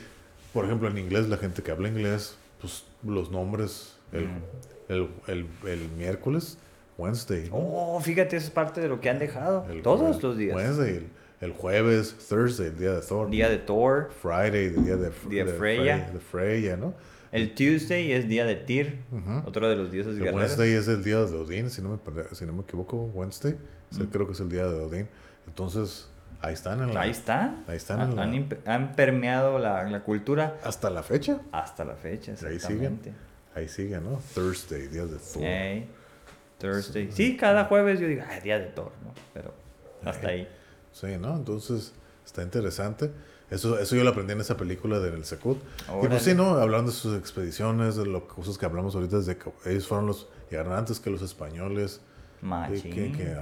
por 0.52 0.64
ejemplo, 0.64 0.88
en 0.88 0.98
inglés, 0.98 1.28
la 1.28 1.36
gente 1.36 1.62
que 1.62 1.70
habla 1.70 1.88
inglés, 1.88 2.36
pues 2.60 2.84
los 3.04 3.30
nombres, 3.30 3.94
el, 4.12 4.26
Mm. 4.26 4.42
el, 4.88 5.08
el, 5.26 5.46
el 5.68 5.88
miércoles, 5.96 6.58
Wednesday. 6.96 7.48
Oh, 7.52 8.00
fíjate, 8.00 8.36
eso 8.36 8.46
es 8.46 8.52
parte 8.52 8.80
de 8.80 8.88
lo 8.88 9.00
que 9.00 9.10
han 9.10 9.18
dejado. 9.18 9.66
Todos 9.82 10.22
los 10.22 10.36
días. 10.36 10.56
Wednesday, 10.56 11.06
el, 11.40 11.52
jueves, 11.52 12.16
Thursday, 12.28 12.68
el 12.68 12.78
día 12.78 12.92
de 12.94 13.00
Thor. 13.02 13.30
Día 13.30 13.48
de 13.48 13.58
Thor. 13.58 14.10
Friday, 14.22 14.66
el 14.66 14.84
día 14.84 14.96
de, 14.96 15.12
Día 15.28 15.44
de 15.44 15.52
Freya. 15.52 16.10
de 16.12 16.18
Freya, 16.18 16.76
¿no? 16.76 16.94
El 17.32 17.54
Tuesday 17.54 18.12
es 18.12 18.26
día 18.28 18.44
de 18.46 18.56
Tyr, 18.56 19.00
Ujú. 19.12 19.46
otro 19.48 19.68
de 19.68 19.76
los 19.76 19.90
dioses 19.90 20.14
El 20.14 20.20
guerreros. 20.24 20.40
Wednesday 20.40 20.72
es 20.72 20.88
el 20.88 21.04
día 21.04 21.18
de 21.18 21.36
Odín, 21.36 21.70
si 21.70 21.82
no 21.82 21.90
me, 21.90 22.24
si 22.34 22.46
no 22.46 22.52
me 22.54 22.62
equivoco, 22.62 22.96
Wednesday. 23.14 23.56
Sí, 23.90 24.02
Mm. 24.02 24.06
Creo 24.06 24.26
que 24.26 24.32
es 24.32 24.40
el 24.40 24.48
día 24.48 24.66
de 24.66 24.80
Odín. 24.80 25.08
Entonces, 25.46 26.08
ahí 26.40 26.54
están 26.54 26.80
en 26.82 26.92
la, 26.94 27.00
Ahí 27.02 27.10
están. 27.10 27.64
Ahí 27.66 27.76
están 27.76 28.00
Han, 28.00 28.10
en 28.34 28.48
la- 28.66 28.74
han 28.74 28.92
permeado 28.94 29.58
la, 29.58 29.82
la 29.84 30.00
cultura 30.04 30.56
hasta 30.62 30.90
la 30.90 31.02
fecha. 31.02 31.40
hasta 31.52 31.84
la 31.84 31.94
fecha. 31.96 32.32
Ahí 32.32 32.36
siguen. 32.38 32.54
Exactamente. 32.54 33.12
Ahí 33.54 33.68
sigue, 33.68 33.98
¿no? 34.00 34.20
Thursday, 34.34 34.86
día 34.88 35.04
de 35.06 35.16
Thor. 35.18 35.42
Ey, 35.42 35.88
Thursday. 36.58 37.10
Sí, 37.12 37.36
cada 37.36 37.64
jueves 37.64 37.98
yo 38.00 38.06
digo, 38.06 38.22
ah, 38.28 38.40
día 38.40 38.58
de 38.58 38.66
Thor, 38.66 38.92
¿no? 39.04 39.12
Pero 39.34 39.52
hasta 40.04 40.28
ahí. 40.28 40.48
Sí, 40.92 41.08
¿no? 41.20 41.34
Entonces, 41.36 41.92
está 42.24 42.42
interesante. 42.42 43.10
Eso, 43.50 43.78
eso 43.78 43.96
yo 43.96 44.04
lo 44.04 44.10
aprendí 44.10 44.32
en 44.34 44.40
esa 44.40 44.56
película 44.56 44.98
de 45.00 45.08
El 45.08 45.24
Secut. 45.24 45.58
Y 46.02 46.06
pues 46.06 46.22
sí, 46.22 46.34
¿no? 46.34 46.50
Hablando 46.58 46.90
de 46.90 46.96
sus 46.96 47.16
expediciones, 47.18 47.96
de 47.96 48.06
las 48.06 48.22
cosas 48.22 48.58
que 48.58 48.66
hablamos 48.66 48.94
ahorita, 48.94 49.16
desde 49.18 49.36
que 49.38 49.50
ellos 49.66 49.86
fueron 49.86 50.06
los, 50.06 50.28
llegaron 50.50 50.72
antes 50.74 51.00
que 51.00 51.10
los 51.10 51.22
españoles. 51.22 52.00
Machín. 52.40 52.92
que, 52.92 53.10
que 53.12 53.34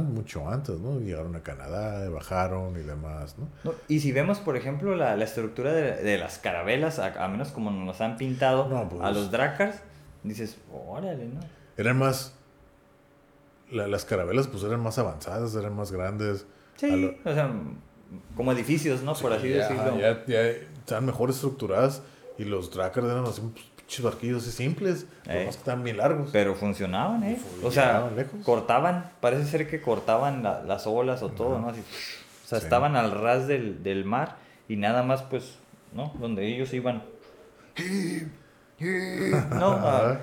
mucho 0.00 0.48
antes, 0.48 0.80
¿no? 0.80 0.98
Llegaron 0.98 1.36
a 1.36 1.42
Canadá, 1.44 2.08
bajaron 2.10 2.74
y 2.76 2.82
demás, 2.82 3.36
¿no? 3.38 3.46
No, 3.62 3.72
y 3.86 4.00
si 4.00 4.10
vemos, 4.10 4.38
por 4.40 4.56
ejemplo, 4.56 4.96
la, 4.96 5.14
la 5.16 5.24
estructura 5.24 5.72
de, 5.72 6.02
de 6.02 6.18
las 6.18 6.38
carabelas, 6.38 6.98
a, 6.98 7.22
a 7.24 7.28
menos 7.28 7.50
como 7.50 7.70
nos 7.70 8.00
han 8.00 8.16
pintado 8.16 8.68
No, 8.68 8.88
pues. 8.88 9.00
a 9.02 9.12
los 9.12 9.30
Drakars, 9.30 9.76
dices, 10.24 10.56
órale, 10.72 11.26
¿no? 11.26 11.38
Eran 11.76 11.98
más, 11.98 12.32
la- 13.70 13.86
las 13.86 14.04
carabelas 14.04 14.48
pues 14.48 14.62
eran 14.64 14.80
más 14.80 14.98
avanzadas, 14.98 15.54
eran 15.54 15.76
más 15.76 15.92
grandes. 15.92 16.46
Sí, 16.76 16.90
lo- 16.96 17.30
o 17.30 17.34
sea, 17.34 17.52
como 18.36 18.52
edificios, 18.52 19.02
¿no? 19.02 19.14
Por 19.14 19.32
así 19.32 19.48
ya, 19.50 19.68
decirlo. 19.68 19.98
Ya, 19.98 20.24
ya 20.26 20.40
estaban 20.78 21.06
mejor 21.06 21.30
estructuradas 21.30 22.02
y 22.38 22.44
los 22.44 22.70
Drakars 22.72 23.06
eran 23.06 23.24
así, 23.24 23.40
pues, 23.40 23.64
pinches 23.76 24.02
barquillos 24.02 24.42
así 24.42 24.52
simples, 24.52 25.06
Eh. 25.26 25.44
que 25.44 25.48
estaban 25.48 25.82
bien 25.84 25.96
largos. 25.98 26.30
Pero 26.32 26.54
funcionaban, 26.54 27.22
¿eh? 27.24 27.38
O 27.62 27.70
sea, 27.70 28.10
lejos. 28.14 28.44
cortaban, 28.44 29.10
parece 29.20 29.44
ser 29.46 29.68
que 29.68 29.80
cortaban 29.80 30.42
la- 30.42 30.62
las 30.62 30.86
olas 30.86 31.22
o 31.22 31.28
todo, 31.30 31.58
¿no? 31.58 31.68
Así, 31.70 31.80
o 31.80 32.48
sea, 32.48 32.58
Sí. 32.60 32.64
estaban 32.64 32.94
al 32.96 33.10
ras 33.12 33.46
del, 33.48 33.82
del 33.82 34.04
mar 34.04 34.36
y 34.68 34.76
nada 34.76 35.02
más, 35.02 35.22
pues, 35.22 35.56
¿no? 35.92 36.12
Donde 36.20 36.46
ellos 36.46 36.72
iban. 36.74 37.02
no, 38.80 39.72
ah, 39.82 40.18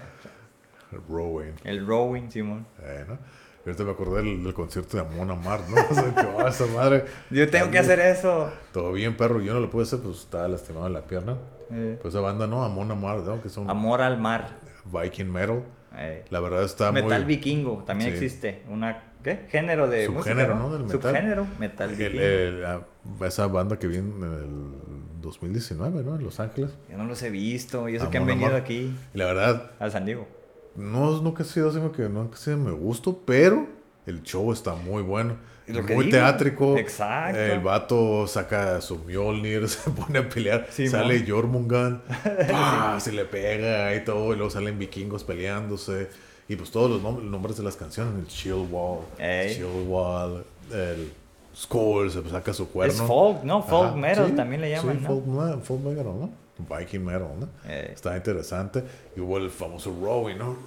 El 0.91 1.01
Rowing. 1.09 1.53
el 1.63 1.85
rowing, 1.87 2.29
Simón. 2.29 2.65
Eh, 2.81 3.05
¿no? 3.07 3.17
Y 3.65 3.69
ahorita 3.69 3.83
me 3.85 3.91
acordé 3.91 4.21
del, 4.23 4.43
del 4.43 4.53
concierto 4.53 4.97
de 4.97 5.03
Amon 5.03 5.31
Amar, 5.31 5.61
¿no? 5.69 5.75
O 5.89 5.93
sea, 5.93 6.13
que 6.13 6.25
va 6.43 6.49
esa 6.49 6.65
madre. 6.67 7.05
Yo 7.29 7.49
tengo 7.49 7.71
que 7.71 7.79
hacer 7.79 7.99
eso. 7.99 8.51
Todo 8.73 8.91
bien, 8.91 9.15
perro. 9.15 9.41
Yo 9.41 9.53
no 9.53 9.59
lo 9.61 9.69
pude 9.69 9.83
hacer, 9.83 9.99
pues 9.99 10.17
estaba 10.19 10.47
lastimado 10.47 10.87
en 10.87 10.93
la 10.93 11.01
pierna. 11.01 11.37
Eh, 11.71 11.97
Pues 12.01 12.13
esa 12.13 12.21
banda, 12.21 12.45
¿no? 12.45 12.63
Amon 12.63 12.91
Amar, 12.91 13.19
¿no? 13.19 13.41
Que 13.41 13.49
son 13.49 13.69
amor 13.69 14.01
al 14.01 14.19
mar. 14.19 14.49
Viking 14.85 15.31
metal. 15.31 15.63
Eh, 15.95 16.25
La 16.29 16.39
verdad 16.39 16.63
está 16.63 16.91
metal 16.91 17.23
muy... 17.23 17.35
vikingo, 17.35 17.83
también 17.85 18.09
Sí. 18.11 18.17
existe. 18.17 18.63
Una, 18.69 19.13
¿qué? 19.23 19.45
Género 19.49 19.87
de 19.87 20.07
Subgénero, 20.07 20.55
música, 20.55 20.67
¿no? 20.69 20.73
Del 20.73 20.83
metal. 20.83 21.01
Subgénero, 21.01 21.47
metal 21.59 21.89
El- 21.91 21.95
vikingo. 21.95 22.21
el- 22.23 22.65
ah, 22.65 22.81
esa 23.25 23.47
banda 23.47 23.77
que 23.79 23.87
viene 23.87 24.09
en 24.09 24.23
el 24.23 25.21
2019, 25.21 26.03
¿no? 26.03 26.15
En 26.15 26.23
Los 26.23 26.39
Ángeles. 26.39 26.71
Yo 26.89 26.97
no 26.97 27.05
los 27.05 27.21
he 27.23 27.29
visto, 27.29 27.87
y 27.87 27.95
eso 27.95 28.09
que 28.09 28.17
han 28.17 28.25
venido 28.25 28.47
Amar. 28.47 28.61
aquí 28.61 28.93
Y 29.13 29.17
la 29.17 29.25
verdad, 29.25 29.71
al 29.79 29.91
San 29.91 30.05
Diego. 30.05 30.27
No, 30.75 31.21
nunca 31.21 31.43
ha 31.43 31.45
sido 31.45 31.69
así 31.69 31.79
que 31.95 32.03
nunca 32.09 32.35
ha 32.35 32.37
sido 32.37 32.57
me 32.57 32.71
gusto, 32.71 33.21
pero 33.25 33.67
el 34.05 34.23
show 34.23 34.51
está 34.51 34.75
muy 34.75 35.03
bueno. 35.03 35.37
Muy 35.67 36.09
teátrico. 36.09 36.77
Exacto. 36.77 37.39
El 37.39 37.61
vato 37.61 38.27
saca 38.27 38.81
su 38.81 38.99
Mjolnir, 38.99 39.67
se 39.69 39.89
pone 39.91 40.19
a 40.19 40.29
pelear. 40.29 40.67
Sí, 40.69 40.87
sale 40.87 41.19
mon. 41.19 41.29
Jormungand, 41.29 42.01
¡pah! 42.51 42.99
se 42.99 43.13
le 43.13 43.25
pega 43.25 43.95
y 43.95 44.03
todo. 44.03 44.33
Y 44.33 44.35
luego 44.35 44.49
salen 44.49 44.77
vikingos 44.77 45.23
peleándose. 45.23 46.09
Y 46.49 46.57
pues 46.57 46.71
todos 46.71 46.91
los 46.91 47.01
nombres, 47.01 47.29
nombres 47.29 47.57
de 47.57 47.63
las 47.63 47.77
canciones: 47.77 48.13
el 48.19 48.27
Chill 48.27 48.67
Wall, 48.69 48.99
Ey. 49.17 49.55
Chill 49.55 49.87
Wall, 49.87 50.43
el 50.71 51.13
Skull, 51.55 52.11
se 52.11 52.27
saca 52.29 52.53
su 52.53 52.67
cuerno. 52.67 52.93
Es 52.93 53.01
folk, 53.01 53.43
¿no? 53.43 53.63
Folk 53.63 53.89
Ajá, 53.89 53.95
metal 53.95 54.27
sí, 54.27 54.33
también 54.33 54.61
le 54.61 54.71
llaman, 54.71 54.97
sí, 54.97 55.03
¿no? 55.03 55.07
folk, 55.07 55.63
folk 55.63 55.81
metal, 55.81 56.03
¿no? 56.05 56.42
Viking 56.57 57.03
metal, 57.03 57.31
¿no? 57.39 57.49
Eh. 57.65 57.91
Está 57.93 58.15
interesante. 58.15 58.83
Y 59.15 59.19
hubo 59.19 59.37
el 59.37 59.49
famoso 59.49 59.95
rowing, 60.01 60.37
¿no? 60.37 60.57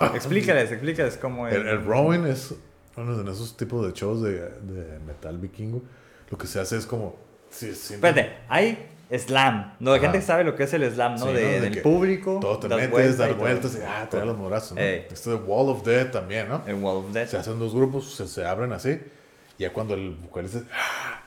Explícales, 0.14 0.70
explícales 0.70 1.16
cómo 1.16 1.48
es. 1.48 1.54
El, 1.54 1.66
el 1.66 1.84
rowing 1.84 2.26
es 2.26 2.54
uno 2.96 3.16
de 3.16 3.32
esos 3.32 3.56
tipos 3.56 3.86
de 3.86 3.92
shows 3.92 4.22
de, 4.22 4.48
de 4.60 4.98
metal 5.00 5.38
vikingo. 5.38 5.82
Lo 6.30 6.38
que 6.38 6.46
se 6.46 6.60
hace 6.60 6.76
es 6.76 6.86
como... 6.86 7.16
Sí, 7.50 7.74
sí, 7.74 7.94
Espérate, 7.94 8.38
hay 8.48 8.88
slam. 9.18 9.74
No, 9.78 9.92
la 9.92 10.00
gente 10.00 10.22
sabe 10.22 10.44
lo 10.44 10.56
que 10.56 10.62
es 10.64 10.72
el 10.72 10.90
slam, 10.90 11.16
¿no? 11.16 11.26
Sí, 11.26 11.32
de, 11.32 11.42
¿no? 11.42 11.48
De 11.48 11.60
del 11.60 11.74
que 11.74 11.80
público. 11.82 12.38
Todo 12.40 12.58
te 12.58 12.68
das 12.68 12.78
metes, 12.78 12.90
vuelta 12.90 13.24
y 13.24 13.28
dar 13.28 13.36
vueltas 13.36 13.74
y 13.74 13.78
ah, 13.86 14.06
traer 14.08 14.26
los 14.26 14.48
brazos, 14.48 14.72
¿no? 14.72 14.80
Ey. 14.82 15.06
Este 15.10 15.30
de 15.30 15.36
Wall 15.36 15.68
of 15.68 15.84
Death 15.84 16.12
también, 16.12 16.48
¿no? 16.48 16.62
El 16.66 16.76
Wall 16.76 17.04
of 17.04 17.12
Death. 17.12 17.28
Se 17.28 17.36
hacen 17.36 17.58
dos 17.58 17.74
grupos, 17.74 18.14
se, 18.14 18.26
se 18.26 18.44
abren 18.46 18.72
así. 18.72 19.00
Y 19.58 19.62
ya 19.62 19.72
cuando 19.72 19.94
el 19.94 20.16
vocalista... 20.16 20.60
ah, 20.72 21.21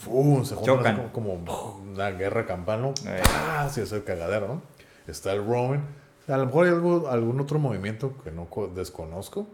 ¡fum! 0.00 0.44
se 0.44 0.54
juntan 0.54 0.86
así 0.86 1.08
como, 1.12 1.44
como 1.44 1.78
una 1.92 2.10
guerra 2.10 2.46
campal, 2.46 2.82
¿no? 2.82 2.94
Eh. 3.06 3.22
¡Ah! 3.26 3.68
Sí, 3.72 3.80
es 3.80 3.92
el 3.92 4.02
cagadero, 4.04 4.48
¿no? 4.48 4.62
Está 5.06 5.32
el 5.32 5.44
Rowan. 5.44 5.82
A 6.28 6.36
lo 6.36 6.46
mejor 6.46 6.66
hay 6.66 6.72
algo, 6.72 7.08
algún 7.08 7.40
otro 7.40 7.58
movimiento 7.58 8.14
que 8.22 8.30
no 8.30 8.46
co- 8.46 8.68
desconozco. 8.68 9.46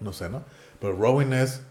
No 0.00 0.12
sé, 0.12 0.28
¿no? 0.28 0.42
Pero 0.80 0.94
Rowan 0.96 1.32
es. 1.32 1.62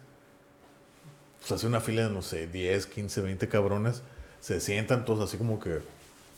Pues 1.40 1.52
hace 1.52 1.68
una 1.68 1.82
fila 1.82 2.04
de, 2.08 2.10
no 2.10 2.22
sé, 2.22 2.48
10, 2.48 2.86
15, 2.88 3.22
20 3.22 3.48
cabrones. 3.50 4.02
Se 4.40 4.60
sientan 4.62 5.06
todos 5.06 5.28
así 5.30 5.38
como 5.38 5.60
que 5.60 5.80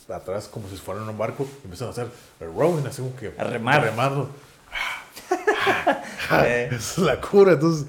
atrás, 0.09 0.47
como 0.47 0.67
si 0.67 0.75
fueran 0.77 1.07
un 1.07 1.17
barco. 1.17 1.43
Y 1.61 1.65
empiezan 1.65 1.87
a 1.87 1.91
hacer 1.91 2.07
el 2.39 2.47
Rowan, 2.53 2.85
así 2.87 3.01
como 3.01 3.15
que. 3.15 3.33
A 3.37 3.43
remar. 3.45 3.81
remarlo. 3.83 4.29
Eh. 6.43 6.69
Esa 6.71 6.77
es 6.77 6.97
la 6.97 7.21
cura. 7.21 7.53
Entonces, 7.53 7.87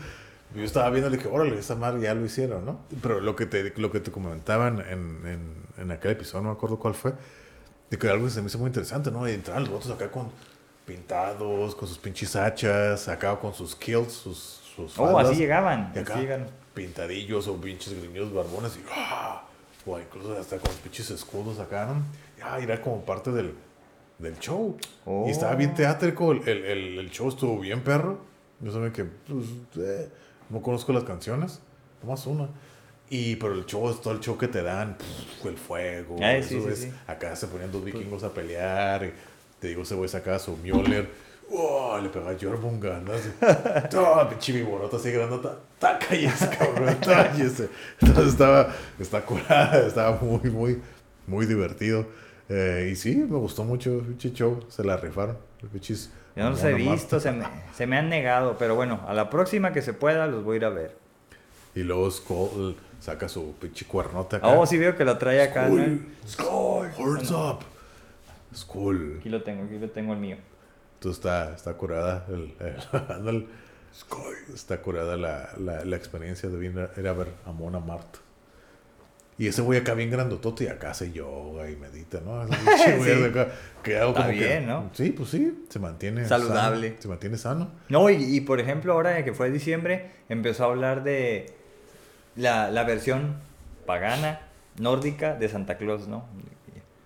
yo 0.56 0.64
estaba 0.64 0.90
viendo 0.90 1.08
y 1.12 1.16
dije, 1.16 1.28
órale, 1.28 1.58
esa 1.58 1.74
madre 1.74 2.00
ya 2.00 2.14
lo 2.14 2.24
hicieron, 2.24 2.64
¿no? 2.64 2.80
Pero 3.02 3.20
lo 3.20 3.36
que 3.36 3.46
te, 3.46 3.72
lo 3.76 3.90
que 3.90 4.00
te 4.00 4.10
comentaban 4.10 4.80
en, 4.80 5.26
en, 5.26 5.52
en 5.78 5.90
aquel 5.90 6.12
episodio, 6.12 6.42
no 6.42 6.50
me 6.50 6.56
acuerdo 6.56 6.78
cuál 6.78 6.94
fue, 6.94 7.12
de 7.90 7.98
que 7.98 8.08
algo 8.08 8.24
que 8.24 8.30
se 8.30 8.40
me 8.40 8.48
hizo 8.48 8.58
muy 8.58 8.68
interesante, 8.68 9.10
¿no? 9.10 9.28
Y 9.28 9.32
entraban 9.32 9.62
los 9.64 9.72
votos 9.72 9.90
acá 9.90 10.10
con 10.10 10.30
pintados, 10.86 11.74
con 11.74 11.88
sus 11.88 11.98
pinches 11.98 12.36
hachas, 12.36 13.08
acá 13.08 13.36
con 13.36 13.52
sus 13.54 13.74
kilts, 13.74 14.12
sus, 14.12 14.36
sus 14.76 14.98
Oh, 14.98 15.06
faldas, 15.12 15.30
así 15.30 15.40
llegaban. 15.40 15.92
Y 15.94 15.98
así 15.98 16.10
acá, 16.12 16.20
llegaron. 16.20 16.46
pintadillos 16.74 17.48
o 17.48 17.56
pinches 17.60 18.00
griños 18.00 18.32
barbones 18.32 18.76
y 18.76 18.84
¡ah! 18.94 19.42
O 19.84 19.98
incluso 19.98 20.36
hasta 20.38 20.58
con 20.58 20.72
pinches 20.82 21.10
escudos 21.10 21.58
acá, 21.60 21.86
¿no? 21.86 22.02
Ya, 22.38 22.58
era 22.58 22.80
como 22.80 23.00
parte 23.04 23.30
del, 23.32 23.54
del 24.18 24.38
show. 24.38 24.76
Oh. 25.04 25.24
Y 25.26 25.30
estaba 25.30 25.54
bien 25.54 25.74
teátrico, 25.74 26.32
el, 26.32 26.48
el, 26.48 26.64
el, 26.64 26.98
el 26.98 27.10
show 27.10 27.28
estuvo 27.28 27.58
bien 27.60 27.80
perro. 27.82 28.18
Yo 28.60 28.72
sabía 28.72 28.92
que, 28.92 29.04
pues, 29.04 29.46
eh, 29.78 30.08
no 30.50 30.60
conozco 30.62 30.92
las 30.92 31.04
canciones, 31.04 31.60
nomás 32.02 32.26
una. 32.26 32.48
Y, 33.08 33.36
pero 33.36 33.54
el 33.54 33.66
show 33.66 33.88
es 33.90 34.00
todo 34.00 34.14
el 34.14 34.20
show 34.20 34.36
que 34.36 34.48
te 34.48 34.62
dan, 34.62 34.96
el 35.44 35.56
fuego, 35.56 36.16
Ay, 36.20 36.40
eso 36.40 36.48
sí, 36.48 36.60
sí, 36.60 36.68
es- 36.68 36.78
sí. 36.80 36.92
acá 37.06 37.36
se 37.36 37.46
ponían 37.46 37.70
dos 37.70 37.84
vikingos 37.84 38.24
a 38.24 38.30
pelear, 38.34 39.04
y 39.04 39.12
te 39.60 39.68
digo, 39.68 39.82
ese 39.82 39.94
güey 39.94 40.08
sacaba 40.08 40.38
su 40.40 40.56
Mjolnir, 40.56 41.08
¡oh! 41.52 41.98
le 42.02 42.08
pegaba 42.08 42.32
a 42.32 42.36
¡oh! 43.96 44.28
pinche 44.28 44.52
viborota 44.52 44.96
así 44.96 45.12
grande, 45.12 45.38
¡ta! 45.78 45.98
cállese, 46.00 46.48
cabrón! 46.50 46.96
¡Cállese! 47.04 47.68
Entonces 48.00 48.32
estaba, 48.32 48.74
está 48.98 49.24
curada, 49.24 49.78
estaba 49.86 50.18
muy, 50.20 50.50
muy, 50.50 50.82
muy 51.28 51.46
divertido. 51.46 52.06
Eh, 52.48 52.90
y 52.92 52.96
sí, 52.96 53.14
me 53.16 53.36
gustó 53.38 53.62
mucho 53.64 54.00
el 54.00 54.16
show, 54.18 54.64
se 54.68 54.82
la 54.84 54.96
rifaron, 54.96 55.36
los 55.62 55.70
pinches 55.70 56.10
Yo 56.36 56.44
no 56.44 56.50
los 56.50 56.62
he 56.64 56.74
visto, 56.74 57.18
se 57.18 57.32
me, 57.32 57.44
se 57.74 57.86
me 57.86 57.96
han 57.96 58.08
negado, 58.10 58.56
pero 58.58 58.74
bueno, 58.74 59.00
a 59.08 59.14
la 59.14 59.30
próxima 59.30 59.72
que 59.72 59.80
se 59.82 59.94
pueda 59.94 60.26
los 60.26 60.44
voy 60.44 60.54
a 60.54 60.56
ir 60.58 60.64
a 60.66 60.68
ver. 60.68 60.96
Y 61.74 61.80
luego 61.82 62.10
Skull 62.10 62.76
saca 63.00 63.28
su 63.28 63.54
pinche 63.54 63.86
cuernota 63.86 64.36
acá. 64.38 64.48
Oh, 64.48 64.66
sí 64.66 64.76
veo 64.78 64.96
que 64.96 65.04
lo 65.04 65.16
trae 65.18 65.42
acá. 65.42 65.68
¿no? 65.68 65.76
Skull, 65.76 66.06
Skull, 66.28 66.88
horns 66.98 67.30
up. 67.30 67.58
Skull. 68.54 69.16
Aquí 69.20 69.28
lo 69.28 69.42
tengo, 69.42 69.64
aquí 69.64 69.78
lo 69.78 69.88
tengo 69.90 70.12
el 70.12 70.18
mío. 70.18 70.36
Entonces 70.94 71.18
está, 71.18 71.54
está 71.54 71.74
curada 71.74 72.24
el, 72.28 72.54
el- 72.60 73.46
está 74.54 74.80
curada 74.82 75.16
la, 75.16 75.50
la, 75.58 75.84
la 75.84 75.96
experiencia 75.96 76.48
de 76.48 76.64
ir 76.66 76.78
a, 76.78 77.00
ir 77.00 77.08
a 77.08 77.12
ver 77.12 77.28
a 77.46 77.52
Mona 77.52 77.78
Mart. 77.80 78.16
Y 79.38 79.48
ese 79.48 79.60
güey 79.62 79.78
acá 79.78 79.92
bien 79.94 80.10
grandotote 80.10 80.64
y 80.64 80.68
acá 80.68 80.90
hace 80.92 81.12
yoga 81.12 81.70
y 81.70 81.76
medita, 81.76 82.20
¿no? 82.22 82.42
Ese 82.44 82.96
güey 82.96 83.14
Sí. 83.16 83.20
de 83.22 83.28
acá, 83.28 83.48
que 83.82 83.98
hago 83.98 84.10
Está 84.12 84.22
como 84.26 84.38
que- 84.38 84.60
¿no? 84.60 84.90
Sí, 84.94 85.10
pues 85.10 85.28
sí, 85.30 85.64
se 85.68 85.78
mantiene 85.78 86.24
Saludable. 86.26 86.88
sano, 86.90 87.02
se 87.02 87.08
mantiene 87.08 87.36
sano. 87.36 87.70
No, 87.88 88.08
y, 88.08 88.16
y 88.36 88.40
por 88.40 88.60
ejemplo, 88.60 88.92
ahora 88.94 89.22
que 89.24 89.32
fue 89.34 89.50
diciembre, 89.50 90.10
empezó 90.30 90.64
a 90.64 90.68
hablar 90.68 91.02
de 91.04 91.52
la, 92.34 92.70
la 92.70 92.84
versión 92.84 93.36
pagana, 93.84 94.40
nórdica 94.78 95.34
de 95.34 95.48
Santa 95.48 95.76
Claus, 95.76 96.08
¿no? 96.08 96.24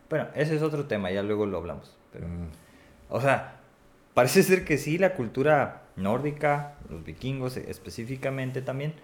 Bueno, 0.08 0.26
ese 0.34 0.56
es 0.56 0.62
otro 0.62 0.86
tema, 0.86 1.10
ya 1.10 1.22
luego 1.22 1.46
lo 1.46 1.58
hablamos. 1.58 1.96
Pero, 2.12 2.26
Mm, 2.26 2.48
O 3.10 3.20
sea, 3.20 3.56
parece 4.14 4.42
ser 4.44 4.64
que 4.64 4.78
sí, 4.78 4.98
la 4.98 5.14
cultura 5.14 5.82
nórdica, 5.96 6.74
los 6.88 7.04
vikingos 7.04 7.56
específicamente 7.56 8.62
también, 8.62 8.94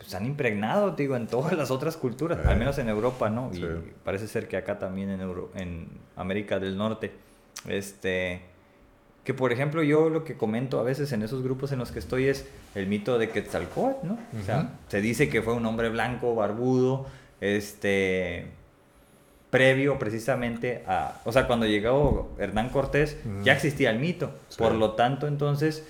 pues 0.00 0.14
han 0.14 0.24
impregnado, 0.26 0.92
digo, 0.92 1.14
en 1.14 1.26
todas 1.28 1.52
las 1.52 1.70
otras 1.70 1.96
culturas, 1.96 2.38
Eh. 2.44 2.48
al 2.48 2.56
menos 2.56 2.78
en 2.78 2.88
Europa, 2.88 3.28
¿no? 3.30 3.50
Y 3.54 3.64
parece 4.02 4.26
ser 4.26 4.48
que 4.48 4.56
acá 4.56 4.78
también 4.78 5.10
en, 5.10 5.20
Euro- 5.20 5.50
en 5.54 5.86
América 6.16 6.58
del 6.58 6.76
Norte. 6.76 7.12
Este, 7.68 8.40
que 9.24 9.34
por 9.34 9.52
ejemplo 9.52 9.82
yo 9.82 10.08
lo 10.08 10.24
que 10.24 10.34
comento 10.38 10.80
a 10.80 10.82
veces 10.82 11.12
en 11.12 11.22
esos 11.22 11.42
grupos 11.42 11.70
en 11.72 11.78
los 11.78 11.92
que 11.92 11.98
estoy 11.98 12.26
es 12.28 12.48
el 12.74 12.86
mito 12.86 13.18
de 13.18 13.28
Quetzalcóatl, 13.28 14.06
¿no? 14.06 14.18
O 14.40 14.44
sea, 14.44 14.78
se 14.88 15.02
dice 15.02 15.28
que 15.28 15.42
fue 15.42 15.52
un 15.52 15.66
hombre 15.66 15.90
blanco, 15.90 16.34
barbudo, 16.34 17.06
este, 17.42 18.46
previo 19.50 19.98
precisamente 19.98 20.84
a, 20.86 21.20
o 21.24 21.32
sea, 21.32 21.46
cuando 21.46 21.66
llegó 21.66 22.30
Hernán 22.38 22.70
Cortés 22.70 23.18
ya 23.42 23.52
existía 23.52 23.90
el 23.90 23.98
mito, 23.98 24.30
Sí. 24.48 24.56
por 24.58 24.72
lo 24.74 24.92
tanto 24.92 25.26
entonces, 25.26 25.84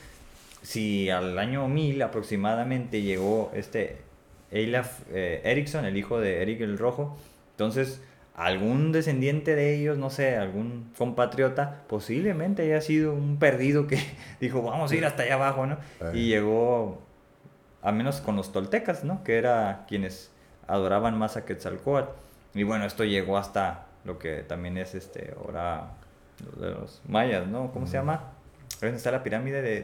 si 0.63 1.11
al 1.11 1.39
año 1.39 1.67
1000 1.69 2.03
aproximadamente 2.03 3.03
llegó 3.03 3.51
este 3.55 3.99
Eilaf 4.51 5.01
eh, 5.13 5.41
Eriksson, 5.45 5.85
el 5.85 5.97
hijo 5.97 6.21
de 6.21 6.43
Eric 6.43 6.61
el 6.61 6.79
Rojo, 6.79 7.17
entonces 7.53 8.03
algún 8.35 8.91
descendiente 8.93 9.55
de 9.55 9.75
ellos, 9.75 9.99
no 9.99 10.09
sé, 10.11 10.37
algún 10.37 10.91
compatriota, 10.97 11.83
posiblemente 11.89 12.63
haya 12.63 12.81
sido 12.81 13.13
un 13.13 13.39
perdido 13.39 13.87
que 13.87 13.99
dijo, 14.41 14.63
vamos 14.63 14.91
a 14.93 14.97
ir 14.97 15.05
hasta 15.05 15.25
allá 15.25 15.35
abajo, 15.35 15.67
¿no? 15.67 15.79
Y 16.15 16.29
llegó, 16.29 17.03
al 17.83 17.95
menos 17.95 18.21
con 18.21 18.37
los 18.37 18.53
toltecas, 18.53 19.05
¿no? 19.05 19.23
Que 19.25 19.37
era 19.37 19.85
quienes 19.89 20.31
adoraban 20.67 21.19
más 21.19 21.37
a 21.37 21.45
Quetzalcóatl. 21.45 22.11
Y 22.55 22.63
bueno, 22.63 22.87
esto 22.87 23.05
llegó 23.05 23.37
hasta 23.37 23.87
lo 24.05 24.19
que 24.19 24.43
también 24.43 24.79
es 24.79 24.95
este, 24.95 25.35
ahora 25.37 25.93
de 26.59 26.71
los 26.71 27.03
mayas, 27.07 27.47
¿no? 27.47 27.71
¿Cómo 27.73 27.87
se 27.87 27.95
llama? 27.95 28.33
¿Dónde 28.81 28.97
está 28.97 29.11
la 29.11 29.23
pirámide 29.23 29.61
de 29.61 29.81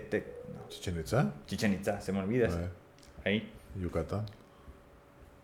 Chichen 0.69 0.99
Itza, 1.01 1.33
Chichen 1.47 1.73
Itza? 1.75 2.01
Se 2.01 2.13
me 2.13 2.21
olvida. 2.21 2.49
eh, 2.49 2.69
Ahí. 3.25 3.53
Yucatán, 3.81 4.25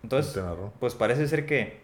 Entonces, 0.02 0.42
pues 0.81 0.94
parece 0.94 1.28
ser 1.28 1.44
que 1.47 1.81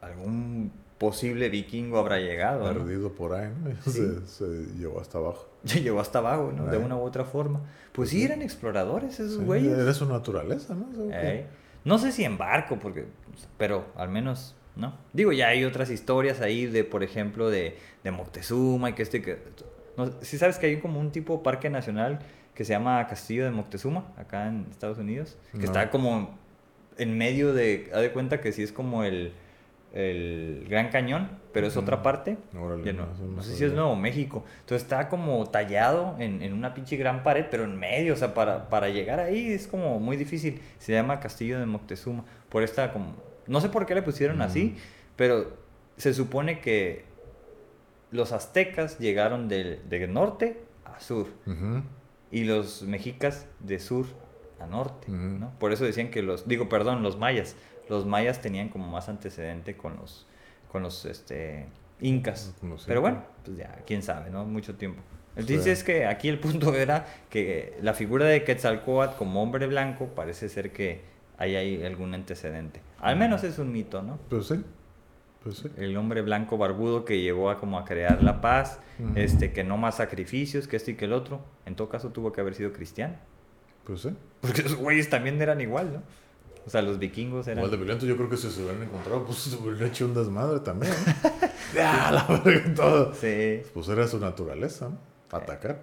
algún 0.00 0.72
posible 0.98 1.48
vikingo 1.48 1.98
habrá 1.98 2.18
llegado, 2.18 2.66
¿no? 2.72 2.78
perdido 2.80 3.12
por 3.12 3.34
ahí, 3.34 3.52
¿no? 3.62 3.70
Sí. 3.92 3.92
Se, 3.92 4.26
se 4.26 4.46
llevó 4.78 5.00
hasta 5.00 5.18
abajo. 5.18 5.46
Llegó 5.64 6.00
hasta 6.00 6.18
abajo, 6.18 6.52
¿no? 6.56 6.66
De 6.66 6.76
Eh. 6.76 6.80
una 6.80 6.96
u 6.96 7.02
otra 7.02 7.24
forma. 7.24 7.60
Pues 7.92 8.10
sí, 8.10 8.18
Sí. 8.18 8.24
eran 8.24 8.42
exploradores 8.42 9.18
esos 9.20 9.38
Sí, 9.38 9.44
güeyes. 9.44 9.78
Era 9.78 9.94
su 9.94 10.06
naturaleza, 10.06 10.74
¿no? 10.74 10.86
No 11.84 11.98
sé 11.98 12.10
si 12.12 12.24
en 12.24 12.36
barco, 12.36 12.78
porque, 12.78 13.06
pero 13.56 13.86
al 13.96 14.08
menos, 14.08 14.54
¿no? 14.76 14.94
Digo, 15.12 15.32
ya 15.32 15.48
hay 15.48 15.64
otras 15.64 15.90
historias 15.90 16.40
ahí 16.40 16.66
de, 16.66 16.82
por 16.84 17.02
ejemplo, 17.04 17.48
de, 17.50 17.78
de 18.04 18.10
Moctezuma 18.10 18.90
y 18.90 18.92
que 18.94 19.02
este 19.02 19.22
que... 19.22 19.38
No, 19.98 20.10
si 20.22 20.38
sabes 20.38 20.58
que 20.58 20.66
hay 20.66 20.78
como 20.78 20.98
un 21.00 21.10
tipo 21.12 21.42
parque 21.42 21.68
nacional 21.68 22.20
que 22.54 22.64
se 22.64 22.72
llama 22.72 23.06
Castillo 23.06 23.44
de 23.44 23.50
Moctezuma, 23.50 24.06
acá 24.16 24.48
en 24.48 24.66
Estados 24.70 24.96
Unidos, 24.98 25.36
que 25.52 25.58
No. 25.58 25.64
está 25.64 25.90
como 25.90 26.38
en 26.96 27.18
medio 27.18 27.52
de, 27.52 27.90
haz 27.94 28.00
de 28.00 28.10
cuenta 28.12 28.40
que 28.40 28.50
sí 28.52 28.62
es 28.62 28.72
como 28.72 29.04
el, 29.04 29.32
el 29.92 30.66
Gran 30.68 30.88
Cañón, 30.90 31.30
pero 31.52 31.66
es 31.66 31.76
otra 31.76 32.02
parte. 32.02 32.36
Órale, 32.58 32.84
Ya 32.84 32.92
no, 32.92 33.42
sé 33.42 33.54
si 33.54 33.64
es 33.64 33.72
Nuevo 33.72 33.96
México. 33.96 34.44
Entonces 34.60 34.82
está 34.82 35.08
como 35.08 35.46
tallado 35.46 36.16
en, 36.18 36.42
en 36.42 36.52
una 36.52 36.74
pinche 36.74 36.96
gran 36.96 37.22
pared, 37.22 37.46
pero 37.50 37.64
en 37.64 37.76
medio. 37.78 38.14
O 38.14 38.16
sea, 38.16 38.34
para, 38.34 38.68
para 38.68 38.88
llegar 38.88 39.20
ahí 39.20 39.52
es 39.52 39.66
como 39.66 39.98
muy 40.00 40.16
difícil. 40.16 40.60
Se 40.78 40.92
llama 40.92 41.20
Castillo 41.20 41.58
de 41.60 41.66
Moctezuma. 41.66 42.24
Por 42.48 42.62
esta 42.62 42.92
como... 42.92 43.14
No 43.46 43.60
sé 43.60 43.68
por 43.70 43.86
qué 43.86 43.94
le 43.94 44.02
pusieron 44.02 44.42
así, 44.42 44.74
Mm. 44.76 44.78
pero 45.16 45.56
se 45.96 46.12
supone 46.14 46.60
que 46.60 47.04
los 48.10 48.32
aztecas 48.32 48.98
llegaron 48.98 49.48
del, 49.48 49.88
de 49.88 50.06
norte 50.06 50.60
a 50.84 51.00
sur 51.00 51.28
y 52.30 52.44
los 52.44 52.82
mexicas 52.82 53.46
de 53.60 53.78
sur 53.78 54.06
a 54.60 54.66
norte. 54.66 55.10
¿no? 55.10 55.52
Por 55.58 55.72
eso 55.72 55.84
decían 55.84 56.10
que 56.10 56.22
los, 56.22 56.48
digo, 56.48 56.68
perdón, 56.68 57.02
los 57.02 57.18
mayas, 57.18 57.56
los 57.88 58.06
mayas 58.06 58.40
tenían 58.40 58.68
como 58.68 58.88
más 58.88 59.08
antecedente 59.08 59.76
con 59.76 59.96
los, 59.96 60.26
con 60.70 60.82
los, 60.82 61.04
este, 61.04 61.66
incas. 62.00 62.54
Los 62.62 62.84
Pero 62.86 63.00
bueno, 63.00 63.24
pues 63.44 63.56
ya, 63.56 63.82
quién 63.86 64.02
sabe, 64.02 64.30
¿no? 64.30 64.44
Mucho 64.44 64.74
tiempo. 64.74 65.02
El 65.36 65.46
Sí. 65.46 65.56
dice 65.56 65.70
es 65.70 65.84
que 65.84 66.06
aquí 66.06 66.28
el 66.28 66.40
punto 66.40 66.74
era 66.74 67.06
que 67.30 67.78
la 67.80 67.94
figura 67.94 68.26
de 68.26 68.42
Quetzalcóatl 68.42 69.16
como 69.16 69.42
hombre 69.42 69.66
blanco 69.66 70.06
parece 70.08 70.48
ser 70.48 70.72
que 70.72 71.02
ahí 71.36 71.54
hay 71.54 71.84
algún 71.84 72.12
antecedente. 72.14 72.80
Al 72.98 73.16
menos 73.16 73.44
es 73.44 73.58
un 73.58 73.70
mito, 73.70 74.02
¿no? 74.02 74.18
Pues 74.28 74.46
sí. 74.46 74.64
Pues 75.42 75.58
sí. 75.58 75.70
El 75.76 75.96
hombre 75.96 76.22
blanco 76.22 76.58
barbudo 76.58 77.04
que 77.04 77.20
llegó 77.20 77.50
a 77.50 77.58
como 77.58 77.78
a 77.78 77.84
crear 77.84 78.22
la 78.22 78.40
paz, 78.40 78.80
este, 79.14 79.52
que 79.52 79.64
no 79.64 79.76
más 79.76 79.96
sacrificios, 79.96 80.66
que 80.66 80.76
este 80.76 80.92
y 80.92 80.94
que 80.94 81.04
el 81.04 81.12
otro. 81.12 81.40
En 81.64 81.76
todo 81.76 81.88
caso 81.88 82.10
tuvo 82.10 82.32
que 82.32 82.40
haber 82.40 82.54
sido 82.54 82.72
cristiano. 82.72 83.14
Pues 83.84 84.02
sí. 84.02 84.10
Porque 84.40 84.62
esos 84.62 84.76
güeyes 84.76 85.08
también 85.08 85.40
eran 85.40 85.60
igual, 85.60 85.92
¿no? 85.92 86.02
O 86.66 86.70
sea, 86.70 86.82
los 86.82 86.98
vikingos 86.98 87.46
eran... 87.46 87.58
Igual 87.58 87.70
de 87.70 87.76
violento, 87.78 88.04
yo 88.04 88.16
creo 88.16 88.28
que 88.28 88.36
si 88.36 88.50
se 88.50 88.60
hubieran 88.62 88.82
encontrado, 88.82 89.24
pues 89.24 89.38
se 89.38 89.56
hubieran 89.56 89.88
hecho 89.88 90.04
un 90.04 90.12
desmadre 90.12 90.60
también. 90.60 90.92
¿no? 90.92 91.30
ya, 91.74 92.10
la 92.10 92.42
verga, 92.44 92.74
todo. 92.74 93.14
Sí. 93.14 93.62
Pues 93.72 93.88
era 93.88 94.06
su 94.06 94.18
naturaleza, 94.18 94.90
¿no? 94.90 94.98
Atacar. 95.30 95.80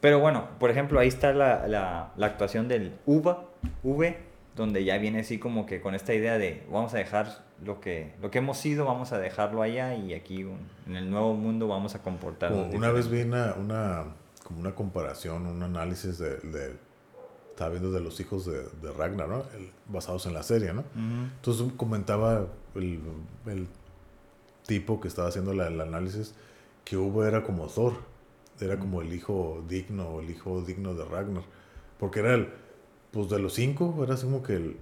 Pero 0.00 0.20
bueno, 0.20 0.48
por 0.58 0.70
ejemplo, 0.70 0.98
ahí 0.98 1.08
está 1.08 1.34
la, 1.34 1.68
la, 1.68 2.12
la 2.16 2.26
actuación 2.26 2.68
del 2.68 2.94
Uva, 3.04 3.44
V, 3.82 4.18
donde 4.56 4.84
ya 4.84 4.98
viene 4.98 5.20
así 5.20 5.38
como 5.38 5.66
que 5.66 5.80
con 5.80 5.94
esta 5.94 6.14
idea 6.14 6.38
de 6.38 6.64
vamos 6.70 6.94
a 6.94 6.98
dejar 6.98 7.44
lo 7.64 7.80
que, 7.80 8.14
lo 8.20 8.30
que 8.30 8.38
hemos 8.38 8.58
sido, 8.58 8.84
vamos 8.84 9.12
a 9.12 9.18
dejarlo 9.18 9.62
allá 9.62 9.94
y 9.96 10.14
aquí 10.14 10.42
en 10.86 10.96
el 10.96 11.10
nuevo 11.10 11.34
mundo 11.34 11.66
vamos 11.68 11.94
a 11.94 12.02
comportarnos. 12.02 12.68
Una 12.76 12.90
vez 12.92 13.08
vi 13.08 13.22
una, 13.22 13.54
una, 13.54 14.04
como 14.44 14.60
una 14.60 14.74
comparación, 14.74 15.46
un 15.46 15.62
análisis 15.62 16.18
de, 16.18 16.36
de- 16.38 16.76
estaba 17.50 17.70
viendo 17.70 17.92
de 17.92 18.00
los 18.00 18.18
hijos 18.20 18.46
de, 18.46 18.64
de 18.82 18.92
Ragnar, 18.96 19.28
¿no? 19.28 19.44
El- 19.56 19.70
basados 19.88 20.26
en 20.26 20.34
la 20.34 20.42
serie, 20.42 20.72
¿no? 20.72 20.84
Entonces 21.36 21.66
comentaba 21.76 22.46
el, 22.74 23.00
el 23.46 23.68
tipo 24.66 25.00
que 25.00 25.08
estaba 25.08 25.28
haciendo 25.28 25.52
la- 25.54 25.68
el 25.68 25.80
análisis 25.80 26.34
que 26.84 26.96
Hugo 26.96 27.24
era 27.24 27.42
como 27.44 27.66
Thor, 27.66 27.94
era 28.60 28.78
como 28.78 29.02
el 29.02 29.12
hijo 29.12 29.64
digno, 29.68 30.20
el 30.20 30.30
hijo 30.30 30.62
digno 30.62 30.94
de 30.94 31.04
Ragnar, 31.04 31.42
porque 31.98 32.20
era 32.20 32.34
el, 32.34 32.48
pues 33.14 33.30
de 33.30 33.38
los 33.38 33.54
cinco, 33.54 33.98
era 34.04 34.14
así 34.14 34.24
como 34.24 34.42
que 34.42 34.56
el, 34.56 34.76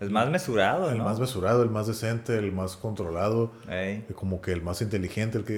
Es 0.00 0.10
más 0.10 0.30
mesurado, 0.30 0.90
el 0.90 0.98
¿no? 0.98 1.04
más 1.04 1.20
mesurado, 1.20 1.62
el 1.62 1.68
más 1.70 1.86
decente, 1.86 2.38
el 2.38 2.52
más 2.52 2.76
controlado, 2.76 3.50
Ey. 3.68 4.06
como 4.14 4.40
que 4.40 4.52
el 4.52 4.62
más 4.62 4.80
inteligente, 4.80 5.36
el 5.38 5.44
que, 5.44 5.56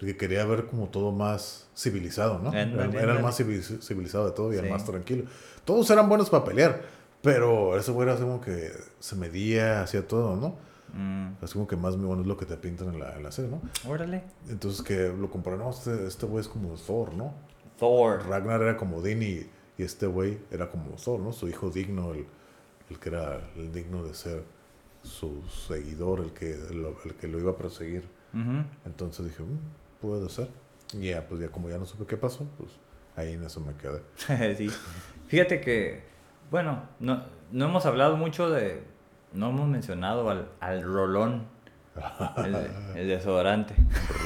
el 0.00 0.06
que 0.06 0.16
quería 0.16 0.44
ver 0.44 0.66
como 0.66 0.88
todo 0.88 1.12
más 1.12 1.68
civilizado, 1.76 2.40
¿no? 2.40 2.52
Era, 2.52 2.84
el 3.14 3.22
más 3.22 3.38
civiliz- 3.38 3.80
civilizado 3.82 4.24
de 4.26 4.32
todo 4.32 4.52
y 4.52 4.56
el 4.56 4.68
más 4.68 4.84
tranquilo. 4.84 5.24
Todos 5.64 5.88
eran 5.90 6.08
buenos 6.08 6.28
para 6.30 6.44
pelear, 6.44 6.82
pero 7.22 7.76
ese 7.78 7.92
güey 7.92 8.06
era 8.06 8.14
así 8.14 8.22
como 8.24 8.40
que 8.40 8.72
se 8.98 9.14
medía, 9.16 9.82
hacía 9.82 10.06
todo, 10.08 10.34
¿no? 10.36 10.56
Mm, 10.96 11.42
Así 11.42 11.54
como 11.54 11.66
que 11.66 11.76
más 11.76 11.96
bueno 11.96 12.20
es 12.22 12.26
lo 12.28 12.36
que 12.36 12.46
te 12.46 12.56
pintan 12.56 12.94
en 12.94 13.00
la, 13.00 13.16
en 13.16 13.22
la 13.24 13.32
serie, 13.32 13.50
¿no? 13.50 13.60
Órale. 13.90 14.22
Entonces 14.48 14.80
que 14.82 15.08
lo 15.08 15.28
comparan, 15.30 15.58
no, 15.60 15.70
este, 15.70 16.06
este 16.06 16.26
güey 16.26 16.40
es 16.42 16.48
como 16.48 16.74
Thor, 16.74 17.14
¿no? 17.14 17.32
Thor. 17.78 18.24
Ragnar 18.28 18.62
era 18.62 18.76
como 18.76 18.98
Odín 18.98 19.48
y, 19.78 19.82
este 19.82 20.06
güey 20.06 20.38
era 20.50 20.70
como 20.70 20.90
Thor, 20.96 21.20
¿no? 21.20 21.32
Su 21.32 21.48
hijo 21.48 21.70
digno, 21.70 22.12
el, 22.12 22.26
el 22.90 22.98
que 22.98 23.08
era 23.08 23.40
el 23.56 23.72
digno 23.72 24.02
de 24.04 24.14
ser 24.14 24.42
su 25.02 25.42
seguidor, 25.48 26.20
el 26.20 26.32
que 26.32 26.56
lo, 26.72 26.96
el 27.04 27.14
que 27.14 27.28
lo 27.28 27.38
iba 27.38 27.52
a 27.52 27.56
perseguir. 27.56 28.08
Entonces 28.84 29.26
dije, 29.26 29.42
"Mm, 29.42 29.58
puede 30.00 30.28
ser. 30.28 30.48
Y 30.92 31.10
ya, 31.10 31.26
pues 31.28 31.40
ya 31.40 31.48
como 31.48 31.68
ya 31.68 31.78
no 31.78 31.86
supe 31.86 32.04
qué 32.06 32.16
pasó, 32.16 32.46
pues 32.58 32.70
ahí 33.16 33.32
en 33.34 33.44
eso 33.44 33.60
me 33.60 33.74
quedé. 33.74 34.02
sí. 34.56 34.68
Fíjate 35.28 35.60
que, 35.60 36.02
bueno, 36.50 36.82
no, 37.00 37.22
no 37.52 37.64
hemos 37.66 37.86
hablado 37.86 38.16
mucho 38.16 38.50
de, 38.50 38.82
no 39.32 39.50
hemos 39.50 39.68
mencionado 39.68 40.28
al, 40.30 40.48
al 40.60 40.82
rolón, 40.82 41.46
el, 42.44 42.56
el 42.96 43.08
desodorante. 43.16 43.74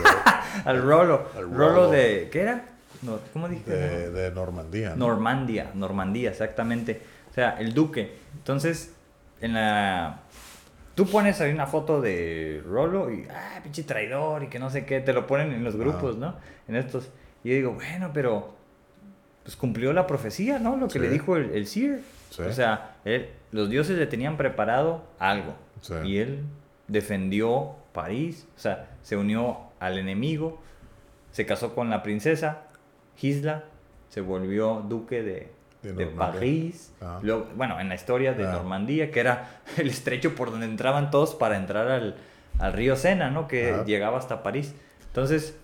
al 0.64 0.82
rolo. 0.82 1.26
Al 1.36 1.44
Rolo 1.50 1.68
rolo. 1.74 1.90
de, 1.90 2.28
¿qué 2.32 2.40
era? 2.40 2.77
No, 3.02 3.18
¿Cómo 3.32 3.48
dije? 3.48 3.70
De, 3.70 4.10
de 4.10 4.30
Normandía. 4.32 4.90
¿no? 4.96 5.06
Normandia, 5.08 5.70
Normandía, 5.74 6.30
exactamente. 6.30 7.00
O 7.30 7.34
sea, 7.34 7.50
el 7.60 7.74
duque. 7.74 8.16
Entonces, 8.36 8.94
en 9.40 9.54
la... 9.54 10.20
Tú 10.94 11.06
pones 11.06 11.40
ahí 11.40 11.52
una 11.52 11.68
foto 11.68 12.00
de 12.00 12.60
Rolo 12.66 13.12
y, 13.12 13.24
ah, 13.30 13.60
pinche 13.62 13.84
traidor 13.84 14.42
y 14.42 14.48
que 14.48 14.58
no 14.58 14.68
sé 14.68 14.84
qué, 14.84 15.00
te 15.00 15.12
lo 15.12 15.28
ponen 15.28 15.52
en 15.52 15.62
los 15.62 15.76
grupos, 15.76 16.16
¿no? 16.16 16.34
En 16.66 16.74
estos. 16.74 17.08
Y 17.44 17.50
yo 17.50 17.54
digo, 17.54 17.72
bueno, 17.74 18.10
pero 18.12 18.56
pues 19.44 19.54
cumplió 19.54 19.92
la 19.92 20.08
profecía, 20.08 20.58
¿no? 20.58 20.76
Lo 20.76 20.88
que 20.88 20.94
Sí. 20.94 20.98
le 20.98 21.08
dijo 21.08 21.36
el, 21.36 21.50
el 21.52 21.66
Seer. 21.68 22.00
Sí. 22.30 22.42
O 22.42 22.52
sea, 22.52 22.96
él- 23.04 23.28
los 23.52 23.70
dioses 23.70 23.96
le 23.96 24.06
tenían 24.08 24.36
preparado 24.36 25.04
algo. 25.20 25.54
Sí. 25.82 25.94
Y 26.04 26.18
él 26.18 26.42
defendió 26.88 27.76
París, 27.92 28.48
o 28.56 28.58
sea, 28.58 28.88
se 29.02 29.16
unió 29.16 29.58
al 29.78 29.98
enemigo, 29.98 30.60
se 31.30 31.46
casó 31.46 31.74
con 31.76 31.90
la 31.90 32.02
princesa 32.02 32.62
Gisla, 33.18 33.64
se 34.08 34.20
volvió 34.22 34.82
duque 34.88 35.22
de, 35.22 35.52
De. 35.82 36.06
París. 36.06 36.92
Ah. 37.00 37.18
Luego, 37.22 37.46
bueno, 37.56 37.78
en 37.80 37.88
la 37.90 37.94
historia 37.94 38.32
de 38.32 38.46
Ah. 38.46 38.52
Normandía, 38.52 39.10
que 39.10 39.20
era 39.20 39.60
el 39.76 39.88
estrecho 39.90 40.34
por 40.34 40.50
donde 40.50 40.66
entraban 40.66 41.10
todos 41.10 41.34
para 41.34 41.56
entrar 41.56 41.88
al, 41.88 42.16
al 42.58 42.72
río 42.72 42.96
Sena, 42.96 43.30
¿no? 43.30 43.46
Que 43.48 43.70
Ajá. 43.72 43.84
llegaba 43.84 44.18
hasta 44.18 44.42
París. 44.42 44.74
Entonces, 45.08 45.58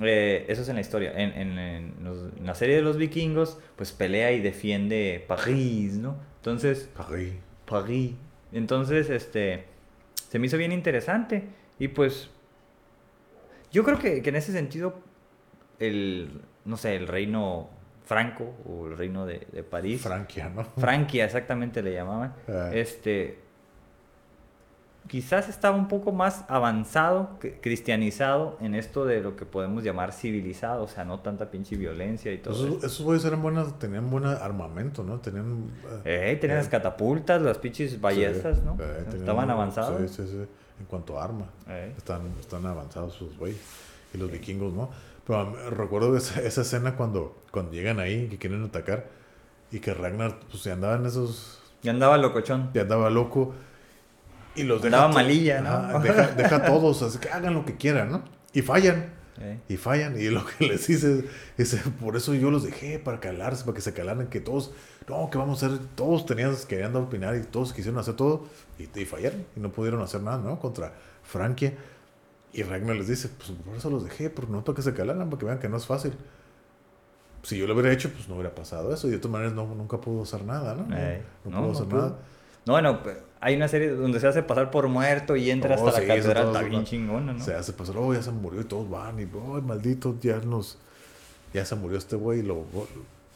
eh, 0.00 0.44
eso 0.48 0.62
es 0.62 0.68
en 0.68 0.76
la 0.76 0.80
historia. 0.80 1.12
En, 1.12 1.32
en- 1.32 1.58
en 1.58 1.94
los- 2.04 2.32
en 2.38 2.46
la 2.46 2.54
serie 2.54 2.76
de 2.76 2.82
los 2.82 2.96
vikingos, 2.96 3.58
pues 3.76 3.90
pelea 3.92 4.30
y 4.32 4.40
defiende 4.40 5.24
París, 5.26 5.94
¿no? 5.94 6.16
Entonces, 6.36 6.88
París. 6.96 7.34
París. 7.66 8.12
Entonces, 8.52 9.10
este, 9.10 9.64
se 10.30 10.38
me 10.38 10.46
hizo 10.46 10.56
bien 10.56 10.72
interesante. 10.72 11.44
Y 11.78 11.88
pues, 11.88 12.30
yo 13.72 13.82
creo 13.84 13.98
que, 13.98 14.22
que 14.22 14.28
en 14.30 14.36
ese 14.36 14.52
sentido, 14.52 14.94
el, 15.78 16.40
no 16.68 16.76
sé, 16.76 16.94
el 16.96 17.08
reino 17.08 17.68
franco 18.04 18.54
o 18.68 18.86
el 18.86 18.96
reino 18.96 19.26
de, 19.26 19.46
de 19.52 19.62
París. 19.62 20.00
Franquia, 20.02 20.48
¿no? 20.48 20.64
Franquia, 20.78 21.24
exactamente 21.24 21.82
le 21.82 21.92
llamaban. 21.94 22.34
Ah. 22.48 22.70
Este, 22.72 23.40
quizás 25.08 25.48
estaba 25.48 25.76
un 25.76 25.88
poco 25.88 26.12
más 26.12 26.44
avanzado, 26.48 27.38
cristianizado 27.62 28.58
en 28.60 28.74
esto 28.74 29.04
de 29.06 29.20
lo 29.20 29.36
que 29.36 29.46
podemos 29.46 29.82
llamar 29.82 30.12
civilizado, 30.12 30.84
o 30.84 30.88
sea, 30.88 31.04
no 31.04 31.20
tanta 31.20 31.50
pinche 31.50 31.76
violencia 31.76 32.32
y 32.32 32.38
todo 32.38 32.54
Esos, 32.54 32.66
eso. 32.78 32.86
esos 32.86 33.04
güeyes 33.06 33.24
eran 33.24 33.40
buenas, 33.42 33.78
tenían 33.78 34.10
buen 34.10 34.24
armamento, 34.26 35.02
¿no? 35.02 35.18
Tenían... 35.20 35.70
eh, 36.04 36.32
Eh, 36.32 36.36
tenían 36.36 36.58
eh, 36.58 36.60
las 36.62 36.68
catapultas, 36.68 37.40
las 37.40 37.58
pinches 37.58 37.98
ballestas, 38.00 38.58
sí, 38.58 38.62
¿no? 38.64 38.74
eh, 38.74 39.02
tenían 39.04 39.16
Estaban 39.20 39.50
avanzados. 39.50 40.10
Sí, 40.10 40.22
sí, 40.22 40.28
sí. 40.30 40.46
En 40.80 40.86
cuanto 40.86 41.18
a 41.18 41.24
arma. 41.24 41.46
Están, 41.96 42.22
están 42.38 42.64
avanzados 42.66 43.14
sus 43.14 43.36
güeyes. 43.36 43.60
Y 44.14 44.18
los 44.18 44.30
vikingos, 44.30 44.72
¿no? 44.72 44.88
Pero 45.28 45.70
recuerdo 45.70 46.16
esa, 46.16 46.40
esa 46.40 46.62
escena 46.62 46.96
cuando, 46.96 47.36
cuando 47.50 47.72
llegan 47.72 48.00
ahí, 48.00 48.28
que 48.28 48.38
quieren 48.38 48.64
atacar, 48.64 49.06
y 49.70 49.80
que 49.80 49.92
Ragnar, 49.92 50.40
pues 50.50 50.62
se 50.62 50.72
andaban 50.72 51.04
esos... 51.04 51.60
Y 51.82 51.90
andaba 51.90 52.16
locochón. 52.16 52.70
Ya 52.72 52.82
andaba 52.82 53.10
loco. 53.10 53.54
Y 54.56 54.62
los 54.62 54.80
deja... 54.80 54.96
Andaba 54.96 55.12
malilla, 55.12 55.60
¿no? 55.60 55.68
Ajá, 55.68 55.98
deja, 55.98 56.28
deja 56.28 56.56
a 56.56 56.64
todos, 56.64 57.02
así 57.02 57.18
que 57.18 57.28
hagan 57.28 57.52
lo 57.52 57.66
que 57.66 57.76
quieran, 57.76 58.10
¿no? 58.10 58.22
Y 58.54 58.62
fallan. 58.62 59.12
Eh. 59.40 59.60
Y 59.68 59.76
fallan. 59.76 60.18
Y 60.18 60.30
lo 60.30 60.46
que 60.46 60.66
les 60.68 60.86
dice 60.86 61.26
es, 61.58 61.76
por 62.00 62.16
eso 62.16 62.32
yo 62.32 62.50
los 62.50 62.64
dejé, 62.64 62.98
para 62.98 63.20
calarse, 63.20 63.64
para 63.64 63.74
que 63.74 63.82
se 63.82 63.92
calaran, 63.92 64.28
que 64.28 64.40
todos, 64.40 64.72
no, 65.08 65.28
que 65.28 65.36
vamos 65.36 65.62
a 65.62 65.66
hacer, 65.66 65.78
todos 65.94 66.24
tenían, 66.24 66.56
querían 66.66 66.96
opinar 66.96 67.36
y 67.36 67.42
todos 67.42 67.74
quisieron 67.74 68.00
hacer 68.00 68.14
todo 68.14 68.46
y, 68.78 68.88
y 68.98 69.04
fallaron. 69.04 69.44
Y 69.54 69.60
no 69.60 69.70
pudieron 69.70 70.00
hacer 70.00 70.22
nada, 70.22 70.38
¿no? 70.38 70.58
Contra 70.58 70.94
Frankia. 71.22 71.74
Y 72.52 72.62
Ragnar 72.62 72.96
les 72.96 73.08
dice, 73.08 73.28
pues 73.28 73.50
por 73.50 73.76
eso 73.76 73.90
los 73.90 74.04
dejé, 74.04 74.30
porque 74.30 74.50
no 74.50 74.64
que 74.64 74.82
se 74.82 74.94
calaran, 74.94 75.28
para 75.28 75.38
que 75.38 75.46
vean 75.46 75.58
que 75.58 75.68
no 75.68 75.76
es 75.76 75.86
fácil. 75.86 76.12
Si 77.42 77.56
yo 77.56 77.66
lo 77.66 77.74
hubiera 77.74 77.92
hecho, 77.92 78.10
pues 78.10 78.28
no 78.28 78.34
hubiera 78.34 78.54
pasado 78.54 78.92
eso. 78.92 79.06
Y 79.08 79.12
de 79.12 79.18
todas 79.18 79.32
maneras 79.32 79.52
no, 79.54 79.66
nunca 79.74 80.00
pudo 80.00 80.22
hacer 80.22 80.44
nada, 80.44 80.74
¿no? 80.74 80.86
Eh, 80.96 81.22
no 81.44 81.60
no, 81.60 81.72
pudo 81.72 81.88
pudo. 81.88 81.96
nada. 81.98 82.18
No, 82.66 82.72
bueno, 82.74 83.02
pe- 83.02 83.16
hay 83.40 83.54
una 83.56 83.68
serie 83.68 83.90
donde 83.90 84.20
se 84.20 84.26
hace 84.26 84.42
pasar 84.42 84.70
por 84.70 84.88
muerto 84.88 85.36
y 85.36 85.50
entra 85.50 85.76
Oh, 85.78 85.88
hasta 85.88 86.00
sí, 86.00 86.06
la 86.06 86.14
catedral. 86.16 86.46
Está 86.48 86.62
bien 86.62 86.84
chingona, 86.84 87.32
¿no? 87.32 87.42
Se 87.44 87.54
hace 87.54 87.72
pasar, 87.72 87.96
oh, 87.98 88.12
ya 88.12 88.22
se 88.22 88.30
murió 88.32 88.60
y 88.60 88.64
todos 88.64 88.90
van 88.90 89.20
y, 89.20 89.24
oh, 89.34 89.60
maldito, 89.62 90.16
ya 90.20 90.38
nos, 90.40 90.78
ya 91.54 91.64
se 91.64 91.76
murió 91.76 91.96
este 91.96 92.16
güey 92.16 92.40
y 92.40 92.42
lo, 92.42 92.64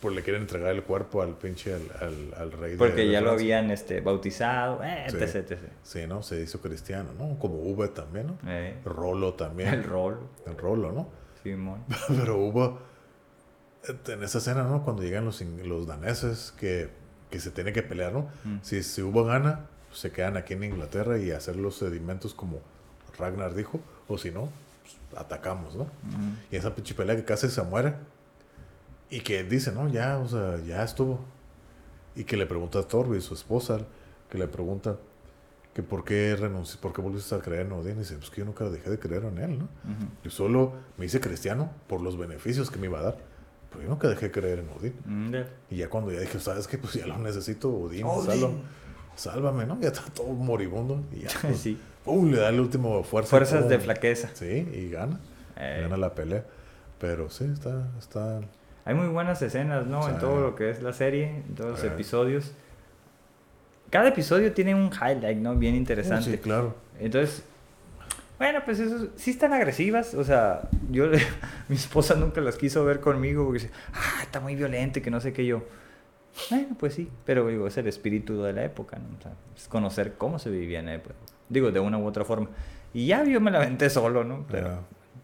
pues 0.02 0.14
le 0.16 0.22
quieren 0.22 0.42
entregar 0.42 0.72
el 0.74 0.82
cuerpo 0.82 1.22
al 1.22 1.36
pinche, 1.38 1.72
al, 1.74 1.82
al, 2.00 2.34
al 2.36 2.52
rey 2.52 2.76
Porque 2.76 3.02
de 3.02 3.10
ya 3.12 3.20
lo 3.20 3.30
habían 3.30 3.70
este, 3.70 4.00
bautizado, 4.00 4.82
eh, 4.82 5.06
Sí. 5.08 5.16
etc, 5.16 5.34
etc. 5.36 5.58
Sí, 5.84 6.06
¿no? 6.08 6.22
Se 6.24 6.40
hizo 6.42 6.60
cristiano, 6.60 7.10
¿no? 7.16 7.38
Como 7.38 7.54
Uwe 7.54 7.86
también, 7.88 8.26
¿no? 8.26 8.38
Eh, 8.46 8.76
Rolo 8.84 9.34
también. 9.34 9.72
el 9.72 9.84
rol, 9.84 10.18
El 10.44 10.58
Rolo, 10.58 10.90
¿no? 10.90 11.08
Simón. 11.44 11.84
Pero 12.08 12.36
hubo, 12.38 12.80
en 14.08 14.22
esa 14.24 14.38
escena, 14.38 14.64
¿no? 14.64 14.82
Cuando 14.82 15.02
llegan 15.04 15.24
los, 15.24 15.40
los 15.40 15.86
daneses 15.86 16.52
que, 16.58 16.88
que 17.30 17.38
se 17.38 17.50
tiene 17.52 17.72
que 17.72 17.82
pelear, 17.84 18.12
¿no? 18.12 18.28
Mm. 18.44 18.56
Si, 18.62 18.82
si 18.82 19.02
hubo 19.02 19.24
gana, 19.24 19.66
pues, 19.88 20.00
se 20.00 20.10
quedan 20.10 20.36
aquí 20.36 20.54
en 20.54 20.64
Inglaterra 20.64 21.16
y 21.18 21.30
hacer 21.30 21.54
los 21.56 21.76
sedimentos 21.76 22.34
como 22.34 22.58
Ragnar 23.18 23.54
dijo, 23.54 23.78
o 24.08 24.18
si 24.18 24.32
no, 24.32 24.48
pues, 24.82 24.96
atacamos, 25.20 25.76
¿no? 25.76 25.82
Ujú. 25.84 25.90
Y 26.50 26.56
esa 26.56 26.74
pinche 26.74 26.94
pelea 26.94 27.14
que 27.14 27.24
casi 27.24 27.48
se 27.48 27.62
muere. 27.62 27.94
Y 29.12 29.20
que 29.20 29.44
dice, 29.44 29.72
no, 29.72 29.88
ya, 29.88 30.18
o 30.18 30.26
sea, 30.26 30.56
ya 30.66 30.82
estuvo. 30.82 31.20
Y 32.16 32.24
que 32.24 32.36
le 32.36 32.46
pregunta 32.46 32.78
a 32.78 32.82
Torbi, 32.82 33.20
su 33.20 33.34
esposa, 33.34 33.78
que 34.30 34.38
le 34.38 34.48
pregunta 34.48 34.96
que 35.74 35.82
por 35.82 36.04
qué 36.04 36.34
renunció, 36.34 36.80
por 36.80 36.92
qué 36.92 37.00
volviste 37.02 37.34
a 37.34 37.40
creer 37.40 37.66
en 37.66 37.72
Odín. 37.72 37.96
Y 37.96 38.00
dice, 38.00 38.16
pues 38.16 38.30
que 38.30 38.40
yo 38.40 38.44
nunca 38.46 38.64
dejé 38.70 38.88
de 38.90 38.98
creer 38.98 39.24
en 39.24 39.38
él, 39.38 39.58
¿no? 39.58 39.68
Yo 40.24 40.30
solo 40.30 40.72
me 40.96 41.04
hice 41.06 41.20
cristiano 41.20 41.70
por 41.88 42.00
los 42.00 42.16
beneficios 42.16 42.70
que 42.70 42.78
me 42.78 42.86
iba 42.86 42.98
a 43.00 43.02
dar. 43.02 43.18
Pero 43.70 43.82
yo 43.84 43.88
nunca 43.90 44.08
dejé 44.08 44.26
de 44.26 44.32
creer 44.32 44.58
en 44.60 44.68
Odín. 44.70 44.94
Mm. 45.04 45.34
Y 45.70 45.76
ya 45.76 45.88
cuando 45.90 46.10
ya 46.12 46.20
dije, 46.20 46.38
¿sabes 46.40 46.66
qué? 46.66 46.78
Pues 46.78 46.94
ya 46.94 47.06
lo 47.06 47.18
necesito, 47.18 47.70
Odín, 47.70 48.04
Odín. 48.04 48.26
sálvame, 48.30 48.54
sálvame, 49.16 49.66
¿no? 49.66 49.78
Ya 49.80 49.88
está 49.88 50.04
todo 50.14 50.28
moribundo. 50.28 51.02
Y 51.12 51.20
ya, 51.20 51.28
pues, 51.42 51.58
Sí. 51.58 51.78
pum, 52.04 52.30
le 52.30 52.38
da 52.38 52.48
el 52.50 52.60
último 52.60 53.02
fuerza. 53.04 53.30
Fuerzas 53.30 53.68
de 53.68 53.78
flaqueza. 53.78 54.30
Sí, 54.34 54.46
y 54.46 54.88
gana. 54.90 55.20
Eh, 55.56 55.80
Gana 55.82 55.96
la 55.98 56.14
pelea. 56.14 56.44
Pero 56.98 57.30
sí, 57.30 57.44
está, 57.44 57.88
está, 57.98 58.40
Hay 58.84 58.94
muy 58.94 59.08
buenas 59.08 59.40
escenas, 59.42 59.86
¿no? 59.86 60.08
En 60.08 60.14
Sí. 60.14 60.20
todo 60.20 60.40
lo 60.40 60.54
que 60.54 60.70
es 60.70 60.82
la 60.82 60.92
serie, 60.92 61.28
en 61.46 61.54
todos 61.54 61.70
los 61.72 61.80
Sí. 61.80 61.86
episodios. 61.86 62.52
Cada 63.90 64.08
episodio 64.08 64.52
tiene 64.52 64.74
un 64.74 64.90
highlight, 64.92 65.38
¿no? 65.38 65.54
Bien 65.54 65.74
Sí, 65.74 65.78
interesante. 65.78 66.40
claro. 66.40 66.74
Entonces, 66.98 67.44
bueno, 68.38 68.60
pues 68.64 68.80
eso 68.80 69.08
sí 69.16 69.30
están 69.30 69.52
agresivas. 69.52 70.14
O 70.14 70.24
sea, 70.24 70.62
yo, 70.90 71.06
mi 71.68 71.76
esposa 71.76 72.14
nunca 72.14 72.40
las 72.40 72.56
quiso 72.56 72.84
ver 72.84 73.00
conmigo 73.00 73.44
porque 73.44 73.60
dice, 73.64 73.70
ah, 73.94 74.22
está 74.22 74.40
muy 74.40 74.56
violento 74.56 75.00
que 75.02 75.10
no 75.10 75.20
sé 75.20 75.32
qué 75.32 75.44
yo. 75.46 75.62
Bueno, 76.50 76.74
pues 76.78 76.94
sí, 76.94 77.10
pero 77.26 77.46
digo, 77.46 77.66
es 77.66 77.76
el 77.76 77.86
espíritu 77.86 78.42
de 78.42 78.54
la 78.54 78.64
época, 78.64 78.96
¿no? 78.98 79.18
O 79.18 79.22
sea, 79.22 79.32
es 79.54 79.68
conocer 79.68 80.14
cómo 80.16 80.38
se 80.38 80.50
vivía 80.50 80.80
en 80.80 80.86
la 80.86 80.94
época. 80.94 81.14
Digo, 81.50 81.70
de 81.70 81.78
una 81.80 81.98
u 81.98 82.06
otra 82.06 82.24
forma. 82.24 82.48
Y 82.94 83.06
ya 83.06 83.22
yo 83.24 83.40
me 83.40 83.50
la 83.50 83.58
aventé 83.58 83.90
solo, 83.90 84.24
¿no? 84.24 84.46
Pero, 84.50 84.68
Ya. 84.68 84.80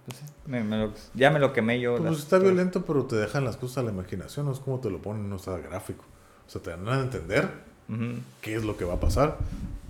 Pues, 0.09 0.23
me- 0.47 0.65
me 0.65 0.79
lo- 0.79 0.93
ya 1.15 1.31
me 1.31 1.39
lo 1.39 1.53
quemé 1.53 1.79
yo. 1.81 1.97
Pues 1.97 2.11
las- 2.11 2.19
está 2.21 2.39
violento, 2.39 2.85
pero 2.85 3.05
te 3.05 3.17
dejan 3.17 3.45
las 3.45 3.57
cosas 3.57 3.79
a 3.79 3.83
la 3.83 3.91
imaginación, 3.91 4.47
no 4.47 4.53
es 4.53 4.59
como 4.61 4.81
te 4.81 4.91
lo 4.91 5.01
ponen, 5.03 5.29
no 5.29 5.37
está 5.37 5.57
gráfico. 5.59 6.05
O 6.47 6.51
sea, 6.51 6.63
te 6.63 6.71
dan 6.71 6.89
a 6.89 7.01
entender 7.01 7.49
qué 8.41 8.55
es 8.57 8.65
lo 8.65 8.77
que 8.77 8.85
va 8.85 8.95
a 8.95 9.01
pasar, 9.01 9.37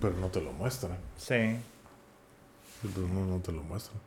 pero 0.01 0.13
no 0.19 0.27
te 0.27 0.41
lo 0.41 0.51
muestran. 0.53 0.97
Sí. 1.17 1.57
No, 3.13 3.25
no 3.25 3.37
te 3.41 3.51
lo 3.51 3.61
muestran. 3.63 3.99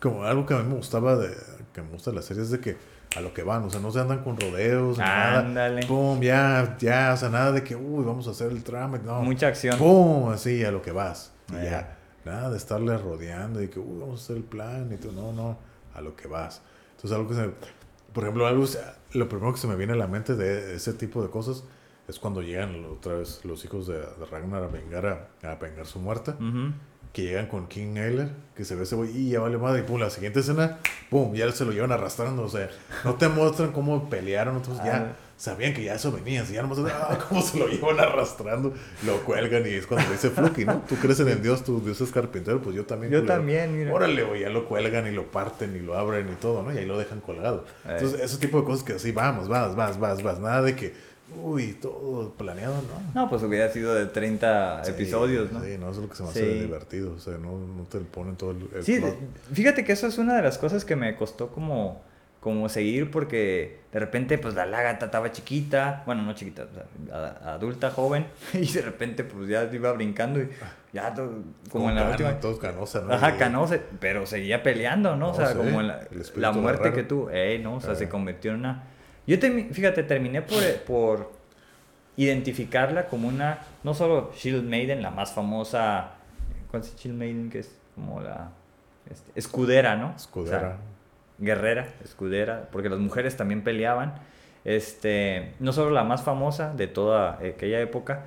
Como 0.00 0.24
algo 0.24 0.46
que 0.46 0.54
a 0.54 0.58
mí 0.58 0.68
me 0.68 0.76
gustaba 0.76 1.16
de 1.16 1.34
que 1.74 1.82
me 1.82 1.90
gusta 1.90 2.10
de 2.10 2.16
la 2.16 2.22
serie 2.22 2.42
es 2.42 2.50
de 2.50 2.60
que 2.60 2.76
a 3.16 3.20
lo 3.20 3.34
que 3.34 3.42
van, 3.42 3.64
o 3.64 3.70
sea, 3.70 3.80
no 3.80 3.90
se 3.90 4.00
andan 4.00 4.22
con 4.22 4.38
rodeos, 4.38 4.96
ni 4.96 5.04
nada. 5.04 5.40
Ándale. 5.40 5.84
Pum, 5.86 6.20
ya, 6.20 6.76
ya, 6.78 7.12
o 7.12 7.16
sea, 7.16 7.28
nada 7.28 7.52
de 7.52 7.62
que, 7.64 7.74
uy, 7.76 8.04
vamos 8.04 8.26
a 8.28 8.30
hacer 8.30 8.50
el 8.52 8.62
trámite, 8.62 9.04
no. 9.04 9.20
Mucha 9.22 9.48
acción. 9.48 9.76
Pum, 9.78 10.30
así, 10.30 10.64
a 10.64 10.70
lo 10.70 10.80
que 10.80 10.92
vas. 10.92 11.32
Y 11.50 11.56
Eh. 11.56 11.68
ya, 11.70 11.98
nada 12.24 12.50
de 12.50 12.56
estarle 12.56 12.96
rodeando 12.98 13.62
y 13.62 13.68
que, 13.68 13.78
uy, 13.78 13.98
vamos 14.00 14.20
a 14.20 14.24
hacer 14.24 14.36
el 14.36 14.44
plan 14.44 14.90
y 14.92 14.96
todo, 14.96 15.12
no, 15.12 15.32
no, 15.32 15.58
a 15.94 16.00
lo 16.00 16.14
que 16.16 16.28
vas. 16.28 16.62
Entonces, 16.96 17.12
algo 17.16 17.28
que 17.28 17.34
se, 17.34 17.50
por 18.12 18.24
ejemplo, 18.24 18.46
algo, 18.46 18.64
lo 19.12 19.28
primero 19.28 19.52
que 19.52 19.58
se 19.60 19.66
me 19.66 19.76
viene 19.76 19.92
a 19.94 19.96
la 19.96 20.06
mente 20.06 20.34
de 20.36 20.74
ese 20.76 20.92
tipo 20.92 21.22
de 21.22 21.30
cosas 21.30 21.64
es 22.08 22.18
cuando 22.18 22.42
llegan 22.42 22.84
otra 22.86 23.14
vez 23.14 23.44
los 23.44 23.64
hijos 23.64 23.86
de, 23.86 23.98
de 23.98 24.26
Ragnar 24.30 24.64
a 24.64 24.66
vengar, 24.66 25.06
a, 25.42 25.50
a 25.50 25.54
vengar 25.56 25.86
su 25.86 25.98
muerte 26.00 26.34
que 27.12 27.22
llegan 27.22 27.46
con 27.46 27.66
King 27.66 27.96
Ailer, 27.96 28.30
que 28.54 28.64
se 28.64 28.76
ve 28.76 28.84
ese 28.84 28.94
güey 28.94 29.10
y 29.16 29.30
ya 29.30 29.40
vale 29.40 29.58
madre, 29.58 29.80
y 29.80 29.82
pum, 29.82 29.98
la 29.98 30.10
siguiente 30.10 30.40
escena, 30.40 30.78
pum, 31.08 31.34
ya 31.34 31.50
se 31.50 31.64
lo 31.64 31.72
llevan 31.72 31.90
arrastrando, 31.90 32.42
o 32.44 32.48
sea, 32.48 32.68
no 33.04 33.14
te 33.14 33.28
muestran 33.28 33.72
cómo 33.72 34.08
pelearon, 34.08 34.56
entonces 34.56 34.80
Ah. 34.84 34.86
ya 34.86 35.16
sabían 35.40 35.72
que 35.72 35.82
ya 35.82 35.94
eso 35.94 36.12
venía, 36.12 36.42
así 36.42 36.52
ya 36.52 36.60
nomás, 36.60 36.78
ah, 36.92 37.18
cómo 37.26 37.40
se 37.40 37.58
lo 37.58 37.66
llevan 37.66 37.98
arrastrando, 37.98 38.74
lo 39.06 39.20
cuelgan 39.24 39.66
y 39.66 39.70
es 39.70 39.86
cuando 39.86 40.10
dice 40.12 40.28
Fluky, 40.28 40.66
¿no? 40.66 40.82
Tú 40.86 40.96
crees 40.96 41.18
en 41.20 41.28
el 41.28 41.42
Dios, 41.42 41.64
tu 41.64 41.80
Dios 41.80 41.98
es 42.02 42.10
carpintero, 42.10 42.60
pues 42.60 42.76
yo 42.76 42.84
también. 42.84 43.10
Yo 43.10 43.20
culero. 43.20 43.36
también, 43.36 43.78
mira. 43.78 43.92
Órale, 43.94 44.22
güey, 44.22 44.42
ya 44.42 44.50
lo 44.50 44.66
cuelgan 44.66 45.06
y 45.06 45.12
lo 45.12 45.30
parten 45.30 45.74
y 45.74 45.78
lo 45.78 45.96
abren 45.96 46.28
y 46.30 46.34
todo, 46.34 46.62
¿no? 46.62 46.74
Y 46.74 46.76
ahí 46.78 46.84
lo 46.84 46.98
dejan 46.98 47.20
colgado. 47.20 47.64
Eh. 47.86 47.92
Entonces, 47.98 48.20
ese 48.20 48.36
tipo 48.36 48.58
de 48.60 48.64
cosas 48.64 48.84
que 48.84 48.92
así, 48.92 49.12
vamos, 49.12 49.48
vas, 49.48 49.74
vas, 49.74 49.98
vas, 49.98 50.22
vas, 50.22 50.38
nada 50.40 50.60
de 50.60 50.76
que, 50.76 50.92
uy, 51.42 51.72
todo 51.80 52.34
planeado, 52.34 52.74
¿no? 52.74 53.22
No, 53.22 53.30
pues 53.30 53.42
hubiera 53.42 53.72
sido 53.72 53.94
de 53.94 54.04
30 54.06 54.84
Sí, 54.84 54.90
episodios, 54.90 55.50
¿no? 55.52 55.64
Sí, 55.64 55.78
no, 55.80 55.86
eso 55.90 56.00
es 56.02 56.02
lo 56.02 56.08
que 56.10 56.16
se 56.16 56.22
me 56.22 56.32
Sí. 56.32 56.38
hace 56.40 56.54
divertido. 56.60 57.14
O 57.14 57.18
sea, 57.18 57.38
no, 57.38 57.52
no 57.58 57.84
te 57.84 57.98
ponen 58.00 58.36
todo 58.36 58.50
el. 58.50 58.68
el 58.74 58.84
Sí, 58.84 58.98
plot. 59.00 59.16
fíjate 59.54 59.84
que 59.86 59.92
eso 59.92 60.06
es 60.06 60.18
una 60.18 60.36
de 60.36 60.42
las 60.42 60.58
cosas 60.58 60.84
que 60.84 60.96
me 60.96 61.16
costó 61.16 61.48
como, 61.48 62.02
como 62.40 62.68
seguir 62.70 63.10
porque 63.10 63.80
de 63.92 64.00
repente 64.00 64.38
pues 64.38 64.54
la 64.54 64.64
lágata 64.64 65.06
estaba 65.06 65.30
chiquita, 65.30 66.02
bueno, 66.06 66.22
no 66.22 66.32
chiquita, 66.32 66.64
o 66.64 66.68
sea, 66.74 67.36
a- 67.44 67.52
adulta, 67.54 67.90
joven, 67.90 68.26
y 68.54 68.66
de 68.72 68.80
repente 68.82 69.24
pues 69.24 69.46
ya 69.48 69.64
iba 69.72 69.92
brincando 69.92 70.40
y 70.40 70.48
ya 70.92 71.12
to- 71.14 71.42
como 71.70 71.90
en 71.90 71.96
la 71.96 72.08
última... 72.10 72.40
Todos 72.40 72.58
canosa, 72.58 73.02
¿no? 73.02 73.12
Ajá, 73.12 73.36
canosa, 73.36 73.78
pero 74.00 74.24
seguía 74.26 74.62
peleando, 74.62 75.16
¿no? 75.16 75.30
o 75.30 75.34
sea, 75.34 75.54
como 75.54 75.80
en 75.82 75.88
la, 75.88 76.00
la 76.36 76.52
muerte 76.52 76.92
que 76.94 77.02
tuvo, 77.02 77.28
eh, 77.30 77.58
¿no? 77.62 77.74
O 77.76 77.80
sea, 77.80 77.94
se 77.94 78.04
Eh. 78.04 78.08
convirtió 78.08 78.52
en 78.52 78.60
una... 78.60 78.84
Yo, 79.26 79.36
termi- 79.38 79.70
fíjate, 79.70 80.02
terminé 80.02 80.40
por, 80.42 80.62
por 80.86 81.32
identificarla 82.16 83.06
como 83.06 83.28
una, 83.28 83.58
no 83.84 83.94
solo 83.94 84.32
Shield 84.36 84.64
Maiden, 84.68 85.02
la 85.02 85.10
más 85.10 85.32
famosa, 85.32 86.12
¿cuál 86.70 86.82
es 86.82 86.96
Shield 86.96 87.16
Maiden? 87.18 87.50
Que 87.50 87.60
es 87.60 87.70
como 87.94 88.20
la 88.20 88.50
este, 89.10 89.30
escudera, 89.34 89.96
¿no? 89.96 90.06
O 90.06 90.10
sea, 90.10 90.16
Escudera. 90.16 90.76
Guerrera, 91.40 91.88
escudera, 92.04 92.68
porque 92.70 92.88
las 92.88 92.98
mujeres 92.98 93.36
también 93.36 93.62
peleaban. 93.64 94.14
Este, 94.64 95.54
no 95.58 95.72
solo 95.72 95.90
la 95.90 96.04
más 96.04 96.22
famosa 96.22 96.74
de 96.74 96.86
toda 96.86 97.38
aquella 97.38 97.80
época, 97.80 98.26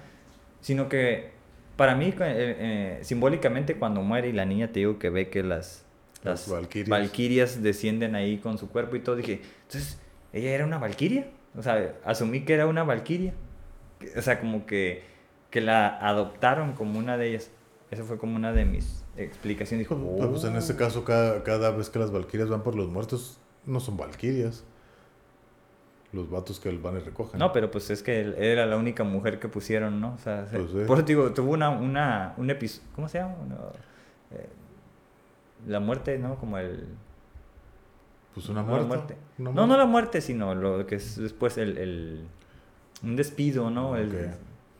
sino 0.61 0.89
que 0.89 1.31
para 1.75 1.95
mí, 1.95 2.07
eh, 2.07 2.15
eh, 2.19 2.99
simbólicamente, 3.03 3.75
cuando 3.75 4.01
muere 4.01 4.29
y 4.29 4.33
la 4.33 4.45
niña 4.45 4.67
te 4.67 4.79
digo 4.79 4.99
que 4.99 5.09
ve 5.09 5.29
que 5.29 5.43
las, 5.43 5.85
Las 6.23 6.47
las 6.47 6.87
valquirias. 6.87 7.61
descienden 7.63 8.15
ahí 8.15 8.37
con 8.37 8.57
su 8.57 8.69
cuerpo 8.69 8.95
y 8.95 8.99
todo, 8.99 9.15
dije, 9.15 9.41
entonces, 9.63 9.99
¿ella 10.31 10.51
era 10.51 10.65
una 10.65 10.77
valquiria? 10.77 11.27
O 11.55 11.61
sea, 11.63 11.95
asumí 12.03 12.41
que 12.45 12.53
era 12.53 12.67
una 12.67 12.83
valquiria. 12.83 13.33
O 14.17 14.21
sea, 14.21 14.39
como 14.39 14.65
que, 14.65 15.03
que 15.49 15.61
la 15.61 15.87
adoptaron 15.99 16.73
como 16.73 16.99
una 16.99 17.17
de 17.17 17.29
ellas. 17.29 17.51
Esa 17.91 18.03
fue 18.03 18.17
como 18.17 18.35
una 18.35 18.53
de 18.53 18.65
mis 18.65 19.02
explicaciones. 19.17 19.87
Dijo, 19.87 19.95
Pues, 20.17 20.29
pues, 20.29 20.43
en 20.45 20.55
este 20.55 20.75
caso, 20.75 21.03
cada, 21.05 21.43
cada 21.43 21.71
vez 21.71 21.89
que 21.89 21.99
las 21.99 22.11
valquirias 22.11 22.49
van 22.49 22.63
por 22.63 22.75
los 22.75 22.89
muertos, 22.89 23.39
no 23.65 23.79
son 23.79 23.97
valquirias. 23.97 24.63
Los 26.11 26.29
vatos 26.29 26.59
que 26.59 26.69
van 26.77 26.95
y 26.97 26.99
recogen. 26.99 27.39
No, 27.39 27.51
pero 27.51 27.71
pues 27.71 27.89
es 27.89 28.03
que 28.03 28.21
él- 28.21 28.35
era 28.37 28.67
la 28.67 28.77
única 28.77 29.03
mujer 29.03 29.39
que 29.39 29.47
pusieron, 29.47 29.99
¿no? 29.99 30.13
O 30.13 30.17
sea, 30.19 30.45
se- 30.47 30.59
Pues 30.59 30.85
por 30.87 30.97
eso 30.99 31.07
digo, 31.07 31.33
tuvo 31.33 31.53
una, 31.53 31.69
una, 31.71 32.35
un 32.37 32.51
episodio, 32.51 32.87
¿cómo 32.95 33.09
se 33.09 33.17
llama? 33.17 33.33
Una, 33.43 33.55
eh, 34.31 34.47
la 35.67 35.79
muerte, 35.79 36.19
¿no? 36.19 36.35
Como 36.35 36.59
el... 36.59 36.87
Pues 38.35 38.47
una 38.49 38.61
no, 38.61 38.67
muerte. 38.67 38.83
la 38.83 38.87
muerte. 38.95 39.17
Una 39.39 39.51
No, 39.53 39.67
no 39.67 39.77
la 39.77 39.85
muerte, 39.85 40.21
sino 40.21 40.53
lo 40.53 40.85
que 40.85 40.95
es 40.95 41.17
después 41.17 41.57
el... 41.57 41.77
el 41.79 42.27
un 43.01 43.15
despido, 43.15 43.69
¿no? 43.71 43.95
El, 43.97 44.09
Ok. 44.09 44.33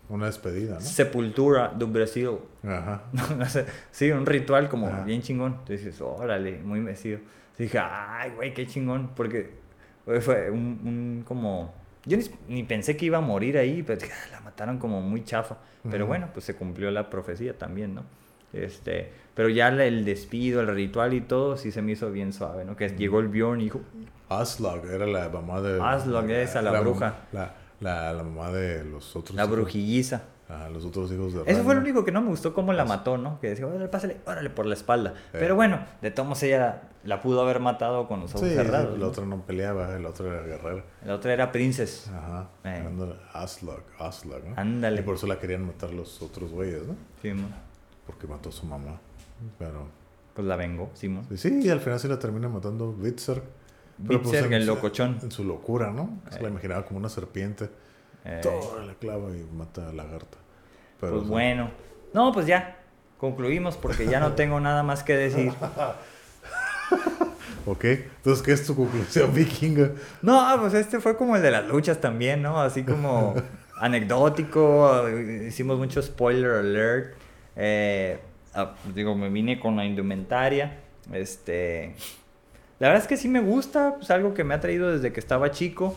Una 0.10 0.26
despedida, 0.28 0.76
¿no? 0.76 0.80
Sepultura 0.82 1.70
do 1.76 1.88
Brasil. 1.88 2.32
Ajá. 2.64 3.04
Sí, 3.92 4.12
un 4.12 4.26
ritual 4.26 4.70
como 4.70 4.88
Ajá. 4.88 5.04
bien 5.04 5.22
chingón. 5.22 5.54
Entonces 5.54 5.86
dices, 5.86 6.02
órale, 6.02 6.60
muy 6.64 6.80
mecido. 6.82 7.20
Dije, 7.58 7.80
ay, 7.80 8.32
güey, 8.36 8.54
qué 8.54 8.68
chingón. 8.68 9.12
Porque 9.16 9.52
fue 10.22 10.50
un, 10.52 10.80
un 10.84 11.24
como... 11.26 11.74
Yo 12.06 12.18
ni, 12.18 12.24
ni 12.50 12.64
pensé 12.64 12.98
que 12.98 13.06
iba 13.06 13.20
a 13.20 13.22
morir 13.22 13.58
ahí, 13.58 13.82
pero 13.82 14.00
dije, 14.02 14.12
"Ah, 14.14 14.28
la 14.34 14.40
mataron 14.42 14.78
como 14.78 15.02
muy 15.02 15.24
chafa. 15.24 15.58
Pero 15.90 16.06
bueno, 16.06 16.30
pues 16.34 16.46
se 16.46 16.56
cumplió 16.56 16.92
la 16.92 17.10
profecía 17.10 17.58
también, 17.58 17.96
¿no? 17.96 18.04
Este, 18.54 19.12
pero 19.34 19.50
ya 19.50 19.72
la- 19.72 19.86
el 19.86 20.06
despido, 20.06 20.62
el 20.62 20.68
ritual 20.68 21.14
y 21.14 21.22
todo, 21.22 21.58
sí 21.58 21.72
se 21.72 21.82
me 21.82 21.94
hizo 21.94 22.12
bien 22.12 22.34
suave, 22.34 22.66
¿no? 22.66 22.76
Que 22.76 22.90
llegó 22.90 23.20
el 23.20 23.28
Bjorn 23.30 23.62
y 23.62 23.66
dijo, 23.66 23.82
Aslog 24.30 24.86
era 24.86 25.06
la 25.08 25.28
mamá 25.30 25.60
de. 25.62 25.82
Aslog, 25.82 26.30
esa, 26.30 26.62
la 26.62 26.80
bruja. 26.80 27.16
La, 27.32 27.54
la, 27.84 28.14
la 28.14 28.24
mamá 28.24 28.52
de 28.52 28.84
los 28.84 29.16
otros. 29.16 29.36
la 29.36 29.44
hijos. 29.44 29.56
brujilliza. 29.56 30.24
Ajá, 30.50 30.70
los 30.70 30.84
otros 30.86 31.10
hijos 31.12 31.34
de 31.34 31.44
Eso 31.46 31.64
fue 31.64 31.74
lo 31.74 31.80
único 31.82 32.04
que 32.04 32.12
no 32.12 32.22
me 32.22 32.28
gustó, 32.28 32.54
cómo 32.54 32.74
la 32.74 32.84
mató, 32.84 33.18
¿no? 33.18 33.40
Que 33.40 33.50
decía, 33.50 33.66
órale, 33.66 33.88
pásale, 33.88 34.18
órale, 34.26 34.50
por 34.50 34.66
la 34.66 34.74
espalda. 34.74 35.12
Eh. 35.32 35.38
Pero 35.40 35.56
bueno, 35.56 35.80
de 36.02 36.12
todos 36.12 36.44
ella 36.44 36.82
la 37.06 37.22
pudo 37.22 37.42
haber 37.42 37.60
matado 37.62 38.08
con 38.10 38.20
los 38.20 38.36
ojos 38.36 38.48
Sí, 38.50 38.54
cerrados. 38.54 38.94
el 38.96 39.00
¿no? 39.00 39.08
otro 39.08 39.26
no 39.26 39.42
peleaba, 39.46 39.96
el 39.96 40.06
otro 40.06 40.28
era 40.32 40.46
guerrero. 40.46 40.84
La 41.06 41.16
otra 41.16 41.32
era 41.34 41.52
Princess. 41.52 42.10
Ajá. 42.10 42.50
Eh. 42.66 42.84
Ándale, 42.86 43.16
Aslog, 43.34 43.84
¿no? 44.46 44.54
Ándale. 44.58 45.00
Y 45.00 45.04
por 45.04 45.16
eso 45.16 45.28
la 45.28 45.40
querían 45.40 45.66
matar 45.66 45.92
los 45.94 46.22
otros 46.22 46.52
güeyes, 46.52 46.86
¿no? 46.88 46.96
Simón. 47.22 47.54
Porque 48.06 48.28
mató 48.28 48.50
a 48.50 48.52
su 48.52 48.66
mamá. 48.66 49.00
Pero. 49.58 49.88
Pues 50.34 50.46
la 50.46 50.56
vengó, 50.58 50.90
Simón. 50.94 51.26
Sí, 51.30 51.38
sí, 51.38 51.62
y 51.64 51.70
al 51.70 51.80
final 51.80 52.00
se 52.00 52.10
la 52.10 52.20
termina 52.20 52.50
matando 52.50 52.92
Bitzer. 52.92 53.42
Pero, 54.08 54.22
pues, 54.22 54.32
Bitzer, 54.34 54.46
en- 54.46 54.54
el 54.54 54.66
locochón. 54.66 55.20
En 55.22 55.32
su 55.32 55.44
locura, 55.44 55.92
¿no? 55.92 56.20
Se 56.32 56.42
la 56.42 56.50
imaginaba 56.50 56.86
como 56.86 57.00
una 57.00 57.10
serpiente. 57.10 57.70
Eh, 58.26 58.40
Toda 58.42 58.86
la 58.86 58.94
clava 58.96 59.30
y 59.36 59.44
mata 59.56 59.90
a 59.90 59.94
la 59.94 60.04
lagarta. 60.04 60.38
Pero, 61.00 61.14
pues 61.18 61.28
bueno. 61.28 61.72
No, 62.14 62.32
pues 62.32 62.46
ya. 62.46 62.80
Concluimos 63.18 63.76
porque 63.78 64.06
ya 64.06 64.20
no 64.20 64.32
tengo 64.36 64.60
nada 64.60 64.84
más 64.84 65.04
que 65.04 65.16
decir. 65.16 65.54
Ok, 67.66 67.86
entonces, 67.86 68.44
¿qué 68.44 68.52
es 68.52 68.66
tu 68.68 68.76
conclusión, 68.76 69.34
vikinga? 69.34 69.92
No, 70.22 70.46
pues 70.60 70.74
este 70.74 71.00
fue 71.00 71.16
como 71.16 71.38
el 71.38 71.42
de 71.42 71.50
las 71.50 71.66
luchas 71.66 72.02
también, 72.02 72.42
¿no? 72.42 72.60
Así 72.62 72.84
como 72.84 73.36
anecdótico. 73.80 75.08
Hicimos 75.48 75.78
mucho 75.80 76.02
spoiler 76.02 76.52
alert. 76.52 77.14
eh, 77.56 78.20
ah, 78.54 78.76
digo, 78.94 79.16
me 79.16 79.30
vine 79.30 79.62
con 79.62 79.78
la 79.78 79.86
indumentaria. 79.86 80.80
Este. 81.14 81.96
La 82.84 82.90
verdad 82.90 83.04
es 83.04 83.08
que 83.08 83.16
sí 83.16 83.30
me 83.30 83.40
gusta. 83.40 83.96
Es 84.02 84.12
algo 84.12 84.34
que 84.34 84.44
me 84.44 84.54
ha 84.54 84.60
traído 84.60 84.92
desde 84.92 85.14
que 85.14 85.22
estaba 85.22 85.52
chico. 85.52 85.96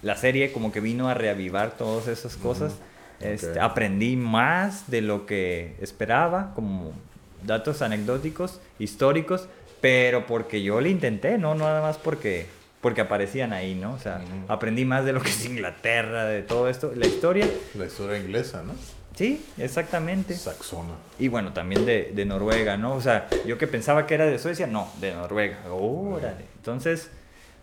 La 0.00 0.16
serie 0.16 0.50
como 0.50 0.72
que 0.72 0.80
vino 0.80 1.10
a 1.10 1.12
reavivar 1.12 1.76
todas 1.76 2.08
esas 2.08 2.38
cosas. 2.38 2.76
Este. 3.20 3.60
Aprendí 3.60 4.16
más 4.16 4.90
de 4.90 5.02
lo 5.02 5.26
que 5.26 5.76
esperaba, 5.82 6.54
como 6.54 6.94
datos 7.42 7.82
anecdóticos, 7.82 8.62
históricos, 8.78 9.46
pero 9.82 10.26
porque 10.26 10.62
yo 10.62 10.80
le 10.80 10.88
intenté, 10.88 11.36
no 11.36 11.54
nada 11.54 11.82
más 11.82 11.98
porque, 11.98 12.46
porque 12.80 13.02
aparecían 13.02 13.52
ahí, 13.52 13.74
¿no? 13.74 13.92
O 13.92 13.98
sea, 13.98 14.22
aprendí 14.48 14.86
más 14.86 15.04
de 15.04 15.12
lo 15.12 15.20
que 15.20 15.28
es 15.28 15.44
Inglaterra, 15.44 16.24
de 16.24 16.40
todo 16.40 16.70
esto, 16.70 16.94
la 16.96 17.06
historia. 17.06 17.46
La 17.74 17.84
historia 17.84 18.18
inglesa, 18.18 18.62
¿no? 18.62 18.72
Sí, 19.14 19.44
exactamente. 19.58 20.34
Saxona. 20.34 20.94
Y 21.18 21.28
bueno, 21.28 21.52
también 21.52 21.84
de, 21.84 22.12
de 22.14 22.24
Noruega, 22.24 22.76
¿no? 22.76 22.94
O 22.94 23.00
sea, 23.00 23.28
yo 23.46 23.58
que 23.58 23.66
pensaba 23.66 24.06
que 24.06 24.14
era 24.14 24.26
de 24.26 24.38
Suecia, 24.38 24.66
no, 24.66 24.88
de 25.00 25.14
Noruega. 25.14 25.58
Órale. 25.70 26.46
Entonces, 26.56 27.10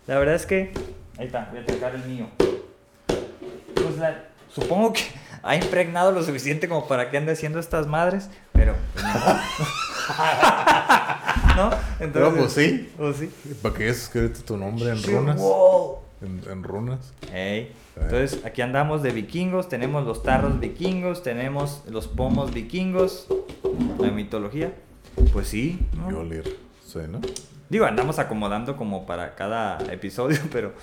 la 0.07 0.19
verdad 0.19 0.35
es 0.35 0.45
que. 0.45 0.71
Ahí 1.17 1.25
está, 1.25 1.49
voy 1.51 1.59
a 1.61 1.65
tocar 1.65 1.95
el 1.95 2.03
mío. 2.05 2.27
Pues 3.75 3.97
la- 3.97 4.25
supongo 4.53 4.93
que 4.93 5.01
ha 5.43 5.55
impregnado 5.55 6.11
lo 6.11 6.23
suficiente 6.23 6.69
como 6.69 6.87
para 6.87 7.09
que 7.09 7.17
ande 7.17 7.31
haciendo 7.33 7.59
estas 7.59 7.87
madres, 7.87 8.29
pero. 8.53 8.75
pues. 8.93 9.05
¿No? 11.55 11.69
Pero 11.99 12.33
pues 12.35 12.53
sí, 12.53 12.89
Pues 12.97 13.17
sí. 13.17 13.29
para 13.61 13.75
que 13.75 13.83
hayas 13.83 13.97
escrito 14.03 14.41
tu 14.43 14.57
nombre 14.57 14.89
en 14.89 15.03
runas. 15.03 15.37
wow. 15.37 15.97
en, 16.21 16.41
en 16.49 16.63
runas. 16.63 17.13
Ey. 17.33 17.71
Entonces, 18.01 18.43
aquí 18.45 18.61
andamos 18.61 19.03
de 19.03 19.11
vikingos, 19.11 19.69
tenemos 19.69 20.05
los 20.05 20.23
tarros 20.23 20.59
vikingos, 20.59 21.21
tenemos 21.23 21.83
los 21.89 22.07
pomos 22.07 22.53
vikingos, 22.53 23.27
la 23.99 24.09
mitología. 24.11 24.73
Pues 25.33 25.47
sí, 25.47 25.79
¿no? 25.97 26.09
Mjolnir, 26.09 26.57
sí, 26.85 26.99
¿no? 27.09 27.19
Digo, 27.69 27.85
andamos 27.85 28.17
acomodando 28.19 28.77
como 28.77 29.05
para 29.05 29.35
cada 29.35 29.77
episodio, 29.93 30.39
pero... 30.51 30.73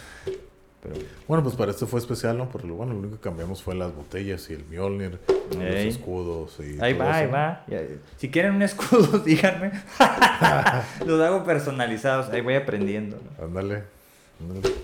pero 0.82 0.94
Bueno, 1.26 1.42
pues 1.42 1.56
para 1.56 1.70
este 1.72 1.86
fue 1.86 1.98
especial, 1.98 2.38
¿no? 2.38 2.48
Porque 2.48 2.68
lo, 2.68 2.74
bueno, 2.74 2.92
lo 2.92 3.00
único 3.00 3.16
que 3.16 3.22
cambiamos 3.22 3.62
fue 3.62 3.74
las 3.74 3.92
botellas 3.94 4.48
y 4.50 4.52
el 4.54 4.64
Mjolnir, 4.66 5.18
Ey. 5.52 5.58
los 5.86 5.94
escudos 5.96 6.56
y 6.60 6.78
ahí 6.80 6.94
todo 6.94 7.04
va, 7.04 7.16
ahí 7.16 7.24
eso. 7.24 7.32
va. 7.32 7.64
Ya- 7.66 7.80
Si 8.18 8.30
quieren 8.30 8.54
un 8.54 8.62
escudo, 8.62 9.18
díganme. 9.24 9.72
los 11.06 11.20
hago 11.20 11.42
personalizados, 11.44 12.28
ahí 12.30 12.40
voy 12.40 12.54
aprendiendo. 12.54 13.18
¿no? 13.38 13.44
Ándale, 13.46 13.82
ándale, 14.40 14.74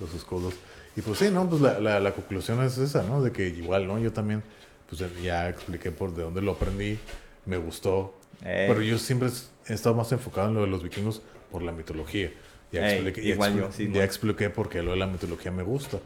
los 0.00 0.14
escudos. 0.14 0.54
Y 0.98 1.00
pues 1.00 1.20
sí, 1.20 1.30
¿no? 1.30 1.48
Pues 1.48 1.62
la, 1.62 1.78
la, 1.78 2.00
la 2.00 2.10
conclusión 2.10 2.60
es 2.64 2.76
esa, 2.76 3.04
¿no? 3.04 3.22
De 3.22 3.30
que 3.30 3.46
igual, 3.46 3.86
¿no? 3.86 4.00
Yo 4.00 4.12
también, 4.12 4.42
pues 4.88 5.00
ya 5.22 5.48
expliqué 5.48 5.92
por 5.92 6.12
de 6.12 6.24
dónde 6.24 6.42
lo 6.42 6.50
aprendí, 6.52 6.98
me 7.46 7.56
gustó. 7.56 8.14
Ey. 8.44 8.66
Pero 8.66 8.82
yo 8.82 8.98
siempre 8.98 9.28
he 9.68 9.74
estado 9.74 9.94
más 9.94 10.10
enfocado 10.10 10.48
en 10.48 10.54
lo 10.54 10.62
de 10.62 10.66
los 10.66 10.82
vikingos 10.82 11.22
por 11.52 11.62
la 11.62 11.70
mitología. 11.70 12.32
Ya 12.72 12.84
Ey, 12.84 12.94
expliqué, 12.94 13.22
ya 13.22 13.34
igual 13.34 13.56
yo, 13.56 13.70
sí, 13.70 13.88
ya 13.92 14.02
expliqué 14.02 14.50
por 14.50 14.68
qué 14.68 14.82
lo 14.82 14.90
de 14.90 14.96
la 14.96 15.06
mitología 15.06 15.52
me 15.52 15.62
gusta. 15.62 16.00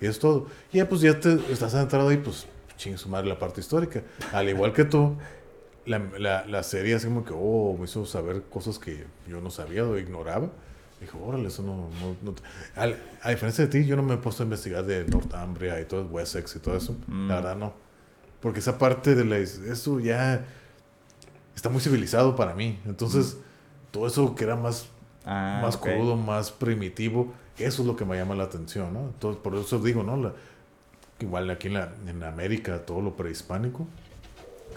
Y 0.00 0.06
es 0.06 0.18
todo. 0.18 0.48
Y 0.72 0.78
ya 0.78 0.88
pues 0.88 1.02
ya 1.02 1.20
te 1.20 1.38
estás 1.52 1.74
entrado 1.74 2.08
ahí, 2.08 2.16
pues 2.16 2.48
chingue 2.76 2.98
su 2.98 3.08
madre 3.08 3.28
la 3.28 3.38
parte 3.38 3.60
histórica. 3.60 4.02
Al 4.32 4.48
igual 4.48 4.72
que 4.72 4.84
tú, 4.84 5.18
la, 5.86 6.00
la, 6.18 6.44
la 6.48 6.64
serie 6.64 6.96
así 6.96 7.06
como 7.06 7.24
que, 7.24 7.32
oh, 7.32 7.76
me 7.78 7.84
hizo 7.84 8.04
saber 8.06 8.42
cosas 8.50 8.80
que 8.80 9.04
yo 9.28 9.40
no 9.40 9.52
sabía 9.52 9.84
o 9.84 9.96
ignoraba. 9.96 10.50
Dijo, 11.02 11.18
órale, 11.22 11.48
eso 11.48 11.62
no... 11.62 11.90
no, 12.00 12.16
no 12.22 12.32
te-". 12.32 12.42
Al- 12.76 12.96
a 13.22 13.28
diferencia 13.30 13.66
de 13.66 13.70
ti, 13.70 13.86
yo 13.86 13.96
no 13.96 14.02
me 14.02 14.14
he 14.14 14.16
puesto 14.18 14.42
a 14.42 14.44
investigar 14.44 14.84
de 14.86 15.04
Northumbria 15.04 15.78
y 15.80 15.84
todo, 15.84 16.06
Wessex 16.06 16.56
y 16.56 16.58
todo 16.60 16.76
eso. 16.76 16.96
Mm. 17.06 17.28
La 17.28 17.34
verdad, 17.36 17.56
no. 17.56 17.74
Porque 18.40 18.60
esa 18.60 18.78
parte 18.78 19.14
de 19.14 19.24
la... 19.24 19.36
Eso 19.36 20.00
ya 20.00 20.44
está 21.54 21.68
muy 21.68 21.80
civilizado 21.80 22.34
para 22.36 22.54
mí. 22.54 22.78
Entonces, 22.86 23.36
todo 23.90 24.06
eso 24.06 24.34
que 24.34 24.44
era 24.44 24.56
más, 24.56 24.86
Ah, 25.24 25.60
más 25.62 25.76
crudo, 25.76 26.16
más 26.16 26.50
primitivo, 26.50 27.32
eso 27.56 27.82
es 27.82 27.86
lo 27.86 27.94
que 27.94 28.04
me 28.04 28.16
llama 28.16 28.34
la 28.34 28.42
atención, 28.44 28.92
¿no? 28.92 29.00
Entonces, 29.02 29.40
por 29.40 29.54
eso 29.54 29.78
digo, 29.78 30.02
¿no? 30.02 30.16
La- 30.16 30.32
igual 31.20 31.48
aquí 31.50 31.68
en, 31.68 31.74
la, 31.74 31.92
en 32.08 32.24
América, 32.24 32.84
todo 32.84 33.00
lo 33.00 33.14
prehispánico 33.14 33.86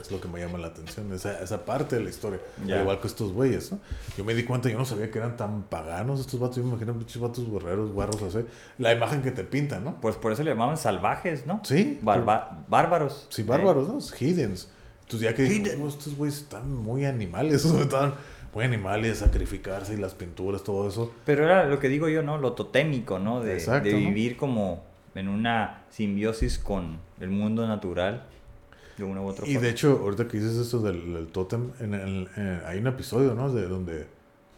es 0.05 0.11
lo 0.11 0.21
que 0.21 0.27
me 0.27 0.39
llama 0.39 0.57
la 0.57 0.67
atención, 0.67 1.11
esa, 1.13 1.39
esa 1.41 1.65
parte 1.65 1.95
de 1.97 2.03
la 2.03 2.09
historia. 2.09 2.39
Al 2.63 2.81
igual 2.81 2.99
que 2.99 3.07
estos 3.07 3.31
güeyes, 3.31 3.71
¿no? 3.71 3.79
Yo 4.17 4.23
me 4.23 4.33
di 4.33 4.43
cuenta, 4.43 4.69
yo 4.69 4.77
no 4.77 4.85
sabía 4.85 5.09
que 5.11 5.17
eran 5.19 5.35
tan 5.37 5.63
paganos 5.63 6.19
estos 6.19 6.39
vatos, 6.39 6.57
yo 6.57 6.63
me 6.63 6.69
imagino 6.69 6.93
pinches 6.93 7.21
vatos 7.21 7.49
guerreros, 7.49 7.91
guarros, 7.91 8.21
así. 8.23 8.45
La 8.77 8.93
imagen 8.93 9.21
que 9.21 9.31
te 9.31 9.43
pintan, 9.43 9.83
¿no? 9.83 9.99
Pues 10.01 10.15
por 10.15 10.31
eso 10.31 10.43
le 10.43 10.51
llamaban 10.51 10.77
salvajes, 10.77 11.45
¿no? 11.45 11.61
Sí. 11.63 11.99
Barba- 12.01 12.63
bárbaros. 12.67 13.27
Sí, 13.29 13.41
Eh, 13.41 13.45
bárbaros, 13.45 13.87
¿no? 13.87 13.97
Hiddens. 14.19 14.69
Entonces 15.01 15.29
ya 15.29 15.35
que. 15.35 15.77
"Oh, 15.81 15.87
estos 15.87 16.15
güeyes 16.15 16.37
están 16.41 16.73
muy 16.73 17.05
animales, 17.05 17.63
están 17.65 18.13
muy 18.53 18.63
animales, 18.65 19.17
sacrificarse 19.19 19.93
y 19.93 19.97
las 19.97 20.13
pinturas, 20.15 20.63
todo 20.63 20.87
eso. 20.87 21.11
Pero 21.25 21.43
era 21.43 21.65
lo 21.65 21.77
que 21.79 21.89
digo 21.89 22.07
yo, 22.09 22.23
¿no? 22.23 22.37
Lo 22.37 22.53
totémico, 22.53 23.19
¿no? 23.19 23.41
De, 23.41 23.53
Exacto, 23.53 23.89
de 23.89 23.93
¿no? 23.93 23.99
vivir 23.99 24.37
como 24.37 24.83
en 25.13 25.27
una 25.29 25.83
simbiosis 25.89 26.57
con 26.59 26.97
el 27.19 27.29
mundo 27.29 27.67
natural 27.67 28.25
de 28.97 29.03
una 29.03 29.21
u 29.21 29.27
otra 29.27 29.45
Y 29.47 29.53
forma. 29.53 29.65
de 29.67 29.71
hecho, 29.71 29.99
ahorita 30.03 30.27
que 30.27 30.37
dices 30.37 30.55
esto 30.57 30.79
del, 30.79 31.13
del 31.13 31.27
tótem, 31.27 31.71
en 31.79 31.93
el- 31.93 32.29
en- 32.35 32.61
hay 32.65 32.79
un 32.79 32.87
episodio, 32.87 33.33
¿no? 33.35 33.51
De 33.53 33.67
donde, 33.67 34.07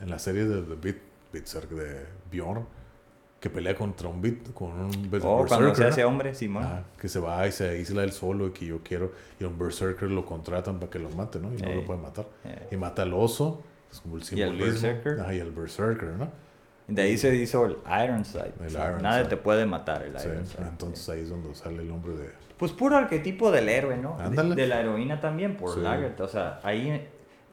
en 0.01 0.09
la 0.09 0.19
serie 0.19 0.45
de, 0.45 0.61
de 0.63 0.75
Bit, 0.75 0.97
Berserk, 1.33 1.69
de 1.69 2.05
Bjorn, 2.31 2.65
que 3.39 3.49
pelea 3.49 3.75
contra 3.75 4.07
un 4.09 4.21
Bit, 4.21 4.53
con 4.53 4.71
un 4.71 4.91
Bit- 5.11 5.21
Oh, 5.23 5.45
cuando 5.47 5.67
Berserker, 5.67 5.75
se 5.75 5.85
hace 5.85 6.03
hombre, 6.05 6.33
Simón. 6.33 6.63
Ah, 6.65 6.83
que 6.99 7.07
se 7.07 7.19
va 7.19 7.45
y 7.47 7.51
se 7.51 7.69
aísla 7.69 8.03
él 8.03 8.11
solo 8.11 8.47
y 8.47 8.51
que 8.51 8.65
yo 8.65 8.79
quiero, 8.83 9.11
y 9.39 9.43
un 9.43 9.57
Berserker 9.59 10.09
lo 10.09 10.25
contratan 10.25 10.79
para 10.79 10.89
que 10.89 10.99
lo 10.99 11.09
mate, 11.11 11.39
¿no? 11.39 11.53
Y 11.53 11.57
no 11.57 11.67
Ey. 11.69 11.75
lo 11.75 11.85
puede 11.85 11.99
matar. 12.01 12.25
Eh, 12.45 12.69
Y 12.71 12.77
mata 12.77 13.03
al 13.03 13.13
oso, 13.13 13.61
es 13.91 13.99
como 14.01 14.15
el 14.17 14.21
Y 14.21 14.23
al 14.23 14.27
simbolismo. 14.49 14.65
Berserker. 14.65 15.19
Ajá, 15.19 15.33
y 15.33 15.39
el 15.39 15.51
Berserker, 15.51 16.09
¿no? 16.09 16.29
de 16.89 17.01
ahí 17.01 17.17
se 17.17 17.35
hizo 17.35 17.65
el 17.65 17.77
Ironside. 18.05 18.53
El 18.61 18.67
O 18.67 18.69
sea, 18.69 18.85
Ironside. 18.85 19.03
Nadie 19.03 19.25
te 19.25 19.35
puede 19.35 19.65
matar 19.65 20.03
el 20.03 20.17
Sí, 20.17 20.27
Ironside. 20.29 20.67
entonces 20.69 21.09
ahí 21.09 21.19
es 21.21 21.29
donde 21.29 21.53
sale 21.53 21.81
el 21.83 21.91
hombre 21.91 22.13
de... 22.15 22.29
Pues 22.57 22.71
puro 22.71 22.97
arquetipo 22.97 23.51
del 23.51 23.69
héroe, 23.69 23.97
¿no? 23.97 24.17
De- 24.17 24.23
Ándale. 24.23 24.55
De, 24.55 24.67
la 24.67 24.79
heroína 24.79 25.21
también, 25.21 25.55
por 25.57 25.73
Sí. 25.75 25.79
Lagertha. 25.81 26.23
O 26.23 26.27
sea, 26.27 26.59
ahí 26.63 27.07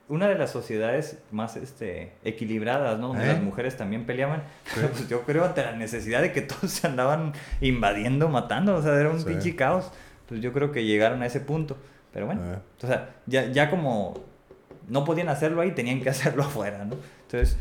una 0.09 0.29
de 0.29 0.35
las 0.37 0.51
sociedades 0.51 1.19
más 1.31 1.57
este, 1.57 2.13
equilibradas, 2.25 2.99
¿no? 2.99 3.09
Donde 3.09 3.25
¿Eh? 3.25 3.29
las 3.35 3.43
mujeres 3.43 3.77
también 3.77 4.07
peleaban. 4.07 4.43
Sí. 4.75 4.81
Pues 4.91 5.09
yo 5.09 5.23
creo 5.23 5.45
ante 5.45 5.63
la 5.63 5.73
necesidad 5.73 6.23
de 6.23 6.33
que 6.33 6.41
todos 6.43 6.71
se 6.71 6.87
andaban 6.87 7.33
invadiendo, 7.61 8.29
matando. 8.29 8.77
O 8.77 8.83
sea, 8.83 8.99
era 8.99 9.11
un 9.11 9.21
Sí. 9.21 9.27
pinche 9.27 9.57
caos. 9.57 9.91
Pues 10.29 10.41
yo 10.41 10.53
creo 10.53 10.73
que 10.73 10.85
llegaron 10.85 11.23
a 11.23 11.27
ese 11.27 11.41
punto. 11.41 11.77
Pero 12.13 12.27
bueno, 12.27 12.43
Eh. 12.55 12.59
o 12.83 12.87
sea, 12.87 13.11
ya, 13.27 13.47
ya 13.51 13.69
como 13.71 14.15
no 14.89 15.05
podían 15.05 15.29
hacerlo 15.29 15.61
ahí, 15.63 15.73
tenían 15.73 16.01
que 16.03 16.09
hacerlo 16.11 16.45
afuera, 16.45 16.85
¿no? 16.85 16.97
Entonces, 17.23 17.57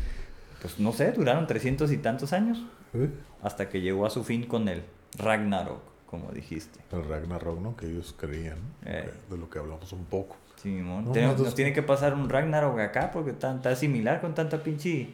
pues 0.62 0.78
no 0.78 0.92
sé, 0.92 1.12
duraron 1.12 1.46
trescientos 1.46 1.92
y 1.92 1.98
tantos 1.98 2.32
años 2.32 2.62
¿Eh? 2.94 3.08
hasta 3.42 3.68
que 3.68 3.80
llegó 3.82 4.06
a 4.06 4.10
su 4.10 4.24
fin 4.24 4.44
con 4.46 4.68
el 4.68 4.82
Ragnarok, 5.18 5.80
como 6.18 6.32
dijiste. 6.32 6.80
El 6.92 7.04
Ragnarok, 7.04 7.60
¿no? 7.60 7.76
Que 7.76 7.86
ellos 7.86 8.14
creían. 8.18 8.58
Eh. 8.84 9.10
De 9.30 9.36
lo 9.36 9.48
que 9.50 9.58
hablamos 9.58 9.92
un 9.92 10.04
poco. 10.04 10.36
Simón. 10.62 11.04
No, 11.06 11.12
Tenemos- 11.12 11.38
nos 11.40 11.54
tiene 11.54 11.72
que 11.72 11.82
pasar 11.82 12.14
un 12.14 12.28
Ragnarok 12.28 12.78
acá 12.80 13.10
porque 13.12 13.30
está, 13.32 13.54
está 13.54 13.74
similar 13.76 14.20
con 14.20 14.34
tanta 14.34 14.62
pinche 14.62 15.08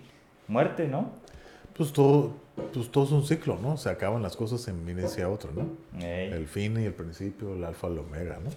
muerte, 0.48 0.86
¿no? 0.86 1.10
Pues 1.76 1.92
todo, 1.92 2.32
pues 2.72 2.90
todo 2.90 3.04
es 3.04 3.10
un 3.12 3.26
ciclo, 3.26 3.58
¿no? 3.60 3.76
Se 3.76 3.88
acaban 3.88 4.22
las 4.22 4.36
cosas 4.36 4.66
en 4.68 4.84
viene 4.84 5.04
hacia 5.04 5.28
otro, 5.28 5.50
¿no? 5.52 5.66
Ey, 6.04 6.30
El 6.32 6.46
fin 6.46 6.78
y 6.78 6.84
el 6.84 6.92
principio, 6.92 7.54
el 7.54 7.64
alfa 7.64 7.88
y 7.88 7.92
el 7.92 7.98
omega, 8.00 8.38
¿no? 8.44 8.50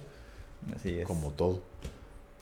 así 0.75 0.99
es. 0.99 1.07
Como 1.07 1.31
todo. 1.31 1.61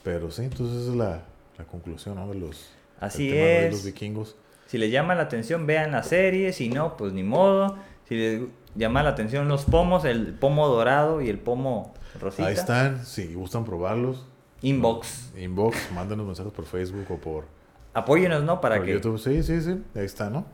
Pero 0.03 0.31
sí, 0.31 0.43
entonces 0.43 0.81
esa 0.81 0.91
es 0.91 0.95
la, 0.97 1.21
la 1.57 1.65
conclusión, 1.65 2.15
¿no? 2.15 2.27
De 2.27 2.35
los, 2.35 2.71
Así 2.99 3.27
del 3.27 3.35
tema 3.35 3.45
de 3.47 3.67
es. 3.67 3.71
los 3.73 3.85
vikingos. 3.85 4.35
Si 4.67 4.77
les 4.77 4.91
llama 4.91 5.15
la 5.15 5.23
atención, 5.23 5.67
vean 5.67 5.91
la 5.91 6.01
serie. 6.03 6.53
Si 6.53 6.69
no, 6.69 6.97
pues 6.97 7.13
ni 7.13 7.23
modo. 7.23 7.77
Si 8.07 8.15
les 8.15 8.41
llama 8.75 9.03
la 9.03 9.09
atención 9.09 9.47
los 9.47 9.65
pomos, 9.65 10.05
el 10.05 10.33
pomo 10.33 10.67
dorado 10.67 11.21
y 11.21 11.29
el 11.29 11.39
pomo 11.39 11.93
rosita. 12.19 12.47
Ahí 12.47 12.53
están, 12.53 13.05
si 13.05 13.33
gustan 13.33 13.65
probarlos. 13.65 14.25
Inbox. 14.61 15.31
Inbox, 15.37 15.91
mándenos 15.93 16.25
mensajes 16.25 16.53
por 16.53 16.65
Facebook 16.65 17.05
o 17.09 17.17
por, 17.17 17.45
Apóyenos, 17.93 18.43
¿no? 18.43 18.61
Para 18.61 18.77
por 18.77 18.85
que. 18.85 18.93
YouTube. 18.93 19.19
Sí, 19.19 19.43
sí, 19.43 19.61
sí, 19.61 19.81
ahí 19.95 20.05
está, 20.05 20.29
¿no? 20.29 20.45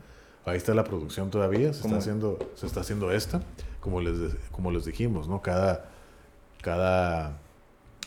Ahí 0.44 0.56
está 0.56 0.74
la 0.74 0.84
producción 0.84 1.30
todavía, 1.30 1.72
se 1.72 1.82
¿Cómo? 1.82 1.94
está 1.94 1.98
haciendo, 1.98 2.38
se 2.54 2.66
está 2.66 2.80
haciendo 2.80 3.12
esta, 3.12 3.42
como 3.80 4.00
les, 4.00 4.34
como 4.50 4.70
les 4.70 4.86
dijimos, 4.86 5.28
¿no? 5.28 5.42
Cada, 5.42 5.90
cada 6.62 7.38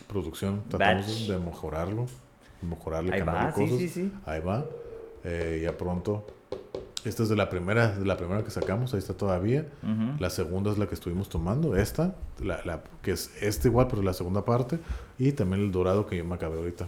producción 0.08 0.64
tratamos 0.68 1.06
Batch. 1.06 1.28
de 1.28 1.38
mejorarlo, 1.38 2.08
mejorarle, 2.62 3.14
Ahí 3.14 3.20
cambiarle 3.20 3.64
va, 3.64 3.70
sí, 3.70 3.78
sí, 3.78 3.90
sí. 3.90 4.12
Ahí 4.26 4.42
va. 4.42 4.66
Eh, 5.24 5.62
ya 5.64 5.78
pronto. 5.78 6.26
Esta 7.04 7.24
es 7.24 7.30
de 7.30 7.36
la 7.36 7.50
primera, 7.50 7.88
de 7.98 8.06
la 8.06 8.16
primera 8.16 8.44
que 8.44 8.52
sacamos, 8.52 8.94
ahí 8.94 9.00
está 9.00 9.14
todavía. 9.16 9.66
La 10.20 10.30
segunda 10.30 10.72
es 10.72 10.78
la 10.78 10.88
que 10.88 10.94
estuvimos 10.96 11.30
tomando, 11.30 11.76
esta, 11.76 12.14
la, 12.40 12.62
la- 12.64 12.84
que 13.02 13.12
es 13.12 13.32
este 13.42 13.70
igual, 13.70 13.88
pero 13.90 14.04
la 14.04 14.14
segunda 14.14 14.46
parte. 14.46 14.80
Y 15.18 15.32
también 15.32 15.64
el 15.64 15.72
dorado 15.72 16.06
que 16.06 16.18
yo 16.18 16.24
me 16.26 16.36
acabé 16.36 16.58
ahorita. 16.58 16.88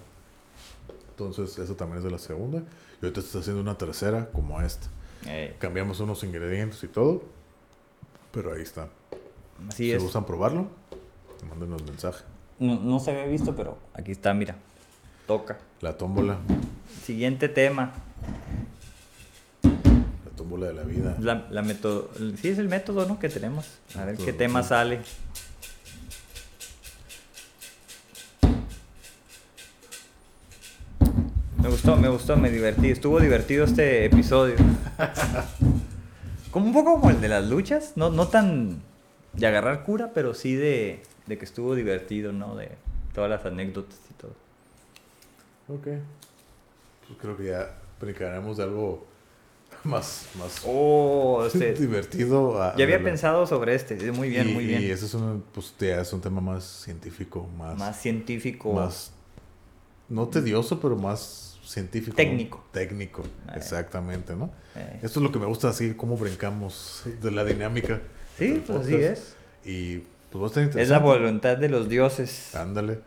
Entonces, 1.09 1.57
eso 1.57 1.75
también 1.75 1.97
es 1.99 2.03
de 2.03 2.11
la 2.11 2.19
segunda. 2.19 2.59
Y 3.01 3.05
ahorita 3.05 3.19
está 3.21 3.39
haciendo 3.39 3.61
una 3.61 3.75
tercera 3.77 4.29
como 4.31 4.61
esta. 4.61 4.87
Cambiamos 5.59 5.99
unos 5.99 6.23
ingredientes 6.23 6.83
y 6.83 6.87
todo. 6.87 7.23
Pero 8.31 8.53
ahí 8.53 8.61
está. 8.61 8.87
así 9.69 9.85
si 9.85 9.91
es. 9.93 10.01
gustan 10.03 10.25
probarlo, 10.25 10.67
mándenos 11.49 11.83
mensaje. 11.83 12.23
No, 12.59 12.79
no 12.79 12.99
se 12.99 13.11
había 13.11 13.25
visto, 13.25 13.55
pero 13.55 13.77
aquí 13.93 14.11
está, 14.11 14.33
mira. 14.33 14.55
Toca. 15.27 15.57
La 15.81 15.97
tómbola, 15.97 16.37
Siguiente 17.03 17.47
tema. 17.49 17.93
La 20.43 20.49
tómbola 20.49 20.67
de 20.67 20.73
la 20.73 20.83
vida. 20.83 21.15
La, 21.19 21.47
la 21.49 21.61
método, 21.61 22.09
sí, 22.41 22.49
es 22.49 22.57
el 22.57 22.67
método 22.67 23.05
¿no? 23.05 23.19
que 23.19 23.29
tenemos. 23.29 23.65
A 23.95 24.05
ver 24.05 24.15
qué 24.17 24.23
Método, 24.23 24.37
tema 24.37 24.63
sí. 24.63 24.69
sale. 24.69 24.99
Me 31.61 31.69
gustó, 31.69 31.95
me 31.95 32.09
gustó, 32.09 32.35
me 32.35 32.49
divertí. 32.49 32.89
Estuvo 32.89 33.19
divertido 33.19 33.65
este 33.65 34.05
episodio. 34.05 34.55
Como 36.51 36.67
un 36.67 36.73
poco 36.73 36.99
como 36.99 37.09
el 37.09 37.19
de 37.19 37.29
las 37.29 37.45
luchas. 37.47 37.93
No, 37.95 38.11
no 38.11 38.27
tan 38.27 38.81
de 39.33 39.47
agarrar 39.47 39.83
cura, 39.85 40.11
pero 40.13 40.35
sí 40.35 40.53
de, 40.55 41.01
de 41.25 41.37
que 41.39 41.45
estuvo 41.45 41.73
divertido, 41.73 42.31
¿no? 42.31 42.55
De 42.55 42.69
todas 43.15 43.27
las 43.27 43.43
anécdotas 43.45 43.99
y 44.11 44.13
todo. 44.13 44.35
Ok. 45.69 45.87
Pues 47.07 47.19
creo 47.19 47.35
que 47.37 47.45
ya 47.45 47.75
brincaremos 47.99 48.57
de 48.57 48.63
algo 48.63 49.07
más, 49.89 50.25
más 50.39 50.61
Oh, 50.65 51.43
este, 51.45 51.73
divertido. 51.73 52.61
a- 52.61 52.75
ya 52.75 52.83
había 52.83 52.97
a 52.97 53.03
pensado 53.03 53.45
sobre 53.47 53.75
este. 53.75 54.11
Muy 54.11 54.29
bien, 54.29 54.49
y, 54.49 54.53
muy 54.53 54.65
bien. 54.65 54.81
Y 54.81 54.85
ese 54.85 55.05
es 55.05 55.13
un, 55.13 55.43
pues, 55.53 55.73
ya 55.79 56.01
es 56.01 56.11
un 56.13 56.21
tema 56.21 56.41
más 56.41 56.63
científico, 56.63 57.47
más, 57.57 57.77
más 57.77 58.01
científico. 58.01 58.73
más 58.73 59.11
no 60.09 60.27
tedioso, 60.27 60.79
pero 60.79 60.95
más 60.95 61.57
científico. 61.65 62.15
Técnico. 62.15 62.57
¿no? 62.57 62.71
Técnico, 62.71 63.21
Eh. 63.23 63.51
exactamente, 63.55 64.35
¿no? 64.35 64.51
Eh. 64.75 64.99
Esto 65.01 65.19
es 65.19 65.23
lo 65.23 65.31
que 65.31 65.39
me 65.39 65.45
gusta 65.45 65.69
así, 65.69 65.93
cómo 65.95 66.17
brincamos 66.17 67.03
de 67.21 67.31
la 67.31 67.43
dinámica. 67.45 68.01
Sí, 68.37 68.61
pues 68.65 68.79
así 68.81 68.95
es. 68.95 69.35
Y 69.65 69.99
pues 70.31 70.41
va 70.41 70.45
a 70.45 70.47
estar 70.47 70.63
Es 70.63 70.75
la 70.75 70.81
interesante. 70.81 71.03
voluntad 71.05 71.57
de 71.57 71.69
los 71.69 71.87
dioses. 71.89 72.53
Ándale. 72.55 72.99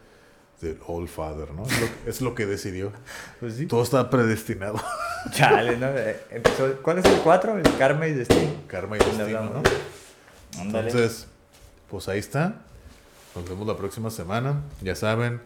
Del 0.61 0.79
All 0.87 1.07
Father, 1.07 1.51
¿no? 1.53 1.65
Es 1.67 1.81
lo, 1.81 1.87
es 2.07 2.21
lo 2.23 2.35
que 2.35 2.47
decidió. 2.47 2.93
Pues 3.41 3.55
sí. 3.57 3.67
Todo 3.67 3.83
está 3.83 4.09
predestinado. 4.09 4.81
Chale, 5.33 5.77
¿no? 5.77 5.87
Eh, 5.95 6.21
empezó- 6.31 6.77
¿Cuál 6.83 6.99
es 6.99 7.05
el 7.05 7.19
4? 7.21 7.59
El 7.59 7.77
Karma 7.79 8.07
y 8.07 8.15
Destino. 8.15 8.53
Karma 8.67 8.97
y 8.97 9.01
destino. 9.01 9.43
¿no? 9.43 9.63
Entonces, 10.63 11.27
pues 11.91 12.09
ahí 12.09 12.19
está. 12.19 12.63
Nos 13.35 13.49
vemos 13.49 13.67
la 13.67 13.77
próxima 13.77 14.11
semana. 14.11 14.63
Ya 14.83 14.95
saben. 14.95 15.41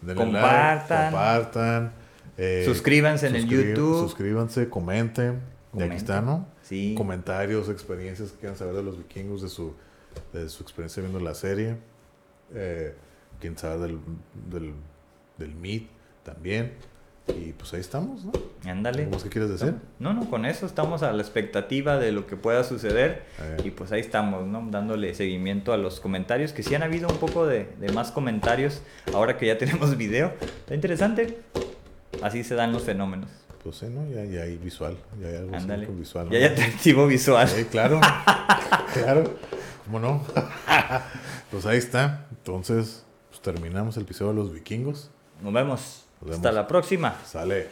denle 0.00 0.24
like, 0.24 0.32
Compartan. 0.40 1.10
compartan. 1.12 1.92
eh, 2.36 2.62
Suscríbanse 2.66 3.28
en 3.28 3.36
el 3.36 3.46
YouTube. 3.48 4.00
Suscríbanse, 4.00 4.68
comenten. 4.68 5.40
Y 5.74 5.82
aquí 5.82 5.96
está, 5.96 6.20
¿no? 6.22 6.48
Sí. 6.62 6.94
Comentarios, 6.96 7.68
experiencias 7.68 8.32
que 8.32 8.38
quieran 8.38 8.56
saber 8.58 8.74
de 8.74 8.82
los 8.82 8.98
vikingos, 8.98 9.42
de 9.42 9.48
su, 9.48 9.74
de 10.32 10.48
su 10.48 10.62
experiencia 10.64 11.00
viendo 11.02 11.20
la 11.20 11.34
serie. 11.34 11.76
Eh, 12.54 12.94
quieren 13.40 13.58
saber 13.58 13.78
del, 13.80 13.98
del, 14.50 14.74
del 15.38 15.54
Meet 15.54 15.88
también. 16.24 16.74
Y 17.28 17.52
pues 17.54 17.74
ahí 17.74 17.80
estamos, 17.80 18.24
¿no? 18.24 18.32
Ándale. 18.70 19.00
¿Algo 19.02 19.14
más 19.14 19.24
que 19.24 19.30
quieres 19.30 19.50
decir? 19.50 19.74
No, 19.98 20.14
no, 20.14 20.30
con 20.30 20.46
eso 20.46 20.64
estamos 20.64 21.02
a 21.02 21.12
la 21.12 21.22
expectativa 21.22 21.98
de 21.98 22.12
lo 22.12 22.26
que 22.28 22.36
pueda 22.36 22.62
suceder. 22.62 23.24
Y 23.64 23.70
pues 23.70 23.90
ahí 23.90 24.00
estamos, 24.00 24.46
¿no? 24.46 24.64
Dándole 24.70 25.12
seguimiento 25.14 25.72
a 25.72 25.76
los 25.76 25.98
comentarios, 25.98 26.52
que 26.52 26.62
sí 26.62 26.76
han 26.76 26.84
habido 26.84 27.08
un 27.08 27.16
poco 27.16 27.44
de, 27.44 27.64
de 27.80 27.92
más 27.92 28.12
comentarios 28.12 28.80
ahora 29.12 29.36
que 29.38 29.46
ya 29.46 29.58
tenemos 29.58 29.96
video. 29.96 30.34
Está 30.40 30.76
interesante. 30.76 31.40
Así 32.22 32.44
se 32.44 32.54
dan 32.54 32.72
los 32.72 32.84
fenómenos. 32.84 33.28
Pues 33.64 33.78
sí, 33.78 33.86
¿no? 33.86 34.06
Ya, 34.08 34.24
ya 34.24 34.42
hay 34.42 34.56
visual. 34.58 34.96
Ya 35.20 35.26
hay 35.26 35.36
algo 35.36 35.56
Ándale. 35.56 35.86
visual. 35.86 36.30
Ya 36.30 36.38
hay 36.38 36.44
¿no? 36.44 36.50
atractivo 36.50 37.06
visual. 37.08 37.48
Sí, 37.48 37.64
claro. 37.64 38.00
claro. 38.92 39.34
¿Cómo 39.84 39.98
no? 39.98 40.22
pues 41.50 41.66
ahí 41.66 41.78
está. 41.78 42.26
Entonces, 42.30 43.04
terminamos 43.52 43.96
el 43.96 44.02
episodio 44.02 44.32
de 44.32 44.38
los 44.38 44.52
vikingos. 44.52 45.08
Nos 45.40 45.52
vemos. 45.52 46.04
Nos 46.20 46.32
Hasta 46.36 46.48
vemos. 46.48 46.54
la 46.54 46.66
próxima. 46.66 47.14
Sale. 47.24 47.68